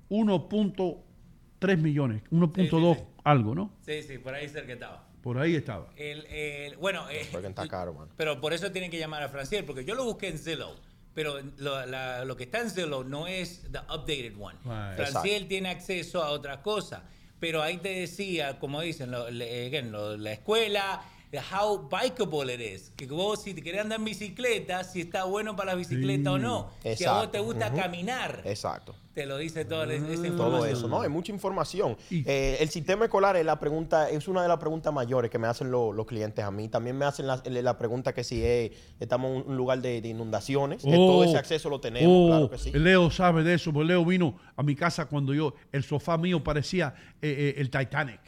1.3 0.09 1.77
millones, 1.79 2.23
1.2 2.31 3.05
algo, 3.25 3.55
¿no? 3.55 3.73
Sí, 3.83 4.03
sí, 4.03 4.19
por 4.19 4.35
ahí 4.35 4.49
cerca 4.49 4.73
estaba. 4.73 5.09
Por 5.23 5.39
ahí 5.39 5.55
estaba. 5.55 5.89
El, 5.97 6.27
el- 6.27 6.77
bueno, 6.79 7.09
eh, 7.11 7.29
Porque 7.31 7.47
está 7.47 7.69
caro, 7.69 7.95
mano. 7.95 8.11
pero 8.17 8.41
por 8.41 8.53
eso 8.53 8.73
tienen 8.73 8.91
que 8.91 8.99
llamar 8.99 9.23
a 9.23 9.29
Franciel, 9.29 9.65
porque 9.65 9.85
yo 9.85 9.95
lo 9.95 10.05
busqué 10.05 10.29
en 10.29 10.39
Zillow. 10.39 10.75
Pero 11.15 11.41
lo, 11.59 11.85
la- 11.87 12.25
lo 12.25 12.37
que 12.37 12.45
está 12.45 12.61
en 12.61 12.71
Zillow 12.71 13.05
no 13.05 13.27
es 13.27 13.63
the 13.71 13.79
updated 13.93 14.35
one. 14.41 14.57
Right. 14.65 14.97
Franciel 14.97 15.47
tiene 15.49 15.69
acceso 15.71 16.23
a 16.23 16.31
otras 16.31 16.59
cosas. 16.59 17.03
Pero 17.39 17.61
ahí 17.61 17.79
te 17.79 17.89
decía, 17.89 18.59
como 18.59 18.81
dicen, 18.81 19.11
lo- 19.11 19.29
le- 19.31 19.67
again, 19.67 19.91
lo- 19.93 20.17
la 20.17 20.33
escuela, 20.33 21.03
how 21.41 21.89
bikeable 21.89 22.53
it 22.55 22.61
is. 22.61 22.91
Que 22.97 23.07
vos 23.07 23.43
si 23.43 23.55
te 23.55 23.63
querés 23.63 23.81
andar 23.83 23.99
en 23.99 24.05
bicicleta, 24.05 24.85
si 24.85 25.01
está 25.03 25.25
bueno 25.25 25.57
para 25.57 25.73
la 25.73 25.77
bicicleta 25.77 26.33
o 26.33 26.39
no. 26.39 26.71
Si 26.97 27.05
a 27.05 27.13
vos 27.15 27.31
te 27.31 27.39
gusta 27.39 27.73
caminar, 27.73 28.43
Exacto. 28.45 28.95
te 29.15 29.25
lo 29.27 29.39
dice 29.39 29.65
toda 29.65 29.85
esa 29.85 29.97
información. 29.97 30.37
Todo 30.37 30.67
eso, 30.67 30.89
¿no? 30.89 31.01
Hay 31.01 31.09
mucha 31.09 31.33
información. 31.33 31.97
Eh, 32.11 32.59
el 32.61 32.69
sistema 32.69 33.05
escolar 33.07 33.37
es 33.37 33.45
la 33.47 33.59
pregunta, 33.59 34.11
es 34.11 34.29
una 34.29 34.43
de 34.43 34.49
las 34.49 34.59
preguntas 34.59 34.93
mayores 34.93 35.31
que 35.31 35.39
me 35.39 35.47
hacen 35.47 35.71
lo- 35.71 35.93
los 35.93 36.07
clientes 36.07 36.45
a 36.45 36.51
mí. 36.51 36.69
También 36.69 36.99
me 36.99 37.05
hacen 37.07 37.27
la, 37.27 37.43
la 37.45 37.79
pregunta 37.79 38.13
que 38.13 38.25
si 38.25 38.45
es- 38.45 38.73
estamos 39.01 39.43
en 39.45 39.51
un 39.51 39.57
lugar 39.57 39.81
de, 39.81 40.01
de 40.03 40.09
inundaciones, 40.09 40.83
que 40.83 40.91
todo 40.91 41.25
ese 41.25 41.39
acceso 41.39 41.71
lo 41.71 41.81
tenemos, 41.81 42.11
oh, 42.11 42.27
claro 42.29 42.51
que 42.51 42.59
sí. 42.59 42.73
Leo 42.73 43.11
sabe 43.11 43.43
de 43.43 43.55
eso, 43.55 43.73
porque 43.73 43.89
Leo 43.89 44.05
vino 44.05 44.37
a 44.57 44.63
mi 44.63 44.75
casa 44.77 45.07
cuando 45.07 45.33
yo, 45.33 45.55
el 45.73 45.83
sofá 45.85 46.19
mío 46.19 46.43
parecía 46.45 46.95
eh, 47.23 47.55
eh, 47.57 47.61
el 47.61 47.71
Titanic. 47.71 48.21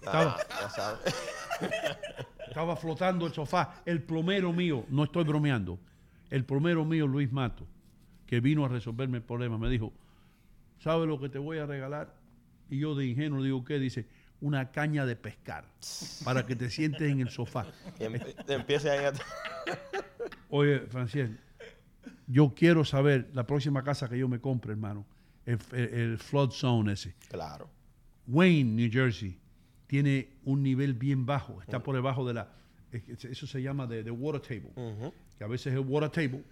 Estaba, 0.00 0.36
Ah, 0.50 0.60
ya 0.62 0.70
sabes. 0.70 1.14
estaba 2.58 2.74
flotando 2.74 3.24
el 3.24 3.32
sofá. 3.32 3.82
El 3.86 4.02
plomero 4.02 4.52
mío, 4.52 4.84
no 4.88 5.04
estoy 5.04 5.22
bromeando, 5.22 5.78
el 6.28 6.44
plomero 6.44 6.84
mío, 6.84 7.06
Luis 7.06 7.30
Mato, 7.30 7.64
que 8.26 8.40
vino 8.40 8.64
a 8.64 8.68
resolverme 8.68 9.18
el 9.18 9.22
problema, 9.22 9.56
me 9.58 9.68
dijo, 9.70 9.92
¿sabes 10.80 11.06
lo 11.06 11.20
que 11.20 11.28
te 11.28 11.38
voy 11.38 11.58
a 11.58 11.66
regalar? 11.66 12.12
Y 12.68 12.80
yo 12.80 12.96
de 12.96 13.06
ingenuo 13.06 13.44
digo, 13.44 13.64
¿qué? 13.64 13.78
Dice, 13.78 14.06
una 14.40 14.72
caña 14.72 15.06
de 15.06 15.14
pescar 15.14 15.66
para 16.24 16.46
que 16.46 16.56
te 16.56 16.68
sientes 16.68 17.02
en 17.02 17.20
el 17.20 17.28
sofá. 17.30 17.64
Em- 18.00 18.18
empiece 18.48 18.90
ahí 18.90 19.04
a... 19.04 19.12
Oye, 20.50 20.80
Franciel, 20.80 21.38
yo 22.26 22.54
quiero 22.56 22.84
saber 22.84 23.30
la 23.34 23.46
próxima 23.46 23.84
casa 23.84 24.08
que 24.08 24.18
yo 24.18 24.26
me 24.28 24.40
compre, 24.40 24.72
hermano, 24.72 25.06
el, 25.46 25.58
el- 25.72 25.94
el 25.94 26.18
flood 26.18 26.50
zone 26.50 26.92
ese. 26.94 27.14
Claro. 27.28 27.70
Wayne, 28.26 28.72
New 28.74 28.90
Jersey, 28.92 29.38
tiene 29.88 30.28
un 30.44 30.62
nivel 30.62 30.94
bien 30.94 31.26
bajo, 31.26 31.60
está 31.60 31.82
por 31.82 31.96
debajo 31.96 32.24
de 32.26 32.34
la, 32.34 32.48
eso 32.92 33.46
se 33.46 33.60
llama 33.62 33.86
de, 33.88 34.04
de 34.04 34.10
water 34.12 34.40
table, 34.40 35.12
que 35.36 35.42
a 35.44 35.48
veces 35.48 35.72
el 35.74 35.80
water 35.80 36.10
table 36.10 36.44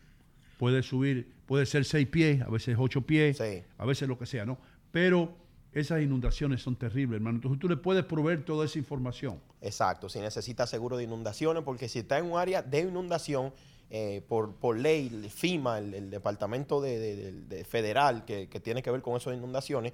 puede 0.59 0.83
subir, 0.83 1.33
puede 1.47 1.65
ser 1.67 1.85
seis 1.85 2.09
pies, 2.09 2.41
a 2.43 2.49
veces 2.49 2.77
ocho 2.79 3.03
pies, 3.03 3.37
a 3.79 3.85
veces 3.87 4.09
lo 4.09 4.19
que 4.19 4.27
sea, 4.27 4.45
¿no? 4.45 4.59
Pero 4.91 5.35
esas 5.73 6.01
inundaciones 6.03 6.63
son 6.63 6.75
terribles, 6.77 7.17
hermano. 7.19 7.37
Entonces 7.37 7.61
tú 7.61 7.69
le 7.69 7.77
puedes 7.77 8.03
proveer 8.05 8.43
toda 8.45 8.65
esa 8.65 8.79
información. 8.79 9.39
Exacto, 9.61 10.09
si 10.09 10.19
necesita 10.21 10.67
seguro 10.67 10.97
de 10.97 11.05
inundaciones, 11.05 11.63
porque 11.63 11.89
si 11.91 11.99
está 11.99 12.19
en 12.19 12.25
un 12.33 12.39
área 12.39 12.63
de 12.63 12.81
inundación, 12.81 13.53
eh, 13.91 14.23
por, 14.27 14.55
por 14.57 14.79
ley, 14.79 15.09
el 15.13 15.31
FIMA, 15.31 15.79
el, 15.79 15.93
el 15.95 16.11
departamento 16.11 16.81
de, 16.81 16.99
de- 16.99 17.17
de- 17.17 17.33
de 17.57 17.65
federal 17.65 18.25
que, 18.25 18.49
que 18.49 18.59
tiene 18.59 18.83
que 18.83 18.91
ver 18.91 19.01
con 19.03 19.17
de 19.19 19.37
inundaciones, 19.37 19.93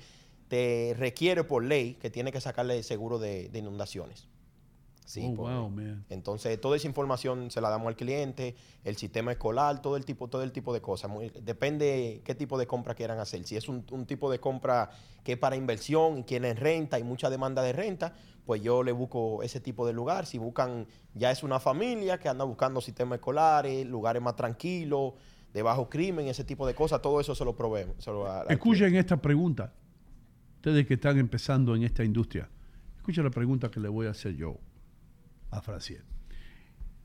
te 0.53 0.95
requiere 0.99 1.45
por 1.45 1.65
ley 1.65 1.95
que 1.95 2.11
tiene 2.11 2.31
que 2.31 2.39
sacarle 2.39 2.83
seguro 2.83 3.19
de, 3.19 3.49
de 3.49 3.59
inundaciones. 3.61 4.29
Sí, 5.07 5.33
Oh, 5.33 5.37
wow, 5.37 5.71
man. 5.71 6.05
Entonces, 6.11 6.61
toda 6.61 6.77
esa 6.77 6.87
información 6.87 7.51
se 7.51 7.63
la 7.63 7.71
damos 7.71 7.89
al 7.89 7.97
cliente, 7.97 8.55
el 8.85 8.97
sistema 8.97 9.33
escolar, 9.33 9.81
todo 9.81 9.97
el 9.97 10.05
tipo, 10.05 10.29
todo 10.29 10.43
el 10.43 10.53
tipo 10.53 10.75
de 10.75 10.83
cosas. 10.83 11.11
Muy- 11.11 11.31
depende 11.43 12.21
qué 12.23 12.35
tipo 12.35 12.59
de 12.59 12.67
compra 12.67 12.95
quieran 12.95 13.19
hacer. 13.19 13.45
Si 13.45 13.57
es 13.57 13.67
un, 13.67 13.87
un 13.93 14.05
tipo 14.05 14.31
de 14.31 14.41
compra 14.41 14.91
que 15.25 15.33
es 15.33 15.39
para 15.39 15.57
inversión 15.57 16.19
y 16.19 16.25
quieren 16.25 16.55
renta 16.59 16.99
y 16.99 17.03
mucha 17.03 17.31
demanda 17.31 17.63
de 17.63 17.73
renta, 17.73 18.13
pues 18.45 18.61
yo 18.63 18.83
le 18.83 18.93
busco 18.93 19.43
ese 19.43 19.59
tipo 19.59 19.87
de 19.87 19.95
lugar. 19.95 20.27
Si 20.27 20.37
buscan, 20.37 20.87
ya 21.15 21.31
es 21.31 21.43
una 21.43 21.61
familia 21.61 22.19
que 22.19 22.29
anda 22.29 22.45
buscando 22.45 22.83
sistemas 22.83 23.17
escolares, 23.21 23.87
lugares 23.87 24.21
más 24.21 24.37
tranquilos, 24.37 25.15
de 25.55 25.63
bajo 25.63 25.89
crimen, 25.89 26.27
ese 26.29 26.45
tipo 26.45 26.67
de 26.67 26.75
cosas, 26.75 27.01
todo 27.01 27.21
eso 27.21 27.35
se 27.35 27.43
lo 27.45 27.57
proveemos. 27.57 27.97
Escuchen 28.53 28.95
esta 28.97 29.17
pregunta, 29.17 29.73
ustedes 30.63 30.87
que 30.87 30.95
están 30.95 31.19
empezando 31.19 31.75
en 31.75 31.83
esta 31.83 32.05
industria. 32.05 32.49
Escuchen 32.97 33.25
la 33.25 33.31
pregunta 33.31 33.69
que 33.69 33.81
le 33.81 33.89
voy 33.89 34.07
a 34.07 34.11
hacer 34.11 34.37
yo 34.37 34.61
a 35.51 35.61
Franciel. 35.61 36.05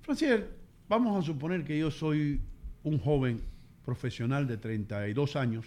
Franciel, 0.01 0.47
vamos 0.87 1.17
a 1.17 1.25
suponer 1.25 1.63
que 1.63 1.79
yo 1.79 1.89
soy 1.89 2.39
un 2.83 2.99
joven 2.99 3.41
profesional 3.83 4.45
de 4.45 4.57
32 4.57 5.35
años 5.35 5.65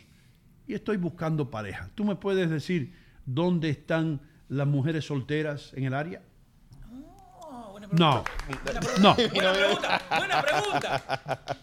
y 0.69 0.75
estoy 0.75 0.99
buscando 0.99 1.51
pareja. 1.51 1.91
¿Tú 1.97 2.05
me 2.05 2.15
puedes 2.15 2.49
decir 2.49 2.95
dónde 3.27 3.71
están 3.71 4.21
las 4.49 4.69
mujeres 4.69 5.07
solteras 5.07 5.73
en 5.75 5.83
el 5.83 5.95
área? 5.95 6.23
No, 7.91 8.23
no. 9.01 9.15
Buena 9.33 9.53
pregunta, 9.53 10.03
buena 10.17 10.43
pregunta. 10.43 11.59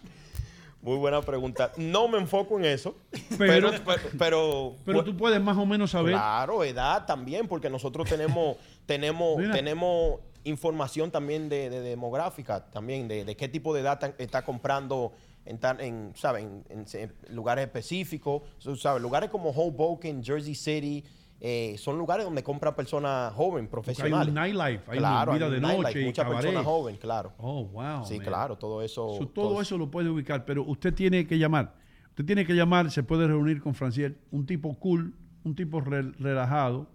Muy 0.82 0.98
buena 0.98 1.22
pregunta. 1.22 1.72
No 1.78 2.08
me 2.08 2.18
enfoco 2.18 2.58
en 2.60 2.66
eso, 2.66 2.96
Pero- 3.38 3.72
pero, 3.72 3.72
pero, 3.86 4.04
pero, 4.18 4.76
Pero 4.86 5.04
tú 5.04 5.18
puedes 5.18 5.42
más 5.42 5.58
o 5.58 5.66
menos 5.66 5.92
saber. 5.92 6.14
Claro, 6.14 6.64
edad 6.64 7.06
también, 7.06 7.48
porque 7.48 7.70
nosotros 7.70 8.08
tenemos, 8.08 8.58
tenemos, 8.86 9.38
Mira. 9.38 9.54
tenemos 9.54 10.20
información 10.44 11.12
también 11.12 11.50
de, 11.50 11.70
de 11.70 11.82
demográfica, 11.82 12.66
también 12.70 13.08
de, 13.08 13.26
de 13.26 13.36
qué 13.36 13.48
tipo 13.50 13.74
de 13.74 13.82
edad 13.82 14.16
está 14.18 14.46
comprando 14.46 15.12
en, 15.46 15.58
tan- 15.58 15.82
en, 15.82 16.14
¿saben? 16.16 16.64
en, 16.70 16.86
en 16.94 17.14
lugares 17.36 17.66
específicos. 17.66 18.44
So, 18.60 18.76
¿sabes? 18.78 19.02
Lugares 19.02 19.30
como 19.30 19.50
Hoboken, 19.50 20.24
Jersey 20.24 20.56
City, 20.56 21.04
eh, 21.40 21.76
son 21.78 21.98
lugares 21.98 22.26
donde 22.26 22.44
compran 22.44 22.76
personas 22.76 23.34
jóvenes, 23.34 23.70
profesionales. 23.70 24.34
nightlife, 24.34 24.84
hay 24.92 24.98
claro, 24.98 25.34
vida 25.34 25.46
hay 25.46 25.52
de 25.52 25.58
un 25.58 25.64
noche 25.64 26.06
Muchas 26.06 26.28
personas 26.28 26.66
jóvenes, 26.66 27.00
claro. 27.00 27.34
Oh, 27.38 27.66
wow. 27.66 28.06
Sí, 28.06 28.18
man. 28.18 28.26
claro, 28.26 28.58
todo 28.58 28.82
eso. 28.82 29.16
So, 29.20 29.28
todo 29.28 29.62
eso 29.62 29.78
lo 29.78 29.90
puede 29.92 30.10
ubicar, 30.10 30.46
pero 30.46 30.64
usted 30.64 30.94
tiene 30.94 31.28
que 31.28 31.38
llamar. 31.38 31.76
Usted 32.10 32.26
tiene 32.26 32.46
que 32.46 32.56
llamar, 32.56 32.90
se 32.90 33.04
puede 33.04 33.28
reunir 33.28 33.62
con 33.62 33.76
Franciel, 33.76 34.18
un 34.32 34.46
tipo 34.48 34.74
cool, 34.80 35.14
un 35.44 35.54
tipo 35.54 35.80
re- 35.82 36.12
relajado, 36.20 36.88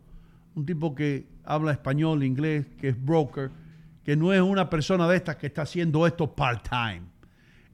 un 0.56 0.66
tipo 0.66 0.94
que 0.94 1.28
habla 1.44 1.70
español, 1.70 2.24
inglés, 2.24 2.66
que 2.80 2.88
es 2.88 3.04
broker, 3.04 3.50
que 4.04 4.16
no 4.16 4.32
es 4.32 4.40
una 4.40 4.68
persona 4.68 5.06
de 5.08 5.16
estas 5.16 5.36
que 5.36 5.46
está 5.46 5.62
haciendo 5.62 6.04
esto 6.08 6.34
part-time. 6.34 7.02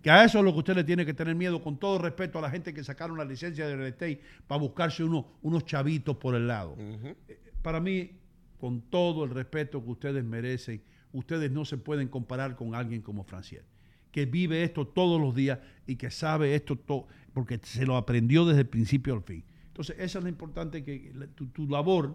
Que 0.03 0.11
a 0.11 0.25
eso 0.25 0.39
es 0.39 0.45
lo 0.45 0.53
que 0.53 0.59
usted 0.59 0.77
le 0.77 0.85
tiene 0.85 1.05
que 1.05 1.13
tener 1.15 1.35
miedo, 1.35 1.61
con 1.61 1.77
todo 1.79 1.99
respeto 1.99 2.39
a 2.39 2.43
la 2.43 2.51
gente 2.51 2.73
que 2.73 2.85
sacaron 2.85 3.19
la 3.19 3.25
licencia 3.25 3.67
de 3.67 3.75
real 3.77 3.89
estate 3.89 4.21
para 4.47 4.61
buscarse 4.61 5.03
uno- 5.03 5.27
unos 5.43 5.65
chavitos 5.65 6.17
por 6.17 6.35
el 6.35 6.47
lado. 6.47 6.77
Eh, 6.79 7.17
Para 7.63 7.81
mí, 7.81 8.13
con 8.61 8.81
todo 8.83 9.25
el 9.25 9.31
respeto 9.31 9.83
que 9.85 9.91
ustedes 9.91 10.25
merecen, 10.25 10.81
ustedes 11.13 11.51
no 11.51 11.65
se 11.65 11.77
pueden 11.79 12.09
comparar 12.09 12.55
con 12.55 12.75
alguien 12.77 13.03
como 13.03 13.25
Franciel, 13.25 13.63
que 14.13 14.25
vive 14.27 14.63
esto 14.63 14.87
todos 14.87 15.21
los 15.21 15.35
días 15.35 15.59
y 15.87 15.97
que 15.97 16.11
sabe 16.11 16.55
esto 16.55 16.77
todo, 16.77 17.07
porque 17.35 17.59
se 17.63 17.85
lo 17.85 17.97
aprendió 17.97 18.45
desde 18.47 18.61
el 18.61 18.69
principio 18.69 19.15
al 19.15 19.23
fin. 19.23 19.43
Entonces, 19.69 19.97
esa 19.99 20.19
es 20.19 20.25
la 20.25 20.31
importante, 20.31 20.85
que 20.85 21.11
la- 21.15 21.27
tu, 21.27 21.47
tu 21.49 21.67
labor 21.69 22.15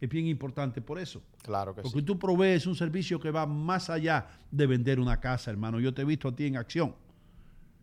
es 0.00 0.08
bien 0.08 0.26
importante 0.26 0.80
por 0.82 0.98
eso. 0.98 1.22
Claro 1.42 1.74
que 1.74 1.82
Porque 1.82 2.00
sí. 2.00 2.04
tú 2.04 2.18
provees 2.18 2.66
un 2.66 2.74
servicio 2.76 3.18
que 3.18 3.30
va 3.30 3.46
más 3.46 3.88
allá 3.88 4.26
de 4.50 4.66
vender 4.66 5.00
una 5.00 5.18
casa, 5.20 5.50
hermano. 5.50 5.80
Yo 5.80 5.94
te 5.94 6.02
he 6.02 6.04
visto 6.04 6.28
a 6.28 6.36
ti 6.36 6.44
en 6.46 6.56
acción. 6.58 6.94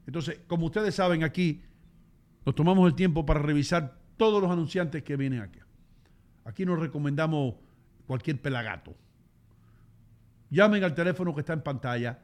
Entonces, 0.09 0.39
como 0.47 0.65
ustedes 0.65 0.95
saben 0.95 1.23
aquí, 1.23 1.61
nos 2.43 2.55
tomamos 2.55 2.87
el 2.87 2.95
tiempo 2.95 3.27
para 3.27 3.41
revisar 3.41 3.99
todos 4.17 4.41
los 4.41 4.49
anunciantes 4.49 5.03
que 5.03 5.15
vienen 5.15 5.41
aquí. 5.41 5.59
Aquí 6.45 6.65
nos 6.65 6.79
recomendamos 6.79 7.53
cualquier 8.07 8.41
pelagato. 8.41 8.95
Llamen 10.49 10.83
al 10.83 10.95
teléfono 10.95 11.35
que 11.35 11.41
está 11.41 11.53
en 11.53 11.61
pantalla. 11.61 12.23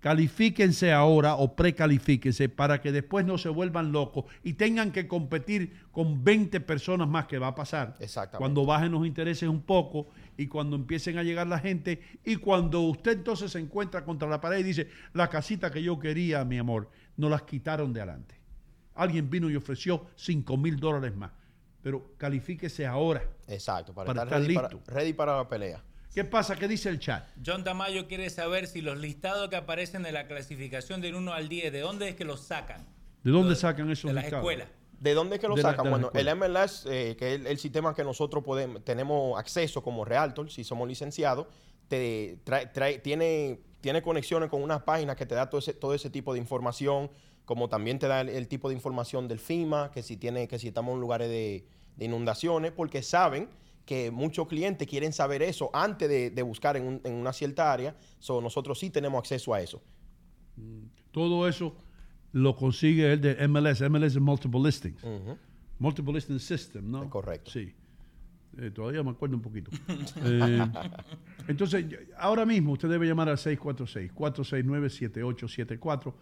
Califíquense 0.00 0.92
ahora 0.92 1.36
o 1.36 1.54
precalifíquense 1.54 2.48
para 2.48 2.80
que 2.80 2.90
después 2.90 3.24
no 3.24 3.38
se 3.38 3.50
vuelvan 3.50 3.92
locos 3.92 4.24
y 4.42 4.54
tengan 4.54 4.90
que 4.90 5.06
competir 5.06 5.84
con 5.92 6.24
20 6.24 6.60
personas 6.60 7.06
más 7.06 7.26
que 7.26 7.38
va 7.38 7.46
a 7.46 7.54
pasar. 7.54 7.94
Exactamente. 8.00 8.38
Cuando 8.38 8.66
bajen 8.66 8.90
los 8.90 9.06
intereses 9.06 9.48
un 9.48 9.62
poco 9.62 10.08
y 10.36 10.46
cuando 10.46 10.76
empiecen 10.76 11.18
a 11.18 11.22
llegar 11.22 11.46
la 11.46 11.58
gente 11.58 12.00
y 12.24 12.36
cuando 12.36 12.80
usted 12.82 13.12
entonces 13.12 13.52
se 13.52 13.58
encuentra 13.58 14.04
contra 14.04 14.28
la 14.28 14.40
pared 14.40 14.58
y 14.58 14.62
dice, 14.62 14.88
la 15.12 15.28
casita 15.28 15.70
que 15.70 15.82
yo 15.82 15.98
quería, 15.98 16.44
mi 16.44 16.58
amor, 16.58 16.90
nos 17.16 17.30
las 17.30 17.42
quitaron 17.42 17.92
de 17.92 18.00
adelante. 18.00 18.34
Alguien 18.94 19.28
vino 19.28 19.50
y 19.50 19.56
ofreció 19.56 20.06
5 20.16 20.56
mil 20.56 20.76
dólares 20.78 21.14
más. 21.14 21.32
Pero 21.82 22.14
califíquese 22.18 22.86
ahora. 22.86 23.22
Exacto, 23.46 23.94
para, 23.94 24.06
Para 24.08 24.22
estar, 24.24 24.38
estar 24.38 24.40
ready, 24.42 24.54
para, 24.54 24.68
listo. 24.68 24.92
ready 24.92 25.12
para 25.12 25.36
la 25.36 25.48
pelea. 25.48 25.82
¿Qué 26.14 26.24
pasa? 26.24 26.56
¿Qué 26.56 26.66
dice 26.66 26.88
el 26.88 26.98
chat? 26.98 27.28
John 27.44 27.62
Tamayo 27.62 28.08
quiere 28.08 28.30
saber 28.30 28.66
si 28.66 28.80
los 28.80 28.98
listados 28.98 29.50
que 29.50 29.56
aparecen 29.56 30.02
de 30.02 30.12
la 30.12 30.26
clasificación 30.26 31.02
del 31.02 31.14
1 31.14 31.32
al 31.32 31.48
10, 31.48 31.72
¿de 31.72 31.80
dónde 31.80 32.08
es 32.08 32.14
que 32.16 32.24
los 32.24 32.40
sacan? 32.40 32.86
¿De 33.22 33.30
dónde 33.30 33.54
sacan 33.54 33.90
esos 33.90 34.08
de 34.08 34.14
las 34.14 34.24
listados? 34.24 34.42
escuelas. 34.42 34.68
¿De 35.00 35.14
dónde 35.14 35.36
es 35.36 35.40
que 35.40 35.48
lo 35.48 35.54
sacan? 35.62 35.84
bueno, 35.90 36.10
el. 36.14 36.36
MLS, 36.36 36.86
eh, 36.86 37.16
que 37.18 37.34
es 37.34 37.40
el, 37.40 37.46
el 37.46 37.58
sistema 37.58 37.94
que 37.94 38.02
nosotros 38.04 38.42
podemos, 38.42 38.84
tenemos 38.84 39.38
acceso 39.38 39.82
como 39.82 40.04
Realtor, 40.04 40.50
si 40.50 40.64
somos 40.64 40.88
licenciados, 40.88 41.46
te 41.88 42.38
trae- 42.44 42.72
trae- 42.72 42.98
tiene, 43.02 43.60
tiene 43.80 44.02
conexiones 44.02 44.48
con 44.50 44.62
unas 44.62 44.82
páginas 44.82 45.16
que 45.16 45.26
te 45.26 45.34
da 45.34 45.48
todo 45.50 45.58
ese, 45.58 45.74
todo 45.74 45.94
ese 45.94 46.10
tipo 46.10 46.32
de 46.32 46.38
información, 46.38 47.10
como 47.44 47.68
también 47.68 47.98
te 47.98 48.08
da 48.08 48.22
el, 48.22 48.28
el 48.30 48.48
tipo 48.48 48.68
de 48.68 48.74
información 48.74 49.28
del 49.28 49.38
FIMA, 49.38 49.90
que 49.92 50.02
si, 50.02 50.16
tiene, 50.16 50.48
que 50.48 50.58
si 50.58 50.68
estamos 50.68 50.94
en 50.94 51.00
lugares 51.00 51.28
de, 51.28 51.64
de 51.96 52.04
inundaciones, 52.06 52.72
porque 52.72 53.02
saben 53.02 53.48
que 53.84 54.10
muchos 54.10 54.48
clientes 54.48 54.88
quieren 54.88 55.12
saber 55.12 55.42
eso 55.42 55.70
antes 55.72 56.08
de, 56.08 56.30
de 56.30 56.42
buscar 56.42 56.76
en, 56.76 56.86
un- 56.88 57.00
en 57.04 57.12
una 57.12 57.32
cierta 57.32 57.72
área. 57.72 57.94
So, 58.18 58.40
nosotros 58.40 58.78
sí 58.80 58.90
tenemos 58.90 59.18
acceso 59.20 59.54
a 59.54 59.60
eso. 59.60 59.80
Todo 61.12 61.46
eso 61.48 61.74
lo 62.36 62.54
consigue 62.54 63.14
el 63.14 63.20
de 63.22 63.48
MLS. 63.48 63.80
MLS 63.88 64.14
es 64.14 64.20
Multiple 64.20 64.60
Listings. 64.60 65.00
Multiple 65.78 66.12
Listing 66.12 66.38
System, 66.38 66.90
¿no? 66.90 67.08
correcto. 67.08 67.50
Sí. 67.50 67.72
Eh, 68.58 68.70
todavía 68.70 69.02
me 69.02 69.08
acuerdo 69.10 69.36
un 69.36 69.42
poquito. 69.42 69.70
Eh, 70.22 70.66
entonces, 71.48 71.86
ahora 72.18 72.44
mismo 72.44 72.72
usted 72.72 72.90
debe 72.90 73.06
llamar 73.06 73.30
al 73.30 73.38
646-469-7874. 73.38 76.12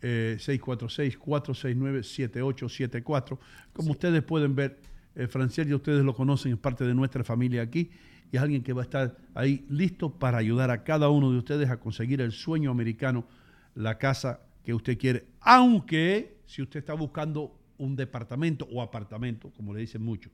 eh, 0.00 0.38
646-469-7874. 0.40 3.38
Como 3.74 3.90
ustedes 3.90 4.22
pueden 4.22 4.54
ver, 4.54 4.80
eh, 5.14 5.26
Franciel 5.26 5.68
y 5.68 5.74
ustedes 5.74 6.02
lo 6.02 6.14
conocen, 6.14 6.52
es 6.52 6.58
parte 6.58 6.86
de 6.86 6.94
nuestra 6.94 7.22
familia 7.22 7.60
aquí 7.62 7.90
y 8.32 8.36
es 8.36 8.42
alguien 8.42 8.62
que 8.62 8.72
va 8.72 8.80
a 8.80 8.84
estar 8.84 9.18
ahí 9.34 9.66
listo 9.68 10.10
para 10.10 10.38
ayudar 10.38 10.70
a 10.70 10.84
cada 10.84 11.10
uno 11.10 11.30
de 11.30 11.36
ustedes 11.36 11.68
a 11.68 11.78
conseguir 11.78 12.22
el 12.22 12.32
sueño 12.32 12.70
americano, 12.70 13.26
la 13.74 13.98
casa 13.98 14.40
que 14.62 14.74
usted 14.74 14.98
quiere. 14.98 15.26
Aunque 15.40 16.40
si 16.46 16.62
usted 16.62 16.80
está 16.80 16.94
buscando 16.94 17.56
un 17.78 17.96
departamento 17.96 18.68
o 18.70 18.82
apartamento, 18.82 19.50
como 19.56 19.72
le 19.72 19.80
dicen 19.80 20.02
mucho, 20.02 20.30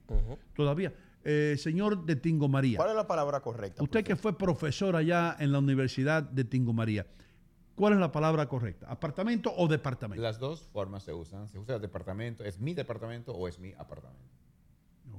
todavía. 0.53 0.93
Eh, 1.23 1.55
señor 1.57 2.05
de 2.05 2.15
Tingo 2.15 2.47
María. 2.47 2.77
¿Cuál 2.77 2.91
es 2.91 2.95
la 2.95 3.07
palabra 3.07 3.41
correcta? 3.41 3.83
Usted 3.83 4.03
que 4.03 4.15
fue 4.15 4.37
profesor 4.37 4.95
allá 4.95 5.35
en 5.39 5.51
la 5.51 5.59
Universidad 5.59 6.23
de 6.23 6.43
Tingo 6.43 6.73
María, 6.73 7.05
¿cuál 7.75 7.93
es 7.93 7.99
la 7.99 8.11
palabra 8.11 8.47
correcta? 8.47 8.87
¿Apartamento 8.89 9.53
o 9.55 9.67
departamento? 9.67 10.21
Las 10.21 10.39
dos 10.39 10.69
formas 10.71 11.03
se 11.03 11.13
usan. 11.13 11.47
Se 11.47 11.59
usa 11.59 11.75
el 11.75 11.81
departamento, 11.81 12.43
es 12.43 12.59
mi 12.59 12.73
departamento 12.73 13.33
o 13.33 13.47
es 13.47 13.59
mi 13.59 13.73
apartamento. 13.73 14.23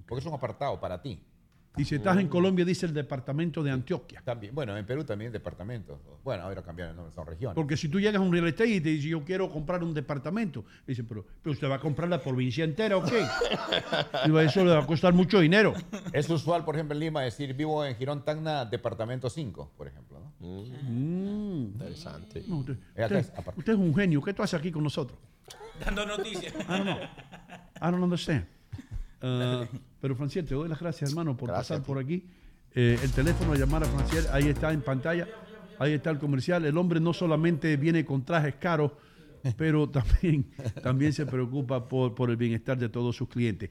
Porque 0.06 0.20
es 0.20 0.26
un 0.26 0.34
apartado 0.34 0.80
para 0.80 1.02
ti. 1.02 1.20
Y 1.78 1.84
si 1.84 1.94
estás 1.94 2.18
en 2.18 2.28
Colombia, 2.28 2.64
dice 2.64 2.86
el 2.86 2.92
departamento 2.92 3.62
de 3.62 3.70
Antioquia. 3.70 4.20
También, 4.24 4.54
bueno, 4.54 4.76
en 4.76 4.84
Perú 4.84 5.04
también 5.04 5.30
departamentos. 5.30 5.98
Bueno, 6.24 6.42
ahora 6.42 6.62
cambiaron 6.62 6.90
el 6.90 6.96
nombre, 6.96 7.14
son 7.14 7.26
regiones. 7.26 7.54
Porque 7.54 7.76
si 7.76 7.88
tú 7.88 8.00
llegas 8.00 8.16
a 8.16 8.24
un 8.24 8.32
real 8.32 8.48
estate 8.48 8.70
y 8.70 8.80
te 8.80 8.88
dice, 8.88 9.08
yo 9.08 9.24
quiero 9.24 9.48
comprar 9.48 9.82
un 9.84 9.94
departamento, 9.94 10.64
dice, 10.86 11.04
pero, 11.04 11.24
pero 11.40 11.52
usted 11.52 11.70
va 11.70 11.76
a 11.76 11.80
comprar 11.80 12.08
la 12.08 12.20
provincia 12.20 12.64
entera, 12.64 12.96
¿ok? 12.96 13.12
y 14.26 14.36
eso 14.38 14.64
le 14.64 14.72
va 14.72 14.80
a 14.80 14.86
costar 14.86 15.14
mucho 15.14 15.38
dinero. 15.38 15.72
Es 16.12 16.28
usual, 16.28 16.64
por 16.64 16.74
ejemplo, 16.74 16.94
en 16.94 17.00
Lima 17.00 17.22
decir 17.22 17.54
vivo 17.54 17.84
en 17.84 17.94
Girón 17.94 18.24
Tacna, 18.24 18.64
departamento 18.64 19.30
5, 19.30 19.72
por 19.76 19.86
ejemplo. 19.86 20.18
¿no? 20.18 20.32
Mm. 20.40 21.72
Interesante. 21.74 22.42
No, 22.48 22.58
usted, 22.58 22.76
Eh, 22.96 23.24
usted 23.56 23.72
es 23.72 23.78
un 23.78 23.94
genio. 23.94 24.20
¿Qué 24.22 24.34
tú 24.34 24.42
haces 24.42 24.58
aquí 24.58 24.72
con 24.72 24.82
nosotros? 24.82 25.18
Dando 25.84 26.04
noticias. 26.04 26.52
I 26.54 26.66
don't 26.66 26.82
know. 26.82 26.96
I 26.96 27.90
don't 27.90 28.02
understand. 28.02 28.46
Uh, 29.20 29.66
pero 30.00 30.14
Franciel, 30.16 30.44
te 30.46 30.54
doy 30.54 30.68
las 30.68 30.80
gracias, 30.80 31.10
hermano, 31.10 31.36
por 31.36 31.48
Gracias 31.48 31.78
pasar 31.78 31.86
por 31.86 31.98
aquí. 31.98 32.24
Eh, 32.74 32.98
el 33.02 33.10
teléfono 33.12 33.54
llamar 33.54 33.82
a 33.82 33.86
Franciel, 33.86 34.26
ahí 34.32 34.48
está 34.48 34.72
en 34.72 34.82
pantalla. 34.82 35.26
Ahí 35.78 35.92
está 35.92 36.10
el 36.10 36.18
comercial. 36.18 36.64
El 36.64 36.76
hombre 36.76 37.00
no 37.00 37.12
solamente 37.12 37.76
viene 37.76 38.04
con 38.04 38.24
trajes 38.24 38.56
caros, 38.56 38.92
pero 39.56 39.88
también, 39.88 40.50
también 40.82 41.12
se 41.12 41.24
preocupa 41.26 41.88
por, 41.88 42.14
por 42.14 42.30
el 42.30 42.36
bienestar 42.36 42.76
de 42.78 42.88
todos 42.88 43.16
sus 43.16 43.28
clientes. 43.28 43.70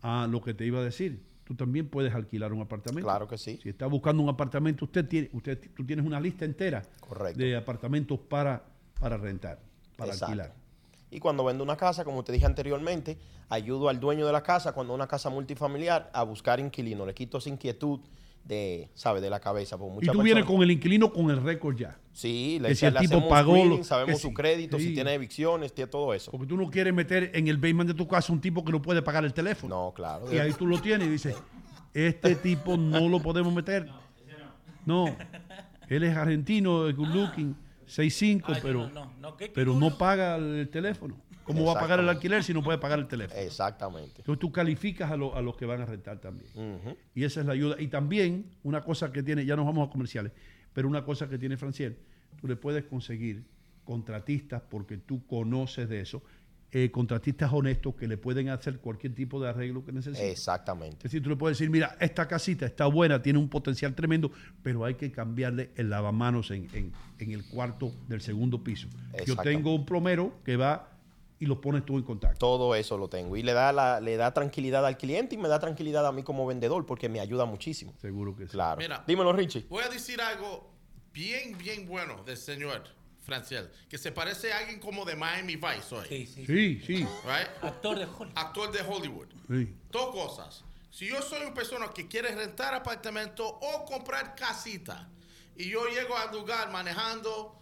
Ah, 0.00 0.26
lo 0.30 0.40
que 0.42 0.54
te 0.54 0.64
iba 0.64 0.80
a 0.80 0.82
decir, 0.84 1.22
tú 1.44 1.54
también 1.54 1.88
puedes 1.88 2.14
alquilar 2.14 2.52
un 2.52 2.60
apartamento. 2.62 3.06
Claro 3.06 3.28
que 3.28 3.38
sí. 3.38 3.58
Si 3.62 3.68
está 3.68 3.86
buscando 3.86 4.22
un 4.22 4.28
apartamento, 4.28 4.84
usted 4.86 5.06
tiene, 5.06 5.30
usted, 5.32 5.60
tú 5.74 5.84
tienes 5.84 6.04
una 6.04 6.18
lista 6.20 6.44
entera 6.44 6.82
Correcto. 7.00 7.38
de 7.38 7.56
apartamentos 7.56 8.18
para, 8.18 8.64
para 8.98 9.16
rentar, 9.16 9.60
para 9.96 10.12
Exacto. 10.12 10.32
alquilar. 10.32 10.61
Y 11.12 11.20
cuando 11.20 11.44
vendo 11.44 11.62
una 11.62 11.76
casa, 11.76 12.04
como 12.04 12.24
te 12.24 12.32
dije 12.32 12.46
anteriormente, 12.46 13.18
ayudo 13.50 13.88
al 13.90 14.00
dueño 14.00 14.26
de 14.26 14.32
la 14.32 14.42
casa, 14.42 14.72
cuando 14.72 14.94
es 14.94 14.96
una 14.96 15.06
casa 15.06 15.28
multifamiliar, 15.30 16.10
a 16.14 16.22
buscar 16.22 16.58
inquilino. 16.58 17.04
Le 17.04 17.12
quito 17.14 17.36
esa 17.38 17.50
inquietud 17.50 18.00
de, 18.44 18.88
¿sabe? 18.94 19.20
De 19.20 19.28
la 19.30 19.38
cabeza. 19.38 19.76
porque 19.78 20.06
Y 20.06 20.08
tú 20.08 20.22
vienes 20.22 20.44
con 20.46 20.62
el 20.62 20.70
inquilino 20.70 21.12
con 21.12 21.30
el 21.30 21.42
récord 21.42 21.76
ya. 21.76 21.98
Sí, 22.14 22.58
le, 22.60 22.70
que 22.70 22.74
si 22.74 22.86
el 22.86 22.94
le 22.94 23.00
tipo 23.00 23.28
pagó 23.28 23.52
screening, 23.52 23.78
lo- 23.78 23.84
sabemos 23.84 24.14
que 24.16 24.20
su 24.22 24.28
sí, 24.28 24.34
crédito, 24.34 24.78
sí. 24.78 24.88
si 24.88 24.94
tiene 24.94 25.12
evicciones, 25.14 25.72
tiene 25.74 25.90
todo 25.90 26.12
eso. 26.14 26.30
Porque 26.30 26.46
tú 26.46 26.56
no 26.56 26.70
quieres 26.70 26.94
meter 26.94 27.30
en 27.34 27.46
el 27.46 27.58
basement 27.58 27.88
de 27.90 27.94
tu 27.94 28.08
casa 28.08 28.32
un 28.32 28.40
tipo 28.40 28.64
que 28.64 28.72
no 28.72 28.80
puede 28.82 29.02
pagar 29.02 29.24
el 29.24 29.34
teléfono. 29.34 29.74
No, 29.86 29.92
claro. 29.94 30.32
Y 30.32 30.38
ahí 30.38 30.52
tú 30.54 30.66
lo 30.66 30.80
tienes 30.80 31.06
y 31.08 31.10
dices, 31.10 31.36
este 31.94 32.34
tipo 32.36 32.76
no 32.78 33.06
lo 33.08 33.20
podemos 33.20 33.52
meter. 33.52 33.86
No, 34.86 35.14
él 35.88 36.02
es 36.02 36.16
argentino, 36.16 36.88
es 36.88 36.96
good 36.96 37.08
looking, 37.08 37.54
6'5", 37.96 38.42
Ay, 38.54 38.60
pero, 38.62 38.88
no, 38.88 38.90
no, 39.06 39.12
no, 39.20 39.36
¿qué- 39.36 39.46
qué 39.46 39.52
pero 39.54 39.74
no 39.74 39.96
paga 39.98 40.36
el 40.36 40.68
teléfono. 40.70 41.16
¿Cómo 41.44 41.64
va 41.64 41.72
a 41.72 41.74
pagar 41.74 41.98
el 41.98 42.04
Exactamente. 42.04 42.10
alquiler 42.18 42.44
si 42.44 42.54
no 42.54 42.62
puede 42.62 42.78
pagar 42.78 43.00
el 43.00 43.08
teléfono? 43.08 43.40
Exactamente. 43.40 44.18
Entonces 44.18 44.38
tú 44.38 44.52
calificas 44.52 45.10
a, 45.10 45.16
lo- 45.16 45.34
a 45.34 45.42
los 45.42 45.56
que 45.56 45.66
van 45.66 45.80
a 45.80 45.86
rentar 45.86 46.18
también. 46.20 46.50
Y 47.14 47.24
esa 47.24 47.40
es 47.40 47.46
la 47.46 47.52
ayuda. 47.52 47.80
Y 47.80 47.88
también 47.88 48.46
una 48.62 48.82
cosa 48.82 49.10
que 49.12 49.22
tiene, 49.24 49.44
ya 49.44 49.56
nos 49.56 49.66
vamos 49.66 49.88
a 49.88 49.90
comerciales, 49.90 50.30
pero 50.72 50.86
una 50.88 51.04
cosa 51.04 51.28
que 51.28 51.38
tiene 51.38 51.56
Franciel, 51.56 51.98
tú 52.40 52.46
le 52.46 52.54
puedes 52.56 52.84
conseguir 52.84 53.44
contratistas 53.84 54.62
porque 54.70 54.96
tú 54.98 55.26
conoces 55.26 55.88
de 55.88 56.00
eso, 56.00 56.22
eh, 56.74 56.90
contratistas 56.90 57.52
honestos 57.52 57.94
que 57.94 58.08
le 58.08 58.16
pueden 58.16 58.48
hacer 58.48 58.78
cualquier 58.78 59.14
tipo 59.14 59.38
de 59.40 59.50
arreglo 59.50 59.84
que 59.84 59.92
necesite. 59.92 60.30
Exactamente. 60.30 60.96
Es 60.98 61.02
decir, 61.04 61.22
tú 61.22 61.28
le 61.28 61.36
puedes 61.36 61.58
decir, 61.58 61.70
mira, 61.70 61.96
esta 62.00 62.26
casita 62.26 62.64
está 62.64 62.86
buena, 62.86 63.20
tiene 63.20 63.38
un 63.38 63.48
potencial 63.50 63.94
tremendo, 63.94 64.32
pero 64.62 64.84
hay 64.84 64.94
que 64.94 65.12
cambiarle 65.12 65.70
el 65.76 65.90
lavamanos 65.90 66.50
en, 66.50 66.68
en- 66.72 66.92
en 67.18 67.30
el 67.32 67.44
cuarto 67.44 67.92
del 68.08 68.20
segundo 68.22 68.64
piso. 68.64 68.88
Yo 69.26 69.36
tengo 69.36 69.74
un 69.74 69.84
plomero 69.84 70.32
que 70.44 70.56
va 70.56 70.88
y 71.38 71.46
lo 71.46 71.60
pones 71.60 71.84
tú 71.84 71.98
en 71.98 72.04
contacto. 72.04 72.38
Todo 72.38 72.74
eso 72.74 72.96
lo 72.96 73.08
tengo. 73.08 73.36
Y 73.36 73.42
le 73.42 73.52
da, 73.52 73.72
la, 73.72 74.00
le 74.00 74.16
da 74.16 74.32
tranquilidad 74.32 74.86
al 74.86 74.96
cliente 74.96 75.34
y 75.34 75.38
me 75.38 75.48
da 75.48 75.58
tranquilidad 75.58 76.06
a 76.06 76.12
mí 76.12 76.22
como 76.22 76.46
vendedor 76.46 76.86
porque 76.86 77.08
me 77.08 77.20
ayuda 77.20 77.44
muchísimo. 77.44 77.92
Seguro 78.00 78.34
que 78.36 78.44
sí. 78.46 78.52
Claro. 78.52 78.78
Mira. 78.80 79.04
Dímelo, 79.06 79.32
Richie. 79.32 79.66
Voy 79.68 79.82
a 79.84 79.88
decir 79.88 80.20
algo 80.22 80.70
bien, 81.12 81.58
bien 81.58 81.86
bueno 81.86 82.22
del 82.24 82.36
señor 82.36 82.82
Franciel, 83.22 83.70
que 83.88 83.98
se 83.98 84.10
parece 84.12 84.52
a 84.52 84.58
alguien 84.58 84.80
como 84.80 85.04
de 85.04 85.14
Miami 85.16 85.56
Vice 85.56 85.94
hoy. 85.94 86.06
Sí, 86.08 86.26
sí. 86.26 86.46
Sí, 86.46 86.82
sí. 86.86 86.96
Right? 87.24 87.48
Actor 87.62 87.98
de 87.98 88.04
Hollywood. 88.04 88.32
Actor 88.34 88.72
de 88.72 88.80
Hollywood. 88.82 89.28
sí. 89.48 89.74
Dos 89.90 90.10
cosas. 90.10 90.64
Si 90.90 91.06
yo 91.08 91.22
soy 91.22 91.40
una 91.42 91.54
persona 91.54 91.88
que 91.94 92.06
quiere 92.06 92.34
rentar 92.34 92.74
apartamento 92.74 93.46
o 93.46 93.84
comprar 93.86 94.34
casita 94.34 95.08
y 95.56 95.70
yo 95.70 95.86
llego 95.86 96.16
al 96.16 96.32
lugar 96.32 96.70
manejando 96.70 97.58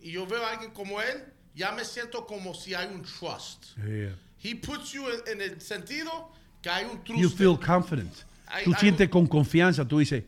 y 0.00 0.12
yo 0.12 0.26
veo 0.26 0.42
a 0.44 0.52
alguien 0.52 0.70
como 0.70 1.00
él, 1.02 1.24
ya 1.54 1.72
me 1.72 1.84
siento 1.84 2.26
como 2.26 2.54
si 2.54 2.74
hay 2.74 2.86
un 2.86 3.02
trust. 3.02 3.76
Yeah. 3.76 4.16
He 4.42 4.54
puts 4.54 4.92
you 4.92 5.04
en, 5.26 5.42
el 5.42 5.60
sentido 5.60 6.32
que 6.62 6.70
hay 6.70 6.86
un 6.86 7.04
You 7.04 7.28
trust. 7.28 7.36
feel 7.36 7.58
confident. 7.58 8.14
Hay- 8.46 8.64
tú 8.64 8.72
hay 8.72 8.80
sientes 8.80 9.08
con 9.10 9.26
confianza, 9.26 9.84
tú 9.86 9.98
dices, 9.98 10.24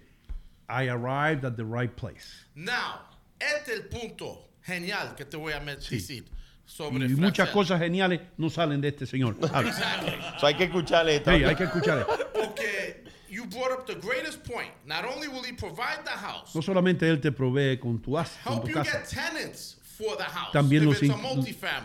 I 0.68 0.88
arrived 0.88 1.44
at 1.46 1.56
the 1.56 1.64
right 1.64 1.90
place. 1.94 2.44
Now, 2.54 3.00
este 3.38 3.72
es 3.72 3.80
el 3.80 3.88
punto 3.88 4.48
genial 4.62 5.14
que 5.16 5.24
te 5.24 5.36
voy 5.36 5.52
a 5.52 5.60
decir 5.60 6.24
sobre 6.64 7.06
Y 7.06 7.08
muchas 7.10 7.48
Franciel. 7.48 7.52
cosas 7.52 7.80
geniales 7.80 8.20
no 8.38 8.48
salen 8.48 8.80
de 8.80 8.88
este 8.88 9.06
señor. 9.06 9.36
Exactly. 9.42 10.12
So 10.40 10.46
hay 10.46 10.54
que 10.56 10.64
escucharle 10.64 11.16
esto. 11.16 11.30
Sí, 11.36 11.44
hay 11.44 11.54
que 11.56 11.64
escuchar. 11.64 12.06
Porque 12.32 13.04
you 13.28 13.44
brought 13.46 13.72
up 13.80 13.86
the 13.86 13.94
greatest 13.96 14.42
point. 14.46 14.70
Not 14.86 15.04
only 15.04 15.28
will 15.28 15.42
he 15.44 15.52
provide 15.54 16.04
the 16.04 16.10
house, 16.16 16.54
No 16.54 16.62
solamente 16.62 17.08
él 17.08 17.20
te 17.20 17.30
provee 17.32 17.78
con 17.78 18.00
tu, 18.00 18.16
as- 18.16 18.38
con 18.44 18.54
help 18.54 18.62
tu 18.62 18.68
you 18.68 18.74
casa, 18.74 18.98
get 19.00 19.08
tenants 19.08 19.78
for 19.98 20.16
the 20.16 20.24
house. 20.24 20.52
también 20.52 20.84
los, 20.84 21.02
in- 21.02 21.14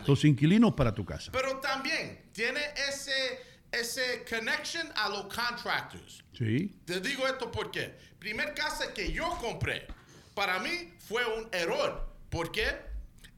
los 0.06 0.24
inquilinos 0.26 0.74
para 0.76 0.94
tu 0.94 1.04
casa. 1.04 1.32
Pero 1.32 1.58
también 1.60 2.20
tiene 2.32 2.60
ese, 2.88 3.12
ese 3.72 4.24
connection 4.30 4.88
a 4.96 5.10
los 5.10 5.24
contractors. 5.34 6.24
Sí. 6.38 6.72
Te 6.86 7.02
digo 7.02 7.26
esto 7.28 7.52
porque 7.52 7.94
primer 8.20 8.54
casa 8.54 8.94
que 8.94 9.12
yo 9.12 9.28
compré 9.42 9.88
para 10.34 10.60
mí 10.60 10.94
fue 11.00 11.26
un 11.26 11.50
error. 11.52 12.07
¿Por 12.30 12.52
qué? 12.52 12.68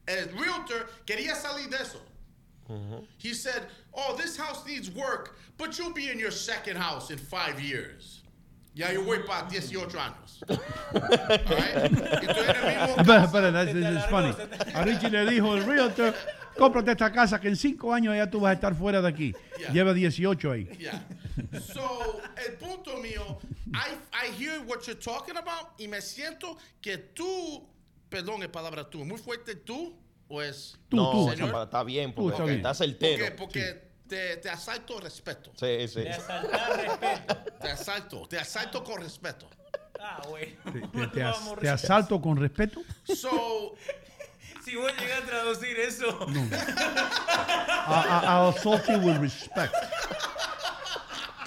El 0.06 0.28
realtor 0.38 0.88
quería 1.06 1.34
salir 1.34 1.68
de 1.70 1.76
eso. 1.76 2.00
He 3.18 3.34
said, 3.34 3.66
"Oh, 3.92 4.14
this 4.16 4.36
house 4.36 4.64
needs 4.64 4.90
work, 4.90 5.36
but 5.58 5.76
you'll 5.76 5.92
be 5.92 6.08
in 6.08 6.18
your 6.20 6.30
second 6.30 6.76
house 6.76 7.10
in 7.10 7.18
five 7.18 7.60
years." 7.60 8.22
Ya 8.74 8.92
yo 8.92 9.02
voy 9.02 9.18
para 9.26 9.48
18 9.48 9.98
años. 9.98 10.42
Alright? 10.48 11.92
Espera, 12.98 13.24
espera, 13.24 13.52
that's, 13.52 13.72
that's 13.72 14.06
funny. 14.06 14.32
A 14.74 14.84
Richie 14.84 15.10
le 15.10 15.26
dijo 15.26 15.56
el 15.56 15.64
realtor, 15.64 16.14
cómprate 16.56 16.92
esta 16.92 17.10
casa 17.10 17.40
que 17.40 17.48
en 17.48 17.56
cinco 17.56 17.92
años 17.92 18.14
ya 18.14 18.30
tú 18.30 18.38
vas 18.40 18.50
a 18.50 18.54
estar 18.54 18.74
fuera 18.76 19.02
de 19.02 19.08
aquí. 19.08 19.34
Yeah. 19.58 19.72
Lleva 19.72 19.92
18 19.92 20.52
ahí. 20.52 20.68
Yeah. 20.78 21.02
So, 21.60 22.20
el 22.46 22.52
punto 22.54 22.96
mío, 22.98 23.38
I, 23.74 23.96
I 24.12 24.30
hear 24.38 24.60
what 24.66 24.86
you're 24.86 24.94
talking 24.94 25.36
about 25.36 25.72
y 25.78 25.88
me 25.88 26.00
siento 26.00 26.56
que 26.80 26.96
tú, 27.12 27.66
perdón, 28.10 28.42
es 28.42 28.48
palabra 28.48 28.88
tú, 28.90 29.04
muy 29.04 29.18
fuerte 29.18 29.54
tú 29.56 29.96
o 30.28 30.42
es 30.42 30.76
Tú, 30.88 30.96
no, 30.96 31.12
señor? 31.12 31.32
esa 31.34 31.42
palabra 31.46 31.64
está 31.64 31.82
bien, 31.84 32.12
porque 32.14 32.32
está 32.32 32.44
bien. 32.44 32.56
está 32.58 32.74
certero. 32.74 33.24
Porque, 33.36 33.60
porque 33.62 33.90
te, 34.08 34.36
te 34.38 34.50
asalto 34.50 35.00
respeto. 35.00 35.52
Sí, 35.56 35.88
sí. 35.88 36.00
De 36.02 36.10
asaltar 36.10 36.76
respeto. 36.76 37.36
Te 37.60 37.68
asalto, 37.70 38.28
te 38.28 38.38
asalto 38.38 38.84
con 38.84 39.00
respeto. 39.00 39.48
Ah, 40.00 40.20
güey. 40.28 40.56
Te, 40.72 40.80
te- 40.80 41.06
te 41.08 41.22
as- 41.24 41.54
te 41.60 41.68
asalto 41.68 42.20
con 42.20 42.36
respeto. 42.36 42.80
So, 43.04 43.74
Si 44.64 44.76
vos 44.76 44.92
llegas 44.98 45.22
a 45.22 45.26
traducir 45.26 45.78
eso. 45.80 46.06
I, 46.28 46.32
I, 47.88 48.24
I'll 48.26 48.48
assault 48.56 48.86
you 48.88 48.98
with 48.98 49.18
respect. 49.18 49.74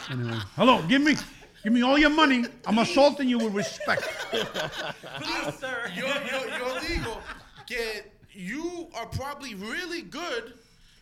Anyway. 0.09 0.37
Hello, 0.57 0.81
give 0.87 0.99
me, 0.99 1.15
give 1.63 1.73
me 1.73 1.81
all 1.81 1.97
your 1.97 2.09
money. 2.09 2.45
I'm 2.65 2.79
assaulting 2.79 3.27
you 3.29 3.37
with 3.37 3.53
respect. 3.53 4.03
Please, 4.31 5.57
sir. 5.59 5.91
yo, 5.95 6.05
yo, 6.05 6.43
yo 6.57 6.79
digo 6.79 7.21
que 7.65 8.03
you 8.31 8.87
are 8.95 9.05
probably 9.07 9.55
really 9.55 10.01
good. 10.01 10.53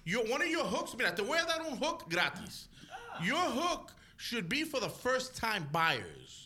Your, 0.06 0.24
one 0.26 0.42
of 0.42 0.48
your 0.48 0.64
hooks, 0.64 0.96
mira, 0.98 1.12
te 1.16 1.24
voy 1.24 1.38
a 1.42 1.46
dar 1.46 1.66
un 1.66 1.78
hook 1.78 2.10
gratis. 2.10 2.68
Ah. 2.92 3.24
Your 3.24 3.38
hook 3.38 3.92
should 4.18 4.50
be 4.50 4.64
for 4.64 4.80
the 4.80 4.90
first 4.90 5.36
time 5.36 5.68
buyers. 5.72 6.41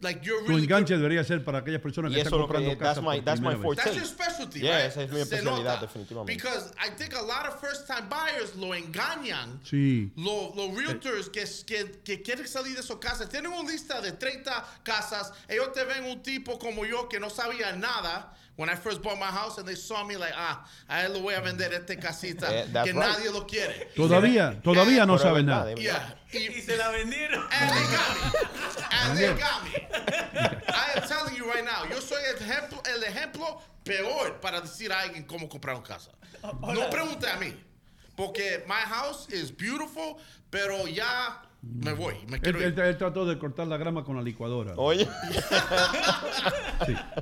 Like 0.00 0.24
you're 0.24 0.40
Tu 0.42 0.46
really 0.48 0.60
good. 0.66 0.70
enganche 0.76 0.96
debería 0.96 1.24
ser 1.24 1.42
para 1.44 1.58
aquellas 1.58 1.80
personas 1.80 2.12
que 2.12 2.18
Y 2.18 2.20
están 2.20 2.38
lo 2.38 2.46
comprando 2.46 2.70
que- 2.70 2.76
casas 2.78 2.96
that's 2.96 3.04
my- 3.04 3.16
por 3.16 3.24
that's 3.24 3.40
my 3.40 3.54
forte. 3.56 3.82
That's 3.82 3.96
your 3.96 4.06
specialty, 4.06 4.60
Yeah, 4.60 4.76
right? 4.76 4.86
esa 4.92 5.02
es 5.02 5.10
mi 5.10 5.20
especialidad, 5.20 5.80
definitivamente. 5.80 6.32
Because 6.32 6.72
I 6.78 6.90
think 6.90 7.14
a 7.14 7.22
lot 7.22 7.46
of 7.48 7.60
first 7.60 7.86
time 7.88 8.08
buyers 8.08 8.54
lo 8.54 8.74
engañan. 8.74 9.60
Sí. 9.64 10.12
Los 10.16 10.54
los 10.54 10.74
realtors 10.76 11.28
que, 11.28 11.44
que, 11.66 12.00
que 12.04 12.22
quieren 12.22 12.46
salir 12.46 12.76
de 12.76 12.82
su 12.84 12.98
casa 13.00 13.28
tienen 13.28 13.52
una 13.52 13.68
lista 13.68 14.00
de 14.00 14.12
30 14.12 14.64
casas. 14.84 15.32
Ellos 15.48 15.72
te 15.72 15.84
ven 15.84 16.04
un 16.04 16.22
tipo 16.22 16.58
como 16.60 16.84
yo 16.84 17.08
que 17.08 17.18
no 17.18 17.28
sabía 17.28 17.72
nada. 17.76 18.34
When 18.56 18.68
I 18.68 18.74
first 18.76 19.02
bought 19.02 19.18
my 19.18 19.26
house 19.30 19.56
and 19.58 19.66
they 19.68 19.76
saw 19.76 20.04
me 20.04 20.16
like, 20.16 20.32
ah, 20.36 20.64
a 20.88 21.04
él 21.04 21.12
lo 21.12 21.20
voy 21.20 21.34
a 21.34 21.40
vender 21.40 21.72
este 21.72 21.96
casita 21.96 22.48
Eh, 22.52 22.66
that's 22.72 22.86
que 22.86 22.92
right. 22.92 23.02
nadie 23.02 23.30
lo 23.32 23.46
quiere. 23.46 23.88
Todavía, 23.94 24.60
todavía 24.62 25.06
no 25.06 25.14
Pero 25.14 25.16
es 25.16 25.22
saben 25.22 25.46
verdad, 25.46 25.64
nada. 25.66 25.74
Yeah. 25.76 26.17
Y 26.32 26.60
se 26.60 26.76
la 26.76 26.90
vendieron. 26.90 27.42
And 27.52 27.70
they 27.70 27.86
got 27.96 28.14
me. 28.14 28.20
And 28.92 29.18
they 29.18 29.34
got 29.34 29.64
me. 29.64 29.74
I 30.68 30.90
am 30.96 31.02
telling 31.08 31.34
you 31.36 31.50
right 31.50 31.64
now, 31.64 31.84
yo 31.88 32.00
soy 32.00 32.22
el 32.30 32.36
ejemplo, 32.36 32.82
el 32.86 33.02
ejemplo 33.02 33.60
peor 33.84 34.38
para 34.40 34.60
decir 34.60 34.92
a 34.92 35.00
alguien 35.00 35.24
cómo 35.26 35.48
comprar 35.48 35.74
una 35.76 35.84
casa. 35.86 36.10
No 36.60 36.88
pregunte 36.90 37.26
a 37.28 37.36
mí. 37.38 37.54
Porque 38.16 38.62
my 38.66 38.82
house 38.86 39.28
is 39.30 39.50
beautiful, 39.50 40.18
pero 40.50 40.86
ya 40.86 41.42
Me 41.62 41.92
voy, 41.92 42.14
me 42.28 42.36
Él, 42.36 42.40
quiero 42.42 42.58
ir. 42.60 42.66
él- 42.66 42.78
él 42.78 42.96
trató 42.98 43.24
de 43.26 43.36
cortar 43.38 43.66
la 43.66 43.76
grama 43.76 44.04
con 44.04 44.14
la 44.16 44.22
licuadora. 44.22 44.74
Oye. 44.76 45.08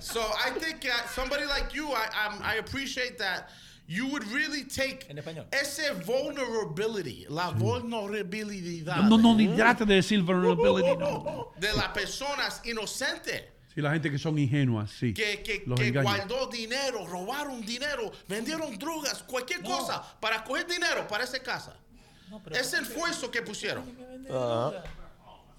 So 0.01 0.21
I 0.21 0.51
think 0.51 0.85
uh, 0.85 1.07
somebody 1.09 1.45
like 1.47 1.75
you, 1.75 1.89
I 1.93 2.57
appreciate 2.59 3.19
that 3.19 3.51
you 3.89 4.07
would 4.09 4.25
really 4.33 4.65
take 4.65 5.07
ese 5.53 5.91
vulnerability, 6.05 7.27
la 7.29 7.51
vulnerabilidad 7.53 9.09
No, 9.09 9.17
no, 9.17 9.35
ni 9.35 9.49
trate 9.49 9.85
de 9.85 9.95
decir 9.95 10.23
vulnerability, 10.23 10.97
no. 10.97 11.53
de 11.59 11.73
las 11.73 11.89
personas 11.89 12.61
inocentes 12.65 13.43
Sí, 13.75 13.83
la 13.83 13.93
gente 13.93 14.11
que 14.11 14.19
son 14.19 14.39
ingenuas, 14.39 14.91
sí. 14.91 15.13
que, 15.13 15.43
que, 15.43 15.63
los 15.67 15.79
que 15.79 15.91
guardó 15.91 16.47
dinero, 16.47 17.07
robaron 17.07 17.61
dinero, 17.61 18.11
vendieron 18.27 18.79
drogas, 18.79 19.23
cualquier 19.25 19.61
cosa 19.63 20.03
para 20.19 20.43
coger 20.43 20.67
dinero 20.67 21.07
para 21.07 21.25
esa 21.25 21.39
casa. 21.41 21.77
es 22.53 22.73
el 22.73 22.85
esfuerzo 22.85 23.31
que 23.31 23.43
pusieron. 23.43 23.85
Ajá. 24.31 24.83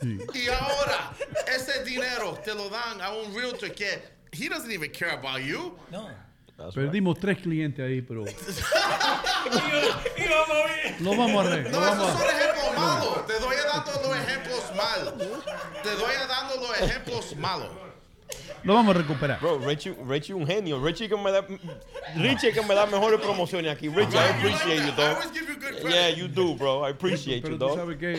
Y 0.02 0.48
ahora 0.48 1.14
ese 1.56 1.84
dinero 1.84 2.40
te 2.44 2.54
lo 2.56 2.70
dan 2.70 3.02
a 3.02 3.12
un 3.12 3.34
realtor 3.36 3.72
que 3.72 4.02
he 4.32 4.48
doesn't 4.50 4.72
even 4.72 4.92
care 4.92 5.12
about 5.12 5.40
you. 5.42 5.78
No. 5.92 6.10
Perdimos 6.74 7.20
tres 7.20 7.38
clientes 7.38 7.86
ahí, 7.86 8.02
pero 8.02 8.26
lo 11.00 11.16
vamos 11.16 11.46
a 11.46 11.50
arreglar. 11.52 11.72
No, 11.72 11.80
lo 11.80 11.86
vamos 11.86 12.10
esos 12.10 12.22
a- 12.22 12.24
son 12.28 12.30
ejemplos 12.36 12.78
malos. 12.78 13.28
Te 13.28 13.34
doy 13.40 13.56
dando 13.74 13.92
los 14.02 14.18
ejemplos 14.18 14.64
malos. 14.76 15.14
Te 15.84 15.90
doy 15.92 16.14
dando 16.28 16.56
los 16.56 16.82
ejemplos 16.82 17.36
malos. 17.38 17.70
Lo 18.64 18.74
vamos 18.74 18.96
a 18.96 19.00
recuperar. 19.00 19.40
Bro, 19.40 19.60
Richie, 19.60 19.96
Richie 20.08 20.34
un 20.34 20.46
genio. 20.46 20.84
Richie 20.84 21.08
que 21.08 21.16
me 21.16 21.32
da, 21.32 21.46
Richie 22.18 22.52
que 22.52 22.62
me 22.64 22.74
da 22.76 22.86
mejores 22.88 23.22
promociones 23.22 23.72
aquí. 23.72 23.88
Richie, 23.88 24.18
I 24.18 24.32
appreciate 24.38 24.86
you, 24.86 24.92
dog. 24.98 25.18
Yeah, 25.90 26.10
you 26.10 26.28
do, 26.28 26.56
bro. 26.56 26.86
I 26.86 26.90
appreciate 26.92 27.42
Pero 27.44 27.54
you, 27.54 27.60
tú 27.60 27.66
dog. 27.68 27.78
sabes 27.78 27.98
que 27.98 28.14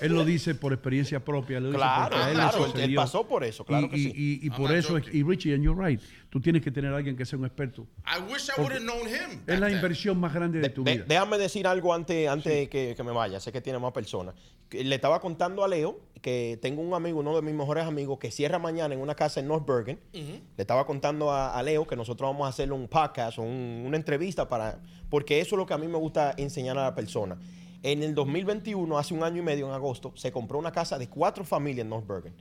él 0.00 0.12
lo 0.12 0.24
dice 0.24 0.54
por 0.54 0.72
experiencia 0.72 1.20
propia. 1.22 1.60
Lo 1.60 1.72
Claro, 1.72 2.16
a 2.16 2.30
claro, 2.30 2.66
él- 2.74 2.80
él 2.80 2.94
pasó 2.94 3.26
por 3.26 3.44
eso, 3.44 3.64
claro 3.64 3.86
y, 3.86 3.90
que 3.90 3.96
y- 3.96 4.04
sí. 4.04 4.12
y- 4.14 4.46
y 4.46 4.48
I'm 4.48 4.56
por 4.56 4.72
eso, 4.72 4.96
es- 4.96 5.12
y 5.12 5.22
Richie, 5.22 5.54
and 5.54 5.62
you're 5.64 5.78
right, 5.88 6.00
tú 6.34 6.40
tienes 6.40 6.62
que 6.62 6.72
tener 6.72 6.92
a 6.92 6.96
alguien 6.96 7.16
que 7.16 7.24
sea 7.24 7.38
un 7.38 7.44
experto. 7.44 7.86
I 8.04 8.20
wish 8.28 8.48
I 8.48 8.52
Porque 8.56 8.62
would 8.62 8.72
have 8.72 8.80
known 8.84 9.06
him. 9.06 9.40
Es 9.46 9.60
la 9.60 9.70
inversión 9.70 10.18
más 10.18 10.34
grande 10.34 10.58
de 10.58 10.68
tu 10.68 10.82
De- 10.82 10.94
vida. 10.94 11.04
déjame 11.06 11.38
decir 11.38 11.64
algo 11.64 11.94
antes, 11.94 12.28
antes 12.28 12.68
que, 12.68 12.94
que 12.96 13.02
me 13.04 13.12
vaya. 13.12 13.38
Sé 13.38 13.52
que 13.52 13.60
tiene 13.60 13.78
más 13.78 13.92
personas. 13.92 14.34
Le 14.72 14.92
estaba 14.96 15.20
contando 15.20 15.62
a 15.62 15.68
Leo 15.68 16.00
que 16.20 16.58
tengo 16.60 16.82
un 16.82 16.92
amigo, 16.92 17.20
uno 17.20 17.36
de 17.36 17.42
mis 17.42 17.54
mejores 17.54 17.84
amigos, 17.84 18.18
que 18.18 18.32
cierra 18.32 18.58
mañana 18.58 18.92
en 18.94 19.00
una 19.00 19.14
casa 19.14 19.38
en 19.38 19.46
North 19.46 19.64
Bergen. 19.64 20.00
Le 20.12 20.42
estaba 20.56 20.84
contando 20.86 21.30
a, 21.30 21.56
a 21.56 21.62
Leo 21.62 21.86
que 21.86 21.94
nosotros 21.94 22.28
vamos 22.28 22.46
a 22.46 22.48
hacerle 22.48 22.74
un 22.74 22.88
podcast 22.88 23.38
o 23.38 23.42
un- 23.42 23.84
una 23.86 23.96
entrevista 23.96 24.48
para. 24.48 24.80
Porque 25.10 25.38
eso 25.38 25.54
es 25.54 25.58
lo 25.58 25.66
que 25.66 25.74
a 25.74 25.78
mí 25.78 25.86
me 25.86 25.98
gusta 25.98 26.34
enseñar 26.36 26.76
a 26.78 26.82
la 26.82 26.94
persona. 26.96 27.38
En 27.84 28.02
el 28.02 28.12
2021, 28.12 28.98
hace 28.98 29.14
un 29.14 29.22
año 29.22 29.40
y 29.40 29.44
medio, 29.44 29.68
en 29.68 29.72
agosto, 29.72 30.12
se 30.16 30.32
compró 30.32 30.58
una 30.58 30.72
casa 30.72 30.98
de 30.98 31.08
cuatro 31.08 31.44
familias 31.44 31.84
en 31.84 31.90
North 31.90 32.08
Bergen. 32.08 32.34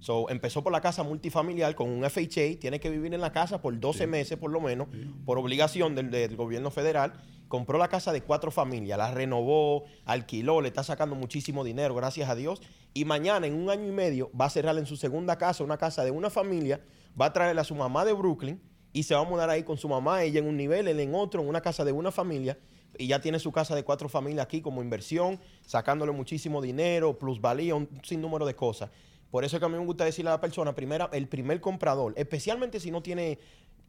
So, 0.00 0.30
empezó 0.30 0.62
por 0.62 0.72
la 0.72 0.80
casa 0.80 1.02
multifamiliar 1.02 1.74
con 1.74 1.88
un 1.88 2.08
FHA, 2.08 2.60
tiene 2.60 2.78
que 2.78 2.88
vivir 2.88 3.12
en 3.14 3.20
la 3.20 3.32
casa 3.32 3.60
por 3.60 3.78
12 3.78 4.06
meses 4.06 4.38
por 4.38 4.50
lo 4.50 4.60
menos, 4.60 4.88
por 5.24 5.38
obligación 5.38 5.94
del, 5.94 6.10
del 6.10 6.36
gobierno 6.36 6.70
federal. 6.70 7.14
Compró 7.48 7.78
la 7.78 7.88
casa 7.88 8.12
de 8.12 8.22
cuatro 8.22 8.50
familias, 8.50 8.98
la 8.98 9.10
renovó, 9.10 9.84
alquiló, 10.04 10.60
le 10.60 10.68
está 10.68 10.84
sacando 10.84 11.16
muchísimo 11.16 11.64
dinero, 11.64 11.94
gracias 11.94 12.28
a 12.28 12.34
Dios. 12.34 12.60
Y 12.92 13.06
mañana, 13.06 13.46
en 13.46 13.54
un 13.54 13.70
año 13.70 13.86
y 13.86 13.92
medio, 13.92 14.30
va 14.38 14.44
a 14.44 14.50
cerrar 14.50 14.76
en 14.76 14.86
su 14.86 14.96
segunda 14.96 15.38
casa, 15.38 15.64
una 15.64 15.78
casa 15.78 16.04
de 16.04 16.10
una 16.10 16.30
familia, 16.30 16.80
va 17.20 17.26
a 17.26 17.32
traerle 17.32 17.60
a 17.60 17.64
su 17.64 17.74
mamá 17.74 18.04
de 18.04 18.12
Brooklyn 18.12 18.60
y 18.92 19.02
se 19.02 19.14
va 19.14 19.20
a 19.20 19.24
mudar 19.24 19.50
ahí 19.50 19.62
con 19.62 19.78
su 19.78 19.88
mamá, 19.88 20.22
ella 20.22 20.40
en 20.40 20.46
un 20.46 20.56
nivel, 20.56 20.88
él 20.88 21.00
en 21.00 21.14
otro, 21.14 21.42
en 21.42 21.48
una 21.48 21.60
casa 21.60 21.84
de 21.84 21.92
una 21.92 22.12
familia. 22.12 22.58
Y 22.98 23.06
ya 23.06 23.20
tiene 23.20 23.38
su 23.38 23.52
casa 23.52 23.74
de 23.74 23.84
cuatro 23.84 24.08
familias 24.08 24.44
aquí 24.44 24.60
como 24.60 24.82
inversión, 24.82 25.40
sacándole 25.64 26.12
muchísimo 26.12 26.60
dinero, 26.60 27.18
plusvalía, 27.18 27.74
un 27.74 27.88
sinnúmero 28.02 28.46
de 28.46 28.54
cosas. 28.54 28.90
Por 29.30 29.44
eso 29.44 29.56
es 29.56 29.60
que 29.60 29.66
a 29.66 29.68
mí 29.68 29.76
me 29.78 29.84
gusta 29.84 30.04
decirle 30.04 30.30
a 30.30 30.34
la 30.34 30.40
persona, 30.40 30.74
primera, 30.74 31.10
el 31.12 31.28
primer 31.28 31.60
comprador, 31.60 32.14
especialmente 32.16 32.80
si 32.80 32.90
no 32.90 33.02
tiene 33.02 33.38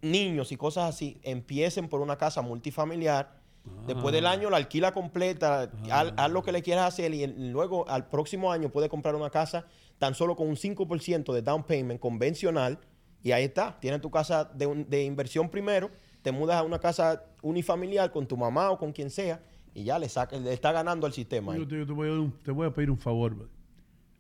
niños 0.01 0.51
y 0.51 0.57
cosas 0.57 0.89
así, 0.93 1.19
empiecen 1.23 1.87
por 1.89 2.01
una 2.01 2.17
casa 2.17 2.41
multifamiliar. 2.41 3.37
Después 3.85 4.13
del 4.13 4.25
año 4.25 4.49
la 4.49 4.57
alquila 4.57 4.93
completa, 4.93 5.69
haz, 5.91 6.13
haz 6.17 6.31
lo 6.31 6.41
que 6.43 6.51
le 6.51 6.61
quieras 6.61 6.87
hacer 6.87 7.13
y 7.13 7.23
el- 7.23 7.51
luego 7.51 7.87
al 7.89 8.07
próximo 8.07 8.51
año 8.51 8.69
puede 8.69 8.89
comprar 8.89 9.15
una 9.15 9.29
casa 9.29 9.65
tan 9.97 10.15
solo 10.15 10.35
con 10.35 10.47
un 10.47 10.55
5% 10.55 11.33
de 11.33 11.41
down 11.41 11.63
payment 11.63 11.99
convencional 11.99 12.79
y 13.21 13.31
ahí 13.33 13.43
está, 13.43 13.77
tienes 13.79 13.99
tu 14.01 14.09
casa 14.09 14.45
de, 14.45 14.65
un- 14.65 14.89
de 14.89 15.03
inversión 15.03 15.49
primero, 15.49 15.91
te 16.21 16.31
mudas 16.31 16.55
a 16.57 16.63
una 16.63 16.79
casa 16.79 17.25
unifamiliar 17.41 18.11
con 18.11 18.25
tu 18.27 18.37
mamá 18.37 18.71
o 18.71 18.77
con 18.77 18.91
quien 18.93 19.09
sea 19.09 19.41
y 19.73 19.83
ya 19.83 19.99
le, 19.99 20.07
saca, 20.09 20.37
le 20.37 20.53
está 20.53 20.71
ganando 20.71 21.05
al 21.05 21.13
sistema. 21.13 21.55
Yo 21.57 21.67
te, 21.67 21.77
yo 21.77 21.85
te 21.85 21.93
voy 21.93 22.09
a, 22.09 22.43
te 22.43 22.51
voy 22.51 22.65
a 22.67 22.73
pedir 22.73 22.89
un 22.89 22.97
favor. 22.97 23.49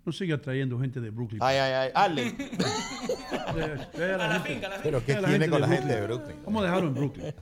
No 0.09 0.13
sigas 0.13 0.41
trayendo 0.41 0.79
gente 0.79 0.99
de 0.99 1.11
Brooklyn. 1.11 1.37
Ay, 1.39 1.57
ay, 1.57 1.71
ay, 1.71 1.91
hazle. 1.93 2.31
Deja- 2.31 3.89
deja 3.95 4.15
a 4.15 4.17
la 4.17 4.39
gente- 4.39 4.67
Pero 4.81 5.05
¿qué 5.05 5.13
tiene 5.17 5.47
con 5.47 5.61
la 5.61 5.67
gente 5.67 5.93
de 5.93 6.01
Brooklyn? 6.07 6.35
Vamos 6.45 6.63
a 6.63 6.65
dejarlo 6.65 6.87
en 6.87 6.93
Brooklyn. 6.95 7.25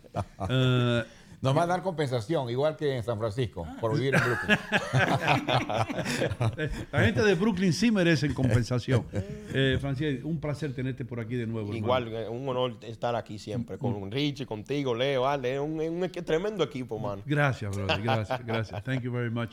Eh, 0.50 1.04
Nos 1.42 1.56
va 1.56 1.64
a 1.64 1.68
dar 1.68 1.82
compensación, 1.84 2.50
igual 2.50 2.76
que 2.76 2.98
en 2.98 3.04
San 3.04 3.18
Francisco, 3.20 3.66
por 3.80 3.94
vivir 3.98 4.16
en 4.16 4.22
Brooklyn. 4.22 4.58
La 6.92 7.00
gente 7.06 7.24
de 7.24 7.36
Brooklyn 7.36 7.72
sí 7.72 7.90
merecen 7.90 8.34
compensación. 8.34 9.06
Eh, 9.54 9.78
Francis, 9.80 10.22
un 10.26 10.40
placer 10.42 10.74
tenerte 10.74 11.06
por 11.06 11.22
aquí 11.22 11.36
de 11.36 11.48
nuevo. 11.48 11.74
Igual, 11.74 12.10
eh, 12.14 12.28
un 12.28 12.48
honor 12.50 12.76
estar 12.82 13.16
aquí 13.16 13.40
siempre, 13.40 13.78
con 13.78 14.12
Richie, 14.12 14.46
contigo, 14.46 14.94
Leo, 14.94 15.26
Ale, 15.26 15.54
es 15.56 15.60
un, 15.62 15.80
un 15.80 16.10
tremendo 16.12 16.64
equipo, 16.66 17.00
mano. 17.00 17.22
Gracias, 17.26 17.74
brother. 17.76 18.02
Gracias, 18.02 18.46
gracias. 18.46 18.84
Thank 18.84 19.02
you 19.04 19.12
very 19.12 19.32
much. 19.32 19.52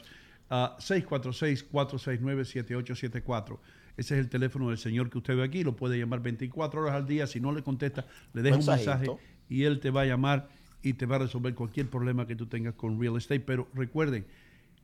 Ah, 0.56 0.76
646-469-7874. 0.78 3.58
Ese 3.96 4.14
es 4.14 4.20
el 4.20 4.28
teléfono 4.28 4.68
del 4.68 4.78
señor 4.78 5.10
que 5.10 5.18
usted 5.18 5.36
ve 5.36 5.42
aquí. 5.42 5.64
Lo 5.64 5.74
puede 5.74 5.98
llamar 5.98 6.20
24 6.20 6.80
horas 6.80 6.94
al 6.94 7.08
día. 7.08 7.26
Si 7.26 7.40
no 7.40 7.50
le 7.50 7.64
contesta, 7.64 8.06
le 8.32 8.42
deja 8.42 8.58
un 8.58 8.64
mensaje 8.64 9.08
y 9.48 9.64
él 9.64 9.80
te 9.80 9.90
va 9.90 10.02
a 10.02 10.04
llamar 10.04 10.48
y 10.80 10.92
te 10.92 11.06
va 11.06 11.16
a 11.16 11.18
resolver 11.18 11.56
cualquier 11.56 11.90
problema 11.90 12.28
que 12.28 12.36
tú 12.36 12.46
tengas 12.46 12.74
con 12.74 13.00
real 13.00 13.16
estate. 13.16 13.40
Pero 13.40 13.66
recuerden, 13.74 14.26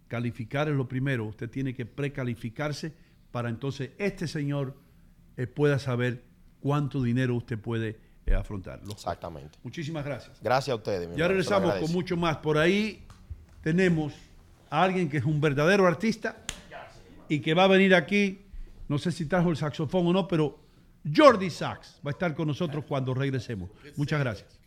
calificar 0.08 0.68
es 0.68 0.74
lo 0.74 0.88
primero. 0.88 1.26
Usted 1.26 1.48
tiene 1.48 1.72
que 1.72 1.86
precalificarse 1.86 2.92
para 3.30 3.48
entonces 3.48 3.90
este 3.98 4.26
señor 4.26 4.76
eh, 5.36 5.46
pueda 5.46 5.78
saber 5.78 6.24
cuánto 6.58 7.00
dinero 7.00 7.36
usted 7.36 7.60
puede 7.60 8.00
eh, 8.26 8.34
afrontar. 8.34 8.80
Exactamente. 8.90 9.56
Muchísimas 9.62 10.04
gracias. 10.04 10.40
Gracias 10.42 10.72
a 10.72 10.74
ustedes. 10.74 11.08
mi 11.08 11.14
Ya 11.14 11.26
hermano, 11.26 11.28
regresamos 11.28 11.74
con 11.74 11.92
mucho 11.92 12.16
más. 12.16 12.38
Por 12.38 12.58
ahí 12.58 13.06
tenemos 13.62 14.12
a 14.70 14.82
alguien 14.82 15.08
que 15.08 15.18
es 15.18 15.24
un 15.24 15.40
verdadero 15.40 15.86
artista 15.86 16.36
y 17.28 17.40
que 17.40 17.54
va 17.54 17.64
a 17.64 17.68
venir 17.68 17.94
aquí, 17.94 18.40
no 18.88 18.98
sé 18.98 19.12
si 19.12 19.26
trajo 19.26 19.50
el 19.50 19.56
saxofón 19.56 20.06
o 20.06 20.12
no, 20.12 20.26
pero 20.26 20.58
Jordi 21.14 21.50
Sax 21.50 22.00
va 22.04 22.10
a 22.10 22.12
estar 22.12 22.34
con 22.34 22.48
nosotros 22.48 22.84
cuando 22.86 23.14
regresemos. 23.14 23.70
Muchas 23.96 24.20
gracias. 24.20 24.58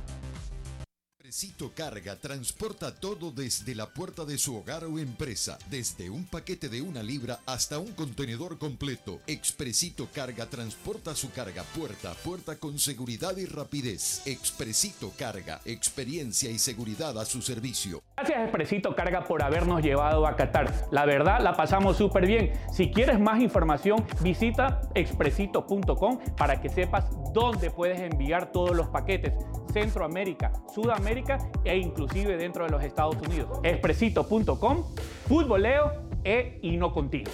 Expresito 1.35 1.74
Carga 1.75 2.16
transporta 2.16 2.95
todo 2.95 3.30
desde 3.30 3.75
la 3.75 3.92
puerta 3.92 4.24
de 4.24 4.38
su 4.38 4.56
hogar 4.56 4.85
o 4.85 5.00
empresa, 5.00 5.58
desde 5.69 6.09
un 6.09 6.24
paquete 6.24 6.69
de 6.69 6.82
una 6.82 7.03
libra 7.03 7.42
hasta 7.45 7.77
un 7.77 7.92
contenedor 7.92 8.58
completo. 8.58 9.19
Expresito 9.27 10.08
Carga 10.14 10.45
transporta 10.45 11.14
su 11.14 11.32
carga 11.32 11.64
puerta 11.64 12.11
a 12.11 12.14
puerta 12.14 12.58
con 12.58 12.80
seguridad 12.80 13.35
y 13.35 13.48
rapidez. 13.48 14.25
Expresito 14.25 15.11
Carga, 15.17 15.59
experiencia 15.66 16.50
y 16.50 16.58
seguridad 16.58 17.19
a 17.19 17.25
su 17.25 17.42
servicio. 17.42 18.01
Gracias 18.18 18.44
Expresito 18.44 18.95
Carga 18.95 19.26
por 19.26 19.44
habernos 19.44 19.82
llevado 19.82 20.26
a 20.26 20.38
Qatar. 20.38 20.72
La 20.90 21.06
verdad, 21.06 21.42
la 21.42 21.58
pasamos 21.58 21.98
súper 21.98 22.26
bien. 22.26 22.53
Si 22.72 22.90
quieres 22.90 23.19
más 23.19 23.42
información, 23.42 24.06
visita 24.22 24.80
expresito.com 24.94 26.19
para 26.38 26.61
que 26.61 26.69
sepas 26.69 27.10
dónde 27.34 27.72
puedes 27.72 28.00
enviar 28.00 28.53
todos 28.53 28.74
los 28.74 28.88
paquetes. 28.88 29.34
Centroamérica, 29.74 30.53
Sudamérica 30.74 31.40
e 31.66 31.77
inclusive 31.77 32.38
dentro 32.38 32.64
de 32.64 32.72
los 32.72 32.82
Estados 32.82 33.18
Unidos. 33.18 33.60
Expresito.com, 33.64 34.85
futboleo 35.27 35.92
e 36.24 36.58
Hino 36.61 36.94
Contigo. 36.94 37.30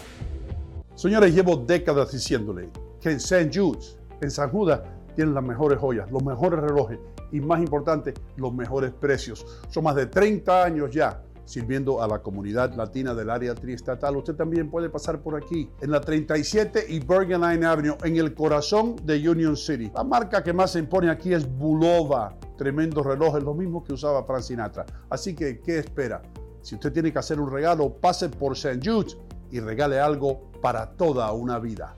Señores, 0.96 1.36
llevo 1.36 1.58
décadas 1.58 2.12
diciéndole 2.12 2.70
que 3.00 3.12
en 3.12 3.18
St. 3.18 3.52
Jude's, 3.54 4.00
en 4.20 4.32
San 4.32 4.50
Judas, 4.50 4.82
tienen 5.16 5.36
las 5.36 5.44
mejores 5.44 5.78
joyas, 5.78 6.10
los 6.10 6.24
mejores 6.24 6.60
relojes 6.60 6.98
y 7.32 7.40
más 7.42 7.60
importante, 7.60 8.14
los 8.38 8.54
mejores 8.54 8.92
precios. 8.92 9.46
Son 9.70 9.84
más 9.84 9.96
de 9.96 10.08
30 10.08 10.64
años 10.64 10.92
ya 10.92 11.24
sirviendo 11.46 12.02
a 12.02 12.08
la 12.08 12.20
comunidad 12.20 12.74
latina 12.76 13.14
del 13.14 13.30
área 13.30 13.54
triestatal. 13.54 14.16
Usted 14.16 14.36
también 14.36 14.70
puede 14.70 14.90
pasar 14.90 15.22
por 15.22 15.36
aquí, 15.36 15.70
en 15.82 15.92
la 15.92 16.00
37 16.00 16.86
y 16.88 17.00
Bergen 17.00 17.42
Line 17.42 17.66
Avenue, 17.66 17.98
en 18.04 18.16
el 18.16 18.34
corazón 18.34 18.96
de 19.04 19.30
Union 19.30 19.58
City. 19.58 19.92
La 19.94 20.04
marca 20.04 20.44
que 20.44 20.54
más 20.54 20.72
se 20.72 20.80
impone 20.80 21.10
aquí 21.10 21.34
es 21.34 21.46
Bulova. 21.58 22.38
Tremendos 22.58 23.06
relojes, 23.06 23.44
lo 23.44 23.54
mismo 23.54 23.84
que 23.84 23.94
usaba 23.94 24.24
Frank 24.24 24.42
Sinatra. 24.42 24.86
Así 25.10 25.36
que, 25.36 25.60
¿qué 25.60 25.80
espera? 25.80 26.22
Si 26.62 26.76
usted 26.76 26.94
tiene 26.94 27.12
que 27.12 27.20
hacer 27.20 27.40
un 27.40 27.52
regalo, 27.52 27.92
pase 27.94 28.30
por 28.30 28.54
St. 28.54 28.80
Jude's 28.84 29.18
y 29.52 29.60
regale 29.60 30.00
algo 30.00 30.52
para 30.62 30.92
toda 30.92 31.32
una 31.34 31.60
vida. 31.60 31.98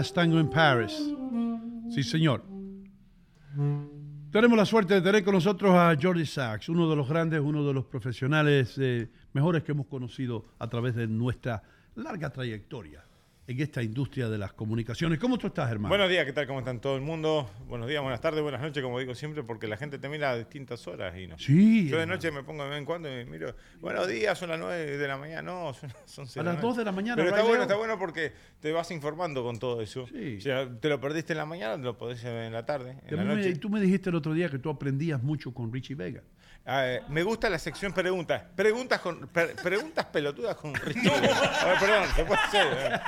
Last 0.00 0.14
Tango 0.14 0.40
in 0.40 0.48
Paris. 0.48 0.98
Sí, 1.90 2.02
señor. 2.02 2.42
Tenemos 4.32 4.56
la 4.56 4.64
suerte 4.64 4.94
de 4.94 5.02
tener 5.02 5.22
con 5.22 5.34
nosotros 5.34 5.74
a 5.74 5.94
Jordi 6.00 6.24
Sachs, 6.24 6.70
uno 6.70 6.88
de 6.88 6.96
los 6.96 7.06
grandes, 7.06 7.38
uno 7.42 7.66
de 7.66 7.74
los 7.74 7.84
profesionales 7.84 8.78
eh, 8.78 9.10
mejores 9.34 9.62
que 9.62 9.72
hemos 9.72 9.86
conocido 9.88 10.46
a 10.58 10.68
través 10.68 10.94
de 10.94 11.06
nuestra 11.06 11.62
larga 11.96 12.30
trayectoria 12.30 13.04
en 13.50 13.60
esta 13.60 13.82
industria 13.82 14.28
de 14.28 14.38
las 14.38 14.52
comunicaciones. 14.52 15.18
¿Cómo 15.18 15.36
tú 15.36 15.48
estás, 15.48 15.68
hermano? 15.72 15.88
Buenos 15.88 16.08
días, 16.08 16.24
¿qué 16.24 16.32
tal? 16.32 16.46
¿Cómo 16.46 16.60
están 16.60 16.80
todo 16.80 16.94
el 16.94 17.02
mundo? 17.02 17.50
Buenos 17.66 17.88
días, 17.88 18.00
buenas 18.00 18.20
tardes, 18.20 18.40
buenas 18.42 18.60
noches, 18.60 18.80
como 18.80 19.00
digo 19.00 19.12
siempre, 19.16 19.42
porque 19.42 19.66
la 19.66 19.76
gente 19.76 19.98
te 19.98 20.08
mira 20.08 20.30
a 20.30 20.38
distintas 20.38 20.86
horas 20.86 21.18
y 21.18 21.26
no. 21.26 21.36
Sí, 21.36 21.88
Yo 21.88 21.96
de 21.96 22.02
hermano. 22.02 22.16
noche 22.16 22.30
me 22.30 22.44
pongo 22.44 22.62
de 22.62 22.70
vez 22.70 22.78
en 22.78 22.84
cuando 22.84 23.08
y 23.20 23.24
miro, 23.24 23.56
buenos 23.80 24.06
días, 24.06 24.38
son 24.38 24.50
las 24.50 24.58
9 24.60 24.96
de 24.96 25.08
la 25.08 25.16
mañana, 25.16 25.42
no, 25.42 25.72
son, 26.06 26.28
son 26.28 26.46
A 26.46 26.52
las 26.52 26.62
2 26.62 26.76
de 26.76 26.84
la 26.84 26.92
mañana, 26.92 27.16
Pero 27.16 27.30
está 27.30 27.42
bueno, 27.42 27.62
está 27.62 27.74
bueno 27.74 27.98
porque 27.98 28.32
te 28.60 28.70
vas 28.70 28.88
informando 28.92 29.42
con 29.42 29.58
todo 29.58 29.82
eso. 29.82 30.04
O 30.04 30.40
sea, 30.40 30.68
te 30.78 30.88
lo 30.88 31.00
perdiste 31.00 31.32
en 31.32 31.38
la 31.38 31.46
mañana, 31.46 31.74
te 31.76 31.82
lo 31.82 31.98
podés 31.98 32.22
ver 32.22 32.44
en 32.44 32.52
la 32.52 32.64
tarde, 32.64 32.98
Y 33.10 33.14
en 33.14 33.20
a 33.20 33.24
la 33.24 33.30
mí 33.30 33.36
me- 33.36 33.48
noche. 33.48 33.56
tú 33.58 33.68
me 33.68 33.80
dijiste 33.80 34.10
el 34.10 34.14
otro 34.14 34.32
día 34.32 34.48
que 34.48 34.60
tú 34.60 34.70
aprendías 34.70 35.20
mucho 35.20 35.52
con 35.52 35.72
Richie 35.72 35.96
Vega. 35.96 36.22
Ah, 36.66 36.86
eh, 36.86 37.02
me 37.08 37.22
gusta 37.22 37.48
la 37.50 37.58
sección 37.58 37.92
preguntas. 37.92 38.42
Preguntas 38.54 39.00
con 39.00 39.26
preguntas 39.28 40.04
pelotudas 40.06 40.54
con 40.56 40.74
Richie. 40.74 41.08
A 41.10 41.64
ver, 41.66 41.78
perdón, 41.80 42.08
se 42.14 42.24
puede 42.24 42.40
hacer. 42.40 43.00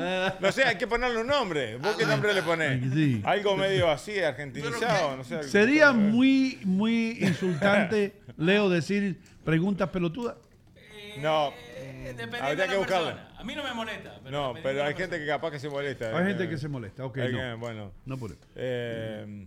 eh. 0.00 0.32
No 0.40 0.52
sé, 0.52 0.64
hay 0.64 0.76
que 0.76 0.86
ponerle 0.86 1.20
un 1.20 1.26
nombre. 1.26 1.76
¿Vos 1.78 1.96
qué 1.96 2.06
nombre 2.06 2.32
le 2.34 2.42
ponés? 2.42 2.80
Algo 3.24 3.56
medio 3.56 3.90
así, 3.90 4.18
argentinizado, 4.20 5.16
no 5.16 5.24
sé. 5.24 5.42
Sería 5.44 5.92
muy, 5.92 6.60
muy 6.64 7.18
insultante, 7.20 8.14
Leo, 8.36 8.68
decir 8.68 9.18
preguntas 9.44 9.88
pelotudas. 9.90 10.36
No, 11.18 11.52
Dependiendo 12.04 12.36
habría 12.46 12.54
de 12.64 12.68
que 12.68 12.72
la 12.74 12.78
buscarle. 12.78 13.12
persona. 13.12 13.38
A 13.38 13.44
mí 13.44 13.54
no 13.54 13.62
me 13.64 13.74
molesta. 13.74 14.20
Pero 14.22 14.30
No, 14.30 14.48
dependiendo 14.48 14.62
pero 14.62 14.84
hay 14.84 14.94
gente 14.94 15.18
que 15.18 15.26
capaz 15.26 15.50
que 15.50 15.58
se 15.60 15.68
molesta. 15.68 16.16
Hay 16.16 16.24
eh. 16.24 16.28
gente 16.28 16.48
que 16.48 16.58
se 16.58 16.68
molesta, 16.68 17.04
ok, 17.04 17.18
Hay 17.18 17.32
no. 17.32 17.38
que- 17.38 17.54
bueno. 17.54 17.92
No 18.06 18.16
por 18.18 18.30
eso. 18.32 18.40
Eh, 18.56 19.46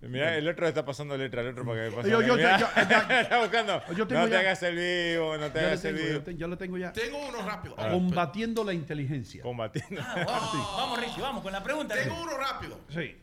Mirá, 0.00 0.36
el 0.36 0.46
otro 0.48 0.62
le 0.62 0.68
está 0.68 0.84
pasando 0.84 1.16
letra 1.16 1.40
al 1.40 1.48
otro 1.48 1.64
para 1.66 1.88
que 1.88 1.96
pase. 1.96 2.08
Yo- 2.08 2.22
yo- 2.22 2.36
yo- 2.38 2.46
está 2.76 3.40
buscando. 3.40 3.82
Yo 3.96 4.06
tengo 4.06 4.20
no 4.22 4.26
te 4.28 4.32
ya- 4.32 4.38
hagas 4.40 4.62
el 4.62 4.76
vivo, 4.76 5.36
no 5.36 5.50
te 5.50 5.58
hagas 5.58 5.84
el 5.84 5.94
vivo. 5.96 6.08
yo 6.12 6.22
te- 6.22 6.36
ya 6.36 6.46
lo 6.46 6.56
tengo 6.56 6.78
ya. 6.78 6.92
Tengo 6.92 7.18
uno 7.28 7.42
rápido. 7.42 7.74
Combatiendo 7.74 8.62
la 8.62 8.72
inteligencia. 8.72 9.42
Combatiendo. 9.42 10.00
Ah, 10.00 10.22
vamos, 10.24 10.76
vamos, 10.76 11.00
Richie, 11.00 11.20
vamos 11.20 11.42
con 11.42 11.52
la 11.52 11.64
pregunta. 11.64 11.96
Tengo 11.96 12.22
uno 12.22 12.38
rápido. 12.38 12.78
Sí. 12.90 13.16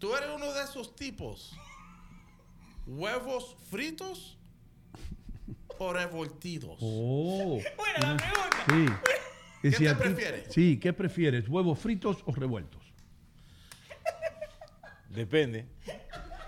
¿Tú 0.00 0.14
eres 0.16 0.28
uno 0.34 0.52
de 0.52 0.64
esos 0.64 0.96
tipos? 0.96 1.56
¿Huevos 2.86 3.56
fritos 3.70 4.37
o 5.78 5.92
revoltidos? 5.92 6.78
Oh. 6.80 7.60
Buena 7.76 8.12
la 8.12 8.16
pregunta. 8.16 8.64
Sí. 8.68 8.86
Y 9.60 9.70
¿Qué 9.70 9.76
si 9.76 9.84
te 9.86 9.90
ti- 9.94 10.00
prefieres? 10.00 10.46
Sí, 10.54 10.78
¿qué 10.78 10.92
prefieres? 10.92 11.48
¿Huevos 11.48 11.80
fritos 11.80 12.18
o 12.26 12.32
revueltos? 12.32 12.80
Depende. 15.10 15.66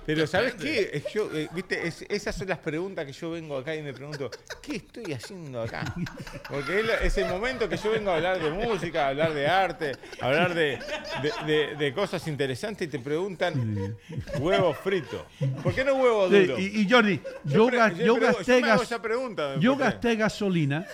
Pero 0.06 0.26
¿sabes 0.26 0.54
qué? 0.54 1.02
Yo, 1.14 1.30
eh, 1.34 1.48
¿viste? 1.52 1.86
Es- 1.86 2.04
esas 2.08 2.34
son 2.34 2.48
las 2.48 2.58
preguntas 2.58 3.06
que 3.06 3.12
yo 3.12 3.30
vengo 3.30 3.56
acá 3.56 3.74
y 3.76 3.82
me 3.82 3.92
pregunto, 3.92 4.30
¿qué 4.62 4.76
estoy 4.76 5.12
haciendo 5.12 5.62
acá? 5.62 5.84
Porque 6.48 6.80
es, 6.80 6.86
la- 6.86 6.94
es 6.96 7.16
el 7.18 7.26
momento 7.28 7.68
que 7.68 7.76
yo 7.76 7.90
vengo 7.92 8.10
a 8.10 8.16
hablar 8.16 8.42
de 8.42 8.50
música, 8.50 9.06
a 9.06 9.08
hablar 9.10 9.32
de 9.34 9.46
arte, 9.46 9.92
a 10.20 10.26
hablar 10.26 10.54
de, 10.54 10.78
de- 11.22 11.46
de- 11.52 11.76
de 11.76 11.94
cosas 11.94 12.26
interesantes 12.28 12.88
y 12.88 12.90
te 12.90 12.98
preguntan 12.98 13.96
huevo 14.38 14.74
frito. 14.74 15.26
¿Por 15.62 15.74
qué 15.74 15.84
no 15.84 15.94
huevo 15.94 16.28
Sí, 16.28 16.40
duro? 16.46 16.58
y, 16.58 16.80
y 16.80 16.90
Jordi, 16.90 17.20
yo, 17.44 17.52
yo 17.52 17.54
yo 17.54 17.66
pregu- 17.68 17.96
yo 18.04 18.14
gasté, 18.16 18.60
me 18.62 18.70
hago 18.70 18.80
gas- 18.80 18.90
esa 18.90 19.02
pregunta, 19.02 19.56
yo 19.60 19.72
porque- 19.72 19.84
gasté 19.84 20.16
gasolina. 20.16 20.86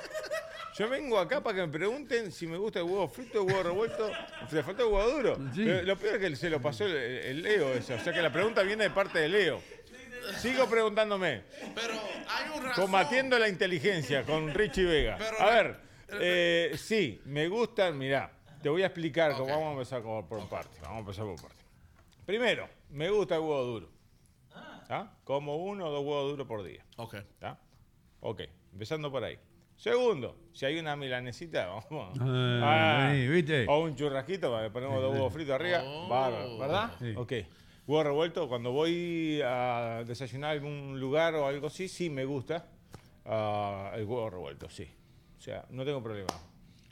Yo 0.78 0.88
vengo 0.88 1.18
acá 1.18 1.42
para 1.42 1.56
que 1.56 1.62
me 1.66 1.72
pregunten 1.72 2.30
si 2.30 2.46
me 2.46 2.56
gusta 2.58 2.80
el 2.80 2.84
huevo 2.84 3.08
frito, 3.08 3.40
el 3.42 3.46
huevo 3.46 3.62
revuelto. 3.62 4.10
Le 4.50 4.62
falta 4.62 4.82
el 4.82 4.88
huevo 4.88 5.10
duro. 5.10 5.36
Sí. 5.55 5.64
Lo 5.64 5.96
peor 5.96 6.16
es 6.16 6.20
que 6.30 6.36
se 6.36 6.50
lo 6.50 6.60
pasó 6.60 6.84
el, 6.84 6.94
el 6.94 7.42
Leo 7.42 7.72
eso. 7.72 7.94
O 7.94 7.98
sea 8.00 8.12
que 8.12 8.20
la 8.20 8.32
pregunta 8.32 8.62
viene 8.62 8.84
de 8.84 8.90
parte 8.90 9.18
de 9.20 9.28
Leo. 9.28 9.60
sigo 10.38 10.68
preguntándome. 10.68 11.44
Pero 11.74 11.94
hay 12.28 12.58
un 12.58 12.64
razón. 12.64 12.84
Combatiendo 12.84 13.38
la 13.38 13.48
inteligencia 13.48 14.24
con 14.24 14.52
Richie 14.52 14.84
Vega. 14.84 15.16
Pero- 15.18 15.40
a 15.40 15.46
ver, 15.46 15.76
eh, 16.20 16.74
sí, 16.76 17.20
me 17.24 17.48
gustan, 17.48 17.96
mirá, 17.96 18.30
te 18.62 18.68
voy 18.68 18.82
a 18.82 18.86
explicar 18.86 19.32
cómo 19.32 19.46
vamos 19.50 19.68
a 19.68 19.72
empezar 19.72 20.02
por, 20.02 20.26
por 20.26 20.48
parte. 20.48 20.78
Vamos 20.82 20.96
a 20.96 21.00
empezar 21.00 21.24
por 21.24 21.40
parte. 21.40 21.62
Primero, 22.26 22.68
me 22.90 23.08
gusta 23.08 23.36
el 23.36 23.40
huevo 23.40 23.62
duro. 23.64 23.88
¿Ah? 24.88 25.10
Como 25.24 25.56
uno 25.56 25.86
o 25.88 25.90
dos 25.90 26.05
huevos 26.05 26.30
duros 26.30 26.46
por 26.46 26.62
día. 26.62 26.84
Ok. 26.96 27.16
¿Tá? 27.38 27.58
Ok, 28.20 28.42
empezando 28.72 29.10
por 29.10 29.24
ahí. 29.24 29.38
Segundo, 29.76 30.36
si 30.52 30.64
hay 30.66 30.78
una 30.78 30.96
milanesita, 30.96 31.66
vamos. 31.90 32.18
Ah, 32.20 33.10
sí, 33.12 33.28
¿viste? 33.28 33.66
O 33.68 33.80
un 33.80 33.94
churrasquito, 33.94 34.50
para 34.50 34.64
que 34.64 34.70
ponemos 34.70 35.00
dos 35.02 35.12
huevos 35.14 35.32
fritos 35.32 35.55
arriba. 35.55 35.82
Oh. 35.84 36.08
bárbaro, 36.08 36.58
¿verdad? 36.58 36.90
Sí. 36.98 37.14
Ok. 37.16 37.32
Huevo 37.86 38.02
revuelto, 38.02 38.48
cuando 38.48 38.72
voy 38.72 39.40
a 39.44 40.02
desayunar 40.06 40.52
algún 40.52 40.98
lugar 40.98 41.34
o 41.36 41.46
algo 41.46 41.68
así, 41.68 41.88
sí 41.88 42.10
me 42.10 42.24
gusta 42.24 42.66
ah, 43.24 43.92
el 43.94 44.05
huevo 44.05 44.28
revuelto, 44.30 44.68
sí. 44.68 44.88
O 45.38 45.40
sea, 45.40 45.64
no 45.70 45.84
tengo 45.84 46.02
problema. 46.02 46.26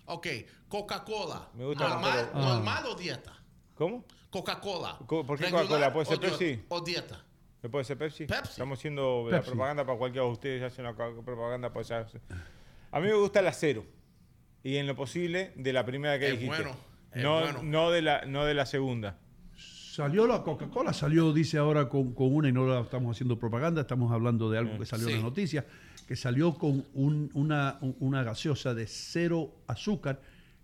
Ok, 0.07 0.27
Coca-Cola. 0.69 1.49
Me 1.55 1.65
gusta 1.65 1.89
normal, 1.89 2.31
normal 2.35 2.87
o 2.87 2.95
dieta? 2.95 3.33
¿Cómo? 3.75 4.05
Coca-Cola. 4.31 4.99
Co- 5.07 5.25
¿Por 5.25 5.39
qué 5.39 5.45
¿Regular 5.47 5.65
Coca-Cola? 5.67 5.93
¿Puede 5.93 6.07
ser 6.07 6.21
Pepsi? 6.21 6.65
O 6.69 6.81
dieta. 6.81 7.25
¿Me 7.63 7.69
puede 7.71 7.85
ser 7.87 7.97
Pepsi? 7.97 8.27
Pepsi. 8.27 8.51
Estamos 8.51 8.79
haciendo 8.79 9.27
la 9.31 9.41
propaganda 9.41 9.85
para 9.87 9.99
cualquiera 9.99 10.27
de 10.27 10.33
ustedes, 10.33 10.63
hacen 10.63 10.85
la 10.85 10.93
propaganda 10.95 11.71
para 11.73 11.81
esa- 11.81 12.07
A 12.95 13.01
mí 13.01 13.09
me 13.09 13.15
gusta 13.15 13.41
el 13.41 13.47
acero. 13.49 13.85
Y 14.63 14.77
en 14.77 14.87
lo 14.87 14.95
posible, 14.95 15.53
de 15.57 15.73
la 15.73 15.85
primera 15.85 16.19
que 16.19 16.27
Es 16.29 16.33
dijiste. 16.39 16.57
bueno, 16.63 16.77
es 17.13 17.23
no, 17.23 17.41
bueno. 17.41 17.63
no, 17.63 17.91
de 17.91 18.03
la, 18.03 18.25
no 18.25 18.45
de 18.45 18.55
la 18.55 18.67
segunda. 18.67 19.19
Salió 19.57 20.27
la 20.27 20.43
Coca-Cola, 20.43 20.93
salió, 20.93 21.33
dice 21.33 21.59
ahora, 21.59 21.89
con, 21.89 22.15
con 22.15 22.35
una, 22.35 22.49
y 22.49 22.53
no 22.53 22.67
la 22.67 22.81
estamos 22.81 23.17
haciendo 23.17 23.39
propaganda, 23.39 23.83
estamos 23.83 24.11
hablando 24.13 24.51
de 24.51 24.59
algo 24.59 24.79
que 24.79 24.87
salió 24.87 25.07
en 25.09 25.13
Sí. 25.13 25.19
la 25.19 25.23
noticia, 25.25 25.67
que 26.09 26.17
salió 26.17 26.55
con 26.55 26.85
un- 26.95 27.31
una, 27.35 27.79
una 27.81 28.23
gaseosa 28.23 28.75
de 28.75 28.87
cero 28.87 29.55
azúcar 29.67 30.21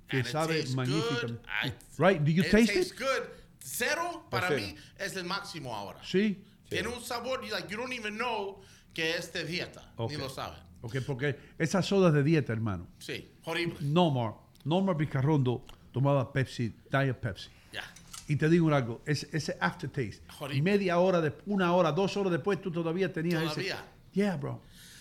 que 0.08 0.18
And 0.18 0.26
sabe 0.26 0.64
magníficamente. 0.74 1.42
I- 1.64 1.72
Right? 1.98 2.20
Do 2.22 2.30
you 2.30 2.42
It 2.42 2.50
taste 2.50 2.74
tastes 2.74 2.92
it? 2.92 2.98
good. 2.98 3.28
Cero, 3.60 4.26
para 4.30 4.48
cero. 4.48 4.60
mí, 4.60 4.74
es 4.98 5.14
el 5.16 5.24
máximo 5.24 5.74
ahora. 5.76 6.00
Sí. 6.02 6.44
Tiene 6.68 6.88
un 6.88 7.00
sabor, 7.02 7.42
you, 7.44 7.50
like, 7.52 7.68
you 7.68 7.76
don't 7.76 7.92
even 7.92 8.16
know 8.16 8.60
que 8.94 9.16
es 9.16 9.32
de 9.32 9.44
dieta. 9.44 9.92
Ni 10.08 10.16
lo 10.16 10.28
saben. 10.28 10.58
Ok, 10.82 10.96
porque 11.06 11.38
esas 11.58 11.86
sodas 11.86 12.12
de 12.12 12.22
dieta, 12.22 12.52
hermano. 12.52 12.86
Sí, 12.98 13.30
horrible. 13.44 13.76
Nomar, 13.80 14.34
Nomar 14.64 14.96
Picarrondo 14.96 15.64
tomaba 15.92 16.32
Pepsi, 16.32 16.74
Diet 16.90 17.16
Pepsi. 17.16 17.50
Ya. 17.72 17.82
Y 18.28 18.36
te 18.36 18.48
digo 18.48 18.72
algo, 18.74 19.02
ese, 19.04 19.28
ese 19.32 19.56
aftertaste, 19.60 20.22
media 20.62 20.98
hora, 20.98 21.20
de, 21.20 21.34
una 21.46 21.74
hora, 21.74 21.92
dos 21.92 22.16
horas 22.16 22.32
después, 22.32 22.60
tú 22.60 22.70
todavía 22.70 23.12
tenías 23.12 23.42
Todavía. 23.42 23.74
ese... 23.74 23.84
Yeah, 24.12 24.36
bro. 24.36 24.60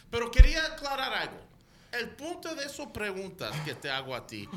Pero 0.10 0.32
quería 0.32 0.66
aclarar 0.66 1.14
algo. 1.14 1.50
El 1.92 2.10
punto 2.10 2.54
de 2.56 2.66
esas 2.66 2.88
preguntas 2.88 3.56
que 3.62 3.74
te 3.74 3.90
hago 3.90 4.16
a 4.16 4.26
ti 4.26 4.48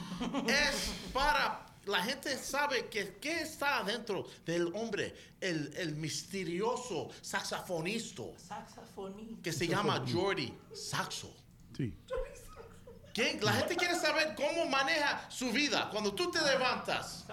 es 0.46 0.92
para 1.12 1.66
la 1.86 2.02
gente 2.02 2.36
sabe 2.38 2.88
que 2.88 3.16
qué 3.20 3.42
está 3.42 3.78
adentro 3.78 4.26
del 4.44 4.74
hombre, 4.74 5.14
el, 5.40 5.72
el 5.76 5.96
misterioso 5.96 7.10
saxofonista 7.20 8.22
que 9.42 9.52
se 9.52 9.66
llama 9.66 10.04
Jordi 10.10 10.52
Saxo. 10.72 11.34
Sí. 11.76 11.92
¿Quién? 13.12 13.44
La 13.44 13.52
gente 13.52 13.76
quiere 13.76 13.94
saber 13.94 14.34
cómo 14.34 14.66
maneja 14.66 15.28
su 15.30 15.50
vida 15.50 15.88
cuando 15.90 16.14
tú 16.14 16.30
te 16.30 16.40
levantas. 16.40 17.24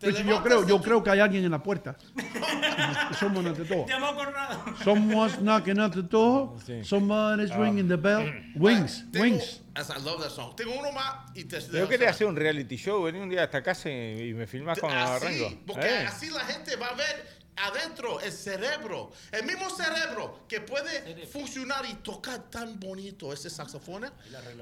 Richie, 0.00 0.24
yo 0.24 0.42
creo, 0.42 0.66
yo 0.66 0.80
creo 0.80 1.02
que 1.02 1.10
hay 1.10 1.20
alguien 1.20 1.44
en 1.44 1.50
la 1.50 1.62
puerta. 1.62 1.96
Somos 3.18 3.44
ante 3.44 3.64
todo. 3.64 3.86
Llamó 3.86 4.14
Conrado. 4.14 4.62
Someone's 4.84 5.40
knocking 5.40 5.78
at 5.80 5.90
the 5.92 6.02
door. 6.02 6.54
Someone 6.84 7.42
is 7.42 7.50
Ah. 7.50 7.58
ringing 7.58 7.88
the 7.88 7.96
bell. 7.96 8.24
Wings, 8.54 9.04
wings. 9.14 9.60
As 9.74 9.90
I 9.90 9.98
love 10.04 10.20
that 10.22 10.30
song. 10.30 10.54
Tengo 10.56 10.72
uno 10.78 10.92
más 10.92 11.30
y 11.34 11.44
te 11.44 11.60
Yo 11.60 11.88
quería 11.88 12.10
hacer 12.10 12.26
un 12.26 12.36
reality 12.36 12.76
show, 12.76 13.02
venir 13.02 13.22
un 13.22 13.28
día 13.28 13.44
hasta 13.44 13.62
casa 13.62 13.88
y, 13.90 14.30
y 14.30 14.34
me 14.34 14.46
filmás 14.46 14.78
con 14.78 14.90
Así, 14.90 15.26
arranco. 15.26 15.60
porque 15.66 15.86
¿Eh? 15.88 16.06
así 16.06 16.30
la 16.30 16.40
gente 16.40 16.76
va 16.76 16.86
a 16.88 16.94
ver 16.94 17.37
adentro 17.62 18.20
el 18.20 18.32
cerebro, 18.32 19.10
el 19.32 19.44
mismo 19.44 19.68
cerebro 19.70 20.40
que 20.48 20.60
puede 20.60 21.26
funcionar 21.26 21.84
y 21.86 21.94
tocar 21.94 22.50
tan 22.50 22.78
bonito 22.78 23.32
ese 23.32 23.50
saxofón. 23.50 24.10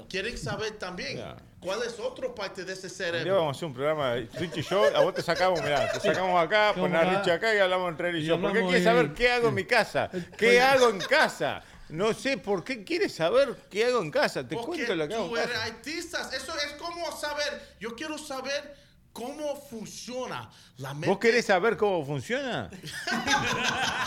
Quieren 0.09 0.37
saber 0.37 0.71
también 0.77 1.23
cuál 1.59 1.83
es 1.83 1.99
otra 1.99 2.33
parte 2.33 2.63
de 2.63 2.73
ese 2.73 2.89
cerebro. 2.89 3.35
vamos 3.35 3.55
a 3.55 3.57
hacer 3.57 3.67
un 3.67 3.73
programa 3.73 4.15
Richie 4.15 4.63
Show, 4.63 4.83
a 4.95 5.01
vos 5.01 5.13
te 5.13 5.21
sacamos, 5.21 5.61
mirá, 5.61 5.91
te 5.91 5.99
sacamos 5.99 6.43
acá, 6.43 6.73
poner 6.75 6.97
a 6.97 7.17
Richie 7.17 7.31
acá 7.31 7.53
y 7.53 7.59
hablamos 7.59 7.89
entre 7.89 8.09
él 8.09 8.17
y 8.17 8.19
y 8.21 8.25
yo. 8.25 8.39
¿Por 8.39 8.51
qué 8.51 8.57
hablamos 8.59 8.69
quieres 8.71 8.83
saber 8.85 9.13
qué 9.13 9.31
hago 9.31 9.47
en 9.49 9.53
mi 9.55 9.65
casa? 9.65 10.09
¿Qué 10.37 10.61
hago 10.61 10.89
en 10.89 10.99
casa? 10.99 11.63
No 11.89 12.13
sé 12.13 12.37
por 12.37 12.63
qué 12.65 12.83
quieres 12.83 13.15
saber 13.15 13.55
qué 13.69 13.85
hago 13.85 14.01
en 14.01 14.11
casa. 14.11 14.45
Te 14.45 14.55
Porque 14.55 14.85
cuento 14.85 14.95
lo 14.95 15.07
que 15.07 15.13
hago 15.13 15.23
en 15.23 15.29
tú 15.29 15.37
eres 15.37 15.51
casa. 15.51 15.63
artista. 15.63 16.29
Eso 16.35 16.53
es 16.57 16.73
como 16.73 17.11
saber, 17.17 17.75
yo 17.79 17.95
quiero 17.95 18.17
saber 18.17 18.75
cómo 19.17 19.55
funciona 19.55 20.47
la 20.77 20.93
mente. 20.93 21.07
¿Vos 21.09 21.17
querés 21.17 21.45
saber 21.45 21.75
cómo 21.75 22.05
funciona? 22.05 22.69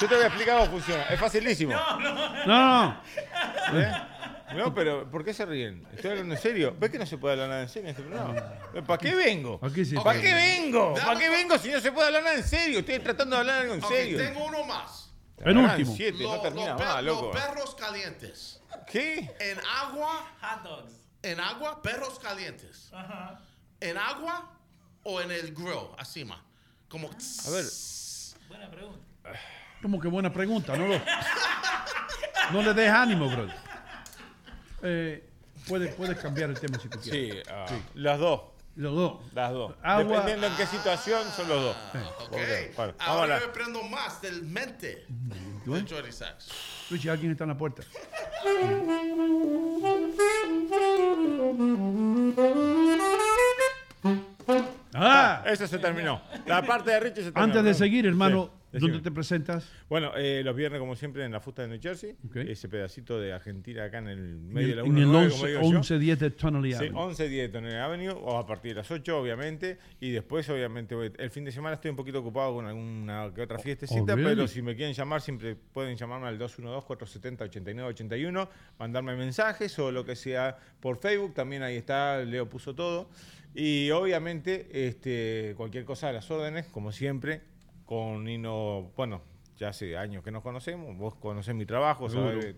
Yo 0.01 0.09
te 0.09 0.15
voy 0.15 0.25
a 0.25 0.27
explicar 0.29 0.59
cómo 0.61 0.71
funciona. 0.71 1.03
Es 1.05 1.19
facilísimo. 1.19 1.73
No, 1.73 2.47
no. 2.47 3.03
¿Eh? 3.75 3.93
No, 4.55 4.75
pero 4.75 5.11
¿por 5.11 5.25
qué 5.25 5.33
se 5.35 5.45
ríen? 5.47 5.87
Estoy 5.93 6.11
hablando 6.11 6.35
en 6.35 6.41
serio. 6.41 6.75
¿Ves 6.79 6.91
que 6.91 6.99
no 6.99 7.07
se 7.07 7.19
puede 7.19 7.35
hablar 7.35 7.49
nada 7.49 7.63
en 7.63 7.69
serio 7.69 7.89
en 7.89 7.97
este 7.97 8.03
programa? 8.09 8.55
¿Para 8.87 8.99
qué 8.99 9.15
vengo? 9.15 9.61
Sí. 9.75 9.95
¿Para 9.97 10.21
qué 10.21 10.33
vengo? 10.35 10.95
¿Para 10.95 11.19
qué 11.19 11.29
vengo 11.29 11.59
si 11.59 11.71
no 11.71 11.81
se 11.81 11.91
puede 11.93 12.07
hablar 12.09 12.23
nada 12.23 12.37
en 12.37 12.45
serio? 12.45 12.79
Estoy 12.81 12.99
tratando 13.01 13.37
de 13.37 13.41
hablar 13.41 13.61
algo 13.63 13.75
en 13.75 13.83
serio. 13.83 14.19
tengo 14.19 14.45
uno 14.45 14.65
más. 14.65 15.11
Penúltimo. 15.37 15.95
Siete, 15.97 16.23
no 16.23 16.41
termina 16.41 16.71
los 16.73 16.79
per- 16.79 16.87
más, 16.89 17.03
loco. 17.05 17.33
Los 17.33 17.37
perros 17.43 17.75
calientes. 17.75 18.61
¿Qué? 18.87 19.35
En 19.41 19.59
agua. 19.83 20.31
Hot 20.43 20.63
dogs. 20.63 20.93
En 21.23 21.41
agua, 21.41 21.81
perros 21.83 22.19
calientes. 22.19 22.91
¿En 23.81 23.97
agua 23.99 24.60
o 25.05 25.21
en 25.21 25.31
el 25.31 25.55
grill? 25.55 25.89
Así 25.99 26.25
más. 26.25 26.39
Como. 26.89 27.09
A 27.09 27.51
ver. 27.51 27.65
Buena 28.49 28.71
pregunta. 28.71 29.01
Como 29.83 30.01
que 30.01 30.09
buena 30.09 30.33
pregunta, 30.33 30.77
no 30.77 30.87
lo. 30.89 31.01
No 32.53 32.63
le 32.63 32.75
des 32.75 32.91
ánimo, 32.91 33.29
brother. 33.29 33.55
Eh, 34.83 35.29
puedes, 35.69 35.95
puedes 35.95 36.19
cambiar 36.19 36.51
el 36.51 36.59
tema 36.59 36.79
si 36.79 36.89
tú 36.89 36.99
Sí, 37.01 37.11
quieres. 37.11 37.49
ah, 37.49 37.67
las 37.95 38.19
dos. 38.19 38.41
Los 38.77 38.95
dos. 38.95 39.21
Las 39.35 39.53
dos. 39.53 39.75
Agua- 39.83 40.05
Dependiendo 40.21 40.47
en 40.47 40.57
qué 40.57 40.67
situación 40.67 41.23
son 41.37 41.49
los 41.49 41.63
dos. 41.63 41.77
Ok. 42.21 42.33
Ok, 42.33 42.39
vale, 42.39 42.75
vamos 42.77 42.95
a 42.99 43.05
Ahora 43.05 43.41
yo 43.41 43.47
aprendo 43.47 43.83
más 43.85 44.21
del 44.23 44.43
mente 44.43 45.05
de 45.09 45.83
Jordi 45.89 46.13
Sachs. 46.13 46.49
Richie, 46.91 47.11
alguien 47.11 47.33
está 47.33 47.45
en 47.45 47.51
la 47.51 47.59
puerta. 47.59 47.83
Ah. 55.03 55.43
Eso 55.47 55.67
se 55.67 55.79
terminó. 55.79 56.21
La 56.47 56.61
parte 56.63 56.91
de 56.91 57.01
Richie 57.01 57.23
se 57.25 57.33
terminó. 57.33 57.43
Antes 57.45 57.65
de 57.65 57.75
seguir, 57.75 58.07
hermano, 58.07 58.59
Sí, 58.73 58.79
¿dónde 58.79 59.01
te 59.01 59.11
presentas? 59.11 59.69
Bueno, 59.89 60.13
eh, 60.17 60.43
los 60.45 60.55
viernes, 60.55 60.79
como 60.79 60.95
siempre, 60.95 61.25
en 61.25 61.33
la 61.33 61.41
fusta 61.41 61.63
de 61.63 61.69
New 61.69 61.81
Jersey. 61.83 62.15
Ese 62.37 62.69
pedacito 62.69 63.19
de 63.19 63.33
Argentina 63.33 63.83
acá 63.83 63.99
en 63.99 64.07
el 64.07 64.19
En 64.19 64.53
medio 64.53 64.69
el, 64.69 64.77
de 64.77 64.83
la 64.83 64.89
en 64.89 64.97
el 64.99 65.07
1-9, 65.09 65.17
11, 65.25 65.31
como 65.35 65.47
digo 65.49 65.61
yo. 65.63 65.67
1110 65.71 66.19
de 66.21 66.31
Tonelli 66.31 66.71
Sí, 66.71 66.77
Avenue. 66.77 67.01
11-10 67.01 67.17
de 67.29 67.49
Tonelli 67.49 67.75
Avenue, 67.75 68.11
o 68.13 68.39
a 68.39 68.47
partir 68.47 68.71
de 68.71 68.75
las 68.77 68.89
8, 68.89 69.19
obviamente. 69.19 69.77
Y 69.99 70.13
después, 70.13 70.49
obviamente, 70.51 70.95
el 71.19 71.31
fin 71.31 71.45
de 71.45 71.51
semana 71.51 71.75
estoy 71.75 71.91
un 71.91 71.97
poquito 71.97 72.21
ocupado 72.21 72.55
con 72.55 72.67
alguna 72.67 73.33
que 73.35 73.43
otra 73.43 73.59
fiestecita, 73.59 74.13
Oh, 74.13 74.17
really? 74.17 74.37
pero 74.37 74.47
si 74.47 74.63
me 74.63 74.77
quieren 74.77 74.95
llamar, 74.95 75.21
siempre 75.21 75.57
pueden 75.57 75.97
llamarme 75.97 76.29
al 76.29 76.39
212-470-8981, 76.39 78.49
mandarme 78.79 79.17
mensajes 79.17 79.77
o 79.81 79.91
lo 79.91 80.05
que 80.05 80.15
sea 80.15 80.57
por 80.79 80.97
Facebook. 80.99 81.35
También 81.35 81.65
ahí 81.65 81.75
está, 81.77 82.19
Leo 82.19 82.49
puso 82.49 82.73
todo. 82.73 83.11
Y 83.55 83.91
obviamente, 83.91 84.69
este, 84.89 85.55
cualquier 85.57 85.85
cosa 85.85 86.09
a 86.09 86.13
las 86.13 86.31
órdenes, 86.31 86.67
como 86.67 86.93
siempre, 86.93 87.43
con 87.85 88.25
Nino, 88.25 88.93
bueno, 88.97 89.23
ya 89.61 89.69
hace 89.69 89.97
años 89.97 90.25
que 90.25 90.31
nos 90.31 90.43
conocemos, 90.43 90.97
vos 90.97 91.15
conocés 91.17 91.55
mi 91.55 91.67
trabajo, 91.67 92.09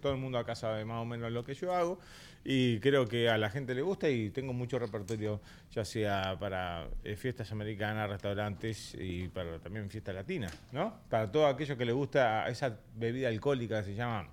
todo 0.01 0.13
el 0.13 0.19
mundo 0.19 0.39
acá 0.39 0.55
sabe 0.55 0.85
más 0.85 1.03
o 1.03 1.05
menos 1.05 1.33
lo 1.33 1.43
que 1.45 1.55
yo 1.55 1.75
hago 1.75 1.99
y 2.45 2.79
creo 2.79 3.09
que 3.09 3.29
a 3.29 3.37
la 3.39 3.51
gente 3.51 3.75
le 3.75 3.83
gusta 3.83 4.09
y 4.09 4.31
tengo 4.31 4.53
mucho 4.53 4.79
repertorio, 4.79 5.41
ya 5.73 5.85
sea 5.85 6.37
para 6.39 6.87
eh, 7.03 7.17
fiestas 7.17 7.51
americanas, 7.51 8.09
restaurantes 8.09 8.95
y 8.99 9.27
para 9.29 9.59
también 9.59 9.91
fiestas 9.91 10.15
latinas, 10.15 10.57
¿no? 10.71 10.95
Para 11.09 11.31
todo 11.31 11.47
aquello 11.49 11.77
que 11.77 11.85
le 11.85 11.93
gusta 11.93 12.49
esa 12.49 12.79
bebida 12.95 13.29
alcohólica 13.29 13.81
que 13.81 13.87
se 13.87 13.95
llama... 13.97 14.29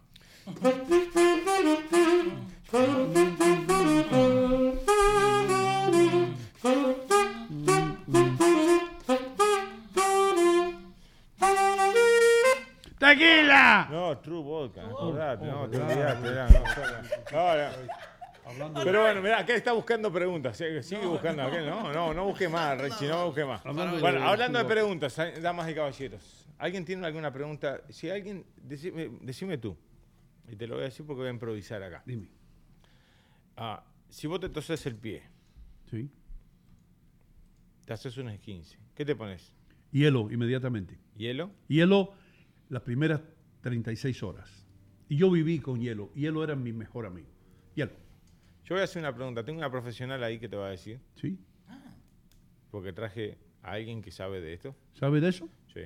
¡Tequila! 12.97 13.87
No, 13.89 14.17
True 14.17 14.41
Vodka, 14.43 14.85
acordate, 14.85 15.45
no, 15.45 15.69
te 15.69 15.77
claro. 15.77 15.93
olvidaste, 15.93 16.27
era, 16.27 16.49
no, 16.49 16.59
no, 18.57 18.69
no. 18.69 18.83
Pero 18.83 19.01
bueno, 19.03 19.21
mira, 19.21 19.39
acá 19.39 19.55
está 19.55 19.71
buscando 19.71 20.11
preguntas, 20.11 20.57
sigue, 20.57 20.83
sigue 20.83 21.05
buscando, 21.05 21.43
acá, 21.43 21.61
no, 21.61 21.93
no, 21.93 22.13
no 22.13 22.25
busque 22.25 22.49
más, 22.49 22.77
Richie, 22.79 23.07
no 23.07 23.27
busque 23.27 23.45
más. 23.45 23.65
Hablando 23.65 23.95
de- 23.95 24.01
Bueno, 24.01 24.27
hablando 24.27 24.59
de 24.59 24.65
preguntas, 24.65 25.17
eh, 25.19 25.39
damas 25.41 25.69
y 25.69 25.75
caballeros, 25.75 26.45
¿Alguien 26.57 26.83
tiene 26.83 27.05
alguna 27.07 27.31
pregunta? 27.31 27.79
Si 27.87 28.09
alguien, 28.09 28.45
decime, 28.57 29.09
decime 29.21 29.57
tú, 29.57 29.77
y 30.49 30.57
te 30.57 30.67
lo 30.67 30.75
voy 30.75 30.81
a 30.81 30.85
decir 30.87 31.05
porque 31.05 31.19
voy 31.19 31.27
a 31.27 31.31
improvisar 31.31 31.81
acá. 31.81 32.03
Dime. 32.05 32.27
Ah, 33.55 33.81
si 34.09 34.27
vos 34.27 34.41
te 34.41 34.49
toses 34.49 34.85
el 34.85 34.95
pie, 34.97 35.23
Sí. 35.89 36.09
Te 37.89 37.93
haces 37.93 38.19
unos 38.19 38.37
15, 38.37 38.77
¿qué 38.93 39.03
te 39.03 39.15
pones? 39.15 39.51
Hielo 39.91 40.31
inmediatamente. 40.31 40.99
¿Hielo? 41.17 41.49
Hielo 41.69 42.13
las 42.69 42.83
primeras 42.83 43.21
36 43.61 44.21
horas. 44.21 44.63
Y 45.07 45.17
yo 45.17 45.31
viví 45.31 45.57
con 45.57 45.81
hielo. 45.81 46.13
Hielo 46.13 46.43
era 46.43 46.55
mi 46.55 46.71
mejor 46.71 47.07
amigo. 47.07 47.29
Hielo. 47.73 47.93
Yo 48.63 48.75
voy 48.75 48.81
a 48.81 48.83
hacer 48.83 49.01
una 49.01 49.15
pregunta. 49.15 49.43
Tengo 49.43 49.57
una 49.57 49.71
profesional 49.71 50.23
ahí 50.23 50.37
que 50.37 50.47
te 50.47 50.55
va 50.55 50.67
a 50.67 50.69
decir. 50.69 50.99
Sí. 51.15 51.39
Porque 52.69 52.93
traje 52.93 53.39
a 53.63 53.71
alguien 53.71 54.03
que 54.03 54.11
sabe 54.11 54.39
de 54.39 54.53
esto. 54.53 54.75
¿Sabe 54.93 55.19
de 55.19 55.29
eso? 55.29 55.49
Sí. 55.73 55.81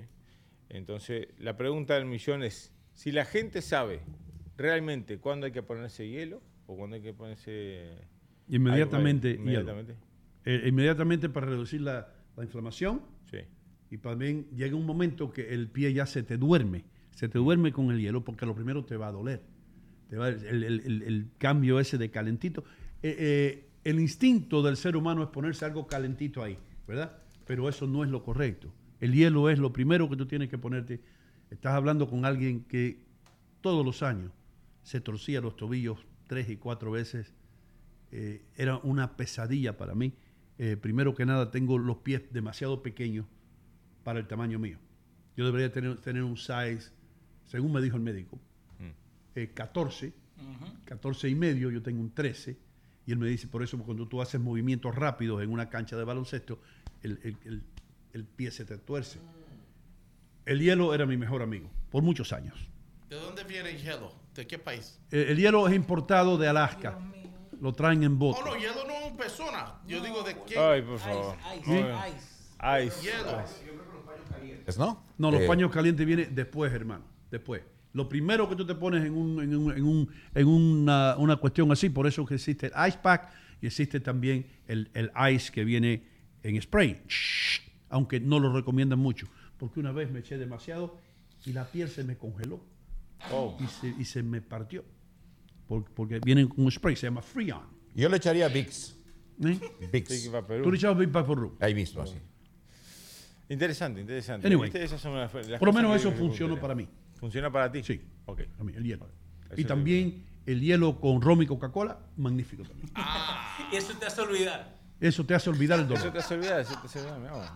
Entonces, 0.68 1.30
la 1.38 1.56
pregunta 1.56 1.96
del 1.96 2.04
millón 2.04 2.44
es, 2.44 2.74
si 2.96 3.14
la 3.14 3.24
gente 3.24 3.62
sabe 3.62 4.02
realmente 4.58 5.20
cuándo 5.20 5.46
hay 5.46 5.54
que 5.54 5.64
ponerse 5.64 6.10
hielo 6.10 6.42
o 6.68 6.76
cuándo 6.76 6.98
hay 6.98 7.02
que 7.02 7.14
ponerse... 7.14 7.96
Inmediatamente 8.50 9.38
algo 9.40 9.46
hielo. 9.46 10.13
Inmediatamente. 10.46 10.66
Eh, 10.66 10.70
inmediatamente 10.70 11.30
para 11.30 11.48
reducir 11.48 11.82
la, 11.82 12.08
la 12.36 12.44
inflamación. 12.44 13.02
Sí. 13.30 13.38
Y 13.92 13.98
también 13.98 14.48
llega 14.56 14.76
un 14.76 14.86
momento 14.86 15.32
que 15.32 15.54
el 15.54 15.68
pie 15.70 15.94
ya 15.94 16.06
se 16.06 16.24
te 16.24 16.38
duerme. 16.38 16.84
Se 17.12 17.30
te 17.30 17.38
duerme 17.38 17.72
con 17.72 17.92
el 17.92 18.00
hielo 18.00 18.24
porque 18.24 18.46
lo 18.46 18.56
primero 18.56 18.84
te 18.86 18.98
va 18.98 19.08
a 19.08 19.12
doler. 19.12 19.42
Te 20.10 20.18
va- 20.18 20.30
el, 20.30 20.46
el- 20.46 20.64
el- 20.82 21.02
el 21.04 21.28
cambio 21.38 21.80
ese 21.80 21.98
de 21.98 22.10
calentito. 22.10 22.64
Eh, 23.02 23.16
eh, 23.20 23.70
el 23.84 24.00
instinto 24.00 24.62
del 24.64 24.78
ser 24.78 24.96
humano 24.96 25.24
es 25.24 25.30
ponerse 25.30 25.66
algo 25.66 25.86
calentito 25.88 26.42
ahí, 26.44 26.58
¿verdad? 26.88 27.18
Pero 27.46 27.68
eso 27.70 27.86
no 27.88 28.04
es 28.04 28.10
lo 28.10 28.24
correcto. 28.24 28.74
El 29.00 29.14
hielo 29.14 29.50
es 29.50 29.60
lo 29.60 29.74
primero 29.74 30.10
que 30.10 30.16
tú 30.16 30.26
tienes 30.26 30.50
que 30.50 30.58
ponerte. 30.58 31.02
Estás 31.52 31.74
hablando 31.74 32.10
con 32.10 32.26
alguien 32.26 32.64
que 32.64 33.04
todos 33.62 33.86
los 33.86 34.02
años 34.02 34.32
se 34.82 35.02
torcía 35.02 35.42
los 35.42 35.56
tobillos 35.56 36.00
tres 36.28 36.50
y 36.50 36.56
cuatro 36.58 36.92
veces. 36.92 37.34
Eh, 38.12 38.46
era 38.56 38.78
una 38.78 39.16
pesadilla 39.18 39.78
para 39.78 39.94
mí. 39.94 40.14
Eh, 40.60 40.78
primero 40.78 41.16
que 41.16 41.26
nada, 41.26 41.50
tengo 41.52 41.78
los 41.78 41.98
pies 41.98 42.22
demasiado 42.32 42.84
pequeños 42.84 43.26
para 44.04 44.20
el 44.20 44.28
tamaño 44.28 44.60
mío. 44.60 44.78
Yo 45.36 45.46
debería 45.46 45.72
tener, 45.72 45.98
tener 46.00 46.24
un 46.24 46.38
size, 46.38 46.92
según 47.46 47.72
me 47.74 47.82
dijo 47.82 47.96
el 47.98 48.04
médico, 48.04 48.40
eh, 49.36 49.50
14, 49.54 50.14
14 50.86 51.30
y 51.30 51.36
medio, 51.36 51.72
yo 51.72 51.82
tengo 51.82 52.00
un 52.02 52.12
13, 52.14 52.58
y 53.08 53.12
él 53.12 53.18
me 53.18 53.28
dice, 53.28 53.48
por 53.48 53.64
eso 53.64 53.78
cuando 53.80 54.08
tú 54.08 54.22
haces 54.22 54.40
movimientos 54.40 54.94
rápidos 54.96 55.42
en 55.42 55.50
una 55.52 55.70
cancha 55.70 55.98
de 55.98 56.04
baloncesto, 56.04 56.60
el, 57.02 57.20
el- 57.24 57.38
el- 57.46 57.64
el 58.14 58.26
pie 58.26 58.52
se 58.52 58.64
te 58.66 58.78
tuerce. 58.78 59.20
El 60.46 60.60
hielo 60.60 60.94
era 60.94 61.06
mi 61.06 61.18
mejor 61.18 61.42
amigo, 61.42 61.70
por 61.90 62.04
muchos 62.04 62.32
años. 62.34 62.56
¿De 63.10 63.16
dónde 63.16 63.44
viene 63.44 63.72
el 63.72 63.82
hielo? 63.82 64.14
¿De 64.36 64.46
qué 64.46 64.60
país? 64.60 65.00
Eh, 65.12 65.28
el 65.30 65.38
hielo 65.38 65.68
es 65.68 65.74
importado 65.76 66.38
de 66.38 66.48
Alaska, 66.48 67.00
lo 67.64 67.72
traen 67.74 68.04
en 68.04 68.20
bote. 68.20 68.42
Oh, 68.44 68.46
no, 68.46 68.56
hielo 68.58 68.86
no 68.86 68.94
es 69.08 69.14
persona. 69.14 69.76
Yo 69.88 70.02
digo 70.04 70.22
de 70.22 70.36
qué. 70.46 70.60
Ay, 70.60 70.82
por 70.82 71.00
favor. 71.00 71.36
ice, 71.58 71.66
Muy 71.70 71.78
bien. 71.84 71.96
Ice. 72.88 73.02
Hielo. 73.02 73.44
¿No? 74.78 75.04
No, 75.18 75.32
los 75.32 75.42
Eh, 75.42 75.48
paños 75.48 75.72
calientes 75.72 76.06
vienen 76.06 76.36
después, 76.36 76.74
hermano. 76.74 77.06
Después. 77.32 77.62
Lo 77.94 78.10
primero 78.10 78.50
que 78.50 78.56
tú 78.58 78.66
te 78.66 78.76
pones 78.76 79.06
en, 79.06 79.14
un- 79.14 79.42
en 79.42 79.56
un- 79.56 79.72
en 79.78 79.84
un- 79.86 80.10
en 80.36 80.48
una, 80.48 81.16
una 81.18 81.38
cuestión 81.38 81.72
así, 81.72 81.90
por 81.90 82.06
eso 82.06 82.26
que 82.26 82.36
existe 82.36 82.68
el 82.68 82.88
ice 82.88 83.00
pack 83.02 83.32
y 83.62 83.68
existe 83.68 84.00
también 84.02 84.46
el, 84.68 84.90
el 84.94 85.10
ice 85.34 85.52
que 85.52 85.64
viene 85.64 86.04
en 86.44 86.62
spray. 86.62 87.02
Shh, 87.08 87.62
aunque 87.90 88.20
no 88.20 88.40
lo 88.40 88.52
recomiendan 88.52 89.00
mucho. 89.00 89.28
Porque 89.58 89.80
una 89.80 89.92
vez 89.94 90.12
me 90.12 90.20
eché 90.20 90.38
demasiado 90.38 91.00
y 91.46 91.54
la 91.54 91.64
piel 91.66 91.88
se 91.88 92.04
me 92.04 92.18
congeló. 92.18 92.60
Oh. 93.32 93.56
Y, 93.62 93.68
se, 93.68 93.88
y 93.88 94.04
se 94.04 94.22
me 94.22 94.42
partió. 94.42 94.84
Por- 95.68 95.86
porque 95.94 96.20
vienen 96.20 96.48
con 96.48 96.66
un 96.66 96.72
spray, 96.72 96.96
se 96.96 97.08
llama 97.08 97.22
Freon. 97.22 97.62
Yo 97.96 98.10
le 98.10 98.18
echaría 98.18 98.48
Vicks. 98.48 98.98
¿Eh? 99.44 99.60
Vicks. 99.92 100.30
Tú 100.64 100.72
le 100.72 100.78
echabas 100.78 100.98
Big 100.98 101.10
Vaporub. 101.10 101.58
Ahí 101.62 101.74
mismo, 101.74 102.02
así. 102.02 102.16
Interesante, 103.50 104.02
interesante. 104.02 104.48
Anyway, 104.48 104.70
Viste, 104.70 104.84
esas 104.84 105.02
son 105.02 105.16
las- 105.16 105.34
las 105.34 105.60
por 105.60 105.68
lo 105.68 105.74
menos 105.74 105.96
eso 105.96 106.12
me 106.12 106.18
funcionó 106.18 106.60
para 106.60 106.74
mí. 106.76 106.88
¿Funciona 107.16 107.52
para 107.52 107.72
ti? 107.72 107.84
Sí. 107.84 108.02
Ok. 108.26 108.42
A 108.60 108.64
mí, 108.64 108.74
el 108.76 108.84
hielo. 108.84 109.08
Eso 109.50 109.62
Y 109.62 109.66
también 109.66 110.26
el 110.46 110.60
hielo 110.62 111.00
con 111.00 111.22
rom 111.22 111.42
y 111.42 111.46
Coca-Cola, 111.48 112.00
magnífico 112.18 112.64
también. 112.64 112.90
Y 113.72 113.76
eso 113.76 113.94
te 113.98 114.06
hace 114.06 114.22
olvidar. 114.22 114.78
Eso 115.00 115.26
te 115.26 115.36
hace 115.36 115.50
olvidar 115.50 115.80
el 115.80 115.86
Eso 115.86 115.94
dolor. 115.96 116.14
te 116.14 116.20
hace 116.20 116.34
olvidar, 116.36 116.60
eso 116.62 116.74
te 116.80 116.88
hace 116.88 117.00
olvidar. 117.00 117.20
Mirá 117.20 117.34
vos. 117.34 117.52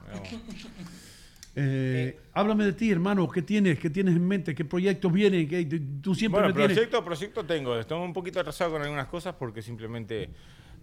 Eh, 1.60 2.20
háblame 2.34 2.66
de 2.66 2.74
ti, 2.74 2.92
hermano. 2.92 3.28
¿Qué 3.28 3.42
tienes? 3.42 3.80
¿Qué 3.80 3.90
tienes 3.90 4.16
en 4.16 4.28
mente? 4.28 4.54
¿Qué 4.54 4.64
proyectos 4.64 5.12
vienen? 5.12 5.48
¿Qué- 5.48 5.66
tú 6.02 6.14
siempre 6.14 6.42
Bueno, 6.42 6.54
me 6.54 6.60
tienes. 6.60 6.78
proyecto, 6.78 7.04
proyecto 7.04 7.46
tengo. 7.46 7.76
Estoy 7.80 8.00
un 8.00 8.14
poquito 8.14 8.40
atrasado 8.40 8.74
con 8.74 8.84
algunas 8.84 9.08
cosas 9.08 9.34
porque 9.40 9.64
simplemente, 9.64 10.30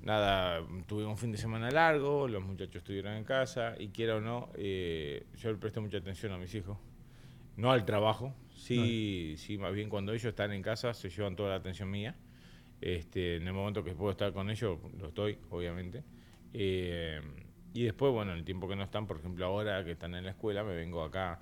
nada, 0.03 0.67
tuve 0.89 1.05
un 1.07 1.17
fin 1.17 1.31
de 1.31 1.39
semana 1.39 1.71
largo, 1.71 2.27
los 2.27 2.43
muchachos 2.43 2.77
estuvieron 2.77 3.13
en 3.15 3.23
casa 3.23 3.77
y 3.79 3.89
quiera 3.91 4.17
o 4.17 4.21
no, 4.21 4.49
eh, 4.57 5.25
yo 5.39 5.53
le 5.53 5.59
presto 5.59 5.81
mucha 5.81 5.99
atención 5.99 6.33
a 6.33 6.39
mis 6.39 6.53
hijos. 6.57 6.77
No 7.57 7.71
al 7.71 7.85
trabajo, 7.85 8.35
sí, 8.53 9.35
sí, 9.39 9.57
más 9.59 9.73
bien 9.73 9.89
cuando 9.89 10.11
ellos 10.13 10.25
están 10.25 10.51
en 10.51 10.61
casa 10.61 10.93
se 10.93 11.09
llevan 11.09 11.37
toda 11.37 11.51
la 11.51 11.57
atención 11.57 11.89
mía. 11.89 12.17
Este, 12.81 13.37
en 13.37 13.47
el 13.47 13.53
momento 13.55 13.85
que 13.85 13.93
puedo 13.93 14.11
estar 14.11 14.33
con 14.33 14.51
ellos, 14.51 14.77
lo 14.99 15.07
estoy, 15.07 15.39
obviamente. 15.51 16.03
Eh, 16.53 17.21
y 17.75 17.83
después, 17.83 18.13
bueno, 18.13 18.33
en 18.33 18.39
el 18.39 18.45
tiempo 18.45 18.69
que 18.69 18.77
no 18.77 18.85
están, 18.85 19.07
por 19.07 19.19
ejemplo, 19.19 19.45
ahora 19.45 19.85
que 19.85 19.93
están 19.93 20.15
en 20.15 20.25
la 20.25 20.31
escuela, 20.31 20.63
me 20.63 20.75
vengo 20.75 21.03
acá 21.03 21.41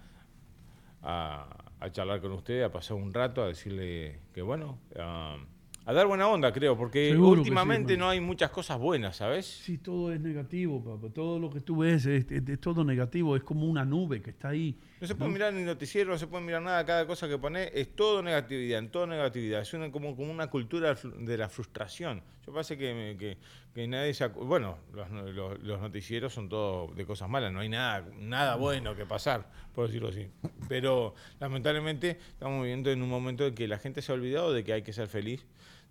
a, 1.03 1.73
a 1.79 1.91
charlar 1.93 2.21
con 2.23 2.33
ustedes, 2.33 2.65
a 2.65 2.73
pasar 2.73 2.97
un 2.97 3.13
rato, 3.13 3.43
a 3.43 3.49
decirle 3.49 4.19
que, 4.33 4.41
bueno, 4.41 4.79
a, 4.99 5.37
a 5.85 5.93
dar 5.93 6.07
buena 6.07 6.29
onda, 6.29 6.53
creo, 6.53 6.77
porque 6.77 7.11
Seguro 7.11 7.35
sí, 7.35 7.39
últimamente 7.41 7.95
hermano. 7.95 8.07
no 8.07 8.11
hay 8.13 8.21
muchas 8.21 8.51
cosas 8.51 8.79
buenas, 8.79 9.17
¿sabes? 9.17 9.47
Sí, 9.47 9.79
todo 9.79 10.13
es 10.13 10.21
negativo, 10.21 10.83
papá. 10.83 11.13
Todo 11.13 11.39
lo 11.41 11.51
que 11.51 11.61
tú 11.61 11.79
ves 11.79 12.07
es, 12.07 12.31
es- 12.31 12.49
es 12.49 12.61
todo 12.61 12.85
negativo. 12.85 13.35
Es 13.37 13.43
como 13.43 13.67
una 13.67 13.85
nube 13.85 14.23
que 14.23 14.31
está 14.31 14.51
ahí. 14.51 14.79
No 15.01 15.07
se 15.09 15.15
puede 15.17 15.29
¿no? 15.31 15.35
mirar 15.35 15.53
ni 15.53 15.63
noticiero, 15.65 16.11
no 16.13 16.19
se 16.19 16.29
puede 16.29 16.45
mirar 16.45 16.63
nada, 16.63 16.85
cada 16.87 17.07
cosa 17.07 17.29
que 17.29 17.37
pone 17.39 17.71
es 17.75 17.97
todo 17.97 18.23
negatividad, 18.23 18.79
en 18.79 18.91
todo 18.91 19.07
negatividad. 19.09 19.61
Es 19.63 19.75
una, 19.75 19.91
como, 19.91 20.15
como 20.15 20.31
una 20.31 20.47
cultura 20.49 20.95
de 20.95 21.37
la 21.37 21.49
frustración. 21.49 22.23
Yo 22.47 22.53
parece 22.53 22.77
que, 22.77 23.17
que, 23.19 23.39
que 23.75 23.87
nadie 23.89 24.15
se 24.15 24.27
Bueno, 24.29 24.79
los, 24.95 25.11
los- 25.11 25.61
los 25.63 25.81
noticieros 25.81 26.33
son 26.33 26.49
todos 26.49 26.95
de 26.97 27.05
cosas 27.05 27.29
malas, 27.29 27.53
no 27.53 27.61
hay 27.61 27.69
nada, 27.69 28.05
nada 28.19 28.55
bueno 28.57 28.95
que 28.97 29.05
pasar, 29.07 29.49
por 29.75 29.87
decirlo 29.89 30.09
así. 30.09 30.29
Pero 30.69 31.15
lamentablemente 31.41 32.19
estamos 32.33 32.63
viviendo 32.63 32.91
en 32.91 33.03
un 33.03 33.09
momento 33.09 33.47
en 33.47 33.55
que 33.55 33.67
la 33.69 33.79
gente 33.79 34.03
se 34.03 34.13
ha 34.13 34.15
olvidado 34.15 34.53
de 34.53 34.65
que 34.65 34.73
hay 34.73 34.83
que 34.83 34.93
ser 34.93 35.07
feliz, 35.09 35.45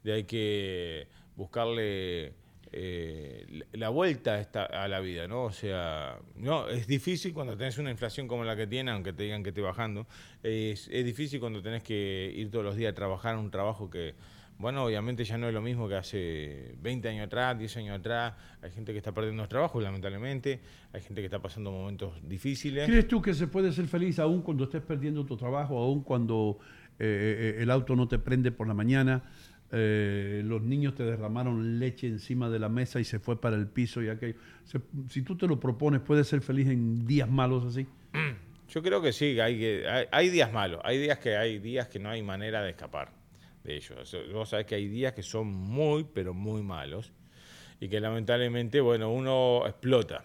de 0.03 0.13
hay 0.13 0.23
que 0.23 1.07
buscarle 1.35 2.33
eh, 2.73 3.63
la- 3.73 3.89
vuelta 3.89 4.35
a, 4.35 4.39
esta- 4.39 4.63
a 4.65 4.87
la 4.87 4.99
vida, 5.01 5.27
¿no? 5.27 5.43
O 5.43 5.51
sea, 5.51 6.17
no, 6.37 6.69
es 6.69 6.87
difícil 6.87 7.33
cuando 7.33 7.57
tenés 7.57 7.77
una 7.77 7.91
inflación 7.91 8.27
como 8.27 8.43
la 8.45 8.55
que 8.55 8.65
tiene, 8.67 8.91
aunque 8.91 9.11
te 9.11 9.23
digan 9.23 9.43
que 9.43 9.49
esté 9.49 9.61
bajando. 9.61 10.07
Es, 10.41 10.87
es 10.89 11.03
difícil 11.05 11.39
cuando 11.41 11.61
tenés 11.61 11.83
que 11.83 12.31
ir 12.33 12.49
todos 12.49 12.63
los 12.63 12.75
días 12.77 12.91
a 12.91 12.95
trabajar 12.95 13.35
un 13.37 13.51
trabajo 13.51 13.89
que, 13.89 14.13
bueno, 14.57 14.85
obviamente 14.85 15.25
ya 15.25 15.37
no 15.37 15.47
es 15.49 15.53
lo 15.53 15.61
mismo 15.61 15.89
que 15.89 15.95
hace 15.95 16.75
20 16.81 17.09
años 17.09 17.25
atrás, 17.25 17.59
10 17.59 17.75
años 17.77 17.99
atrás. 17.99 18.35
Hay 18.61 18.71
gente 18.71 18.93
que 18.93 18.99
está 18.99 19.11
perdiendo 19.13 19.41
los 19.43 19.49
trabajos, 19.49 19.83
lamentablemente. 19.83 20.61
Hay 20.93 21.01
gente 21.01 21.21
que 21.21 21.25
está 21.25 21.41
pasando 21.41 21.71
momentos 21.71 22.13
difíciles. 22.27 22.87
¿Crees 22.87 23.07
tú 23.07 23.21
que 23.21 23.33
se 23.33 23.47
puede 23.47 23.73
ser 23.73 23.87
feliz 23.87 24.17
aún 24.19 24.41
cuando 24.43 24.63
estés 24.63 24.81
perdiendo 24.81 25.25
tu 25.25 25.35
trabajo, 25.35 25.77
aún 25.77 26.03
cuando 26.03 26.59
eh, 26.99 27.55
eh, 27.57 27.63
el 27.63 27.71
auto 27.71 27.95
no 27.97 28.07
te 28.07 28.17
prende 28.19 28.51
por 28.51 28.67
la 28.67 28.75
mañana, 28.75 29.23
eh, 29.71 30.41
los 30.45 30.61
niños 30.61 30.95
te 30.95 31.03
derramaron 31.03 31.79
leche 31.79 32.07
encima 32.07 32.49
de 32.49 32.59
la 32.59 32.69
mesa 32.69 32.99
y 32.99 33.03
se 33.03 33.19
fue 33.19 33.39
para 33.39 33.55
el 33.55 33.67
piso 33.67 34.01
y 34.01 34.09
aquello? 34.09 34.39
Si 35.09 35.21
tú 35.21 35.37
te 35.37 35.47
lo 35.47 35.59
propones, 35.59 36.01
¿puedes 36.01 36.27
ser 36.27 36.41
feliz 36.41 36.67
en 36.67 37.05
días 37.05 37.29
malos 37.29 37.65
así? 37.65 37.87
Yo 38.69 38.81
creo 38.81 39.01
que 39.01 39.11
sí, 39.11 39.37
hay, 39.39 40.29
días 40.29 40.53
malos, 40.53 40.79
hay 40.85 40.97
días 40.97 41.19
que 41.19 41.35
hay 41.35 41.59
días 41.59 41.89
que 41.89 41.99
no 41.99 42.09
hay 42.09 42.23
manera 42.23 42.63
de 42.63 42.69
escapar 42.69 43.11
de 43.65 43.75
ellos. 43.75 44.15
Vos 44.31 44.49
sabés 44.49 44.65
que 44.65 44.75
hay 44.75 44.87
días 44.87 45.11
que 45.13 45.23
son 45.23 45.47
muy, 45.47 46.05
pero 46.05 46.33
muy 46.33 46.61
malos 46.61 47.11
y 47.81 47.89
que 47.89 47.99
lamentablemente, 47.99 48.79
bueno, 48.79 49.11
uno 49.11 49.63
explota. 49.67 50.23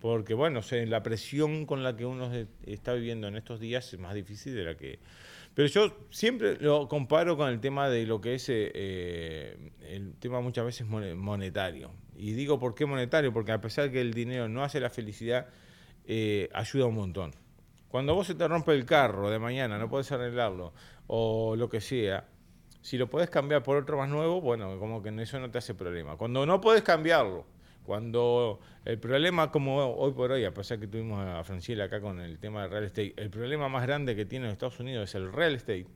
Porque, 0.00 0.32
bueno, 0.32 0.60
la 0.70 1.02
presión 1.02 1.66
con 1.66 1.82
la 1.82 1.96
que 1.96 2.06
uno 2.06 2.30
está 2.64 2.94
viviendo 2.94 3.28
en 3.28 3.36
estos 3.36 3.60
días 3.60 3.92
es 3.92 3.98
más 3.98 4.14
difícil 4.14 4.54
de 4.54 4.64
la 4.64 4.76
que... 4.76 5.00
Pero 5.58 5.66
yo 5.70 5.92
siempre 6.10 6.56
lo 6.60 6.86
comparo 6.86 7.36
con 7.36 7.48
el 7.48 7.58
tema 7.58 7.88
de 7.88 8.06
lo 8.06 8.20
que 8.20 8.34
es 8.36 8.48
eh, 8.48 8.70
eh, 8.72 9.72
el 9.88 10.14
tema 10.14 10.40
muchas 10.40 10.64
veces 10.64 10.86
mone- 10.86 11.16
monetario. 11.16 11.90
Y 12.16 12.30
digo 12.30 12.60
por 12.60 12.76
qué 12.76 12.86
monetario, 12.86 13.32
porque 13.32 13.50
a 13.50 13.60
pesar 13.60 13.90
que 13.90 14.00
el 14.00 14.14
dinero 14.14 14.48
no 14.48 14.62
hace 14.62 14.78
la 14.78 14.88
felicidad, 14.88 15.48
eh, 16.06 16.48
ayuda 16.54 16.86
un 16.86 16.94
montón. 16.94 17.32
Cuando 17.88 18.14
vos 18.14 18.28
se 18.28 18.36
te 18.36 18.46
rompe 18.46 18.72
el 18.72 18.84
carro 18.84 19.30
de 19.30 19.40
mañana, 19.40 19.78
no 19.78 19.88
podés 19.88 20.12
arreglarlo, 20.12 20.74
o 21.08 21.56
lo 21.56 21.68
que 21.68 21.80
sea, 21.80 22.28
si 22.80 22.96
lo 22.96 23.10
podés 23.10 23.28
cambiar 23.28 23.64
por 23.64 23.78
otro 23.78 23.98
más 23.98 24.08
nuevo, 24.08 24.40
bueno, 24.40 24.78
como 24.78 25.02
que 25.02 25.08
eso 25.20 25.40
no 25.40 25.50
te 25.50 25.58
hace 25.58 25.74
problema. 25.74 26.16
Cuando 26.16 26.46
no 26.46 26.60
podés 26.60 26.82
cambiarlo, 26.82 27.44
Cuando 27.88 28.60
el 28.84 28.98
problema, 28.98 29.50
como 29.50 29.78
hoy 29.78 30.12
por 30.12 30.30
hoy, 30.30 30.44
a 30.44 30.52
pesar 30.52 30.78
que 30.78 30.86
tuvimos 30.86 31.26
a 31.26 31.42
Franciela 31.42 31.84
acá 31.84 32.02
con 32.02 32.20
el 32.20 32.38
tema 32.38 32.60
del 32.60 32.70
real 32.70 32.84
estate, 32.84 33.14
el 33.16 33.30
problema 33.30 33.70
más 33.70 33.86
grande 33.86 34.14
que 34.14 34.26
tiene 34.26 34.50
Estados 34.50 34.78
Unidos 34.78 35.08
es 35.08 35.14
el 35.14 35.32
real 35.32 35.54
estate, 35.54 35.86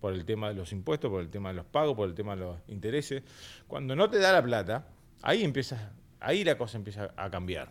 por 0.00 0.14
el 0.14 0.24
tema 0.24 0.48
de 0.48 0.54
los 0.54 0.72
impuestos, 0.72 1.10
por 1.10 1.20
el 1.20 1.28
tema 1.28 1.50
de 1.50 1.56
los 1.56 1.66
pagos, 1.66 1.94
por 1.94 2.08
el 2.08 2.14
tema 2.14 2.36
de 2.36 2.40
los 2.40 2.56
intereses. 2.68 3.22
Cuando 3.68 3.94
no 3.94 4.08
te 4.08 4.18
da 4.18 4.32
la 4.32 4.42
plata, 4.42 4.88
ahí 5.20 5.44
empieza, 5.44 5.92
ahí 6.20 6.42
la 6.42 6.56
cosa 6.56 6.78
empieza 6.78 7.12
a 7.14 7.28
cambiar. 7.28 7.70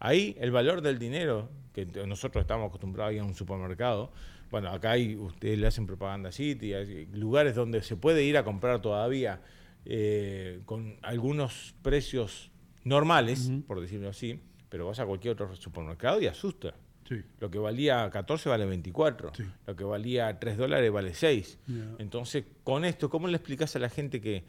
Ahí 0.00 0.36
el 0.40 0.50
valor 0.50 0.82
del 0.82 0.98
dinero, 0.98 1.48
que 1.72 1.86
nosotros 1.86 2.42
estamos 2.42 2.70
acostumbrados 2.70 3.12
a 3.12 3.14
ir 3.14 3.20
a 3.20 3.24
un 3.24 3.34
supermercado, 3.34 4.10
bueno, 4.50 4.70
acá 4.70 4.90
hay, 4.90 5.14
ustedes 5.14 5.56
le 5.60 5.68
hacen 5.68 5.86
propaganda 5.86 6.32
City, 6.32 6.74
hay 6.74 7.06
lugares 7.12 7.54
donde 7.54 7.82
se 7.82 7.94
puede 7.94 8.24
ir 8.24 8.36
a 8.36 8.42
comprar 8.42 8.82
todavía 8.82 9.42
eh, 9.84 10.62
con 10.64 10.96
algunos 11.02 11.76
precios 11.82 12.50
normales, 12.86 13.50
por 13.66 13.80
decirlo 13.80 14.08
así, 14.08 14.40
pero 14.68 14.86
vas 14.86 15.00
a 15.00 15.06
cualquier 15.06 15.32
otro 15.32 15.54
supermercado 15.56 16.20
y 16.20 16.28
asusta. 16.28 16.74
Sí. 17.08 17.16
Lo 17.40 17.50
que 17.50 17.58
valía 17.58 18.08
14 18.10 18.48
vale 18.48 18.64
24. 18.64 19.32
Lo 19.66 19.76
que 19.76 19.84
valía 19.84 20.38
3 20.38 20.56
dólares 20.56 20.90
vale 20.90 21.12
6. 21.12 21.58
Ya. 21.66 21.74
Entonces, 21.98 22.44
con 22.64 22.84
esto, 22.84 23.10
¿cómo 23.10 23.28
le 23.28 23.36
explicas 23.36 23.74
a 23.76 23.80
la 23.80 23.88
gente 23.88 24.20
que... 24.20 24.44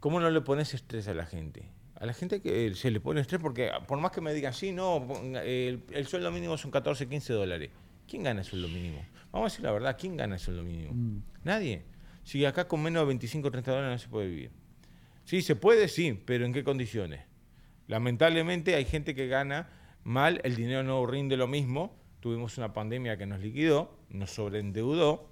¿Cómo 0.00 0.20
no 0.20 0.30
le 0.30 0.40
pones 0.40 0.74
estrés 0.74 1.08
a 1.08 1.14
la 1.14 1.26
gente? 1.26 1.70
A 1.94 2.06
la 2.06 2.12
gente 2.12 2.42
que 2.42 2.74
se 2.74 2.90
le 2.90 3.00
pone 3.00 3.20
estrés 3.20 3.40
porque 3.40 3.70
por 3.86 3.98
más 3.98 4.10
que 4.10 4.20
me 4.20 4.34
digan, 4.34 4.52
sí, 4.52 4.72
no, 4.72 5.06
el, 5.42 5.84
el 5.92 6.06
sueldo 6.06 6.30
mínimo 6.30 6.58
son 6.58 6.70
14, 6.70 7.08
15 7.08 7.32
dólares. 7.32 7.70
¿Quién 8.08 8.24
gana 8.24 8.40
el 8.40 8.46
sueldo 8.46 8.68
mínimo? 8.68 9.02
Vamos 9.30 9.46
a 9.46 9.52
decir 9.52 9.64
la 9.64 9.72
verdad, 9.72 9.96
¿quién 9.98 10.16
gana 10.16 10.34
el 10.34 10.40
sueldo 10.40 10.62
mínimo? 10.62 10.92
Mm. 10.92 11.22
Nadie. 11.44 11.84
Si 12.24 12.44
acá 12.44 12.66
con 12.68 12.82
menos 12.82 13.02
de 13.02 13.06
25 13.06 13.48
o 13.48 13.50
30 13.50 13.70
dólares 13.70 13.92
no 13.92 13.98
se 13.98 14.08
puede 14.08 14.28
vivir. 14.28 14.50
Sí, 15.24 15.40
se 15.40 15.56
puede, 15.56 15.88
sí, 15.88 16.20
pero 16.24 16.44
¿en 16.44 16.52
qué 16.52 16.64
condiciones? 16.64 17.31
Lamentablemente 17.88 18.74
hay 18.74 18.84
gente 18.84 19.14
que 19.14 19.26
gana 19.28 19.68
mal, 20.04 20.40
el 20.44 20.56
dinero 20.56 20.82
no 20.82 21.04
rinde 21.06 21.36
lo 21.36 21.46
mismo. 21.46 21.96
Tuvimos 22.20 22.56
una 22.58 22.72
pandemia 22.72 23.16
que 23.16 23.26
nos 23.26 23.40
liquidó, 23.40 23.96
nos 24.10 24.30
sobreendeudó. 24.30 25.28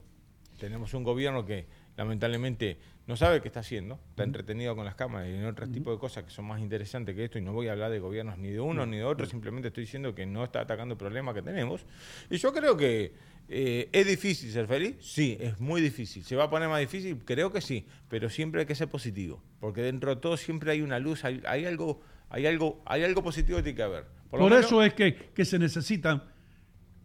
Tenemos 0.58 0.92
un 0.94 1.04
gobierno 1.04 1.46
que 1.46 1.66
lamentablemente 1.96 2.78
no 3.06 3.16
sabe 3.16 3.40
qué 3.40 3.48
está 3.48 3.60
haciendo, 3.60 3.98
está 4.10 4.22
entretenido 4.22 4.76
con 4.76 4.84
las 4.84 4.94
cámaras 4.94 5.28
y 5.28 5.34
en 5.34 5.44
otros 5.44 5.72
tipos 5.72 5.94
de 5.94 5.98
cosas 5.98 6.22
que 6.22 6.30
son 6.30 6.44
más 6.44 6.60
interesantes 6.60 7.14
que 7.16 7.24
esto. 7.24 7.38
Y 7.38 7.42
no 7.42 7.52
voy 7.52 7.68
a 7.68 7.72
hablar 7.72 7.90
de 7.90 7.98
gobiernos 7.98 8.38
ni 8.38 8.50
de 8.50 8.60
uno 8.60 8.86
ni 8.86 8.98
de 8.98 9.04
otro, 9.04 9.26
simplemente 9.26 9.68
estoy 9.68 9.84
diciendo 9.84 10.14
que 10.14 10.26
no 10.26 10.44
está 10.44 10.60
atacando 10.60 10.92
el 10.92 10.98
problema 10.98 11.34
que 11.34 11.42
tenemos. 11.42 11.84
Y 12.30 12.36
yo 12.36 12.52
creo 12.52 12.76
que 12.76 13.12
eh, 13.48 13.88
es 13.90 14.06
difícil 14.06 14.52
ser 14.52 14.68
feliz, 14.68 14.94
sí, 15.00 15.36
es 15.40 15.58
muy 15.58 15.80
difícil. 15.80 16.22
¿Se 16.24 16.36
va 16.36 16.44
a 16.44 16.50
poner 16.50 16.68
más 16.68 16.78
difícil? 16.78 17.18
Creo 17.24 17.52
que 17.52 17.60
sí, 17.60 17.84
pero 18.08 18.30
siempre 18.30 18.60
hay 18.60 18.66
que 18.66 18.76
ser 18.76 18.88
positivo, 18.88 19.42
porque 19.58 19.82
dentro 19.82 20.14
de 20.14 20.20
todo 20.20 20.36
siempre 20.36 20.70
hay 20.70 20.82
una 20.82 21.00
luz, 21.00 21.24
hay, 21.24 21.42
hay 21.46 21.64
algo, 21.64 22.00
hay 22.30 22.46
algo, 22.46 22.82
hay 22.86 23.04
algo 23.04 23.22
positivo 23.22 23.58
que 23.58 23.64
tiene 23.64 23.76
que 23.76 23.82
haber. 23.82 24.06
Por, 24.30 24.40
menos- 24.40 24.64
eso 24.64 24.82
es 24.82 24.94
que, 24.94 25.14
que 25.34 25.44
se 25.44 25.58
necesitan 25.58 26.22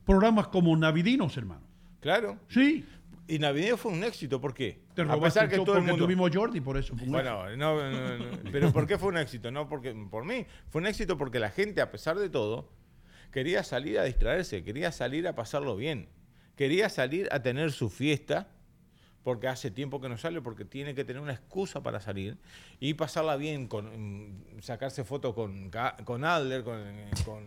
programas 0.06 0.48
como 0.48 0.76
Navidinos, 0.78 1.36
hermano. 1.36 1.68
Claro. 2.00 2.38
Sí. 2.48 2.86
Y 3.28 3.40
Navidad 3.40 3.78
fue 3.78 3.92
un 3.92 4.04
éxito, 4.04 4.40
¿por 4.40 4.54
qué? 4.54 4.84
Te 4.94 5.02
a 5.02 5.20
pesar 5.20 5.50
que 5.50 5.58
todo 5.58 5.78
el 5.78 5.84
mundo... 5.84 6.06
tuvimos 6.06 6.30
Jordi, 6.32 6.62
por 6.62 6.78
eso. 6.78 6.96
fue 6.96 7.08
un 7.08 7.12
Bueno, 7.14 7.50
no, 7.58 7.90
no, 7.92 8.18
no, 8.20 8.26
pero 8.52 8.72
¿por 8.72 8.86
qué 8.86 9.00
fue 9.00 9.10
un 9.10 9.18
éxito? 9.18 9.50
No 9.50 9.68
porque 9.68 9.96
por 10.12 10.24
mí, 10.24 10.46
fue 10.70 10.82
un 10.82 10.88
éxito 10.88 11.18
porque 11.18 11.40
la 11.40 11.50
gente, 11.50 11.82
a 11.82 11.90
pesar 11.90 12.18
de 12.20 12.30
todo, 12.30 12.70
quería 13.32 13.64
salir 13.64 13.98
a 13.98 14.04
distraerse, 14.04 14.64
quería 14.64 14.92
salir 14.92 15.28
a 15.28 15.34
pasarlo 15.34 15.76
bien, 15.76 16.08
quería 16.56 16.88
salir 16.90 17.28
a 17.32 17.42
tener 17.42 17.72
su 17.72 17.90
fiesta, 17.90 18.48
porque 19.26 19.48
hace 19.48 19.72
tiempo 19.72 20.00
que 20.00 20.08
no 20.08 20.18
sale, 20.18 20.40
porque 20.40 20.64
tiene 20.66 20.94
que 20.94 21.04
tener 21.04 21.20
una 21.22 21.34
excusa 21.34 21.82
para 21.82 22.00
salir 22.00 22.38
y 22.80 22.94
pasarla 22.94 23.36
bien, 23.38 23.68
con 23.68 23.86
mm, 23.88 24.62
sacarse 24.62 25.04
fotos 25.04 25.34
con, 25.34 25.70
con 26.06 26.24
Adler, 26.24 26.64
con, 26.64 26.80
con, 27.26 27.44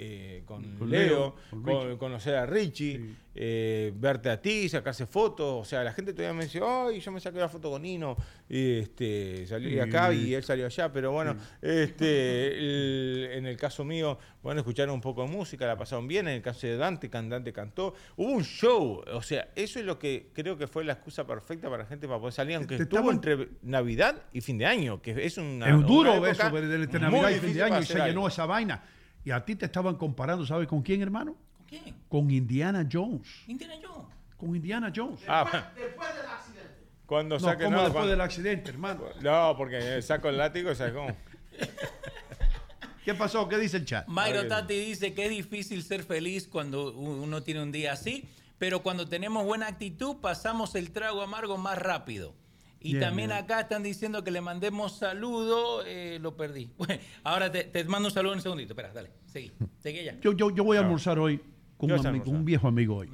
eh, 0.00 0.42
con 0.44 0.62
Leo, 0.90 1.34
Leo, 1.50 1.88
con 1.88 1.96
conocer 1.98 2.34
a 2.36 2.44
Richie, 2.46 3.00
eh, 3.34 3.92
verte 3.96 4.28
a 4.30 4.40
ti, 4.40 4.68
sacarse 4.68 5.06
fotos. 5.06 5.62
O 5.62 5.64
sea, 5.64 5.82
la 5.82 5.92
gente 5.94 6.12
todavía 6.12 6.34
me 6.36 6.44
dice, 6.44 6.60
ay, 6.62 7.00
yo 7.00 7.10
me 7.10 7.20
saqué 7.20 7.38
la 7.38 7.48
foto 7.48 7.70
con 7.70 7.80
Nino, 7.82 8.16
y 8.48 8.80
este, 8.80 9.46
salí 9.46 9.78
acá 9.80 10.12
y 10.12 10.34
él 10.34 10.42
salió 10.44 10.66
allá. 10.66 10.92
Pero 10.92 11.12
bueno, 11.12 11.36
este, 11.62 12.58
el- 12.58 13.28
en 13.32 13.46
el 13.46 13.56
caso 13.56 13.84
mío, 13.84 14.18
bueno, 14.48 14.62
escucharon 14.62 14.94
un 14.94 15.02
poco 15.02 15.20
de 15.24 15.28
música, 15.28 15.66
la 15.66 15.76
pasaron 15.76 16.08
bien. 16.08 16.26
En 16.26 16.36
el 16.36 16.40
caso 16.40 16.66
de 16.66 16.78
Dante, 16.78 17.10
cantante 17.10 17.52
cantó. 17.52 17.92
Hubo 18.16 18.30
un 18.32 18.42
show. 18.42 19.04
O 19.12 19.20
sea, 19.20 19.50
eso 19.54 19.78
es 19.78 19.84
lo 19.84 19.98
que 19.98 20.30
creo 20.32 20.56
que 20.56 20.66
fue 20.66 20.84
la 20.84 20.94
excusa 20.94 21.26
perfecta 21.26 21.68
para 21.68 21.82
la 21.82 21.86
gente 21.86 22.08
para 22.08 22.18
poder 22.18 22.32
salir, 22.32 22.56
aunque 22.56 22.78
te 22.78 22.84
estuvo 22.84 23.10
entre 23.10 23.50
Navidad 23.60 24.22
y 24.32 24.40
fin 24.40 24.56
de 24.56 24.64
año, 24.64 25.02
que 25.02 25.10
es 25.22 25.36
una. 25.36 25.68
es 25.68 25.86
duro 25.86 26.14
una 26.14 26.30
eso, 26.30 26.48
el 26.56 26.82
entre 26.82 26.98
muy 26.98 27.20
Navidad 27.20 27.28
y 27.28 27.32
fin 27.34 27.40
difícil 27.42 27.56
de 27.56 27.62
año 27.62 27.80
y 27.80 27.84
se 27.84 27.98
llenó 27.98 28.26
esa 28.26 28.46
vaina. 28.46 28.82
Y 29.22 29.32
a 29.32 29.44
ti 29.44 29.54
te 29.54 29.66
estaban 29.66 29.96
comparando, 29.96 30.46
¿sabes 30.46 30.66
con 30.66 30.80
quién, 30.80 31.02
hermano? 31.02 31.36
¿Con 31.58 31.66
quién? 31.66 31.94
Con 32.08 32.30
Indiana 32.30 32.88
Jones. 32.90 33.28
Indiana 33.48 33.74
Jones. 33.86 34.08
Con 34.38 34.56
Indiana 34.56 34.90
Jones. 34.96 35.20
Ah, 35.28 35.72
Cuando 37.04 37.34
no, 37.34 37.40
saque 37.44 37.64
como 37.64 37.76
no, 37.76 37.82
después 37.82 37.92
cuando- 37.92 38.10
del 38.12 38.20
accidente, 38.22 38.70
hermano. 38.70 39.02
No, 39.20 39.54
porque 39.58 40.00
saco 40.00 40.30
el 40.30 40.38
látigo 40.38 40.72
y 40.72 40.74
sacó. 40.74 41.06
¿Qué 43.08 43.14
pasó? 43.14 43.48
¿Qué 43.48 43.56
dice 43.56 43.78
el 43.78 43.86
chat? 43.86 44.06
Mayro 44.06 44.46
Tati 44.46 44.74
dice 44.74 45.14
que 45.14 45.24
es 45.24 45.30
difícil 45.30 45.82
ser 45.82 46.02
feliz 46.02 46.46
cuando 46.46 46.92
uno 46.92 47.42
tiene 47.42 47.62
un 47.62 47.72
día 47.72 47.94
así, 47.94 48.28
pero 48.58 48.82
cuando 48.82 49.08
tenemos 49.08 49.46
buena 49.46 49.66
actitud 49.66 50.16
pasamos 50.16 50.74
el 50.74 50.90
trago 50.90 51.22
amargo 51.22 51.56
más 51.56 51.78
rápido. 51.78 52.34
Y 52.80 52.90
Bien, 52.90 53.00
también 53.04 53.30
bien. 53.30 53.42
acá 53.42 53.60
están 53.60 53.82
diciendo 53.82 54.22
que 54.24 54.30
le 54.30 54.42
mandemos 54.42 54.98
saludo, 54.98 55.86
eh, 55.86 56.18
lo 56.20 56.36
perdí. 56.36 56.70
Bueno, 56.76 57.02
ahora 57.24 57.50
te, 57.50 57.64
te 57.64 57.82
mando 57.84 58.08
un 58.08 58.14
saludo 58.14 58.34
en 58.34 58.40
un 58.40 58.42
segundito. 58.42 58.74
Espera, 58.74 58.92
dale, 58.92 59.10
seguí. 59.24 59.52
Seguí 59.78 60.04
ya. 60.04 60.20
Yo, 60.20 60.34
yo, 60.34 60.50
yo 60.50 60.62
voy 60.62 60.76
a 60.76 60.80
almorzar 60.80 61.18
hoy 61.18 61.40
con 61.78 61.88
¿Qué 61.88 61.94
un, 61.94 62.06
amigo, 62.06 62.24
con 62.26 62.36
un 62.36 62.44
viejo 62.44 62.68
amigo 62.68 62.96
hoy. 62.96 63.08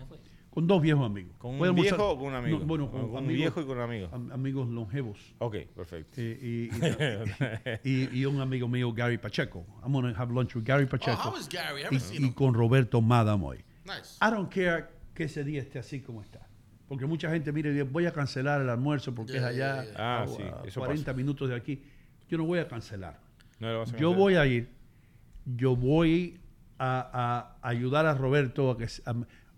Con 0.54 0.68
dos 0.68 0.80
viejos 0.80 1.04
amigos. 1.04 1.36
¿Con 1.38 1.60
un 1.60 1.74
viejo 1.74 2.10
o 2.12 2.16
con 2.16 2.28
un 2.28 2.34
amigo? 2.34 2.58
No, 2.60 2.64
bueno, 2.64 2.84
¿O 2.84 2.90
con, 2.92 3.00
con 3.00 3.10
un 3.10 3.16
amigos- 3.18 3.34
viejo 3.36 3.60
y 3.60 3.64
con 3.66 3.76
un 3.76 3.82
amigo? 3.82 4.08
am- 4.12 4.30
amigos 4.30 4.68
longevos. 4.68 5.18
Ok, 5.38 5.56
perfecto. 5.74 6.20
Y, 6.20 6.24
y- 6.24 6.70
y- 7.84 8.20
y 8.20 8.24
un 8.24 8.40
amigo 8.40 8.68
mío, 8.68 8.92
Gary 8.92 9.18
Pacheco. 9.18 9.66
I'm 9.82 9.92
going 9.92 10.12
to 10.14 10.16
have 10.20 10.32
lunch 10.32 10.54
with 10.54 10.64
Gary 10.64 10.86
Pacheco. 10.86 11.16
how 11.30 11.36
is 11.36 11.48
Gary? 11.48 11.82
I 11.82 11.96
y, 11.96 11.98
seen 11.98 12.24
y 12.26 12.32
con 12.32 12.54
Roberto 12.54 13.00
Madam 13.00 13.42
hoy. 13.42 13.64
Nice. 13.84 14.16
I 14.22 14.30
don't 14.30 14.48
care 14.48 14.86
que 15.12 15.24
ese 15.24 15.42
día 15.44 15.60
esté 15.60 15.80
así 15.80 16.00
como 16.00 16.22
está. 16.22 16.46
Porque 16.86 17.06
mucha 17.06 17.28
gente, 17.30 17.50
mire, 17.50 17.72
dice, 17.72 17.82
voy 17.82 18.06
a 18.06 18.12
cancelar 18.12 18.60
el 18.60 18.68
almuerzo 18.68 19.12
porque 19.14 19.32
Yeah, 19.32 19.40
es 19.40 19.46
allá 19.56 19.82
yeah, 19.82 19.92
yeah. 19.92 20.00
a- 20.18 20.22
Ah, 20.22 20.26
sí, 20.28 20.42
a 20.42 20.62
eso 20.68 20.80
40 20.80 21.12
minutos 21.14 21.48
de 21.48 21.56
aquí. 21.56 21.82
Yo 22.28 22.38
no 22.38 22.44
voy 22.44 22.60
a 22.60 22.68
cancelar. 22.68 23.18
No 23.58 23.72
lo 23.72 23.78
vas 23.80 23.88
a 23.88 23.92
Yo 23.92 24.10
cancelar. 24.10 24.18
voy 24.18 24.34
a 24.36 24.46
ir, 24.46 24.68
yo 25.46 25.74
voy 25.74 26.38
a, 26.78 27.56
a 27.62 27.68
ayudar 27.68 28.06
a 28.06 28.14
Roberto, 28.14 28.70
a 28.70 28.78
que, 28.78 28.84
a- 28.84 29.14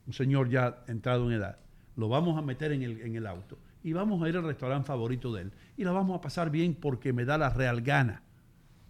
un 0.06 0.12
señor 0.12 0.48
ya 0.48 0.84
entrado 0.86 1.26
en 1.26 1.36
edad, 1.36 1.58
lo 1.96 2.08
vamos 2.08 2.38
a 2.38 2.42
meter 2.42 2.72
en 2.72 2.82
el, 2.82 3.00
en 3.00 3.16
el 3.16 3.26
auto 3.26 3.58
y 3.82 3.92
vamos 3.92 4.22
a 4.22 4.28
ir 4.28 4.36
al 4.36 4.44
restaurante 4.44 4.86
favorito 4.86 5.32
de 5.32 5.42
él 5.42 5.52
y 5.76 5.84
la 5.84 5.92
vamos 5.92 6.18
a 6.18 6.20
pasar 6.20 6.50
bien 6.50 6.74
porque 6.74 7.12
me 7.12 7.24
da 7.24 7.38
la 7.38 7.50
real 7.50 7.82
gana. 7.82 8.22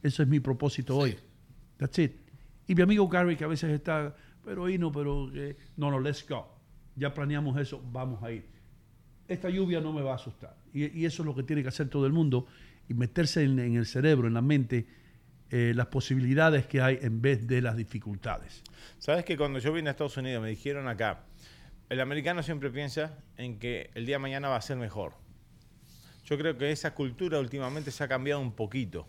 Eso 0.02 0.22
es 0.22 0.28
mi 0.28 0.40
propósito 0.40 0.96
hoy. 0.96 1.16
That's 1.76 1.98
it. 1.98 2.12
Y 2.66 2.74
mi 2.74 2.82
amigo 2.82 3.08
Gary 3.08 3.36
que 3.36 3.44
a 3.44 3.48
veces 3.48 3.70
está, 3.70 4.14
pero 4.44 4.68
no, 4.68 4.92
pero 4.92 5.30
eh, 5.34 5.56
no, 5.76 5.90
no, 5.90 6.00
let's 6.00 6.26
go. 6.28 6.48
Ya 6.94 7.12
planeamos 7.12 7.58
eso, 7.58 7.82
vamos 7.92 8.22
a 8.22 8.32
ir. 8.32 8.46
Esta 9.28 9.50
lluvia 9.50 9.80
no 9.80 9.92
me 9.92 10.02
va 10.02 10.12
a 10.12 10.14
asustar. 10.14 10.56
Y, 10.72 11.00
y 11.00 11.04
eso 11.04 11.22
es 11.22 11.26
lo 11.26 11.34
que 11.34 11.42
tiene 11.42 11.62
que 11.62 11.68
hacer 11.68 11.88
todo 11.88 12.06
el 12.06 12.12
mundo 12.12 12.46
y 12.88 12.94
meterse 12.94 13.42
en, 13.42 13.58
en 13.58 13.74
el 13.74 13.86
cerebro, 13.86 14.28
en 14.28 14.34
la 14.34 14.42
mente, 14.42 14.86
eh, 15.50 15.72
las 15.74 15.86
posibilidades 15.86 16.66
que 16.66 16.80
hay 16.80 16.98
en 17.02 17.22
vez 17.22 17.46
de 17.46 17.62
las 17.62 17.76
dificultades. 17.76 18.62
Sabes 18.98 19.24
que 19.24 19.36
cuando 19.36 19.58
yo 19.58 19.72
vine 19.72 19.90
a 19.90 19.92
Estados 19.92 20.16
Unidos 20.16 20.42
me 20.42 20.48
dijeron 20.48 20.88
acá, 20.88 21.24
el 21.88 22.00
americano 22.00 22.42
siempre 22.42 22.70
piensa 22.70 23.18
en 23.36 23.58
que 23.58 23.90
el 23.94 24.06
día 24.06 24.16
de 24.16 24.20
mañana 24.20 24.48
va 24.48 24.56
a 24.56 24.62
ser 24.62 24.76
mejor. 24.76 25.14
Yo 26.24 26.36
creo 26.36 26.58
que 26.58 26.72
esa 26.72 26.94
cultura 26.94 27.38
últimamente 27.38 27.92
se 27.92 28.02
ha 28.02 28.08
cambiado 28.08 28.40
un 28.40 28.52
poquito. 28.52 29.06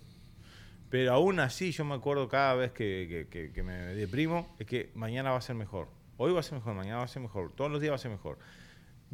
Pero 0.90 1.14
aún 1.14 1.40
así 1.40 1.72
yo 1.72 1.84
me 1.84 1.96
acuerdo 1.96 2.30
cada 2.30 2.54
vez 2.54 2.72
que, 2.72 3.62
me 3.66 3.74
deprimo, 3.96 4.56
es 4.60 4.68
que 4.68 4.92
mañana 4.94 5.32
va 5.32 5.38
a 5.38 5.42
ser 5.42 5.56
mejor. 5.56 5.90
Hoy 6.18 6.32
va 6.32 6.40
a 6.40 6.44
ser 6.44 6.54
mejor, 6.54 6.76
mañana 6.76 6.98
va 6.98 7.04
a 7.04 7.08
ser 7.08 7.22
mejor, 7.22 7.52
todos 7.54 7.72
los 7.72 7.82
días 7.82 7.92
va 7.92 7.96
a 7.96 8.00
ser 8.00 8.12
mejor. 8.12 8.38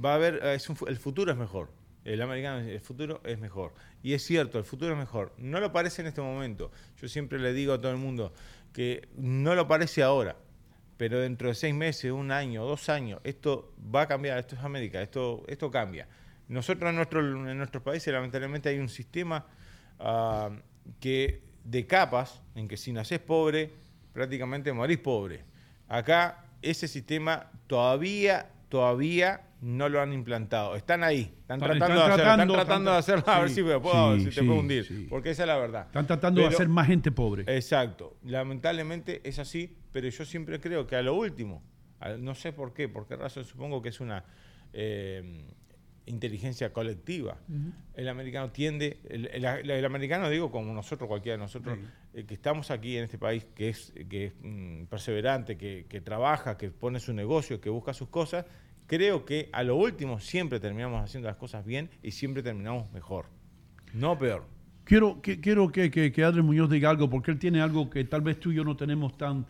Va 0.04 0.12
a 0.12 0.16
haber, 0.16 0.40
eh, 0.44 0.58
el 0.88 0.98
futuro 0.98 1.32
es 1.32 1.38
mejor. 1.38 1.72
El 2.06 2.22
americano, 2.22 2.60
el 2.60 2.80
futuro 2.82 3.22
es 3.24 3.40
mejor. 3.40 3.74
Y 4.02 4.14
es 4.14 4.24
cierto, 4.24 4.58
el 4.58 4.66
futuro 4.66 4.92
es 4.94 4.98
mejor. 4.98 5.34
No 5.38 5.60
lo 5.60 5.72
parece 5.72 6.02
en 6.02 6.08
este 6.08 6.22
momento. 6.22 6.72
Yo 7.02 7.08
siempre 7.08 7.40
le 7.40 7.54
digo 7.54 7.74
a 7.74 7.82
todo 7.82 7.92
el 7.92 7.98
mundo 7.98 8.34
que 8.74 9.08
no 9.16 9.56
lo 9.56 9.68
parece 9.68 10.04
ahora, 10.04 10.36
pero 10.98 11.20
dentro 11.20 11.48
de 11.48 11.56
seis 11.56 11.74
meses, 11.74 12.12
un 12.12 12.32
año, 12.32 12.66
dos 12.66 12.90
años, 12.90 13.22
esto 13.24 13.74
va 13.94 14.02
a 14.02 14.08
cambiar. 14.08 14.38
Esto 14.38 14.56
es 14.56 14.62
América, 14.64 15.02
esto, 15.02 15.44
esto 15.48 15.72
cambia. 15.72 16.08
Nosotros 16.48 16.90
en, 16.90 16.96
nuestro, 16.98 17.22
en 17.50 17.58
nuestros 17.58 17.84
países, 17.84 18.14
lamentablemente, 18.14 18.70
hay 18.70 18.80
un 18.80 18.90
sistema 18.90 19.46
ah, 20.00 20.52
que 21.00 21.42
de 21.64 21.88
capas, 21.88 22.42
en 22.56 22.68
que 22.68 22.78
si 22.78 22.92
nacés 22.92 23.20
pobre, 23.20 23.72
prácticamente 24.14 24.74
morís 24.74 25.00
pobre. 25.00 25.44
Acá 25.88 26.46
ese 26.62 26.88
sistema 26.88 27.52
todavía, 27.68 28.50
todavía 28.74 29.42
no 29.62 29.88
lo 29.88 30.02
han 30.02 30.14
implantado. 30.14 30.76
Están 30.76 31.04
ahí, 31.04 31.32
están, 31.42 31.62
Están- 31.62 31.78
tratando, 31.78 31.86
están 31.86 31.90
de 31.96 32.02
hacerlo, 32.02 32.16
tratando, 32.16 32.54
están 32.54 32.66
tratando 32.66 32.92
de 32.92 32.98
hacerlo, 32.98 33.24
a 33.28 33.40
ver 33.42 33.50
si 33.52 33.62
me 33.64 33.80
puedo, 33.80 34.14
sí, 34.16 34.20
si 34.22 34.26
te 34.26 34.32
sí, 34.32 34.42
puedo 34.48 34.60
hundir, 34.60 35.08
porque 35.10 35.30
esa 35.30 35.44
es 35.44 35.48
la 35.48 35.58
verdad. 35.60 35.86
Están 35.86 36.08
tratando 36.08 36.42
de 36.42 36.48
hacer 36.48 36.68
más 36.70 36.88
gente 36.88 37.12
pobre. 37.12 37.44
Exacto. 37.56 38.18
Lamentablemente 38.24 39.22
es 39.24 39.38
así, 39.38 39.78
pero 39.92 40.10
yo 40.10 40.26
siempre 40.26 40.60
creo 40.60 40.88
que 40.88 40.96
a 40.96 41.04
lo 41.04 41.14
último, 41.14 41.62
a- 42.00 42.14
no 42.18 42.34
sé 42.34 42.52
por 42.52 42.74
qué, 42.74 42.90
por 42.90 43.06
qué 43.08 43.16
razón, 43.16 43.46
supongo 43.46 43.80
que 43.84 43.90
es 43.90 44.00
una 44.00 44.26
eh, 44.74 45.46
inteligencia 46.08 46.74
colectiva. 46.74 47.38
El 47.94 48.10
americano 48.10 48.50
tiende, 48.52 49.00
el, 49.08 49.28
el- 49.28 49.70
el 49.70 49.86
americano 49.86 50.30
digo 50.32 50.50
como 50.52 50.74
nosotros, 50.74 51.08
cualquiera 51.08 51.38
de 51.38 51.44
nosotros, 51.44 51.78
eh, 52.16 52.26
que 52.26 52.34
estamos 52.34 52.72
aquí 52.72 52.98
en 52.98 53.04
este 53.06 53.20
país, 53.20 53.46
que 53.56 53.70
es, 53.70 53.94
que 54.10 54.26
es 54.26 54.34
mm, 54.42 54.86
perseverante, 54.88 55.58
que, 55.58 55.86
que 55.88 56.02
trabaja, 56.02 56.58
que 56.58 56.72
pone 56.72 57.00
su 57.00 57.14
negocio, 57.14 57.62
que 57.62 57.70
busca 57.70 57.94
sus 57.94 58.10
cosas, 58.10 58.46
creo 58.88 59.26
que 59.26 59.50
a 59.52 59.64
lo 59.64 59.76
último 59.76 60.20
siempre 60.20 60.60
terminamos 60.60 61.04
haciendo 61.04 61.28
las 61.28 61.38
cosas 61.38 61.66
bien 61.66 61.90
y 62.02 62.12
siempre 62.12 62.44
terminamos 62.44 62.92
mejor, 62.92 63.26
no 63.94 64.18
peor. 64.18 64.46
Quiero 64.84 65.22
que, 65.22 65.40
quiero 65.40 65.72
que, 65.72 65.90
que, 65.90 66.12
que 66.12 66.24
Adrián 66.24 66.46
Muñoz 66.46 66.70
diga 66.70 66.90
algo, 66.90 67.10
porque 67.10 67.32
él 67.32 67.40
tiene 67.40 67.62
algo 67.62 67.90
que 67.90 68.04
tal 68.04 68.22
vez 68.22 68.40
tú 68.40 68.52
y 68.52 68.56
yo 68.56 68.64
no 68.64 68.76
tenemos 68.76 69.18
tan, 69.18 69.46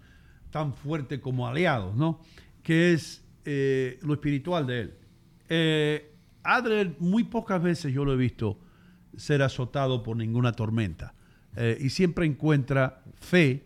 tan 0.51 0.73
fuerte 0.73 1.19
como 1.19 1.47
aliados, 1.47 1.95
¿no? 1.95 2.21
Que 2.61 2.93
es 2.93 3.25
eh, 3.45 3.99
lo 4.03 4.13
espiritual 4.13 4.67
de 4.67 4.79
él. 4.79 4.93
Eh, 5.49 6.09
muy 6.99 7.23
pocas 7.23 7.61
veces 7.61 7.93
yo 7.93 8.05
lo 8.05 8.13
he 8.13 8.17
visto 8.17 8.59
ser 9.17 9.41
azotado 9.41 10.03
por 10.03 10.17
ninguna 10.17 10.53
tormenta. 10.53 11.13
Eh, 11.55 11.77
y 11.79 11.89
siempre 11.89 12.25
encuentra 12.25 13.03
fe 13.15 13.65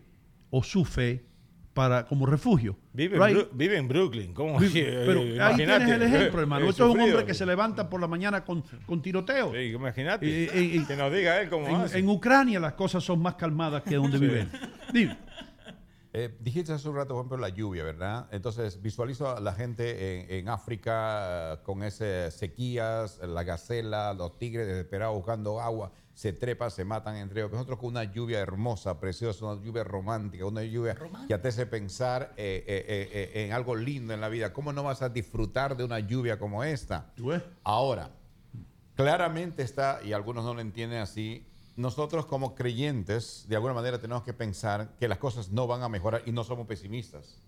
o 0.50 0.64
su 0.64 0.86
fe 0.86 1.26
para, 1.74 2.06
como 2.06 2.26
refugio. 2.26 2.78
Vive, 2.98 3.18
Right? 3.28 3.38
en, 3.52 3.58
vive 3.58 3.78
en 3.78 3.88
Brooklyn, 3.88 4.34
¿cómo? 4.34 4.58
Vi- 4.60 4.70
Sí, 4.70 4.82
Pero 5.06 5.22
eh, 5.22 5.40
ahí 5.40 5.56
tienes 5.56 5.82
el 5.82 6.02
ejemplo, 6.02 6.40
Eh, 6.40 6.42
hermano. 6.42 6.66
eh, 6.66 6.70
Esto 6.70 6.88
es 6.90 6.96
un 6.96 7.00
hombre 7.02 7.26
que 7.26 7.34
se 7.36 7.46
levanta 7.46 7.88
por 7.88 8.02
la 8.02 8.08
mañana 8.08 8.44
con, 8.44 8.64
con 8.88 9.02
tiroteo. 9.04 9.52
Sí, 9.54 9.60
imagínate. 9.60 10.26
Eh, 10.26 10.50
eh, 10.52 10.76
eh, 10.78 10.84
que 10.88 10.96
nos 10.96 11.14
diga 11.14 11.40
él 11.40 11.48
cómo 11.48 11.68
en, 11.68 11.76
hace. 11.76 12.00
en 12.00 12.10
Ucrania 12.10 12.60
las 12.60 12.74
cosas 12.74 13.04
son 13.04 13.22
más 13.22 13.36
calmadas 13.36 13.84
que 13.84 13.96
donde 13.96 14.18
Sí. 14.18 14.26
viven. 14.26 14.50
Dime. 14.92 15.16
Eh, 16.20 16.36
dijiste 16.40 16.74
hace 16.74 16.90
un 16.90 16.96
rato, 16.96 17.10
por 17.10 17.18
ejemplo, 17.18 17.38
la 17.38 17.50
lluvia, 17.50 17.84
¿verdad? 17.84 18.28
Entonces, 18.32 18.82
visualizo 18.82 19.38
a 19.38 19.40
la 19.40 19.54
gente 19.54 20.24
en, 20.24 20.32
en 20.32 20.50
África 20.50 21.54
eh, 21.54 21.58
con 21.62 21.84
esas 21.84 22.34
sequías, 22.34 23.20
la 23.20 23.44
gacela, 23.44 24.16
los 24.16 24.40
tigres 24.40 24.66
desesperados 24.66 25.16
buscando 25.16 25.62
agua, 25.62 25.92
se 26.16 26.34
trepan, 26.34 26.72
se 26.72 26.84
matan 26.86 27.18
entre 27.18 27.42
ellos. 27.42 27.52
Nosotros 27.52 27.78
con 27.78 27.90
una 27.90 28.04
lluvia 28.04 28.40
hermosa, 28.40 29.00
preciosa, 29.00 29.46
una 29.46 29.64
lluvia 29.64 29.84
romántica, 29.84 30.44
una 30.48 30.64
lluvia 30.64 30.98
que 31.28 31.38
te 31.38 31.48
hace 31.50 31.68
pensar 31.68 32.34
eh, 32.36 32.64
eh, 32.66 32.86
eh, 32.88 33.32
eh, 33.36 33.46
en 33.46 33.54
algo 33.54 33.76
lindo 33.76 34.12
en 34.12 34.20
la 34.20 34.30
vida. 34.30 34.54
¿Cómo 34.54 34.74
no 34.74 34.82
vas 34.82 35.04
a 35.04 35.10
disfrutar 35.10 35.78
de 35.78 35.84
una 35.84 36.00
lluvia 36.00 36.40
como 36.40 36.64
esta? 36.64 37.12
Ahora, 37.64 38.10
claramente 38.96 39.62
está, 39.62 40.00
y 40.04 40.14
algunos 40.14 40.44
no 40.44 40.56
lo 40.56 40.62
entienden 40.62 40.98
así, 40.98 41.46
nosotros 41.78 42.26
como 42.26 42.56
creyentes, 42.56 43.46
de 43.48 43.56
alguna 43.56 43.74
manera 43.74 44.02
tenemos 44.02 44.24
que 44.24 44.34
pensar 44.34 44.96
que 45.00 45.08
las 45.08 45.20
cosas 45.20 45.52
no 45.52 45.68
van 45.68 45.84
a 45.84 45.90
mejorar 45.90 46.24
y 46.26 46.32
no 46.32 46.44
somos 46.44 46.66
pesimistas. 46.66 47.40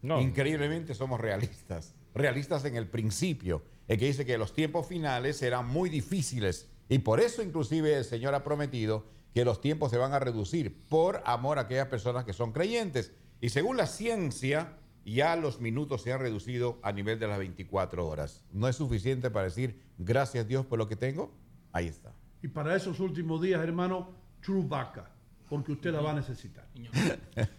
No. 0.00 0.20
Increíblemente 0.20 0.94
somos 0.94 1.20
realistas. 1.20 1.94
Realistas 2.14 2.64
en 2.64 2.76
el 2.76 2.88
principio, 2.88 3.62
en 3.86 3.98
que 3.98 4.06
dice 4.06 4.24
que 4.24 4.38
los 4.38 4.54
tiempos 4.54 4.86
finales 4.86 5.36
serán 5.36 5.68
muy 5.68 5.90
difíciles. 5.90 6.66
Y 6.88 7.00
por 7.00 7.20
eso 7.20 7.42
inclusive 7.42 7.98
el 7.98 8.04
Señor 8.04 8.34
ha 8.34 8.42
prometido 8.42 9.04
que 9.34 9.44
los 9.44 9.60
tiempos 9.60 9.90
se 9.90 9.98
van 9.98 10.14
a 10.14 10.18
reducir 10.18 10.86
por 10.88 11.22
amor 11.26 11.58
a 11.58 11.62
aquellas 11.62 11.88
personas 11.88 12.24
que 12.24 12.32
son 12.32 12.52
creyentes. 12.52 13.12
Y 13.42 13.50
según 13.50 13.76
la 13.76 13.86
ciencia, 13.86 14.78
ya 15.04 15.36
los 15.36 15.60
minutos 15.60 16.02
se 16.02 16.12
han 16.12 16.20
reducido 16.20 16.78
a 16.82 16.92
nivel 16.92 17.18
de 17.18 17.26
las 17.26 17.38
24 17.38 18.08
horas. 18.08 18.44
¿No 18.50 18.66
es 18.66 18.76
suficiente 18.76 19.30
para 19.30 19.46
decir 19.46 19.78
gracias 19.98 20.48
Dios 20.48 20.64
por 20.64 20.78
lo 20.78 20.88
que 20.88 20.96
tengo? 20.96 21.34
Ahí 21.72 21.86
está. 21.86 22.14
Y 22.44 22.48
para 22.48 22.76
esos 22.76 23.00
últimos 23.00 23.40
días, 23.40 23.58
hermano, 23.62 24.10
true 24.42 24.62
vaca, 24.68 25.08
porque 25.48 25.72
usted 25.72 25.90
la 25.90 26.02
va 26.02 26.10
a 26.10 26.14
necesitar. 26.14 26.66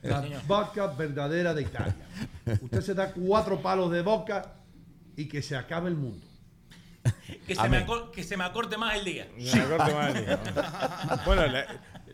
La 0.04 0.24
vaca 0.48 0.86
verdadera 0.94 1.56
de 1.56 1.64
Italia. 1.64 2.06
Usted 2.62 2.82
se 2.82 2.94
da 2.94 3.12
cuatro 3.12 3.60
palos 3.64 3.90
de 3.92 4.04
boca 4.04 4.54
y 5.18 5.26
que 5.28 5.42
se 5.42 5.56
acabe 5.56 5.90
el 5.90 5.96
mundo. 5.96 6.24
Que 7.48 7.56
se, 7.56 7.68
me 7.68 7.84
acor- 7.84 8.12
que 8.12 8.22
se 8.24 8.38
me 8.38 8.44
acorte 8.44 8.78
más 8.78 8.96
el 9.00 9.06
día. 9.06 9.28
Me 9.36 9.60
acorto 9.60 9.92
mal, 9.96 10.14
digo. 10.14 10.38
bueno, 11.26 11.48
la- 11.48 11.66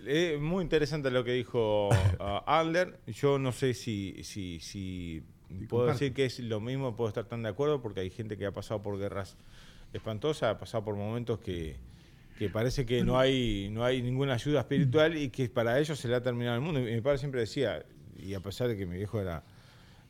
es 0.08 0.40
muy 0.40 0.64
interesante 0.64 1.12
lo 1.12 1.26
que 1.26 1.34
dijo 1.34 1.90
uh, 1.90 2.42
Adler. 2.46 3.02
Yo 3.08 3.38
no 3.38 3.52
sé 3.52 3.74
si, 3.74 4.24
si, 4.24 4.62
si 4.62 5.24
puedo 5.68 5.88
comparte. 5.88 5.92
decir 6.06 6.14
que 6.14 6.24
es 6.26 6.40
lo 6.40 6.62
mismo, 6.62 6.96
puedo 6.96 7.10
estar 7.10 7.26
tan 7.26 7.44
de 7.44 7.50
acuerdo, 7.50 7.82
porque 7.82 8.00
hay 8.00 8.10
gente 8.10 8.38
que 8.38 8.46
ha 8.46 8.54
pasado 8.54 8.82
por 8.82 8.98
guerras 8.98 9.36
espantosas, 9.92 10.56
ha 10.56 10.58
pasado 10.58 10.86
por 10.86 10.96
momentos 10.96 11.40
que, 11.40 11.76
que 12.42 12.50
parece 12.50 12.88
que 12.88 13.04
no 13.04 13.20
hay, 13.20 13.70
no 13.72 13.86
hay 13.86 14.02
ninguna 14.02 14.34
ayuda 14.34 14.62
espiritual 14.62 15.16
y 15.16 15.30
que 15.30 15.48
para 15.48 15.78
ellos 15.78 16.00
se 16.00 16.08
le 16.08 16.16
ha 16.16 16.24
terminado 16.24 16.56
el 16.56 16.62
mundo. 16.62 16.80
Y 16.80 16.92
mi 16.92 17.00
padre 17.02 17.20
siempre 17.20 17.42
decía, 17.42 17.86
y 18.18 18.34
a 18.34 18.40
pesar 18.40 18.68
de 18.68 18.76
que 18.76 18.88
mi 18.88 18.96
viejo 18.98 19.22
era... 19.22 19.44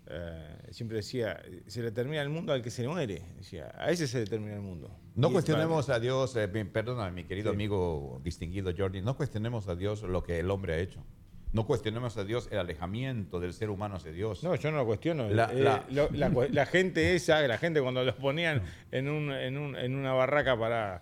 eh, 0.08 0.56
siempre 0.72 0.96
decía, 0.98 1.42
se 1.68 1.82
le 1.82 1.92
termina 1.92 2.22
el 2.22 2.30
mundo 2.30 2.54
al 2.54 2.62
que 2.62 2.70
se 2.72 2.88
muere. 2.88 3.22
Decía, 3.38 3.70
a 3.78 3.92
ese 3.92 4.08
se 4.08 4.20
le 4.20 4.26
termina 4.28 4.54
el 4.56 4.62
mundo. 4.62 4.90
No 5.16 5.28
Y 5.28 5.30
es 5.32 5.34
cuestionemos 5.34 5.90
a 5.90 6.00
Dios, 6.00 6.34
eh, 6.38 6.48
perdona, 6.48 7.12
mi 7.12 7.26
querido 7.26 7.52
Sí. 7.52 7.56
amigo 7.56 8.22
distinguido 8.24 8.72
Jordi, 8.78 9.02
no 9.02 9.18
cuestionemos 9.18 9.68
a 9.68 9.76
Dios 9.76 10.04
lo 10.04 10.24
que 10.24 10.40
el 10.40 10.50
hombre 10.52 10.76
ha 10.76 10.78
hecho. 10.78 11.04
No 11.52 11.66
cuestionemos 11.66 12.16
a 12.16 12.24
Dios 12.24 12.48
el 12.50 12.60
alejamiento 12.60 13.42
del 13.42 13.52
ser 13.52 13.70
humano 13.70 13.96
hacia 13.96 14.14
Dios. 14.14 14.42
No, 14.42 14.56
yo 14.56 14.72
no 14.72 14.78
lo 14.78 14.86
cuestiono. 14.86 15.28
La- 15.30 15.52
Eh, 15.52 15.62
la- 15.62 15.84
lo- 15.92 16.10
la, 16.12 16.30
la 16.50 16.66
gente 16.66 17.14
esa, 17.14 17.42
la 17.46 17.58
gente 17.58 17.82
cuando 17.82 18.06
los 18.06 18.16
ponían 18.16 18.62
en, 18.92 19.10
un, 19.10 19.34
en, 19.34 19.58
un- 19.58 19.76
en 19.76 19.96
una 19.96 20.14
barraca 20.14 20.58
para, 20.58 21.02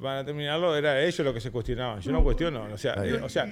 para 0.00 0.24
terminarlo, 0.24 0.76
era 0.76 1.00
ellos 1.02 1.18
lo 1.20 1.32
que 1.34 1.40
se 1.40 1.50
cuestionaban. 1.50 2.00
Yo 2.00 2.12
no 2.12 2.22
cuestiono. 2.24 2.64
O 2.72 2.78
sea, 2.78 2.94
eh, 3.04 3.20
o 3.22 3.28
sea 3.28 3.44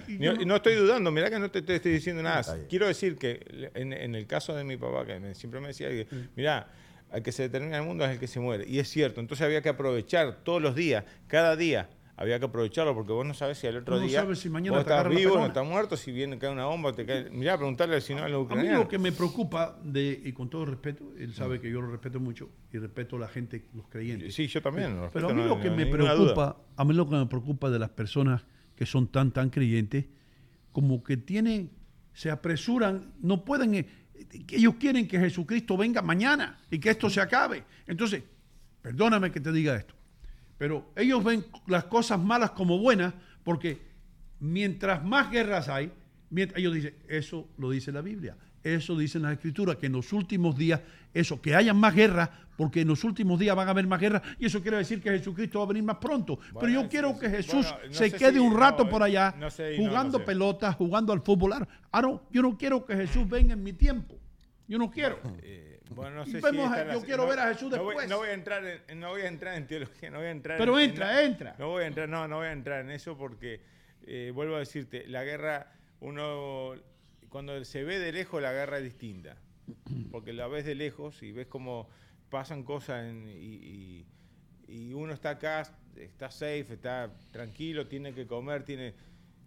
no 0.46 0.56
estoy 0.56 0.74
dudando, 0.74 1.10
mirá 1.10 1.28
que 1.30 1.38
no 1.38 1.50
te, 1.50 1.62
te 1.62 1.76
estoy 1.76 1.92
diciendo 1.92 2.22
nada. 2.22 2.42
Quiero 2.68 2.86
decir 2.86 3.16
que 3.16 3.70
en, 3.74 3.92
en 3.92 4.14
el 4.14 4.26
caso 4.26 4.54
de 4.54 4.64
mi 4.64 4.76
papá, 4.76 5.04
que 5.06 5.18
me- 5.20 5.34
siempre 5.34 5.60
me 5.60 5.68
decía, 5.68 5.88
que, 5.88 6.06
mirá, 6.36 6.68
al 7.10 7.22
que 7.22 7.30
se 7.32 7.44
determina 7.44 7.76
el 7.78 7.84
mundo 7.84 8.04
es 8.04 8.10
el 8.12 8.18
que 8.18 8.26
se 8.26 8.40
muere. 8.40 8.64
Y 8.66 8.78
es 8.78 8.88
cierto, 8.88 9.20
entonces 9.20 9.44
había 9.44 9.62
que 9.62 9.68
aprovechar 9.68 10.38
todos 10.42 10.60
los 10.60 10.74
días, 10.74 11.04
cada 11.28 11.54
día. 11.56 11.88
Había 12.18 12.38
que 12.38 12.46
aprovecharlo 12.46 12.94
porque 12.94 13.12
vos 13.12 13.26
no 13.26 13.34
sabes 13.34 13.58
si 13.58 13.66
al 13.66 13.76
otro 13.76 13.96
no 13.96 14.00
día 14.06 14.20
sabes 14.22 14.38
si 14.38 14.48
mañana 14.48 14.78
vos 14.78 14.86
estás 14.86 15.06
vivo, 15.10 15.36
no 15.36 15.46
estás 15.46 15.66
muerto, 15.66 15.98
si 15.98 16.12
viene 16.12 16.38
cae 16.38 16.50
una 16.50 16.64
bomba, 16.64 16.94
te 16.94 17.04
cae. 17.04 17.28
Mirá, 17.30 17.58
preguntarle 17.58 18.00
si 18.00 18.14
no 18.14 18.22
a 18.24 18.28
los 18.28 18.36
A 18.36 18.38
mí 18.38 18.44
ucranianos. 18.46 18.80
lo 18.84 18.88
que 18.88 18.98
me 18.98 19.12
preocupa, 19.12 19.78
de, 19.84 20.22
y 20.24 20.32
con 20.32 20.48
todo 20.48 20.64
respeto, 20.64 21.12
él 21.18 21.34
sabe 21.34 21.60
que 21.60 21.70
yo 21.70 21.82
lo 21.82 21.90
respeto 21.90 22.18
mucho 22.18 22.48
y 22.72 22.78
respeto 22.78 23.16
a 23.16 23.18
la 23.18 23.28
gente, 23.28 23.66
los 23.74 23.86
creyentes. 23.88 24.34
Sí, 24.34 24.46
yo 24.46 24.62
también 24.62 24.96
lo 24.98 25.10
Pero, 25.10 25.28
a 25.28 25.34
mí 25.34 25.42
no- 25.42 25.48
lo 25.48 25.60
que 25.60 25.68
no- 25.68 25.76
me 25.76 25.84
preocupa, 25.86 26.56
a 26.74 26.84
mí 26.86 26.94
lo 26.94 27.06
que 27.06 27.16
me 27.16 27.26
preocupa 27.26 27.68
de 27.68 27.78
las 27.78 27.90
personas 27.90 28.46
que 28.74 28.86
son 28.86 29.08
tan, 29.08 29.30
tan 29.32 29.50
creyentes, 29.50 30.06
como 30.72 31.02
que 31.04 31.18
tienen, 31.18 31.70
se 32.14 32.30
apresuran, 32.30 33.12
no 33.20 33.44
pueden, 33.44 33.74
eh, 33.74 33.86
ellos 34.52 34.76
quieren 34.80 35.06
que 35.06 35.18
Jesucristo 35.18 35.76
venga 35.76 36.00
mañana 36.00 36.58
y 36.70 36.78
que 36.78 36.88
esto 36.88 37.10
se 37.10 37.20
acabe. 37.20 37.64
Entonces, 37.86 38.22
perdóname 38.80 39.30
que 39.30 39.40
te 39.40 39.52
diga 39.52 39.76
esto, 39.76 39.94
pero 40.58 40.90
ellos 40.96 41.22
ven 41.22 41.44
las 41.66 41.84
cosas 41.84 42.18
malas 42.20 42.50
como 42.52 42.78
buenas 42.78 43.14
porque 43.44 43.80
mientras 44.40 45.04
más 45.04 45.30
guerras 45.30 45.68
hay, 45.68 45.92
mientras, 46.30 46.58
ellos 46.58 46.74
dicen, 46.74 46.94
eso 47.08 47.48
lo 47.58 47.70
dice 47.70 47.92
la 47.92 48.00
Biblia, 48.02 48.36
eso 48.62 48.96
dicen 48.98 49.22
las 49.22 49.32
escrituras, 49.32 49.76
que 49.76 49.86
en 49.86 49.92
los 49.92 50.12
últimos 50.12 50.56
días, 50.56 50.80
eso, 51.14 51.40
que 51.40 51.54
hayan 51.54 51.76
más 51.78 51.94
guerras, 51.94 52.30
porque 52.56 52.80
en 52.80 52.88
los 52.88 53.04
últimos 53.04 53.38
días 53.38 53.54
van 53.54 53.68
a 53.68 53.70
haber 53.70 53.86
más 53.86 54.00
guerras, 54.00 54.22
y 54.38 54.46
eso 54.46 54.60
quiere 54.62 54.78
decir 54.78 55.00
que 55.00 55.10
Jesucristo 55.10 55.58
va 55.60 55.66
a 55.66 55.68
venir 55.68 55.84
más 55.84 55.98
pronto. 55.98 56.38
Pero 56.58 56.72
yo 56.72 56.88
quiero 56.88 57.16
que 57.18 57.28
Jesús 57.30 57.66
bueno, 57.70 57.88
no 57.88 57.94
se 57.94 58.10
quede 58.12 58.32
si- 58.32 58.38
un 58.40 58.56
rato 58.56 58.84
no, 58.84 58.90
por 58.90 59.02
allá, 59.02 59.34
no 59.38 59.50
sé, 59.50 59.78
no, 59.78 59.84
jugando 59.86 60.24
pelotas, 60.24 60.74
jugando 60.74 61.12
al 61.12 61.20
fútbol. 61.22 61.52
Ah, 61.92 62.02
no, 62.02 62.22
yo 62.32 62.42
no 62.42 62.56
quiero 62.58 62.84
que 62.84 62.96
Jesús 62.96 63.28
venga 63.28 63.52
en 63.52 63.62
mi 63.62 63.72
tiempo. 63.72 64.18
Yo 64.66 64.78
no 64.78 64.90
quiero. 64.90 65.20
Eh, 65.42 65.65
Bueno, 65.90 66.16
no 66.16 66.24
sé 66.26 66.40
si 66.40 66.58
a- 66.60 66.92
yo 66.94 67.02
quiero 67.02 67.26
ver 67.26 67.38
a 67.38 67.48
Jesús 67.54 67.70
no 67.70 67.82
voy- 67.84 67.94
después. 67.94 68.08
No 68.10 68.16
voy, 68.18 68.28
a 68.28 68.32
entrar 68.32 68.64
en, 68.88 69.00
no 69.00 69.10
voy 69.10 69.22
a 69.22 69.28
entrar 69.28 69.54
en 69.56 69.66
teología, 69.66 70.10
no 70.10 70.18
voy 70.18 70.26
a 70.26 70.30
entrar 70.30 70.58
Pero 70.58 70.78
en- 70.78 70.90
entra, 70.90 71.20
en- 71.22 71.26
entra. 71.32 71.56
No 71.58 71.68
voy 71.68 71.84
a 71.84 71.86
entrar, 71.86 72.08
no, 72.08 72.26
no 72.28 72.36
voy 72.36 72.46
a 72.48 72.52
entrar 72.52 72.80
en 72.80 72.90
eso 72.90 73.16
porque 73.16 73.60
eh, 74.06 74.30
vuelvo 74.34 74.56
a 74.56 74.60
decirte, 74.60 75.06
la 75.08 75.24
guerra, 75.24 75.72
uno 76.00 76.74
cuando 77.28 77.64
se 77.64 77.82
ve 77.84 77.98
de 77.98 78.12
lejos 78.12 78.40
la 78.42 78.52
guerra 78.52 78.78
es 78.78 78.84
distinta. 78.84 79.36
Porque 80.12 80.32
la 80.32 80.46
ves 80.46 80.64
de 80.64 80.74
lejos 80.76 81.22
y 81.24 81.32
ves 81.32 81.48
cómo 81.48 81.88
pasan 82.30 82.62
cosas 82.62 83.04
en- 83.04 83.28
y, 83.28 83.32
y- 83.42 84.06
y 84.68 84.92
uno 84.92 85.12
está 85.12 85.30
acá, 85.30 85.62
está 85.96 86.30
safe, 86.30 86.66
está 86.74 87.12
tranquilo, 87.32 87.86
tiene 87.86 88.12
que 88.12 88.26
comer, 88.26 88.64
tiene. 88.64 88.94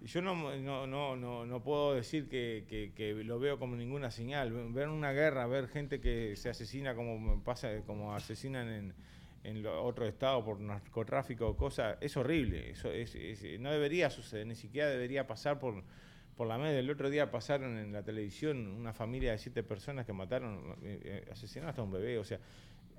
Yo 0.02 0.22
no, 0.22 0.34
no, 0.58 0.88
no, 0.88 1.16
no, 1.18 1.46
no 1.46 1.62
puedo 1.64 1.94
decir 1.94 2.30
que, 2.30 2.64
que- 2.96 3.14
lo 3.24 3.38
veo 3.40 3.60
como 3.60 3.76
ninguna 3.76 4.12
señal. 4.12 4.52
Ver 4.72 4.88
una 4.88 5.12
guerra, 5.12 5.46
ver 5.48 5.68
gente 5.68 6.00
que 6.00 6.36
se 6.38 6.50
asesina 6.50 6.96
como 6.96 7.44
pasa, 7.44 7.82
como 7.86 8.16
asesinan 8.16 8.70
en, 8.70 8.94
en 9.44 9.62
los 9.62 9.74
otros 9.84 10.08
estados 10.08 10.44
por 10.46 10.60
narcotráfico 10.62 11.50
o 11.50 11.58
cosas, 11.58 11.98
es 12.00 12.16
horrible. 12.16 12.70
Eso 12.72 12.92
es, 12.92 13.14
es- 13.16 13.60
no 13.60 13.72
debería 13.72 14.10
suceder, 14.10 14.48
ni 14.48 14.56
siquiera 14.56 14.88
debería 14.90 15.28
pasar 15.28 15.60
por, 15.60 15.84
por 16.38 16.48
la 16.48 16.58
media. 16.58 16.80
El 16.80 16.90
otro 16.90 17.10
día 17.10 17.30
pasaron 17.30 17.78
en 17.78 17.92
la 17.92 18.02
televisión 18.04 18.68
una 18.68 18.94
familia 18.94 19.32
de 19.34 19.38
siete 19.38 19.64
personas 19.64 20.06
que 20.06 20.14
mataron, 20.14 20.78
eh, 20.82 21.00
eh, 21.04 21.30
asesinaron 21.32 21.70
hasta 21.72 21.84
un 21.84 21.92
bebé. 21.92 22.18
O 22.20 22.24
sea, 22.24 22.40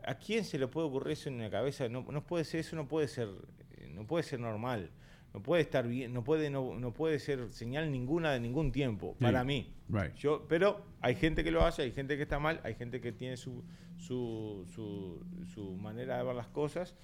¿A 0.05 0.15
quién 0.17 0.45
se 0.45 0.59
le 0.59 0.67
puede 0.67 0.87
ocurrir 0.89 1.13
eso 1.13 1.29
en 1.29 1.39
la 1.41 1.51
cabeza? 1.51 1.89
No, 1.89 2.05
no 2.11 2.25
puede 2.27 2.45
ser, 2.45 2.61
eso 2.61 2.77
no 2.77 2.89
puede 2.89 3.09
ser, 3.09 3.29
eh, 3.79 3.89
no 3.95 4.07
puede 4.07 4.25
ser 4.25 4.41
normal. 4.41 4.91
No 5.33 5.43
puede 5.43 5.63
estar 5.63 5.87
bien, 5.87 6.13
no 6.13 6.25
puede, 6.25 6.51
no, 6.51 6.75
no 6.79 6.93
puede 6.93 7.19
ser 7.21 7.51
señal 7.51 7.93
ninguna 7.93 8.33
de 8.33 8.41
ningún 8.41 8.73
tiempo, 8.73 9.15
Sí. 9.19 9.25
para 9.25 9.45
mí. 9.45 9.73
Right. 9.89 10.15
Yo, 10.15 10.47
pero 10.49 10.85
hay 11.01 11.15
gente 11.15 11.45
que 11.45 11.51
lo 11.53 11.65
hace, 11.65 11.83
hay 11.83 11.93
gente 11.93 12.17
que 12.17 12.25
está 12.25 12.39
mal, 12.41 12.61
hay 12.65 12.75
gente 12.75 13.01
que 13.01 13.13
tiene 13.13 13.37
su, 13.37 13.63
su, 13.97 14.67
su, 14.75 15.25
su 15.55 15.77
manera 15.77 16.19
de 16.19 16.25
ver 16.25 16.35
las 16.35 16.49
cosas, 16.49 16.97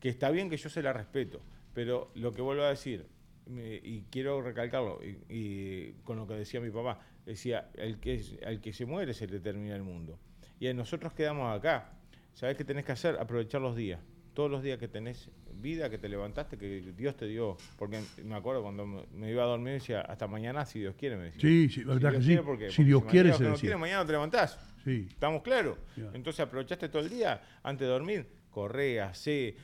que 0.00 0.08
está 0.08 0.30
bien 0.30 0.48
que 0.48 0.56
yo 0.56 0.68
se 0.70 0.82
la 0.82 0.92
respeto, 0.92 1.42
pero 1.74 2.10
lo 2.14 2.32
que 2.32 2.40
vuelvo 2.42 2.62
a 2.62 2.70
decir, 2.70 3.06
y 3.48 4.02
quiero 4.10 4.40
recalcarlo, 4.42 5.00
y, 5.04 5.18
y 5.28 5.92
con 6.04 6.16
lo 6.16 6.26
que 6.26 6.34
decía 6.34 6.60
mi 6.60 6.70
papá, 6.70 7.00
decía, 7.26 7.70
el 7.74 7.98
que, 8.00 8.40
al 8.46 8.60
que 8.60 8.72
se 8.72 8.86
muere 8.86 9.12
se 9.14 9.26
le 9.26 9.38
termina 9.40 9.76
el 9.76 9.82
mundo. 9.82 10.18
Y 10.58 10.72
nosotros 10.72 11.12
quedamos 11.12 11.54
acá. 11.54 11.92
¿Sabes 12.32 12.56
qué 12.56 12.64
tenés 12.64 12.84
que 12.84 12.92
hacer? 12.92 13.16
Aprovechar 13.18 13.60
los 13.60 13.76
días. 13.76 14.00
Todos 14.36 14.50
los 14.50 14.62
días 14.62 14.78
que 14.78 14.86
tenés 14.86 15.30
vida, 15.54 15.88
que 15.88 15.96
te 15.96 16.10
levantaste, 16.10 16.58
que 16.58 16.92
Dios 16.94 17.16
te 17.16 17.26
dio. 17.26 17.56
Porque 17.78 18.02
me 18.22 18.34
acuerdo 18.34 18.62
cuando 18.62 18.84
me- 18.86 19.30
iba 19.30 19.42
a 19.42 19.46
dormir, 19.46 19.72
decía, 19.72 20.02
hasta 20.02 20.26
mañana 20.26 20.66
si 20.66 20.78
Dios 20.78 20.94
quiere, 20.94 21.16
me 21.16 21.24
decía. 21.24 21.40
Sí, 21.40 21.68
sí, 21.70 21.84
verdad 21.84 22.10
que 22.10 22.18
Dios 22.18 22.24
sí. 22.24 22.28
quiere, 22.28 22.42
¿por 22.42 22.58
qué? 22.58 22.68
Si 22.70 22.76
Porque 22.76 22.84
Dios 22.84 23.04
quiere, 23.06 23.32
se 23.32 23.44
no 23.44 23.54
quiere, 23.54 23.76
mañana 23.78 24.04
te 24.04 24.12
levantás. 24.12 24.58
Sí. 24.84 25.06
¿Estamos 25.10 25.40
claros? 25.42 25.78
Entonces 26.12 26.40
aprovechaste 26.40 26.90
todo 26.90 27.00
el 27.02 27.08
día 27.08 27.40
antes 27.62 27.86
de 27.88 27.92
dormir, 27.92 28.26
corre, 28.50 29.00
hacé, 29.00 29.56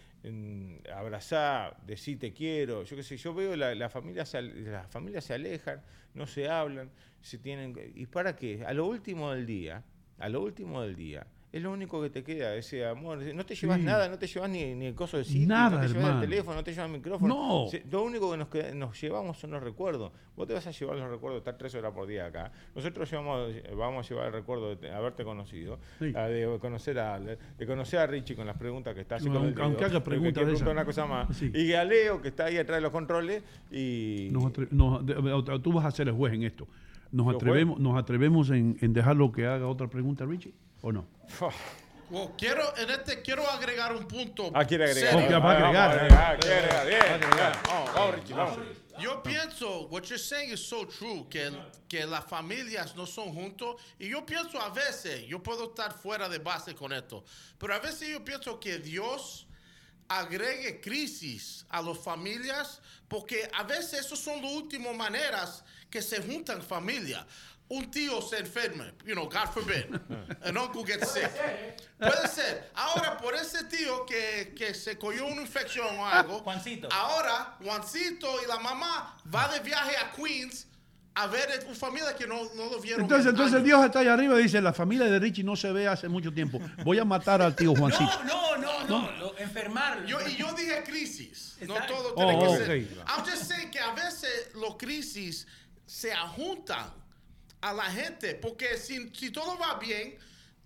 abrazá, 0.92 1.76
decí 1.86 2.16
te 2.16 2.32
quiero. 2.32 2.84
Yo 2.84 2.96
qué 2.96 3.02
sé, 3.02 3.16
yo 3.16 3.34
veo 3.34 3.54
la, 3.56 3.74
la 3.74 3.88
familia 3.88 4.24
se, 4.24 4.38
al- 4.38 4.64
las 4.72 4.86
familias 4.90 5.24
se 5.24 5.34
alejan, 5.34 5.82
no 6.14 6.26
se 6.26 6.48
hablan, 6.48 6.90
se 7.20 7.38
tienen. 7.38 7.74
¿Y 7.94 8.06
para 8.06 8.34
qué? 8.36 8.64
A 8.64 8.72
lo 8.72 8.86
último 8.86 9.32
del 9.32 9.46
día, 9.46 9.84
a 10.18 10.28
lo 10.28 10.40
último 10.42 10.82
del 10.82 10.96
día. 10.96 11.26
Es 11.52 11.62
lo 11.62 11.70
único 11.70 12.00
que 12.00 12.08
te 12.08 12.24
queda, 12.24 12.54
ese 12.56 12.86
amor. 12.86 13.18
No 13.34 13.44
te 13.44 13.54
llevas 13.54 13.78
Sí. 13.78 13.84
nada, 13.84 14.08
no 14.08 14.18
te 14.18 14.26
llevas 14.26 14.48
ni, 14.48 14.74
ni 14.74 14.86
el 14.86 14.94
coso 14.94 15.18
de 15.18 15.24
sitio, 15.24 15.46
Nada, 15.48 15.82
no 15.82 15.86
te 15.86 15.92
llevas 15.92 16.14
el 16.14 16.20
teléfono, 16.22 16.56
no 16.56 16.64
te 16.64 16.70
llevas 16.72 16.86
el 16.90 16.96
micrófono. 16.96 17.34
No. 17.64 17.66
Se- 17.70 17.84
lo 17.90 18.02
único 18.04 18.30
que 18.30 18.38
nos, 18.38 18.48
queda- 18.48 18.74
nos 18.74 18.98
llevamos 18.98 19.36
son 19.38 19.50
los 19.50 19.62
recuerdos. 19.62 20.12
Vos 20.34 20.46
te 20.48 20.54
vas 20.54 20.66
a 20.66 20.70
llevar 20.70 20.96
los 20.96 21.10
recuerdos 21.10 21.34
de 21.34 21.38
estar 21.40 21.58
tres 21.58 21.74
horas 21.74 21.92
por 21.92 22.06
día 22.06 22.24
acá. 22.24 22.50
Nosotros 22.74 23.10
llevamos, 23.10 23.52
vamos 23.76 24.06
a 24.06 24.08
llevar 24.08 24.26
el 24.28 24.32
recuerdo 24.32 24.70
de 24.70 24.76
te- 24.76 24.90
haberte 24.90 25.24
conocido, 25.24 25.78
Sí. 25.98 26.10
a 26.16 26.22
de 26.26 26.58
conocer 26.58 26.98
a 26.98 27.20
de 27.20 27.66
conocer 27.66 27.98
a 28.00 28.06
Richie 28.06 28.34
con 28.34 28.46
las 28.46 28.56
preguntas 28.56 28.94
que 28.94 29.02
está 29.02 29.16
haciendo. 29.16 29.40
Aunque- 29.40 29.60
aunque 29.60 29.84
haga 29.84 30.02
preguntas 30.02 30.46
de 30.64 30.70
una 30.70 30.86
cosa 30.86 31.04
más. 31.04 31.36
Sí. 31.36 31.52
Y 31.54 31.74
a 31.74 31.84
Leo, 31.84 32.22
que 32.22 32.28
está 32.28 32.46
ahí 32.46 32.56
atrás 32.56 32.78
de 32.78 32.82
los 32.82 32.92
controles. 32.92 33.42
Y 33.70 34.28
Nos 34.32 34.52
de- 34.54 35.60
tú 35.62 35.72
vas 35.74 35.84
a 35.84 35.90
ser 35.90 36.08
el 36.08 36.14
juez 36.14 36.32
en 36.32 36.44
esto. 36.44 36.66
¿Nos 37.10 37.26
¿Yo 37.26 37.32
atrevemos, 37.32 37.78
nos 37.78 37.98
atrevemos 37.98 38.48
en, 38.48 38.78
en 38.80 38.94
dejarlo 38.94 39.30
que 39.32 39.44
haga 39.46 39.66
otra 39.66 39.86
pregunta, 39.88 40.24
Richie? 40.24 40.54
¿O 40.82 40.92
no? 40.92 41.06
Well, 42.10 42.32
quiero, 42.36 42.76
en 42.76 42.90
este 42.90 43.22
quiero 43.22 43.48
agregar 43.48 43.96
un 43.96 44.06
punto. 44.06 44.50
Ah, 44.52 44.66
quiere 44.66 44.84
agregar. 44.84 45.12
serio. 45.12 45.38
Ok, 45.38 45.44
va 45.44 45.52
a 45.52 45.60
Vamos, 45.60 45.76
a 45.76 45.90
agregar, 45.90 46.40
quiere 46.40 46.56
agregar. 46.56 46.86
Bien, 46.86 47.20
bien. 47.20 47.52
Vamos, 47.66 47.94
vamos, 47.94 48.14
Richie, 48.16 48.34
vamos. 48.34 48.58
Yo 48.98 49.22
pienso, 49.22 49.88
what 49.88 50.02
you're 50.02 50.18
saying 50.18 50.50
is 50.50 50.60
so 50.60 50.84
true, 50.84 51.26
que, 51.30 51.50
que 51.88 52.04
las 52.04 52.24
familias 52.26 52.94
no 52.94 53.06
son 53.06 53.32
juntos. 53.32 53.80
Y 53.98 54.08
yo 54.10 54.26
pienso 54.26 54.60
a 54.60 54.68
veces, 54.68 55.26
yo 55.26 55.42
puedo 55.42 55.70
estar 55.70 55.92
fuera 55.94 56.28
de 56.28 56.38
base 56.38 56.74
con 56.74 56.92
esto, 56.92 57.24
pero 57.56 57.74
a 57.74 57.78
veces 57.78 58.08
yo 58.10 58.22
pienso 58.22 58.60
que 58.60 58.78
Dios 58.78 59.46
agregue 60.08 60.80
crisis 60.80 61.64
a 61.70 61.80
las 61.80 61.98
familias, 61.98 62.82
porque 63.08 63.48
a 63.54 63.62
veces 63.62 64.00
esas 64.00 64.18
son 64.18 64.42
las 64.42 64.52
últimas 64.52 64.94
maneras 64.94 65.64
que 65.88 66.02
se 66.02 66.20
juntan 66.20 66.62
familias. 66.62 67.24
Un 67.74 67.90
tío 67.90 68.20
se 68.20 68.36
enferma, 68.38 68.92
you 69.06 69.14
know, 69.14 69.24
God 69.30 69.48
forbid, 69.54 69.86
an 70.44 70.58
uncle 70.58 70.84
gets 70.84 71.10
sick. 71.10 71.30
Puede 71.98 72.28
ser. 72.28 72.70
Ahora, 72.74 73.16
por 73.16 73.34
ese 73.34 73.64
tío 73.64 74.04
que, 74.04 74.52
que 74.54 74.74
se 74.74 74.98
cogió 74.98 75.24
una 75.24 75.40
infección 75.40 75.86
o 75.98 76.06
algo, 76.06 76.40
Juancito. 76.40 76.88
ahora 76.92 77.56
Juancito 77.64 78.28
y 78.44 78.46
la 78.46 78.58
mamá 78.58 79.16
va 79.34 79.48
de 79.48 79.60
viaje 79.60 79.96
a 79.96 80.12
Queens 80.12 80.66
a 81.14 81.26
ver 81.28 81.48
a 81.50 81.64
una 81.66 81.74
familia 81.74 82.14
que 82.14 82.26
no, 82.26 82.36
no 82.54 82.66
lo 82.70 82.78
vieron. 82.78 83.02
Entonces, 83.02 83.24
en 83.26 83.30
entonces 83.30 83.54
años. 83.54 83.64
Dios 83.64 83.84
está 83.86 84.00
ahí 84.00 84.08
arriba 84.08 84.38
y 84.38 84.42
dice, 84.42 84.60
la 84.60 84.74
familia 84.74 85.06
de 85.06 85.18
Richie 85.18 85.42
no 85.44 85.56
se 85.56 85.72
ve 85.72 85.88
hace 85.88 86.08
mucho 86.08 86.30
tiempo. 86.32 86.58
Voy 86.84 86.98
a 86.98 87.04
matar 87.06 87.40
al 87.40 87.56
tío 87.56 87.74
Juancito. 87.74 88.22
No, 88.24 88.56
no, 88.58 88.84
no, 88.86 89.10
lo- 89.12 89.38
enfermar. 89.38 90.04
Yo, 90.04 90.18
y 90.28 90.36
yo 90.36 90.52
dije 90.52 90.82
crisis, 90.84 91.56
no 91.62 91.74
todo 91.86 92.12
Oh, 92.16 92.26
tiene 92.26 92.38
que 92.38 92.46
ok. 92.48 92.56
ser. 92.58 93.04
I'm 93.08 93.24
just 93.24 93.44
saying 93.44 93.70
que 93.70 93.80
a 93.80 93.92
veces 93.94 94.50
los 94.54 94.76
crisis 94.76 95.46
se 95.86 96.12
ajuntan 96.12 97.00
a 97.62 97.72
la 97.72 97.84
gente, 97.84 98.34
porque 98.34 98.76
si, 98.76 99.08
si 99.14 99.30
todo 99.30 99.56
va 99.58 99.78
bien, 99.78 100.16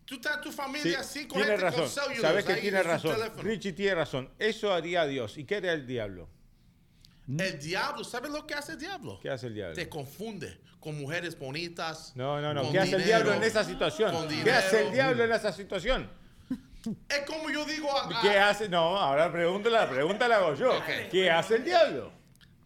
tú 0.05 0.17
estás 0.17 0.41
tu 0.41 0.51
Sí, 0.51 0.57
familia 0.57 1.03
tiene 1.03 1.29
cogerte 1.29 1.53
con 1.55 1.61
razón. 1.63 1.89
cellulose 1.89 2.21
Sabes 2.23 2.45
que 2.45 2.55
tiene 2.57 2.83
razón. 2.83 3.15
teléfono. 3.17 3.43
Richie 3.43 3.73
tiene 3.73 3.95
razón. 3.95 4.31
Eso 4.39 4.73
haría 4.73 5.07
Dios. 5.07 5.37
¿Y 5.39 5.45
qué 5.45 5.57
haría 5.57 5.73
el 5.73 5.87
diablo? 5.87 6.29
El 7.29 7.59
diablo, 7.59 8.05
¿sabes 8.05 8.31
lo 8.31 8.47
que 8.47 8.55
hace 8.55 8.73
el 8.73 8.79
diablo? 8.79 9.19
¿Qué 9.21 9.31
hace 9.31 9.49
el 9.49 9.55
diablo? 9.55 9.75
Te 9.75 9.89
confunde 9.89 10.59
con 10.81 10.97
mujeres 10.99 11.37
bonitas. 11.39 12.13
No, 12.15 12.41
no, 12.41 12.55
no. 12.55 12.63
con 12.63 12.73
¿Qué 12.73 12.79
hace 12.79 12.97
el 12.97 13.05
diablo 13.05 13.35
en 13.35 13.43
esa 13.43 13.65
situación? 13.65 14.13
con 14.13 14.29
¿Qué 14.29 14.53
hace 14.53 14.87
el 14.87 14.93
diablo 14.93 15.25
en 15.25 15.33
esa 15.33 15.53
situación? 15.53 16.09
Es 17.09 17.23
como 17.27 17.51
yo 17.51 17.65
digo 17.65 17.91
a, 17.99 18.19
a- 18.19 18.23
¿Qué 18.23 18.39
hace? 18.39 18.69
No, 18.69 18.97
ahora 18.97 19.31
pregúntale, 19.33 19.75
la 19.77 19.91
pregunta 19.91 20.29
la 20.29 20.37
hago 20.37 20.55
yo. 20.55 20.81
¿Qué 21.11 21.29
hace 21.29 21.57
el 21.57 21.65
diablo? 21.65 22.13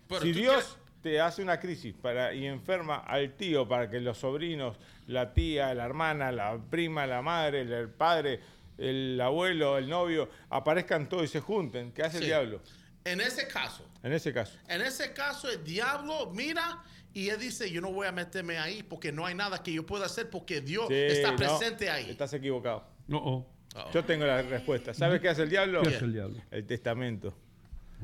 Pero 0.06 0.20
si 0.20 0.32
Dios 0.32 0.76
te 1.02 1.20
hace 1.20 1.42
una 1.42 1.58
crisis 1.58 1.94
para, 1.94 2.34
y 2.34 2.46
enferma 2.46 2.96
al 2.98 3.34
tío 3.34 3.66
para 3.66 3.88
que 3.90 4.00
los 4.00 4.18
sobrinos, 4.18 4.76
la 5.06 5.32
tía, 5.32 5.72
la 5.74 5.84
hermana, 5.86 6.30
la 6.32 6.58
prima, 6.58 7.06
la 7.06 7.22
madre, 7.22 7.62
el, 7.62 7.72
el 7.72 7.88
padre, 7.88 8.40
el 8.78 9.20
abuelo, 9.20 9.78
el 9.78 9.88
novio, 9.88 10.28
aparezcan 10.50 11.08
todos 11.08 11.24
y 11.24 11.28
se 11.28 11.40
junten, 11.40 11.92
¿qué 11.92 12.02
hace 12.02 12.18
el 12.18 12.24
diablo? 12.24 12.60
En 13.04 13.20
ese 13.20 13.48
caso, 13.48 13.84
En 14.02 14.12
ese 14.12 14.32
caso. 14.32 14.58
en 14.68 14.82
ese 14.82 15.12
caso 15.14 15.48
el 15.48 15.64
diablo 15.64 16.30
mira 16.34 16.82
y 17.14 17.30
él 17.30 17.40
dice, 17.40 17.70
yo 17.70 17.80
no 17.80 17.90
voy 17.92 18.06
a 18.06 18.12
meterme 18.12 18.58
ahí 18.58 18.82
porque 18.82 19.10
no 19.10 19.24
hay 19.24 19.34
nada 19.34 19.62
que 19.62 19.72
yo 19.72 19.86
pueda 19.86 20.04
hacer 20.06 20.28
porque 20.28 20.60
Dios 20.60 20.86
Sí, 20.88 20.94
está 20.94 21.30
no, 21.30 21.36
presente 21.36 21.88
ahí. 21.90 22.10
Estás 22.10 22.32
equivocado. 22.34 22.84
No, 23.08 23.18
oh. 23.18 23.46
Yo 23.92 24.04
tengo 24.04 24.26
la 24.26 24.42
respuesta. 24.42 24.92
¿Sabes 24.92 25.20
qué 25.20 25.28
hace 25.28 25.42
el 25.44 25.50
diablo? 25.50 25.82
¿Qué 25.82 25.88
hace 25.96 26.04
el 26.04 26.12
diablo? 26.12 26.40
El 26.50 26.66
testamento. 26.66 27.34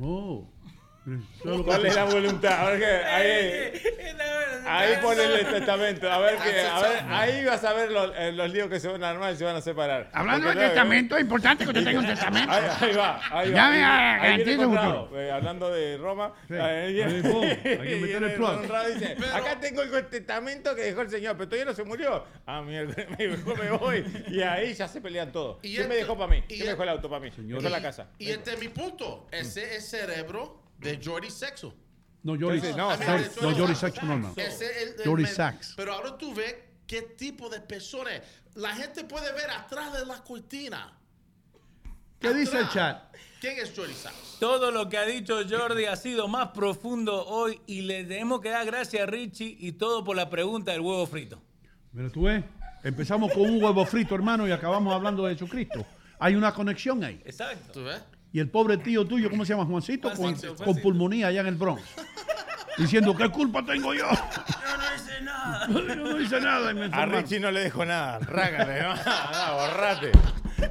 Oh. 0.00 0.48
¿Cuál 1.64 1.86
es 1.86 1.94
la 1.94 2.04
voluntad? 2.04 2.66
A 2.66 2.70
ver 2.70 2.80
qué, 2.80 2.86
ahí, 2.86 3.72
ahí 4.66 4.94
pone 5.00 5.22
el 5.22 5.46
testamento. 5.46 6.10
A 6.10 6.18
ver 6.18 6.36
qué, 6.38 6.60
a 6.62 6.80
ver, 6.80 7.04
ahí 7.08 7.44
vas 7.44 7.62
a 7.62 7.72
ver 7.74 7.92
los, 7.92 8.12
eh, 8.16 8.32
los 8.32 8.50
líos 8.50 8.68
que 8.68 8.80
se 8.80 8.88
van 8.88 9.04
a 9.04 9.10
armar 9.10 9.32
y 9.32 9.36
se 9.36 9.44
van 9.44 9.54
a 9.54 9.60
separar. 9.60 10.10
Hablando 10.12 10.46
Porque 10.46 10.58
de 10.58 10.64
no, 10.64 10.70
testamento, 10.72 11.16
es 11.16 11.22
importante 11.22 11.64
que 11.64 11.70
usted 11.70 11.84
tenga 11.84 12.00
un 12.00 12.06
testamento. 12.06 12.52
Ahí, 12.52 12.64
ahí 12.80 12.96
va, 12.96 13.20
ahí 13.30 13.50
va. 13.50 13.56
Ya 13.56 13.70
me 13.70 13.80
garantizo 13.80 14.62
futuro. 14.62 15.20
eh, 15.20 15.30
hablando 15.30 15.70
de 15.70 15.96
Roma, 15.96 16.32
Sí, 16.48 16.54
ahí 16.54 17.00
hay 17.02 17.22
que 17.22 17.98
meter 18.00 18.22
el 18.24 18.36
y 18.36 18.94
dice, 18.94 19.16
acá 19.32 19.60
tengo 19.60 19.82
el 19.82 20.06
testamento 20.06 20.74
que 20.74 20.82
dejó 20.82 21.02
el 21.02 21.10
señor, 21.10 21.36
pero 21.36 21.48
todavía 21.48 21.66
no 21.66 21.74
se 21.74 21.84
murió. 21.84 22.24
Ah, 22.46 22.62
mierda, 22.62 22.94
mejor 23.18 23.58
me 23.58 23.70
voy. 23.70 24.24
Y 24.28 24.42
ahí 24.42 24.74
ya 24.74 24.88
se 24.88 25.00
pelean 25.00 25.30
todos. 25.30 25.58
¿Quién 25.62 25.88
me 25.88 25.94
dejó 25.94 26.18
para 26.18 26.30
mí? 26.30 26.42
¿Quién 26.48 26.60
me 26.60 26.66
dejó 26.66 26.82
el 26.82 26.88
auto 26.88 27.08
para 27.08 27.20
mí? 27.20 27.30
Señor. 27.30 27.62
Dejó 27.62 27.70
la 27.70 27.80
casa. 27.80 28.08
Y 28.18 28.30
este 28.30 28.54
es 28.54 28.60
mi 28.60 28.68
punto. 28.68 29.28
Ese 29.30 29.76
es 29.76 29.88
cerebro 29.88 30.65
de 30.78 31.00
Jordi 31.02 31.30
Sexo. 31.30 31.74
No, 32.22 32.32
Jory, 32.32 32.56
Entonces, 32.58 32.76
no, 32.76 32.88
no, 32.88 32.96
no, 32.96 32.96
Sachs. 33.76 34.02
no, 34.02 34.18
no, 34.18 34.32
men- 35.22 35.26
Sachs. 35.26 35.74
Pero 35.76 35.92
ahora 35.92 36.18
tú 36.18 36.34
ves 36.34 36.56
qué 36.86 37.02
tipo 37.02 37.48
de 37.48 37.60
persona 37.60 38.16
es. 38.16 38.22
La 38.56 38.74
gente 38.74 39.04
puede 39.04 39.32
ver 39.32 39.48
atrás 39.50 39.92
de 39.92 40.04
la 40.04 40.22
cortina. 40.24 40.98
¿Qué 42.18 42.32
dice 42.34 42.58
el 42.58 42.68
chat? 42.70 43.14
¿Quién 43.40 43.58
es 43.58 43.72
Jordi 43.76 43.92
Sachs? 43.94 44.38
Todo 44.40 44.70
lo 44.72 44.88
que 44.88 44.96
ha 44.96 45.04
dicho 45.04 45.36
Jordi 45.48 45.84
ha 45.84 45.94
sido 45.96 46.26
más 46.26 46.48
profundo 46.48 47.26
hoy 47.26 47.60
y 47.66 47.82
le 47.82 48.04
tenemos 48.04 48.40
que 48.40 48.48
dar 48.48 48.66
gracias 48.66 49.02
a 49.02 49.06
Richie 49.06 49.56
y 49.60 49.72
todo 49.72 50.02
por 50.02 50.16
la 50.16 50.28
pregunta 50.28 50.72
del 50.72 50.80
huevo 50.80 51.06
frito. 51.06 51.40
Mira, 51.92 52.10
tú 52.10 52.22
ves, 52.22 52.42
empezamos 52.82 53.32
con 53.32 53.42
un 53.42 53.62
huevo 53.62 53.84
frito, 53.84 54.14
hermano, 54.14 54.48
y 54.48 54.50
acabamos 54.52 54.92
hablando 54.92 55.24
de 55.26 55.34
Jesucristo. 55.34 55.86
Hay 56.18 56.34
una 56.34 56.52
conexión 56.54 57.04
ahí. 57.04 57.20
Exacto. 57.24 57.72
¿Tú 57.72 57.84
ves? 57.84 58.00
Y 58.32 58.40
el 58.40 58.50
pobre 58.50 58.76
tío 58.76 59.04
tuyo, 59.06 59.30
¿cómo 59.30 59.44
se 59.44 59.52
llama? 59.54 59.64
Juancito, 59.64 60.08
con, 60.10 60.16
Juancito, 60.18 60.48
con 60.56 60.64
Juancito. 60.66 60.82
pulmonía 60.82 61.28
allá 61.28 61.40
en 61.40 61.46
el 61.46 61.54
Bronx. 61.56 61.82
Diciendo, 62.78 63.16
¿qué 63.16 63.28
culpa 63.30 63.64
tengo 63.64 63.94
yo? 63.94 64.04
Yo 64.10 64.76
no 64.76 64.94
hice 64.94 65.22
nada. 65.22 65.66
Yo 65.68 65.96
no 65.96 66.20
hice 66.20 66.40
nada. 66.40 66.70
y 66.70 66.74
me 66.74 66.82
A 66.82 66.84
enfermaron. 66.86 67.22
Richie 67.22 67.40
no 67.40 67.50
le 67.50 67.60
dejo 67.60 67.84
nada. 67.86 68.18
Rágale, 68.18 68.82
no, 68.82 68.94
no, 68.94 69.54
borrate. 69.54 70.12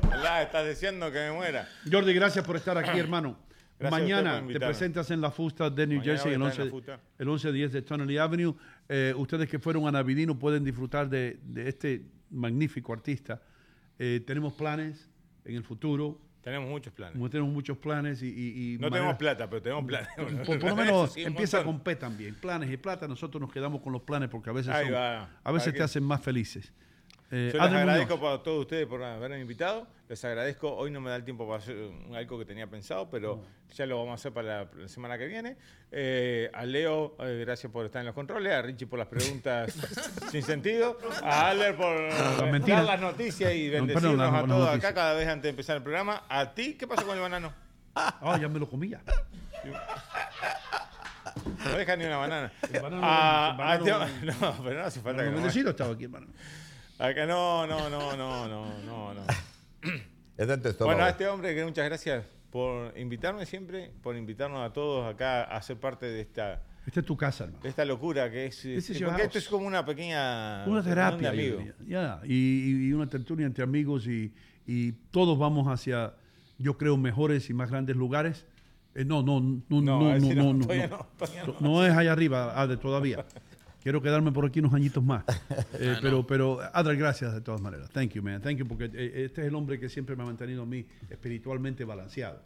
¿Verdad? 0.07 0.43
Estás 0.43 0.65
deseando 0.65 1.11
que 1.11 1.17
me 1.19 1.31
muera. 1.31 1.67
Jordi, 1.91 2.13
gracias 2.13 2.45
por 2.45 2.55
estar 2.57 2.77
aquí, 2.77 2.99
hermano. 2.99 3.39
Gracias 3.77 3.99
a 3.99 4.03
usted 4.03 4.13
Mañana 4.13 4.29
por 4.31 4.37
te 4.39 4.41
invitarme. 4.45 4.67
presentas 4.67 5.11
en 5.11 5.19
la 5.19 5.31
fusta 5.31 5.69
de 5.69 5.85
New 5.85 5.97
Mañana 5.97 6.17
Jersey, 6.17 6.31
el 6.33 6.39
voy 6.39 6.47
a 6.47 6.49
estar 6.51 6.65
en 6.65 6.71
11, 6.71 6.87
la 6.87 6.95
fusta. 6.95 7.51
el 7.51 7.53
11-10 7.67 7.69
de 7.71 7.81
Tonelli 7.81 8.17
Avenue. 8.17 8.55
Eh, 8.87 9.13
ustedes 9.17 9.49
que 9.49 9.59
fueron 9.59 9.85
a 9.85 9.91
Navidino 9.91 10.39
pueden 10.39 10.63
disfrutar 10.63 11.09
de, 11.09 11.39
de 11.43 11.67
este 11.67 12.05
magnífico 12.29 12.93
artista. 12.93 13.41
Eh, 13.99 14.23
tenemos 14.25 14.53
planes 14.53 15.09
en 15.43 15.55
el 15.57 15.63
futuro. 15.65 16.21
Tenemos 16.45 16.69
muchos 16.69 16.93
planes. 16.93 17.31
Tenemos 17.31 17.51
muchos 17.51 17.75
planes 17.79 18.21
y... 18.21 18.27
y- 18.27 18.73
y 18.75 18.77
No 18.77 18.91
tenemos 18.91 19.15
plata, 19.15 19.49
pero 19.49 19.63
tenemos 19.63 19.83
planes. 19.83 20.07
Por, 20.45 20.59
por 20.59 20.63
lo 20.69 20.75
menos 20.75 21.13
sí, 21.13 21.23
empieza 21.23 21.63
con 21.63 21.79
P 21.79 21.95
también. 21.95 22.35
Planes 22.35 22.69
y 22.71 22.77
plata. 22.77 23.07
Nosotros 23.07 23.41
nos 23.41 23.51
quedamos 23.51 23.81
con 23.81 23.91
los 23.91 24.03
planes 24.03 24.29
porque 24.29 24.51
a 24.51 24.53
veces, 24.53 24.71
son- 24.71 24.93
a 25.43 25.51
veces 25.51 25.73
te 25.73 25.81
hacen 25.81 26.03
más 26.03 26.21
felices. 26.21 26.71
Eh, 27.35 27.49
Yo 27.51 27.57
les 27.59 27.67
Adri 27.67 27.77
agradezco 27.79 28.15
Muñoz. 28.17 28.39
a 28.39 28.43
todos 28.43 28.61
ustedes 28.61 28.87
por 28.87 29.03
haberme 29.03 29.41
invitado. 29.41 29.85
Les 30.07 30.23
agradezco. 30.23 30.73
Hoy 30.73 30.89
no 30.89 31.01
me 31.01 31.09
da 31.09 31.17
el 31.17 31.25
tiempo 31.25 31.45
para 31.45 31.57
hacer 31.59 31.75
algo 32.15 32.39
que 32.39 32.45
tenía 32.45 32.65
pensado, 32.67 33.09
pero 33.09 33.43
ya 33.73 33.85
lo 33.85 33.97
vamos 33.97 34.11
a 34.11 34.15
hacer 34.15 34.31
para 34.31 34.69
la, 34.73 34.87
semana 34.87 35.17
que 35.17 35.25
viene. 35.27 35.57
Eh, 35.91 36.49
a 36.53 36.63
Leo, 36.65 37.17
eh, 37.19 37.43
gracias 37.45 37.69
por 37.69 37.85
estar 37.85 37.99
en 37.99 38.05
los 38.05 38.15
controles. 38.15 38.53
A 38.53 38.61
Richie 38.61 38.87
por 38.87 38.99
las 38.99 39.09
preguntas 39.09 39.73
sin 40.31 40.43
sentido. 40.43 40.97
A 41.21 41.49
Aller 41.49 41.75
por 41.75 42.09
dar 42.65 42.83
las 42.85 43.01
noticias 43.01 43.53
y 43.53 43.65
No, 43.67 43.73
bendecirnos 43.73 44.11
perdón, 44.31 44.35
a 44.35 44.47
todos 44.47 44.69
acá 44.69 44.93
cada 44.93 45.13
vez 45.13 45.27
antes 45.27 45.43
de 45.43 45.49
empezar 45.49 45.75
el 45.75 45.83
programa. 45.83 46.23
A 46.29 46.53
ti, 46.53 46.75
¿qué 46.75 46.87
pasó 46.87 47.05
con 47.05 47.15
el 47.17 47.21
banano? 47.21 47.51
Ah, 47.95 48.37
ya 48.39 48.47
me 48.47 48.59
lo 48.59 48.69
comía. 48.69 49.01
No 51.65 51.77
deja 51.77 51.95
ni 51.97 52.05
una 52.05 52.17
banana. 52.17 52.51
El 52.71 52.81
banano- 52.81 53.01
Ah, 53.03 53.49
el 53.51 53.81
banano- 53.81 54.03
ah, 54.03 54.07
no, 54.57 54.63
pero 54.63 54.79
no 54.79 54.85
hace 54.85 55.01
falta 55.01 55.23
que 55.23 55.29
bendecido 55.31 55.71
estaba 55.71 55.93
aquí, 55.93 56.05
hermano. 56.05 56.27
Acá 56.97 57.25
no, 57.25 57.67
no, 57.67 57.89
no, 57.89 58.15
no, 58.15 58.47
no, 58.47 58.65
no, 58.85 59.13
no. 59.13 59.21
Es 60.37 60.47
del. 60.47 60.61
Bueno, 60.79 61.03
a 61.03 61.09
este 61.09 61.27
hombre 61.27 61.53
que 61.53 61.63
muchas 61.65 61.85
gracias 61.85 62.25
por 62.49 62.97
invitarme 62.97 63.45
siempre, 63.45 63.91
por 64.01 64.15
invitarnos 64.15 64.65
a 64.65 64.71
todos 64.71 65.13
acá 65.13 65.43
a 65.43 65.61
ser 65.61 65.77
parte 65.77 66.05
de 66.05 66.21
esta, 66.21 66.63
Esta 66.87 67.01
es 67.01 67.05
tu 67.05 67.17
casa, 67.17 67.43
hermano. 67.45 67.61
de 67.63 67.69
esta 67.69 67.83
locura 67.83 68.31
que 68.31 68.45
es. 68.45 68.61
This 68.61 68.89
is 68.89 68.89
este, 68.91 69.05
porque 69.05 69.23
esto 69.23 69.37
es 69.39 69.47
como 69.47 69.67
una 69.67 69.85
pequeña. 69.85 70.63
Una 70.65 70.81
terapia. 70.83 71.31
de 71.31 71.37
amigos. 71.41 71.63
Ya, 71.85 72.21
y, 72.23 72.87
y 72.87 72.93
una 72.93 73.09
tertulia 73.09 73.45
entre 73.45 73.63
amigos 73.63 74.07
y, 74.07 74.33
y 74.65 74.93
todos 75.11 75.37
vamos 75.37 75.67
hacia, 75.67 76.13
yo 76.57 76.77
creo, 76.77 76.95
mejores 76.95 77.49
y 77.49 77.53
más 77.53 77.69
grandes 77.69 77.95
lugares. 77.97 78.45
Eh, 78.93 79.03
no, 79.03 79.21
no, 79.21 79.41
no, 79.41 79.61
no, 79.69 79.81
No, 79.81 79.99
no, 79.99 80.19
no, 80.19 80.33
no, 80.33 80.53
no, 80.53 80.65
todavía 80.65 80.87
no. 80.87 80.97
no, 80.97 81.07
todavía 81.17 81.43
no. 81.45 81.55
No 81.59 81.85
es 81.85 81.91
allá 81.93 82.13
arriba, 82.13 82.57
Adre, 82.59 82.77
todavía. 82.77 83.25
Quiero 83.85 84.01
quedarme 84.01 84.31
por 84.31 84.47
aquí 84.47 84.61
unos 84.61 84.73
añitos 84.73 85.03
más. 85.03 85.23
Eh, 85.79 85.93
Ah, 85.95 85.99
pero, 86.01 86.17
no. 86.17 86.25
pero, 86.27 86.59
gracias 86.97 87.33
de 87.35 87.41
todas 87.41 87.61
maneras. 87.61 87.87
Thank 87.91 88.13
you, 88.13 88.23
man. 88.23 88.41
Thank 88.41 88.57
you, 88.57 88.67
porque 88.67 88.85
eh, 88.85 89.25
este 89.25 89.41
es 89.41 89.47
el 89.47 89.53
hombre 89.53 89.79
que 89.79 89.89
siempre 89.89 90.15
me 90.15 90.23
ha 90.23 90.25
mantenido 90.25 90.63
a 90.63 90.65
mí 90.65 90.87
espiritualmente 91.07 91.85
balanceado. 91.85 92.41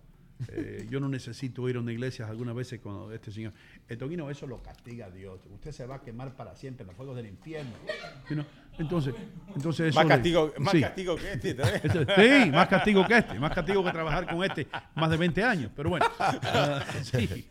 Eh, 0.49 0.85
yo 0.89 0.99
no 0.99 1.07
necesito 1.07 1.67
ir 1.69 1.77
a 1.77 1.79
una 1.79 1.93
iglesia 1.93 2.27
algunas 2.27 2.53
veces 2.55 2.81
cuando 2.81 3.13
este 3.13 3.31
señor. 3.31 3.53
Eh, 3.87 3.95
Toquino, 3.95 4.29
eso 4.29 4.47
lo 4.47 4.61
castiga 4.61 5.09
Dios. 5.09 5.39
Usted 5.49 5.71
se 5.71 5.85
va 5.85 5.95
a 5.95 6.01
quemar 6.01 6.35
para 6.35 6.55
siempre 6.57 6.83
en 6.83 6.87
los 6.87 6.97
fuegos 6.97 7.15
del 7.15 7.27
infierno. 7.27 7.71
You 8.29 8.35
know? 8.35 8.45
Entonces, 8.77 9.13
entonces 9.55 9.87
eso 9.89 9.95
Más 9.99 10.05
le- 10.05 10.09
castigo, 10.15 10.53
más 10.59 10.71
sí. 10.73 10.81
castigo 10.81 11.15
que 11.15 11.31
este 11.33 11.53
también. 11.53 11.81
Sí, 12.45 12.51
más 12.51 12.67
castigo 12.67 13.05
que 13.07 13.17
este, 13.17 13.39
más 13.39 13.53
castigo 13.53 13.83
que 13.83 13.91
trabajar 13.91 14.27
con 14.27 14.43
este 14.43 14.67
más 14.95 15.09
de 15.09 15.15
20 15.17 15.43
años, 15.43 15.71
pero 15.75 15.89
bueno, 15.89 16.05
ah, 16.19 16.83
sí. 17.01 17.47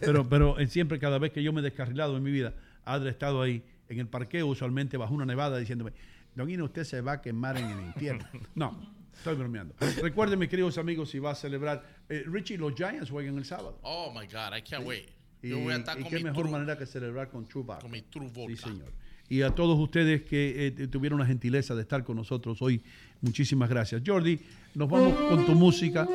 pero, 0.00 0.28
pero 0.28 0.58
eh, 0.60 0.66
siempre 0.68 0.98
cada 1.00 1.18
vez 1.18 1.32
que 1.32 1.42
yo 1.42 1.52
me 1.52 1.60
he 1.60 1.64
descarrilado 1.64 2.16
en 2.16 2.22
mi 2.24 2.30
vida, 2.32 2.52
ha 2.86 2.96
estado 3.08 3.42
ahí 3.42 3.62
en 3.88 3.98
el 4.00 4.08
parqueo, 4.08 4.46
usualmente 4.46 4.96
bajo 4.96 5.12
una 5.14 5.26
nevada, 5.26 5.58
diciéndome, 5.58 5.92
Don 6.34 6.48
Hino, 6.50 6.64
usted 6.64 6.84
se 6.84 7.00
va 7.02 7.12
a 7.12 7.20
quemar 7.22 7.56
en 7.58 7.66
el 7.68 7.80
infierno. 7.86 8.24
No, 8.54 8.78
estoy 9.14 9.34
bromeando. 9.36 9.74
Recuerden, 10.02 10.38
mis 10.38 10.48
queridos 10.48 10.78
amigos, 10.78 11.10
si 11.10 11.18
va 11.18 11.32
a 11.32 11.34
celebrar, 11.34 11.84
eh, 12.08 12.24
Richie, 12.26 12.56
los 12.58 12.74
Giants 12.74 13.10
juegan 13.10 13.36
el 13.38 13.44
sábado. 13.44 13.78
Oh 13.82 14.10
my 14.12 14.26
God, 14.26 14.56
I 14.56 14.62
can't 14.62 14.86
wait. 14.86 15.08
Y, 15.42 15.50
Yo 15.50 15.58
voy 15.60 15.72
a 15.72 15.76
estar 15.76 15.98
y 15.98 16.02
con 16.02 16.10
qué 16.10 16.16
mi 16.18 16.24
mejor 16.24 16.42
true- 16.44 16.52
manera 16.52 16.76
que 16.78 16.86
celebrar 16.86 17.28
con 17.28 17.46
True 17.46 17.62
Vodka. 17.64 17.82
con 17.82 17.90
mi 17.90 18.02
True 18.02 18.28
Sí, 18.28 18.32
Vodka. 18.34 18.56
señor. 18.68 18.92
Y 19.28 19.42
a 19.42 19.50
todos 19.54 19.78
ustedes 19.78 20.22
que 20.22 20.66
eh, 20.68 20.86
tuvieron 20.88 21.18
la 21.18 21.26
gentileza 21.26 21.74
de 21.74 21.82
estar 21.82 22.04
con 22.04 22.16
nosotros 22.16 22.62
hoy, 22.62 22.80
muchísimas 23.20 23.68
gracias. 23.68 24.02
Jordi, 24.06 24.38
nos 24.74 24.88
vamos 24.88 25.14
con 25.28 25.44
tu 25.46 25.54
música 25.54 26.06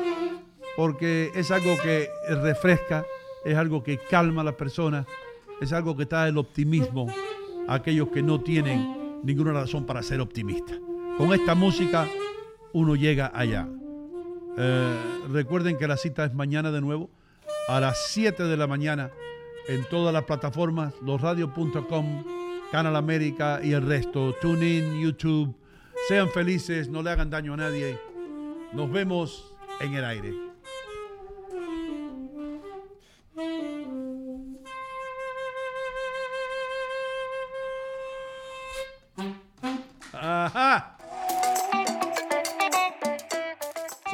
porque 0.76 1.30
es 1.34 1.50
algo 1.50 1.76
que 1.82 2.08
refresca, 2.28 3.04
es 3.44 3.54
algo 3.56 3.82
que 3.82 3.98
calma 4.10 4.40
a 4.42 4.44
las 4.44 4.54
personas, 4.54 5.06
es 5.62 5.72
algo 5.72 5.96
que 5.96 6.06
da 6.06 6.26
el 6.26 6.38
optimismo 6.38 7.06
a 7.68 7.74
aquellos 7.74 8.08
que 8.08 8.20
no 8.20 8.40
tienen 8.40 9.20
ninguna 9.22 9.52
razón 9.52 9.86
para 9.86 10.02
ser 10.02 10.20
optimistas. 10.20 10.76
Con 11.16 11.32
esta 11.32 11.54
música 11.54 12.08
uno 12.72 12.96
llega 12.96 13.30
allá. 13.32 13.68
Eh, 14.58 14.96
recuerden 15.30 15.78
que 15.78 15.86
la 15.86 15.96
cita 15.96 16.24
es 16.24 16.34
mañana 16.34 16.72
de 16.72 16.80
nuevo 16.80 17.10
a 17.68 17.78
las 17.78 18.06
7 18.08 18.42
de 18.42 18.56
la 18.56 18.66
mañana 18.66 19.10
en 19.68 19.84
todas 19.88 20.12
las 20.12 20.24
plataformas, 20.24 20.94
losradio.com, 21.00 22.24
Canal 22.72 22.96
América 22.96 23.60
y 23.62 23.72
el 23.72 23.86
resto, 23.86 24.34
TuneIn, 24.40 25.00
YouTube. 25.00 25.54
Sean 26.08 26.28
felices, 26.30 26.88
no 26.88 27.02
le 27.02 27.10
hagan 27.10 27.30
daño 27.30 27.54
a 27.54 27.58
nadie. 27.58 28.00
Nos 28.72 28.90
vemos 28.90 29.54
en 29.80 29.94
el 29.94 30.04
aire. 30.04 30.51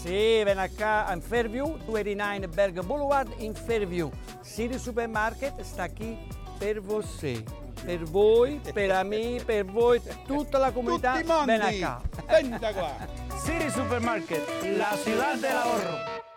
Sì, 0.00 0.42
ven 0.42 0.58
acá 0.58 1.12
in 1.12 1.20
Fairview, 1.20 1.76
289 1.84 2.48
Berg 2.48 2.82
Boulevard 2.82 3.32
in 3.38 3.54
Fairview. 3.54 4.10
City 4.42 4.78
Supermarket 4.78 5.60
sta 5.60 5.88
qui 5.88 6.18
per 6.58 6.80
você. 6.80 7.42
Per 7.84 8.02
voi, 8.04 8.60
per 8.72 9.04
me, 9.04 9.40
per 9.44 9.64
voi, 9.64 10.00
tutta 10.26 10.58
la 10.58 10.70
comunità. 10.70 11.14
Tutti 11.14 11.26
mondi. 11.26 11.46
Ven 11.46 11.60
acá. 11.62 12.72
Qua. 12.72 12.96
City 13.44 13.70
Supermarket, 13.70 14.46
la 14.76 14.96
ciudad 15.02 15.36
del 15.38 15.56
ahorro. 15.56 16.31